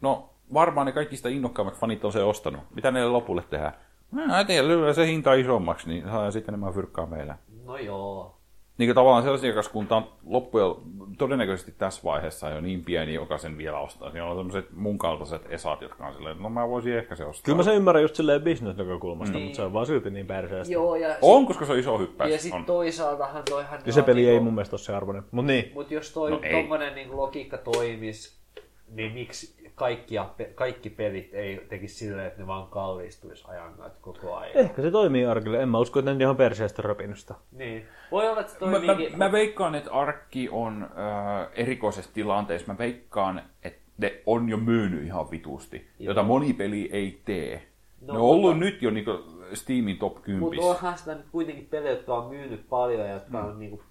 No, 0.00 0.34
varmaan 0.54 0.86
ne 0.86 0.92
kaikista 0.92 1.28
innokkaimmat 1.28 1.74
fanit 1.74 2.04
on 2.04 2.12
se 2.12 2.22
ostanut. 2.22 2.60
Mitä 2.74 2.90
ne 2.90 3.04
lopulle 3.04 3.42
tehdään? 3.50 3.74
No, 4.12 4.36
en 4.36 4.46
tiedä, 4.46 4.92
se 4.92 5.06
hinta 5.06 5.34
isommaksi, 5.34 5.88
niin 5.88 6.04
saa 6.04 6.30
sitten 6.30 6.52
enemmän 6.52 6.74
fyrkkaa 6.74 7.06
meillä. 7.06 7.38
No 7.64 7.76
joo. 7.76 8.39
Niin 8.80 8.88
kuin 8.88 8.94
tavallaan 8.94 9.22
sellaisia 9.22 9.48
asiakaskunta 9.50 9.96
on 9.96 10.08
loppujen 10.26 10.74
todennäköisesti 11.18 11.74
tässä 11.78 12.00
vaiheessa 12.04 12.50
jo 12.50 12.60
niin 12.60 12.84
pieni, 12.84 13.14
joka 13.14 13.38
sen 13.38 13.58
vielä 13.58 13.78
ostaa. 13.78 14.10
Siinä 14.10 14.26
on 14.26 14.50
sellaiset 14.50 14.72
mun 14.76 14.98
kaltaiset 14.98 15.42
esat, 15.48 15.82
jotka 15.82 16.06
on 16.06 16.12
silleen, 16.14 16.32
että 16.32 16.42
no 16.42 16.50
mä 16.50 16.68
voisin 16.68 16.96
ehkä 16.96 17.16
se 17.16 17.24
ostaa. 17.24 17.42
Kyllä 17.44 17.56
mä 17.56 17.62
sen 17.62 17.74
ymmärrän 17.74 18.02
just 18.02 18.14
silleen 18.14 18.42
business-näkökulmasta, 18.42 19.36
Niin. 19.36 19.44
mutta 19.44 19.56
se 19.56 19.62
on 19.62 19.72
vaan 19.72 19.86
silti 19.86 20.10
niin 20.10 20.26
perseestä. 20.26 20.72
Joo, 20.72 20.96
ja 20.96 21.16
On, 21.22 21.46
koska 21.46 21.66
se 21.66 21.72
on 21.72 21.78
iso 21.78 21.98
hyppäys. 21.98 22.32
Ja 22.32 22.38
sitten 22.38 22.64
toisaaltahan 22.64 23.42
toihan... 23.50 23.80
Ja 23.86 23.92
se 23.92 24.02
peli 24.02 24.28
ei 24.28 24.40
mun 24.40 24.54
mielestä 24.54 24.74
ole 24.74 24.80
se 24.80 24.94
arvoinen. 24.94 25.22
Mut 25.30 25.46
niin. 25.46 25.70
Mutta 25.74 25.94
jos 25.94 26.12
toi 26.12 26.30
No 26.30 26.40
tommonen 26.50 26.94
niin 26.94 27.16
logiikka 27.16 27.58
toimis, 27.58 28.40
niin 28.88 29.12
miksi 29.12 29.59
kaikkia, 29.74 30.24
pe- 30.36 30.52
kaikki 30.54 30.90
pelit 30.90 31.34
ei 31.34 31.66
tekisi 31.68 31.94
silleen, 31.94 32.26
että 32.26 32.40
ne 32.40 32.46
vaan 32.46 32.68
kallistuisi 32.68 33.44
ajan 33.48 33.74
koko 34.00 34.34
ajan? 34.36 34.56
Ehkä 34.56 34.82
se 34.82 34.90
toimii 34.90 35.26
arkille. 35.26 35.62
En 35.62 35.68
mä 35.68 35.78
usko, 35.78 35.98
että 35.98 36.14
ne 36.14 36.24
ihan 36.24 36.36
perseestä 36.36 36.82
rapinut 36.82 37.18
sitä. 37.18 37.34
Niin. 37.52 37.86
Voi 38.10 38.28
olla, 38.28 38.40
että 38.40 38.52
se 38.52 38.58
Mä, 38.64 38.70
mä, 38.70 38.80
toimiikin... 38.86 39.18
mä 39.18 39.32
veikkaan, 39.32 39.74
että 39.74 39.90
Arkki 39.92 40.48
on 40.52 40.82
äh, 40.82 41.48
erikoisessa 41.54 42.10
tilanteessa. 42.14 42.72
Mä 42.72 42.78
veikkaan, 42.78 43.42
että 43.62 43.80
ne 43.98 44.22
on 44.26 44.48
jo 44.48 44.56
myynyt 44.56 45.04
ihan 45.04 45.30
vitusti, 45.30 45.76
Joo. 45.76 46.10
jota 46.10 46.22
moni 46.22 46.52
peli 46.52 46.88
ei 46.92 47.20
tee. 47.24 47.62
No, 48.00 48.06
No, 48.06 48.12
ne 48.12 48.18
on 48.18 48.24
ollut 48.30 48.50
mutta- 48.54 48.64
nyt 48.64 48.82
jo 48.82 48.90
niinku 48.90 49.10
Steamin 49.54 49.98
top 49.98 50.22
10. 50.22 50.40
Mutta 50.40 50.62
onhan 50.62 50.98
sitä 50.98 51.14
nyt 51.14 51.26
kuitenkin 51.32 51.66
pelejä, 51.66 51.90
jotka 51.92 52.14
on 52.14 52.28
myynyt 52.30 52.68
paljon 52.68 53.00
ja 53.08 53.12
jotka 53.14 53.38
Mm. 53.42 53.48
on 53.48 53.58
niinku, 53.58 53.82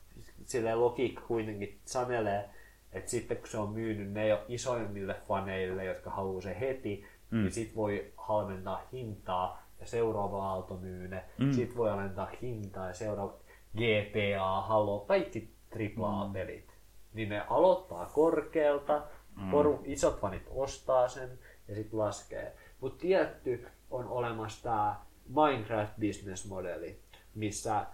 silleen 0.45 0.81
logiikka 0.81 1.21
kuitenkin 1.27 1.77
sanelee, 1.85 2.49
että 2.93 3.11
sitten 3.11 3.37
kun 3.37 3.47
se 3.47 3.57
on 3.57 3.69
myynyt 3.69 4.11
ne 4.11 4.27
jo 4.27 4.45
isoimmille 4.47 5.15
faneille, 5.27 5.85
jotka 5.85 6.09
haluaa 6.09 6.41
se 6.41 6.59
heti, 6.59 7.05
mm. 7.31 7.41
niin 7.41 7.51
sit 7.51 7.75
voi 7.75 8.13
halventaa 8.17 8.81
hintaa 8.93 9.63
ja 9.79 9.85
seuraava 9.85 10.49
aalto 10.49 10.77
myy 10.77 11.07
ne. 11.07 11.23
Mm. 11.37 11.51
Sit 11.51 11.77
voi 11.77 11.91
alentaa 11.91 12.31
hintaa 12.41 12.87
ja 12.87 12.93
seuraava 12.93 13.33
GTA, 13.75 14.61
Halo, 14.61 14.99
kaikki 14.99 15.53
AAA-pelit. 15.75 16.73
Niin 17.13 17.29
ne 17.29 17.41
aloittaa 17.49 18.05
korkealta, 18.05 19.01
mm. 19.35 19.51
poru, 19.51 19.81
isot 19.83 20.19
fanit 20.19 20.47
ostaa 20.49 21.07
sen 21.07 21.39
ja 21.67 21.75
sitten 21.75 21.99
laskee. 21.99 22.55
Mutta 22.79 23.01
tietty 23.01 23.67
on 23.91 24.07
olemassa 24.07 24.63
tämä 24.63 24.95
Minecraft 25.27 25.93
business 25.99 26.49
modeli, 26.49 26.99
missä 27.35 27.85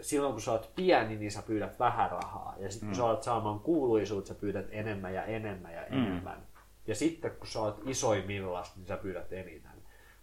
silloin 0.00 0.32
kun 0.32 0.42
sä 0.42 0.52
oot 0.52 0.72
pieni, 0.76 1.16
niin 1.16 1.30
sä 1.30 1.42
pyydät 1.46 1.78
vähän 1.78 2.10
rahaa. 2.10 2.54
Ja 2.58 2.70
sitten 2.70 2.88
kun 2.88 2.96
sä 2.96 3.04
alat 3.04 3.22
saamaan 3.22 3.60
kuuluisuutta, 3.60 4.28
sä 4.28 4.34
pyydät 4.34 4.66
enemmän 4.70 5.14
ja 5.14 5.24
enemmän 5.24 5.74
ja 5.74 5.86
enemmän. 5.86 6.46
Ja 6.86 6.94
sitten 6.94 7.30
kun 7.30 7.46
sä 7.46 7.60
oot 7.60 7.80
isoimmillaan, 7.86 8.64
niin 8.76 8.86
sä 8.86 8.96
pyydät 8.96 9.32
eniten. 9.32 9.70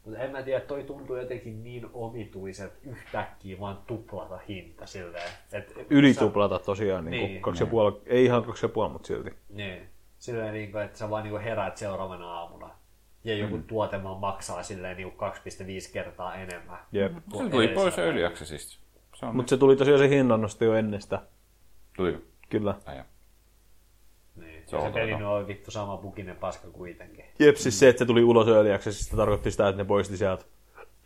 Mutta 0.06 0.19
en 0.19 0.31
mä 0.31 0.43
tiedä, 0.43 0.60
toi 0.60 0.84
tuntuu 0.84 1.15
jotenkin 1.15 1.64
niin 1.64 1.89
omituiset 1.93 2.73
yhtäkkiä 2.84 3.60
vaan 3.60 3.77
tuplata 3.88 4.39
hinta 4.48 4.85
silleen. 4.85 5.30
Et, 5.52 5.73
Ylituplata 5.89 6.60
tosiaan. 6.60 7.06
Niin, 7.06 7.11
Niin. 7.11 7.31
niin 7.31 7.41
kaksi 7.41 7.64
ja 7.64 7.68
puoli, 7.68 8.02
ei 8.06 8.26
ihan 8.26 8.43
kaksi 8.43 8.65
ja 8.65 8.69
puoli, 8.69 8.91
mutta 8.91 9.07
silti. 9.07 9.30
Niin. 9.49 9.89
Silleen, 10.19 10.53
niin 10.53 10.72
kuin, 10.72 10.84
että 10.84 10.98
sä 10.98 11.10
vaan 11.10 11.23
niin 11.23 11.31
kuin 11.31 11.43
heräät 11.43 11.77
seuraavana 11.77 12.34
aamuna. 12.34 12.69
Ja 13.23 13.35
joku 13.38 13.57
mm. 13.57 13.64
tuote 13.64 14.03
vaan 14.03 14.18
maksaa 14.19 14.64
silleen 14.64 14.98
niin 14.98 15.11
kuin 15.11 15.31
2,5 15.31 15.93
kertaa 15.93 16.35
enemmän. 16.35 16.80
Jep. 16.91 17.14
se 17.38 17.49
tuli 17.49 17.68
pois 17.68 17.95
päivällä. 17.95 18.31
Se 19.22 19.26
Mutta 19.34 19.49
se 19.49 19.57
tuli 19.57 19.76
tosiaan 19.76 19.99
se 19.99 20.10
hinnannosto 20.10 20.65
jo 20.65 20.73
ennen 20.76 21.02
sitä. 21.02 21.22
Tuli. 21.98 22.26
Kyllä. 22.49 22.76
Aja. 22.85 23.06
Niin. 24.35 24.64
Se 24.65 24.69
Se, 24.69 24.76
on 24.76 24.84
se 24.84 24.99
peli 24.99 25.14
on 25.14 25.48
vittu 25.48 25.72
sama 25.72 25.98
pukinen 25.98 26.35
paska 26.35 26.68
kuitenkin. 26.68 27.26
Jep, 27.39 27.56
siis 27.56 27.80
se, 27.80 27.89
että 27.89 27.99
se 27.99 28.06
tuli 28.06 28.23
ulos 28.23 28.48
Early 28.48 28.73
Accessista, 28.73 29.18
tarkoitti 29.18 29.52
sitä, 29.52 29.68
että 29.69 29.81
ne 29.81 29.85
poisti 29.88 30.18
sieltä 30.18 30.45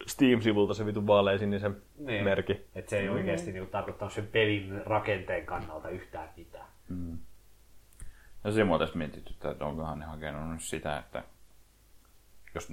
Steam-sivulta 0.08 0.74
se 0.74 0.86
vitun 0.86 1.08
vaalean 1.08 1.40
sinisen 1.40 1.82
Niin. 1.98 2.24
merkki. 2.24 2.66
Että 2.76 2.90
se 2.90 3.00
ei 3.00 3.10
oikeasti 3.10 3.52
niin 3.52 3.68
tarkoittanut 3.68 4.14
sen 4.14 4.28
pelin 4.28 4.86
rakenteen 4.86 5.46
kannalta 5.46 5.90
yhtään 5.90 6.30
mitään. 6.38 6.68
Ja 8.44 8.52
se 8.52 8.64
mua 8.64 8.80
tässä 8.80 8.98
mietitty, 8.98 9.34
että 9.52 9.66
onkohan 9.66 10.00
ne 10.00 10.06
hakenut 10.06 10.50
nyt 10.52 10.62
sitä, 10.62 10.98
että 10.98 11.24
jos 12.56 12.70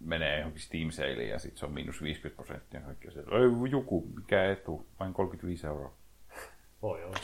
menee 0.00 0.38
johonkin 0.38 0.62
Steam 0.62 0.90
Saleiin 0.90 1.28
ja 1.28 1.38
sitten 1.38 1.58
se 1.58 1.66
on 1.66 1.72
miinus 1.72 2.02
50 2.02 2.36
prosenttia 2.36 2.80
kaikki 2.80 3.10
se, 3.10 3.18
ei 3.20 3.70
joku, 3.70 4.08
mikä 4.16 4.50
etu, 4.52 4.86
vain 5.00 5.14
35 5.14 5.66
euroa. 5.66 5.92
Voi 6.82 7.04
olla. 7.04 7.16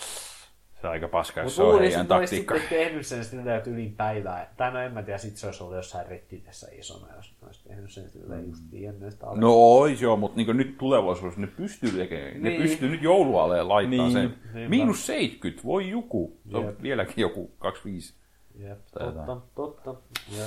Se 0.81 0.87
on 0.87 0.93
aika 0.93 1.09
paska, 1.09 1.41
jos 1.41 1.47
Mutta 1.47 1.57
se 1.57 1.63
on 1.77 1.81
heidän 1.81 2.01
ne 2.01 2.07
taktiikka. 2.09 2.55
sitten 2.59 2.79
tehnyt 2.79 3.07
sen 3.07 3.25
silleen, 3.25 3.57
että 3.57 3.71
yli 3.71 3.95
päivää. 3.97 4.53
Tai 4.57 4.73
no 4.73 4.79
en 4.81 4.93
mä 4.93 5.03
tiedä, 5.03 5.19
sit 5.19 5.37
se 5.37 5.47
olisi 5.47 5.63
ollut 5.63 5.77
jossain 5.77 6.07
Redditissä 6.07 6.69
isona, 6.73 7.15
jos 7.17 7.35
ne 7.41 7.47
olisi 7.47 7.69
tehnyt 7.69 7.91
sen 7.93 8.11
silleen 8.11 8.47
just 8.49 8.63
ennen 8.73 9.13
sitä 9.13 9.27
No 9.35 9.53
ois 9.55 10.03
joo, 10.03 10.17
mutta 10.17 10.37
niin 10.37 10.57
nyt 10.57 10.79
tulevaisuudessa 10.79 11.41
ne 11.41 11.47
pystyy 11.47 11.91
tekemään. 11.91 12.43
Ne 12.43 12.49
Niin. 12.49 12.63
pystyy 12.63 12.89
nyt 12.89 13.03
joulualeen 13.03 13.69
laittaa 13.69 13.91
Niin, 13.99 14.13
sen. 14.13 14.35
niinpä. 14.55 14.69
Miinus 14.71 15.07
70, 15.07 15.65
voi 15.65 15.91
joku. 15.91 16.37
Se 16.51 16.57
on 16.57 16.65
Jep. 16.65 16.83
vieläkin 16.83 17.23
joku 17.23 17.51
25. 17.59 18.15
Jep, 18.59 18.79
totta, 18.99 19.37
totta. 19.55 19.95
Joo. 20.39 20.47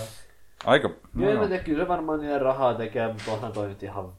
Aika, 0.66 0.90
No, 1.14 1.34
no. 1.34 1.48
tiedä, 1.48 1.64
kyllä 1.64 1.84
se 1.84 1.88
varmaan 1.88 2.20
niiden 2.20 2.42
rahaa 2.42 2.74
tekee, 2.74 3.08
mutta 3.08 3.32
onhan 3.32 3.52
toi 3.52 3.68
nyt 3.68 3.84
ihan 3.84 4.14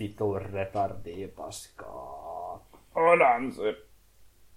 vitun 0.00 0.42
retardia 0.42 1.28
paskaa. 1.36 2.66
Onhan 2.94 3.52
se. 3.52 3.76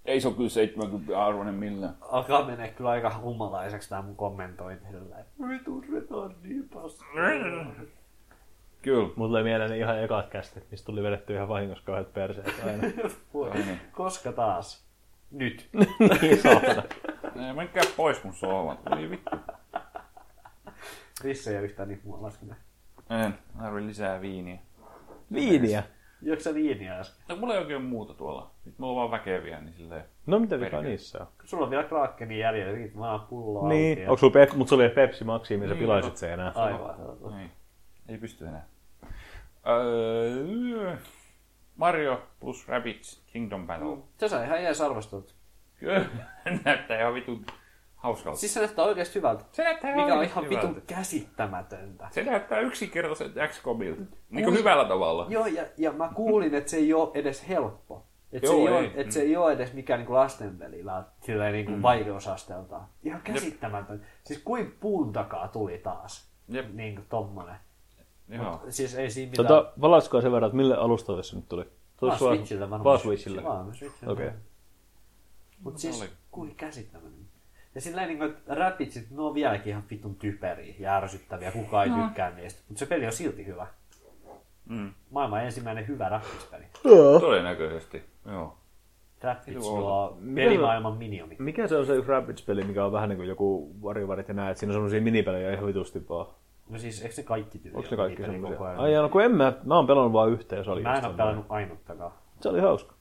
Ei 0.06 0.22
se 0.22 0.28
ole 0.28 0.36
kyllä 0.36 0.50
70 0.50 1.26
arvoinen 1.26 1.54
millään. 1.56 1.96
Alkaa 2.02 2.46
menee 2.46 2.68
kyllä 2.72 2.90
aika 2.90 3.20
humalaiseksi 3.22 3.90
tää 3.90 4.02
mun 4.02 4.16
kommentointi 4.16 4.86
vitun 5.48 5.86
retardia 5.94 6.64
paskaa. 6.74 7.14
Kyllä. 8.82 9.10
Mulla 9.16 9.30
tuli 9.30 9.44
mieleen 9.44 9.70
ne 9.70 9.78
ihan 9.78 10.04
ekat 10.04 10.30
kästit, 10.30 10.72
mistä 10.72 10.86
tuli 10.86 11.04
vedetty 11.04 11.34
ihan 11.34 11.48
vahingossa 11.48 11.86
kauheat 11.86 12.14
perseet 12.14 12.54
aina. 12.66 12.82
Niin. 13.54 13.80
Koska 13.92 14.32
taas? 14.32 14.86
Nyt. 15.32 15.70
niin 16.22 16.42
saatana. 16.42 16.84
Ei, 17.48 17.54
menkää 17.54 17.84
pois 17.98 18.24
mun 18.24 18.34
sohvan. 18.34 18.78
Ei 19.00 19.10
vittu. 19.10 19.36
Risse 21.24 21.52
ei 21.52 21.58
ole 21.58 21.66
yhtään 21.66 21.88
niin 21.90 22.02
mua 22.04 22.22
laskenut. 22.22 22.56
En, 23.26 23.38
tarvii 23.60 23.86
lisää 23.88 24.22
viiniä. 24.22 24.58
Viiniä. 25.34 25.84
Juoksa 26.22 26.44
sä 26.50 26.56
viiniä 26.56 27.00
äsken? 27.00 27.26
No, 27.30 27.36
mulla 27.36 27.54
ei 27.54 27.60
oikein 27.60 27.82
muuta 27.84 28.14
tuolla. 28.14 28.52
Nyt 28.66 28.80
mulla 28.80 28.92
on 28.94 28.98
vaan 28.98 29.12
väkeviä, 29.20 29.62
niin 29.62 29.74
silleen... 29.74 30.04
No 30.26 30.40
mitä 30.40 30.60
vikaa 30.60 30.82
niissä 30.82 31.20
on? 31.22 31.28
Sulla 31.44 31.64
on 31.64 31.70
vielä 31.70 31.84
Krakenin 31.84 32.40
jäljellä, 32.40 32.74
siitä 32.78 33.00
vaan 33.00 33.20
pullo 33.20 33.60
auki. 33.60 33.74
Niin, 33.76 33.98
ja- 34.02 34.10
onko 34.10 34.18
sulla 34.18 34.34
pep, 34.34 34.54
mut 34.54 34.68
sulla 34.68 34.84
oli 34.84 34.90
Pepsi 34.92 35.24
Maxi, 35.24 35.58
missä 35.58 35.74
Niin, 35.74 35.80
pilaisit 35.84 36.12
no. 36.12 36.18
sen 36.18 36.32
enää. 36.34 36.52
Aivan. 36.56 36.96
Ei, 37.42 37.50
ei 38.10 38.18
pysty 38.18 38.46
enää. 38.48 38.66
Öö, 39.68 40.96
Mario 41.76 42.22
plus 42.40 42.68
Rabbids 42.68 43.24
Kingdom 43.28 43.68
Battle. 43.68 43.98
Se 44.18 44.30
sai 44.30 44.46
ihan 44.46 44.64
jees 44.64 44.82
arvostelut. 44.82 45.36
Kyllä, 45.80 46.06
näyttää 46.66 47.00
ihan 47.02 47.14
vitun 47.14 47.46
hauskalta. 48.04 48.40
Siis 48.40 48.54
se 48.54 48.60
näyttää 48.60 48.86
oikeesti 48.86 49.16
hyvältä. 49.16 49.46
se 49.52 49.64
näyttää 49.64 49.96
Mikä 49.96 50.16
on 50.16 50.24
ihan 50.24 50.50
vitun 50.50 50.70
hyvältä. 50.70 50.82
käsittämätöntä. 50.96 52.08
Se 52.12 52.24
näyttää 52.24 52.60
yksinkertaisen 52.60 53.32
XCOMilta. 53.48 54.02
Niin 54.30 54.46
kuin 54.46 54.58
hyvällä 54.58 54.86
tavalla. 54.86 55.26
Joo, 55.30 55.46
ja, 55.46 55.66
ja 55.78 55.92
mä 55.92 56.12
kuulin, 56.16 56.54
että 56.54 56.72
se 56.72 56.78
ei 56.78 56.94
ole 56.94 57.10
edes 57.14 57.48
helppo. 57.48 58.06
Että 58.32 58.48
se, 58.48 58.54
Joo, 58.56 58.68
ei 58.68 58.74
ei. 58.74 58.80
ole, 58.80 58.92
et 58.96 59.12
se 59.12 59.22
ei 59.22 59.38
ole 59.38 59.54
edes 59.54 59.74
mikään 59.74 60.00
niinku 60.00 60.14
lastenpelillä 60.14 61.04
silleen 61.22 61.54
niinku 61.54 61.72
mm. 61.72 61.82
vaikeusasteeltaan. 61.82 62.88
Ihan 63.04 63.22
käsittämätön. 63.22 64.06
Siis 64.24 64.42
kuin 64.44 64.78
puun 64.80 65.14
takaa 65.14 65.48
tuli 65.48 65.78
taas. 65.78 66.32
Jep. 66.48 66.74
Niinku 66.74 67.02
tommonen. 67.10 67.56
Joo. 68.30 68.62
Siis 68.70 68.96
ei 68.96 69.10
siinä 69.10 69.30
mitään. 69.30 69.48
Tota, 69.48 69.74
valaiskaa 69.82 70.22
sen 70.22 70.32
verran, 70.32 70.48
että 70.48 70.58
mille 70.58 70.78
alustalle 70.78 71.24
se 71.24 71.36
nyt 71.36 71.50
tuli? 71.50 71.66
vaan 72.02 72.18
Switchillä 72.18 72.70
varmaan. 72.70 72.84
Vaan 72.84 73.00
Switchillä. 73.00 73.44
Vaan 73.44 73.76
Switchillä. 73.76 74.14
Okei. 74.14 74.30
Mut 75.60 75.78
siis 75.78 76.02
oli. 76.02 76.10
kuin 76.32 76.56
käsittämätön. 76.56 77.23
Ja 77.76 77.82
silleen 77.82 78.08
niinku, 78.08 78.24
että 78.26 78.56
Rapidsit, 78.56 79.12
ne 79.12 79.22
on 79.22 79.34
vieläkin 79.34 79.70
ihan 79.70 79.84
vitun 79.90 80.16
typeriä 80.16 80.76
ja 80.80 80.96
ärsyttäviä, 80.96 81.52
kukaan 81.52 81.88
ei 81.88 82.06
tykkää 82.06 82.32
niistä. 82.32 82.62
Mutta 82.68 82.80
se 82.80 82.86
peli 82.86 83.06
on 83.06 83.12
silti 83.12 83.46
hyvä. 83.46 83.68
Mm. 84.70 84.94
Maailman 85.12 85.46
ensimmäinen 85.46 85.88
hyvä 85.88 86.10
Rapids-peli. 86.10 86.64
Todennäköisesti. 87.20 88.04
Joo. 88.26 88.58
Rapids 89.22 89.66
Joo. 89.66 90.18
Mikä 90.20 90.42
se- 90.42 90.46
pelimaailman 90.46 90.98
miniomi. 90.98 91.36
Mikä 91.40 91.68
se 91.68 91.78
on 91.78 91.86
se 91.86 91.96
yksi 91.96 92.12
Rabbids-peli, 92.12 92.64
mikä 92.64 92.86
on 92.86 92.92
vähän 92.92 93.10
niin 93.10 93.18
kuin 93.18 93.30
joku 93.30 93.76
varjovarit 93.84 94.28
ja 94.28 94.34
näet, 94.34 94.58
siinä 94.58 94.72
on 94.72 94.76
semmosia 94.76 95.02
minipelejä 95.02 95.54
ihan 95.54 95.66
vitusti 95.66 96.10
vaan. 96.10 96.28
No 96.70 96.78
siis, 96.78 97.02
eikö 97.02 97.14
ne 97.18 97.24
kaikki 97.24 97.60
tyyli 97.60 97.78
Onko 97.78 97.88
ne 97.92 97.98
kaikki 97.98 98.24
ajan? 98.24 98.80
Ai 98.80 98.94
no 98.94 99.10
kun 99.10 99.22
en 99.24 99.32
mä, 99.32 99.54
mä 99.64 99.76
oon 99.76 99.88
pelannut 99.88 100.14
vaan 100.14 100.30
yhteen 100.30 100.64
se 100.64 100.72
oli 100.72 100.82
Mä 100.84 100.90
en 100.90 100.96
semmoinen. 100.96 101.18
pelannut 101.18 101.46
ainuttakaan. 101.50 102.12
Se 102.42 102.50
oli 102.50 102.60
hauska. 102.60 102.96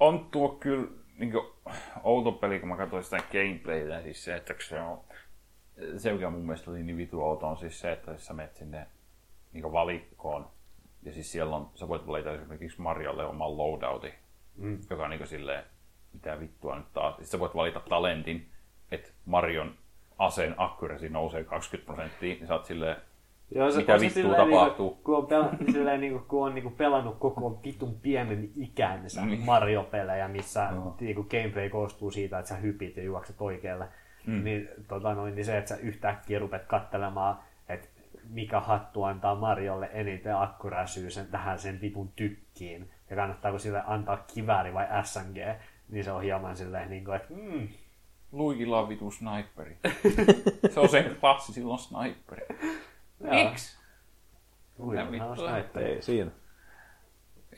On 0.00 0.26
tuo 0.30 0.48
kyllä 0.48 0.86
niin 1.20 1.32
outo 2.02 2.32
peli, 2.32 2.60
kun 2.60 2.68
mä 2.68 2.76
katsoin 2.76 3.04
sitä 3.04 3.22
gameplaytä, 3.32 4.02
siis 4.02 4.24
se, 4.24 4.36
että 4.36 4.54
se 4.68 4.80
on, 4.80 5.00
se 5.96 6.12
mikä 6.12 6.30
mun 6.30 6.46
mielestä 6.46 6.70
oli 6.70 6.82
niin 6.82 6.96
vitu 6.96 7.22
outo 7.22 7.46
on 7.46 7.56
siis 7.56 7.80
se, 7.80 7.92
että 7.92 8.10
jos 8.10 8.26
sä 8.26 8.34
menet 8.34 8.56
sinne 8.56 8.86
niin 9.52 9.72
valikkoon, 9.72 10.50
ja 11.02 11.12
siis 11.12 11.32
siellä 11.32 11.56
on, 11.56 11.70
sä 11.74 11.88
voit 11.88 12.06
valita 12.06 12.32
esimerkiksi 12.32 12.80
Marjalle 12.80 13.26
oman 13.26 13.56
loadoutin, 13.56 14.12
mm. 14.56 14.78
joka 14.90 15.04
on 15.04 15.10
niin 15.10 15.26
silleen, 15.26 15.64
mitä 16.12 16.40
vittua 16.40 16.76
nyt 16.76 16.92
taas. 16.92 17.14
Sitten 17.14 17.26
sä 17.26 17.38
voit 17.38 17.54
valita 17.54 17.80
talentin, 17.80 18.48
että 18.90 19.10
Marion 19.24 19.74
aseen 20.18 20.54
accuracy 20.56 21.08
nousee 21.08 21.44
20 21.44 21.86
prosenttia, 21.86 22.34
niin 22.34 22.46
sä 22.46 22.54
oot 22.54 22.66
silleen, 22.66 22.96
Joo, 23.54 23.68
Mitä 23.76 23.94
on 23.94 24.00
vittua 24.00 24.22
silleen 24.22 24.50
tapahtuu? 24.50 24.88
Niinku, 24.88 25.02
kun 25.02 25.16
on, 25.16 25.24
pel- 25.24 25.72
silleen, 25.72 26.00
niinku, 26.00 26.18
kun 26.28 26.46
on 26.46 26.54
niinku 26.54 26.70
pelannut 26.70 27.18
koko 27.18 27.60
vitun 27.64 27.94
pienen 28.00 28.50
ikänsä 28.56 29.26
Niin. 29.26 29.44
Mario-pelejä, 29.44 30.28
missä 30.28 30.70
niinku, 31.00 31.24
gameplay 31.24 31.68
koostuu 31.68 32.10
siitä, 32.10 32.38
että 32.38 32.48
sä 32.48 32.56
hypit 32.56 32.96
ja 32.96 33.02
juokset 33.02 33.36
oikealle, 33.40 33.88
mm. 34.26 34.44
niin, 34.44 34.68
tota 34.88 35.14
noin, 35.14 35.34
niin 35.34 35.44
se, 35.44 35.58
että 35.58 35.68
sä 35.68 35.76
yhtäkkiä 35.76 36.38
rupet 36.38 36.64
katselemaan, 36.64 37.38
että 37.68 37.88
mikä 38.28 38.60
hattu 38.60 39.02
antaa 39.02 39.34
Mariolle 39.34 39.90
eniten 39.92 40.36
akkuräsyy 40.36 41.10
sen 41.10 41.26
tähän 41.26 41.58
sen 41.58 41.80
vitun 41.80 42.12
tykkiin, 42.16 42.90
ja 43.10 43.16
kannattaako 43.16 43.58
sille 43.58 43.82
antaa 43.86 44.16
kivääri 44.34 44.74
vai 44.74 44.86
SMG, 45.04 45.36
niin 45.88 46.04
se 46.04 46.12
on 46.12 46.22
hieman 46.22 46.56
silleen, 46.56 46.90
niin 46.90 47.04
kuin, 47.04 47.16
että 47.16 47.34
mm, 47.34 47.68
Luikilla 48.32 48.80
on 48.80 48.88
vitu 48.88 49.10
sniperi. 49.10 49.76
se 50.74 50.80
on 50.80 50.88
se 50.88 51.16
klassi, 51.20 51.52
silloin 51.52 51.78
sniperi. 51.78 52.46
Miksi? 53.20 53.78
Luikilla 54.78 55.24
on 55.24 55.36
sniperi. 55.36 55.84
Ei 55.84 56.02
siinä. 56.02 56.30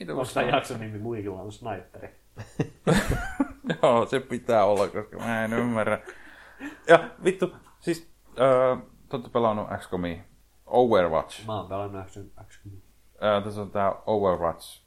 Vitu 0.00 0.12
Onko 0.12 0.30
tämä 0.34 0.46
jakson 0.46 0.80
nimi 0.80 0.98
Luikilla 0.98 1.40
on 1.40 1.52
sniperi? 1.52 2.08
Joo, 3.82 4.06
se 4.06 4.20
pitää 4.20 4.64
olla, 4.64 4.88
koska 4.88 5.18
mä 5.18 5.44
en 5.44 5.52
ymmärrä. 5.52 5.98
Ja 6.88 7.10
vittu, 7.24 7.56
siis 7.80 8.10
äh, 8.28 8.82
te 9.08 9.16
olette 9.16 9.30
pelannut 9.30 9.68
XCOMia. 9.78 10.22
Overwatch. 10.66 11.46
Mä 11.46 11.56
oon 11.56 11.68
pelannut 11.68 12.02
Action. 12.36 12.72
Äh, 13.22 13.44
tässä 13.44 13.60
on 13.60 13.70
tää 13.70 13.94
Overwatch 14.06 14.82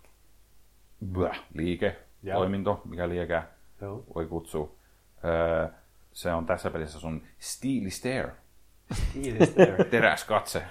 Bläh, 1.06 1.44
liike, 1.54 2.00
Joo. 2.24 2.38
toiminto, 2.38 2.82
mikä 2.86 3.10
liekää 3.10 3.52
Joo. 3.82 4.04
voi 4.16 4.26
kutsua. 4.26 4.76
Äh, 5.26 5.72
se 6.14 6.34
on 6.34 6.46
tässä 6.46 6.70
pelissä 6.70 7.00
sun 7.00 7.22
Steely 7.40 7.90
stare. 7.90 8.36
teräs 9.92 10.24
katse. 10.24 10.64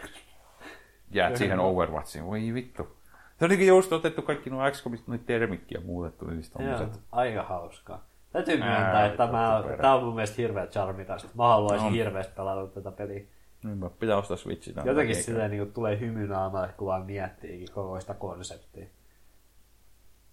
Jäät 1.10 1.36
siihen 1.36 1.60
Overwatchiin, 1.60 2.26
voi 2.26 2.54
vittu. 2.54 2.96
Se 3.38 3.44
olikin 3.44 3.66
just 3.66 3.92
otettu 3.92 4.22
kaikki 4.22 4.50
nuo 4.50 4.70
XCOMista, 4.70 5.04
noita 5.10 5.24
termikkiä 5.26 5.80
muutettu, 5.84 6.26
niistä 6.26 6.62
Joo, 6.62 6.78
tommoset. 6.78 7.02
aika 7.12 7.42
hauskaa. 7.42 8.04
Täytyy 8.32 8.60
Ää, 8.62 8.80
myöntää, 8.80 9.06
että 9.06 9.26
tämä, 9.26 9.60
totta 9.62 9.76
tämä 9.82 9.94
on 9.94 10.04
mun 10.04 10.14
mielestä 10.14 10.36
hirveä 10.36 10.66
charmikas. 10.66 11.34
Mä 11.34 11.48
haluaisin 11.48 11.86
On. 11.86 11.92
hirveästi 11.92 12.32
pelata 12.36 12.66
tätä 12.66 12.90
peliä. 12.90 13.22
Niinpä, 13.64 13.90
pitää 13.90 14.16
ostaa 14.16 14.36
Switchitä. 14.36 14.82
Jotenkin 14.84 15.16
silleen 15.16 15.50
niin 15.50 15.72
tulee 15.72 16.00
hymy 16.00 16.26
naamalle, 16.26 16.68
kun 16.68 16.86
vaan 16.86 17.06
miettiikin 17.06 17.68
koko 17.74 18.00
sitä 18.00 18.14
konseptia. 18.14 18.86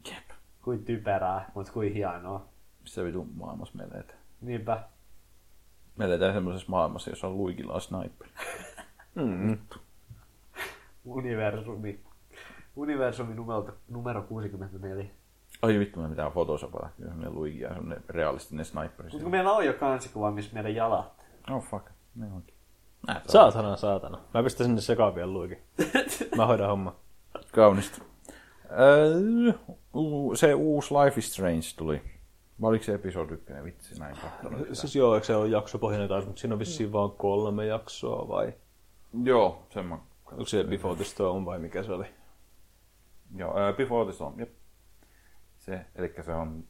Jep. 0.10 0.30
Kuin 0.62 0.86
typerää, 0.86 1.52
mutta 1.56 1.72
kuin 1.72 1.94
hienoa. 1.94 2.46
Missä 2.82 3.04
vitun 3.04 3.30
maailmassa 3.36 3.78
me 3.78 3.84
eletään? 3.84 4.20
Niinpä. 4.42 4.84
Me 5.98 6.06
eletään 6.06 6.34
semmoisessa 6.34 6.70
maailmassa, 6.70 7.10
jossa 7.10 7.28
on 7.28 7.38
luikilla 7.38 7.74
on 7.74 7.82
sniperi. 7.82 8.32
Mm. 9.16 9.58
Universumi. 11.06 12.00
Universumi 12.76 13.34
numero, 13.36 13.68
numero 13.90 14.22
64. 14.22 15.06
Ai 15.62 15.80
vittu, 15.80 16.00
me 16.00 16.10
pitää 16.10 16.30
photoshopata. 16.30 16.90
Kyllä 16.98 17.10
semmoinen 17.10 17.36
luigi 17.36 17.60
ja 17.60 17.74
semmoinen 17.74 18.04
realistinen 18.10 18.66
sniperi. 18.66 19.10
Mutta 19.10 19.24
kun 19.24 19.32
meillä 19.32 19.52
on 19.52 19.66
jo 19.66 19.74
kansikuva, 19.74 20.32
missä 20.32 20.54
meidän 20.54 20.76
jalat. 20.76 21.26
Oh 21.52 21.64
fuck, 21.64 21.86
ne 22.16 22.26
onkin. 22.26 22.56
Näet. 23.08 23.30
Saatana, 23.30 23.76
saatana. 23.76 24.20
Mä 24.34 24.44
pistän 24.44 24.66
sinne 24.68 24.82
sekaan 24.82 25.16
vielä 25.16 25.34
luikin. 25.34 25.58
Mä 26.38 26.46
hoidan 26.46 26.68
homma. 26.68 26.96
Kaunista. 27.52 28.02
Öö, 28.80 29.54
se 30.36 30.54
uusi 30.54 30.94
Life 30.94 31.20
is 31.20 31.34
Strange 31.34 31.62
tuli. 31.78 32.02
Vai 32.62 32.70
oliko 32.70 32.84
se 32.84 32.94
episodi 32.94 33.34
ykkönen? 33.34 33.64
Vitsi, 33.64 34.00
mä 34.00 34.10
en 34.10 34.16
katsonut 34.22 34.60
sitä. 34.60 34.76
Siis 34.76 34.96
joo, 34.96 35.16
eikö 35.16 35.28
se 35.28 35.36
ole 35.36 35.48
jaksopohjainen 35.48 36.10
taas, 36.10 36.26
mutta 36.26 36.40
siinä 36.42 36.54
on 36.56 36.60
vissiin 36.60 36.92
vaan 36.92 37.12
kolme 37.12 37.66
jaksoa 37.66 38.28
vai? 38.28 38.54
Joo, 39.24 39.66
sen 39.70 39.86
mä 39.86 39.98
Onko 40.32 40.46
se 40.46 40.64
Before 40.64 40.96
the 40.96 41.04
Storm 41.04 41.46
vai 41.46 41.60
mikä 41.60 41.84
se 41.84 41.92
oli? 41.92 42.06
Joo, 43.36 43.52
uh, 43.52 43.76
Before 43.78 44.06
the 44.06 44.14
Storm, 44.14 44.40
jep. 44.40 44.50
Se, 45.58 45.86
eli 45.96 46.14
se 46.22 46.34
on... 46.34 46.64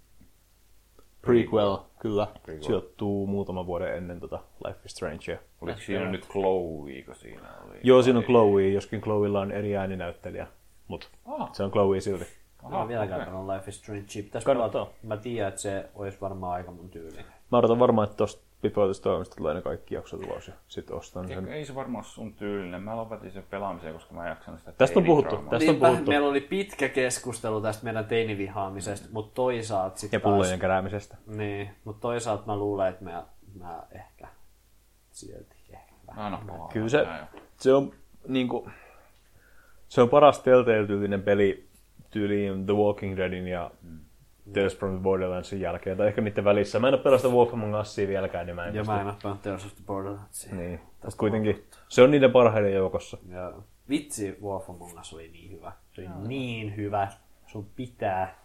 Prequel, 1.22 1.78
kyllä. 2.00 2.28
Prequel. 2.44 2.64
Sijoittuu 2.64 3.28
muutaman 3.28 3.66
vuoden 3.66 3.98
ennen 3.98 4.20
tota 4.20 4.40
Life 4.66 4.80
is 4.86 4.92
Strange. 4.92 5.40
Oliko 5.62 5.80
siinä 5.80 6.12
nyt 6.12 6.28
Chloe, 6.28 7.02
kun 7.06 7.16
siinä 7.16 7.54
oli? 7.66 7.80
Joo, 7.84 8.04
siinä 8.04 8.20
on 8.20 8.26
Chloe, 8.26 8.70
joskin 8.70 9.02
Chloella 9.02 9.42
on 9.42 9.52
eri 9.52 9.78
ääninäyttelijä. 9.78 10.48
Mutta 10.88 11.08
Ah, 11.26 11.54
se 11.54 11.64
on 11.64 11.72
Chloe 11.72 12.02
silti. 12.02 12.26
Mä 12.70 12.78
oon 12.78 12.88
vielä 12.88 13.04
okei. 13.04 13.18
katsonut 13.18 13.48
Life 13.48 13.70
is 13.70 13.78
Strange. 13.78 14.06
Pitäis 14.16 14.46
Kannattaa. 14.46 14.86
pelata. 14.86 14.98
Mä 15.04 15.18
tiedän, 15.18 15.50
että 15.50 15.62
se 15.62 15.90
olisi 15.96 16.18
varmaan 16.22 16.54
aika 16.54 16.72
mun 16.72 16.90
tyyli. 16.90 17.18
Mä 17.52 17.58
odotan 17.58 17.80
varmaan, 17.80 18.06
että 18.06 18.18
tosta 18.18 18.44
Before 18.62 18.88
the 18.88 18.94
Stormista 18.94 19.36
tulee 19.36 19.54
ne 19.54 19.62
kaikki 19.62 19.96
jaksot 19.96 20.24
ulos 20.24 20.48
ja 20.48 20.54
sit 20.68 20.92
ostan 20.92 21.28
sen. 21.28 21.48
Ei 21.48 21.66
se 21.66 21.76
varmaan 21.76 22.06
ole 22.06 22.12
sun 22.12 22.34
tyylinen. 22.34 22.84
Mä 22.84 22.98
lopetin 22.98 23.32
sen 23.32 23.44
pelaamisen, 23.50 23.94
koska 23.94 24.14
mä 24.14 24.24
en 24.24 24.30
jaksanut 24.30 24.60
sitä 24.60 24.72
Tästä 24.72 25.00
on 25.00 25.06
puhuttu, 25.06 25.38
tästä 25.50 25.72
on 25.72 25.78
puhuttu. 25.78 26.12
meillä 26.12 26.28
oli 26.28 26.42
pitkä 26.42 26.90
keskustelu 26.90 27.62
tästä 27.62 27.84
meidän 27.84 28.06
teinivihaamisesta, 28.06 29.08
mutta 29.12 29.36
toisaalta 29.36 29.98
sitten 29.98 30.18
Ja 30.18 30.22
pullojen 30.22 30.60
keräämisestä. 30.60 31.18
Niin, 31.28 31.70
mutta 31.84 32.02
toisaalta 32.02 32.44
mä 32.46 32.56
luulen, 32.56 32.88
että 32.90 33.04
mä, 33.04 33.24
mä 33.60 33.84
ehkä 33.92 34.28
silti 35.12 35.56
ehkä 35.70 35.94
vähän. 36.08 36.26
Aina 36.26 36.44
pahaa. 36.48 36.68
Kyllä 36.68 36.90
se, 36.90 37.08
se 37.58 37.74
on 37.74 37.92
niinku, 38.28 38.70
se 39.90 40.02
on 40.02 40.10
paras 40.10 40.40
Telltale-tyylinen 40.40 41.24
peli 41.24 41.71
tyyliin 42.12 42.66
The 42.66 42.74
Walking 42.74 43.18
Deadin 43.18 43.48
ja 43.48 43.72
Tales 44.54 44.78
from 44.78 44.92
the 44.92 45.04
Borderlandsin 45.04 45.62
jälkeen, 45.62 45.98
tai 45.98 46.08
ehkä 46.08 46.22
niiden 46.22 46.44
välissä. 46.44 46.80
Mä 46.80 46.88
en 46.88 46.94
ole 46.94 47.04
pelasta 47.04 47.28
Wolf 47.28 47.54
Among 47.54 47.80
Usia 47.80 48.08
vieläkään, 48.08 48.46
niin 48.46 48.56
mä 48.56 48.66
en 48.66 48.76
Ja 48.76 48.84
mä 48.84 49.02
en 49.02 49.08
ole 49.08 49.16
pelannut 49.22 49.42
Tales 49.42 49.66
of 49.66 49.76
the 49.76 49.84
Borderlandsia. 49.86 50.56
Niin, 50.56 50.80
mutta 50.80 51.18
kuitenkin 51.18 51.66
se 51.90 52.02
on 52.02 52.12
niiden 52.12 52.32
parhaiden 52.32 52.74
joukossa. 52.74 53.18
Ja 53.30 53.54
vitsi, 53.90 54.38
Wolf 54.42 54.70
Among 54.70 55.00
Us 55.00 55.14
oli 55.14 55.28
niin 55.28 55.52
hyvä. 55.52 55.72
Se 55.92 56.02
oli 56.02 56.28
niin 56.28 56.76
hyvä. 56.76 57.08
Sun 57.48 57.66
pitää 57.76 58.36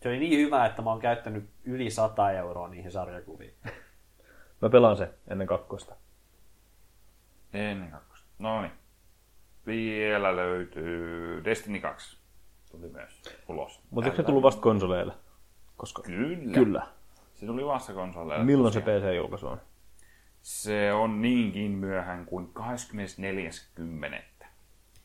Se 0.00 0.08
oli 0.08 0.18
niin 0.18 0.46
hyvä, 0.46 0.66
että 0.66 0.82
mä 0.82 0.90
oon 0.90 1.00
käyttänyt 1.00 1.44
yli 1.64 1.90
100 1.90 2.32
euroa 2.32 2.68
niihin 2.68 2.90
sarjakuviin. 2.90 3.54
Mä 4.62 4.70
pelaan 4.70 4.96
se 4.96 5.14
ennen 5.28 5.46
kakkosta. 5.46 5.96
Ennen 7.52 7.90
kakkosta. 7.90 8.26
No 8.38 8.60
niin. 8.60 8.72
Vielä 9.66 10.36
löytyy 10.36 11.44
Destiny 11.44 11.80
2. 11.80 12.23
Tuli 12.76 12.88
myös 12.92 13.22
ulos. 13.48 13.80
Mutta 13.90 14.10
eikö 14.10 14.16
se 14.16 14.22
tullut 14.22 14.42
vasta 14.42 14.62
konsoleille? 14.62 15.12
Koska... 15.76 16.02
Kyllä. 16.02 16.54
Kyllä. 16.54 16.86
Se 17.34 17.46
tuli 17.46 17.66
vasta 17.66 17.92
konsoleille. 17.92 18.44
Milloin 18.44 18.72
se 18.72 18.80
tosiaan. 18.80 19.02
PC-julkaisu 19.02 19.46
on? 19.46 19.60
Se 20.42 20.92
on 20.92 21.22
niinkin 21.22 21.70
myöhään 21.70 22.26
kuin 22.26 22.50
24.10. 24.40 24.46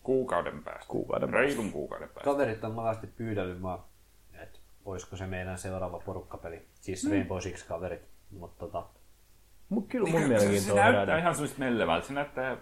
Kuukauden 0.04 0.64
päästä. 0.64 0.86
Kuukauden 0.88 1.32
päästä. 1.32 1.48
Reilun 1.48 1.72
kuukauden 1.72 2.10
päästä. 2.10 2.32
Kaverit 2.32 2.64
on 2.64 2.74
monesti 2.74 3.08
pyydellyt 3.08 3.62
mua, 3.62 3.88
että 4.34 4.60
olisiko 4.86 5.16
se 5.16 5.28
meidän 5.28 5.58
seuraava 5.58 6.00
porukkapeli. 6.00 6.68
Siis 6.82 7.06
mm. 7.06 7.12
Rainbow 7.12 7.40
Six 7.40 7.68
kaverit. 7.68 8.02
Mutta 8.32 8.66
tota, 8.66 8.86
Mut 9.70 9.88
kyllä 9.88 10.10
mun 10.10 10.22
se 10.22 10.28
mielenkiintoa 10.28 10.76
näyttää 10.76 11.18
ihan 11.18 11.36
semmoista 11.36 11.60
mellevältä. 11.60 12.08
Se 12.08 12.14
näyttää 12.14 12.58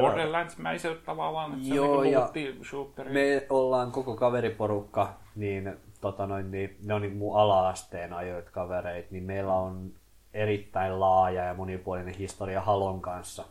Borderlands-mäiseltä 0.00 1.00
tavallaan. 1.04 1.52
Että 1.52 1.64
se 1.68 1.74
Joo, 1.74 1.98
on 1.98 2.10
ja 2.10 2.30
niin 2.34 2.64
shooteri. 2.64 3.12
me 3.12 3.46
ollaan 3.50 3.92
koko 3.92 4.16
kaveriporukka, 4.16 5.14
niin, 5.36 5.76
tota 6.00 6.26
noin, 6.26 6.50
niin 6.50 6.76
ne 6.84 6.94
on 6.94 7.02
niin 7.02 7.16
mun 7.16 7.36
ala-asteen 7.40 8.12
ajoit 8.12 8.50
kavereit, 8.50 9.10
niin 9.10 9.24
meillä 9.24 9.54
on 9.54 9.92
erittäin 10.34 11.00
laaja 11.00 11.44
ja 11.44 11.54
monipuolinen 11.54 12.14
historia 12.14 12.60
Halon 12.60 13.00
kanssa. 13.00 13.44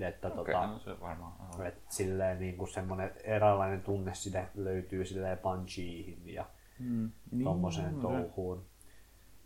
Että 0.00 0.28
Okei, 0.28 0.54
tota, 0.54 0.66
no 0.66 0.78
se 0.78 1.00
varmaan. 1.00 1.32
on. 1.58 1.66
Et 1.66 1.82
silleen 1.88 2.38
niin 2.38 2.56
kuin 2.56 2.68
semmoinen 2.68 3.10
eräänlainen 3.24 3.82
tunne 3.82 4.14
sinne 4.14 4.48
löytyy 4.54 5.04
silleen 5.04 5.38
Bungiehin 5.38 6.22
ja 6.34 6.44
mm, 6.78 7.10
niin, 7.30 7.44
tommoseen 7.44 8.00
touhuun. 8.00 8.66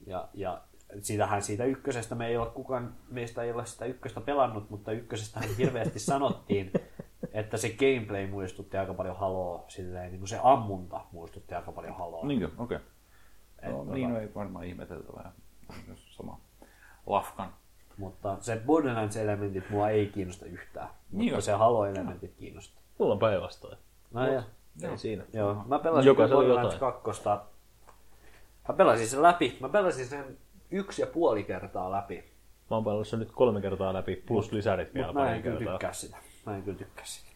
Ja, 0.07 0.29
ja 0.35 0.63
siitähän 1.01 1.43
siitä 1.43 1.65
ykkösestä 1.65 2.15
me 2.15 2.27
ei 2.27 2.37
ole 2.37 2.51
kukaan, 2.51 2.95
meistä 3.11 3.43
ei 3.43 3.53
ole 3.53 3.67
sitä 3.67 3.85
ykköstä 3.85 4.21
pelannut, 4.21 4.71
mutta 4.71 4.93
ykkösestähän 4.93 5.49
hirveästi 5.59 5.99
sanottiin, 5.99 6.73
että 7.33 7.57
se 7.57 7.69
gameplay 7.69 8.27
muistutti 8.27 8.77
aika 8.77 8.95
paljon 8.95 9.17
haloa, 9.17 9.65
silleen 9.69 10.11
niin 10.11 10.19
kuin 10.21 10.29
se 10.29 10.41
ammunta 10.43 11.01
muistutti 11.13 11.55
aika 11.55 11.73
paljon 11.73 11.95
haloa. 11.97 12.27
Niinkö? 12.27 12.49
Okei. 12.59 12.79
Et 13.63 13.71
No, 13.73 13.85
tota- 13.85 13.93
niin 13.95 14.17
ei 14.17 14.35
varmaan 14.35 14.65
ihmeteltävää. 14.65 15.33
Jos 15.89 16.17
Sama 16.17 16.41
lafkan. 17.07 17.55
Mutta 17.97 18.37
se 18.41 18.63
Borderlands-elementit 18.67 19.71
mua 19.71 19.89
ei 19.89 20.07
kiinnosta 20.07 20.47
yhtään, 20.47 20.89
Niin 21.11 21.25
mutta 21.25 21.37
on. 21.37 21.43
se 21.43 21.53
halo-elementit 21.53 22.35
kiinnostaa. 22.37 22.83
Mulla 22.99 23.13
on 23.13 23.19
päinvastoin. 23.19 23.79
No, 24.13 24.27
ja, 24.27 24.43
Ei 24.91 24.99
siinä. 24.99 25.25
Joo, 25.33 25.55
mä 25.67 25.79
pelasin 25.79 26.17
Borderlands 26.17 26.75
jotain. 26.75 26.93
2. 27.03 27.23
Mä 28.69 28.75
pelasin 28.77 29.09
sen 29.09 29.23
läpi. 29.23 29.57
Mä 29.61 29.69
pelasin 29.69 30.07
sen 30.07 30.39
yksi 30.73 31.03
ja 31.03 31.07
puoli 31.07 31.45
kertaa 31.45 31.91
läpi. 31.93 32.25
Mä 32.71 32.77
oon 32.77 32.85
pelannut 32.85 33.09
sen 33.09 33.19
nyt 33.19 33.31
kolme 33.33 33.61
kertaa 33.61 33.93
läpi, 33.95 34.17
plus 34.27 34.53
lisärit 34.53 34.95
vielä 34.95 35.07
Mutta 35.07 35.21
mä 35.21 35.35
en 35.35 35.43
kyllä 35.43 35.59
kertaa. 35.59 35.75
tykkää 35.75 35.93
sitä. 35.93 36.17
Mä 36.47 36.57
en 36.57 36.63
kyllä 36.63 36.79
tykkää 36.79 37.05
sitä. 37.05 37.33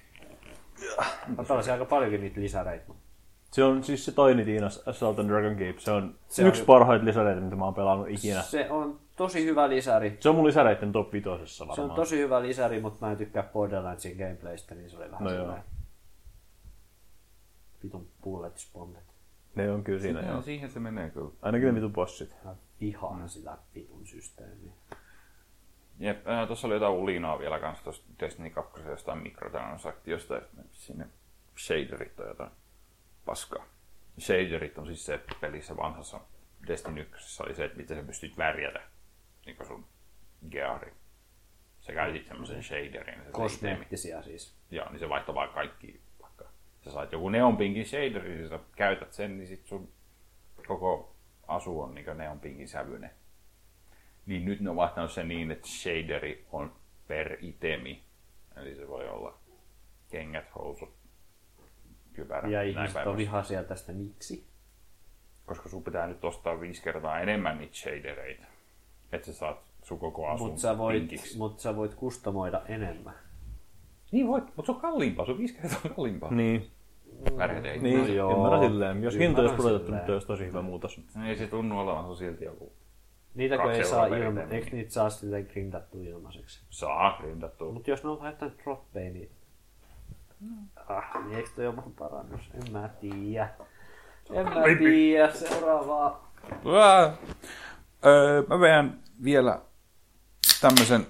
Mä 1.37 1.45
pelasin 1.49 1.73
aika 1.73 1.85
paljonkin 1.85 2.21
niitä 2.21 2.41
lisäreitä. 2.41 2.93
Se 3.53 3.65
on 3.65 3.85
siis 3.85 4.05
se 4.05 4.13
Tiny 4.13 4.45
Tina's 4.45 4.83
Assault 4.91 5.19
and 5.19 5.29
Dragon 5.31 5.57
Keep. 5.57 5.79
Se 5.79 5.91
on 5.91 6.15
Se 6.29 6.35
se 6.35 6.43
on 6.43 6.49
yksi 6.49 6.63
hy- 6.63 6.67
parhaita 6.67 7.05
lisäreitä, 7.05 7.41
mitä 7.41 7.57
mä 7.57 7.65
oon 7.65 7.75
pelannut 7.75 8.09
ikinä. 8.09 8.43
Se 8.43 8.71
on 8.71 9.01
tosi 9.17 9.45
hyvä 9.45 9.69
lisäri. 9.69 10.17
Se 10.21 10.29
on 10.29 10.35
mun 10.35 10.47
lisäreiden 10.47 10.93
top 10.93 11.13
vitosessa 11.13 11.65
Se 11.65 11.69
varmaan. 11.69 11.91
on 11.91 11.97
tosi 11.97 12.19
hyvä 12.19 12.43
lisäri, 12.43 12.81
mutta 12.81 13.07
mä 13.07 13.13
en 13.13 13.19
tykkää 13.19 13.43
Borderlandsin 13.43 14.17
gameplaystä, 14.17 14.75
niin 14.75 14.91
se 14.91 14.97
oli 14.97 15.11
vähän 15.11 15.25
No 15.25 15.31
joo. 15.33 15.55
Vitun 17.85 18.09
bullet 18.23 18.59
spondet. 18.59 19.03
Ne 19.55 19.71
on 19.71 19.85
kyllä 19.85 20.01
siinä, 20.01 20.21
Joo, 20.21 20.31
joo. 20.31 20.43
siihen 20.43 20.71
se 20.71 20.81
menee 20.81 21.11
kyllä. 21.11 21.31
Ainakin 21.43 21.69
ne 21.69 21.75
vitun 21.75 21.93
bossit. 21.93 22.35
Mä 22.45 22.55
vihaan 22.81 23.29
sitä 23.29 23.59
vitun 23.75 24.07
systeemiä. 24.07 24.73
Jep, 25.99 26.29
äh, 26.29 26.47
tuossa 26.47 26.67
oli 26.67 26.75
jotain 26.75 26.93
ulinaa 26.93 27.39
vielä 27.39 27.59
kanssa 27.59 27.85
tuosta 27.85 28.07
Destiny 28.21 28.51
2 28.51 28.83
jostain 28.89 29.19
mikrotransaktiosta, 29.19 30.39
että 30.39 30.63
sinne 30.73 31.07
shaderit 31.59 32.21
on 32.21 32.29
jotain 32.29 32.51
paskaa. 33.25 33.67
Shaderit 34.21 34.79
on 34.79 34.87
siis 34.87 35.07
se, 35.07 35.21
pelissä 35.41 35.77
vanhassa 35.77 36.21
Destiny 36.67 37.01
1 37.01 37.43
oli 37.43 37.55
se, 37.55 37.65
että 37.65 37.77
miten 37.77 37.97
sä 37.97 38.03
pystyt 38.03 38.39
värjätä 38.39 38.81
niin 39.47 39.67
sun 39.67 39.87
geari. 40.51 40.93
Sä 41.81 41.93
käytit 41.93 42.27
semmoisen 42.27 42.63
shaderin. 42.63 43.25
se. 43.25 43.31
Kosmeettisia 43.31 44.23
siis. 44.23 44.55
Joo, 44.71 44.91
niin 44.91 44.99
se 44.99 45.09
vaihtoi 45.09 45.35
vaan 45.35 45.49
kaikki. 45.49 46.01
Vaikka 46.23 46.45
sä 46.85 46.91
saat 46.91 47.13
joku 47.13 47.29
neonpinkin 47.29 47.87
shaderin, 47.87 48.37
niin 48.37 48.49
sä 48.49 48.59
käytät 48.77 49.13
sen, 49.13 49.37
niin 49.37 49.49
sit 49.49 49.67
sun 49.67 49.89
koko 50.67 51.16
asu 51.49 51.81
on 51.81 51.95
niin 51.95 52.07
neonpinkin 52.15 52.69
sävyinen. 52.69 53.11
Niin 54.27 54.45
nyt 54.45 54.61
ne 54.61 54.71
on 54.71 54.77
vaihtanut 54.77 55.13
sen 55.13 55.29
niin, 55.29 55.51
että 55.51 55.69
shaderi 55.69 56.47
on 56.53 56.73
per 57.09 57.37
itemi. 57.41 58.03
Eli 58.57 58.75
se 58.75 58.89
voi 58.89 59.09
olla 59.09 59.39
kengät, 60.11 60.55
housut, 60.55 60.95
kypärä, 62.13 62.49
Ja 62.49 62.63
ihmiset 62.63 63.07
on 63.07 63.17
vihaisia 63.17 63.65
tästä. 63.65 63.93
Miksi? 63.93 64.47
Koska 65.47 65.69
sun 65.69 65.85
pitää 65.85 66.07
nyt 66.07 66.25
ostaa 66.25 66.61
viisi 66.61 66.83
kertaa 66.83 67.21
enemmän 67.21 67.59
niitä 67.59 67.75
shadereita. 67.75 68.47
Että 69.13 69.27
sä 69.27 69.33
saat 69.33 69.59
sun 69.83 69.99
koko 69.99 70.29
asun 70.29 70.47
Mutta 70.47 70.61
sä, 70.61 70.79
voit, 70.79 71.11
mut 71.37 71.61
sä 71.61 71.77
voit 71.77 71.95
kustomoida 71.95 72.63
enemmän. 72.69 73.15
Niin 74.13 74.27
voit, 74.27 74.45
mutta 74.45 74.67
se 74.67 74.73
on 74.73 74.81
kalliimpaa, 74.81 75.27
se 75.27 75.33
on 75.33 75.39
viisi 75.39 75.55
kertaa 75.55 75.81
kalliimpaa. 75.97 76.31
Niin, 76.31 76.71
Värjätä 77.37 77.69
ei. 77.69 77.79
niin 77.79 78.01
No 78.01 78.07
joo, 78.07 78.37
ymmärrän 78.37 78.61
silleen. 78.71 79.03
Jos 79.03 79.19
hinta 79.19 79.41
olisi 79.41 79.55
pudotettu, 79.55 79.93
nyt 79.93 80.09
olisi 80.09 80.27
tosi 80.27 80.47
hyvä 80.47 80.63
muutos. 80.63 81.01
Ei 81.27 81.37
se 81.37 81.47
tunnu 81.47 81.81
olevan, 81.81 82.05
se 82.05 82.09
on 82.11 82.17
silti 82.17 82.45
joku 82.45 82.73
Niitä 83.35 83.59
kun 83.59 83.73
ei 83.73 83.85
saa 83.85 84.07
ilma, 84.07 84.41
eikö 84.41 84.77
niitä 84.77 84.93
saa 84.93 85.11
silleen 85.11 85.47
grindattua 85.53 86.03
ilmaiseksi? 86.03 86.61
saa 86.71 87.19
grindattua. 87.21 87.73
Mutta 87.73 87.91
jos 87.91 88.05
ne 88.05 88.11
on 88.11 88.27
jotain 88.27 88.53
droppeja, 88.65 89.11
niin... 89.11 89.31
Ah, 90.89 91.25
niin 91.25 91.37
eikö 91.37 91.51
toi 91.57 91.67
ole 91.67 91.75
mun 91.75 91.95
parannus? 91.99 92.41
En 92.55 92.73
mä 92.73 92.89
tiedä. 92.89 93.49
En 94.33 94.45
mä 94.45 94.63
tiedä. 94.79 95.33
Seuraavaa. 95.33 96.33
Öö, 98.07 98.43
mä 98.49 98.61
vedän 98.61 98.99
vielä 99.25 99.61
tämmöisen 100.61 101.07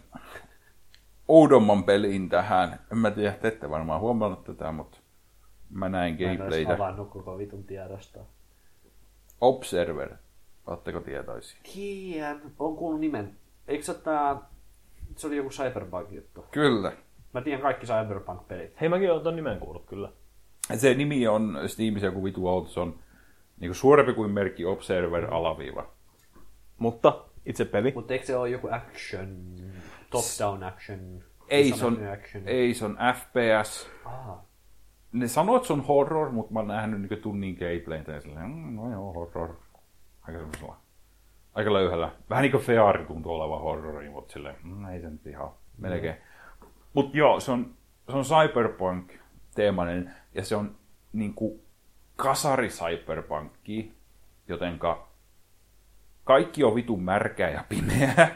oudomman 1.28 1.84
pelin 1.84 2.28
tähän. 2.28 2.80
En 2.92 2.98
mä 2.98 3.10
tiedä, 3.10 3.32
te 3.32 3.48
ette 3.48 3.70
varmaan 3.70 4.00
huomannut 4.00 4.44
tätä, 4.44 4.72
mutta 4.72 4.95
mä 5.76 5.88
näin 5.88 6.16
Mä 6.20 6.30
en 6.30 6.36
gameplaytä. 6.36 6.72
avannut 6.74 7.10
koko 7.10 7.38
vitun 7.38 7.64
tiedosta. 7.64 8.20
Observer. 9.40 10.10
Oletteko 10.66 11.00
tietoisia? 11.00 11.58
Tiedän. 11.74 12.40
On 12.58 12.76
kuullut 12.76 13.00
nimen. 13.00 13.36
Eikö 13.68 13.84
se 13.84 13.94
tää... 13.94 14.36
Se 15.16 15.26
oli 15.26 15.36
joku 15.36 15.50
Cyberpunk-juttu. 15.50 16.44
Kyllä. 16.50 16.92
Mä 17.32 17.40
tiedän 17.40 17.62
kaikki 17.62 17.86
Cyberpunk-pelit. 17.86 18.80
Hei, 18.80 18.88
mäkin 18.88 19.10
olen 19.12 19.22
ton 19.24 19.36
nimen 19.36 19.58
kuullut 19.58 19.86
kyllä. 19.86 20.12
Se 20.74 20.94
nimi 20.94 21.28
on 21.28 21.58
Steamissa 21.66 22.06
joku 22.06 22.24
vitu 22.24 22.48
outo. 22.48 22.68
Se 22.68 22.80
on 22.80 22.98
niin 23.60 23.74
suurempi 23.74 24.12
kuin 24.12 24.30
merkki 24.30 24.64
Observer 24.64 25.34
alaviiva. 25.34 25.86
Mutta 26.78 27.24
itse 27.46 27.64
peli. 27.64 27.92
Mutta 27.94 28.12
eikö 28.12 28.26
se 28.26 28.36
ole 28.36 28.48
joku 28.48 28.68
action, 28.70 29.56
top-down 30.10 30.62
action? 30.62 31.24
Ei 31.48 31.72
se, 31.72 31.86
on, 31.86 32.08
action? 32.12 32.42
ei, 32.46 32.74
se 32.74 32.84
on 32.84 32.98
FPS. 33.14 33.88
Ah, 34.04 34.38
Ne 35.16 35.28
sanoo, 35.28 35.56
että 35.56 35.66
se 35.66 35.72
on 35.72 35.80
horror, 35.86 36.30
mutta 36.32 36.52
mä 36.52 36.58
oon 36.58 36.68
nähnyt 36.68 37.00
niin 37.00 37.22
tunnin 37.22 37.54
gameplaytä 37.60 38.12
ja 38.12 38.20
silleen, 38.20 38.50
mm, 38.50 38.76
no 38.76 38.92
joo, 38.92 39.12
horror. 39.12 39.54
Aika 40.22 40.38
semmoisella, 40.38 40.76
aika 41.54 41.72
löyhällä. 41.72 42.10
Vähän 42.30 42.42
niin 42.42 42.52
kuin 42.52 42.62
Feari 42.64 43.04
tuntuu 43.04 43.32
olevan 43.32 43.60
horrori, 43.60 44.10
mutta 44.10 44.32
silleen, 44.32 44.56
mm, 44.62 44.84
ei 44.88 45.00
se 45.00 45.10
nyt 45.10 45.26
ihan 45.26 45.50
melkein. 45.78 46.14
Mm. 46.14 46.66
Mutta 46.94 47.16
joo, 47.16 47.40
se 47.40 47.52
on, 47.52 47.74
se 48.10 48.16
on 48.16 48.24
cyberpunk-teemainen 48.24 50.10
ja 50.34 50.44
se 50.44 50.56
on 50.56 50.76
niin 51.12 51.34
kuin 51.34 51.60
kasari 52.16 52.68
cyberpunkki, 52.68 53.92
jotenka 54.48 55.08
kaikki 56.24 56.64
on 56.64 56.74
vitun 56.74 57.02
märkää 57.02 57.50
ja 57.50 57.64
pimeää. 57.68 58.28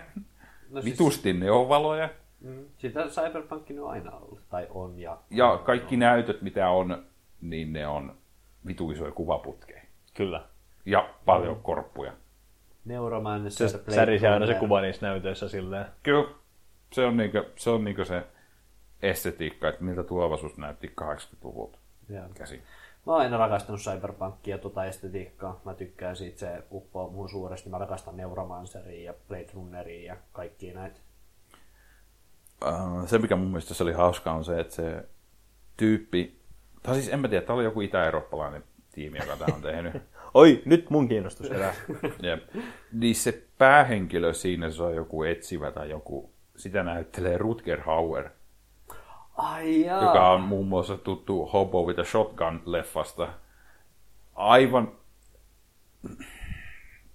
No 0.70 0.82
siis- 0.82 0.84
Vitusti 0.94 1.32
neonvaloja. 1.32 2.08
Mm. 2.40 2.64
Sitä 2.78 3.06
Cyberpunk 3.06 3.66
on 3.82 3.90
aina 3.90 4.16
ollut, 4.16 4.40
tai 4.48 4.66
on. 4.70 4.98
Ja, 4.98 5.18
Ja 5.30 5.60
kaikki 5.64 5.96
näytöt, 5.96 6.42
mitä 6.42 6.70
on, 6.70 7.04
niin 7.40 7.72
ne 7.72 7.86
on 7.86 8.16
vitu 8.66 8.90
isoja 8.90 9.12
kuvaputkeja. 9.12 9.82
Kyllä. 10.14 10.44
Ja 10.84 11.14
paljon 11.24 11.60
korppuja. 11.62 12.12
Neuromancer, 12.84 13.68
Se 13.68 13.78
Blade 13.78 13.94
särisi 13.94 14.26
aina 14.26 14.46
se 14.46 14.54
kuva 14.54 14.80
niissä 14.80 15.06
näytöissä 15.06 15.48
silleen. 15.48 15.86
Kyllä. 16.02 16.28
Se 16.92 17.04
on 17.04 17.16
niinku 17.16 17.38
se, 17.56 17.70
on 17.70 17.84
niinku 17.84 18.04
se 18.04 18.22
estetiikka, 19.02 19.68
että 19.68 19.84
miltä 19.84 20.02
tulevaisuus 20.02 20.58
näytti 20.58 20.94
80-luvulta 21.00 21.78
Joo. 22.08 22.24
käsin. 22.34 22.62
Mä 23.06 23.12
oon 23.12 23.22
aina 23.22 23.36
rakastanut 23.36 23.80
Cyberpunkia 23.80 24.54
ja 24.54 24.58
tota 24.58 24.84
estetiikkaa. 24.84 25.60
Mä 25.64 25.74
tykkään 25.74 26.16
siitä, 26.16 26.38
se 26.38 26.62
uppoo 26.70 27.10
muun 27.10 27.28
suuresti. 27.28 27.70
Mä 27.70 27.78
rakastan 27.78 28.16
Neuromanceria 28.16 29.04
ja 29.04 29.14
Blade 29.28 29.48
Runneria 29.54 30.14
ja 30.14 30.16
kaikkia 30.32 30.74
näitä. 30.74 31.00
Uh, 32.66 33.08
se, 33.08 33.18
mikä 33.18 33.36
mun 33.36 33.48
mielestä 33.48 33.74
se 33.74 33.82
oli 33.82 33.92
hauskaa, 33.92 34.34
on 34.34 34.44
se, 34.44 34.60
että 34.60 34.74
se 34.74 35.08
tyyppi, 35.76 36.40
tai 36.82 36.94
siis 36.94 37.08
en 37.08 37.20
mä 37.20 37.28
tiedä, 37.28 37.46
tämä 37.46 37.56
oli 37.56 37.64
joku 37.64 37.80
itä-eurooppalainen 37.80 38.64
tiimi, 38.92 39.18
joka 39.18 39.36
tämä 39.36 39.54
on 39.54 39.62
tehnyt. 39.62 40.02
Oi, 40.34 40.62
nyt 40.64 40.90
mun 40.90 41.08
kiinnostus 41.08 41.50
herää. 41.50 41.74
Jep. 42.22 42.42
Niin 42.92 43.14
se 43.14 43.46
päähenkilö 43.58 44.32
siinä, 44.32 44.70
se 44.70 44.82
on 44.82 44.94
joku 44.94 45.22
etsivä 45.22 45.70
tai 45.70 45.90
joku, 45.90 46.32
sitä 46.56 46.82
näyttelee 46.82 47.38
Rutger 47.38 47.80
Hauer, 47.80 48.30
Ai 49.36 49.80
jaa. 49.80 50.02
joka 50.02 50.30
on 50.30 50.40
muun 50.40 50.66
muassa 50.66 50.96
tuttu 50.96 51.46
Hobo 51.46 51.82
with 51.82 52.00
a 52.00 52.02
Shotgun-leffasta. 52.02 53.28
Aivan... 54.34 54.92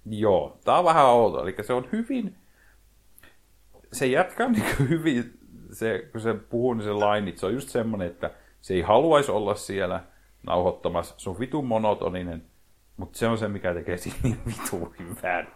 Joo, 0.06 0.58
tää 0.64 0.78
on 0.78 0.84
vähän 0.84 1.06
outo. 1.06 1.42
Eli 1.42 1.54
se 1.62 1.72
on 1.72 1.88
hyvin... 1.92 2.36
Se 3.96 4.06
jätkä 4.06 4.44
on 4.44 4.52
niin 4.52 4.64
hyvin... 4.88 5.38
Se, 5.72 6.08
kun 6.12 6.20
se 6.20 6.34
puhuu, 6.34 6.74
niin 6.74 6.84
se 6.84 6.92
lainit, 6.92 7.38
se 7.38 7.46
on 7.46 7.54
just 7.54 7.68
semmonen, 7.68 8.06
että 8.06 8.30
se 8.60 8.74
ei 8.74 8.80
haluaisi 8.80 9.30
olla 9.30 9.54
siellä 9.54 10.02
nauhoittamassa. 10.46 11.14
Se 11.18 11.30
on 11.30 11.38
vitun 11.38 11.66
monotoninen, 11.66 12.42
mutta 12.96 13.18
se 13.18 13.28
on 13.28 13.38
se, 13.38 13.48
mikä 13.48 13.74
tekee 13.74 13.96
siitä 14.06 14.18
niin 14.22 14.38
vitun 14.46 14.94
hyvän. 14.98 15.48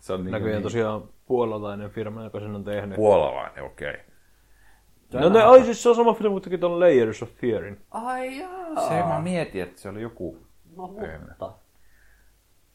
Se 0.00 0.12
on 0.12 0.24
niin, 0.24 0.32
Näköjään 0.32 0.54
niin 0.54 0.62
tosiaan 0.62 1.08
puolalainen 1.26 1.90
firma, 1.90 2.24
joka 2.24 2.40
sen 2.40 2.54
on 2.54 2.64
tehnyt. 2.64 2.96
puolalainen, 2.96 3.64
okei. 3.64 3.90
Okay. 3.90 5.20
No 5.20 5.28
ne, 5.28 5.42
ai 5.42 5.64
siis 5.64 5.82
se 5.82 5.88
on 5.88 5.96
sama 5.96 6.14
firma, 6.14 6.32
kun 6.32 6.42
teki 6.42 6.58
ton 6.58 6.80
Layers 6.80 7.22
of 7.22 7.30
Fearin. 7.30 7.80
Ai 7.90 8.38
jaa. 8.38 8.88
Se 8.88 8.94
mä 8.94 9.20
mietin, 9.22 9.62
että 9.62 9.80
se 9.80 9.88
oli 9.88 10.02
joku 10.02 10.38
No 10.76 10.86
mutta. 10.86 11.52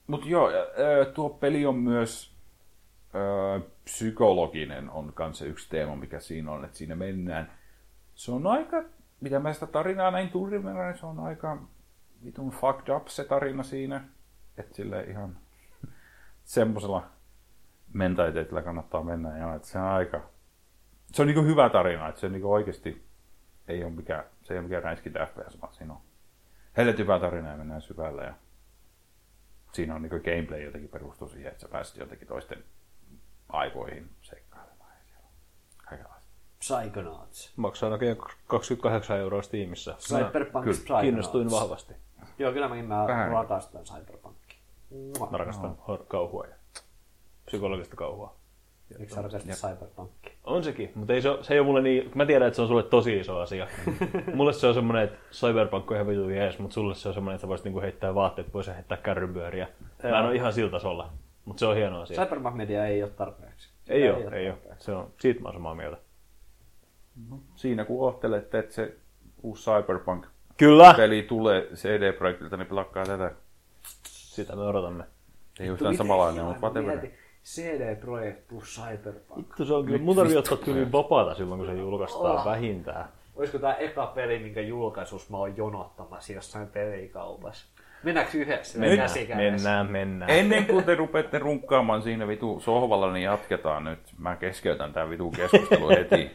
Mutta 0.08 0.28
joo, 0.28 0.50
tuo 1.14 1.30
peli 1.30 1.66
on 1.66 1.76
myös 1.76 2.36
ö, 3.16 3.62
psykologinen, 3.88 4.90
on 4.90 5.14
kanssa 5.14 5.46
yksi 5.46 5.70
teema, 5.70 5.96
mikä 5.96 6.20
siinä 6.20 6.52
on, 6.52 6.66
että 6.66 6.78
siinä 6.78 6.96
mennään. 6.96 7.52
Se 8.16 8.32
on 8.32 8.48
aika, 8.48 8.84
mitä 9.22 9.40
mä 9.40 9.54
sitä 9.54 9.68
tarinaa 9.68 10.12
näin 10.12 10.32
verran, 10.64 10.88
niin 10.88 10.98
se 11.00 11.06
on 11.06 11.20
aika 11.20 11.58
vitun 12.26 12.50
fucked 12.50 12.96
up 12.96 13.08
se 13.08 13.24
tarina 13.24 13.64
siinä. 13.64 14.04
Että 14.58 14.76
sille 14.76 15.04
ihan 15.04 15.38
semmoisella 16.44 17.04
mentaliteetillä 17.94 18.62
kannattaa 18.62 19.04
mennä. 19.04 19.38
Ja 19.38 19.56
että 19.56 19.68
se 19.68 19.80
on 19.80 19.86
aika, 19.86 20.30
se 21.12 21.22
on 21.22 21.28
niinku 21.28 21.44
hyvä 21.44 21.70
tarina, 21.70 22.10
että 22.10 22.22
se 22.22 22.30
niinku 22.30 22.54
oikeasti 22.54 23.08
ei 23.68 23.84
ole 23.84 23.92
mikään, 23.92 24.24
se 24.44 24.54
ei 24.54 24.58
ole 24.58 24.68
mikään 24.68 24.84
räiskintä 24.84 25.26
FPS, 25.26 25.62
vaan 25.62 25.74
siinä 25.74 25.94
on 25.94 26.02
helvetin 26.78 27.04
hyvä 27.04 27.20
tarina 27.20 27.50
ja 27.50 27.58
mennään 27.58 27.82
syvällä. 27.82 28.24
Ja 28.24 28.34
siinä 29.74 29.96
on 29.96 30.02
niin 30.02 30.22
gameplay 30.26 30.62
jotenkin 30.62 30.90
perustuu 30.90 31.28
siihen, 31.28 31.52
että 31.52 31.62
sä 31.62 31.68
pääset 31.68 31.98
jotenkin 31.98 32.28
toisten 32.28 32.64
aivoihin 33.50 34.10
seikkailemaan. 34.22 34.92
Ja 34.92 35.04
siellä 35.06 35.28
on 35.28 35.34
kaikenlaista. 35.86 36.28
Psychonauts. 36.60 37.54
Maksaa 37.56 37.90
näköjään 37.90 38.18
28 38.48 39.18
euroa 39.18 39.42
Steamissa. 39.42 39.96
Cyberpunk 40.00 40.64
kyllä, 40.64 40.78
Psychonauts. 40.78 41.04
kiinnostuin 41.04 41.52
vahvasti. 41.52 41.94
Joo, 42.40 42.52
kyllä 42.52 42.68
mäkin 42.68 42.86
mä 42.86 43.08
Vähän. 43.08 43.32
rakastan 43.32 43.84
Cyberpunkia. 43.84 44.58
Mä 45.32 45.38
rakastan 45.38 45.78
no. 45.88 45.98
kauhua 46.08 46.46
ja 46.46 46.56
psykologista 47.46 47.96
kauhua. 47.96 48.36
Miksi 49.00 49.16
sä 49.16 49.22
rakastat 49.22 49.56
Cyberpunkia? 49.56 50.32
On 50.44 50.64
sekin, 50.64 50.92
mutta 50.96 51.14
ei 51.14 51.22
se, 51.22 51.30
ole, 51.30 51.44
se 51.44 51.54
ei 51.54 51.60
ole 51.60 51.66
mulle 51.66 51.82
niin... 51.82 52.12
Mä 52.16 52.26
tiedän, 52.26 52.48
että 52.48 52.56
se 52.56 52.62
on 52.62 52.68
sulle 52.68 52.84
tosi 52.84 53.18
iso 53.20 53.40
asia. 53.40 53.68
mulle 54.36 54.54
se 54.54 54.68
on 54.68 54.74
semmoinen, 54.74 55.04
että 55.04 55.18
Cyberpunk 55.32 55.92
on 55.92 55.98
ihan 55.98 56.08
vitu 56.08 56.30
jees, 56.30 56.60
mutta 56.60 56.74
sulle 56.74 56.96
se 56.96 57.08
on 57.08 57.14
semmoinen, 57.14 57.36
että 57.36 57.42
sä 57.42 57.48
voisit 57.48 57.66
niinku 57.66 57.82
heittää 57.82 58.16
vaatteet 58.16 58.52
pois 58.52 58.68
ja 58.68 58.74
heittää 58.74 58.98
kärrypyöriä. 58.98 59.68
Mä 60.04 60.20
en 60.20 60.26
ole 60.26 60.36
ihan 60.36 60.54
siltä 60.54 60.72
tasolla, 60.72 61.10
mutta 61.48 61.60
se 61.60 61.66
on 61.66 61.76
hieno 61.76 62.02
asia. 62.02 62.24
Cyberpunk 62.24 62.56
Media 62.56 62.86
ei 62.86 63.04
ole 63.04 63.12
tarpeeksi. 63.12 63.70
Ei 63.90 64.10
ole, 64.12 64.36
ei 64.36 64.50
ole. 64.50 64.58
Se 64.80 64.92
on, 64.92 65.14
siitä 65.20 65.42
mä 65.42 65.48
oon 65.48 65.56
samaa 65.56 65.76
mieltä. 65.76 65.98
Siinä 67.56 67.86
kun 67.86 68.06
oottelette, 68.06 68.60
että 68.60 68.76
se 68.76 68.96
uusi 69.44 69.72
Cyberpunk-peli 69.72 70.34
Kyllä! 70.58 70.96
tulee 71.28 71.68
CD-projektilta, 71.74 72.58
niin 72.58 72.68
plakkaa 72.68 73.06
tätä. 73.06 73.32
Sitä 74.08 74.56
me 74.56 74.62
odotamme. 74.62 75.04
Ei 75.60 75.68
yhtään 75.68 75.98
samanlainen, 75.98 76.46
mutta 76.46 76.62
whatever. 76.62 77.08
CD 77.44 77.96
Projekt 77.96 78.48
plus 78.48 78.82
Cyberpunk. 78.82 79.38
Vittu 79.38 79.66
se 79.66 79.74
on 79.74 79.86
kyllä, 79.86 79.98
mun 79.98 80.16
tarvii 80.16 80.38
ottaa 80.38 80.58
tyyliin 80.58 80.92
vapaata 80.92 81.36
silloin, 81.36 81.60
kun 81.60 81.68
se 81.68 81.74
julkaistaan 81.74 82.46
vähintään. 82.46 83.10
Olisiko 83.36 83.60
tää 83.60 83.76
eka 83.76 84.06
peli, 84.08 84.40
minkä 84.40 84.62
julkaisus 84.62 85.30
mä 85.30 85.38
oon 85.38 85.58
jonottamassa 85.58 86.34
jossain 86.34 86.68
pelikaupassa? 86.68 87.68
Mennäänkö 88.04 88.38
yhdessä? 88.38 88.80
Mennään, 88.80 89.10
mennään, 89.38 89.92
mennään. 89.92 90.32
Ennen 90.32 90.66
kuin 90.66 90.84
te 90.84 90.96
rupeatte 90.96 91.40
runkkaamaan 91.40 92.02
siinä 92.02 92.28
vitu 92.28 92.60
sohvalla, 92.60 93.14
niin 93.14 93.24
jatketaan 93.24 93.84
nyt. 93.84 94.00
Mä 94.18 94.36
keskeytän 94.36 94.94
tämän 94.94 95.10
vitu 95.10 95.32
keskustelun 95.32 95.90
heti. 95.90 96.32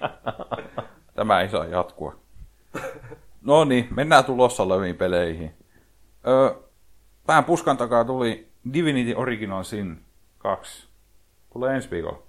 Tämä 1.14 1.40
ei 1.40 1.48
saa 1.48 1.64
jatkua. 1.64 2.16
No 3.42 3.64
niin, 3.64 3.88
mennään 3.90 4.24
tulossa 4.24 4.62
oleviin 4.62 4.96
peleihin. 4.96 5.54
Öö, 6.26 6.50
pään 7.26 7.44
puskan 7.44 7.76
takaa 7.76 8.04
tuli 8.04 8.48
Divinity 8.72 9.14
Original 9.14 9.62
Sin 9.62 10.02
2. 10.38 10.88
Tulee 11.52 11.74
ensi 11.74 11.90
viikolla. 11.90 12.22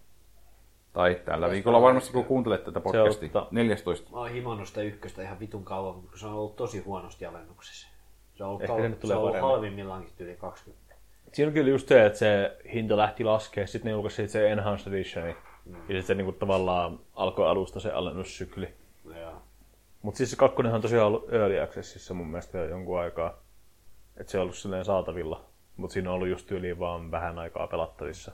Tai 0.93 1.21
tällä 1.25 1.49
viikolla 1.49 1.81
varmasti, 1.81 2.13
kun 2.13 2.25
kuuntelet 2.25 2.63
tätä 2.63 2.79
podcastia. 2.79 3.27
ottaa- 3.27 3.47
14. 3.51 4.09
Mä 4.11 4.17
oon 4.17 4.29
himannut 4.29 4.67
sitä 4.67 4.81
ykköstä 4.81 5.21
ihan 5.21 5.39
vitun 5.39 5.65
kauan, 5.65 5.93
kun 5.93 6.11
se 6.19 6.27
on 6.27 6.33
ollut 6.33 6.55
tosi 6.55 6.79
huonosti 6.79 7.25
alennuksessa. 7.25 7.87
Se 8.35 8.43
on 8.43 8.49
ollut, 8.49 8.61
Ehkä 8.61 8.73
kal- 8.73 8.81
se 8.81 8.89
nyt 8.89 8.99
tulee 8.99 9.17
se 9.17 9.21
on 9.21 9.41
halvimmillaankin 9.41 10.13
yli 10.19 10.35
20. 10.35 10.95
Siinä 11.31 11.47
on 11.47 11.53
kyllä 11.53 11.69
just 11.69 11.87
se, 11.87 12.05
että 12.05 12.19
se 12.19 12.57
hinta 12.73 12.97
lähti 12.97 13.23
laskea, 13.23 13.67
sitten 13.67 13.89
ne 13.89 13.91
julkaisivat 13.91 14.29
se 14.29 14.51
Enhanced 14.51 14.93
Editioni. 14.93 15.35
Mm. 15.65 15.75
Ja 15.75 15.79
sitten 15.81 16.03
se 16.03 16.13
niinku 16.15 16.31
tavallaan 16.31 16.99
alkoi 17.15 17.47
alusta 17.47 17.79
se 17.79 17.91
alennussykli. 17.91 18.73
Joo. 19.19 19.41
Mutta 20.01 20.17
siis 20.17 20.31
se 20.31 20.37
kakkonenhan 20.37 20.77
on 20.77 20.81
tosiaan 20.81 21.07
ollut 21.07 21.33
Early 21.33 21.59
Accessissa 21.59 22.13
mun 22.13 22.27
mielestä 22.27 22.57
jo 22.57 22.65
jonkun 22.65 22.99
aikaa. 22.99 23.37
Että 24.17 24.31
se 24.31 24.37
on 24.37 24.41
ollut 24.41 24.55
silleen 24.55 24.85
saatavilla. 24.85 25.45
Mutta 25.77 25.93
siinä 25.93 26.09
on 26.09 26.15
ollut 26.15 26.27
just 26.27 26.51
yli 26.51 26.79
vaan 26.79 27.11
vähän 27.11 27.39
aikaa 27.39 27.67
pelattavissa. 27.67 28.31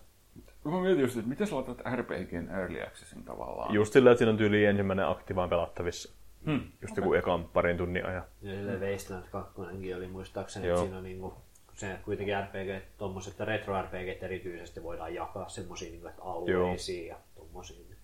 Mä 0.63 0.81
mietin 0.81 1.01
just, 1.01 1.17
että 1.17 1.29
miten 1.29 1.47
sä 1.47 1.55
laitat 1.55 1.81
RPGn 1.95 2.49
Early 2.59 2.81
Accessin 2.81 3.23
tavallaan? 3.23 3.73
Just 3.73 3.93
silleen, 3.93 4.11
että 4.11 4.17
siinä 4.17 4.31
on 4.31 4.37
tyyli 4.37 4.65
ensimmäinen 4.65 5.07
aktivaan 5.07 5.49
pelattavissa. 5.49 6.13
Hmm. 6.45 6.61
Just 6.81 6.97
joku 6.97 7.13
ekan 7.13 7.45
parin 7.45 7.77
tunnin 7.77 8.05
ajan. 8.05 8.23
Ja 8.41 8.51
sille 8.51 8.91
Wasteland 8.91 9.25
2 9.31 9.61
oli 9.95 10.07
muistaakseni, 10.07 10.67
Joo. 10.67 10.75
että 10.75 10.85
siinä 10.85 10.97
on 10.97 11.03
niinku, 11.03 11.33
se 11.73 11.99
kuitenkin 12.05 12.35
RPG, 12.43 12.85
tommoset 12.97 13.39
retro 13.39 13.81
RPG 13.81 14.23
erityisesti 14.23 14.83
voidaan 14.83 15.13
jakaa 15.13 15.49
semmosia 15.49 15.91
niinku, 15.91 16.07
että 16.07 16.21
alueisiin 16.21 17.07
ja 17.07 17.15
tommosiin. 17.35 17.95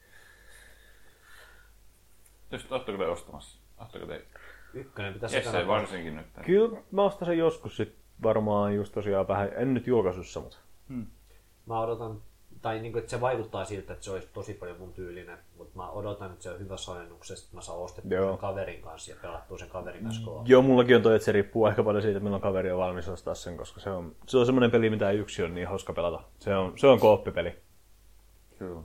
Jos 2.52 2.72
ootteko 2.72 2.98
te 2.98 3.08
ostamassa? 3.08 3.60
Ootteko 3.80 4.06
te? 4.06 4.26
Ykkönen 4.74 5.14
pitäisi 5.14 5.36
Jesse 5.36 5.68
varsinkin 5.68 6.16
nyt. 6.16 6.26
Kyllä 6.46 6.82
mä 6.92 7.04
ostan 7.04 7.26
sen 7.26 7.38
joskus 7.38 7.78
sit 7.78 7.96
varmaan 8.24 8.76
just 8.76 8.94
tosiaan 8.94 9.28
vähän, 9.28 9.50
en 9.56 9.74
nyt 9.74 9.88
julkaisussa, 9.88 10.40
mutta 10.40 10.58
Mä 11.66 11.80
odotan, 11.80 12.22
tai 12.66 12.80
niinku, 12.80 12.98
että 12.98 13.11
se 13.11 13.22
vaikuttaa 13.22 13.66
siltä, 13.66 13.94
että 13.94 14.06
se 14.06 14.11
olisi 14.11 14.27
tosi 14.34 14.53
paljon 14.53 14.77
mun 14.77 14.94
tyylinen, 14.94 15.38
mutta 15.58 15.77
mä 15.77 15.90
odotan, 15.90 16.32
että 16.32 16.44
se 16.44 16.50
on 16.52 16.60
hyvä 16.60 16.76
alennuksessa, 16.92 17.45
että 17.45 17.58
mä 17.58 17.61
saan 17.61 17.80
ostettua 17.80 18.18
Joo. 18.18 18.30
sen 18.30 18.38
kaverin 18.38 18.82
kanssa 18.82 19.11
ja 19.11 19.18
pelattua 19.22 19.58
sen 19.58 19.69
kaverin 19.69 20.03
kanssa 20.03 20.26
koolla. 20.26 20.44
Joo, 20.45 20.61
mullakin 20.61 20.95
on 20.95 21.02
toi, 21.02 21.16
että 21.16 21.26
se 21.26 21.32
riippuu 21.32 21.66
aika 21.66 21.84
paljon 21.84 22.02
siitä, 22.02 22.19
milloin 22.19 22.42
kaveri 22.42 22.72
on 22.72 22.80
valmis 22.80 23.10
ostaa 23.10 23.35
sen, 23.35 23.58
koska 23.58 23.80
se 23.80 23.90
on, 23.90 24.16
se 24.27 24.38
on 24.38 24.45
semmoinen 24.45 24.72
peli, 24.72 24.90
mitä 24.90 25.10
ei 25.10 25.18
yksi 25.18 25.44
on 25.44 25.56
niin 25.56 25.68
hauska 25.68 25.94
pelata. 25.94 26.24
Se 26.40 26.56
on, 26.56 26.77
se 26.77 26.88
on 26.88 27.00
kooppipeli. 27.00 27.56
Kyllä. 28.60 28.82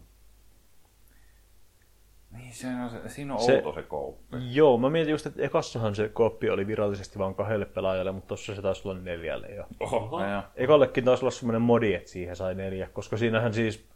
Niin, 2.40 2.54
se 2.54 2.66
on, 2.66 2.90
se, 2.90 3.08
siinä 3.08 3.34
on 3.34 3.40
Se- 3.40 3.56
outo 3.56 3.72
se 3.72 3.82
kouppi. 3.82 4.36
Joo, 4.50 4.78
mä 4.78 4.90
mietin 4.90 5.10
just, 5.10 5.26
että 5.26 5.42
ekassahan 5.42 5.94
se 5.94 6.08
kooppi 6.08 6.50
oli 6.50 6.66
virallisesti 6.66 7.18
vain 7.18 7.34
kahdelle 7.34 7.64
pelaajalle, 7.64 8.12
mutta 8.12 8.28
tossa 8.28 8.54
se 8.54 8.62
taisi 8.62 8.88
olla 8.88 9.00
neljälle 9.00 9.48
jo. 9.48 9.64
Oho. 9.80 10.24
Ja, 10.24 10.42
Ekallekin 10.56 11.04
taisi 11.04 11.24
olla 11.24 11.30
semmoinen 11.30 11.62
modi, 11.62 11.94
että 11.94 12.10
siihen 12.10 12.36
sai 12.36 12.54
neljä, 12.54 12.88
koska 12.92 13.16
siinähän 13.16 13.54
siis, 13.54 13.88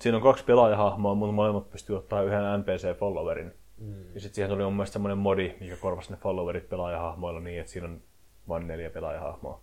siinä 0.00 0.16
on 0.16 0.22
kaksi 0.22 0.44
pelaajahahmoa, 0.44 1.14
mutta 1.14 1.32
molemmat 1.32 1.70
pystyy 1.70 1.96
ottaa 1.96 2.22
yhden 2.22 2.42
NPC-followerin. 2.60 3.54
Mm. 3.78 4.14
Ja 4.14 4.20
sitten 4.20 4.34
siihen 4.34 4.50
tuli 4.50 4.64
mun 4.64 4.72
mielestä 4.74 4.92
semmoinen 4.92 5.18
modi, 5.18 5.54
mikä 5.60 5.76
korvasi 5.76 6.10
ne 6.10 6.16
followerit 6.16 6.68
pelaajahahmoilla 6.68 7.40
niin, 7.40 7.60
että 7.60 7.72
siinä 7.72 7.88
on 7.88 8.02
vain 8.48 8.66
neljä 8.66 8.90
pelaajahahmoa. 8.90 9.60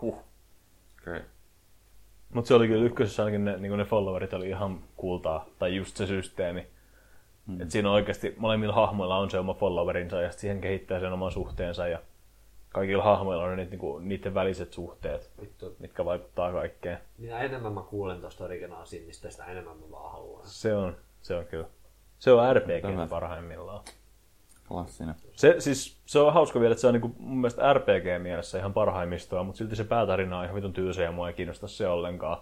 huh. 0.00 0.14
Okei. 1.02 1.16
Okay. 1.16 1.22
Mutta 2.34 2.48
se 2.48 2.54
oli 2.54 2.68
kyllä 2.68 2.84
ykkösessä 2.84 3.24
ainakin 3.24 3.44
ne, 3.44 3.56
niin 3.56 3.78
ne 3.78 3.84
followerit 3.84 4.32
oli 4.32 4.48
ihan 4.48 4.80
kultaa, 4.96 5.46
tai 5.58 5.76
just 5.76 5.96
se 5.96 6.06
systeemi. 6.06 6.66
Mm. 7.46 7.60
Et 7.60 7.70
siinä 7.70 7.88
on 7.88 7.94
oikeasti 7.94 8.34
molemmilla 8.36 8.74
hahmoilla 8.74 9.16
on 9.16 9.30
se 9.30 9.38
oma 9.38 9.54
followerinsa 9.54 10.20
ja 10.20 10.32
siihen 10.32 10.60
kehittää 10.60 11.00
sen 11.00 11.12
oman 11.12 11.32
suhteensa 11.32 11.88
ja 11.88 11.98
kaikilla 12.68 13.04
hahmoilla 13.04 13.44
on 13.44 13.56
niitä, 13.56 13.70
niinku, 13.70 13.98
niiden 13.98 14.34
väliset 14.34 14.72
suhteet, 14.72 15.30
Vittu, 15.40 15.76
mitkä 15.78 16.04
vaikuttaa 16.04 16.52
kaikkeen. 16.52 16.98
mitä 17.18 17.40
enemmän 17.40 17.72
mä 17.72 17.82
kuulen 17.82 18.20
tosta 18.20 18.44
Original 18.44 18.84
Sinistä, 18.84 19.30
sitä 19.30 19.44
enemmän 19.44 19.76
mä 19.76 19.90
vaan 19.90 20.12
haluan. 20.12 20.46
Se 20.46 20.74
on, 20.74 20.96
se 21.22 21.34
on 21.34 21.44
kyllä. 21.44 21.66
Se 22.18 22.32
on 22.32 22.56
RPG 22.56 22.82
Tämä. 22.82 23.06
parhaimmillaan. 23.06 23.84
Klassinen. 24.68 25.14
Se, 25.32 25.54
siis, 25.58 25.96
se 26.06 26.18
on 26.18 26.32
hauska 26.32 26.60
vielä, 26.60 26.72
että 26.72 26.80
se 26.80 26.86
on 26.86 26.92
niinku, 26.92 27.14
mun 27.18 27.38
mielestä 27.38 27.72
RPG-mielessä 27.72 28.58
ihan 28.58 28.72
parhaimmistoa, 28.72 29.42
mutta 29.42 29.58
silti 29.58 29.76
se 29.76 29.84
päätarina 29.84 30.38
on 30.38 30.44
ihan 30.44 30.56
vitun 30.56 30.72
tylsä 30.72 31.02
ja 31.02 31.12
mua 31.12 31.28
ei 31.28 31.34
kiinnosta 31.34 31.68
se 31.68 31.88
ollenkaan. 31.88 32.38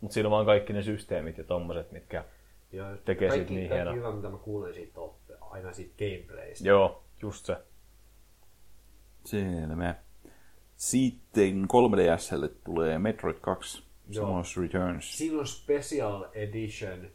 Mutta 0.00 0.14
siinä 0.14 0.26
on 0.26 0.30
vaan 0.30 0.46
kaikki 0.46 0.72
ne 0.72 0.82
systeemit 0.82 1.38
ja 1.38 1.44
tommoset, 1.44 1.92
mitkä... 1.92 2.24
Joo, 2.72 2.96
Tekee 3.04 3.28
kaikki, 3.28 3.46
siitä 3.48 3.60
niin 3.60 3.68
kaikki 3.68 3.74
hienoa. 3.74 3.94
hyvä, 3.94 4.12
mitä 4.12 4.28
mä 4.28 4.38
kuulen 4.38 4.74
siitä 4.74 5.00
on 5.00 5.14
aina 5.40 5.72
siitä 5.72 5.94
gameplaystä. 5.98 6.68
Joo, 6.68 7.04
just 7.22 7.46
se. 7.46 7.56
Selvä. 9.24 9.94
Sitten 10.76 11.64
3DSlle 11.64 12.48
tulee 12.64 12.98
Metroid 12.98 13.36
2, 13.40 13.82
Joo. 14.08 14.26
Samus 14.26 14.56
Returns. 14.56 15.18
Siinä 15.18 15.38
on 15.38 15.46
Special 15.46 16.26
Edition, 16.32 17.10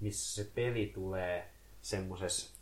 missä 0.00 0.42
se 0.44 0.50
peli 0.54 0.90
tulee 0.94 1.48
semmosessa 1.80 2.58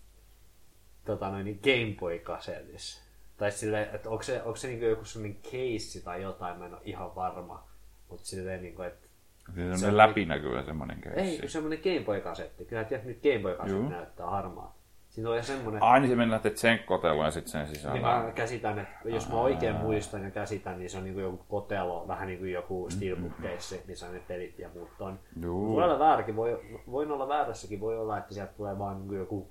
tota 1.05 1.31
noin, 1.31 1.45
niin 1.45 1.61
Game 1.63 1.97
Boy-kasetissa. 2.01 3.03
Tai 3.37 3.53
silleen, 3.53 3.95
että 3.95 4.11
onko 4.11 4.23
se, 4.23 4.43
onko 4.43 4.57
se 4.57 4.69
niin 4.69 4.83
joku 4.83 5.05
sellainen 5.05 5.43
case 5.43 6.01
tai 6.05 6.23
jotain, 6.23 6.59
mä 6.59 6.67
en 6.67 6.75
ole 6.75 6.83
ihan 6.85 7.15
varma. 7.15 7.69
Mutta 8.09 8.27
silleen, 8.27 8.63
niin 8.63 8.75
kuin, 8.75 8.89
että 8.89 9.07
Se 9.55 9.71
on 9.71 9.79
Se 9.79 9.97
läpinäkyvä 9.97 10.63
semmoinen 10.63 10.99
ei, 11.07 11.15
keissi. 11.15 11.41
kun 11.41 11.49
semmoinen 11.49 11.79
Game 11.85 12.05
Boy-kasetti. 12.05 12.65
Kyllä 12.65 12.85
tiedät, 12.85 13.05
nyt 13.07 13.23
Game 13.23 13.35
Juu. 13.35 13.43
Boy-kasetti 13.43 13.91
näyttää 13.91 14.27
harmaa. 14.27 14.81
Siinä 15.11 15.31
on 15.31 15.45
semmoinen... 15.45 15.83
Ai 15.83 16.01
niin 16.01 16.11
se 16.11 16.17
mennään 16.17 16.43
sen 16.55 16.79
kotelua 16.79 17.25
ja 17.25 17.31
sitten 17.31 17.53
sen 17.53 17.65
Niin 17.65 17.77
sisällä. 17.77 18.01
mä 18.01 18.33
käsitän, 18.35 18.79
että 18.79 19.09
jos 19.09 19.29
mä 19.29 19.35
oikein 19.35 19.77
muistan 19.77 20.25
ja 20.25 20.31
käsitän, 20.31 20.79
niin 20.79 20.91
se 20.91 20.99
on 20.99 21.05
niinku 21.05 21.21
joku 21.21 21.45
kotelo, 21.49 22.09
vähän 22.09 22.27
niin 22.27 22.39
kuin 22.39 22.53
joku 22.53 22.89
steelbook-keissi, 22.91 23.81
missä 23.87 24.07
on 24.07 24.15
ne 24.15 24.21
pelit 24.29 24.59
ja 24.59 24.69
muut 24.75 25.01
on. 25.01 25.19
Juu. 25.43 25.77
Voi 25.77 25.85
olla 25.85 25.99
vääräkin, 25.99 26.37
voi, 26.37 26.61
voin 26.91 27.11
olla 27.11 27.29
väärässäkin, 27.29 27.81
voi 27.81 27.99
olla, 27.99 28.19
että 28.19 28.35
sieltä 28.35 28.53
tulee 28.53 28.79
vaan 28.79 28.99
niinku 28.99 29.15
joku 29.15 29.49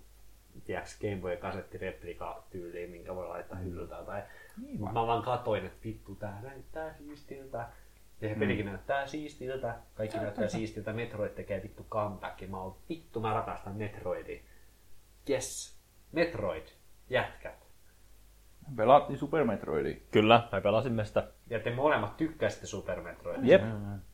tiedätkö, 0.66 0.92
Game 1.02 1.22
Boy 1.22 1.38
kasettireplika 1.38 2.44
tyyliin, 2.50 2.90
minkä 2.90 3.16
voi 3.16 3.28
laittaa 3.28 3.58
hyllyltä 3.58 4.04
tai 4.06 4.24
niin 4.62 4.82
mä 4.82 4.94
vaan 4.94 5.24
katoin, 5.24 5.66
että 5.66 5.78
vittu 5.86 6.16
tää 6.16 6.40
näyttää 6.44 6.94
siistiltä. 6.94 7.68
Ja 8.22 8.30
se 8.30 8.36
pelikin 8.36 8.66
näyttää 8.66 9.08
siistiltä. 9.08 9.76
Kaikki 9.96 10.18
näyttää 10.18 10.48
siistiltä. 10.48 10.94
Metroid 10.94 11.32
tekee 11.32 11.64
vittu 11.64 11.86
comeback. 11.90 12.50
Mä 12.50 12.62
oon 12.62 12.76
vittu, 12.90 13.22
mä 13.22 13.34
rakastan 13.34 13.76
Metroidia. 13.76 14.42
Yes. 15.30 15.80
Metroid. 16.12 16.68
Jätkät. 17.10 17.70
Pelattiin 18.76 19.20
Super 19.20 19.44
Metroidia. 19.44 19.96
Kyllä, 20.12 20.50
me 20.52 20.62
pelasimme 20.62 21.06
sitä. 21.06 21.28
Ja 21.50 21.60
te 21.60 21.76
molemmat 21.76 22.18
tykkäsitte 22.18 22.68
Super 22.68 23.02
Metroidia. 23.02 23.52
Jep. 23.52 23.62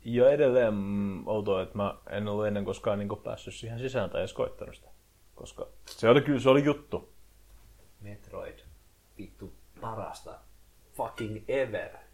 Ja 0.05 0.29
edelleen 0.29 0.73
mm, 0.73 1.27
outoa, 1.27 1.61
että 1.61 1.77
mä 1.77 1.97
en 2.09 2.27
ollut 2.27 2.47
ennen 2.47 2.65
koskaan 2.65 2.99
niin 2.99 3.09
päässyt 3.23 3.53
siihen 3.53 3.79
sisään 3.79 4.09
tai 4.09 4.21
edes 4.21 4.33
koittanut 4.33 4.75
sitä. 4.75 4.89
Koska 5.35 5.67
se 5.85 6.09
oli 6.09 6.21
kyllä, 6.21 6.39
se 6.39 6.49
oli 6.49 6.63
juttu. 6.63 7.13
Metroid. 8.01 8.59
Vittu 9.17 9.53
parasta. 9.81 10.39
Fucking 10.93 11.43
ever. 11.47 12.04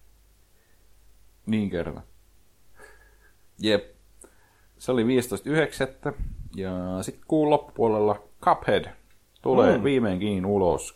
Niin 1.45 1.70
kerta. 1.70 2.02
Jep. 3.60 3.95
Se 4.78 4.92
oli 4.92 5.03
15.9. 5.03 6.14
Ja 6.56 6.72
sitten 7.02 7.24
kuun 7.28 7.50
loppupuolella 7.50 8.24
Cuphead 8.42 8.86
tulee 9.42 9.78
mm. 9.78 9.84
viimeinkin 9.84 10.45
ulos 10.45 10.95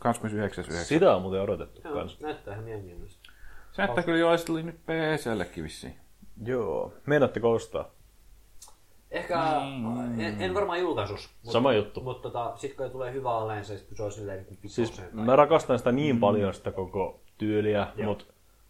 29.9. 0.67 0.71
Sitä 0.71 1.15
on 1.15 1.21
muuten 1.21 1.41
odotettu 1.41 1.81
Joo, 1.83 1.93
kans. 1.93 2.19
näyttää 2.19 2.53
ihan 2.53 2.65
mielenkiintoista. 2.65 3.31
Se 3.71 3.81
näyttää 3.81 4.03
kyllä 4.03 4.17
jo, 4.17 4.29
oli 4.49 4.63
nyt 4.63 4.79
PCllekin 4.85 5.63
vissiin. 5.63 5.95
Joo. 6.45 6.93
Meinaatteko 7.05 7.51
ostaa? 7.51 7.91
Ehkä, 9.11 9.61
en, 10.17 10.41
en 10.41 10.53
varmaan 10.53 10.79
julkaisus. 10.79 11.29
Mutta, 11.29 11.51
Sama 11.51 11.73
juttu. 11.73 12.01
Mutta 12.01 12.21
tota, 12.21 12.53
sit 12.57 12.73
kun 12.73 12.91
tulee 12.91 13.13
hyvä 13.13 13.37
alleen, 13.37 13.65
se 13.65 13.85
se 13.93 14.03
on 14.03 14.11
silleen 14.11 14.45
niin 14.49 14.69
Siis 14.69 15.01
mä 15.11 15.35
rakastan 15.35 15.77
sitä 15.77 15.91
niin 15.91 16.19
paljon 16.19 16.53
sitä 16.53 16.71
koko 16.71 17.21
tyyliä, 17.37 17.87
mutta 18.05 18.25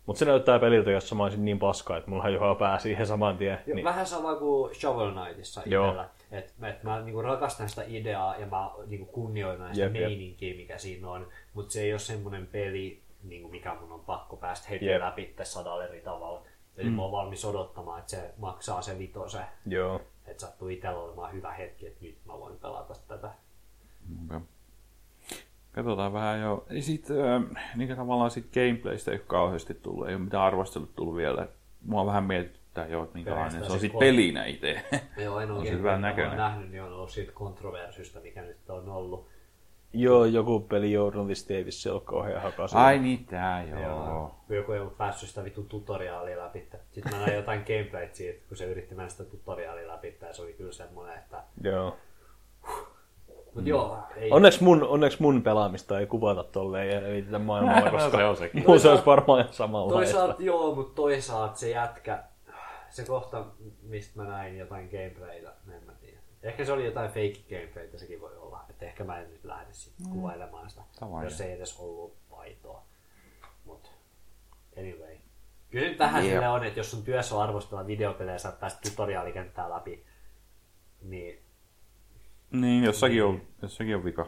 mut 0.05 0.17
se 0.17 0.25
näyttää 0.25 0.59
peliltä, 0.59 0.91
jos 0.91 1.13
mä 1.13 1.23
olisin 1.23 1.45
niin 1.45 1.59
paska, 1.59 1.97
että 1.97 2.09
mulla 2.09 2.29
jo 2.29 2.55
pää 2.59 2.79
siihen 2.79 3.07
saman 3.07 3.37
tien. 3.37 3.59
Jo, 3.67 3.75
Niin. 3.75 3.85
Vähän 3.85 4.05
sama 4.05 4.35
kuin 4.35 4.75
Shovel 4.75 5.11
Knightissa 5.11 5.61
itsellä. 5.61 6.09
Et, 6.31 6.53
et 6.63 6.83
mä 6.83 7.01
niinku 7.01 7.21
rakastan 7.21 7.69
sitä 7.69 7.83
ideaa 7.87 8.37
ja 8.37 8.45
mä 8.47 8.71
niinku 8.87 9.05
kunnioitan 9.05 9.75
sitä 9.75 9.85
Jep, 9.85 9.95
jep. 9.95 10.07
meininkiä, 10.07 10.55
mikä 10.55 10.77
siinä 10.77 11.09
on. 11.09 11.27
Mutta 11.53 11.73
se 11.73 11.81
ei 11.81 11.93
ole 11.93 11.99
semmoinen 11.99 12.47
peli, 12.47 13.01
niinku 13.23 13.49
mikä 13.49 13.75
mun 13.81 13.91
on 13.91 13.99
pakko 13.99 14.37
päästä 14.37 14.67
heti 14.69 14.85
Jep. 14.85 15.01
läpi 15.01 15.35
sadalla 15.43 15.85
eri 15.85 16.01
tavalla. 16.01 16.41
Eli 16.77 16.89
mm. 16.89 16.95
mä 16.95 17.01
oon 17.01 17.11
valmis 17.11 17.45
odottamaan, 17.45 17.99
että 17.99 18.11
se 18.11 18.33
maksaa 18.37 18.81
se 18.81 18.99
vitose. 18.99 19.39
Joo. 19.65 20.01
Että 20.27 20.41
sattuu 20.41 20.67
itsellä 20.67 20.99
olemaan 20.99 21.33
hyvä 21.33 21.51
hetki, 21.51 21.87
että 21.87 22.05
nyt 22.05 22.17
mä 22.25 22.39
voin 22.39 22.59
pelata 22.59 22.93
tätä. 23.07 23.29
Okei. 24.25 24.39
Katsotaan 25.75 26.13
vähän 26.13 26.41
jo. 26.41 26.65
Ja 26.69 26.81
sit, 26.81 27.07
äh, 27.11 27.63
niin 27.75 27.95
tavallaan 27.95 28.31
sit 28.31 28.53
gameplaystä 28.53 29.11
ei 29.11 29.17
ole 29.17 29.25
kauheasti 29.27 29.73
tullut. 29.73 30.07
Ei 30.07 30.15
ole 30.15 30.23
mitään 30.23 30.43
arvostelut 30.43 30.95
tullut 30.95 31.15
vielä. 31.15 31.47
Mua 31.85 32.05
vähän 32.05 32.23
mietityttää 32.23 32.87
jo, 32.87 33.03
että 33.03 33.15
minkälainen 33.15 33.51
se 33.51 33.57
on 33.57 33.61
Pelkästään 33.61 33.79
sit 33.79 33.91
sit 33.91 33.99
pelinä 33.99 34.45
itse. 34.45 34.85
Joo, 35.23 35.39
en 35.39 35.51
ole 35.51 35.71
hyvän 35.71 36.01
näköinen. 36.01 36.37
nähnyt, 36.37 36.71
niin 36.71 36.83
on 36.83 36.93
ollut 36.93 37.09
siitä 37.09 37.31
kontroversystä, 37.31 38.19
mikä 38.19 38.41
nyt 38.41 38.69
on 38.69 38.89
ollut. 38.89 39.27
Joo, 39.93 40.25
joku 40.25 40.59
pelijournalisti 40.59 41.55
ei 41.55 41.65
vissi 41.65 41.89
ole 41.89 42.01
kauhean 42.01 42.41
hakasin. 42.41 42.77
Ai 42.77 42.99
niin, 42.99 43.25
tää 43.25 43.63
joo. 43.63 44.35
Kun 44.47 44.55
joku 44.55 44.71
ei 44.71 44.79
ollut 44.79 44.97
päässyt 44.97 45.29
sitä 45.29 45.43
vittu 45.43 45.63
tutoriaalia 45.63 46.37
läpi. 46.37 46.69
Sitten 46.91 47.13
mä 47.13 47.19
näin 47.19 47.35
jotain 47.35 47.63
gameplayt 47.67 48.15
siitä, 48.15 48.47
kun 48.47 48.57
se 48.57 48.65
yritti 48.65 48.95
mennä 48.95 49.09
sitä 49.09 49.23
tutoriaalia 49.23 49.87
läpi, 49.87 50.17
ja 50.21 50.33
se 50.33 50.41
oli 50.41 50.53
kyllä 50.53 50.71
semmoinen, 50.71 51.17
että... 51.17 51.43
Joo. 51.63 51.97
Mut 53.55 53.67
joo, 53.67 53.99
ei... 54.15 54.31
Onneksi 54.31 54.63
mun, 54.63 54.83
onneksi 54.83 55.21
mun 55.21 55.41
pelaamista 55.41 55.99
ei 55.99 56.07
kuvata 56.07 56.43
tolleen 56.43 56.89
ja 56.89 57.07
ei 57.07 57.21
tätä 57.21 57.39
maailmaa, 57.39 57.91
koska 57.91 58.17
Se 58.17 58.25
on 58.25 58.37
sekin. 58.37 58.63
mun 58.67 58.79
se 58.79 58.89
olisi 58.89 59.05
varmaan 59.05 59.39
ihan 59.39 59.53
samanlaista. 59.53 60.13
Toisaalta 60.13 60.43
joo, 60.43 60.75
mutta 60.75 60.95
toisaalta 60.95 61.55
se 61.55 61.69
jätkä, 61.69 62.23
se 62.89 63.03
kohta, 63.05 63.45
mistä 63.81 64.21
mä 64.21 64.29
näin 64.29 64.57
jotain 64.57 64.89
gameplaytä, 64.89 65.53
en 65.73 65.83
mä 65.85 65.91
tiedä. 66.01 66.17
Ehkä 66.43 66.65
se 66.65 66.71
oli 66.71 66.85
jotain 66.85 67.09
fake 67.09 67.39
gameplaytä, 67.49 67.97
sekin 67.97 68.21
voi 68.21 68.37
olla. 68.37 68.65
Että 68.69 68.85
ehkä 68.85 69.03
mä 69.03 69.19
en 69.19 69.31
nyt 69.31 69.45
lähde 69.45 69.73
sitten 69.73 70.07
kuvailemaan 70.09 70.69
sitä, 70.69 70.81
Tavallaan. 70.99 71.23
jos 71.23 71.41
ei 71.41 71.51
edes 71.51 71.79
ollut 71.79 72.13
aitoa. 72.31 72.81
Mut 73.65 73.91
anyway. 74.77 75.15
Kyllä 75.69 75.87
nyt 75.87 75.99
vähän 75.99 76.23
sille 76.23 76.47
on, 76.49 76.63
että 76.63 76.79
jos 76.79 76.91
sun 76.91 77.03
työssä 77.03 77.35
on 77.35 77.41
arvostella 77.41 77.87
videopelejä 77.87 78.35
ja 78.35 78.39
sä 78.39 78.49
oot 78.49 78.59
päästä 78.59 78.89
tutoriaalikenttää 78.89 79.69
läpi, 79.69 80.05
niin 81.01 81.44
Niin, 82.51 82.83
jossakin 82.83 83.23
on, 83.23 83.41
jossakin 83.61 83.95
on 83.95 84.03
vika. 84.03 84.27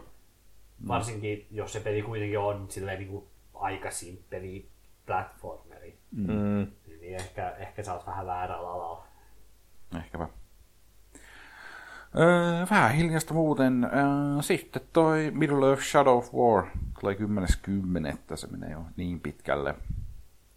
varsinkin 0.88 1.48
jos 1.52 1.74
se 1.74 1.80
peli 1.80 2.02
kuitenkin 2.02 2.40
on 2.40 2.66
silleen 2.70 3.00
niin 3.00 3.10
kuin 3.12 3.26
aika 3.54 3.92
simppeli 3.92 4.70
platformeri, 5.06 5.98
Mm. 6.12 6.68
niin 7.02 7.16
ehkä, 7.16 7.50
ehkä 7.50 7.84
sä 7.84 7.94
oot 7.94 8.08
vähän 8.08 8.26
väärällä 8.26 8.70
alalla. 8.72 9.08
Ehkäpä. 9.98 10.30
Öö, 12.20 12.66
vähän 12.70 12.92
hiljasta 12.92 13.34
muuten. 13.34 13.84
Öö, 13.84 14.42
sitten 14.42 14.82
toi 14.94 15.32
Middle 15.32 15.68
Earth 15.68 15.84
Shadow 15.84 16.18
of 16.18 16.34
War 16.34 16.66
tulee 17.00 17.16
10.10. 17.16 18.38
Se 18.38 18.48
menee 18.48 18.72
jo 18.72 18.82
niin 18.96 19.20
pitkälle. 19.20 19.76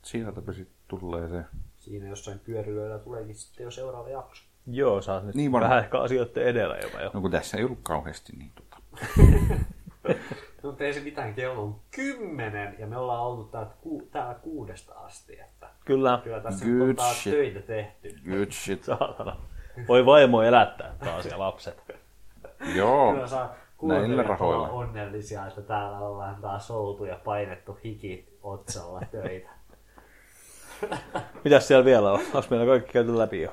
Sieltäpä 0.03 0.53
sitten 0.53 0.77
tulee 0.89 1.29
se. 1.29 1.43
Siinä 1.77 2.09
jossain 2.09 2.39
pyörilöillä 2.39 2.99
tuleekin 2.99 3.35
sitten 3.35 3.65
jo 3.65 3.71
seuraava 3.71 4.09
jakso. 4.09 4.45
Joo, 4.70 5.02
sä 5.02 5.15
oot 5.15 5.24
nyt 5.24 5.34
Niin 5.34 5.52
varmaan. 5.52 5.70
vähän 5.70 5.84
ehkä 5.84 5.99
asioiden 6.00 6.42
edellä 6.44 6.76
jopa 6.82 7.00
jo. 7.00 7.10
No 7.15 7.20
kun 7.20 7.31
tässä 7.31 7.57
ei 7.58 7.65
ollut 7.65 7.78
kauheasti 7.82 8.32
niin 8.36 8.52
tota. 8.55 8.76
No 10.62 10.76
ei 10.78 10.94
se 10.94 11.00
mitään, 11.00 11.34
kello 11.34 11.62
on 11.62 11.76
kymmenen 11.90 12.76
ja 12.78 12.86
me 12.86 12.97
ollaan 12.97 13.20
oltu 13.20 13.44
täältä 13.44 13.70
ku, 13.81 14.08
täällä 14.12 14.34
kuudesta 14.34 14.94
asti. 14.94 15.40
Että 15.40 15.66
Kyllä, 15.84 16.20
kyllä 16.24 16.40
tässä 16.40 16.65
Good 16.65 16.89
on 16.89 16.97
taas 16.97 17.23
shit. 17.23 17.32
töitä 17.32 17.60
tehty. 17.60 18.15
Good 18.31 18.50
shit. 18.50 18.84
saatana. 18.84 19.36
Voi 19.89 20.07
vaimo 20.07 20.42
elättää 20.42 20.94
taas 21.05 21.26
ja 21.26 21.39
lapset. 21.39 21.82
Joo. 22.76 23.12
Kyllä 23.12 23.26
saa 23.26 23.55
Näillä 23.82 24.23
rahoilla. 24.23 24.68
onnellisia, 24.68 25.47
että 25.47 25.62
täällä 25.62 25.99
ollaan 25.99 26.36
taas 26.36 26.70
oltu 26.70 27.05
ja 27.05 27.18
painettu 27.24 27.78
hiki 27.84 28.39
otsalla 28.42 29.00
töitä. 29.10 29.49
Mitäs 31.44 31.68
siellä 31.68 31.84
vielä 31.84 32.12
on? 32.12 32.20
Onko 32.34 32.47
meillä 32.50 32.66
kaikki 32.66 32.92
käyty 32.92 33.18
läpi 33.18 33.42
jo? 33.42 33.50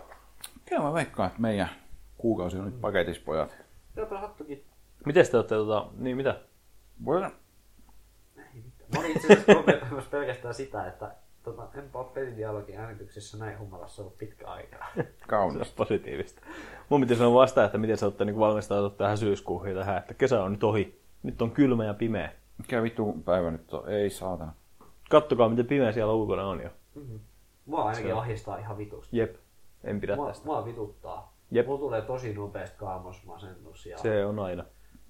Kyllä 0.69 0.81
mä 0.81 0.93
veikkaan, 0.93 1.27
että 1.27 1.41
meidän 1.41 1.69
kuukausi 2.17 2.57
on 2.57 2.65
nyt 2.65 2.81
paketissa, 2.81 3.21
pojat. 3.25 3.57
Jopa 3.95 4.19
hattukin. 4.19 4.63
Miten 5.05 5.25
te 5.31 5.37
olette 5.37 5.55
tota... 5.55 5.87
Niin 5.97 6.17
mitä? 6.17 6.39
Voi- 7.05 7.21
Mä 7.21 8.99
olin 8.99 9.11
itse 9.11 9.27
asiassa 9.33 9.53
kommentoimassa 9.55 10.09
pelkästään 10.09 10.53
sitä, 10.53 10.87
että 10.87 11.11
tota, 11.43 11.67
enpä 11.73 11.99
ole 11.99 12.07
pelidialogin 12.13 12.77
äänityksessä 12.79 13.37
näin 13.37 13.59
humalassa 13.59 14.01
ollut 14.01 14.17
pitkä 14.17 14.47
aikaa. 14.47 14.87
Se 14.95 14.99
on 15.01 15.05
Kaunis. 15.27 15.71
positiivista. 15.71 16.41
Mun 16.89 17.01
piti 17.01 17.15
sanoa 17.15 17.33
vasta, 17.41 17.63
että 17.65 17.77
miten 17.77 17.97
sä 17.97 18.05
olette 18.05 18.25
niin 18.25 18.39
valmistautua 18.39 18.89
tähän 18.97 19.17
syyskuuhun 19.17 19.69
ja 19.69 19.75
tähän, 19.75 19.97
että 19.97 20.13
kesä 20.13 20.43
on 20.43 20.51
nyt 20.51 20.63
ohi. 20.63 21.01
Nyt 21.23 21.41
on 21.41 21.51
kylmä 21.51 21.85
ja 21.85 21.93
pimeä. 21.93 22.31
Mikä 22.57 22.83
vittu 22.83 23.13
päivä 23.25 23.51
nyt 23.51 23.73
on? 23.73 23.89
Ei 23.89 24.09
saatana. 24.09 24.53
Kattokaa, 25.09 25.49
miten 25.49 25.65
pimeä 25.67 25.91
siellä 25.91 26.13
ulkona 26.13 26.47
on 26.47 26.61
jo. 26.61 26.69
Mua 27.65 27.83
ainakin 27.83 28.13
ahistaa 28.15 28.57
ihan 28.57 28.77
vitusti. 28.77 29.17
Jep, 29.17 29.35
en 29.83 30.01
pidä 30.01 30.15
Mua, 30.15 30.27
tästä. 30.27 30.45
mua 30.45 30.65
vituttaa. 30.65 31.37
Jep. 31.51 31.65
Mulla 31.67 31.79
tulee 31.79 32.01
tosi 32.01 32.33
nopeasti 32.33 32.77
kaamosmasennus 32.77 33.85
ja, 33.85 33.97
Se 33.97 34.25
on 34.25 34.39
aina. 34.39 34.65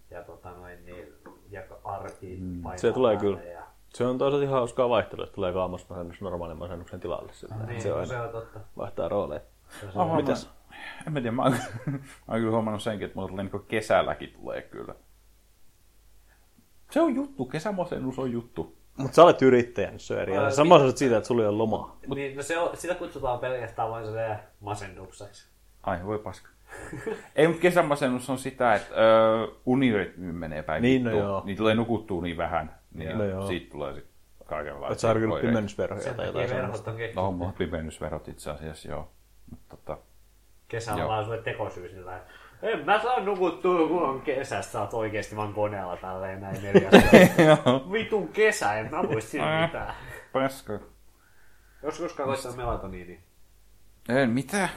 ja, 0.10 0.24
tota 0.24 0.52
noin, 0.52 0.86
niin, 0.86 1.14
ja 1.50 1.62
arki 1.84 2.38
mm. 2.42 2.62
Se 2.76 2.92
tulee 2.92 3.18
kyllä. 3.18 3.42
Ja, 3.44 3.64
Se 3.94 4.06
on 4.06 4.18
toisaalta 4.18 4.44
ihan 4.44 4.56
hauskaa 4.60 4.90
vaihtelua, 4.90 5.24
että 5.24 5.36
tulee 5.36 5.54
kaamosmasennus 5.54 6.22
normaalin 6.22 6.58
masennuksen 6.58 7.00
tilalle. 7.00 7.34
Sillä, 7.34 7.56
niin, 7.56 7.82
se 7.82 7.94
on 7.94 8.08
se 8.08 8.16
aina 8.16 8.26
on 8.28 8.32
totta. 8.32 8.60
vaihtaa 8.78 9.10
rooleja. 9.10 9.42
Se 9.80 9.86
on 9.86 10.02
Aha, 10.02 10.16
Mitäs? 10.16 10.46
Mä, 10.70 10.76
en 11.08 11.14
mä 11.14 11.20
tiedä, 11.22 11.32
mä 11.36 11.44
oon, 11.44 11.52
mä 11.88 12.00
oon 12.28 12.40
kyllä 12.40 12.52
huomannut 12.52 12.82
senkin, 12.84 13.06
että 13.06 13.16
mulla 13.16 13.30
tulee 13.30 13.44
niin 13.44 13.66
kesälläkin 13.68 14.34
tulee 14.34 14.62
kyllä. 14.62 14.96
Se 16.92 17.02
on 17.02 17.16
juttu, 17.16 17.46
kesämasennus 17.46 18.20
on 18.20 18.32
juttu. 18.32 18.77
Mutta 18.98 19.16
sä 19.16 19.24
olet 19.24 19.42
yrittäjä, 19.42 19.90
niin 19.90 20.00
se 20.00 20.14
on 20.14 20.20
eri 20.20 20.38
Ää, 20.38 20.46
asia. 20.46 20.56
Sama 20.56 20.80
sä 20.80 20.98
siitä, 20.98 21.18
että 21.18 21.28
sulla 21.28 21.42
ei 21.42 21.48
ole 21.48 21.58
lomaa. 21.58 21.98
Niin, 22.16 22.38
no 22.38 22.44
se 22.44 22.60
on, 22.60 22.78
sitä 22.78 22.96
kutsutaan 22.96 23.40
pelkästään 23.40 23.90
vain 23.90 24.06
se 24.06 24.36
masennukseksi. 24.60 25.48
Ai, 25.84 26.06
voi 26.06 26.20
paska. 26.20 26.50
Ei, 27.36 27.48
mutta 27.48 27.62
kesämasennus 27.62 28.30
on 28.30 28.38
sitä, 28.38 28.76
että 28.76 28.96
ö, 28.96 29.48
unirytmi 29.66 30.34
menee 30.34 30.64
päin 30.64 30.82
Niin, 30.82 31.04
no 31.04 31.12
joo. 31.12 31.42
Niin 31.46 31.58
tulee 31.58 31.76
nukuttua 31.76 32.22
niin 32.22 32.38
vähän, 32.38 32.76
niin 32.94 33.18
No 33.18 33.24
joo. 33.24 33.48
siitä 33.48 33.72
tulee 33.72 33.94
sitten 33.94 34.14
kaikenlaista. 34.46 35.02
Sä 35.02 35.08
harkinnut 35.08 35.42
pimennysverhoja 35.42 36.14
tai 36.14 36.26
jotain 36.26 36.50
sellaista? 36.50 36.92
on. 36.92 36.98
No, 37.16 37.32
mulla 37.32 37.48
on 37.48 37.54
pimennysverot 37.54 38.28
itse 38.28 38.52
asiassa, 38.52 38.90
joo. 38.90 39.12
Mutta 39.50 39.78
tota, 39.78 39.98
Kesällä 40.68 41.02
Joo. 41.02 41.10
vaan 41.10 41.26
sulle 41.26 41.38
tekosyy 41.42 41.90
sillä 41.90 42.06
lailla, 42.06 42.26
en 42.62 42.86
mä 42.86 43.02
saa 43.02 43.20
nukuttua, 43.20 43.88
kun 43.88 44.04
on 44.04 44.22
kesässä, 44.22 44.72
sä 44.72 44.82
oot 44.82 44.94
oikeesti 44.94 45.36
vaan 45.36 45.54
koneella 45.54 45.98
tälleen 45.98 46.42
näin 46.42 46.64
neljästä. 46.64 47.02
Vitun 47.92 48.28
kesä, 48.28 48.74
en 48.74 48.92
mä 48.92 49.04
voi 49.04 49.22
siinä 49.22 49.62
mitään. 49.62 49.94
paska. 50.34 50.80
Jos 51.84 52.00
koskaan 52.00 52.30
koittaa 52.30 52.52
melatoniini. 52.52 53.20
En, 54.10 54.30
mitä? 54.30 54.70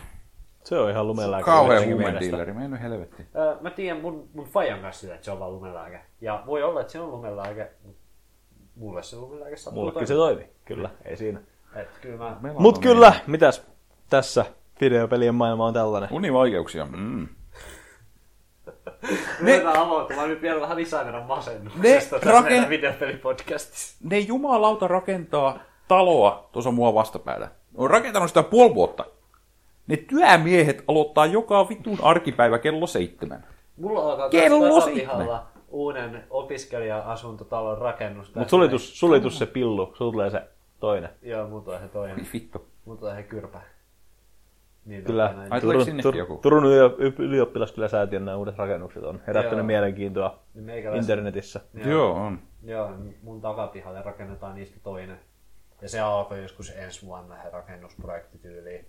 Se 0.65 0.79
on 0.79 0.91
ihan 0.91 1.07
lumelääkä. 1.07 1.45
Kauhea 1.45 1.75
joidenkin 1.75 1.97
mielestä. 1.97 2.19
huumedilleri, 2.19 2.53
mä 2.53 2.65
en 2.65 2.71
nyt 2.71 2.83
helvetti. 2.83 3.27
Öö, 3.37 3.57
mä 3.61 3.71
tiedän 3.71 4.01
mun, 4.01 4.29
mun 4.35 4.47
fajan 4.47 4.81
kanssa 4.81 5.01
sitä, 5.01 5.15
että 5.15 5.25
se 5.25 5.31
on 5.31 5.41
vaan 5.41 5.53
lumelääke. 5.53 6.01
Ja 6.21 6.43
voi 6.47 6.63
olla, 6.63 6.81
että 6.81 6.93
se 6.93 7.01
on 7.01 7.11
lumelääke, 7.11 7.71
mutta 7.85 8.03
mulle 8.77 9.03
se 9.03 9.17
lumelääke 9.17 9.57
sattuu 9.57 9.83
Mullekin 9.83 10.07
se 10.07 10.15
toimi. 10.15 10.49
Kyllä, 10.65 10.91
ei 11.05 11.17
siinä. 11.17 11.41
Et 11.77 11.99
kyllä 12.01 12.17
mä... 12.17 12.53
Mut 12.59 12.77
on 12.77 12.83
kyllä, 12.83 13.13
mitäs 13.27 13.67
tässä 14.11 14.45
videopelien 14.81 15.35
maailma 15.35 15.67
on 15.67 15.75
tällainen. 15.75 16.13
Univaikeuksia. 16.13 16.87
Mm. 16.87 17.29
Me 19.41 19.53
ruvetaan 19.59 19.87
avautumaan 19.87 20.29
nyt 20.29 20.43
vielä 20.43 20.61
vähän 20.61 20.77
lisää 20.77 21.05
meidän 21.05 21.23
masennuksesta 21.23 22.17
Ne 22.25 22.33
raken- 22.33 22.43
meidän 22.43 22.69
videopelipodcastissa. 22.69 23.97
Ne 24.05 24.19
jumalauta 24.19 24.89
rakentaa 24.89 25.59
taloa 25.89 26.49
tuossa 26.53 26.71
mua 26.71 26.95
vastapäällä. 26.95 27.49
On 27.75 27.91
rakentanut 27.91 28.29
sitä 28.29 28.43
puoli 28.43 28.75
vuotta. 28.75 29.05
Ne 29.87 29.97
työmiehet 29.97 30.85
aloittaa 30.89 31.27
joka 31.27 31.69
vitun 31.69 31.99
arkipäivä 32.03 32.59
kello 32.59 32.87
seitsemän. 32.87 33.47
Mulla 33.77 34.01
alkaa 34.13 34.29
Kello 34.31 34.81
seitsemän. 34.81 35.29
uuden 35.69 36.25
opiskelija-asuntotalon 36.31 37.79
rakennus. 37.79 38.35
Mut 38.35 38.49
sulitus 38.79 39.39
se 39.39 39.47
pillu, 39.47 39.93
sulla 39.97 40.13
tulee 40.13 40.31
se 40.31 40.43
toinen. 40.81 41.11
Joo, 41.23 41.49
mun 41.49 41.65
tulee 41.65 41.79
se 41.81 41.89
toinen. 41.89 42.27
Vittu. 42.33 42.67
Mun 42.85 42.99
tulee 42.99 43.17
se 43.17 43.23
kyrpä. 43.23 43.61
Niin, 44.85 45.05
Kyllä. 45.05 45.35
Ai, 45.51 45.61
tuleeko 45.61 45.85
sinnekin 45.85 46.15
joku? 46.19 46.37
Turun 46.43 46.65
yli- 46.65 47.15
ylioppilaskyläsäätiön 47.19 48.25
nämä 48.25 48.37
uudet 48.37 48.59
rakennukset 48.59 49.03
on 49.03 49.21
herättänyt 49.27 49.59
Joo. 49.59 49.67
mielenkiintoa 49.67 50.39
Niin 50.55 50.65
meikäläis- 50.65 51.01
internetissä. 51.01 51.61
Joo, 51.75 51.89
joo 51.91 52.13
on. 52.13 52.39
Joo, 52.63 52.91
mun 53.23 53.41
takapihalle 53.41 54.03
rakennetaan 54.03 54.55
niistä 54.55 54.81
toinen. 54.83 55.19
Ja 55.83 55.89
se 55.89 56.01
alkoi 56.01 56.43
joskus 56.43 56.71
ensi 56.77 57.07
vuonna 57.07 57.43
se 57.43 57.51
rakennusprojekti 57.51 58.39
tyyliin. 58.39 58.87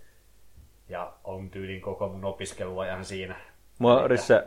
Ja 0.88 1.12
on 1.24 1.50
tyyliin 1.50 1.80
koko 1.80 2.08
mun 2.08 2.24
opiskeluajan 2.24 3.04
siinä. 3.04 3.36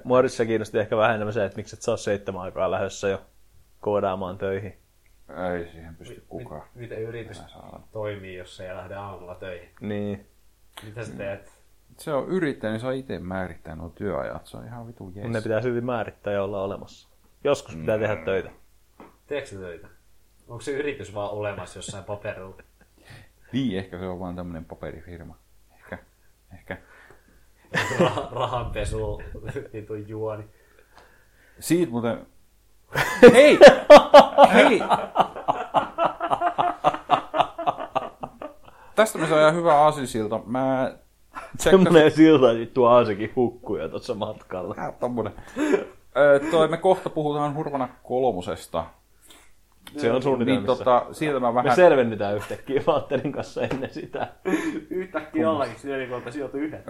Mua 0.04 0.22
Risse 0.22 0.46
kiinnosti 0.46 0.80
ehkä 0.80 0.98
vähän 0.98 1.16
enemmän 1.16 1.34
se, 1.34 1.46
että 1.46 1.56
miksi 1.58 1.76
et 1.76 1.82
sä 1.82 1.92
ole 1.92 1.98
seitsemän 1.98 2.42
aikaa 2.42 2.72
lähdössä 2.72 3.08
jo 3.08 3.22
koodaamaan 3.80 4.38
töihin. 4.38 4.74
Ei 5.56 5.68
siihen 5.72 5.96
pysty 5.96 6.24
kukaan. 6.28 6.62
Mi- 6.76 6.82
miten 6.82 7.02
yritys 7.02 7.38
saa. 7.48 7.88
toimii, 7.92 8.36
jos 8.38 8.60
ei 8.60 8.76
lähde 8.76 8.96
aamulla 8.96 9.36
töihin? 9.36 9.70
Niin. 9.82 10.26
Mitä 10.84 11.06
sä 11.06 11.14
teet? 11.14 11.52
Se 11.98 12.14
on 12.14 12.28
yrittäjä, 12.28 12.72
niin 12.72 12.82
saa 12.82 12.92
itse 12.92 13.20
määrittää 13.20 13.76
nuo 13.76 13.90
työajat. 13.90 14.48
Se 14.48 14.58
on 14.58 14.66
ihan 14.66 14.88
vitu 14.88 15.12
jees. 15.16 15.30
Ne 15.30 15.42
pitää 15.42 15.62
silti 15.62 15.82
määrittää 15.82 16.34
ja 16.34 16.44
olla 16.44 16.62
olemassa. 16.62 17.10
Joskus 17.44 17.76
pitää 17.76 17.98
tehdä 17.98 18.16
töitä. 18.16 18.50
Teekö 19.28 19.48
sä 19.48 19.56
töitä? 19.60 19.88
Onko 20.48 20.62
se 20.62 20.72
yritys 20.72 21.14
vaan 21.14 21.32
olemassa 21.32 21.80
jossain 21.80 22.04
paperilla? 22.04 22.58
Niin, 23.52 23.78
ehkä 23.78 24.00
se 24.00 24.06
on 24.06 24.20
vaan 24.20 24.36
tämmönen 24.36 24.66
paperifirma. 24.66 25.38
Ehkä. 25.76 25.98
Ehkä. 26.54 26.78
Rah- 27.76 28.34
rahanpesu, 28.34 29.22
vitun 29.74 30.08
juoni. 30.08 30.44
Siitä 31.60 31.92
muuten... 31.92 32.28
Hei! 33.34 33.60
Hei! 34.54 34.82
Tästä 38.96 39.18
me 39.20 39.28
saadaan 39.28 39.56
hyvä 39.56 39.76
aasinsilta. 39.76 40.40
Mä. 40.46 40.96
Semmoinen 41.58 42.12
silta, 42.12 42.50
että 42.52 42.60
vittu 42.60 42.86
Aasekin 42.86 43.34
hukkuu 43.36 43.78
jo 43.78 43.90
tuossa 43.90 44.16
matkalla. 44.16 44.76
Äh, 44.80 44.94
tommonen. 45.00 45.34
Ö, 46.18 46.40
toi, 46.52 46.68
me 46.68 46.78
kohta 46.78 47.10
puhutaan 47.10 47.56
Hurvana 47.56 47.90
kolmosesta. 48.04 48.86
Se 49.98 50.08
on 50.10 50.14
Niin 50.14 50.24
suunnitelmissa. 50.24 50.76
tota, 50.76 51.06
siitä 51.12 51.40
mä 51.40 51.48
Me 51.52 51.54
vähän... 51.56 51.76
selvennytään 51.76 52.36
yhtäkkiä 52.36 52.82
Valtterin 52.88 53.32
kanssa 53.32 53.62
ennen 53.62 53.94
sitä. 53.94 54.28
Yhtäkkiä 54.90 55.52
ollakin 55.52 55.76
sieltä 55.80 56.32
sijoitu 56.32 56.58
yhden. 56.58 56.84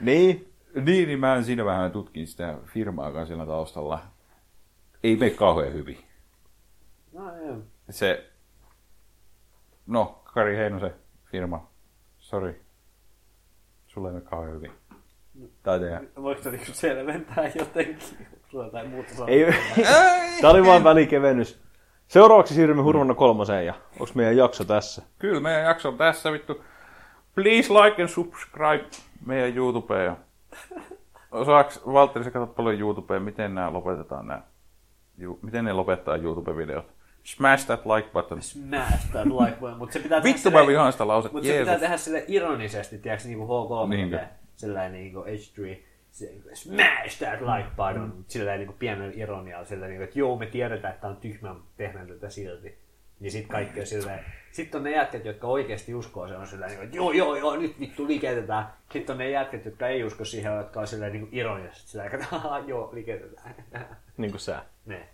Niin. 0.00 0.52
Niin, 0.74 1.08
niin 1.08 1.18
mä 1.20 1.42
siinä 1.42 1.64
vähän 1.64 1.90
tutkin 1.90 2.26
sitä 2.26 2.54
firmaa, 2.64 3.06
joka 3.06 3.20
on 3.20 3.26
siellä 3.26 3.46
taustalla. 3.46 3.98
Ei 5.02 5.16
mene 5.16 5.30
kauhean 5.30 5.72
hyvin. 5.72 5.98
No, 7.12 7.36
joo. 7.46 7.56
Se, 7.90 8.24
no, 9.86 10.20
Kari 10.24 10.56
Heinosen 10.56 10.94
firma, 11.30 11.66
sorry, 12.18 12.60
sulle 13.86 14.08
ei 14.08 14.14
mene 14.14 14.26
kauhean 14.26 14.54
hyvin. 14.54 14.72
Tai 15.62 15.80
tehdä. 15.80 16.00
Voiko 16.22 16.42
sä 16.42 16.50
niinku 16.50 16.72
selventää 16.72 17.50
jotenkin? 17.54 17.98
Sulla 18.50 18.64
on 18.64 18.66
jotain 18.66 18.90
muuta 18.90 19.14
sanoa? 19.14 19.28
Ei, 19.28 19.46
Tämä 20.40 20.50
oli 20.50 20.66
vain 20.66 20.84
välikevennys. 20.84 21.60
Seuraavaksi 22.08 22.54
siirrymme 22.54 22.82
Hurvana 22.82 23.14
kolmoseen 23.14 23.66
ja 23.66 23.74
onko 23.92 24.12
meidän 24.14 24.36
jakso 24.36 24.64
tässä? 24.64 25.02
Kyllä, 25.18 25.40
meidän 25.40 25.64
jakso 25.64 25.88
on 25.88 25.96
tässä 25.98 26.32
vittu. 26.32 26.64
Please 27.34 27.74
like 27.74 28.02
and 28.02 28.08
subscribe 28.08 28.84
meidän 29.26 29.56
YouTubeen. 29.56 30.04
Ja 30.04 30.16
osaaks, 31.30 31.80
Valtteri, 31.86 32.24
sä 32.24 32.30
katsot 32.30 32.56
paljon 32.56 32.80
YouTubea, 32.80 33.20
miten 33.20 33.54
nämä 33.54 33.72
lopetetaan 33.72 34.26
nämä, 34.26 34.42
ju, 35.18 35.38
miten 35.42 35.64
ne 35.64 35.72
lopettaa 35.72 36.16
YouTube-videot? 36.16 36.97
Smash 37.36 37.66
that 37.66 37.86
like 37.86 38.08
button. 38.12 38.42
Smash 38.42 39.10
that 39.12 39.26
like 39.26 39.56
button, 39.60 39.78
mutta 39.78 39.92
se 39.92 39.98
pitää 39.98 40.22
Vittu 40.22 40.50
mä 40.50 40.66
vihaan 40.66 40.92
sitä 40.92 41.08
lausetta, 41.08 41.32
Mutta 41.32 41.48
se 41.48 41.58
pitää 41.58 41.78
tehdä 41.78 41.96
sille 41.96 42.24
ironisesti, 42.28 42.98
tiedätkö, 42.98 43.28
niinku 43.28 43.46
H3, 43.46 43.88
Niinkö? 43.88 44.16
niin 44.16 44.28
sellainen 44.56 44.92
niinku 44.92 45.20
H3, 45.20 45.78
se, 46.10 46.34
smash 46.54 47.18
that 47.18 47.40
like 47.40 47.68
button, 47.76 48.12
mm. 48.16 48.24
silleen 48.28 48.58
niinku 48.58 48.74
pienellä 48.78 49.12
ironialla, 49.16 49.64
silleen 49.64 49.90
niinku, 49.90 50.04
että 50.04 50.18
joo, 50.18 50.38
me 50.38 50.46
tiedetään, 50.46 50.94
että 50.94 51.00
tää 51.00 51.10
on 51.10 51.16
tyhmä, 51.16 51.54
mutta 51.54 51.70
tehdään 51.76 52.06
tätä 52.06 52.30
silti. 52.30 52.78
Niin 53.20 53.30
sit 53.30 53.46
kaikki 53.46 53.80
on 53.80 53.86
silleen, 53.86 54.24
sit 54.50 54.74
on 54.74 54.82
ne 54.82 54.90
jätkät, 54.90 55.24
jotka 55.24 55.46
oikeasti 55.46 55.94
uskoo, 55.94 56.28
se 56.28 56.36
on 56.36 56.46
silleen, 56.46 56.70
niinku, 56.70 56.84
että 56.84 56.96
joo, 56.96 57.12
joo, 57.12 57.36
joo, 57.36 57.56
nyt 57.56 57.80
vittu 57.80 58.06
liiketetään. 58.06 58.72
Sitten 58.92 59.14
on 59.14 59.18
ne 59.18 59.30
jätkät, 59.30 59.64
jotka 59.64 59.88
ei 59.88 60.04
usko 60.04 60.24
siihen, 60.24 60.56
jotka 60.56 60.80
on 60.80 60.86
silleen 60.86 61.12
niinku 61.12 61.28
ironisesti, 61.32 61.90
silleen, 61.90 62.14
että 62.14 62.26
joo, 62.66 62.90
liiketetään. 62.92 63.54
Niin 64.16 64.30
kuin 64.30 64.40
sä. 64.40 64.64
ne. 64.86 65.08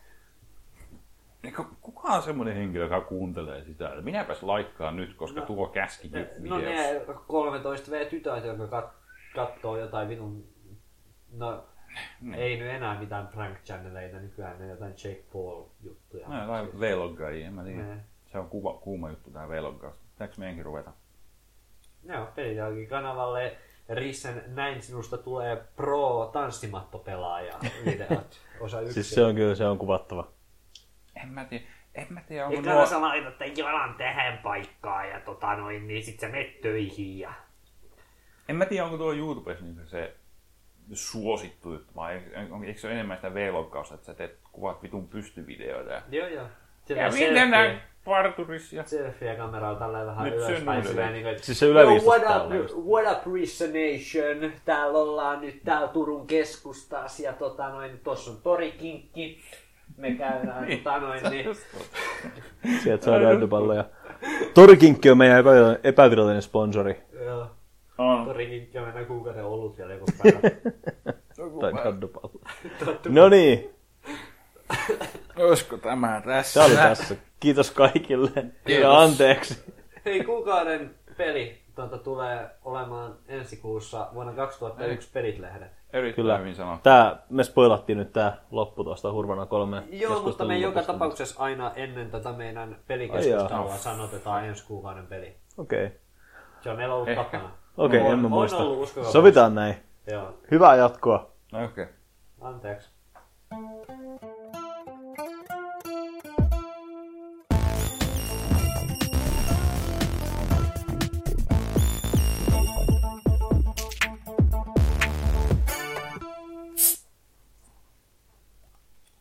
Eikä 1.44 1.64
kuka 1.80 2.08
on 2.08 2.22
semmoinen 2.22 2.56
henkilö, 2.56 2.84
joka 2.84 3.00
kuuntelee 3.00 3.64
sitä, 3.64 3.88
että 3.88 4.02
minäpäs 4.02 4.42
laikkaan 4.42 4.96
nyt, 4.96 5.14
koska 5.14 5.40
no, 5.40 5.46
tuo 5.46 5.68
käski 5.68 6.08
No 6.08 6.56
videossa. 6.56 6.66
ne 6.72 7.04
13V-tytöt, 7.08 8.44
jotka 8.44 8.66
kat, 8.66 8.90
kattoo 9.34 9.76
jotain 9.76 10.08
vitun... 10.08 10.44
No, 11.32 11.64
Niin. 12.20 12.34
ei 12.34 12.56
nyt 12.56 12.68
enää 12.68 12.98
mitään 13.00 13.26
prank 13.26 13.58
channeleita 13.64 14.16
nykyään, 14.16 14.58
ne 14.58 14.66
jotain 14.66 14.92
Jake 15.04 15.24
Paul-juttuja. 15.32 16.28
No, 16.28 16.40
jotain 16.40 16.80
vloggaajia, 16.80 17.46
en 17.46 17.54
mä 17.54 17.64
tiedä. 17.64 17.82
Ne. 17.82 17.96
Se 18.32 18.38
on 18.38 18.48
kuva, 18.48 18.72
kuuma 18.72 19.10
juttu 19.10 19.30
tää 19.30 19.48
vloggaus. 19.48 19.94
Pitääkö 20.10 20.34
meidänkin 20.36 20.64
ruveta? 20.64 20.92
Joo, 22.04 22.26
Pelitalkin 22.34 22.88
kanavalle 22.88 23.56
Rissen 23.88 24.42
Näin 24.46 24.82
sinusta 24.82 25.18
tulee 25.18 25.64
pro 25.76 26.30
tanssimattopelaaja 26.32 27.52
videot. 27.84 28.40
Osa 28.60 28.80
yksi. 28.80 28.94
Siis 28.94 29.10
se 29.10 29.24
on 29.24 29.34
kyllä, 29.34 29.54
se 29.54 29.66
on 29.66 29.78
kuvattava. 29.78 30.33
En 31.22 31.28
mä 31.28 31.44
tiedä. 31.44 31.64
En 31.94 32.06
mä 32.10 32.20
tiedä, 32.20 32.46
onko 32.46 32.58
Ekana 32.58 32.76
nuo... 32.76 32.86
sä 32.86 33.00
laitat 33.00 33.38
tän 33.38 33.56
jalan 33.56 33.94
tähän 33.94 34.38
paikkaan 34.38 35.08
ja 35.08 35.20
tota 35.20 35.54
noin, 35.56 35.88
niin 35.88 36.02
sit 36.04 36.20
sä 36.20 36.28
menet 36.28 36.60
töihin 36.60 37.18
ja... 37.18 37.32
En 38.48 38.56
mä 38.56 38.66
tiedä, 38.66 38.84
onko 38.84 38.96
tuo 38.96 39.12
YouTubessa 39.12 39.64
niin 39.64 39.80
se 39.86 40.14
suosittu 40.92 41.72
juttu, 41.72 41.94
vai 41.96 42.22
eikö 42.66 42.80
se 42.80 42.86
ole 42.86 42.94
enemmän 42.94 43.16
sitä 43.16 43.34
vloggausta, 43.34 43.94
että 43.94 44.06
sä 44.06 44.14
teet 44.14 44.38
kuvat 44.52 44.82
vitun 44.82 45.08
pystyvideoita. 45.08 45.92
Ja, 45.92 46.02
Joo 46.10 46.28
joo. 46.28 46.46
ja 46.88 47.10
miten 47.12 47.34
selfie- 47.34 47.50
näin 47.50 47.78
parturissa. 48.04 48.76
Ja... 48.76 48.84
selfie 48.84 49.36
kameralla 49.36 49.78
tällä 49.78 50.06
vähän 50.06 50.24
Nyt 50.24 50.34
ylöspäin. 50.34 50.84
silleen. 50.86 51.12
Niin 51.12 51.22
kuin, 51.22 51.32
että, 51.32 51.46
Siis 51.46 51.58
se 51.58 51.66
yläviistas 51.66 52.06
what 52.06 52.22
täällä 52.22 52.64
up, 52.64 52.86
what 52.86 53.16
up 53.16 53.34
Rissa 53.34 53.64
Nation? 53.64 54.52
Täällä 54.64 54.98
ollaan 54.98 55.40
nyt 55.40 55.60
täällä 55.64 55.88
Turun 55.88 56.26
keskustassa 56.26 57.22
ja 57.22 57.32
tota 57.32 57.68
noin, 57.68 58.00
tossa 58.04 58.30
on 58.30 58.36
torikinkki. 58.42 59.40
Me 59.96 60.10
käydään 60.10 60.66
tota 60.68 60.98
noin, 61.00 61.22
niin... 61.30 61.46
Sieltä 62.82 63.04
saa 63.04 63.18
rändupalloja. 63.18 63.84
Torikinkki 64.54 65.10
on 65.10 65.18
meidän 65.18 65.40
epä- 65.44 65.80
epävirallinen 65.84 66.42
sponsori. 66.42 67.02
Joo. 67.24 67.50
On. 67.98 68.24
Torikinkki 68.24 68.78
on 68.78 68.84
aina 68.84 69.04
kuukauden 69.04 69.44
ollut 69.44 69.78
vielä 69.78 69.92
joku 69.92 70.06
päivä. 70.22 70.40
Tai 71.60 71.84
rändupallo. 71.84 72.40
No 73.08 73.28
niin, 73.28 73.74
Olisiko 75.36 75.76
tämä 75.76 76.22
tässä? 76.24 76.52
se 76.52 76.66
oli 76.66 76.76
tässä. 76.76 77.16
Kiitos 77.40 77.70
kaikille. 77.70 78.30
Kiitos. 78.34 78.82
Ja 78.82 79.00
anteeksi. 79.00 79.64
Hei, 80.04 80.24
kuukauden 80.24 80.94
peli 81.16 81.63
tuota, 81.74 81.98
tulee 81.98 82.50
olemaan 82.64 83.14
ensi 83.28 83.56
kuussa 83.56 84.08
vuonna 84.14 84.32
2001 84.32 85.08
Pelit-lehdet. 85.12 85.70
Erittäin 85.92 86.14
Kyllä. 86.14 86.38
hyvin 86.38 86.54
sanottu. 86.54 86.82
Tää, 86.82 87.22
me 87.30 87.44
spoilattiin 87.44 87.98
nyt 87.98 88.12
tää 88.12 88.36
loppu 88.50 88.84
tuosta 88.84 89.12
Hurvana 89.12 89.46
kolme 89.46 89.82
Joo, 89.90 90.22
mutta 90.22 90.44
me 90.44 90.58
joka 90.58 90.82
tapauksessa 90.82 91.42
aina 91.42 91.72
ennen 91.74 92.10
tätä 92.10 92.32
meidän 92.32 92.76
pelikeskustelua 92.86 93.68
jaa. 93.68 93.76
sanotetaan 93.76 94.44
ensi 94.44 94.66
kuukauden 94.66 95.06
peli. 95.06 95.36
Okei. 95.58 96.00
Se 96.60 96.70
on 96.70 96.76
meillä 96.76 96.94
ollut 96.94 97.08
Ehkä. 97.08 97.24
tapana. 97.24 97.50
Okei, 97.76 98.00
On- 98.00 98.12
en 98.12 98.18
mä 98.18 98.28
muista. 98.28 98.62
Sovitaan 99.12 99.54
näin. 99.54 99.74
Joo, 100.10 100.34
Hyvää 100.50 100.76
jatkoa. 100.76 101.30
No 101.52 101.64
okei. 101.64 101.84
Okay. 101.84 101.94
anteeksi. 102.40 102.90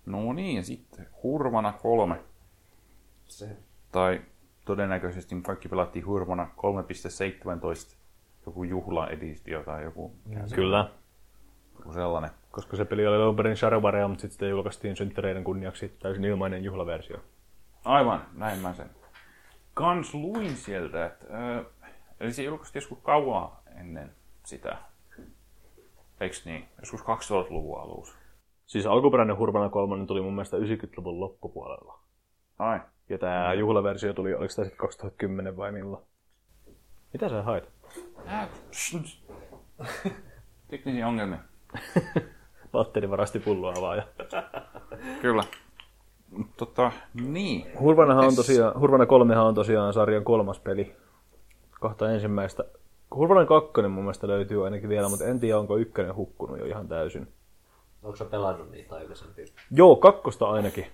No 0.05 0.33
niin, 0.33 0.55
ja 0.55 0.63
sitten 0.63 1.07
Hurvana 1.23 1.73
3. 1.73 2.19
Se. 3.25 3.57
Tai 3.91 4.21
todennäköisesti 4.65 5.35
kaikki 5.41 5.69
pelattiin 5.69 6.05
Hurvana 6.05 6.49
3.17. 7.91 7.95
Joku 8.45 8.63
juhlaedistio 8.63 9.63
tai 9.63 9.83
joku, 9.83 10.15
se 10.45 10.55
Kyllä. 10.55 10.89
joku 11.79 11.93
sellainen. 11.93 12.31
Koska 12.51 12.77
se 12.77 12.85
peli 12.85 13.07
oli 13.07 13.15
alun 13.15 13.35
perin 13.35 13.57
Sharewarea, 13.57 14.07
mutta 14.07 14.21
sitten 14.21 14.33
sitä 14.33 14.45
julkaistiin 14.45 14.95
synttäreiden 14.95 15.43
kunniaksi 15.43 15.97
täysin 16.01 16.25
ilmainen 16.25 16.63
juhlaversio. 16.63 17.17
Aivan, 17.85 18.25
näin 18.33 18.59
mä 18.59 18.73
sen. 18.73 18.89
Kans 19.73 20.13
luin 20.13 20.55
sieltä, 20.55 21.05
että... 21.05 21.25
Ö, 21.57 21.65
eli 22.19 22.33
se 22.33 22.43
julkaistiin 22.43 22.81
joskus 22.81 22.99
kauan 23.03 23.51
ennen 23.79 24.11
sitä. 24.45 24.77
Eiks 26.19 26.45
niin? 26.45 26.65
Joskus 26.79 27.01
2000-luvun 27.01 27.81
alussa. 27.81 28.15
Siis 28.65 28.85
alkuperäinen 28.85 29.37
Hurvana 29.37 29.69
3 29.69 30.05
tuli 30.05 30.21
mun 30.21 30.33
mielestä 30.33 30.57
90-luvun 30.57 31.19
loppupuolella. 31.19 31.99
Ai. 32.59 32.79
Ja 33.09 33.17
tää 33.17 33.53
juhlaversio 33.53 34.13
tuli, 34.13 34.33
oliko 34.33 34.53
tämä 34.55 34.65
sitten 34.65 34.77
2010 34.77 35.57
vai 35.57 35.71
milloin? 35.71 36.03
Mitä 37.13 37.29
sä 37.29 37.41
hait? 37.41 37.69
Äh. 38.27 38.49
Teknisiä 40.69 41.07
ongelmia. 41.07 41.39
Vatteri 42.73 43.09
varasti 43.09 43.39
pulloa 43.39 43.73
vaan. 43.81 43.97
Ja... 43.97 44.03
Kyllä. 45.21 45.43
Tota, 46.57 46.91
niin. 47.13 47.79
Hurvanahan 47.79 48.25
on 48.25 48.35
tosiaan, 48.35 48.79
Hurvana 48.79 49.05
3 49.05 49.37
on 49.37 49.55
tosiaan 49.55 49.93
sarjan 49.93 50.23
kolmas 50.23 50.59
peli. 50.59 50.95
Kahta 51.71 52.11
ensimmäistä. 52.11 52.63
Hurvanan 53.15 53.47
kakkonen 53.47 53.91
mun 53.91 54.03
mielestä 54.03 54.27
löytyy 54.27 54.65
ainakin 54.65 54.89
vielä, 54.89 55.09
mutta 55.09 55.25
en 55.25 55.39
tiedä 55.39 55.59
onko 55.59 55.77
ykkönen 55.77 56.15
hukkunut 56.15 56.59
jo 56.59 56.65
ihan 56.65 56.87
täysin. 56.87 57.27
Onko 58.03 58.15
sä 58.15 58.25
pelannut 58.25 58.71
niitä 58.71 58.95
aikaisempia? 58.95 59.45
Joo, 59.71 59.95
kakkosta 59.95 60.49
ainakin. 60.49 60.85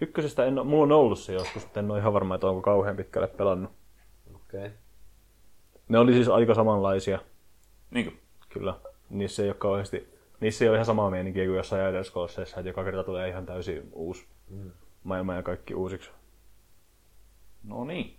Ykkösestä 0.00 0.44
en 0.44 0.58
oo, 0.58 0.64
mulla 0.64 0.82
on 0.82 0.92
ollut 0.92 1.18
se 1.18 1.32
joskus, 1.32 1.62
mutta 1.62 1.80
en 1.80 1.90
ole 1.90 1.98
ihan 1.98 2.12
varma, 2.12 2.34
että 2.34 2.46
onko 2.46 2.62
kauhean 2.62 2.96
pitkälle 2.96 3.26
pelannut. 3.28 3.72
Okei. 4.34 4.66
Okay. 4.66 4.70
Ne 5.88 5.98
oli 5.98 6.12
siis 6.12 6.28
aika 6.28 6.54
samanlaisia, 6.54 7.18
Niinkö? 7.90 8.10
kyllä. 8.48 8.74
Niissä 9.10 9.42
ei 9.42 9.48
ole 9.48 9.56
kauheasti, 9.56 10.14
niissä 10.40 10.64
ei 10.64 10.68
ole 10.68 10.76
ihan 10.76 10.86
samaa 10.86 11.10
meininkiä 11.10 11.44
kuin 11.44 11.56
jossain 11.56 11.82
Elder 11.82 12.04
Scrollsissa, 12.04 12.60
että 12.60 12.68
joka 12.68 12.84
kerta 12.84 13.04
tulee 13.04 13.28
ihan 13.28 13.46
täysin 13.46 13.88
uusi 13.92 14.26
mm. 14.50 14.70
maailma 15.04 15.34
ja 15.34 15.42
kaikki 15.42 15.74
uusiksi. 15.74 16.10
No 17.64 17.84
niin. 17.84 18.18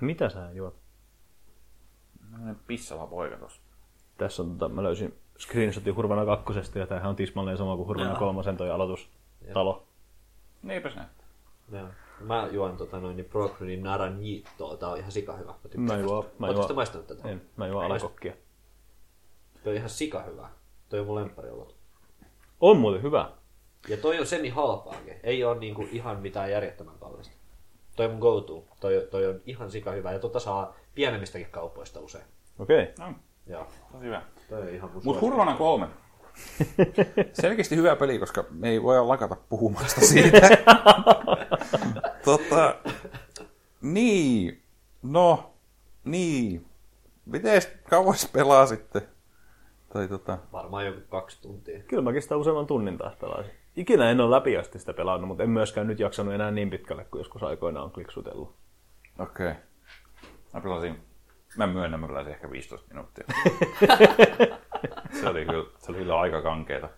Mitä 0.00 0.28
sä 0.28 0.50
juot? 0.52 0.76
Tämmönen 2.30 2.56
pissava 2.66 3.06
poika 3.06 3.36
tossa. 3.36 3.60
Tässä 4.18 4.42
on, 4.42 4.58
tota, 4.58 4.74
mä 4.74 4.82
löysin 4.82 5.18
screenshotin 5.38 5.96
Hurvana 5.96 6.24
kakkosesta 6.24 6.78
ja 6.78 6.86
tämähän 6.86 7.10
on 7.10 7.16
tismalleen 7.16 7.56
sama 7.56 7.76
kuin 7.76 7.88
Hurvana 7.88 8.14
kolmosen 8.14 8.56
toi 8.56 8.70
aloitustalo. 8.70 9.86
Niinpäs 10.62 10.96
näin. 10.96 11.08
Joo. 11.72 11.88
Mä 12.20 12.48
juon 12.52 12.76
tota 12.76 13.00
noin 13.00 13.16
niin 13.16 13.24
Procrunin 13.24 13.82
Naranjittoa. 13.82 14.76
Tää 14.76 14.88
on 14.88 14.98
ihan 14.98 15.12
sika 15.12 15.32
hyvä. 15.32 15.50
Mä 15.50 15.56
tykkään 15.62 15.82
Mä 15.82 15.88
tästä. 15.88 16.02
juon, 16.02 16.24
mä 16.38 16.50
juon, 16.50 16.74
maistanut 16.74 17.06
tätä? 17.06 17.28
en, 17.28 17.42
mä 17.56 17.66
juon 17.66 17.84
alakokkia. 17.84 18.32
Toi 19.64 19.72
on 19.72 19.76
ihan 19.76 19.90
sika 19.90 20.22
hyvä. 20.22 20.48
Toi 20.88 21.00
on 21.00 21.06
mun 21.06 21.14
lemppari 21.14 21.50
ollut. 21.50 21.76
On 22.60 22.76
muuten 22.76 23.02
hyvä. 23.02 23.30
Ja 23.88 23.96
toi 23.96 24.18
on 24.18 24.26
semi 24.26 24.48
halpaakin. 24.48 25.14
Ei 25.22 25.44
ole 25.44 25.58
niinku 25.58 25.88
ihan 25.92 26.20
mitään 26.20 26.50
järjettömän 26.50 26.98
kallista. 26.98 27.36
Toi 27.96 28.06
on 28.06 28.12
mun 28.12 28.20
go-to. 28.20 28.64
Toi, 28.80 29.08
toi 29.10 29.26
on 29.26 29.40
ihan 29.46 29.70
sika 29.70 29.90
hyvä. 29.90 30.12
Ja 30.12 30.18
tota 30.18 30.40
saa 30.40 30.76
pienemmistäkin 30.94 31.50
kaupoista 31.50 32.00
usein. 32.00 32.24
Okei. 32.58 32.82
Okay. 32.82 33.06
No, 33.06 33.14
Joo. 33.46 33.66
tosi 33.92 34.04
hyvä. 34.04 34.22
Toi 34.48 34.62
on 34.62 34.68
ihan 34.68 34.90
mun 34.90 34.94
Mut 34.94 35.02
suosikki. 35.04 35.26
Hurvana 35.26 35.56
3. 35.64 35.86
Selkeästi 37.32 37.76
hyvä 37.76 37.96
peli, 37.96 38.18
koska 38.18 38.44
me 38.50 38.68
ei 38.68 38.82
voi 38.82 39.06
lakata 39.06 39.36
puhumasta 39.48 40.00
siitä. 40.00 40.48
tota, 42.24 42.74
niin, 43.82 44.62
no, 45.02 45.50
niin. 46.04 46.66
Mites 47.26 47.72
kauas 47.90 48.30
pelaa 48.32 48.66
sitten? 48.66 49.02
Tai 49.92 50.08
tota, 50.08 50.38
Varmaan 50.52 50.86
joku 50.86 51.00
kaksi 51.08 51.42
tuntia. 51.42 51.82
Kyllä 51.82 52.02
mäkin 52.02 52.22
sitä 52.22 52.36
useamman 52.36 52.66
tunnin 52.66 52.98
taas 52.98 53.16
pelaisin. 53.16 53.52
Ikinä 53.76 54.10
en 54.10 54.20
ole 54.20 54.36
läpi 54.36 54.56
asti 54.56 54.78
sitä 54.78 54.92
pelannut, 54.92 55.28
mutta 55.28 55.42
en 55.42 55.50
myöskään 55.50 55.86
nyt 55.86 55.98
jaksanut 55.98 56.34
enää 56.34 56.50
niin 56.50 56.70
pitkälle 56.70 57.04
kuin 57.04 57.20
joskus 57.20 57.42
aikoinaan 57.42 57.84
on 57.84 57.92
kliksutellut. 57.92 58.54
okei. 59.18 59.50
Okay. 59.50 59.62
Mä 60.54 60.60
pelasin, 60.60 61.02
mä 61.56 61.66
myönnän, 61.66 62.00
mä 62.00 62.06
pelasin 62.06 62.32
ehkä 62.32 62.50
15 62.50 62.88
minuuttia. 62.88 63.24
se 65.20 65.28
oli 65.28 65.44
kyllä, 65.44 65.64
se 65.78 65.90
oli 65.92 65.98
kyllä 65.98 66.20
aika 66.20 66.42
kankeeta. 66.42 66.88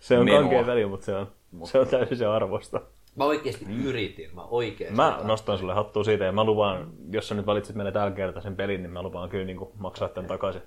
Se 0.00 0.18
on 0.18 0.24
Minua. 0.24 0.40
kankea 0.40 0.64
peli, 0.64 0.86
mutta 0.86 1.06
se 1.06 1.14
on, 1.14 1.28
se 1.64 1.78
on 1.78 1.86
täysin 1.86 2.16
se 2.16 2.26
arvosta. 2.26 2.80
Mä 3.16 3.24
oikeesti 3.24 3.66
yritin. 3.84 4.34
Mä 4.34 4.42
oikeesti. 4.42 4.96
Mä 4.96 5.20
nostan 5.22 5.58
sulle 5.58 5.74
hattua 5.74 6.04
siitä 6.04 6.24
ja 6.24 6.32
mä 6.32 6.44
lupaan, 6.44 6.92
jos 7.10 7.28
sä 7.28 7.34
nyt 7.34 7.46
valitset 7.46 7.76
meille 7.76 7.92
tällä 7.92 8.10
kertaa 8.10 8.42
sen 8.42 8.56
pelin, 8.56 8.82
niin 8.82 8.90
mä 8.90 9.02
lupaan 9.02 9.28
kyllä 9.28 9.44
niin 9.44 9.58
maksaa 9.78 10.08
tämän 10.08 10.28
takaisin. 10.28 10.62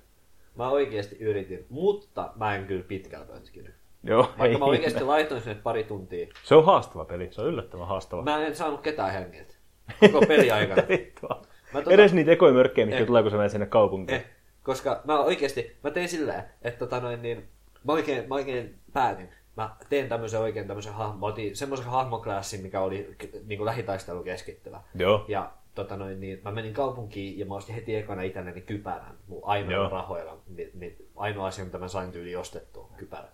Mä 0.56 0.68
oikeesti 0.68 1.16
yritin. 1.16 1.66
Mutta 1.68 2.32
mä 2.36 2.54
en 2.56 2.66
kyllä 2.66 2.84
pitkään 2.88 3.26
pötkinyt. 3.26 3.74
Joo, 4.04 4.22
Vaikka 4.22 4.44
ei. 4.44 4.58
mä 4.58 4.64
oikeesti 4.64 5.04
laitoin 5.04 5.40
sinne 5.40 5.54
pari 5.62 5.84
tuntia. 5.84 6.26
Se 6.44 6.54
on 6.54 6.64
haastava 6.64 7.04
peli, 7.04 7.28
se 7.30 7.40
on 7.40 7.46
yllättävän 7.46 7.88
haastava. 7.88 8.22
Mä 8.22 8.46
en 8.46 8.56
saanut 8.56 8.80
ketään 8.80 9.12
hengiltä. 9.12 9.54
Koko 10.00 10.26
peli 10.26 10.50
aikana. 10.50 10.82
Vittua. 10.88 11.42
Mä 11.74 11.80
tota- 11.80 11.92
Edes 11.92 12.12
niitä 12.12 12.30
ekoja 12.32 12.52
mörkkejä, 12.52 12.86
mitkä 12.86 13.00
Eh. 13.00 13.06
tulee, 13.06 13.22
kun 13.22 13.30
sä 13.30 13.36
menet 13.36 13.52
sinne 13.52 13.66
kaupunkiin. 13.66 14.16
Eh, 14.20 14.24
koska 14.62 15.00
mä 15.04 15.20
oikeesti, 15.20 15.76
mä 15.84 15.90
tein 15.90 16.08
silleen, 16.08 16.44
että 16.62 16.78
tota 16.78 17.00
noin 17.00 17.22
niin, 17.22 17.48
mä 17.84 17.92
oikein, 17.92 18.28
mä 18.28 18.34
oikein 18.34 18.74
päätin. 18.92 19.28
Mä 19.56 19.76
teen 19.88 20.08
tämmöisen 20.08 20.40
oikein 20.40 20.66
tämmöisen 20.66 20.92
hahmon, 20.92 21.20
mä 21.20 21.26
otin 21.26 21.56
semmoisen 21.56 21.86
hahmoklassin, 21.86 22.60
mikä 22.62 22.80
oli 22.80 23.16
niin 23.46 23.58
kuin 23.58 23.66
lähitaistelu 23.66 24.22
keskittyvä. 24.22 24.80
Joo. 24.94 25.24
Ja 25.28 25.52
tota 25.74 25.96
noin, 25.96 26.20
niin, 26.20 26.40
mä 26.44 26.50
menin 26.50 26.74
kaupunkiin 26.74 27.38
ja 27.38 27.46
mä 27.46 27.54
ostin 27.54 27.74
heti 27.74 27.96
ekana 27.96 28.22
itselleni 28.22 28.60
kypärän 28.60 29.14
mun 29.26 29.38
Joo. 29.38 29.48
ainoa 29.48 29.88
rahoilla. 29.88 30.38
Niin, 30.56 30.70
niin, 30.74 31.08
ainoa 31.16 31.46
asia, 31.46 31.64
mitä 31.64 31.78
mä 31.78 31.88
sain 31.88 32.12
tyyli 32.12 32.36
ostettua, 32.36 32.88
kypärän. 32.96 33.28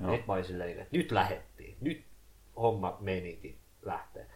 Joo. 0.00 0.10
Nyt 0.10 0.26
mä 0.26 0.32
olin 0.32 0.44
silleen, 0.44 0.70
että 0.70 0.96
nyt 0.96 1.12
lähettiin. 1.12 1.76
Nyt 1.80 2.02
homma 2.56 2.96
meininki 3.00 3.56
lähtee. 3.82 4.26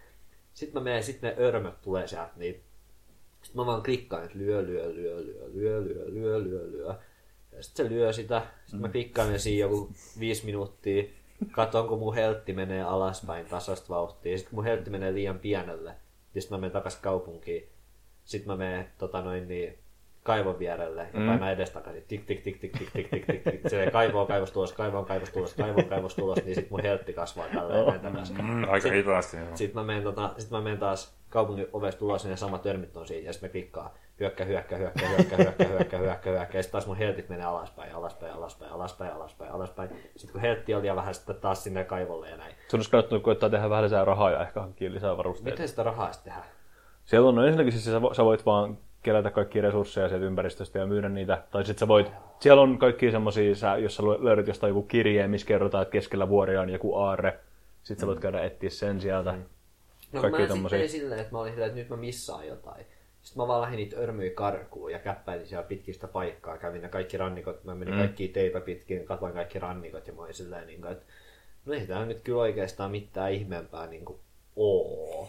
Sitten 0.55 0.83
mä 0.83 0.85
menen, 0.85 1.03
sitten 1.03 1.31
ne 1.37 1.45
örmöt 1.45 1.83
tulee 1.83 2.07
sieltä, 2.07 2.31
niin 2.37 2.63
sitten 3.45 3.63
mä 3.63 3.67
vaan 3.67 3.83
klikkaan, 3.83 4.25
että 4.25 4.39
lyö, 4.39 4.67
lyö, 4.67 4.95
lyö, 4.95 5.17
lyö, 5.21 5.51
lyö, 5.53 5.85
lyö, 5.85 6.05
lyö, 6.09 6.45
lyö, 6.45 6.71
lyö. 6.73 6.95
Ja 7.53 7.63
sitten 7.63 7.87
se 7.87 7.93
lyö 7.95 8.13
sitä. 8.13 8.43
Sitten 8.65 8.81
mä 8.81 8.89
klikkaan 8.89 9.33
ne 9.33 9.39
siinä 9.39 9.61
joku 9.61 9.91
viisi 10.21 10.47
minuuttia. 10.47 11.05
Katon, 11.51 11.89
kun 11.89 11.99
mun 11.99 12.15
heltti 12.15 12.53
menee 12.53 12.83
alaspäin 12.83 13.47
tasasta 13.47 13.95
vauhtia. 13.95 14.39
Sitten 14.39 14.55
mun 14.55 14.65
heltti 14.65 14.91
menee 14.91 15.15
liian 15.15 15.39
pienelle, 15.39 15.91
niin 16.35 16.43
sitten 16.43 16.57
mä 16.59 16.61
menen 16.61 16.73
takaisin 16.73 17.03
kaupunkiin. 17.03 17.69
Sitten 18.25 18.53
mä 18.53 18.57
menen 18.57 18.87
tota 18.99 19.21
noin 19.23 19.49
niin, 19.49 19.79
kaivon 20.23 20.59
vierelle 20.59 21.09
ja 21.15 21.21
Mm. 21.21 21.27
painaa 21.27 21.51
edestakaisin. 21.51 22.05
Tik, 22.09 22.25
tik, 22.27 22.41
tik, 22.43 22.61
tik, 22.61 22.73
tik, 22.73 22.93
tik, 22.93 23.11
tik, 23.11 23.27
tik, 23.27 23.43
tik. 23.45 23.61
Se 23.69 23.91
kaivoa 23.93 24.27
kaivos 24.27 24.53
tulos, 24.53 24.73
kaivoa 24.73 25.05
kaivos 25.05 25.31
tulos, 25.31 25.55
kaivoa 25.55 25.83
kaivos 25.85 26.15
tulos, 26.15 26.37
niin 26.45 26.55
sitten 26.55 26.73
mun 26.73 26.83
heltti 26.83 27.13
kasvaa 27.13 27.47
tälleen 27.55 28.01
takaisin. 28.01 28.45
Mm, 28.45 28.65
aika 28.69 28.91
hitaasti. 28.91 29.37
Sitten 29.55 29.75
mä 29.83 29.87
menen, 29.87 30.03
tota, 30.03 30.35
sit 30.39 30.51
mä 30.51 30.61
menen 30.61 30.79
taas 30.79 31.15
kaupungin 31.35 31.67
ovesta 31.73 32.05
ulos, 32.05 32.25
niin 32.25 32.31
ne 32.31 32.37
samat 32.37 32.63
törmit 32.63 32.97
on 32.97 33.07
siinä, 33.07 33.27
ja 33.27 33.33
sitten 33.33 33.49
me 33.49 33.53
klikkaa 33.53 33.95
hyökkä, 34.21 34.45
hyökkä, 34.45 34.77
hyökkä, 34.77 35.09
hyökkä, 35.09 35.37
hyökkä, 35.37 35.67
hyökkä, 35.67 35.99
hyökkä, 35.99 36.31
hyökkä, 36.31 36.59
ja 36.59 36.63
sitten 36.63 36.73
taas 36.73 36.87
mun 36.87 36.97
heltit 36.97 37.29
menee 37.29 37.47
alaspäin, 37.47 37.95
alaspäin, 37.95 38.33
alaspäin, 38.33 38.73
alaspäin, 38.73 39.13
alaspäin, 39.13 39.53
alaspäin. 39.53 39.91
Sitten 40.17 40.33
kun 40.33 40.41
heltti 40.41 40.75
oli 40.75 40.83
liian 40.83 40.97
vähän, 40.97 41.15
sitten 41.15 41.37
taas 41.37 41.65
sinne 41.65 41.85
kaivolle 41.85 42.31
ja 42.31 42.37
näin. 42.37 42.55
Sun 42.69 42.79
olisi 42.79 42.91
kannattanut 42.91 43.23
koettaa 43.23 43.51
tehdä 43.51 43.71
vähän 43.71 43.85
lisää 43.85 44.05
rahaa 44.05 44.31
ja 44.31 44.43
ehkä 44.43 44.61
hankkia 44.61 44.93
lisää 44.93 45.17
varusteita. 45.17 45.51
Miten 45.51 45.69
sitä 45.69 45.83
rahaa 45.83 46.13
sitten 46.13 46.33
tehdään? 46.33 46.53
Siellä 47.05 47.29
on 47.29 47.35
no 47.35 47.45
ensinnäkin 47.45 47.73
siis 47.73 47.85
sä, 47.85 47.99
vo- 47.99 48.15
sä 48.15 48.25
voit 48.25 48.47
vaan 48.47 48.79
kerätä 49.03 49.31
kaikkia 49.31 49.63
resursseja 49.63 50.09
sieltä 50.09 50.27
ympäristöstä 50.27 50.79
ja 50.79 50.87
myydä 50.87 51.09
niitä. 51.09 51.43
Tai 51.51 51.65
sitten 51.65 51.81
sä 51.81 51.89
voit, 51.89 52.13
siellä 52.41 52.63
on 52.63 52.79
kaikki 52.79 53.11
semmosia, 53.11 53.55
sä, 53.55 53.77
jos 53.77 53.97
sä 53.97 54.03
löydät 54.03 54.47
jostain 54.47 54.69
joku 54.69 54.83
kirjeen, 54.83 55.31
missä 55.31 55.47
kerrotaan, 55.47 55.83
että 55.83 55.93
keskellä 55.93 56.29
vuoria 56.29 56.61
on 56.61 56.71
joku 56.71 56.97
aarre. 56.97 57.39
Sitten 57.83 58.01
sä 58.01 58.07
voit 58.07 58.21
käydä 58.21 58.45
etsiä 58.45 58.71
sen 58.71 59.01
sieltä. 59.01 59.35
No 60.15 60.21
kaikki 60.21 60.43
mä 60.43 60.49
tommosia. 60.49 60.79
sitten 60.79 61.01
silleen, 61.01 61.21
että 61.21 61.33
mä 61.33 61.39
olin 61.39 61.53
silleen, 61.53 61.69
että 61.69 61.81
nyt 61.81 61.89
mä 61.89 61.97
missaan 61.97 62.47
jotain. 62.47 62.87
Sitten 63.23 63.43
mä 63.43 63.49
vaan 63.49 63.63
lähdin 63.63 63.77
niitä 63.77 63.97
örmyjä 64.01 64.31
karkuun 64.31 64.93
ja 64.93 64.99
käppäilin 64.99 65.47
siellä 65.47 65.67
pitkistä 65.67 66.09
paikkaa. 66.09 66.59
Kävin 66.59 66.83
ne 66.83 66.89
kaikki 66.89 67.17
rannikot, 67.17 67.65
mä 67.65 67.75
menin 67.75 67.95
mm. 67.95 68.01
kaikki 68.01 68.29
teipä 68.29 68.61
pitkin, 68.61 69.05
katsoin 69.05 69.33
kaikki 69.33 69.59
rannikot 69.59 70.07
ja 70.07 70.13
mä 70.13 70.23
olin 70.23 70.35
silleen, 70.35 70.67
niin 70.67 70.81
kuin, 70.81 70.93
että 70.93 71.05
no 71.65 71.75
ei 71.75 71.87
tää 71.87 72.07
nyt 72.07 72.21
kyllä 72.21 72.41
oikeastaan 72.41 72.91
mitään 72.91 73.33
ihmeempää 73.33 73.87
niin 73.87 74.05
kuin, 74.05 74.19
oo. 74.57 75.29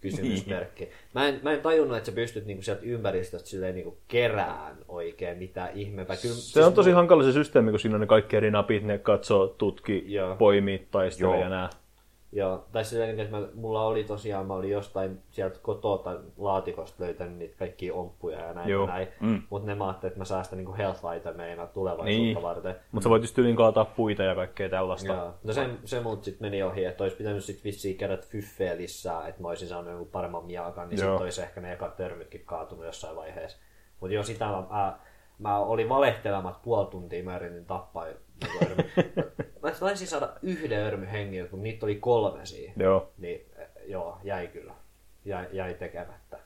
Kysymysmerkki. 0.00 0.88
Mä 1.14 1.28
en, 1.28 1.40
mä 1.42 1.52
en 1.52 1.60
tajunnut, 1.60 1.96
että 1.96 2.10
sä 2.10 2.14
pystyt 2.14 2.46
niinku 2.46 2.62
sieltä 2.62 2.82
ympäristöstä 2.84 3.48
silleen 3.48 3.74
niinku 3.74 3.98
kerään 4.08 4.76
oikein 4.88 5.38
mitään 5.38 5.70
ihmeempää. 5.74 6.16
Kyllä, 6.16 6.34
siis 6.34 6.52
Se 6.52 6.64
on 6.64 6.72
tosi 6.72 6.90
hankala 6.90 7.22
se 7.22 7.32
systeemi, 7.32 7.70
kun 7.70 7.80
siinä 7.80 7.96
on 7.96 8.00
ne 8.00 8.06
kaikki 8.06 8.36
eri 8.36 8.50
napit, 8.50 8.84
ne 8.84 8.98
katsoo, 8.98 9.46
tutki, 9.46 10.04
Joo. 10.06 10.36
poimii, 10.36 10.86
taistelee 10.90 11.40
ja 11.40 11.48
nää. 11.48 11.70
Joo, 12.32 12.64
tai 12.72 12.84
silleen, 12.84 13.20
että 13.20 13.36
mä, 13.36 13.48
mulla 13.54 13.82
oli 13.84 14.04
tosiaan, 14.04 14.46
mä 14.46 14.54
olin 14.54 14.70
jostain 14.70 15.18
sieltä 15.30 15.58
kotota 15.62 16.20
laatikosta 16.36 17.04
löytänyt 17.04 17.38
niitä 17.38 17.56
kaikkia 17.58 17.94
omppuja 17.94 18.40
ja 18.40 18.52
näin 18.54 18.68
Joo. 18.68 18.86
ja 18.86 18.92
näin. 18.92 19.08
Mm. 19.20 19.42
Mutta 19.50 19.66
ne 19.66 19.74
mä 19.74 19.86
ajattelin, 19.86 20.10
että 20.10 20.20
mä 20.20 20.24
säästän 20.24 20.56
niinku 20.56 20.74
health 20.78 21.00
itemeina 21.16 21.66
tulevaisuutta 21.66 22.22
Niin. 22.22 22.42
varten. 22.42 22.76
Mutta 22.92 23.04
sä 23.04 23.10
voit 23.10 23.22
just 23.22 23.34
tyyliin 23.34 23.56
kaataa 23.56 23.84
puita 23.84 24.22
ja 24.22 24.34
kaikkea 24.34 24.68
tällaista. 24.68 25.12
Joo. 25.12 25.34
No 25.44 25.52
se, 25.52 25.68
se 25.84 26.00
mut 26.00 26.24
sit 26.24 26.40
meni 26.40 26.62
ohi, 26.62 26.84
että 26.84 27.04
olisi 27.04 27.16
pitänyt 27.16 27.44
sit 27.44 27.64
vissiin 27.64 27.96
käydä 27.96 28.16
fyffeä 28.16 28.76
lisää, 28.76 29.28
että 29.28 29.42
mä 29.42 29.48
olisin 29.48 29.68
saanut 29.68 29.90
jonkun 29.90 30.08
paremman 30.08 30.44
miakan, 30.44 30.88
niin 30.88 31.00
Joo. 31.00 31.12
sit 31.16 31.22
olisi 31.22 31.42
ehkä 31.42 31.60
ne 31.60 31.72
ekat 31.72 31.96
törmytkin 31.96 32.42
kaatunut 32.46 32.84
jossain 32.84 33.16
vaiheessa. 33.16 33.58
Mutta 34.00 34.14
jo 34.14 34.22
sitä 34.22 34.44
mä, 34.44 34.62
mä, 34.70 34.98
mä 35.38 35.58
olin 35.58 35.88
valehtelemat 35.88 36.62
puoli 36.62 36.86
tuntia, 36.86 37.24
mä 37.24 37.36
yritin 37.36 37.64
tappaa. 37.66 38.06
Mä 39.62 39.70
taisin 39.80 40.08
saada 40.08 40.32
yhden 40.42 40.86
örmy 40.86 41.06
hengiltä, 41.12 41.50
mutta 41.50 41.62
niitä 41.62 41.86
oli 41.86 41.94
kolme 41.94 42.46
siinä. 42.46 42.72
Joo. 42.76 43.12
Niin 43.18 43.46
joo, 43.86 44.18
jäi 44.24 44.46
kyllä. 44.48 44.74
Jäi, 45.24 45.46
jäi 45.52 45.74
tekemättä. 45.74 46.38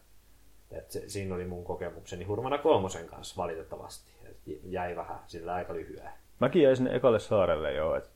Et 0.70 0.90
se, 0.90 1.08
siinä 1.08 1.34
oli 1.34 1.44
mun 1.44 1.64
kokemukseni 1.64 2.24
Hurmana 2.24 2.58
kolmosen 2.58 3.06
kanssa 3.06 3.42
valitettavasti. 3.42 4.10
Et 4.24 4.36
jäi 4.64 4.96
vähän 4.96 5.18
sillä 5.26 5.54
aika 5.54 5.74
lyhyen. 5.74 6.10
Mäkin 6.40 6.62
jäin 6.62 6.76
sinne 6.76 6.96
ekalle 6.96 7.18
saarelle 7.18 7.72
jo. 7.72 7.94
Et 7.96 8.10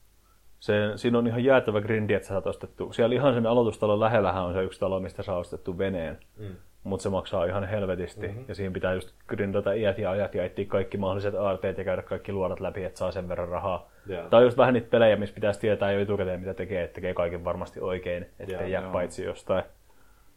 se, 0.60 0.74
siinä 0.96 1.18
on 1.18 1.26
ihan 1.26 1.44
jäätävä 1.44 1.80
grindi, 1.80 2.14
että 2.14 2.28
sä 2.28 2.34
saat 2.34 2.46
ostettu. 2.46 2.92
Siellä 2.92 3.14
ihan 3.14 3.34
sen 3.34 3.46
aloitustalon 3.46 4.00
lähellähän 4.00 4.44
on 4.44 4.52
se 4.54 4.62
yksi 4.62 4.80
talo, 4.80 5.00
mistä 5.00 5.22
saa 5.22 5.38
ostettu 5.38 5.78
veneen. 5.78 6.18
Mm. 6.36 6.56
Mutta 6.86 7.02
se 7.02 7.08
maksaa 7.08 7.44
ihan 7.44 7.64
helvetisti. 7.64 8.28
Mm-hmm. 8.28 8.44
Ja 8.48 8.54
siinä 8.54 8.72
pitää 8.72 8.94
just 8.94 9.10
grindata 9.28 9.72
iät 9.72 9.98
ja 9.98 10.10
ajat 10.10 10.34
ja 10.34 10.44
etsiä 10.44 10.64
kaikki 10.64 10.98
mahdolliset 10.98 11.34
aarteet 11.34 11.78
ja 11.78 11.84
käydä 11.84 12.02
kaikki 12.02 12.32
luodat 12.32 12.60
läpi, 12.60 12.84
että 12.84 12.98
saa 12.98 13.12
sen 13.12 13.28
verran 13.28 13.48
rahaa. 13.48 13.90
Joo. 14.06 14.28
Tai 14.28 14.42
just 14.42 14.56
vähän 14.56 14.74
niitä 14.74 14.90
pelejä, 14.90 15.16
missä 15.16 15.34
pitäisi 15.34 15.60
tietää 15.60 15.92
jo 15.92 16.00
etukäteen, 16.00 16.40
mitä 16.40 16.54
tekee, 16.54 16.82
että 16.82 16.94
tekee 16.94 17.14
kaiken 17.14 17.44
varmasti 17.44 17.80
oikein, 17.80 18.26
ettei 18.40 18.60
Joo, 18.60 18.66
jää 18.66 18.82
joo. 18.82 18.92
paitsi 18.92 19.24
jostain. 19.24 19.64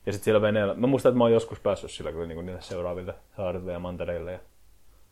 Ja 0.05 0.13
sitten 0.13 0.25
siellä 0.25 0.41
veneellä, 0.41 0.73
mä 0.73 0.87
muistan, 0.87 1.09
että 1.09 1.17
mä 1.17 1.23
oon 1.23 1.33
joskus 1.33 1.59
päässyt 1.59 1.91
sillä 1.91 2.11
kyllä 2.11 2.27
niinku 2.27 2.41
niille 2.41 2.61
seuraaville 2.61 3.13
saarille 3.35 3.71
ja 3.71 3.79
mantereille 3.79 4.31
ja 4.31 4.39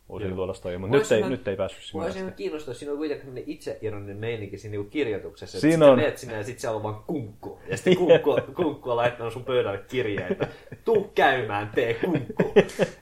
uusille 0.10 0.36
luolastoihin, 0.36 0.82
mutta 0.82 0.98
nyt 0.98 1.11
ei, 1.11 1.19
ihan- 1.19 1.32
nyt 1.32 1.48
ei 1.48 1.56
päässyt 1.56 1.84
sinne 1.84 2.06
ihan 2.08 2.18
asti. 2.26 2.32
kiinnostaa, 2.38 2.74
siinä 2.74 2.92
on 2.92 2.98
kuitenkin 2.98 3.44
itseironinen 3.48 4.18
meininki 4.18 4.58
siinä 4.58 4.72
niinku 4.72 4.90
kirjoituksessa. 4.90 5.60
Siinä 5.60 5.86
on. 5.86 6.00
Meet 6.00 6.18
sinne 6.18 6.38
ja 6.38 6.44
sit 6.44 6.60
siellä 6.60 6.76
on 6.77 6.84
vaan 6.84 7.03
kunkku. 7.08 7.60
Ja 7.69 7.77
sitten 7.77 7.98
kunkku, 8.06 8.36
kunkku 8.56 8.90
on 8.90 8.95
laittanut 8.98 9.34
sun 9.34 9.44
pöydälle 9.45 9.80
kirjeitä. 9.88 10.48
Tuu 10.86 11.11
käymään, 11.16 11.69
tee 11.76 11.94
kunkku. 11.94 12.53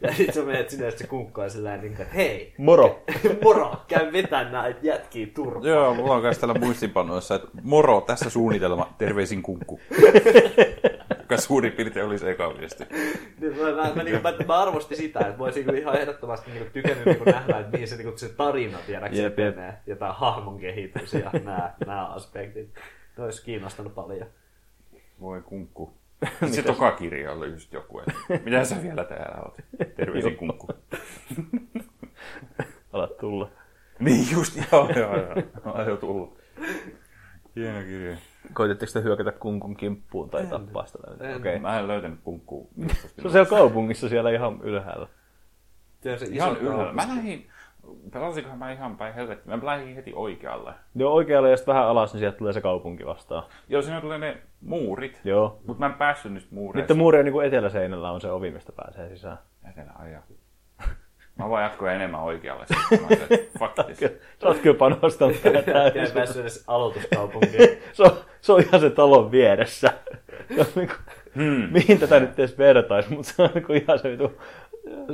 Ja 0.02 0.14
sit 0.14 0.34
sä 0.34 0.42
meet 0.42 0.70
sinne 0.70 0.86
ja 0.86 0.92
sit 0.92 0.98
se 1.00 1.08
kunkku 1.08 1.42
on 1.42 1.50
sillä 1.52 1.78
niin 1.78 1.92
että 1.92 2.06
hei, 2.06 2.54
Moro! 2.58 3.04
moro, 3.44 3.76
käy 3.88 4.12
vetään 4.14 4.52
näitä 4.52 4.80
jätkiä 4.84 5.28
turpaan. 5.34 5.66
Joo, 5.66 5.94
mulla 5.94 6.14
on 6.16 6.22
myös 6.22 6.38
täällä 6.38 6.60
muistipanoissa, 6.60 7.36
että 7.36 7.48
moro, 7.64 8.02
tässä 8.02 8.30
suunnitelma, 8.30 8.94
terveisin 8.98 9.42
kunkku. 9.42 9.80
Joka 11.30 11.42
suurin 11.42 11.72
piirtein 11.72 12.06
oli 12.06 12.20
se 12.20 12.32
eka 12.32 12.58
viesti. 12.58 12.84
Niin 13.42 13.58
Mä, 13.58 13.72
mä, 13.72 13.92
mä, 13.96 14.04
niin, 14.04 14.22
mä, 14.22 14.34
mä, 14.48 14.62
arvostin 14.62 14.98
sitä, 14.98 15.20
että 15.20 15.38
mä 15.38 15.44
olisin 15.44 15.66
kyllä 15.66 15.80
ihan 15.80 15.96
ehdottomasti 15.96 16.52
niin 16.52 16.72
tykännyt 16.74 17.06
niin 17.06 17.26
nähdä, 17.26 17.60
että 17.60 17.72
mihin 17.72 17.88
se, 17.88 17.98
niin 17.98 18.20
se 18.20 18.30
tarina 18.30 18.78
tiedäksä 18.88 19.22
Jep, 19.22 19.40
jep. 19.40 19.56
menee. 19.56 19.74
Ja 19.88 19.96
tämä 19.96 20.14
hahmon 20.14 20.60
kehitys 20.60 21.14
ja 21.14 21.32
nämä, 21.34 21.74
nämä 21.86 22.06
aspektit. 22.06 22.70
Ne 23.18 23.24
olisi 23.24 23.46
kiinnostanut 23.46 23.96
paljon. 23.96 24.28
Voi 25.22 25.42
kunkku. 25.42 25.94
Se 26.52 26.64
toka 26.64 26.92
kirja 26.92 27.32
oli 27.32 27.50
just 27.52 27.74
joku, 27.74 28.00
että 28.00 28.14
mitä 28.46 28.66
sä 28.66 28.84
vielä 28.84 29.04
täällä 29.04 29.42
oot? 29.42 29.56
Terveisin 29.96 30.36
kunkku. 30.36 30.68
Alat 32.94 33.18
tulla. 33.18 33.50
Niin 34.00 34.32
just, 34.32 34.58
joo, 34.72 34.90
joo, 34.96 35.16
joo. 35.16 35.36
On 35.66 35.88
jo 35.88 35.98
tullut. 35.98 36.38
Hieno 37.56 37.82
kirja. 37.82 38.18
Koititteko 38.54 38.92
te 38.94 39.02
hyökätä 39.04 39.32
kunkun 39.32 39.76
kimppuun 39.76 40.30
tai 40.30 40.46
tappaa 40.46 40.86
sitä? 40.86 40.98
En. 41.20 41.36
Okei. 41.36 41.60
Mä 41.60 41.80
en 41.80 41.88
löytänyt 41.88 42.20
kunkkua. 42.24 42.68
Se 43.22 43.22
on 43.26 43.32
siellä 43.32 43.50
kaupungissa 43.50 44.10
siellä 44.10 44.32
ihan 44.32 44.60
ylhäällä. 44.64 45.08
Se 46.02 46.12
on 46.12 46.20
se 46.20 46.26
Ihan 46.26 46.58
ylhäällä. 46.58 46.94
Mä 46.94 47.08
lähdin, 47.08 47.48
pelasinkohan 48.12 48.60
mä 48.60 48.72
ihan 48.72 48.98
päin 48.98 49.14
helvettiin. 49.14 49.60
Mä 49.60 49.66
lähdin 49.66 49.96
heti 49.96 50.14
oikealle. 50.16 50.74
Joo, 50.96 51.14
oikealle 51.14 51.50
ja 51.50 51.58
sitten 51.58 51.74
vähän 51.74 51.88
alas, 51.88 52.14
niin 52.14 52.20
sieltä 52.20 52.38
tulee 52.38 52.54
se 52.54 52.62
kaupunki 52.62 53.06
vastaan. 53.06 53.44
Joo, 53.70 53.82
siinä 53.82 54.02
tulee 54.02 54.18
ne 54.18 54.38
muurit. 54.62 55.22
Joo. 55.24 55.60
Mutta 55.68 55.80
mä 55.80 55.86
en 55.86 55.94
päässyt 55.94 56.34
niistä 56.34 56.56
muureista. 56.56 56.84
Niiden 56.84 56.98
muurien 56.98 57.26
niin 57.26 57.44
eteläseinällä 57.44 58.12
on 58.12 58.22
se 58.22 58.32
ovi, 58.32 58.52
mistä 58.52 58.72
pääsee 58.72 59.10
sisään. 59.10 59.38
Etelä 59.70 59.92
ajaa. 60.00 60.24
Mä 61.38 61.50
vaan 61.50 61.64
jatkoin 61.64 61.94
enemmän 61.96 62.22
oikealle. 62.22 62.66
Sä 64.42 64.48
oot 64.48 64.58
kyllä 64.58 64.78
panostanut 64.78 65.42
tähän 65.44 65.64
Jäi 65.68 65.92
täysin. 65.92 66.14
päässyt 66.14 66.42
edes 66.42 66.64
aloituskaupunkiin. 66.68 67.70
se, 67.94 68.04
on, 68.04 68.12
se 68.42 68.54
on 68.54 68.62
ihan 68.62 68.80
se 68.82 68.90
talon 68.90 69.32
vieressä. 69.32 69.94
Niin 70.50 70.68
kuin, 70.76 70.90
Hmm. 71.36 71.68
mihin 71.72 72.00
tätä 72.00 72.20
nyt 72.20 72.40
edes 72.40 72.58
vertaisi, 72.58 73.14
mutta 73.14 73.32
se 73.32 73.42
on 73.44 73.50
niin 73.56 73.84
ihan 73.84 74.00
se 74.00 74.12
vitu... 74.12 74.42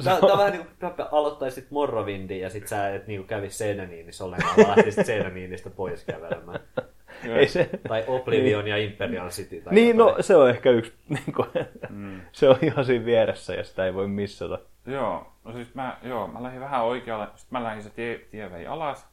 Tää 0.04 0.18
on 0.22 0.38
vähän 0.38 0.52
niin 0.52 0.66
kuin 0.80 1.08
aloittaisit 1.12 1.72
Morrovindin 1.72 2.40
ja 2.40 2.50
sit 2.50 2.68
sä 2.68 2.90
et 2.96 3.08
niinku 3.08 3.28
kävis 3.28 3.58
Seinäniinissä 3.58 4.24
ollenkaan, 4.26 4.54
vaan 4.58 4.70
lähtisit 4.78 5.06
Seinäniinistä 5.06 5.70
pois 5.70 6.04
kävelemään. 6.04 6.60
Ei 7.26 7.48
se, 7.48 7.70
Tai 7.88 8.04
Oblivion 8.08 8.68
ja 8.68 8.78
Imperial 8.78 9.30
City. 9.30 9.62
Tai 9.62 9.74
niin, 9.74 9.98
no 9.98 10.08
jotain. 10.08 10.24
se 10.24 10.36
on 10.36 10.50
ehkä 10.50 10.72
yksi, 10.72 10.94
niin 11.10 11.34
kuin, 11.36 11.50
se 12.32 12.50
on 12.50 12.58
ihan 12.62 12.86
siinä 12.86 13.06
vieressä 13.06 13.54
ja 13.54 13.64
sitä 13.64 13.86
ei 13.86 13.94
voi 13.94 14.08
missata. 14.08 14.60
Joo, 14.86 15.34
no 15.44 15.54
siis 15.54 15.76
mä, 15.76 15.98
joo, 16.04 16.28
mä 16.28 16.44
lähdin 16.44 16.62
vähän 16.62 16.84
oikealle, 16.84 17.28
sitten 17.36 17.60
mä 17.60 17.64
lähdin 17.64 17.84
se 17.84 17.90
tie, 17.90 18.18
tie 18.32 18.52
vei 18.52 18.68
alas, 18.68 19.08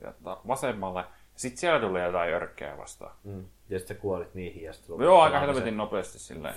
ja 0.00 0.12
ta- 0.24 0.40
vasemmalle, 0.48 1.04
sitten 1.34 1.58
siellä 1.60 1.80
tuli 1.80 2.00
jotain 2.02 2.34
örkkejä 2.34 2.76
vastaan. 2.78 3.12
Mm. 3.24 3.44
Ja 3.68 3.78
sit 3.78 3.88
sä 3.88 3.94
kuolit 3.94 4.34
niihin 4.34 4.62
ja 4.62 4.72
sit 4.72 4.88
Joo, 4.88 5.20
aika 5.20 5.40
helvetin 5.40 5.76
nopeasti 5.76 6.18
silleen. 6.18 6.54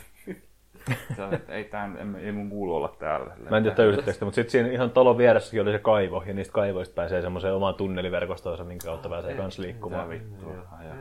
Ei, 1.49 1.63
tää, 1.63 1.91
ei, 1.97 2.25
ei 2.25 2.31
mun 2.31 2.49
kuulu 2.49 2.75
olla 2.75 2.95
täällä. 2.99 3.33
Mä 3.49 3.57
en 3.57 3.63
tiedä 3.63 3.75
täysitteko 3.75 4.13
sitä, 4.13 4.25
mutta 4.25 4.35
sitten 4.35 4.51
siinä 4.51 4.69
ihan 4.69 4.91
talon 4.91 5.17
vieressäkin 5.17 5.61
oli 5.61 5.71
se 5.71 5.79
kaivo, 5.79 6.23
ja 6.25 6.33
niistä 6.33 6.53
kaivoista 6.53 6.95
pääsee 6.95 7.21
semmoiseen 7.21 7.53
omaan 7.53 7.75
tunneliverkostoonsa, 7.75 8.63
minkä 8.63 8.85
kautta 8.85 9.09
pääsee 9.09 9.33
kans 9.33 9.57
Mitä 9.57 9.67
liikkumaan. 9.67 10.09
vittua. 10.09 10.53
ajaa. 10.79 10.95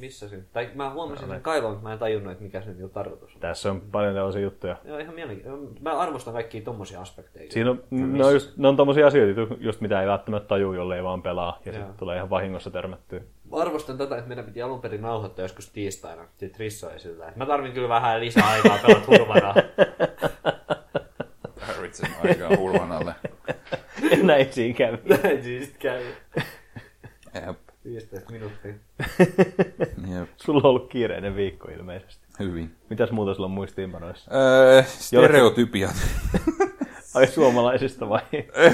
Missä 0.00 0.28
se? 0.28 0.44
Tai 0.52 0.70
mä 0.74 0.90
huomasin 0.90 1.28
sen 1.28 1.40
kaivon, 1.40 1.70
mutta 1.70 1.82
mä 1.88 1.92
en 1.92 1.98
tajunnut, 1.98 2.32
että 2.32 2.44
mikä 2.44 2.60
se 2.60 2.70
niinku 2.70 2.88
tarkoitus 2.88 3.34
on. 3.34 3.40
Tässä 3.40 3.70
on 3.70 3.80
paljon 3.80 4.14
tällaisia 4.14 4.42
juttuja. 4.42 4.76
Joo, 4.84 4.98
ihan 4.98 5.14
mielenkiintoista. 5.14 5.80
Mä 5.80 5.98
arvostan 5.98 6.34
kaikkia 6.34 6.62
tommosia 6.62 7.00
aspekteja. 7.00 7.50
Siinä 7.52 7.70
on, 7.70 7.82
ne 7.90 8.24
on, 8.24 8.32
just, 8.32 8.56
ne 8.56 8.68
on 8.68 8.76
tommosia 8.76 9.06
asioita, 9.06 9.54
just 9.60 9.80
mitä 9.80 10.00
ei 10.00 10.06
välttämättä 10.08 10.48
tajuu, 10.48 10.72
jollei 10.72 11.04
vaan 11.04 11.22
pelaa, 11.22 11.58
ja 11.64 11.72
sitten 11.72 11.94
tulee 11.96 12.16
ihan 12.16 12.30
vahingossa 12.30 12.70
törmättyä. 12.70 13.20
Arvostan 13.52 13.98
tätä, 13.98 14.16
että 14.16 14.28
meidän 14.28 14.44
piti 14.44 14.62
alun 14.62 14.80
perin 14.80 15.02
nauhoittaa 15.02 15.44
joskus 15.44 15.70
tiistaina. 15.70 16.22
Sitten 16.36 16.60
Risso 16.60 16.90
ei 16.90 16.98
sillä. 17.00 17.26
että 17.28 17.38
Mä 17.38 17.46
tarvin 17.46 17.72
kyllä 17.72 17.88
vähän 17.88 18.20
lisää 18.20 18.48
aikaa 18.48 18.78
pelata 18.86 19.06
hurvana. 19.06 19.54
Tarvitsen 21.66 22.10
aikaa 22.24 22.56
hurvan 22.56 22.92
alle. 22.92 23.14
Ja 24.10 24.16
näin 24.22 24.52
siinä 24.52 24.74
kävi. 24.78 24.98
Näin 25.22 25.42
siis 25.42 25.72
käy. 25.78 26.02
Jep. 27.34 27.58
15 27.84 28.32
minuuttia. 28.32 28.74
Jep. 30.18 30.28
Sulla 30.36 30.60
on 30.60 30.66
ollut 30.66 30.90
kiireinen 30.90 31.36
viikko 31.36 31.68
ilmeisesti. 31.68 32.26
Hyvin. 32.38 32.74
Mitäs 32.90 33.10
muuta 33.10 33.34
sulla 33.34 33.46
on 33.46 33.50
muistiinpanoissa? 33.50 34.30
Öö, 34.34 34.82
stereotypiat. 34.82 35.94
Ai 37.14 37.26
suomalaisista 37.26 38.08
vai? 38.08 38.20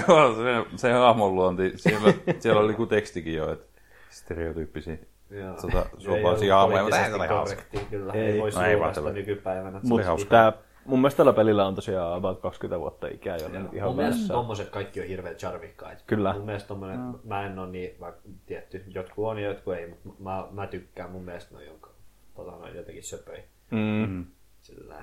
Joo, 0.09 0.35
se, 0.35 0.77
se 0.77 0.93
hahmonluonti. 0.93 1.73
Siellä, 1.77 2.12
siellä 2.39 2.61
oli 2.61 2.73
joku 2.73 2.86
tekstikin 2.86 3.35
jo, 3.35 3.53
että 3.53 3.74
stereotyyppisiä 4.15 4.99
Joo. 5.31 5.55
tota, 5.60 5.78
Ei 5.94 6.01
suomalaisia 6.01 6.57
hahmoja, 6.57 6.83
mutta 6.83 7.07
ei 7.07 7.12
ole 7.12 7.26
hauska. 7.26 7.62
Kyllä, 7.91 8.12
Ei. 8.12 8.23
ei, 8.23 8.41
voisi 8.41 8.59
No 8.59 8.65
ei 8.65 8.81
vaan 8.81 8.94
nykypäivänä. 9.15 9.81
Mutta 9.83 10.07
hauska. 10.07 10.31
tää, 10.31 10.52
mun 10.84 10.99
mielestä 10.99 11.17
tällä 11.17 11.33
pelillä 11.33 11.67
on 11.67 11.75
tosiaan 11.75 12.17
about 12.17 12.41
20 12.41 12.81
vuotta 12.81 13.07
ikää, 13.07 13.36
jolle 13.36 13.59
nyt 13.59 13.75
ihan 13.75 13.89
Mun 13.89 13.97
mielestä 13.97 14.33
tommoset 14.33 14.68
kaikki 14.68 15.01
on 15.01 15.07
hirveän 15.07 15.36
charmikkaita. 15.36 16.02
Kyllä. 16.07 16.33
Mun 16.33 16.47
mielestä 16.47 16.68
tommonen, 16.68 17.01
mä 17.25 17.47
en 17.47 17.59
oo 17.59 17.67
niin, 17.67 17.97
vaikka 18.01 18.20
tietty, 18.47 18.84
jotkut 18.86 19.26
on 19.26 19.39
ja 19.39 19.49
jotkut 19.49 19.75
ei, 19.75 19.89
mutta 19.89 20.23
mä, 20.23 20.49
mä 20.51 20.67
tykkään. 20.67 21.10
Mun 21.10 21.25
mielestä 21.25 21.55
ne 21.55 21.60
on 21.60 21.67
jonka, 21.67 21.91
tota, 22.34 22.51
noin 22.51 22.76
jotenkin 22.76 23.05
söpöi. 23.05 23.44
Mm. 23.70 24.25
Sillä 24.60 24.97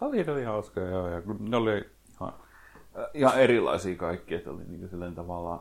Oli, 0.00 0.22
ne 0.22 0.32
oli 0.32 0.44
hauska, 0.44 0.80
joo. 0.80 1.08
Ja 1.08 1.22
ne 1.38 1.56
oli 1.56 1.84
ihan, 2.20 2.32
ihan 3.14 3.40
erilaisia 3.40 3.96
kaikki, 3.96 4.34
että 4.34 4.50
oli 4.50 4.62
niin 4.68 4.88
silleen 4.88 5.14
tavallaan... 5.14 5.60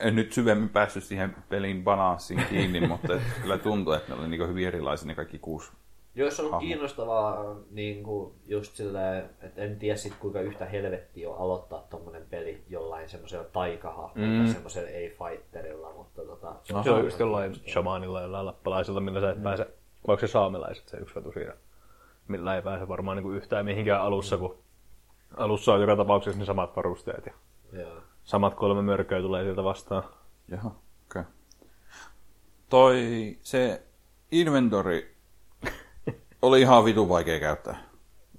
En 0.00 0.16
nyt 0.16 0.32
syvemmin 0.32 0.68
päässyt 0.68 1.04
siihen 1.04 1.36
pelin 1.48 1.84
balanssiin 1.84 2.42
kiinni, 2.50 2.80
mutta 2.88 3.14
et 3.14 3.22
kyllä 3.42 3.58
tuntui, 3.58 3.96
että 3.96 4.14
ne 4.14 4.20
oli 4.20 4.28
niin 4.28 4.48
hyvin 4.48 4.66
erilaisia 4.68 5.06
ne 5.06 5.14
kaikki 5.14 5.38
kuusi 5.38 5.72
Jos 6.14 6.40
on 6.40 6.44
ollut 6.44 6.52
hahmo. 6.52 6.66
kiinnostavaa 6.68 7.56
niin 7.70 8.02
kuin 8.02 8.34
just 8.46 8.76
silleen, 8.76 9.24
että 9.42 9.62
en 9.62 9.78
tiedä 9.78 9.96
sit 9.96 10.14
kuinka 10.20 10.40
yhtä 10.40 10.64
helvettiä 10.64 11.30
on 11.30 11.38
aloittaa 11.38 11.86
tommonen 11.90 12.26
peli 12.30 12.62
jollain 12.70 13.08
semmoisella 13.08 13.44
taikahahmolla 13.44 14.28
Mm. 14.30 14.44
tai 14.44 14.52
semmoisella 14.52 14.88
ei-fighterilla, 14.88 15.92
mutta 15.92 16.22
tota, 16.22 16.54
No, 16.72 16.82
se 16.82 16.90
on 16.90 17.04
just 17.04 17.20
jollain 17.20 17.54
shamanilla 17.54 18.20
jollain 18.22 18.46
lappalaisilta, 18.46 19.00
millä 19.00 19.20
sä 19.20 19.30
et 19.30 19.42
pääse, 19.42 19.64
vai 20.06 20.12
onko 20.14 20.20
se 20.20 20.26
saamelaiset 20.26 20.88
se 20.88 20.96
yksi 20.96 21.14
vetu 21.14 21.32
siinä? 21.32 21.52
Millä 22.28 22.56
ei 22.56 22.62
pääse 22.62 22.88
varmaan 22.88 23.16
niin 23.16 23.36
yhtään 23.36 23.64
mihinkään 23.64 24.00
alussa, 24.00 24.36
kun 24.38 24.58
alussa 25.36 25.72
on 25.74 25.80
joka 25.80 25.96
tapauksessa 25.96 26.38
ne 26.40 26.44
samat 26.46 26.76
varusteet 26.76 27.26
ja 27.26 27.32
Joo. 27.80 27.92
Samat 28.24 28.54
kolme 28.54 28.82
mörköä 28.82 29.20
tulee 29.20 29.44
sieltä 29.44 29.64
vastaan. 29.64 30.02
Jaha, 30.48 30.68
okei. 30.68 31.22
Okay. 31.22 31.24
Toi, 32.68 33.38
se 33.42 33.82
inventori 34.30 35.16
oli 36.42 36.60
ihan 36.60 36.84
vitu 36.84 37.08
vaikea 37.08 37.40
käyttää. 37.40 37.94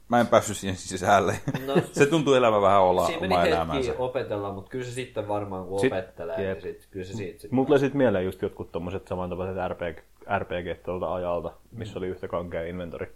Mä 0.07 0.19
en 0.19 0.27
päässyt 0.27 0.57
siihen 0.57 0.77
sisälle. 0.77 1.39
No, 1.65 1.75
se 1.91 2.05
tuntuu 2.05 2.33
elämä 2.33 2.61
vähän 2.61 2.81
olla 2.81 3.05
Siinä 3.05 3.21
meni 3.21 3.33
oma 3.33 3.41
hetki 3.41 3.55
elämänsä. 3.55 3.93
opetella, 3.97 4.53
mutta 4.53 4.69
kyllä 4.69 4.85
se 4.85 4.91
sitten 4.91 5.27
varmaan 5.27 5.67
kun 5.67 5.79
Sit- 5.79 5.93
opettelee, 5.93 6.43
jep. 6.43 6.63
niin 6.63 6.75
sit, 6.81 6.87
kyllä 6.91 7.05
se 7.05 7.13
siitä 7.13 7.41
sit... 7.41 7.51
Mulla 7.51 7.67
tuli 7.67 7.79
sitten 7.79 7.97
mieleen 7.97 8.25
just 8.25 8.41
jotkut 8.41 8.71
tommoset 8.71 9.07
samantapaiset 9.07 9.55
RPG, 9.67 9.99
RPG 10.39 10.83
tuolta 10.85 11.13
ajalta, 11.13 11.53
missä 11.71 11.99
oli 11.99 12.07
yhtä 12.07 12.27
kankea 12.27 12.63
inventori. 12.63 13.15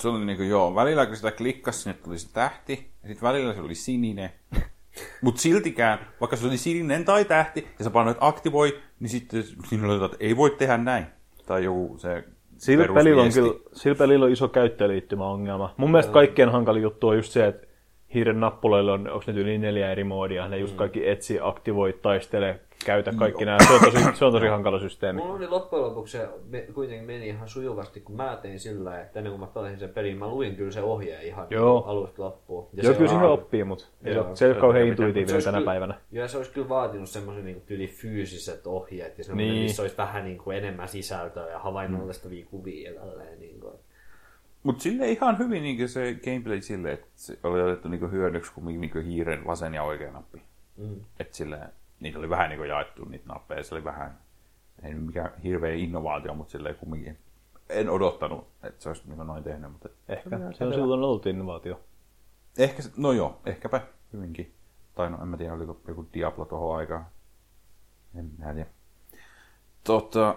Se 0.00 0.08
oli 0.08 0.24
niinku, 0.24 0.42
joo, 0.42 0.74
välillä 0.74 1.06
kun 1.06 1.16
sitä 1.16 1.32
klikkasi, 1.32 1.82
sinne 1.82 1.98
tuli 2.04 2.18
se 2.18 2.32
tähti, 2.32 2.90
ja 3.02 3.08
sitten 3.08 3.28
välillä 3.28 3.54
se 3.54 3.60
oli 3.60 3.74
sininen. 3.74 4.30
Mut 5.22 5.38
siltikään, 5.38 5.98
vaikka 6.20 6.36
se 6.36 6.46
oli 6.46 6.58
sininen 6.58 7.04
tai 7.04 7.24
tähti, 7.24 7.66
ja 7.78 7.84
sä 7.84 7.90
painoit 7.90 8.16
aktivoi, 8.20 8.78
niin 9.00 9.08
sitten 9.08 9.44
jotain, 9.82 10.04
että 10.04 10.16
ei 10.20 10.36
voi 10.36 10.50
tehdä 10.50 10.76
näin. 10.76 11.06
Tai 11.46 11.64
joku 11.64 11.96
se 11.98 12.24
Sillä 12.60 12.88
pelillä, 12.94 13.22
on 13.22 13.32
kyllä, 13.32 13.54
sillä 13.72 13.96
pelillä 13.96 14.24
on 14.26 14.32
iso 14.32 14.48
käyttöliittymäongelma. 14.48 15.74
Mun 15.76 15.90
mielestä 15.90 16.12
kaikkein 16.12 16.48
hankalin 16.48 16.82
juttu 16.82 17.08
on 17.08 17.16
just 17.16 17.32
se, 17.32 17.46
että 17.46 17.66
hiiren 18.14 18.40
nappuloilla 18.40 18.92
on, 18.92 19.08
onko 19.10 19.24
ne 19.32 19.40
yli 19.40 19.58
neljä 19.58 19.92
eri 19.92 20.04
moodia, 20.04 20.48
ne 20.48 20.58
just 20.58 20.76
kaikki 20.76 21.08
etsi, 21.08 21.38
aktivoi, 21.42 21.92
taistele, 22.02 22.60
käytä 22.86 23.12
kaikki 23.18 23.44
nämä. 23.44 23.58
Se 23.66 23.72
on 23.72 23.80
tosi, 23.80 24.04
se 24.18 24.24
on 24.24 24.32
tosi 24.32 24.46
hankala 24.46 24.78
systeemi. 24.80 25.20
Mulla 25.22 25.34
oli 25.34 25.48
loppujen 25.48 25.84
lopuksi 25.84 26.18
se 26.18 26.28
me, 26.48 26.60
kuitenkin 26.74 27.06
meni 27.06 27.28
ihan 27.28 27.48
sujuvasti, 27.48 28.00
kun 28.00 28.16
mä 28.16 28.38
tein 28.42 28.60
sillä 28.60 29.00
että 29.02 29.20
ennen 29.20 29.30
kuin 29.32 29.40
mä 29.40 29.46
pelasin 29.46 29.78
sen 29.78 29.88
pelin, 29.90 30.18
mä 30.18 30.28
luin 30.28 30.56
kyllä 30.56 30.70
se 30.70 30.82
ohjeen 30.82 31.22
ihan 31.22 31.46
Joo. 31.50 31.84
alusta 31.86 32.22
loppuun. 32.22 32.68
Ja 32.72 32.82
Joo, 32.82 32.92
se 32.92 32.96
kyllä 32.98 33.10
siinä 33.10 33.28
oppii, 33.28 33.64
mutta 33.64 33.84
ei 34.04 34.14
Joo. 34.14 34.36
se, 34.36 34.44
ei 34.46 34.50
ole 34.52 34.60
kauhean 34.60 34.86
intuitiivinen 34.88 35.44
tänä 35.44 35.58
kyllä- 35.58 35.70
päivänä. 35.70 35.94
Joo, 36.12 36.28
se 36.28 36.36
olisi 36.36 36.50
kyllä 36.50 36.68
vaatinut 36.68 37.08
semmoisen 37.08 37.44
niin 37.44 37.62
tyyli 37.66 37.86
fyysiset 37.86 38.66
ohjeet 38.66 39.18
ja 39.18 39.24
Niin. 39.34 39.36
niin. 39.52 39.62
missä 39.62 39.82
olisi 39.82 39.96
vähän 39.96 40.24
niin 40.24 40.38
kuin 40.38 40.56
enemmän 40.56 40.88
sisältöä 40.88 41.48
ja 41.50 41.58
havainnollistavia 41.58 42.46
kuvia 42.50 42.90
ja 42.92 43.00
tälleen. 43.00 43.40
Niin 43.40 43.60
kuin. 43.60 43.74
Mut 44.62 44.80
sille 44.80 45.10
ihan 45.10 45.38
hyvin 45.38 45.62
niin 45.62 45.88
se 45.88 46.18
gameplay 46.24 46.62
sille, 46.62 46.92
että 46.92 47.06
se 47.16 47.38
oli 47.42 47.62
otettu 47.62 47.88
niin 47.88 48.10
hyödyksi 48.10 48.52
kuin 48.52 48.80
niin 48.80 49.04
hiiren 49.04 49.46
vasen 49.46 49.74
ja 49.74 49.82
oikea 49.82 50.12
nappi. 50.12 50.42
Mm. 50.76 50.96
Että 51.20 51.36
sille, 51.36 51.60
niitä 52.00 52.18
oli 52.18 52.30
vähän 52.30 52.50
niin 52.50 52.68
jaettu 52.68 53.04
niitä 53.04 53.28
nappeja, 53.28 53.62
se 53.62 53.74
oli 53.74 53.84
vähän, 53.84 54.18
ei 54.82 54.94
nyt 54.94 55.06
mikään 55.06 55.30
hirveä 55.42 55.74
innovaatio, 55.74 56.34
mutta 56.34 56.52
silleen 56.52 56.74
kumminkin. 56.76 57.18
En 57.68 57.90
odottanut, 57.90 58.46
että 58.62 58.82
se 58.82 58.88
olisi 58.88 59.02
niin 59.06 59.18
noin 59.18 59.44
tehnyt, 59.44 59.72
mutta 59.72 59.88
Ehkä 60.08 60.38
se 60.38 60.64
on 60.64 60.72
silloin 60.72 61.02
ollut 61.02 61.26
innovaatio. 61.26 61.80
ehkä, 62.58 62.82
se- 62.82 62.90
no 62.96 63.12
joo, 63.12 63.40
ehkäpä 63.46 63.80
hyvinkin. 64.12 64.54
Tai 64.94 65.10
no 65.10 65.18
en 65.22 65.28
mä 65.28 65.36
tiedä, 65.36 65.52
oliko 65.52 65.80
joku 65.88 66.06
Diablo 66.14 66.44
tuohon 66.44 66.76
aikaan. 66.76 67.06
En 68.14 68.30
mä 68.38 68.54
tiedä. 68.54 68.70
Tota, 69.84 70.34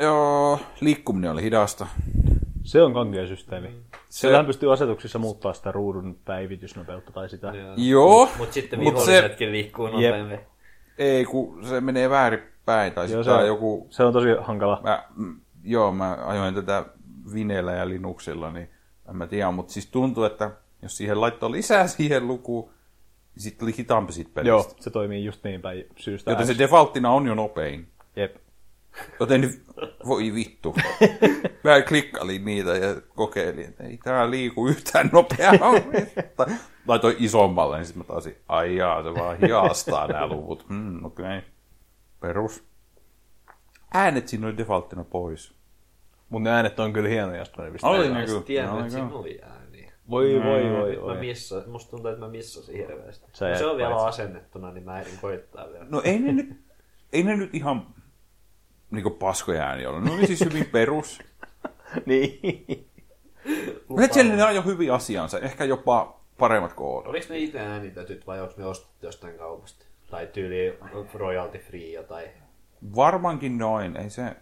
joo, 0.00 0.58
liikkuminen 0.80 1.30
oli 1.30 1.42
hidasta. 1.42 1.86
Se 2.66 2.82
on 2.82 2.94
kankea 2.94 3.26
systeemi. 3.26 3.68
Se- 3.68 3.74
Siellähän 4.08 4.46
pystyy 4.46 4.72
asetuksissa 4.72 5.18
muuttaa 5.18 5.52
sitä 5.52 5.72
ruudun 5.72 6.18
päivitysnopeutta 6.24 7.12
tai 7.12 7.28
sitä. 7.28 7.46
Joo. 7.46 7.74
Joo, 7.76 8.28
Mutta 8.38 8.54
sitten 8.54 8.82
mut 8.82 8.98
se, 8.98 9.06
vihollisetkin 9.12 9.52
liikkuu 9.52 9.86
nopeammin. 9.86 10.40
ei 10.98 11.24
kun 11.24 11.64
se 11.66 11.80
menee 11.80 12.10
väärinpäin, 12.10 12.92
tai 12.92 13.12
Joo, 13.12 13.22
se, 13.24 13.30
joku 13.46 13.86
se 13.90 14.04
on 14.04 14.12
tosi 14.12 14.28
hankala. 14.40 14.80
Mä, 14.82 15.04
mm, 15.16 15.40
joo, 15.64 15.92
mä 15.92 16.18
ajoin 16.26 16.54
tätä 16.54 16.84
Vineellä 17.34 17.72
ja 17.72 17.88
Linuxilla, 17.88 18.50
niin 18.50 18.70
en 19.08 19.16
mä 19.16 19.26
tiedä, 19.26 19.50
mutta 19.50 19.72
siis 19.72 19.86
tuntuu, 19.86 20.24
että 20.24 20.50
jos 20.82 20.96
siihen 20.96 21.20
laittoi 21.20 21.50
lisää 21.50 21.86
siihen 21.96 22.26
lukuun, 22.28 22.70
niin 23.34 23.42
sitten 23.42 23.58
tuli 23.60 23.74
hitaampi 23.78 24.12
siitä 24.12 24.30
pelistä. 24.34 24.48
Joo, 24.48 24.70
se 24.80 24.90
toimii 24.90 25.24
just 25.24 25.44
niin 25.44 25.62
päin 25.62 25.84
syystä. 25.96 26.30
Joten 26.30 26.46
se 26.46 26.58
defaulttina 26.58 27.10
on 27.10 27.26
jo 27.26 27.34
nopein. 27.34 27.86
Jep. 28.16 28.36
Joten 29.20 29.40
nyt, 29.40 29.62
voi 30.06 30.34
vittu. 30.34 30.74
Mä 31.64 31.82
klikkailin 31.82 32.44
niitä 32.44 32.76
ja 32.76 33.00
kokeilin, 33.14 33.64
että 33.64 33.84
ei 33.84 33.98
tää 34.04 34.30
liiku 34.30 34.68
yhtään 34.68 35.10
nopeammin. 35.12 36.10
Laitoin 36.86 37.16
isommalle, 37.18 37.76
niin 37.76 37.86
sitten 37.86 38.02
mä 38.02 38.04
taisin, 38.04 38.36
ai 38.48 38.76
jaa, 38.76 39.02
se 39.02 39.14
vaan 39.14 39.38
hiastaa 39.38 40.06
nämä 40.06 40.26
luvut. 40.26 40.66
Okei. 41.04 41.24
Okay. 41.24 41.40
Perus. 42.20 42.64
Äänet 43.94 44.28
siinä 44.28 44.46
oli 44.46 44.56
defaulttina 44.56 45.04
pois. 45.04 45.54
Mun 46.28 46.42
ne 46.42 46.50
äänet 46.50 46.80
on 46.80 46.92
kyllä 46.92 47.08
hienoja, 47.08 47.38
jos 47.38 47.52
ne 47.58 47.70
pistää. 47.70 47.90
Oli 47.90 48.08
ne 48.08 48.20
en 48.20 48.26
kyllä. 48.26 48.42
tiedä, 48.42 48.72
Oli 48.72 48.80
että 48.80 48.92
siinä 48.92 49.12
oli 49.12 49.40
ääniä. 49.42 49.92
Voi, 50.10 50.40
voi, 50.44 50.70
voi, 50.70 50.90
Nyt 50.90 51.00
mä 51.00 51.06
voi. 51.06 51.18
missa, 51.18 51.62
musta 51.66 51.90
tuntuu, 51.90 52.10
että 52.10 52.24
mä 52.24 52.28
missasin 52.30 52.76
hirveästi. 52.76 53.26
Se, 53.32 53.56
se 53.58 53.66
on 53.66 53.76
vielä 53.76 53.96
asennettuna, 53.96 54.72
niin 54.72 54.84
mä 54.84 55.00
ehdin 55.00 55.18
koittaa 55.20 55.68
vielä. 55.72 55.86
No 55.88 56.02
ei 56.04 56.18
ne 56.18 56.32
nyt, 56.32 56.60
ei 57.12 57.22
ne 57.22 57.36
nyt 57.36 57.54
ihan 57.54 57.86
niinku 58.90 59.10
paskoja 59.10 59.62
ääniä 59.62 59.88
ollut. 59.88 60.04
Ne 60.04 60.10
oli 60.10 60.26
siis 60.26 60.44
hyvin 60.44 60.66
perus. 60.72 61.22
niin. 62.06 62.88
Mutta 63.88 64.14
siellä 64.14 64.36
ne 64.36 64.44
on 64.44 64.54
jo 64.54 64.62
hyvin 64.62 64.92
asiansa. 64.92 65.38
Ehkä 65.38 65.64
jopa 65.64 66.20
paremmat 66.38 66.72
koodot. 66.72 67.10
Oliko 67.10 67.26
ne 67.30 67.38
itse 67.38 67.60
äänitetyt 67.60 68.26
vai 68.26 68.40
onko 68.40 68.54
ne 68.56 68.66
ostettu 68.66 69.06
jostain 69.06 69.38
kaupasta? 69.38 69.84
Tai 70.10 70.26
tyyli 70.26 70.78
royalty 71.14 71.58
free 71.58 72.02
tai... 72.02 72.28
Varmaankin 72.96 73.58
noin. 73.58 73.96
Ei 73.96 74.10
se... 74.10 74.36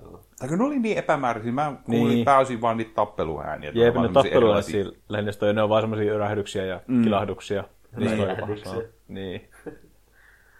Joo. 0.00 0.20
Tai 0.38 0.48
kun 0.48 0.58
ne 0.58 0.64
oli 0.64 0.78
niin 0.78 0.98
epämääräisiä. 0.98 1.52
Mä 1.52 1.76
kuulin 1.84 2.00
Niin. 2.00 2.14
niin. 2.14 2.24
pääosin 2.24 2.60
vaan 2.60 2.76
niitä 2.76 2.94
tappeluääniä. 2.94 3.70
Jep, 3.74 3.94
vaan 3.94 4.12
ne 4.12 4.62
siinä 4.62 4.90
lähinnä 5.08 5.32
ne 5.52 5.62
on 5.62 5.68
vaan 5.68 5.82
semmosia 5.82 6.12
örähdyksiä 6.12 6.64
ja 6.64 6.80
mm. 6.86 7.02
kilahduksia. 7.02 7.64
Räjähdyksiä. 7.92 8.72
pahaa. 8.72 8.82
Niin. 9.08 9.48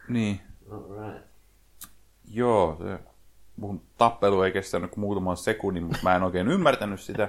Niin. 0.09 0.41
Alright. 0.71 1.27
Joo, 2.33 2.77
se 2.79 3.10
mun 3.61 3.83
tappelu 3.99 4.43
ei 4.43 4.53
kestänyt 4.53 4.91
kuin 4.91 5.01
muutaman 5.01 5.37
sekunnin, 5.37 5.83
mutta 5.85 5.99
mä 6.03 6.17
en 6.17 6.23
oikein 6.23 6.49
ymmärtänyt 6.49 7.01
sitä. 7.01 7.29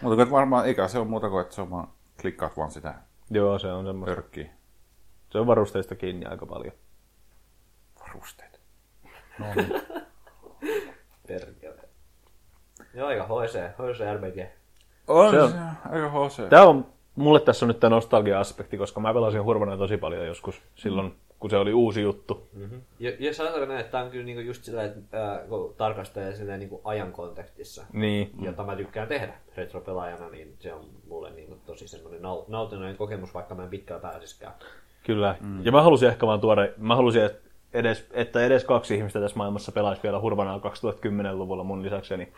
mutta 0.00 0.30
varmaan, 0.30 0.66
eikä 0.66 0.88
se 0.88 0.98
ole 0.98 1.06
muuta 1.08 1.28
kuin, 1.30 1.42
että 1.42 1.54
se 1.54 1.60
on 1.60 1.70
vaan, 1.70 1.88
klikkaat 2.20 2.56
vaan 2.56 2.70
sitä 2.70 2.94
Joo, 3.30 3.58
se 3.58 3.72
on 3.72 3.86
semmoista. 3.86 4.14
pörkkiä. 4.14 4.50
Se 5.30 5.38
on 5.38 5.46
varusteista 5.46 5.94
kiinni 5.94 6.26
aika 6.26 6.46
paljon. 6.46 6.72
Varusteet. 8.00 8.60
No 9.38 9.46
niin. 9.56 9.72
Perkele. 11.28 11.80
Joo, 12.94 13.08
aika 13.08 13.24
HC, 13.24 13.54
HC 13.78 14.14
RPG. 14.16 14.50
On 15.08 15.30
Se 15.30 15.42
on- 15.42 15.50
se 15.50 15.56
aika 15.90 16.10
HC. 16.10 16.48
Tää 16.50 16.64
on, 16.66 16.86
mulle 17.16 17.40
tässä 17.40 17.66
on 17.66 17.68
nyt 17.68 17.80
tämä 17.80 17.94
nostalgia-aspekti, 17.94 18.78
koska 18.78 19.00
mä 19.00 19.14
pelasin 19.14 19.44
Hurvana 19.44 19.76
tosi 19.76 19.96
paljon 19.96 20.26
joskus 20.26 20.62
silloin, 20.74 21.16
kun 21.40 21.50
se 21.50 21.56
oli 21.56 21.72
uusi 21.72 22.02
juttu. 22.02 22.48
Mm-hmm. 22.52 22.80
Ja, 22.98 23.12
ja 23.18 23.34
sanotaan 23.34 23.68
näin, 23.68 23.80
että 23.80 23.92
tämä 23.92 24.04
on 24.04 24.10
kyllä 24.10 24.24
niinku 24.24 24.40
just 24.42 24.64
sillä, 24.64 24.84
että 24.84 25.32
äh, 25.32 25.48
kun 25.48 25.74
tarkastelee 25.76 26.58
niinku 26.58 26.80
ajan 26.84 27.12
kontekstissa, 27.12 27.84
Niin. 27.92 28.30
jota 28.42 28.62
mä 28.64 28.76
tykkään 28.76 29.08
tehdä 29.08 29.34
retropelaajana, 29.56 30.28
niin 30.28 30.54
se 30.58 30.72
on 30.74 30.84
mulle 31.08 31.30
niinku 31.30 31.56
tosi 31.66 31.88
semmoinen 31.88 32.20
nau- 32.20 32.44
nautinnollinen 32.48 32.96
kokemus, 32.96 33.34
vaikka 33.34 33.54
mä 33.54 33.62
en 33.62 33.68
pitkään 33.70 34.00
pääsiskään. 34.00 34.54
Kyllä. 35.04 35.36
Mm. 35.40 35.64
Ja 35.64 35.72
mä 35.72 35.82
halusin 35.82 36.08
ehkä 36.08 36.26
vaan 36.26 36.40
tuoda, 36.40 36.68
mä 36.76 36.96
halusin, 36.96 37.24
että 37.24 37.48
edes, 37.72 38.06
että 38.12 38.44
edes 38.44 38.64
kaksi 38.64 38.94
ihmistä 38.94 39.20
tässä 39.20 39.36
maailmassa 39.36 39.72
pelaisi 39.72 40.02
vielä 40.02 40.20
Hurvanaa 40.20 40.58
2010-luvulla 40.58 41.64
mun 41.64 41.82
lisäkseni. 41.82 42.32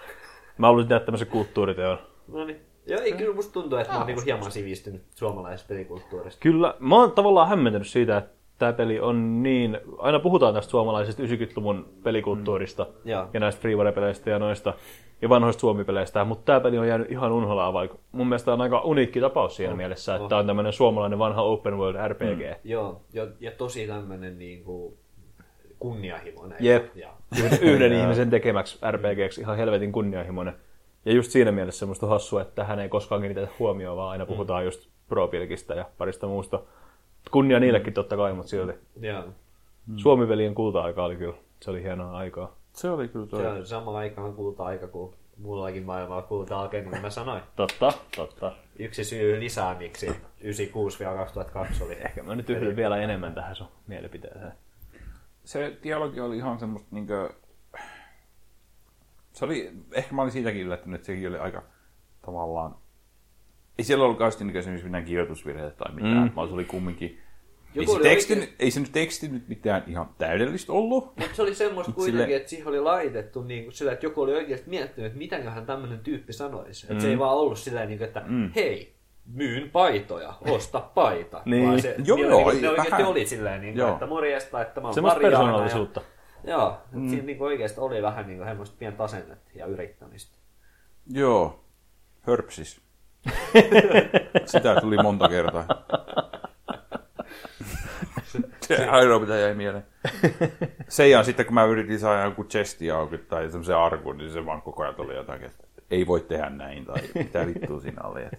Mä 0.58 0.66
halusin 0.66 0.88
tehdä 0.88 1.04
tämmöisen 1.04 1.28
kulttuuriteon. 1.28 1.98
No 2.28 2.44
niin. 2.44 2.60
Joo, 2.86 3.00
ei 3.00 3.12
kyllä 3.12 3.34
musta 3.34 3.52
tuntuu, 3.52 3.78
että 3.78 3.92
mä 3.92 3.98
oon 3.98 4.06
niinku 4.06 4.22
hieman 4.24 4.50
sivistynyt 4.52 5.02
suomalaisesta 5.14 5.68
pelikulttuurista. 5.68 6.40
Kyllä, 6.40 6.74
mä 6.78 6.94
oon 6.96 7.12
tavallaan 7.12 7.48
hämmentynyt 7.48 7.88
siitä, 7.88 8.16
että 8.16 8.30
tämä 8.58 8.72
peli 8.72 9.00
on 9.00 9.42
niin, 9.42 9.80
aina 9.98 10.18
puhutaan 10.18 10.54
tästä 10.54 10.70
suomalaisesta 10.70 11.22
90-luvun 11.22 11.88
pelikulttuurista 12.02 12.84
mm. 12.84 13.10
Joo. 13.10 13.28
ja 13.32 13.40
näistä 13.40 13.60
freeware-peleistä 13.60 14.30
ja 14.30 14.38
noista 14.38 14.74
ja 15.22 15.28
vanhoista 15.28 15.60
suomipeleistä, 15.60 16.24
mutta 16.24 16.44
tämä 16.44 16.60
peli 16.60 16.78
on 16.78 16.88
jäänyt 16.88 17.10
ihan 17.10 17.32
unholaan, 17.32 17.72
vaikka 17.72 17.98
mun 18.12 18.28
mielestä 18.28 18.52
on 18.52 18.60
aika 18.60 18.80
uniikki 18.80 19.20
tapaus 19.20 19.56
siinä 19.56 19.74
mielessä, 19.74 20.14
että 20.14 20.28
tämä 20.28 20.38
on 20.38 20.46
tämmöinen 20.46 20.72
suomalainen 20.72 21.18
vanha 21.18 21.42
open 21.42 21.78
world 21.78 22.08
RPG. 22.08 22.40
Mm. 22.40 22.70
Joo, 22.70 23.00
ja, 23.12 23.26
ja 23.40 23.50
tosi 23.50 23.86
tämmönen 23.86 24.38
niinku 24.38 24.98
kunnianhimoinen. 25.78 26.58
Jep. 26.60 26.96
Ja, 26.96 27.08
Yhden, 27.44 27.58
yhden 27.62 27.92
ihmisen 28.00 28.30
tekemäksi 28.30 28.78
RPGksi 28.90 29.40
ihan 29.40 29.56
helvetin 29.56 29.92
kunnianhimoinen. 29.92 30.54
Ja 31.04 31.12
just 31.12 31.30
siinä 31.30 31.52
mielessä 31.52 31.78
semmoista 31.78 32.06
hassua, 32.06 32.42
että 32.42 32.54
tähän 32.54 32.78
ei 32.78 32.88
koskaan 32.88 33.20
kiinnitetä 33.20 33.52
huomioon, 33.58 33.96
vaan 33.96 34.10
aina 34.10 34.26
puhutaan 34.26 34.64
just 34.64 34.88
ProPilkistä 35.08 35.74
ja 35.74 35.84
parista 35.98 36.26
muusta. 36.26 36.60
Kunnia 37.30 37.60
niillekin 37.60 37.92
totta 37.92 38.16
kai, 38.16 38.32
mutta 38.32 38.50
silti. 38.50 38.72
ja 39.00 39.24
Suomi-veljen 39.96 40.54
kulta-aika 40.54 41.04
oli 41.04 41.16
kyllä. 41.16 41.36
Se 41.60 41.70
oli 41.70 41.82
hienoa 41.82 42.16
aikaa. 42.16 42.56
Se 42.72 42.90
oli 42.90 43.08
kyllä 43.08 43.26
toi. 43.26 43.42
se 43.42 43.48
on 43.48 43.66
sama 43.66 43.98
aikaan 43.98 44.34
kulta 44.34 44.64
aika 44.64 44.86
kuin 44.86 45.14
Mullakin 45.38 45.82
maailmalla 45.82 46.22
kulta 46.22 46.60
alkoi, 46.60 46.80
niin 46.80 47.02
mä 47.02 47.10
sanoin. 47.10 47.42
Totta, 47.56 47.92
totta. 48.16 48.52
Yksi 48.78 49.04
syy 49.04 49.40
lisää, 49.40 49.78
miksi 49.78 50.06
96-2002 50.08 50.12
oli. 51.84 51.94
Ehkä 51.94 52.22
mä 52.22 52.34
nyt 52.34 52.50
yhdyn 52.50 52.76
vielä 52.76 52.96
enemmän 52.96 53.34
tähän 53.34 53.56
sun 53.56 53.68
mielipiteeseen. 53.86 54.52
Se 55.44 55.78
dialogi 55.82 56.20
oli 56.20 56.36
ihan 56.36 56.58
semmoista 56.58 56.88
niinkö... 56.90 57.30
Se 59.32 59.44
oli, 59.44 59.72
ehkä 59.92 60.14
mä 60.14 60.22
olin 60.22 60.32
siitäkin 60.32 60.62
yllättynyt, 60.62 60.94
että 61.00 61.06
sekin 61.06 61.28
oli 61.28 61.38
aika 61.38 61.62
tavallaan... 62.26 62.76
Ei 63.78 63.84
siellä 63.84 64.04
ollut 64.04 64.18
kauheasti 64.18 64.44
niinkö 64.44 64.58
esimerkiksi 64.58 64.86
mitään 64.86 65.04
kirjoitusvirheitä 65.04 65.76
tai 65.76 65.94
mitään, 65.94 66.22
mm. 66.22 66.32
vaan 66.36 66.48
se 66.48 66.54
oli 66.54 66.64
kumminkin... 66.64 67.08
Ei 67.08 67.82
Joku 67.82 67.90
se, 67.92 67.96
oli 67.96 68.08
teksti, 68.08 68.32
oikein- 68.32 68.54
ei 68.58 68.70
se 68.70 68.80
nyt 68.80 68.92
teksti 68.92 69.28
nyt 69.28 69.48
mitään 69.48 69.82
ihan 69.86 70.08
täydellistä 70.18 70.72
ollut. 70.72 71.04
Mutta 71.16 71.36
se 71.36 71.42
oli 71.42 71.54
semmoista 71.54 71.92
kuitenkin, 71.92 72.24
sille- 72.24 72.36
että 72.36 72.48
siihen 72.50 72.68
oli 72.68 72.80
laitettu 72.80 73.42
niin 73.42 73.64
kuin 73.64 73.72
sillä, 73.72 73.92
että 73.92 74.06
joku 74.06 74.22
oli 74.22 74.34
oikeasti 74.34 74.70
miettinyt, 74.70 75.06
että 75.06 75.18
mitäköhän 75.18 75.66
tämmöinen 75.66 75.98
tyyppi 75.98 76.32
sanoisi. 76.32 76.86
Että 76.90 77.02
se 77.02 77.08
ei 77.08 77.18
vaan 77.18 77.36
ollut 77.36 77.58
silleen, 77.58 77.88
niin 77.88 77.98
kuin, 77.98 78.06
että 78.08 78.22
hei, 78.54 78.94
myyn 79.34 79.70
paitoja, 79.70 80.34
osta 80.40 80.80
paita. 80.80 81.42
Niin. 81.44 81.66
Vaan 81.66 81.82
se, 81.82 81.94
Joo, 82.04 82.18
joo, 82.18 82.44
oli, 82.44 82.60
ne 82.60 82.68
oikeasti 82.68 82.90
vähän. 82.92 83.06
oli 83.06 83.26
silleen, 83.26 83.60
niin 83.60 83.74
kuin, 83.74 83.88
että 83.88 84.06
morjesta, 84.06 84.62
että 84.62 84.80
mä 84.80 84.86
oon 84.86 84.94
Semmoista 84.94 85.20
persoonallisuutta. 85.20 86.00
Ja, 86.44 86.50
joo, 86.52 86.78
mm. 86.92 87.08
siinä 87.08 87.24
niin 87.24 87.38
kuin 87.38 87.46
oikeasti 87.46 87.80
oli 87.80 88.02
vähän 88.02 88.26
niin 88.26 88.38
kuin 88.38 88.48
semmoista 88.48 88.76
pientä 88.78 89.02
asennetta 89.04 89.50
ja 89.54 89.66
yrittämistä. 89.66 90.36
Joo, 91.12 91.64
hörpsis. 92.20 92.80
Sitä 94.44 94.80
tuli 94.80 94.96
monta 94.96 95.28
kertaa. 95.28 95.66
Se 98.60 98.86
ainoa, 98.86 99.18
mitä 99.18 99.36
jäi 99.36 99.54
mieleen. 99.54 99.86
Seijan 100.88 101.24
sitten, 101.24 101.46
kun 101.46 101.54
mä 101.54 101.64
yritin 101.64 101.98
saada 101.98 102.24
joku 102.24 102.44
chesti 102.44 102.90
auki 102.90 103.18
tai 103.18 103.50
semmoisen 103.50 103.76
arkun, 103.76 104.18
niin 104.18 104.30
se 104.30 104.46
vaan 104.46 104.62
koko 104.62 104.82
ajan 104.82 104.94
tuli 104.94 105.16
jotakin, 105.16 105.46
että 105.46 105.64
ei 105.90 106.06
voi 106.06 106.20
tehdä 106.20 106.50
näin, 106.50 106.84
tai 106.84 107.02
mitä 107.14 107.46
vittua 107.46 107.80
siinä 107.80 108.02
oli. 108.02 108.22
Että... 108.22 108.36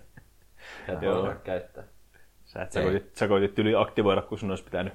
Ja 0.88 0.94
Joo. 1.02 1.26
joo. 1.26 1.36
käyttää. 1.44 1.84
Sä, 2.46 2.62
et, 2.62 2.72
sä, 2.72 2.82
koitit, 2.82 3.16
sä 3.16 3.28
koitit 3.28 3.60
yli 3.60 3.76
aktivoida, 3.76 4.22
kun 4.22 4.38
sun 4.38 4.50
olisi 4.50 4.64
pitänyt 4.64 4.94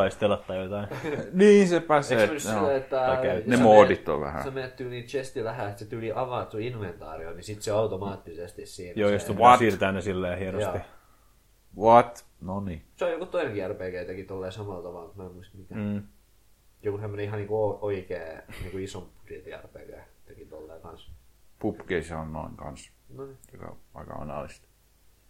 taistella 0.00 0.36
tai 0.46 0.62
jotain. 0.62 0.88
Niin 1.32 1.68
se 1.68 1.80
pääsee. 1.80 2.22
Eikö 2.22 2.38
se 2.40 2.48
silleen, 2.48 2.76
että 2.76 2.96
tai 2.96 3.16
käy- 3.16 3.36
jos 3.38 3.46
ne 3.46 3.56
moodit 3.56 3.98
menet- 3.98 4.08
on 4.14 4.20
vähän. 4.20 4.44
Sä 4.44 4.50
menet 4.50 4.76
tyyliin 4.76 5.04
chesti 5.04 5.44
lähellä, 5.44 5.70
että 5.70 5.78
se 5.78 5.84
tyyli 5.90 6.12
avaat 6.14 6.50
sun 6.50 6.60
inventaario, 6.60 7.32
niin 7.32 7.42
sit 7.44 7.62
se 7.62 7.70
automaattisesti 7.70 8.66
siinä. 8.66 8.92
Joo, 9.00 9.08
se, 9.08 9.14
jos 9.14 9.28
What? 9.28 9.38
What? 9.38 9.58
siirtää 9.58 9.92
ne 9.92 10.00
silleen 10.00 10.38
hienosti. 10.38 10.78
Joo. 10.78 11.88
What? 11.92 12.26
No 12.40 12.60
niin. 12.60 12.82
se 12.96 13.04
on 13.04 13.10
joku 13.10 13.26
toinenkin 13.26 13.70
RPG 13.70 14.06
teki 14.06 14.24
tolleen 14.24 14.52
samalla 14.52 14.82
tavalla, 14.82 15.06
mutta 15.06 15.22
mä 15.22 15.28
en 15.28 15.34
muista 15.34 15.58
mikä. 15.58 15.74
Mm. 15.74 16.02
Joku 16.82 16.98
semmonen 16.98 17.24
ihan 17.24 17.38
niinku 17.38 17.78
oikee, 17.80 18.44
niinku 18.62 18.78
ison 18.78 19.08
budjetin 19.20 19.54
RPG 19.64 19.94
teki 20.26 20.44
tolleen 20.46 20.80
kanssa. 20.80 21.10
Pupcase 21.58 22.14
on 22.14 22.32
noin 22.32 22.56
kanssa, 22.56 22.92
No 23.14 23.26
niin. 23.26 23.38
joka 23.52 23.66
on 23.66 23.76
aika 23.94 24.14
analista. 24.14 24.67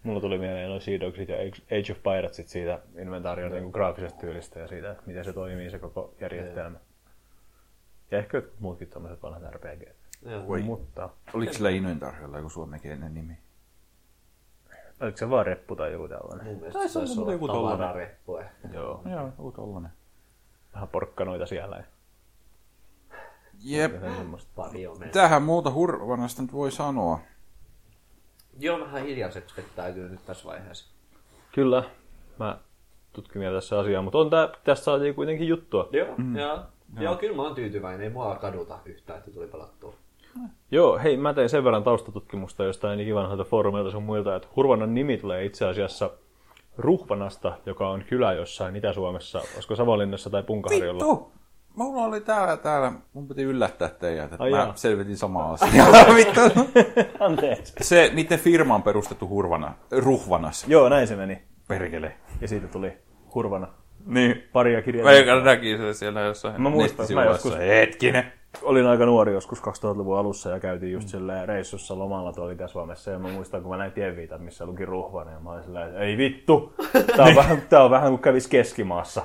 Mulla 0.03 0.21
tuli 0.21 0.39
mieleen 0.39 0.69
noin 0.69 0.81
Sea 0.81 1.01
Dogsit 1.01 1.29
ja 1.29 1.37
Age 1.79 1.93
of 1.93 2.03
Piratesit 2.03 2.49
siitä 2.49 2.81
inventaarion 2.99 3.53
niin 3.53 3.71
graafisesta 3.71 4.21
tyylistä 4.21 4.61
ja 4.61 4.69
siitä, 4.69 4.91
että 4.91 5.03
miten 5.07 5.25
se 5.25 5.33
toimii 5.33 5.71
se 5.71 5.79
koko 5.79 6.15
järjestelmä. 6.21 6.79
Ja 8.11 8.19
ehkä 8.19 8.37
jotkut 8.37 8.61
muutkin 8.61 8.89
tommoset 8.89 9.23
vanhat 9.23 9.55
RPG. 9.55 9.83
Mutta 10.65 11.11
Oliko 11.35 11.53
sillä 11.53 11.71
Inventariolla 11.71 12.37
joku 12.37 12.51
suomenkielinen 12.51 13.15
nimi? 13.15 13.39
oliko 15.01 15.17
se 15.19 15.31
vaan 15.31 15.47
reppu 15.47 15.77
tai 15.77 15.93
joku 15.93 16.09
tällainen? 16.09 16.61
Taisi 16.73 16.93
se 16.93 16.99
olla 16.99 17.09
olisi 17.09 17.21
joku 17.21 17.29
ollut 17.45 17.47
tollanen. 17.47 17.79
tavarareppu 17.79 18.37
ehkä. 18.37 18.69
Joo. 18.73 19.03
Joo, 19.11 19.27
joku 19.27 19.53
tollanen. 19.53 19.91
Vähän 20.75 20.89
porkkanoita 20.89 21.47
siellä 21.47 21.85
Jep. 23.65 23.93
on. 24.03 25.11
Tähän 25.13 25.43
muuta 25.43 25.71
hurvanasta 25.73 26.43
nyt 26.43 26.53
voi 26.53 26.73
sanoa. 26.73 27.21
Joo, 28.59 28.81
vähän 28.81 29.03
hiljaiseksi 29.03 29.57
vettää 29.57 29.93
kyllä 29.93 30.09
nyt 30.09 30.27
tässä 30.27 30.49
vaiheessa. 30.49 30.91
Kyllä, 31.53 31.83
mä 32.39 32.59
tutkin 33.13 33.41
vielä 33.41 33.55
tässä 33.55 33.79
asiaa, 33.79 34.03
mutta 34.03 34.19
on 34.19 34.31
tää, 34.31 34.49
tästä 34.65 34.85
saatiin 34.85 35.15
kuitenkin 35.15 35.49
juttua. 35.49 35.89
Joo, 35.93 36.15
mm. 36.17 36.37
joo. 36.37 36.59
Joo, 37.01 37.17
kyllä 37.17 37.37
mä 37.37 37.43
oon 37.43 37.55
tyytyväinen. 37.55 38.01
Ei 38.01 38.11
mua 38.11 38.35
kaduta 38.35 38.79
yhtään, 38.85 39.19
että 39.19 39.31
tuli 39.31 39.47
pelattua. 39.47 39.95
Joo, 40.71 40.99
hei, 40.99 41.17
mä 41.17 41.35
tein 41.35 41.49
sen 41.49 41.65
verran 41.65 41.85
taustatutkimusta 41.85 42.65
jostain 42.65 43.01
ikivanhoilta 43.01 43.45
foorumeilta 43.45 43.91
sun 43.91 44.03
muilta, 44.03 44.37
että 44.37 44.49
Hurvanan 44.57 44.95
nimi 44.95 45.19
tulee 45.19 45.45
itse 45.45 45.67
asiassa 45.67 46.11
Ruhvanasta, 46.79 47.53
joka 47.67 47.89
on 47.89 48.05
kylä 48.09 48.33
jossain 48.33 48.77
Itä-Suomessa, 48.77 49.39
olisiko 49.55 49.77
Savonlinnassa 49.77 50.31
tai 50.31 50.43
Punkaharjolla. 50.43 51.05
Vittu! 51.05 51.33
Mulla 51.79 52.03
oli 52.05 52.21
täällä, 52.21 52.57
täällä, 52.57 52.93
mun 53.13 53.29
piti 53.29 53.43
yllättää 53.43 53.89
teidät, 53.89 54.33
että 54.33 54.45
Ai 54.45 54.51
mä 54.51 54.57
jaa. 54.59 54.73
selvitin 54.77 55.17
samaa 55.17 55.53
asiaa. 55.53 55.87
Anteeksi. 57.21 57.73
Se, 57.81 58.11
niiden 58.15 58.39
firma 58.39 58.75
on 58.75 58.83
perustettu 58.83 59.29
Hurvana, 59.29 59.75
Ruhvanas, 59.91 60.65
Joo, 60.69 60.89
näin 60.89 61.07
se 61.07 61.17
meni. 61.17 61.43
perkele. 61.69 62.13
Ja 62.41 62.49
siitä 62.49 62.67
tuli 62.69 62.93
Hurvana. 63.35 63.69
Niin. 64.07 64.49
Paria 64.53 64.83
kirjaa. 64.83 65.05
Meikä 65.07 65.41
näki 65.41 65.77
se 65.77 65.95
siellä 65.95 66.21
jossain 66.21 66.63
Mä 66.63 66.71
muistan, 66.71 67.07
mä 67.15 67.25
joskus- 67.25 67.59
Hetkinen. 67.59 68.33
Olin 68.63 68.87
aika 68.87 69.07
nuori 69.07 69.33
joskus 69.33 69.59
2000-luvun 69.63 70.19
alussa 70.19 70.51
ja 70.51 70.61
käytiin 70.61 70.93
just 70.93 71.09
silleen 71.09 71.49
reissussa 71.49 71.99
lomalla 71.99 72.33
tuolla 72.33 72.53
Itä-Suomessa. 72.53 73.11
Ja 73.11 73.19
mä 73.19 73.29
muistan, 73.29 73.63
kun 73.63 73.71
mä 73.71 73.77
näin 73.77 73.93
tienviitan, 73.93 74.43
missä 74.43 74.67
luki 74.67 74.85
Ruhvana. 74.85 75.31
Ja 75.31 75.41
mä 75.41 75.51
olin 75.51 75.63
silleen, 75.65 75.87
että 75.89 76.01
ei 76.01 76.17
vittu, 76.17 76.75
tää 77.17 77.27
on, 77.27 77.35
vähän, 77.43 77.63
tää 77.69 77.83
on 77.85 77.91
vähän 77.91 78.09
kuin 78.11 78.23
kävis 78.23 78.49
Keskimaassa. 78.49 79.23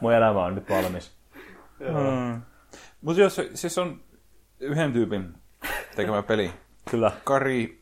Mun 0.00 0.12
elämä 0.12 0.44
on 0.44 0.54
nyt 0.54 0.70
valmis. 0.70 1.16
Mm. 1.80 2.42
Mutta 3.00 3.20
jos 3.22 3.36
se- 3.36 3.50
siis 3.54 3.78
on 3.78 4.00
yhden 4.60 4.92
tyypin 4.92 5.34
tekemä 5.96 6.22
peli. 6.22 6.50
Kyllä, 6.90 7.12
Kari 7.24 7.80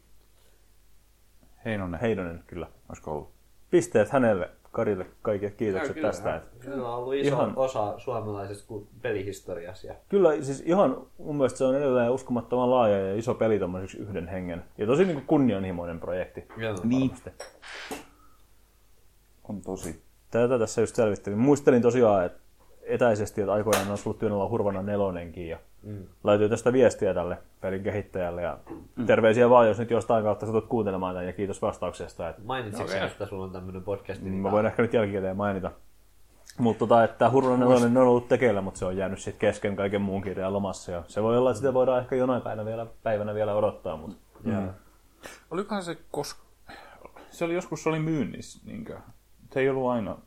Heinonen, 1.64 2.00
Heinonen 2.00 2.44
kyllä. 2.46 2.66
olisiko 2.88 3.12
ollut? 3.12 3.30
Pisteet 3.70 4.10
hänelle, 4.10 4.50
Karille, 4.72 5.06
kaikki 5.22 5.50
kiitokset 5.50 5.94
Kyllä, 5.94 6.08
tästä. 6.08 6.36
Että 6.36 6.48
Kyllä 6.58 6.88
on 6.88 6.94
ollut 6.94 7.14
iso 7.14 7.28
Ihan- 7.28 7.52
osa 7.56 7.94
suomalaisesta 7.98 8.68
ku- 8.68 8.88
pelihistoriassa. 9.02 9.86
Ja... 9.86 9.94
Kyllä, 10.08 10.42
siis 10.42 10.62
ihan 10.66 11.06
mun 11.18 11.36
mielestä 11.36 11.58
se 11.58 11.64
on 11.64 11.74
edelleen 11.74 12.10
uskomattoman 12.10 12.70
laaja 12.70 13.08
ja 13.08 13.16
iso 13.16 13.34
peli 13.34 13.60
yhden 13.98 14.28
hengen. 14.28 14.64
Ja 14.78 14.86
tosi 14.86 15.04
niin 15.04 15.14
kuin 15.14 15.26
kunnianhimoinen 15.26 16.00
projekti. 16.00 16.48
Niin. 16.84 17.10
On 19.48 19.60
tosi. 19.60 20.02
Tätä 20.30 20.58
tässä 20.58 20.80
just 20.80 20.96
selvittelin. 20.96 21.38
Muistelin 21.38 21.82
tosiaan, 21.82 22.26
että 22.26 22.38
etäisesti, 22.82 23.40
että 23.40 23.52
aikoinaan 23.52 23.90
olisi 23.90 24.08
ollut 24.08 24.18
työn 24.18 24.32
olla 24.32 24.48
Hurvana 24.48 24.82
nelonenkin 24.82 25.48
ja 25.48 25.58
mm. 25.88 26.06
laitoin 26.24 26.50
tästä 26.50 26.72
viestiä 26.72 27.14
tälle 27.14 27.38
pelin 27.60 27.82
kehittäjälle 27.82 28.42
ja 28.42 28.58
mm. 28.96 29.06
terveisiä 29.06 29.50
vaan, 29.50 29.68
jos 29.68 29.78
nyt 29.78 29.90
jostain 29.90 30.24
kautta 30.24 30.46
satut 30.46 30.66
kuuntelemaan 30.66 31.14
tämän 31.14 31.26
ja 31.26 31.32
kiitos 31.32 31.62
vastauksesta. 31.62 32.28
Että 32.28 32.42
Mainitsitko 32.44 32.84
Okei. 32.84 32.96
okay. 32.96 33.08
että 33.08 33.26
sulla 33.26 33.44
on 33.44 33.50
tämmönen 33.50 33.82
podcast? 33.82 34.22
mä 34.22 34.50
voin 34.50 34.66
ehkä 34.66 34.82
nyt 34.82 34.92
jälkikäteen 34.92 35.36
mainita. 35.36 35.70
Mutta 36.58 36.78
tota, 36.78 37.04
että 37.04 37.30
Hurvana 37.30 37.56
nelonen 37.56 37.96
on 37.96 38.08
ollut 38.08 38.28
tekeillä, 38.28 38.60
mutta 38.60 38.78
se 38.78 38.84
on 38.84 38.96
jäänyt 38.96 39.18
sitten 39.18 39.40
kesken 39.40 39.76
kaiken 39.76 40.00
muun 40.00 40.22
kirjan 40.22 40.52
lomassa. 40.52 40.92
Ja 40.92 41.02
se 41.08 41.22
voi 41.22 41.38
olla, 41.38 41.50
että 41.50 41.58
sitä 41.58 41.74
voidaan 41.74 42.02
ehkä 42.02 42.16
jonain 42.16 42.42
päivänä 42.42 42.64
vielä, 42.64 42.86
päivänä 43.02 43.34
vielä 43.34 43.54
odottaa. 43.54 43.96
Mutta... 43.96 44.16
Mm. 44.44 44.68
Olikohan 45.50 45.82
se 45.82 45.98
koska... 46.10 46.42
Se 47.30 47.44
oli 47.44 47.54
joskus 47.54 47.82
se 47.82 47.88
oli 47.88 47.98
myynnissä, 47.98 48.60
niinkö? 48.66 48.98
Se 49.52 49.60
ei 49.60 49.68
ollut 49.68 49.90
aina. 49.90 50.18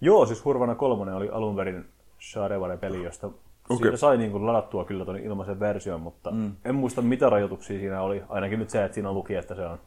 Joo, 0.00 0.26
siis 0.26 0.44
Hurvana 0.44 0.74
kolmonen 0.74 1.14
oli 1.14 1.28
alun 1.28 1.56
perin 1.56 1.84
Shareware-peli, 2.20 3.02
josta 3.04 3.30
okay. 3.68 3.84
siitä 3.84 3.96
sai 3.96 4.16
niin 4.16 4.30
kuin 4.30 4.46
ladattua 4.46 4.84
kyllä 4.84 5.04
tuon 5.04 5.16
ilmaisen 5.16 5.60
version, 5.60 6.00
mutta 6.00 6.30
mm. 6.30 6.52
en 6.64 6.74
muista 6.74 7.02
mitä 7.02 7.30
rajoituksia 7.30 7.78
siinä 7.78 8.02
oli. 8.02 8.22
Ainakin 8.28 8.58
nyt 8.58 8.70
se, 8.70 8.84
että 8.84 8.94
siinä 8.94 9.12
luki, 9.12 9.34
että 9.34 9.54
se 9.54 9.66
on 9.66 9.78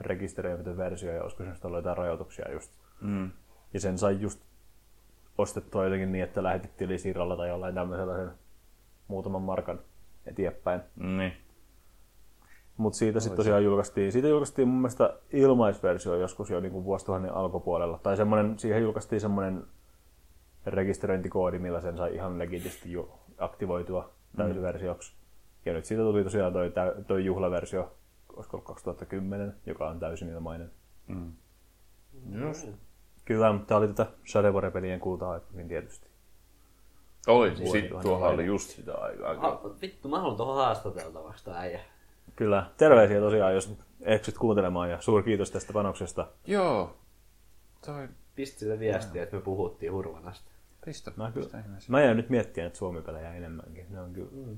rekisteröimätön 0.00 0.76
versio 0.76 1.12
ja 1.12 1.22
olisiko 1.22 1.44
se 1.44 1.66
ollut 1.66 1.78
jotain 1.78 1.96
rajoituksia 1.96 2.52
just. 2.52 2.72
Mm. 3.00 3.30
Ja 3.74 3.80
sen 3.80 3.98
sai 3.98 4.20
just 4.20 4.40
ostettua 5.38 5.84
jotenkin 5.84 6.12
niin, 6.12 6.24
että 6.24 6.42
lähetit 6.42 6.76
tilisiirralla 6.76 7.36
tai 7.36 7.48
jollain 7.48 7.74
tämmöisellä 7.74 8.16
sen 8.16 8.30
muutaman 9.08 9.42
markan 9.42 9.80
eteenpäin. 10.26 10.80
Niin. 10.96 11.32
Mutta 12.76 12.98
siitä 12.98 13.20
sitten 13.20 13.36
tosiaan 13.36 13.64
julkaistiin, 13.64 14.12
siitä 14.12 14.28
julkaistiin 14.28 14.68
mun 14.68 14.80
mielestä 14.80 15.14
ilmaisversio 15.32 16.14
joskus 16.14 16.50
jo 16.50 16.60
niin 16.60 16.72
kuin 16.72 16.84
vuosituhannen 16.84 17.34
alkupuolella. 17.34 18.00
Tai 18.02 18.16
semmoinen, 18.16 18.58
siihen 18.58 18.82
julkaistiin 18.82 19.20
semmoinen 19.20 19.64
rekisteröintikoodi, 20.66 21.58
millä 21.58 21.80
sen 21.80 21.96
sai 21.96 22.14
ihan 22.14 22.38
legitisti 22.38 22.92
jo 22.92 23.18
aktivoitua 23.38 24.10
täysversioksi. 24.36 25.12
Ja 25.64 25.72
nyt 25.72 25.84
siitä 25.84 26.02
tuli 26.02 26.24
tosiaan 26.24 26.52
toi, 26.52 26.72
toi 27.06 27.24
juhlaversio, 27.24 27.92
olisiko 28.36 28.56
ollut 28.56 28.66
2010, 28.66 29.56
joka 29.66 29.88
on 29.88 30.00
täysin 30.00 30.28
ilmainen. 30.28 30.70
Just. 32.30 32.68
Kyllä, 33.24 33.52
mutta 33.52 33.66
tämä 33.66 33.78
oli 33.78 33.88
tätä 33.88 34.06
Shadowware-pelien 34.26 35.00
kultaa 35.00 35.40
niin 35.52 35.68
tietysti. 35.68 36.08
Oli, 37.26 37.48
Vuosi 37.48 37.80
sit 37.80 37.88
tuhannen 37.88 38.02
tuolla 38.02 38.28
oli 38.28 38.46
just 38.46 38.70
sitä 38.70 38.94
aikaa. 38.94 39.52
Ah, 39.52 39.80
vittu, 39.82 40.08
mä 40.08 40.18
haluan 40.18 40.36
tuohon 40.36 40.56
haastateltavaksi 40.56 41.44
tää 41.44 41.58
äijä. 41.58 41.80
Kyllä, 42.36 42.70
terveisiä 42.76 43.20
tosiaan, 43.20 43.54
jos 43.54 43.78
eksyt 44.00 44.38
kuuntelemaan 44.38 44.90
ja 44.90 45.00
suuri 45.00 45.22
kiitos 45.22 45.50
tästä 45.50 45.72
panoksesta. 45.72 46.26
Joo. 46.46 46.96
Toi... 47.86 48.08
Pistä 48.38 48.58
sille 48.58 48.78
viestiä, 48.78 49.22
että 49.22 49.36
me 49.36 49.42
puhuttiin 49.42 49.92
Hurvanasta. 49.92 50.50
Pistä, 50.84 51.12
Mä, 51.16 51.30
pistä 51.34 51.50
kyllä, 51.50 51.64
ihmeessä. 51.64 51.92
mä 51.92 52.02
jäin 52.02 52.16
nyt 52.16 52.30
miettimään, 52.30 52.66
että 52.66 52.78
Suomi-pelejä 52.78 53.34
enemmänkin. 53.34 53.86
Ne 53.90 54.00
on 54.00 54.12
kyllä... 54.12 54.56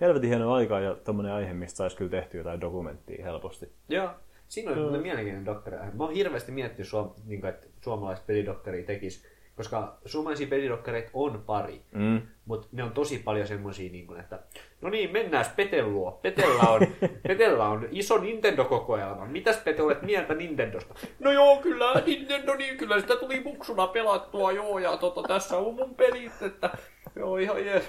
helvetin 0.00 0.28
hieno 0.30 0.52
aika 0.52 0.80
ja 0.80 0.94
tommonen 0.94 1.32
aihe, 1.32 1.52
mistä 1.52 1.76
saisi 1.76 1.96
kyllä 1.96 2.10
tehty 2.10 2.38
jotain 2.38 2.60
dokumenttia 2.60 3.24
helposti. 3.24 3.72
Joo. 3.88 4.10
Siinä 4.48 4.70
oli 4.72 4.80
mm. 4.80 5.02
mielenkiintoinen 5.02 5.44
dokkari. 5.46 5.76
Mä 5.76 6.04
oon 6.04 6.14
hirveästi 6.14 6.52
miettinyt, 6.52 6.88
suom, 6.88 7.10
niin 7.26 7.40
kuin, 7.40 7.50
että 7.50 7.66
suomalaiset 7.80 8.26
pelidokkaria 8.26 8.84
tekis, 8.86 9.26
koska 9.56 9.98
suomalaisia 10.04 10.46
pelidokkareita 10.46 11.10
on 11.14 11.42
pari, 11.46 11.82
Mm. 11.92 12.20
Mutta 12.46 12.68
ne 12.72 12.82
on 12.82 12.92
tosi 12.92 13.18
paljon 13.18 13.46
semmoisia, 13.46 13.92
niin 13.92 14.06
kuin, 14.06 14.20
että 14.20 14.38
no 14.80 14.90
niin, 14.90 15.12
mennään 15.12 15.44
Petel 15.56 15.92
luo. 15.92 16.18
Petellä 16.22 16.62
on, 16.62 16.80
Petellä 17.28 17.68
on 17.68 17.88
iso 17.90 18.18
Nintendo-kokoelma. 18.18 19.26
Mitäs 19.26 19.56
Pete 19.56 19.82
olet 19.82 20.02
mieltä 20.02 20.34
Nintendosta? 20.34 20.94
No 21.18 21.32
joo, 21.32 21.56
kyllä 21.56 22.02
Nintendo, 22.06 22.54
niin 22.54 22.76
kyllä 22.76 23.00
sitä 23.00 23.16
tuli 23.16 23.40
muksuna 23.40 23.86
pelattua, 23.86 24.52
joo, 24.52 24.78
ja 24.78 24.96
tota, 24.96 25.22
tässä 25.22 25.58
on 25.58 25.74
mun 25.74 25.94
pelit, 25.94 26.42
että 26.42 26.70
Joo, 27.16 27.36
ihan 27.36 27.66
jees. 27.66 27.84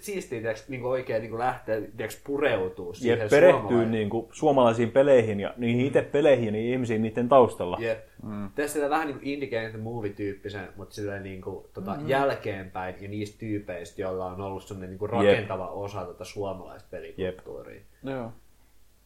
Siistiä 0.00 0.40
tiiäks, 0.40 0.68
niin 0.68 0.84
oikein 0.84 1.22
niin 1.22 1.38
lähteä 1.38 1.80
tiiäks, 1.96 2.22
pureutuu 2.24 2.94
siihen 2.94 3.18
Jep, 3.18 3.30
perehtyy 3.30 3.86
niin 3.86 4.10
kuin, 4.10 4.28
suomalaisiin 4.32 4.90
peleihin 4.90 5.40
ja 5.40 5.54
niihin 5.56 5.86
itse 5.86 6.02
peleihin 6.02 6.46
ja 6.46 6.52
niihin 6.52 6.72
ihmisiin 6.72 7.02
niiden 7.02 7.28
taustalla. 7.28 7.78
Jep. 7.80 8.04
Mm. 8.22 8.50
Tässä 8.54 8.74
sitä 8.74 8.90
vähän 8.90 9.06
niin 9.06 9.18
kuin 9.18 9.28
indie 9.28 9.72
movie-tyyppisen, 9.78 10.68
mutta 10.76 10.94
sillä 10.94 11.18
niin 11.18 11.40
kuin, 11.40 11.66
tota, 11.74 11.94
mm. 11.94 12.08
jälkeenpäin 12.08 12.94
ja 13.00 13.08
niistä 13.08 13.38
tyypeistä, 13.38 13.71
joilla 13.98 14.26
on 14.26 14.40
ollut 14.40 14.62
sellainen 14.62 14.90
niin 14.90 14.98
kuin 14.98 15.10
rakentava 15.10 15.64
Jep. 15.64 15.72
osa 15.72 16.04
tota 16.04 16.24
suomalaista 16.24 16.88
pelikulttuuria. 16.90 17.80
Joo. 18.02 18.32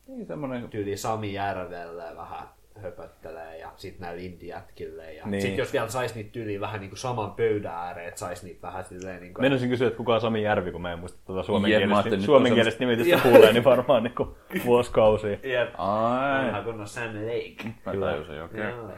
Niin 0.07 0.27
semmonen... 0.27 0.69
Tyyli 0.69 0.97
Sami 0.97 1.33
Järvelle 1.33 2.17
vähän 2.17 2.49
höpöttelee 2.83 3.59
ja 3.59 3.73
sitten 3.77 4.01
näillä 4.01 4.23
indie-jätkille. 4.23 5.13
Ja 5.13 5.27
Niin. 5.27 5.43
sitten 5.43 5.59
jos 5.59 5.73
vielä 5.73 5.89
sais 5.89 6.15
niitä 6.15 6.31
tyyliin 6.33 6.61
vähän 6.61 6.81
niin 6.81 6.91
kuin 6.91 6.99
saman 6.99 7.31
pöydän 7.31 7.75
ääreen, 7.75 8.09
että 8.09 8.19
sais 8.21 8.43
niitä 8.43 8.63
vähän 8.63 8.85
silleen 8.85 9.21
niin 9.21 9.35
kuin... 9.35 9.43
Mennäisin 9.43 9.69
kysyä, 9.69 9.87
että 9.87 9.97
kuka 9.97 10.15
on 10.15 10.21
Sami 10.21 10.43
Järvi, 10.43 10.73
kun 10.73 10.83
mä 10.83 10.93
en 10.93 10.99
muista 10.99 11.19
tuota 11.27 11.41
Jep, 11.41 11.43
mä 11.43 11.47
suomenkielistä, 11.47 11.95
ajattelin, 11.97 12.19
nyt 12.19 12.27
suomen 12.27 12.53
on 12.53 12.57
kielestä 12.57 12.81
nimitystä 12.81 13.19
kuulee, 13.23 13.53
niin 13.53 13.65
varmaan 13.65 14.03
niin 14.03 14.15
kuin 14.15 14.29
vuosikausia. 14.65 15.39
Jep. 15.43 15.75
Ai, 15.79 16.49
Ihan 16.49 16.65
kunnon 16.65 16.89
Sam 16.89 17.15
Lake. 17.15 17.75
mä 17.87 17.93
tajusin, 18.01 18.43
okei. 18.43 18.61
Okay. 18.61 18.71
Joo. 18.71 18.91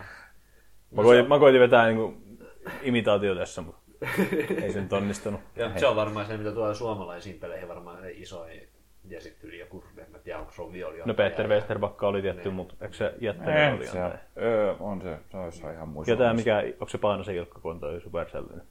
Mä 0.91 1.03
koitin, 1.03 1.29
mä 1.29 1.39
koitin 1.39 1.61
vetää 1.61 1.87
niin 1.87 1.97
kuin 1.97 2.39
imitaatio 2.83 3.35
tässä, 3.35 3.63
mutta 3.63 3.78
ei 4.63 4.73
se 4.73 4.81
nyt 4.81 4.93
onnistunut. 4.93 5.41
Ja 5.57 5.79
se 5.79 5.87
on 5.87 5.97
varmaan 5.97 6.27
se, 6.27 6.37
mitä 6.37 6.53
tulee 6.53 6.75
suomalaisiin 6.75 7.39
peleihin, 7.41 7.69
varmaan 7.69 8.01
se 8.01 8.11
isoin. 8.11 8.69
Ja 9.09 9.21
sitten 9.21 9.49
yli 9.49 9.59
joku, 9.59 9.85
en 9.99 10.11
mä 10.11 10.19
tiedä, 10.19 10.39
onko 10.39 10.53
se 10.53 10.63
on 10.63 10.73
violi. 10.73 10.99
No 11.05 11.15
Peter 11.15 11.49
Westerbakka 11.49 12.09
oli 12.09 12.23
tietty, 12.23 12.43
Niin. 12.43 12.55
mutta 12.55 12.75
eikö 12.81 12.97
se 12.97 13.15
jättänyt 13.21 13.75
oli 13.79 13.87
se, 13.87 13.99
öö, 14.37 14.75
on 14.81 15.03
se, 15.03 15.19
se 15.31 15.37
olisi 15.37 15.63
ihan 15.75 15.89
muista. 15.89 16.11
Ja 16.11 16.17
tää 16.17 16.35
mikä, 16.35 16.63
onko 16.73 16.89
se 16.89 16.99
Painosen 16.99 17.35
Ilkka, 17.35 17.61
kun 17.61 17.71
on 17.71 17.81
toi 17.81 18.01
Supercellinen? 18.01 18.63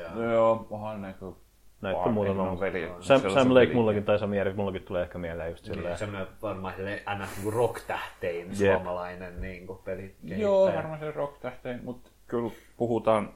Joo. 0.00 0.32
Joo, 0.32 0.66
onhan 0.70 1.02
ne 1.02 1.14
kuin... 1.18 1.36
Näitä 1.80 2.00
on 2.00 2.12
muutama. 2.14 2.50
on 2.50 2.60
veli. 2.60 2.92
Sam, 3.00 3.20
Sam 3.20 3.54
Lake 3.54 3.72
mullakin, 3.74 4.04
tai 4.04 4.18
Sami 4.18 4.36
Järvi 4.36 4.54
mullakin 4.54 4.82
tulee 4.82 5.02
ehkä 5.02 5.18
mieleen 5.18 5.50
just 5.50 5.64
silleen. 5.64 5.86
Niin, 5.86 5.98
semmoinen 5.98 6.28
varmaan 6.42 6.74
silleen 6.74 7.00
ns. 7.18 7.36
niinku 7.36 7.50
rock-tähtein 7.50 8.56
suomalainen 8.56 9.40
niin 9.40 9.66
kuin 9.66 9.78
peli. 9.84 10.14
Joo, 10.22 10.72
varmaan 10.76 10.98
se 10.98 11.10
rock-tähteen, 11.10 11.80
mutta 11.84 12.10
kyllä 12.26 12.50
puhutaan, 12.76 13.34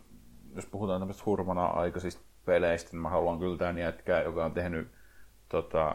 jos 0.56 0.66
puhutaan 0.66 1.00
tämmöistä 1.00 1.22
hurmana 1.26 1.66
aikaisista 1.66 2.22
peleistä, 2.44 2.90
niin 2.92 3.00
mä 3.02 3.08
haluan 3.08 3.38
kyllä 3.38 3.58
tämän 3.58 3.78
jätkää, 3.78 4.22
joka 4.22 4.44
on 4.44 4.52
tehnyt 4.52 4.88
tota, 5.48 5.94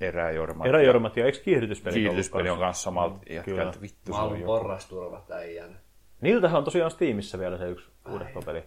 eräjormat. 0.00 0.66
Eräjormat 0.66 1.16
ja 1.16 1.26
eikö 1.26 1.38
kiihdytyspeli 1.44 1.94
Kiihdytyspeli 1.94 2.50
on 2.50 2.58
kanssa 2.58 2.82
samalta 2.82 3.18
Kyllä. 3.18 3.36
jätkältä. 3.36 3.80
Vittu, 3.80 3.98
Mä 3.98 4.06
se 4.06 4.12
on 4.12 4.18
haluan 4.18 4.40
joku. 4.40 4.52
porrasturvat 4.52 5.30
äijän. 5.30 5.80
Niiltähän 6.20 6.58
on 6.58 6.64
tosiaan 6.64 6.90
Steamissa 6.90 7.38
vielä 7.38 7.58
se 7.58 7.68
yksi 7.68 7.90
uudehko 8.12 8.42
peli. 8.42 8.62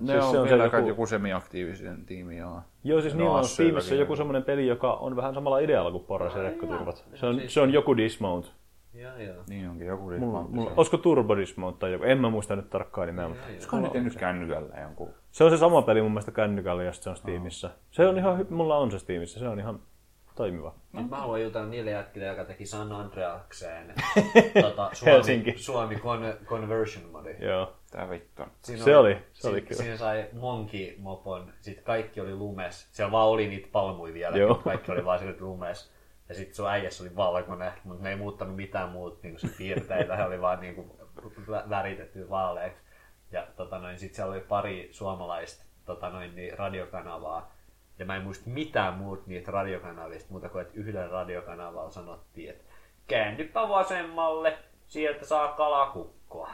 Ne 0.00 0.12
Siis 0.12 0.24
on, 0.24 0.30
se 0.30 0.38
on 0.38 0.46
se 0.48 0.50
vielä 0.50 0.64
joku- 0.64 0.76
joku... 0.76 0.88
joku 0.88 1.06
semi-aktiivisen 1.06 2.06
tiimi, 2.06 2.36
joo. 2.36 2.60
Joo, 2.84 3.00
siis 3.00 3.14
No, 3.14 3.18
niillä 3.20 3.36
on 3.38 3.44
Steamissa 3.44 3.94
joku 3.94 4.16
semmoinen 4.16 4.42
peli, 4.42 4.66
joka 4.66 4.94
on 4.94 5.16
vähän 5.16 5.34
samalla 5.34 5.58
idealla 5.58 5.90
kuin 5.90 6.04
Porras 6.04 6.34
ja 6.34 6.42
rekkoturvat. 6.42 7.04
Se 7.14 7.26
on, 7.26 7.34
Siis- 7.40 7.54
se 7.54 7.60
on 7.60 7.72
joku 7.72 7.96
Dismount. 7.96 8.52
Joo, 8.94 9.16
joo. 9.16 9.42
Niin 9.48 9.68
onkin 9.70 9.86
joku 9.86 10.02
Mulla, 10.02 10.12
ryhmä. 10.42 10.56
mulla, 10.56 10.72
olisiko 10.76 10.96
Turbo 10.96 11.36
Dismount 11.36 11.78
tai 11.78 11.92
joku, 11.92 12.04
en 12.04 12.18
mä 12.18 12.30
muista 12.30 12.56
nyt 12.56 12.70
tarkkaan 12.70 13.06
nimeä, 13.06 13.28
mutta 13.28 13.44
Olisiko 13.50 13.80
ne 13.80 13.90
tehnyt 13.90 14.16
kännykällä 14.16 14.80
jonkun? 14.80 15.10
se 15.30 15.44
on 15.44 15.50
se 15.50 15.56
sama 15.56 15.82
peli 15.82 16.02
mun 16.02 16.10
mielestä 16.10 16.32
kännykällä 16.32 16.82
ja 16.84 16.92
se 16.92 17.10
on 17.10 17.16
Steamissa. 17.16 17.70
Se 17.90 18.06
on 18.06 18.18
ihan, 18.18 18.46
mulla 18.50 18.76
on 18.78 18.90
se 18.90 18.98
Steamissa, 18.98 19.38
se 19.38 19.48
on 19.48 19.58
ihan 19.60 19.80
toimiva. 20.34 20.74
Nyt 20.92 21.10
mä 21.10 21.16
haluan 21.16 21.42
jutella 21.42 21.66
niille 21.68 21.90
jätkille, 21.90 22.26
joka 22.26 22.44
teki 22.44 22.66
San 22.66 22.92
Andreakseen 22.92 23.94
tota, 24.62 24.90
Suomi. 24.92 25.54
Suomi 25.56 25.94
con- 25.94 26.44
Conversion 26.44 27.10
Modi. 27.12 27.34
Joo. 27.40 27.72
Tää 27.90 28.10
vittu. 28.10 28.42
Siinä 28.62 28.84
Se 28.84 28.96
oli, 28.96 29.18
se 29.32 29.48
oli 29.48 29.60
si- 29.60 29.66
kyllä. 29.66 29.82
Siinä 29.82 29.96
sai 29.96 30.26
Monkey 30.32 30.94
Mopon, 30.98 31.52
sit 31.60 31.80
kaikki 31.80 32.20
oli 32.20 32.34
lumes. 32.34 32.88
Siellä 32.92 33.12
vaan 33.12 33.28
oli 33.28 33.48
niitä 33.48 33.68
palmuja 33.72 34.14
vielä, 34.14 34.36
Joo. 34.36 34.48
mutta 34.48 34.64
kaikki 34.64 34.92
oli 34.92 35.04
vaan 35.04 35.18
sille 35.18 35.34
lumes. 35.40 35.92
Ja 36.32 36.36
sitten 36.36 36.54
sun 36.54 36.68
äijässä 36.68 37.04
oli 37.04 37.16
valkoinen, 37.16 37.72
mutta 37.84 38.02
ne 38.02 38.10
ei 38.10 38.16
muuttanut 38.16 38.56
mitään 38.56 38.88
muuta 38.88 39.18
niin 39.22 39.38
se 39.38 39.48
piirteitä, 39.58 40.16
he 40.16 40.24
oli 40.24 40.40
vaan 40.40 40.60
niin 40.60 40.74
kuin, 40.74 40.90
väritetty 41.70 42.30
vaaleeksi. 42.30 42.82
Ja 43.32 43.46
tota 43.56 43.78
noin, 43.78 43.98
sit 43.98 44.14
siellä 44.14 44.32
oli 44.32 44.40
pari 44.40 44.88
suomalaista 44.92 45.64
tota 45.84 46.10
noin, 46.10 46.36
niin 46.36 46.58
radiokanavaa. 46.58 47.52
Ja 47.98 48.06
mä 48.06 48.16
en 48.16 48.22
muista 48.22 48.50
mitään 48.50 48.94
muuta 48.94 49.22
niitä 49.26 49.50
radiokanavista, 49.50 50.30
muuta 50.30 50.48
kuin 50.48 50.62
että 50.62 50.74
yhdellä 50.74 51.08
radiokanavalla 51.08 51.90
sanottiin, 51.90 52.50
että 52.50 52.64
käännypä 53.06 53.68
vasemmalle, 53.68 54.58
sieltä 54.86 55.26
saa 55.26 55.48
kalakukkoa. 55.48 56.50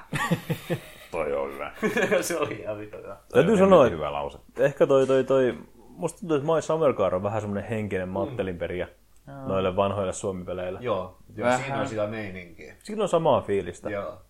Toi 1.10 1.32
on 1.32 1.52
hyvä. 1.52 1.72
se 2.20 2.38
oli 2.38 2.54
ihan 2.54 2.78
vittu 2.78 2.96
hyvä. 2.96 3.16
Täytyy 3.32 3.56
sanoa, 3.56 3.84
hyvä 3.84 4.12
lause. 4.12 4.38
ehkä 4.58 4.86
toi, 4.86 5.06
toi, 5.06 5.24
toi, 5.24 5.58
musta 5.74 6.20
tuntuu, 6.20 6.36
että 6.36 6.52
My 6.52 6.62
Summer 6.62 6.92
Car 6.92 7.14
on 7.14 7.22
vähän 7.22 7.40
semmonen 7.40 7.64
henkinen 7.64 8.08
mattelinperiä 8.08 8.88
noille 9.46 9.76
vanhoille 9.76 10.12
suomipeleille. 10.12 10.78
Joo, 10.82 11.18
joo 11.34 11.46
Vähän. 11.46 11.60
siinä 11.60 11.80
on 11.80 11.88
sitä 11.88 12.06
meininkiä. 12.06 12.74
Sillä 12.78 13.02
on 13.02 13.08
samaa 13.08 13.40
fiilistä. 13.40 13.90
Joo. 13.90 14.22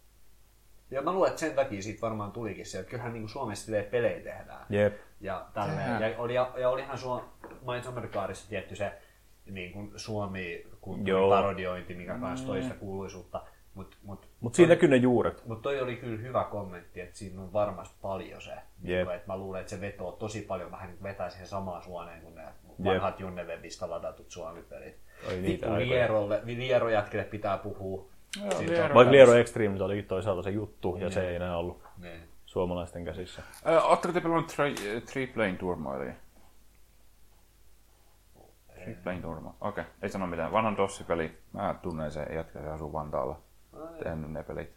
Ja 0.90 1.02
mä 1.02 1.12
luulen, 1.12 1.28
että 1.28 1.40
sen 1.40 1.54
takia 1.54 1.82
siitä 1.82 2.00
varmaan 2.00 2.32
tulikin 2.32 2.66
se, 2.66 2.78
että 2.78 2.90
kyllähän 2.90 3.12
niin 3.12 3.28
Suomessa 3.28 3.64
silleen 3.64 3.84
pelejä 3.84 4.20
tehdään. 4.20 4.66
Jep. 4.70 4.98
Ja, 5.20 5.46
tälleen. 5.54 6.02
ja, 6.02 6.18
oli, 6.18 6.34
ja 6.34 6.68
olihan 6.68 6.98
Suom... 6.98 7.20
Mind 7.66 7.82
Summercarissa 7.82 8.48
tietty 8.48 8.76
se 8.76 8.92
niin 9.50 9.72
kuin 9.72 9.92
Suomi 9.96 10.66
Joo. 11.04 11.28
parodiointi, 11.30 11.94
mikä 11.94 12.18
kanssa 12.20 12.46
toi 12.46 12.62
sitä 12.62 12.74
kuuluisuutta. 12.74 13.42
Mutta 13.74 13.96
mut, 14.02 14.28
Mut 14.40 14.54
siinä 14.54 14.68
näkyy 14.74 14.88
ne 14.88 14.96
juuret. 14.96 15.46
mut 15.46 15.62
toi 15.62 15.80
oli 15.80 15.96
kyllä 15.96 16.18
hyvä 16.20 16.44
kommentti, 16.44 17.00
että 17.00 17.18
siinä 17.18 17.42
on 17.42 17.52
varmasti 17.52 17.96
paljon 18.02 18.42
se. 18.42 18.52
Niin 18.82 19.06
kuin, 19.06 19.16
että 19.16 19.32
mä 19.32 19.36
luulen, 19.36 19.60
että 19.60 19.70
se 19.70 19.80
vetoo 19.80 20.12
tosi 20.12 20.40
paljon 20.40 20.70
vähän 20.70 20.90
niin 20.90 21.02
vetää 21.02 21.30
siihen 21.30 21.46
samaan 21.48 21.82
suoneen 21.82 22.22
kuin 22.22 22.34
ne 22.34 22.42
vanhat 22.84 23.20
Junnevebistä 23.20 23.90
ladatut 23.90 24.30
suomipelit. 24.30 24.96
Oli 25.28 25.40
niitä 25.40 25.66
aikoja. 25.66 25.88
Lierolle, 25.88 26.40
Lierojatkille 26.44 27.24
pitää 27.24 27.58
puhua. 27.58 28.06
On- 28.42 28.94
Vaikka 28.94 29.12
Liero 29.12 29.32
Extreme 29.34 29.82
olikin 29.84 30.04
toisaalta 30.06 30.42
se 30.42 30.50
juttu, 30.50 30.96
ja 31.00 31.10
se 31.10 31.28
ei 31.28 31.36
enää 31.36 31.56
ollut 31.56 31.82
Niin. 32.02 32.20
suomalaisten 32.46 33.04
käsissä. 33.04 33.42
Ö, 33.68 33.80
Ootteko 33.82 34.12
te 34.14 34.20
pelannut 34.20 34.52
Tri- 34.52 35.00
Three 35.10 35.26
Plane 35.26 35.56
Turmoilia? 35.56 36.12
Three 38.82 38.96
Plane 39.02 39.20
Turmoil. 39.20 39.54
Okei, 39.60 39.82
okay. 39.82 39.84
ei 40.02 40.08
sano 40.08 40.26
mitään. 40.26 40.52
Vanhan 40.52 40.76
Dossi-peli. 40.76 41.38
Mä 41.52 41.74
tunnen 41.82 42.10
sen 42.10 42.26
jätkä, 42.34 42.60
se 42.60 42.68
asuu 42.68 42.92
Vantaalla. 42.92 43.38
Tehnyt 44.02 44.30
ne 44.32 44.42
pelit. 44.42 44.70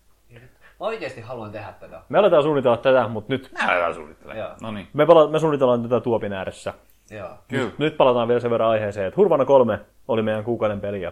Mä 0.79 0.85
oikeesti 0.85 1.21
haluan 1.21 1.51
tehdä 1.51 1.73
tätä. 1.79 2.01
Me 2.09 2.17
aletaan 2.19 2.43
suunnitella 2.43 2.77
tätä, 2.77 3.07
mutta 3.07 3.33
nyt 3.33 3.51
Mä 3.61 3.67
aletaan 3.71 3.93
suunnittelemaan. 3.95 4.39
Joo. 4.47 4.55
No 4.61 4.71
niin. 4.71 4.87
me, 4.93 5.05
pala- 5.05 5.27
me 5.27 5.39
suunnitellaan 5.39 5.83
tätä 5.83 5.99
tuopin 5.99 6.33
ääressä. 6.33 6.73
Joo. 7.11 7.29
Kyllä. 7.47 7.71
Nyt 7.77 7.97
palataan 7.97 8.27
vielä 8.27 8.39
sen 8.39 8.51
verran 8.51 8.69
aiheeseen, 8.69 9.07
että 9.07 9.17
Hurvana 9.17 9.45
3 9.45 9.79
oli 10.07 10.21
meidän 10.21 10.43
kuukauden 10.43 10.81
peli. 10.81 11.01
Ja 11.01 11.11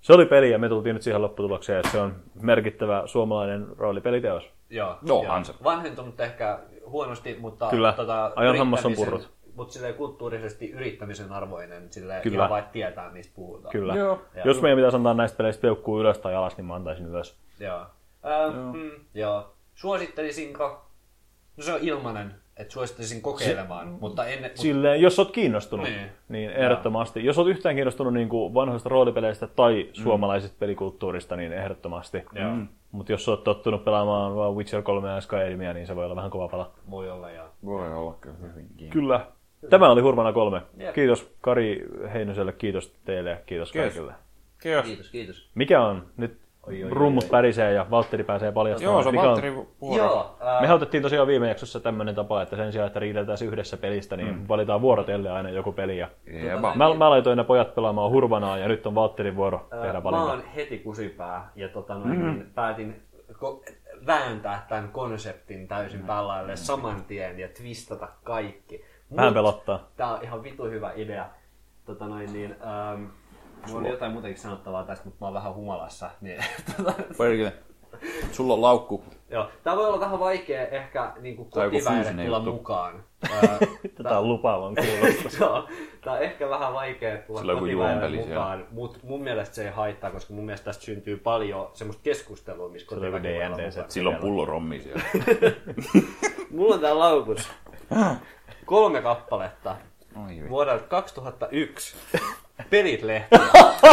se 0.00 0.12
oli 0.12 0.26
peli 0.26 0.50
ja 0.50 0.58
me 0.58 0.68
tultiin 0.68 0.94
nyt 0.94 1.02
siihen 1.02 1.22
lopputulokseen, 1.22 1.78
että 1.78 1.90
se 1.92 2.00
on 2.00 2.14
merkittävä 2.42 3.02
suomalainen 3.06 3.66
roolipeliteos. 3.78 4.50
Joo. 4.70 4.98
Joo, 5.02 5.20
on 5.28 5.44
se. 5.44 5.54
Vanhentunut 5.64 6.20
ehkä 6.20 6.58
huonosti, 6.86 7.36
mutta... 7.40 7.68
Kyllä. 7.70 7.92
Tota, 7.92 8.32
Ajan 8.36 8.58
hammas 8.58 8.86
on 8.86 8.94
purrut. 8.94 9.30
Mutta 9.54 9.72
silleen 9.74 9.94
kulttuurisesti 9.94 10.70
yrittämisen 10.70 11.32
arvoinen, 11.32 11.92
silleen 11.92 12.22
Kyllä. 12.22 12.36
ihan 12.36 12.50
vaikka 12.50 12.72
tietää, 12.72 13.10
mistä 13.10 13.32
puhutaan. 13.36 13.72
Kyllä. 13.72 13.94
Joo. 13.94 14.22
Ja- 14.34 14.42
Jos 14.44 14.62
meidän 14.62 14.76
pitäisi 14.78 14.96
antaa 14.96 15.14
näistä 15.14 15.36
peleistä 15.36 15.60
peukkuu 15.62 16.00
ylös 16.00 16.18
tai 16.18 16.34
alas, 16.34 16.56
niin 16.56 16.64
mä 16.64 16.74
antaisin 16.74 17.06
ylös. 17.06 17.36
Joo. 17.60 17.80
Äh, 17.80 18.54
mm, 18.74 18.90
joo. 19.14 19.52
Suosittelisinko? 19.74 20.84
No 21.56 21.64
se 21.64 21.72
on 21.72 21.80
ilmanen, 21.82 22.34
että 22.58 22.72
suosittelisin 22.72 23.22
kokeilemaan, 23.22 23.88
mutta 23.88 24.26
ennen... 24.26 24.50
Mut, 24.50 24.56
Silleen, 24.58 25.00
jos 25.00 25.18
oot 25.18 25.30
kiinnostunut, 25.30 25.86
Niin. 25.86 26.08
niin, 26.28 26.50
ehdottomasti. 26.50 27.24
Jos 27.24 27.38
oot 27.38 27.48
yhtään 27.48 27.74
kiinnostunut 27.74 28.12
niin 28.14 28.28
kuin 28.28 28.54
vanhoista 28.54 28.88
roolipeleistä 28.88 29.46
tai 29.46 29.88
suomalaisesta 29.92 30.56
pelikulttuurista, 30.58 31.36
niin 31.36 31.52
ehdottomasti. 31.52 32.22
Joo. 32.34 32.50
Mutta 32.92 33.12
jos 33.12 33.28
oot 33.28 33.44
tottunut 33.44 33.84
pelaamaan 33.84 34.36
vaan 34.36 34.54
Witcher 34.56 34.82
3 34.82 35.08
ja 35.08 35.20
Skyrimia, 35.20 35.72
niin 35.72 35.86
se 35.86 35.96
voi 35.96 36.04
olla 36.04 36.16
vähän 36.16 36.30
kova 36.30 36.48
pala. 36.48 36.70
voi 36.90 37.10
olla, 37.10 37.30
ja... 37.30 37.44
Voi 37.64 37.94
olla 37.94 38.16
kyllä 38.20 38.36
hyvinkin. 38.42 38.90
Kyllä. 38.90 39.26
Tämä 39.70 39.90
oli 39.90 40.00
Hurmana 40.00 40.32
3. 40.32 40.62
Jep. 40.76 40.94
Kiitos 40.94 41.30
Kari 41.40 41.86
Heinoselle, 42.12 42.52
kiitos 42.52 42.94
teille 43.04 43.30
ja 43.30 43.36
kiitos 43.46 43.72
Kiitos. 43.72 43.92
kaikille. 43.94 44.12
Kiitos. 44.62 44.84
Kiitos, 44.86 45.10
kiitos. 45.10 45.50
Mikä 45.54 45.80
on 45.84 46.06
nyt 46.16 46.38
Oi, 46.68 46.84
oi, 46.84 46.90
rummut 46.90 47.24
oi. 47.24 47.30
pärisee 47.30 47.72
ja 47.72 47.86
Valtteri 47.90 48.24
pääsee 48.24 48.52
paljastamaan. 48.52 48.94
Joo, 48.94 49.02
se 49.02 49.08
on 49.08 49.14
mikä 49.14 49.22
on- 49.22 49.28
Valtteri 49.30 49.54
vuoro. 49.80 49.96
Joo, 50.04 50.36
ää, 50.40 50.60
Me 50.60 50.72
otettiin 50.72 51.02
tosiaan 51.02 51.26
viime 51.26 51.48
jaksossa 51.48 51.80
tämmöinen 51.80 52.14
tapa, 52.14 52.42
että 52.42 52.56
sen 52.56 52.72
sijaan, 52.72 52.86
että 52.86 53.00
riideltäisiin 53.00 53.50
yhdessä 53.50 53.76
pelistä, 53.76 54.16
niin 54.16 54.34
mm. 54.34 54.44
valitaan 54.48 54.80
vuorotellen 54.80 55.32
aina 55.32 55.50
joku 55.50 55.72
peli. 55.72 55.98
Ja 55.98 56.08
Jeba. 56.26 56.72
mä, 56.74 56.94
mä 56.94 57.10
laitoin 57.10 57.36
ne 57.36 57.44
pojat 57.44 57.74
pelaamaan 57.74 58.10
Hurbanaa 58.10 58.58
ja 58.58 58.68
nyt 58.68 58.86
on 58.86 58.94
Valtterin 58.94 59.36
vuoro 59.36 59.68
ää, 59.70 59.80
tehdä 59.82 59.92
mä 59.98 60.04
valinta. 60.04 60.26
oon 60.30 60.42
heti 60.56 60.78
kusipää 60.78 61.50
ja 61.56 61.68
tota 61.68 61.94
noin, 61.94 62.18
mm. 62.24 62.46
päätin 62.54 63.02
ko- 63.32 63.72
vääntää 64.06 64.66
tämän 64.68 64.88
konseptin 64.88 65.68
täysin 65.68 66.00
päälaille 66.06 66.56
saman 66.56 67.04
tien 67.04 67.38
ja 67.38 67.48
twistata 67.48 68.08
kaikki. 68.24 68.84
Vähän 69.16 69.34
pelottaa. 69.34 69.88
Tää 69.96 70.14
on 70.14 70.22
ihan 70.22 70.42
vitu 70.42 70.64
hyvä 70.64 70.92
idea. 70.96 71.26
Tota 71.84 72.06
noin, 72.08 72.32
niin, 72.32 72.56
ähm, 72.62 73.04
mulla 73.66 73.80
on 73.86 73.92
jotain 73.92 74.12
muutenkin 74.12 74.42
sanottavaa 74.42 74.84
tästä, 74.84 75.04
mutta 75.04 75.18
mä 75.20 75.26
oon 75.26 75.34
vähän 75.34 75.54
humalassa. 75.54 76.10
Niin, 76.20 76.44
Perkele. 77.18 77.52
Sulla 78.32 78.54
on 78.54 78.62
laukku. 78.62 79.04
joo. 79.30 79.48
Tää 79.64 79.76
voi 79.76 79.86
olla 79.86 80.00
vähän 80.00 80.18
vaikea 80.20 80.66
ehkä 80.68 81.12
niin 81.20 81.32
joku 81.38 81.44
kotiväire 81.50 82.02
fyysinen 82.02 82.26
tulla 82.26 82.38
juttu. 82.38 82.52
mukaan. 82.52 83.04
Tätä 83.96 84.18
on 84.18 84.28
lupaavan 84.28 84.74
kuulosta. 84.74 85.28
Joo, 85.44 85.68
tää 86.04 86.12
on 86.12 86.22
ehkä 86.22 86.48
vähän 86.48 86.74
vaikea 86.74 87.18
tulla 87.18 87.40
Sillä 87.40 87.52
on 87.52 87.56
joku 87.56 87.64
kotiväelle 87.66 87.92
juonpeli 87.92 88.16
siellä. 88.16 88.34
mukaan, 88.34 88.66
mutta 88.70 88.98
mun 89.02 89.22
mielestä 89.22 89.54
se 89.54 89.64
ei 89.64 89.70
haittaa, 89.70 90.10
koska 90.10 90.34
mun 90.34 90.44
mielestä 90.44 90.64
tästä 90.64 90.84
syntyy 90.84 91.16
paljon 91.16 91.70
semmoista 91.72 92.02
keskustelua, 92.02 92.68
missä 92.68 92.94
on 92.94 92.96
joku 93.04 93.16
kotiväki 93.16 93.28
voi 93.28 93.46
olla 93.46 93.56
D&D 93.56 93.66
mukana. 93.66 93.84
-set. 93.86 93.90
Sillä 93.90 94.10
on 94.10 94.16
pullo 94.16 94.44
rommi 94.44 94.80
siellä. 94.80 95.02
Mulla 96.50 96.74
on 96.74 96.80
tää 96.80 96.98
laukus. 96.98 97.50
Kolme 98.66 99.02
kappaletta 99.02 99.76
Oi 100.26 100.48
vuodelta 100.48 100.84
2001. 100.84 101.96
Pelit 102.70 103.02
lehti. 103.02 103.36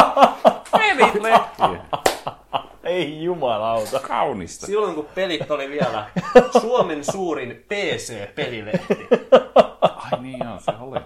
Pelit 0.71 1.21
lehti. 1.21 1.61
Ei 2.83 3.23
jumalauta. 3.23 3.99
Kaunista. 3.99 4.65
Silloin 4.65 4.95
kun 4.95 5.07
pelit 5.15 5.51
oli 5.51 5.69
vielä 5.69 6.05
Suomen 6.61 7.03
suurin 7.03 7.65
PC-pelilehti. 7.69 9.07
Ai 9.81 10.19
niin 10.21 10.39
joo, 10.45 10.59
se 10.59 10.71
oli. 10.79 10.99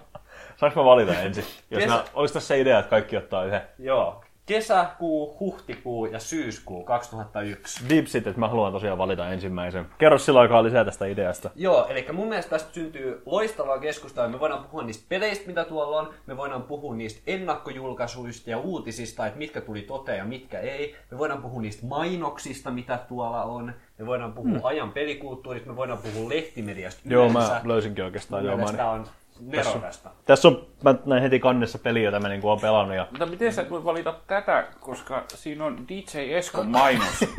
Saanko 0.57 0.79
mä 0.79 0.85
valita 0.85 1.13
ensin? 1.13 1.43
Jos 1.71 1.79
Kesä- 1.83 1.93
mä, 1.93 2.03
olisi 2.13 2.33
tässä 2.33 2.47
se 2.47 2.59
idea, 2.61 2.79
että 2.79 2.89
kaikki 2.89 3.17
ottaa 3.17 3.43
yhden. 3.45 3.61
Joo. 3.79 4.23
Kesäkuu, 4.49 5.37
huhtikuu 5.39 6.05
ja 6.05 6.19
syyskuu 6.19 6.83
2001. 6.83 7.89
Deepsit, 7.89 8.27
että 8.27 8.39
mä 8.39 8.47
haluan 8.47 8.71
tosiaan 8.71 8.97
valita 8.97 9.29
ensimmäisen. 9.29 9.85
Kerro 9.97 10.17
sillä 10.17 10.39
aikaa 10.39 10.63
lisää 10.63 10.85
tästä 10.85 11.05
ideasta. 11.05 11.49
Joo, 11.55 11.87
eli 11.89 12.05
mun 12.13 12.27
mielestä 12.27 12.49
tästä 12.49 12.73
syntyy 12.73 13.21
loistavaa 13.25 13.79
keskustelua. 13.79 14.29
Me 14.29 14.39
voidaan 14.39 14.63
puhua 14.63 14.83
niistä 14.83 15.05
peleistä, 15.09 15.47
mitä 15.47 15.65
tuolla 15.65 15.99
on. 15.99 16.13
Me 16.25 16.37
voidaan 16.37 16.63
puhua 16.63 16.95
niistä 16.95 17.21
ennakkojulkaisuista 17.27 18.49
ja 18.49 18.57
uutisista, 18.57 19.27
että 19.27 19.39
mitkä 19.39 19.61
tuli 19.61 19.81
toteen 19.81 20.17
ja 20.17 20.25
mitkä 20.25 20.59
ei. 20.59 20.95
Me 21.11 21.17
voidaan 21.17 21.41
puhua 21.41 21.61
niistä 21.61 21.85
mainoksista, 21.85 22.71
mitä 22.71 22.99
tuolla 23.07 23.43
on. 23.43 23.73
Me 23.97 24.05
voidaan 24.05 24.33
puhua 24.33 24.51
hmm. 24.51 24.61
ajan 24.63 24.91
pelikulttuurista. 24.91 25.69
Me 25.69 25.75
voidaan 25.75 25.99
puhua 25.99 26.29
lehtimediasta 26.29 27.01
Joo, 27.05 27.29
yleensä. 27.29 27.53
mä 27.53 27.61
löysinkin 27.63 28.05
oikeastaan. 28.05 28.45
Joo, 28.45 28.57
mä 28.57 28.91
on 28.91 29.07
nerokasta. 29.39 30.09
Tässä 30.25 30.47
on, 30.47 30.67
mä 30.83 30.95
näin 31.05 31.21
heti 31.21 31.39
kannessa 31.39 31.79
peli, 31.79 32.03
jota 32.03 32.19
mä 32.19 32.29
niinku 32.29 32.49
oon 32.49 32.59
pelannut. 32.59 32.95
Ja 32.95 33.07
Mutta 33.11 33.25
miten 33.25 33.53
sä 33.53 33.69
voi 33.69 33.83
valita 33.83 34.15
tätä, 34.27 34.67
koska 34.79 35.23
siinä 35.27 35.65
on 35.65 35.87
DJ 35.87 36.35
Esko 36.37 36.63
mainos. 36.63 37.19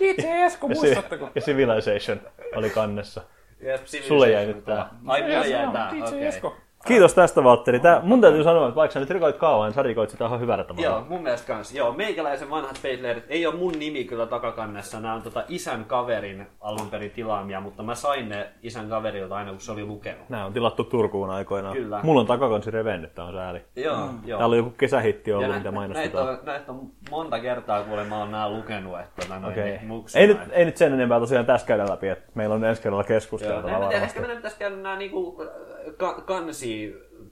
DJ 0.00 0.26
Esko, 0.26 0.68
muistatteko? 0.68 1.30
ja 1.34 1.40
Civilization 1.40 2.20
oli 2.56 2.70
kannessa. 2.70 3.22
Jep, 3.60 3.86
Sulle 3.86 4.30
jäi 4.30 4.46
nyt 4.46 4.64
tää. 4.64 4.88
Ai, 5.06 5.22
mulle 5.22 5.48
jäi 5.48 5.72
tää, 5.72 5.90
DJ 5.92 6.02
okei. 6.02 6.26
Esko. 6.26 6.56
Kiitos 6.86 7.14
tästä, 7.14 7.44
Valtteri. 7.44 7.80
Tää, 7.80 8.00
mun 8.02 8.20
täytyy 8.20 8.42
sanoa, 8.44 8.68
että 8.68 8.76
vaikka 8.76 8.92
sä 8.92 9.00
nyt 9.00 9.10
rikoit 9.10 9.36
kaavaa, 9.36 9.66
niin 9.66 9.74
sä 9.74 9.82
rikoit 9.82 10.10
sitä 10.10 10.26
ihan 10.26 10.40
hyvällä 10.40 10.64
tavalla. 10.64 10.88
Joo, 10.88 11.04
mun 11.08 11.22
mielestä 11.22 11.46
kans. 11.52 11.74
Joo, 11.74 11.92
meikäläisen 11.92 12.50
vanhat 12.50 12.78
peitlehdet, 12.82 13.24
ei 13.28 13.46
ole 13.46 13.54
mun 13.54 13.72
nimi 13.78 14.04
kyllä 14.04 14.26
takakannessa. 14.26 15.00
Nämä 15.00 15.14
on 15.14 15.22
tota 15.22 15.44
isän 15.48 15.84
kaverin 15.84 16.46
alun 16.60 16.90
perin 16.90 17.10
tilaamia, 17.10 17.60
mutta 17.60 17.82
mä 17.82 17.94
sain 17.94 18.28
ne 18.28 18.48
isän 18.62 18.88
kaverilta 18.88 19.36
aina, 19.36 19.50
kun 19.50 19.60
se 19.60 19.72
oli 19.72 19.84
lukenut. 19.84 20.28
Nää 20.28 20.46
on 20.46 20.52
tilattu 20.52 20.84
Turkuun 20.84 21.30
aikoinaan. 21.30 21.76
Kyllä. 21.76 22.00
Mulla 22.02 22.20
on 22.20 22.26
takakansi 22.26 22.70
revennyt, 22.70 23.14
tää 23.14 23.24
on 23.24 23.32
sääli. 23.32 23.60
Joo, 23.76 23.96
joo. 24.24 24.38
Täällä 24.38 24.54
on 24.54 24.58
joku 24.58 24.70
kesähitti 24.78 25.32
ollut, 25.32 25.42
Ja 25.42 25.48
mitä 25.48 25.58
näitä, 25.58 25.70
mainostetaan. 25.74 26.28
on, 26.28 26.38
näitä 26.44 26.72
on 26.72 26.80
monta 27.10 27.38
kertaa, 27.40 27.82
kuule 27.82 28.04
mä 28.04 28.18
oon 28.18 28.30
nää 28.30 28.50
lukenut, 28.50 29.00
että 29.00 29.22
tota, 29.22 29.38
noin, 29.40 29.54
niin 29.54 29.86
muksuna, 29.86 30.20
Ei 30.20 30.26
nyt, 30.26 30.42
että- 30.42 30.54
ei 30.54 30.64
nyt 30.64 30.76
sen 30.76 30.92
enempää 30.94 31.20
tosiaan 31.20 31.46
tässä 31.46 31.66
käydä 31.66 31.86
läpi, 31.90 32.08
että 32.08 32.30
meillä 32.34 32.54
on 32.54 32.64
ensi 32.64 32.82
kerralla 32.82 33.04
keskusteltavaa 33.04 33.70
mä 33.70 33.72
varmasti. 33.80 33.96
ehkä 34.04 34.20
meidän 34.20 34.36
pitäisi 34.36 34.58
käydä 34.58 34.76
nämä 34.76 34.96
niinku, 34.96 35.42
äh, 35.42 35.96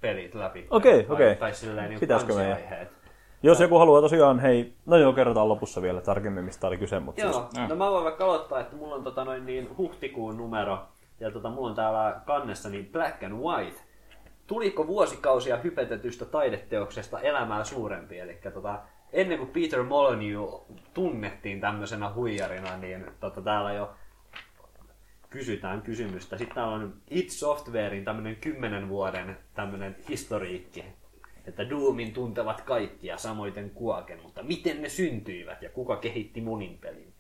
kansipelit 0.05 0.35
läpi. 0.35 0.67
Okei, 0.71 1.05
Tai- 1.05 1.15
okei. 1.15 1.37
Tai 1.37 1.55
silleen 1.55 1.89
niinku 1.89 2.01
Pitäisikö 2.01 2.35
meidän? 2.35 2.59
Jos 3.43 3.61
joku 3.61 3.79
haluaa 3.79 4.01
tosiaan, 4.01 4.39
hei, 4.39 4.73
no 4.87 4.97
joo, 4.97 5.13
kerrotaan 5.13 5.49
lopussa 5.49 5.83
vielä 5.83 6.01
tarkemmin, 6.01 6.45
mistä 6.45 6.67
oli 6.67 6.79
kyse, 6.79 7.01
mutta 7.01 7.23
siis, 7.23 7.37
Joo, 7.37 7.69
no 7.69 7.77
mä 7.77 7.91
voin 7.91 8.05
vaikka 8.05 8.25
aloittaa, 8.25 8.61
että 8.61 8.77
mulla 8.77 8.95
on 8.95 9.05
tota 9.05 9.25
noin 9.25 9.47
niin 9.47 9.77
huhtikuun 9.77 10.37
numero, 10.37 10.79
ja 11.21 11.31
tota, 11.31 11.51
mulla 11.51 11.69
on 11.69 11.75
täällä 11.75 12.21
kannessa 12.27 12.69
niin 12.69 12.89
Black 12.93 13.23
and 13.23 13.33
White. 13.33 13.77
Tuliko 14.47 14.87
vuosikausia 14.87 15.57
hypetetystä 15.57 16.25
taideteoksesta 16.25 17.21
elämää 17.21 17.65
suurempi? 17.65 18.19
Eli 18.19 18.39
tota, 18.55 18.79
ennen 19.13 19.39
kuin 19.39 19.51
Peter 19.51 19.83
Molyneux 19.83 20.63
tunnettiin 20.95 21.61
tämmöisenä 21.61 22.13
huijarina, 22.15 22.77
niin 22.77 23.07
tota, 23.21 23.43
täällä 23.43 23.73
jo 23.73 23.91
kysytään 25.35 25.83
kysymystä. 25.83 26.39
Sitten 26.39 26.55
täällä 26.55 26.75
on 26.75 26.95
It 27.11 27.31
Softwarein 27.31 28.05
tämmönen 28.05 28.37
10 28.37 28.89
vuoden 28.89 29.37
tämmönen 29.55 29.97
historiikki. 30.09 30.85
Että 31.47 31.71
Doomin 31.71 32.13
tuntevat 32.13 32.61
kaikki 32.61 33.07
ja 33.07 33.19
samoiten 33.19 33.71
Kuaken, 33.71 34.23
mutta 34.23 34.43
miten 34.43 34.83
ne 34.83 34.89
syntyivät 34.89 35.63
ja 35.63 35.71
kuka 35.71 35.97
kehitti 35.97 36.41
monin 36.41 36.79
pelin. 36.79 37.13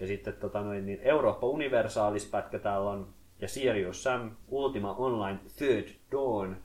Ja 0.00 0.06
sitten 0.06 0.34
tota 0.34 0.60
noin, 0.60 0.86
niin 0.86 1.00
Eurooppa 1.02 1.46
Universalis 1.46 2.24
pätkä 2.24 2.58
täällä 2.58 2.90
on 2.90 3.14
ja 3.40 3.48
Sirius 3.48 4.02
Sam, 4.02 4.30
Ultima 4.48 4.94
Online 4.94 5.38
Third 5.56 5.88
Dawn, 6.12 6.56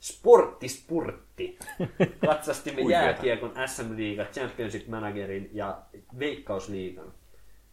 Sportti 0.00 0.68
Spurtti. 0.68 1.58
Katsastimme 2.26 2.82
jääkiekon 2.82 3.52
SM 3.66 3.96
Liiga, 3.96 4.24
Championship 4.24 4.88
Managerin 4.88 5.50
ja 5.52 5.82
Veikkausliigan. 6.18 7.12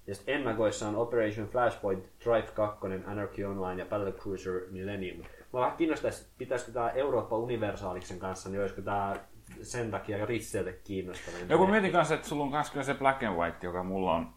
Ja 0.08 0.16
sitten 0.16 0.36
ennakoissa 0.36 0.88
on 0.88 0.96
Operation 0.96 1.48
Flashpoint, 1.48 2.06
Drive 2.24 2.48
2, 2.54 2.80
Anarchy 3.08 3.44
Online 3.44 3.82
ja 3.82 3.86
Battlecruiser 3.86 4.62
Millennium. 4.72 5.18
Mä 5.54 5.60
vähän 5.60 5.78
kiinnostaisi, 5.78 6.22
että 6.22 6.34
pitäisikö 6.38 6.72
tämä 6.72 6.90
Eurooppa 6.90 7.38
Universaaliksen 7.38 8.20
kanssa, 8.20 8.50
niin 8.50 8.62
olisiko 8.62 8.82
tämä 8.82 9.16
sen 9.62 9.92
takia 9.92 10.26
Ritseltä 10.26 10.72
kiinnostava. 10.84 11.38
Joku 11.50 11.68
mietin 11.68 11.92
kanssa, 11.92 12.16
että 12.16 12.28
sulla 12.28 12.44
on 12.44 12.52
myös 12.52 12.72
se 12.82 12.94
Black 12.94 13.24
and 13.24 13.36
White, 13.38 13.58
joka 13.64 13.84
mulla 13.84 14.12
on 14.14 14.28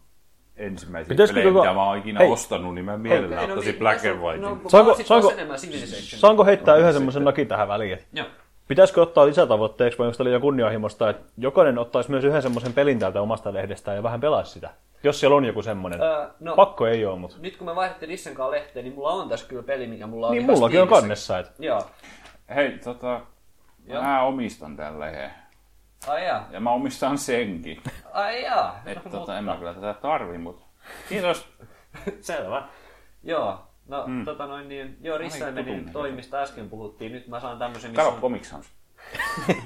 ensimmäisiä 0.55 1.09
Pitäisikö 1.09 1.39
pelejä, 1.39 1.53
koko- 1.53 1.63
mitä 1.65 1.73
mä 1.73 1.87
oon 1.87 1.97
ikinä 1.97 2.19
Hei. 2.19 2.31
ostanut, 2.31 2.75
niin 2.75 2.85
mä 2.85 2.97
mielellään 2.97 3.49
no 3.49 3.53
ottaisin 3.53 3.79
Black 3.79 4.03
no, 4.03 4.11
and 4.11 4.19
White. 4.19 4.41
no, 4.41 4.55
Saanko- 4.55 5.03
saanko, 5.03 5.33
saanko- 6.17 6.43
heittää 6.45 6.75
yhden 6.75 6.93
semmoisen 6.93 7.23
nakin 7.23 7.47
tähän 7.47 7.67
väliin? 7.67 7.97
Joo. 8.13 8.27
Pitäisikö 8.69 9.01
ottaa 9.01 9.25
lisätavoitteeksi, 9.25 9.99
vai 9.99 10.07
onko 10.07 10.17
tämä 10.17 10.25
liian 10.25 10.41
kunnianhimosta, 10.41 11.09
että 11.09 11.31
jokainen 11.37 11.77
ottaisi 11.77 12.11
myös 12.11 12.23
yhden 12.23 12.41
semmoisen 12.41 12.73
pelin 12.73 12.99
täältä 12.99 13.21
omasta 13.21 13.53
lehdestään 13.53 13.97
ja 13.97 14.03
vähän 14.03 14.21
pelaisi 14.21 14.51
sitä? 14.51 14.69
Jos 15.03 15.19
siellä 15.19 15.37
on 15.37 15.45
joku 15.45 15.61
semmoinen. 15.61 16.01
Öö, 16.01 16.27
no, 16.39 16.55
Pakko 16.55 16.87
ei 16.87 17.05
ole, 17.05 17.19
mutta... 17.19 17.37
nyt 17.39 17.57
kun 17.57 17.67
me 17.67 17.75
vaihdettiin 17.75 18.09
Nissan 18.09 18.33
kanssa 18.33 18.51
lehteen, 18.51 18.85
niin 18.85 18.95
mulla 18.95 19.09
on 19.09 19.29
tässä 19.29 19.47
kyllä 19.47 19.63
peli, 19.63 19.87
mikä 19.87 20.07
mulla 20.07 20.27
on 20.27 20.33
Niin, 20.33 20.45
mullakin 20.45 20.81
on 20.81 20.87
kannessa. 20.87 21.39
Että... 21.39 21.51
Joo. 21.59 21.81
Hei, 22.55 22.71
tota, 22.71 23.21
Joo. 23.85 24.03
mä 24.03 24.23
omistan 24.23 24.77
tämän 24.77 24.99
lehen. 24.99 25.31
Ai 26.07 26.27
jaa. 26.27 26.47
Ja 26.51 26.59
mä 26.59 26.71
omistan 26.71 27.17
senkin. 27.17 27.81
Ai 28.13 28.43
jaa. 28.43 28.81
Että 28.85 29.09
tota, 29.19 29.37
en 29.37 29.43
mä 29.43 29.57
kyllä 29.57 29.73
tätä 29.73 29.93
tarvi, 29.93 30.37
mutta 30.37 30.65
kiitos. 31.09 31.47
Selvä. 32.21 32.63
Joo. 33.23 33.68
No, 33.89 34.03
mm. 34.07 34.25
tota 34.25 34.45
noin 34.47 34.69
niin, 34.69 34.97
joo, 35.01 35.17
Rissaimenin 35.17 35.77
tutun 35.77 35.93
toimista 35.93 36.37
äsken 36.37 36.69
puhuttiin. 36.69 37.11
Nyt 37.11 37.27
mä 37.27 37.39
saan 37.39 37.59
tämmöisen, 37.59 37.93
Kato 37.93 38.09
on, 38.09 38.21
Comic 38.21 38.43
Sans. 38.43 38.69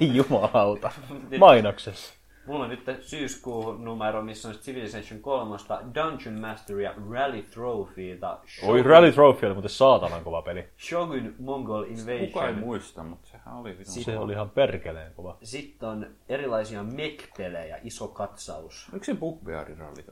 Jumalauta. 0.00 0.92
Mainoksessa. 1.38 2.14
mulla 2.46 2.64
on 2.64 2.70
nyt 2.70 2.80
syyskuun 3.00 3.84
numero, 3.84 4.22
missä 4.22 4.48
on 4.48 4.54
Civilization 4.54 5.20
3, 5.20 5.56
Dungeon 5.94 6.40
Master 6.40 6.80
ja 6.80 6.94
Rally 7.10 7.42
Trophyta. 7.42 8.38
Oi, 8.62 8.82
Rally 8.82 9.12
Trophy 9.12 9.46
oli 9.46 9.54
muuten 9.54 9.70
saatanan 9.70 10.24
kova 10.24 10.42
peli. 10.42 10.64
Shogun 10.78 11.34
Mongol 11.38 11.84
Kuka 11.84 12.12
ei 12.12 12.26
Invasion. 12.26 12.58
muista, 12.58 13.02
mutta 13.02 13.28
sehän 13.28 13.54
oli 13.56 13.78
vitun. 13.78 13.92
Se 13.92 14.18
oli 14.18 14.32
ihan 14.32 14.50
perkeleen 14.50 15.12
kova. 15.14 15.36
Sitten 15.42 15.88
on 15.88 16.06
erilaisia 16.28 16.82
mech-pelejä, 16.82 17.78
iso 17.82 18.08
katsaus. 18.08 18.88
Oliko 18.92 19.04
se 19.04 19.14
Bugbearin 19.14 19.78
ralli? 19.78 20.04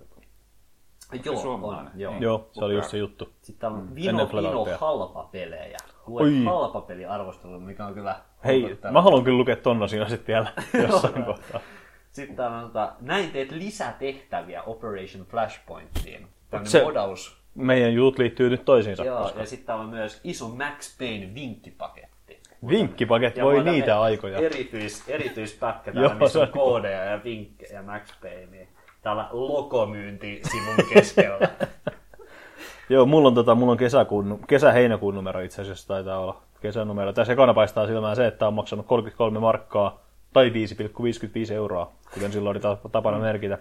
Joo, 1.25 1.61
on. 1.63 1.91
Joo. 1.95 2.15
Joo, 2.21 2.49
se 2.53 2.65
oli 2.65 2.75
just 2.75 2.91
se 2.91 2.99
juttu. 2.99 3.33
Sitten 3.41 3.61
täällä 3.61 3.79
on 3.79 3.83
Ennen 3.83 3.97
Vino 3.97 4.19
Vino 4.19 4.27
Flatout. 4.27 4.81
halpapelejä. 4.81 5.77
Oi. 6.11 6.45
Halpapeliarvostelu, 6.45 7.61
mikä 7.61 7.87
on 7.87 7.95
kyllä... 7.95 8.17
Hei, 8.45 8.79
mä 8.91 9.03
haluan 9.03 9.25
kyllä 9.25 9.39
lukea 9.39 9.57
ton 9.57 9.83
osion 9.83 10.11
sitten 10.11 10.27
vielä 10.27 10.53
jossain 10.89 11.25
kohtaa. 11.25 11.61
Sitten 12.13 12.37
täällä 12.37 12.57
on, 12.57 12.65
tota, 12.65 12.93
näin 13.01 13.31
teet 13.31 13.51
lisätehtäviä 13.51 14.63
Operation 14.63 15.27
Flashpointiin. 15.27 16.29
Se- 16.65 16.83
modaus. 16.85 17.43
Meidän 17.55 17.95
jutut 17.95 18.19
liittyy 18.19 18.51
nyt 18.51 18.65
toisiinsa. 18.65 19.05
Joo, 19.05 19.23
koska... 19.23 19.41
ja 19.41 19.47
sitten 19.47 19.67
täällä 19.67 19.85
on 19.85 19.91
myös 19.91 20.21
iso 20.25 20.49
Max 20.49 20.99
Payne 20.99 21.35
vinkkipaketti. 21.35 22.41
Vinkkipaket 22.69 23.37
Ja 23.37 23.45
voi 23.45 23.65
niitä 23.65 24.01
aikoja. 24.01 24.39
Erityis, 24.39 25.09
erityispätkä 25.09 25.91
Joo, 25.91 26.09
täällä, 26.09 26.25
missä 26.25 26.41
on 26.41 26.49
koodeja 26.49 27.05
ja 27.05 27.25
vinkkejä 27.25 27.83
Max 27.83 28.21
Pay, 28.21 28.47
niin 28.47 28.69
täällä 29.03 29.29
lokomyynti 29.33 30.41
sivun 30.51 30.87
keskellä. 30.95 31.49
Joo, 32.89 33.07
mulla 33.07 33.29
on, 33.29 33.35
tota, 33.35 33.55
mulla 33.55 33.73
on 33.73 33.79
kesäkuun, 33.79 34.41
kesä-heinäkuun 34.47 35.15
numero 35.15 35.41
itse 35.41 35.63
asiassa 35.63 35.89
taitaa 35.89 36.19
olla 36.19 36.43
kesänumero. 36.61 37.13
Tässä 37.13 37.33
ekana 37.33 37.55
paistaa 37.55 37.87
silmään 37.87 38.17
se, 38.17 38.27
että 38.27 38.47
on 38.47 38.55
maksanut 38.55 38.87
33 38.87 39.41
markkaa 39.41 40.01
tai 40.33 40.53
5,55 41.49 41.53
euroa, 41.53 41.93
kuten 42.15 42.33
silloin 42.33 42.55
oli 42.57 42.61
ta- 42.61 42.79
tapana 42.93 43.19
merkitä. 43.19 43.59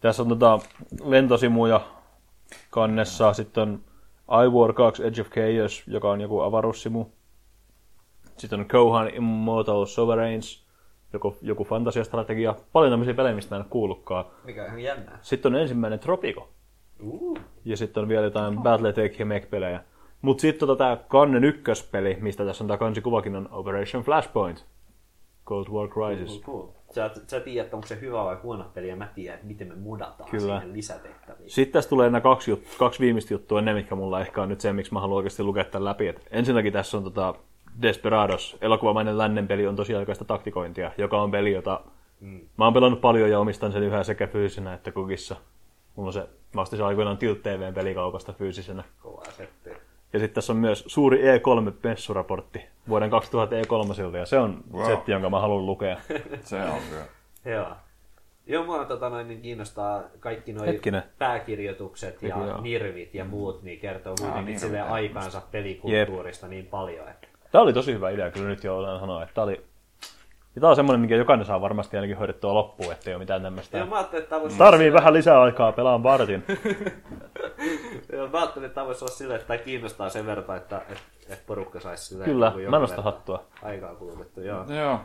Tässä 0.00 0.22
on 0.22 0.28
tota, 0.28 0.58
lentosimuja 1.04 1.80
kannessa, 2.70 3.32
sitten 3.32 3.62
on 3.62 3.80
iWar 4.44 4.72
2 4.72 5.04
Edge 5.04 5.20
of 5.20 5.30
Chaos, 5.30 5.82
joka 5.86 6.10
on 6.10 6.20
joku 6.20 6.40
avaruussimu. 6.40 7.06
Sitten 8.36 8.60
on 8.60 8.68
Kohan 8.68 9.14
Immortal 9.14 9.86
Sovereigns, 9.86 10.63
joku, 11.14 11.36
joku 11.42 11.64
fantasiastrategia. 11.64 12.54
Paljon 12.72 12.92
tämmöisiä 12.92 13.14
pelejä, 13.14 13.34
mistä 13.34 13.54
mä 13.54 13.56
en 13.56 13.62
ole 13.62 13.70
kuullutkaan. 13.70 14.24
Mikä 14.44 14.62
on 14.62 14.68
ihan 14.68 14.80
jännää. 14.80 15.18
Sitten 15.22 15.54
on 15.54 15.60
ensimmäinen 15.60 15.98
Tropico. 15.98 16.48
Uh. 17.02 17.38
Ja 17.64 17.76
sitten 17.76 18.02
on 18.02 18.08
vielä 18.08 18.24
jotain 18.24 18.58
Battletech 18.62 19.20
ja 19.20 19.26
Mech-pelejä. 19.26 19.80
Mutta 20.22 20.40
sitten 20.40 20.68
tota 20.68 20.84
tää 20.84 20.96
Kannen 21.08 21.44
ykköspeli, 21.44 22.16
mistä 22.20 22.44
tässä 22.44 22.64
on 22.64 22.68
tää 22.68 22.76
kansikuvakin, 22.76 23.36
on 23.36 23.48
Operation 23.50 24.02
Flashpoint. 24.02 24.64
Cold 25.46 25.66
War 25.68 25.88
Crisis. 25.88 26.42
Cool. 26.42 26.66
Sä, 26.94 27.10
sä 27.26 27.40
tiedät, 27.40 27.74
onko 27.74 27.86
se 27.86 28.00
hyvä 28.00 28.24
vai 28.24 28.36
huono 28.42 28.64
peli, 28.74 28.88
ja 28.88 28.96
mä 28.96 29.08
tiedän, 29.14 29.34
että 29.34 29.46
miten 29.46 29.68
me 29.68 29.74
modataan 29.74 30.30
Kyllä. 30.30 30.58
siihen 30.58 30.72
lisätehtäviin. 30.72 31.50
Sitten 31.50 31.72
tässä 31.72 31.90
tulee 31.90 32.10
nämä 32.10 32.20
kaksi, 32.20 32.54
jut- 32.54 32.78
kaksi 32.78 33.00
viimeistä 33.00 33.34
juttua, 33.34 33.60
ne 33.60 33.74
mitkä 33.74 33.94
mulla 33.94 34.20
ehkä 34.20 34.42
on 34.42 34.48
nyt 34.48 34.60
se, 34.60 34.72
miksi 34.72 34.92
mä 34.92 35.00
haluan 35.00 35.16
oikeasti 35.16 35.42
lukea 35.42 35.64
tämän 35.64 35.84
läpi. 35.84 36.08
Et 36.08 36.28
ensinnäkin 36.30 36.72
tässä 36.72 36.96
on 36.96 37.04
tota 37.04 37.34
Desperados, 37.82 38.56
elokuvamainen 38.60 39.18
lännen 39.18 39.48
peli 39.48 39.66
on 39.66 39.76
tosiaikaista 39.76 40.24
taktikointia, 40.24 40.90
joka 40.98 41.22
on 41.22 41.30
peli, 41.30 41.52
jota 41.52 41.80
mm. 42.20 42.40
mä 42.56 42.64
oon 42.64 42.74
pelannut 42.74 43.00
paljon 43.00 43.30
ja 43.30 43.40
omistan 43.40 43.72
sen 43.72 43.82
yhä 43.82 44.04
sekä 44.04 44.26
fyysisenä 44.26 44.74
että 44.74 44.92
kukissa. 44.92 45.36
Mulla 45.96 46.08
on 46.08 46.12
se, 46.12 46.28
mä 46.54 46.60
ostin 46.60 46.76
sen 46.76 46.86
aikoinaan 46.86 47.18
Tilt 47.18 47.42
TVn 47.42 47.74
pelikaupasta 47.74 48.32
fyysisenä. 48.32 48.84
Kovaa 49.02 49.24
settiä. 49.24 49.76
Ja 50.12 50.18
sitten 50.18 50.34
tässä 50.34 50.52
on 50.52 50.56
myös 50.56 50.84
suuri 50.86 51.18
E3-messuraportti 51.18 52.60
vuoden 52.88 53.10
2000 53.10 53.56
E3 53.56 54.16
ja 54.16 54.26
se 54.26 54.38
on 54.38 54.64
wow. 54.72 54.86
Setti, 54.86 55.12
jonka 55.12 55.30
mä 55.30 55.40
haluan 55.40 55.66
lukea. 55.66 55.96
Se 56.40 56.64
on 56.64 56.80
kyllä. 56.90 57.04
Joo. 57.56 57.76
Joo, 58.46 58.64
mua 58.64 58.84
tota, 58.84 59.08
noin, 59.08 59.28
niin 59.28 59.40
kiinnostaa 59.40 60.02
kaikki 60.20 60.54
Hetkinen. 60.66 61.02
pääkirjoitukset 61.18 62.22
ja 62.22 62.28
Joo. 62.28 62.60
nirvit 62.60 63.14
ja 63.14 63.24
muut, 63.24 63.62
niin 63.62 63.80
kertoo 63.80 64.14
sille 64.56 64.78
joo. 64.78 64.88
aikaansa 64.88 65.42
pelikulttuurista 65.50 66.48
niin 66.48 66.66
paljon. 66.66 67.08
Että... 67.08 67.28
Tämä 67.54 67.62
oli 67.62 67.72
tosi 67.72 67.92
hyvä 67.92 68.10
idea, 68.10 68.30
kyllä 68.30 68.48
nyt 68.48 68.64
jo 68.64 68.78
olen 68.78 69.00
sanoa, 69.00 69.22
että 69.22 69.34
tämä 69.34 69.42
oli... 69.42 69.64
Ja 70.54 70.60
tämä 70.60 70.70
on 70.70 70.76
semmoinen, 70.76 71.00
mikä 71.00 71.16
jokainen 71.16 71.46
saa 71.46 71.60
varmasti 71.60 71.96
ainakin 71.96 72.16
hoidettua 72.16 72.54
loppuun, 72.54 72.92
ettei 72.92 73.14
ole 73.14 73.18
mitään 73.18 73.42
tämmöistä. 73.42 73.78
Joo, 73.78 73.86
mä 73.86 73.96
ajattelin, 73.96 74.22
että 74.22 74.30
tämä 74.30 74.42
voisi 74.42 74.58
Tarvii 74.58 74.92
vähän 74.92 75.14
lisää 75.14 75.40
aikaa, 75.40 75.72
pelaan 75.72 76.02
Bartin. 76.02 76.44
Joo, 78.12 78.28
mä 78.28 78.38
ajattelin, 78.38 78.66
että 78.66 78.74
tämä 78.74 78.86
voisi 78.86 79.04
olla 79.04 79.14
silleen, 79.14 79.40
että 79.40 79.48
tämä 79.48 79.64
kiinnostaa 79.64 80.08
sen 80.08 80.26
verran, 80.26 80.56
että, 80.56 80.78
että, 80.78 80.96
että 81.28 81.44
porukka 81.46 81.80
saisi 81.80 82.04
silleen... 82.04 82.30
Kyllä, 82.30 82.46
niin 82.48 82.54
kuin 82.54 82.70
mä 82.70 82.78
nostan 82.78 83.04
hattua. 83.04 83.44
Aikaa 83.62 83.94
kulutettu, 83.94 84.40
joo. 84.40 84.64
Joo. 84.68 85.00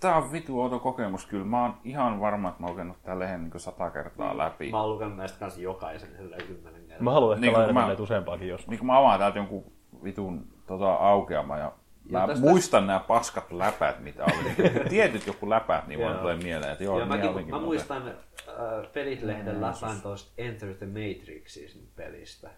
Tää 0.00 0.16
on 0.16 0.32
vitu 0.32 0.60
outo 0.62 0.78
kokemus 0.78 1.26
kyllä. 1.26 1.44
Mä 1.44 1.62
oon 1.62 1.74
ihan 1.84 2.20
varma, 2.20 2.48
että 2.48 2.62
mä 2.62 2.66
oon 2.66 2.72
lukenut 2.72 3.02
tän 3.02 3.18
lehen 3.18 3.42
niin 3.42 3.60
sata 3.60 3.90
kertaa 3.90 4.38
läpi. 4.38 4.70
Mä 4.70 4.80
oon 4.80 4.90
lukenut 4.90 5.16
näistä 5.16 5.38
kanssa 5.38 5.60
jokaisen 5.60 6.16
silleen 6.16 6.46
kymmenen 6.46 6.80
kertaa. 6.86 7.04
Mä 7.04 7.10
haluan 7.10 7.34
ehkä 7.34 7.40
Niin, 7.40 7.52
lainata 7.52 7.72
mä- 7.72 7.86
näitä 7.86 8.02
useampaakin 8.02 8.48
jos. 8.48 8.68
Niin 8.68 8.78
kun 8.78 8.86
mä 8.86 8.98
avaan 8.98 9.18
täältä 9.18 9.38
jonkun 9.38 9.73
vitun 10.04 10.46
tota, 10.66 10.92
aukeama 10.94 11.58
ja 11.58 11.72
mä 12.10 12.26
tästä- 12.26 12.46
muistan 12.46 12.86
nämä 12.86 13.00
paskat 13.00 13.52
läpät, 13.52 14.00
mitä 14.00 14.24
oli. 14.24 14.70
Tietyt 14.88 15.26
joku 15.26 15.50
läpät, 15.50 15.86
niin 15.86 16.00
Joo. 16.00 16.14
tulee 16.14 16.36
mieleen, 16.36 16.72
että 16.72 16.84
joo, 16.84 16.98
niin 16.98 17.08
mäkin, 17.08 17.26
mä 17.26 17.32
muuten. 17.40 17.60
muistan 17.60 18.08
äh, 18.08 18.92
Pelit-lehden 18.92 19.60
läpän 19.60 20.00
tuosta 20.02 20.32
Enter 20.38 20.74
the 20.74 20.86
Matrixin 20.86 21.88
pelistä. 21.96 22.50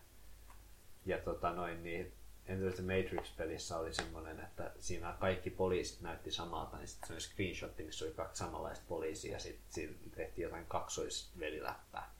Ja 1.06 1.18
tota 1.18 1.50
noin, 1.52 1.82
niin 1.82 2.12
Enter 2.46 2.72
the 2.72 2.82
Matrix-pelissä 2.82 3.76
oli 3.76 3.94
semmoinen, 3.94 4.40
että 4.40 4.70
siinä 4.78 5.14
kaikki 5.20 5.50
poliisit 5.50 6.00
näytti 6.00 6.30
samalta, 6.30 6.76
niin 6.76 6.88
sitten 6.88 7.06
se 7.06 7.12
oli 7.12 7.20
screenshotti, 7.20 7.84
missä 7.84 8.04
oli 8.04 8.12
kaksi 8.14 8.38
samanlaista 8.44 8.84
poliisia, 8.88 9.32
ja 9.32 9.38
sitten 9.38 9.64
siinä 9.68 9.92
tehtiin 10.16 10.42
jotain 10.42 10.64
kaksoisveliläppää. 10.68 12.10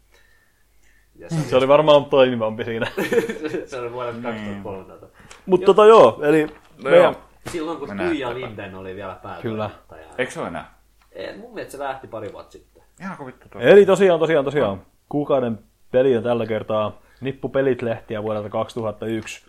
Ja 1.19 1.28
se, 1.31 1.36
Se 1.49 1.57
oli 1.57 1.69
varmaan 1.69 2.05
toimivampi 2.05 2.65
siinä. 2.65 2.86
oli, 2.99 3.67
se 3.67 3.81
oli 3.81 3.93
vuodelta 3.93 4.23
2013. 4.23 5.07
Mutta 5.47 5.67
tota 5.67 5.86
joo, 5.86 6.19
eli 6.23 6.47
No 6.47 6.51
meidän... 6.83 7.03
joo. 7.03 7.15
Silloin 7.51 7.78
kun 7.78 7.89
Tuija. 7.97 8.35
Linden 8.35 8.75
oli 8.75 8.95
vielä 8.97 9.19
Kyllä. 9.43 9.70
päätoimittaja. 9.70 10.07
Eikö 10.19 10.33
se 10.33 10.41
ole 10.41 10.49
enää? 10.49 10.75
Ei, 11.12 11.36
Mun 11.36 11.55
mielestä 11.55 11.73
se 11.73 11.78
lähti 11.85 12.07
pari 12.07 12.33
vuotta 12.33 12.53
sitten. 12.53 12.83
Ihan 13.01 13.27
vittu 13.27 13.49
tuo. 13.49 13.61
Eli 13.61 13.86
tosiaan, 13.86 14.20
tosiaan, 14.20 14.45
tosiaan. 14.45 14.83
Kuukauden 15.09 15.59
peli 15.91 16.17
on 16.17 16.23
tällä 16.23 16.47
kertaa 16.47 16.99
Nippu 17.20 17.49
Pelit-lehtiä 17.49 18.23
vuodelta 18.23 18.49
2001. 18.49 19.45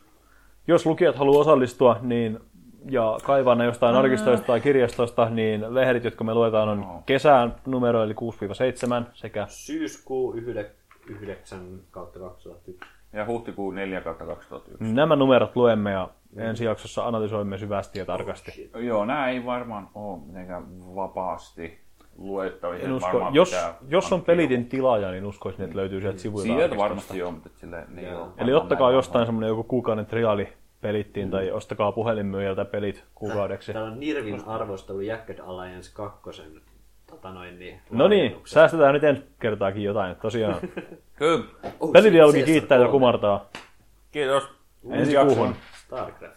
Jos 0.67 0.85
lukijat 0.85 1.15
haluaa 1.15 1.41
osallistua, 1.41 1.99
niin 2.01 2.39
ja 2.89 3.17
kaivaa 3.23 3.55
ne 3.55 3.65
jostain 3.65 3.95
arkistoista 3.95 4.47
tai 4.47 4.61
kirjastosta, 4.61 5.29
niin 5.29 5.75
lehdet, 5.75 6.03
jotka 6.03 6.23
me 6.23 6.33
luetaan, 6.33 6.69
on 6.69 7.03
kesän 7.05 7.55
numero 7.65 8.03
eli 8.03 8.13
6-7 8.13 9.03
sekä 9.13 9.45
Syyskuu 9.49 10.33
9 10.33 10.65
kautta 11.91 12.19
2001. 12.19 12.79
Ja 13.13 13.25
huhtikuun 13.25 13.75
4 13.75 14.01
kautta 14.01 14.25
2001. 14.25 14.93
nämä 14.93 15.15
numerot 15.15 15.55
luemme 15.55 15.91
ja 15.91 16.09
ensi 16.35 16.65
jaksossa 16.65 17.07
analysoimme 17.07 17.57
syvästi 17.57 17.99
ja 17.99 18.05
tarkasti. 18.05 18.71
Joo, 18.75 19.05
nämä 19.05 19.29
ei 19.29 19.45
varmaan 19.45 19.89
ole 19.95 20.19
mitenkään 20.25 20.95
vapaasti 20.95 21.79
luettavia. 22.17 22.85
En 22.85 22.93
usko, 22.93 23.07
Varmaan 23.13 23.35
jos, 23.35 23.55
jos 23.87 24.13
on 24.13 24.21
pelitin 24.21 24.65
tilaaja, 24.65 25.11
niin 25.11 25.25
uskoisin, 25.25 25.63
että 25.63 25.77
löytyy 25.77 26.01
sieltä 26.01 26.19
sivuilta. 26.19 26.53
Sieltä 26.53 26.77
varmasti 26.77 27.23
on, 27.23 27.33
mutta 27.33 27.49
sille 27.55 27.85
ne 27.87 28.01
ei 28.01 28.11
Joo. 28.11 28.33
Eli 28.37 28.53
ottakaa 28.53 28.91
jostain 28.91 29.25
semmoinen 29.25 29.47
joku 29.47 29.63
kuukauden 29.63 30.05
triaali 30.05 30.47
pelittiin 30.81 31.31
tai 31.31 31.51
ostakaa 31.51 31.91
puhelinmyyjältä 31.91 32.65
pelit 32.65 33.03
kuukaudeksi. 33.15 33.73
Täällä 33.73 33.91
on 33.91 33.99
Nirvin 33.99 34.41
arvostelu 34.45 35.01
Jagged 35.01 35.39
Alliance 35.39 35.91
2. 35.93 36.19
Tota 37.07 37.31
noin, 37.31 37.59
niin, 37.59 37.79
No 37.91 38.07
niin, 38.07 38.35
säästetään 38.45 38.93
nyt 38.93 39.03
ensi 39.03 39.23
kertaakin 39.39 39.83
jotain. 39.83 40.15
Tosiaan, 40.15 40.55
Kyllä. 41.15 41.45
Oh, 41.79 41.91
pelidialogi 41.91 42.37
shit, 42.37 42.45
kiittää 42.45 42.77
ja 42.77 42.85
CS3. 42.87 42.91
kumartaa. 42.91 43.45
Kiitos. 44.11 44.43
Ensi 44.91 45.15
kuuhun. 45.25 45.55
Starcraft. 45.85 46.36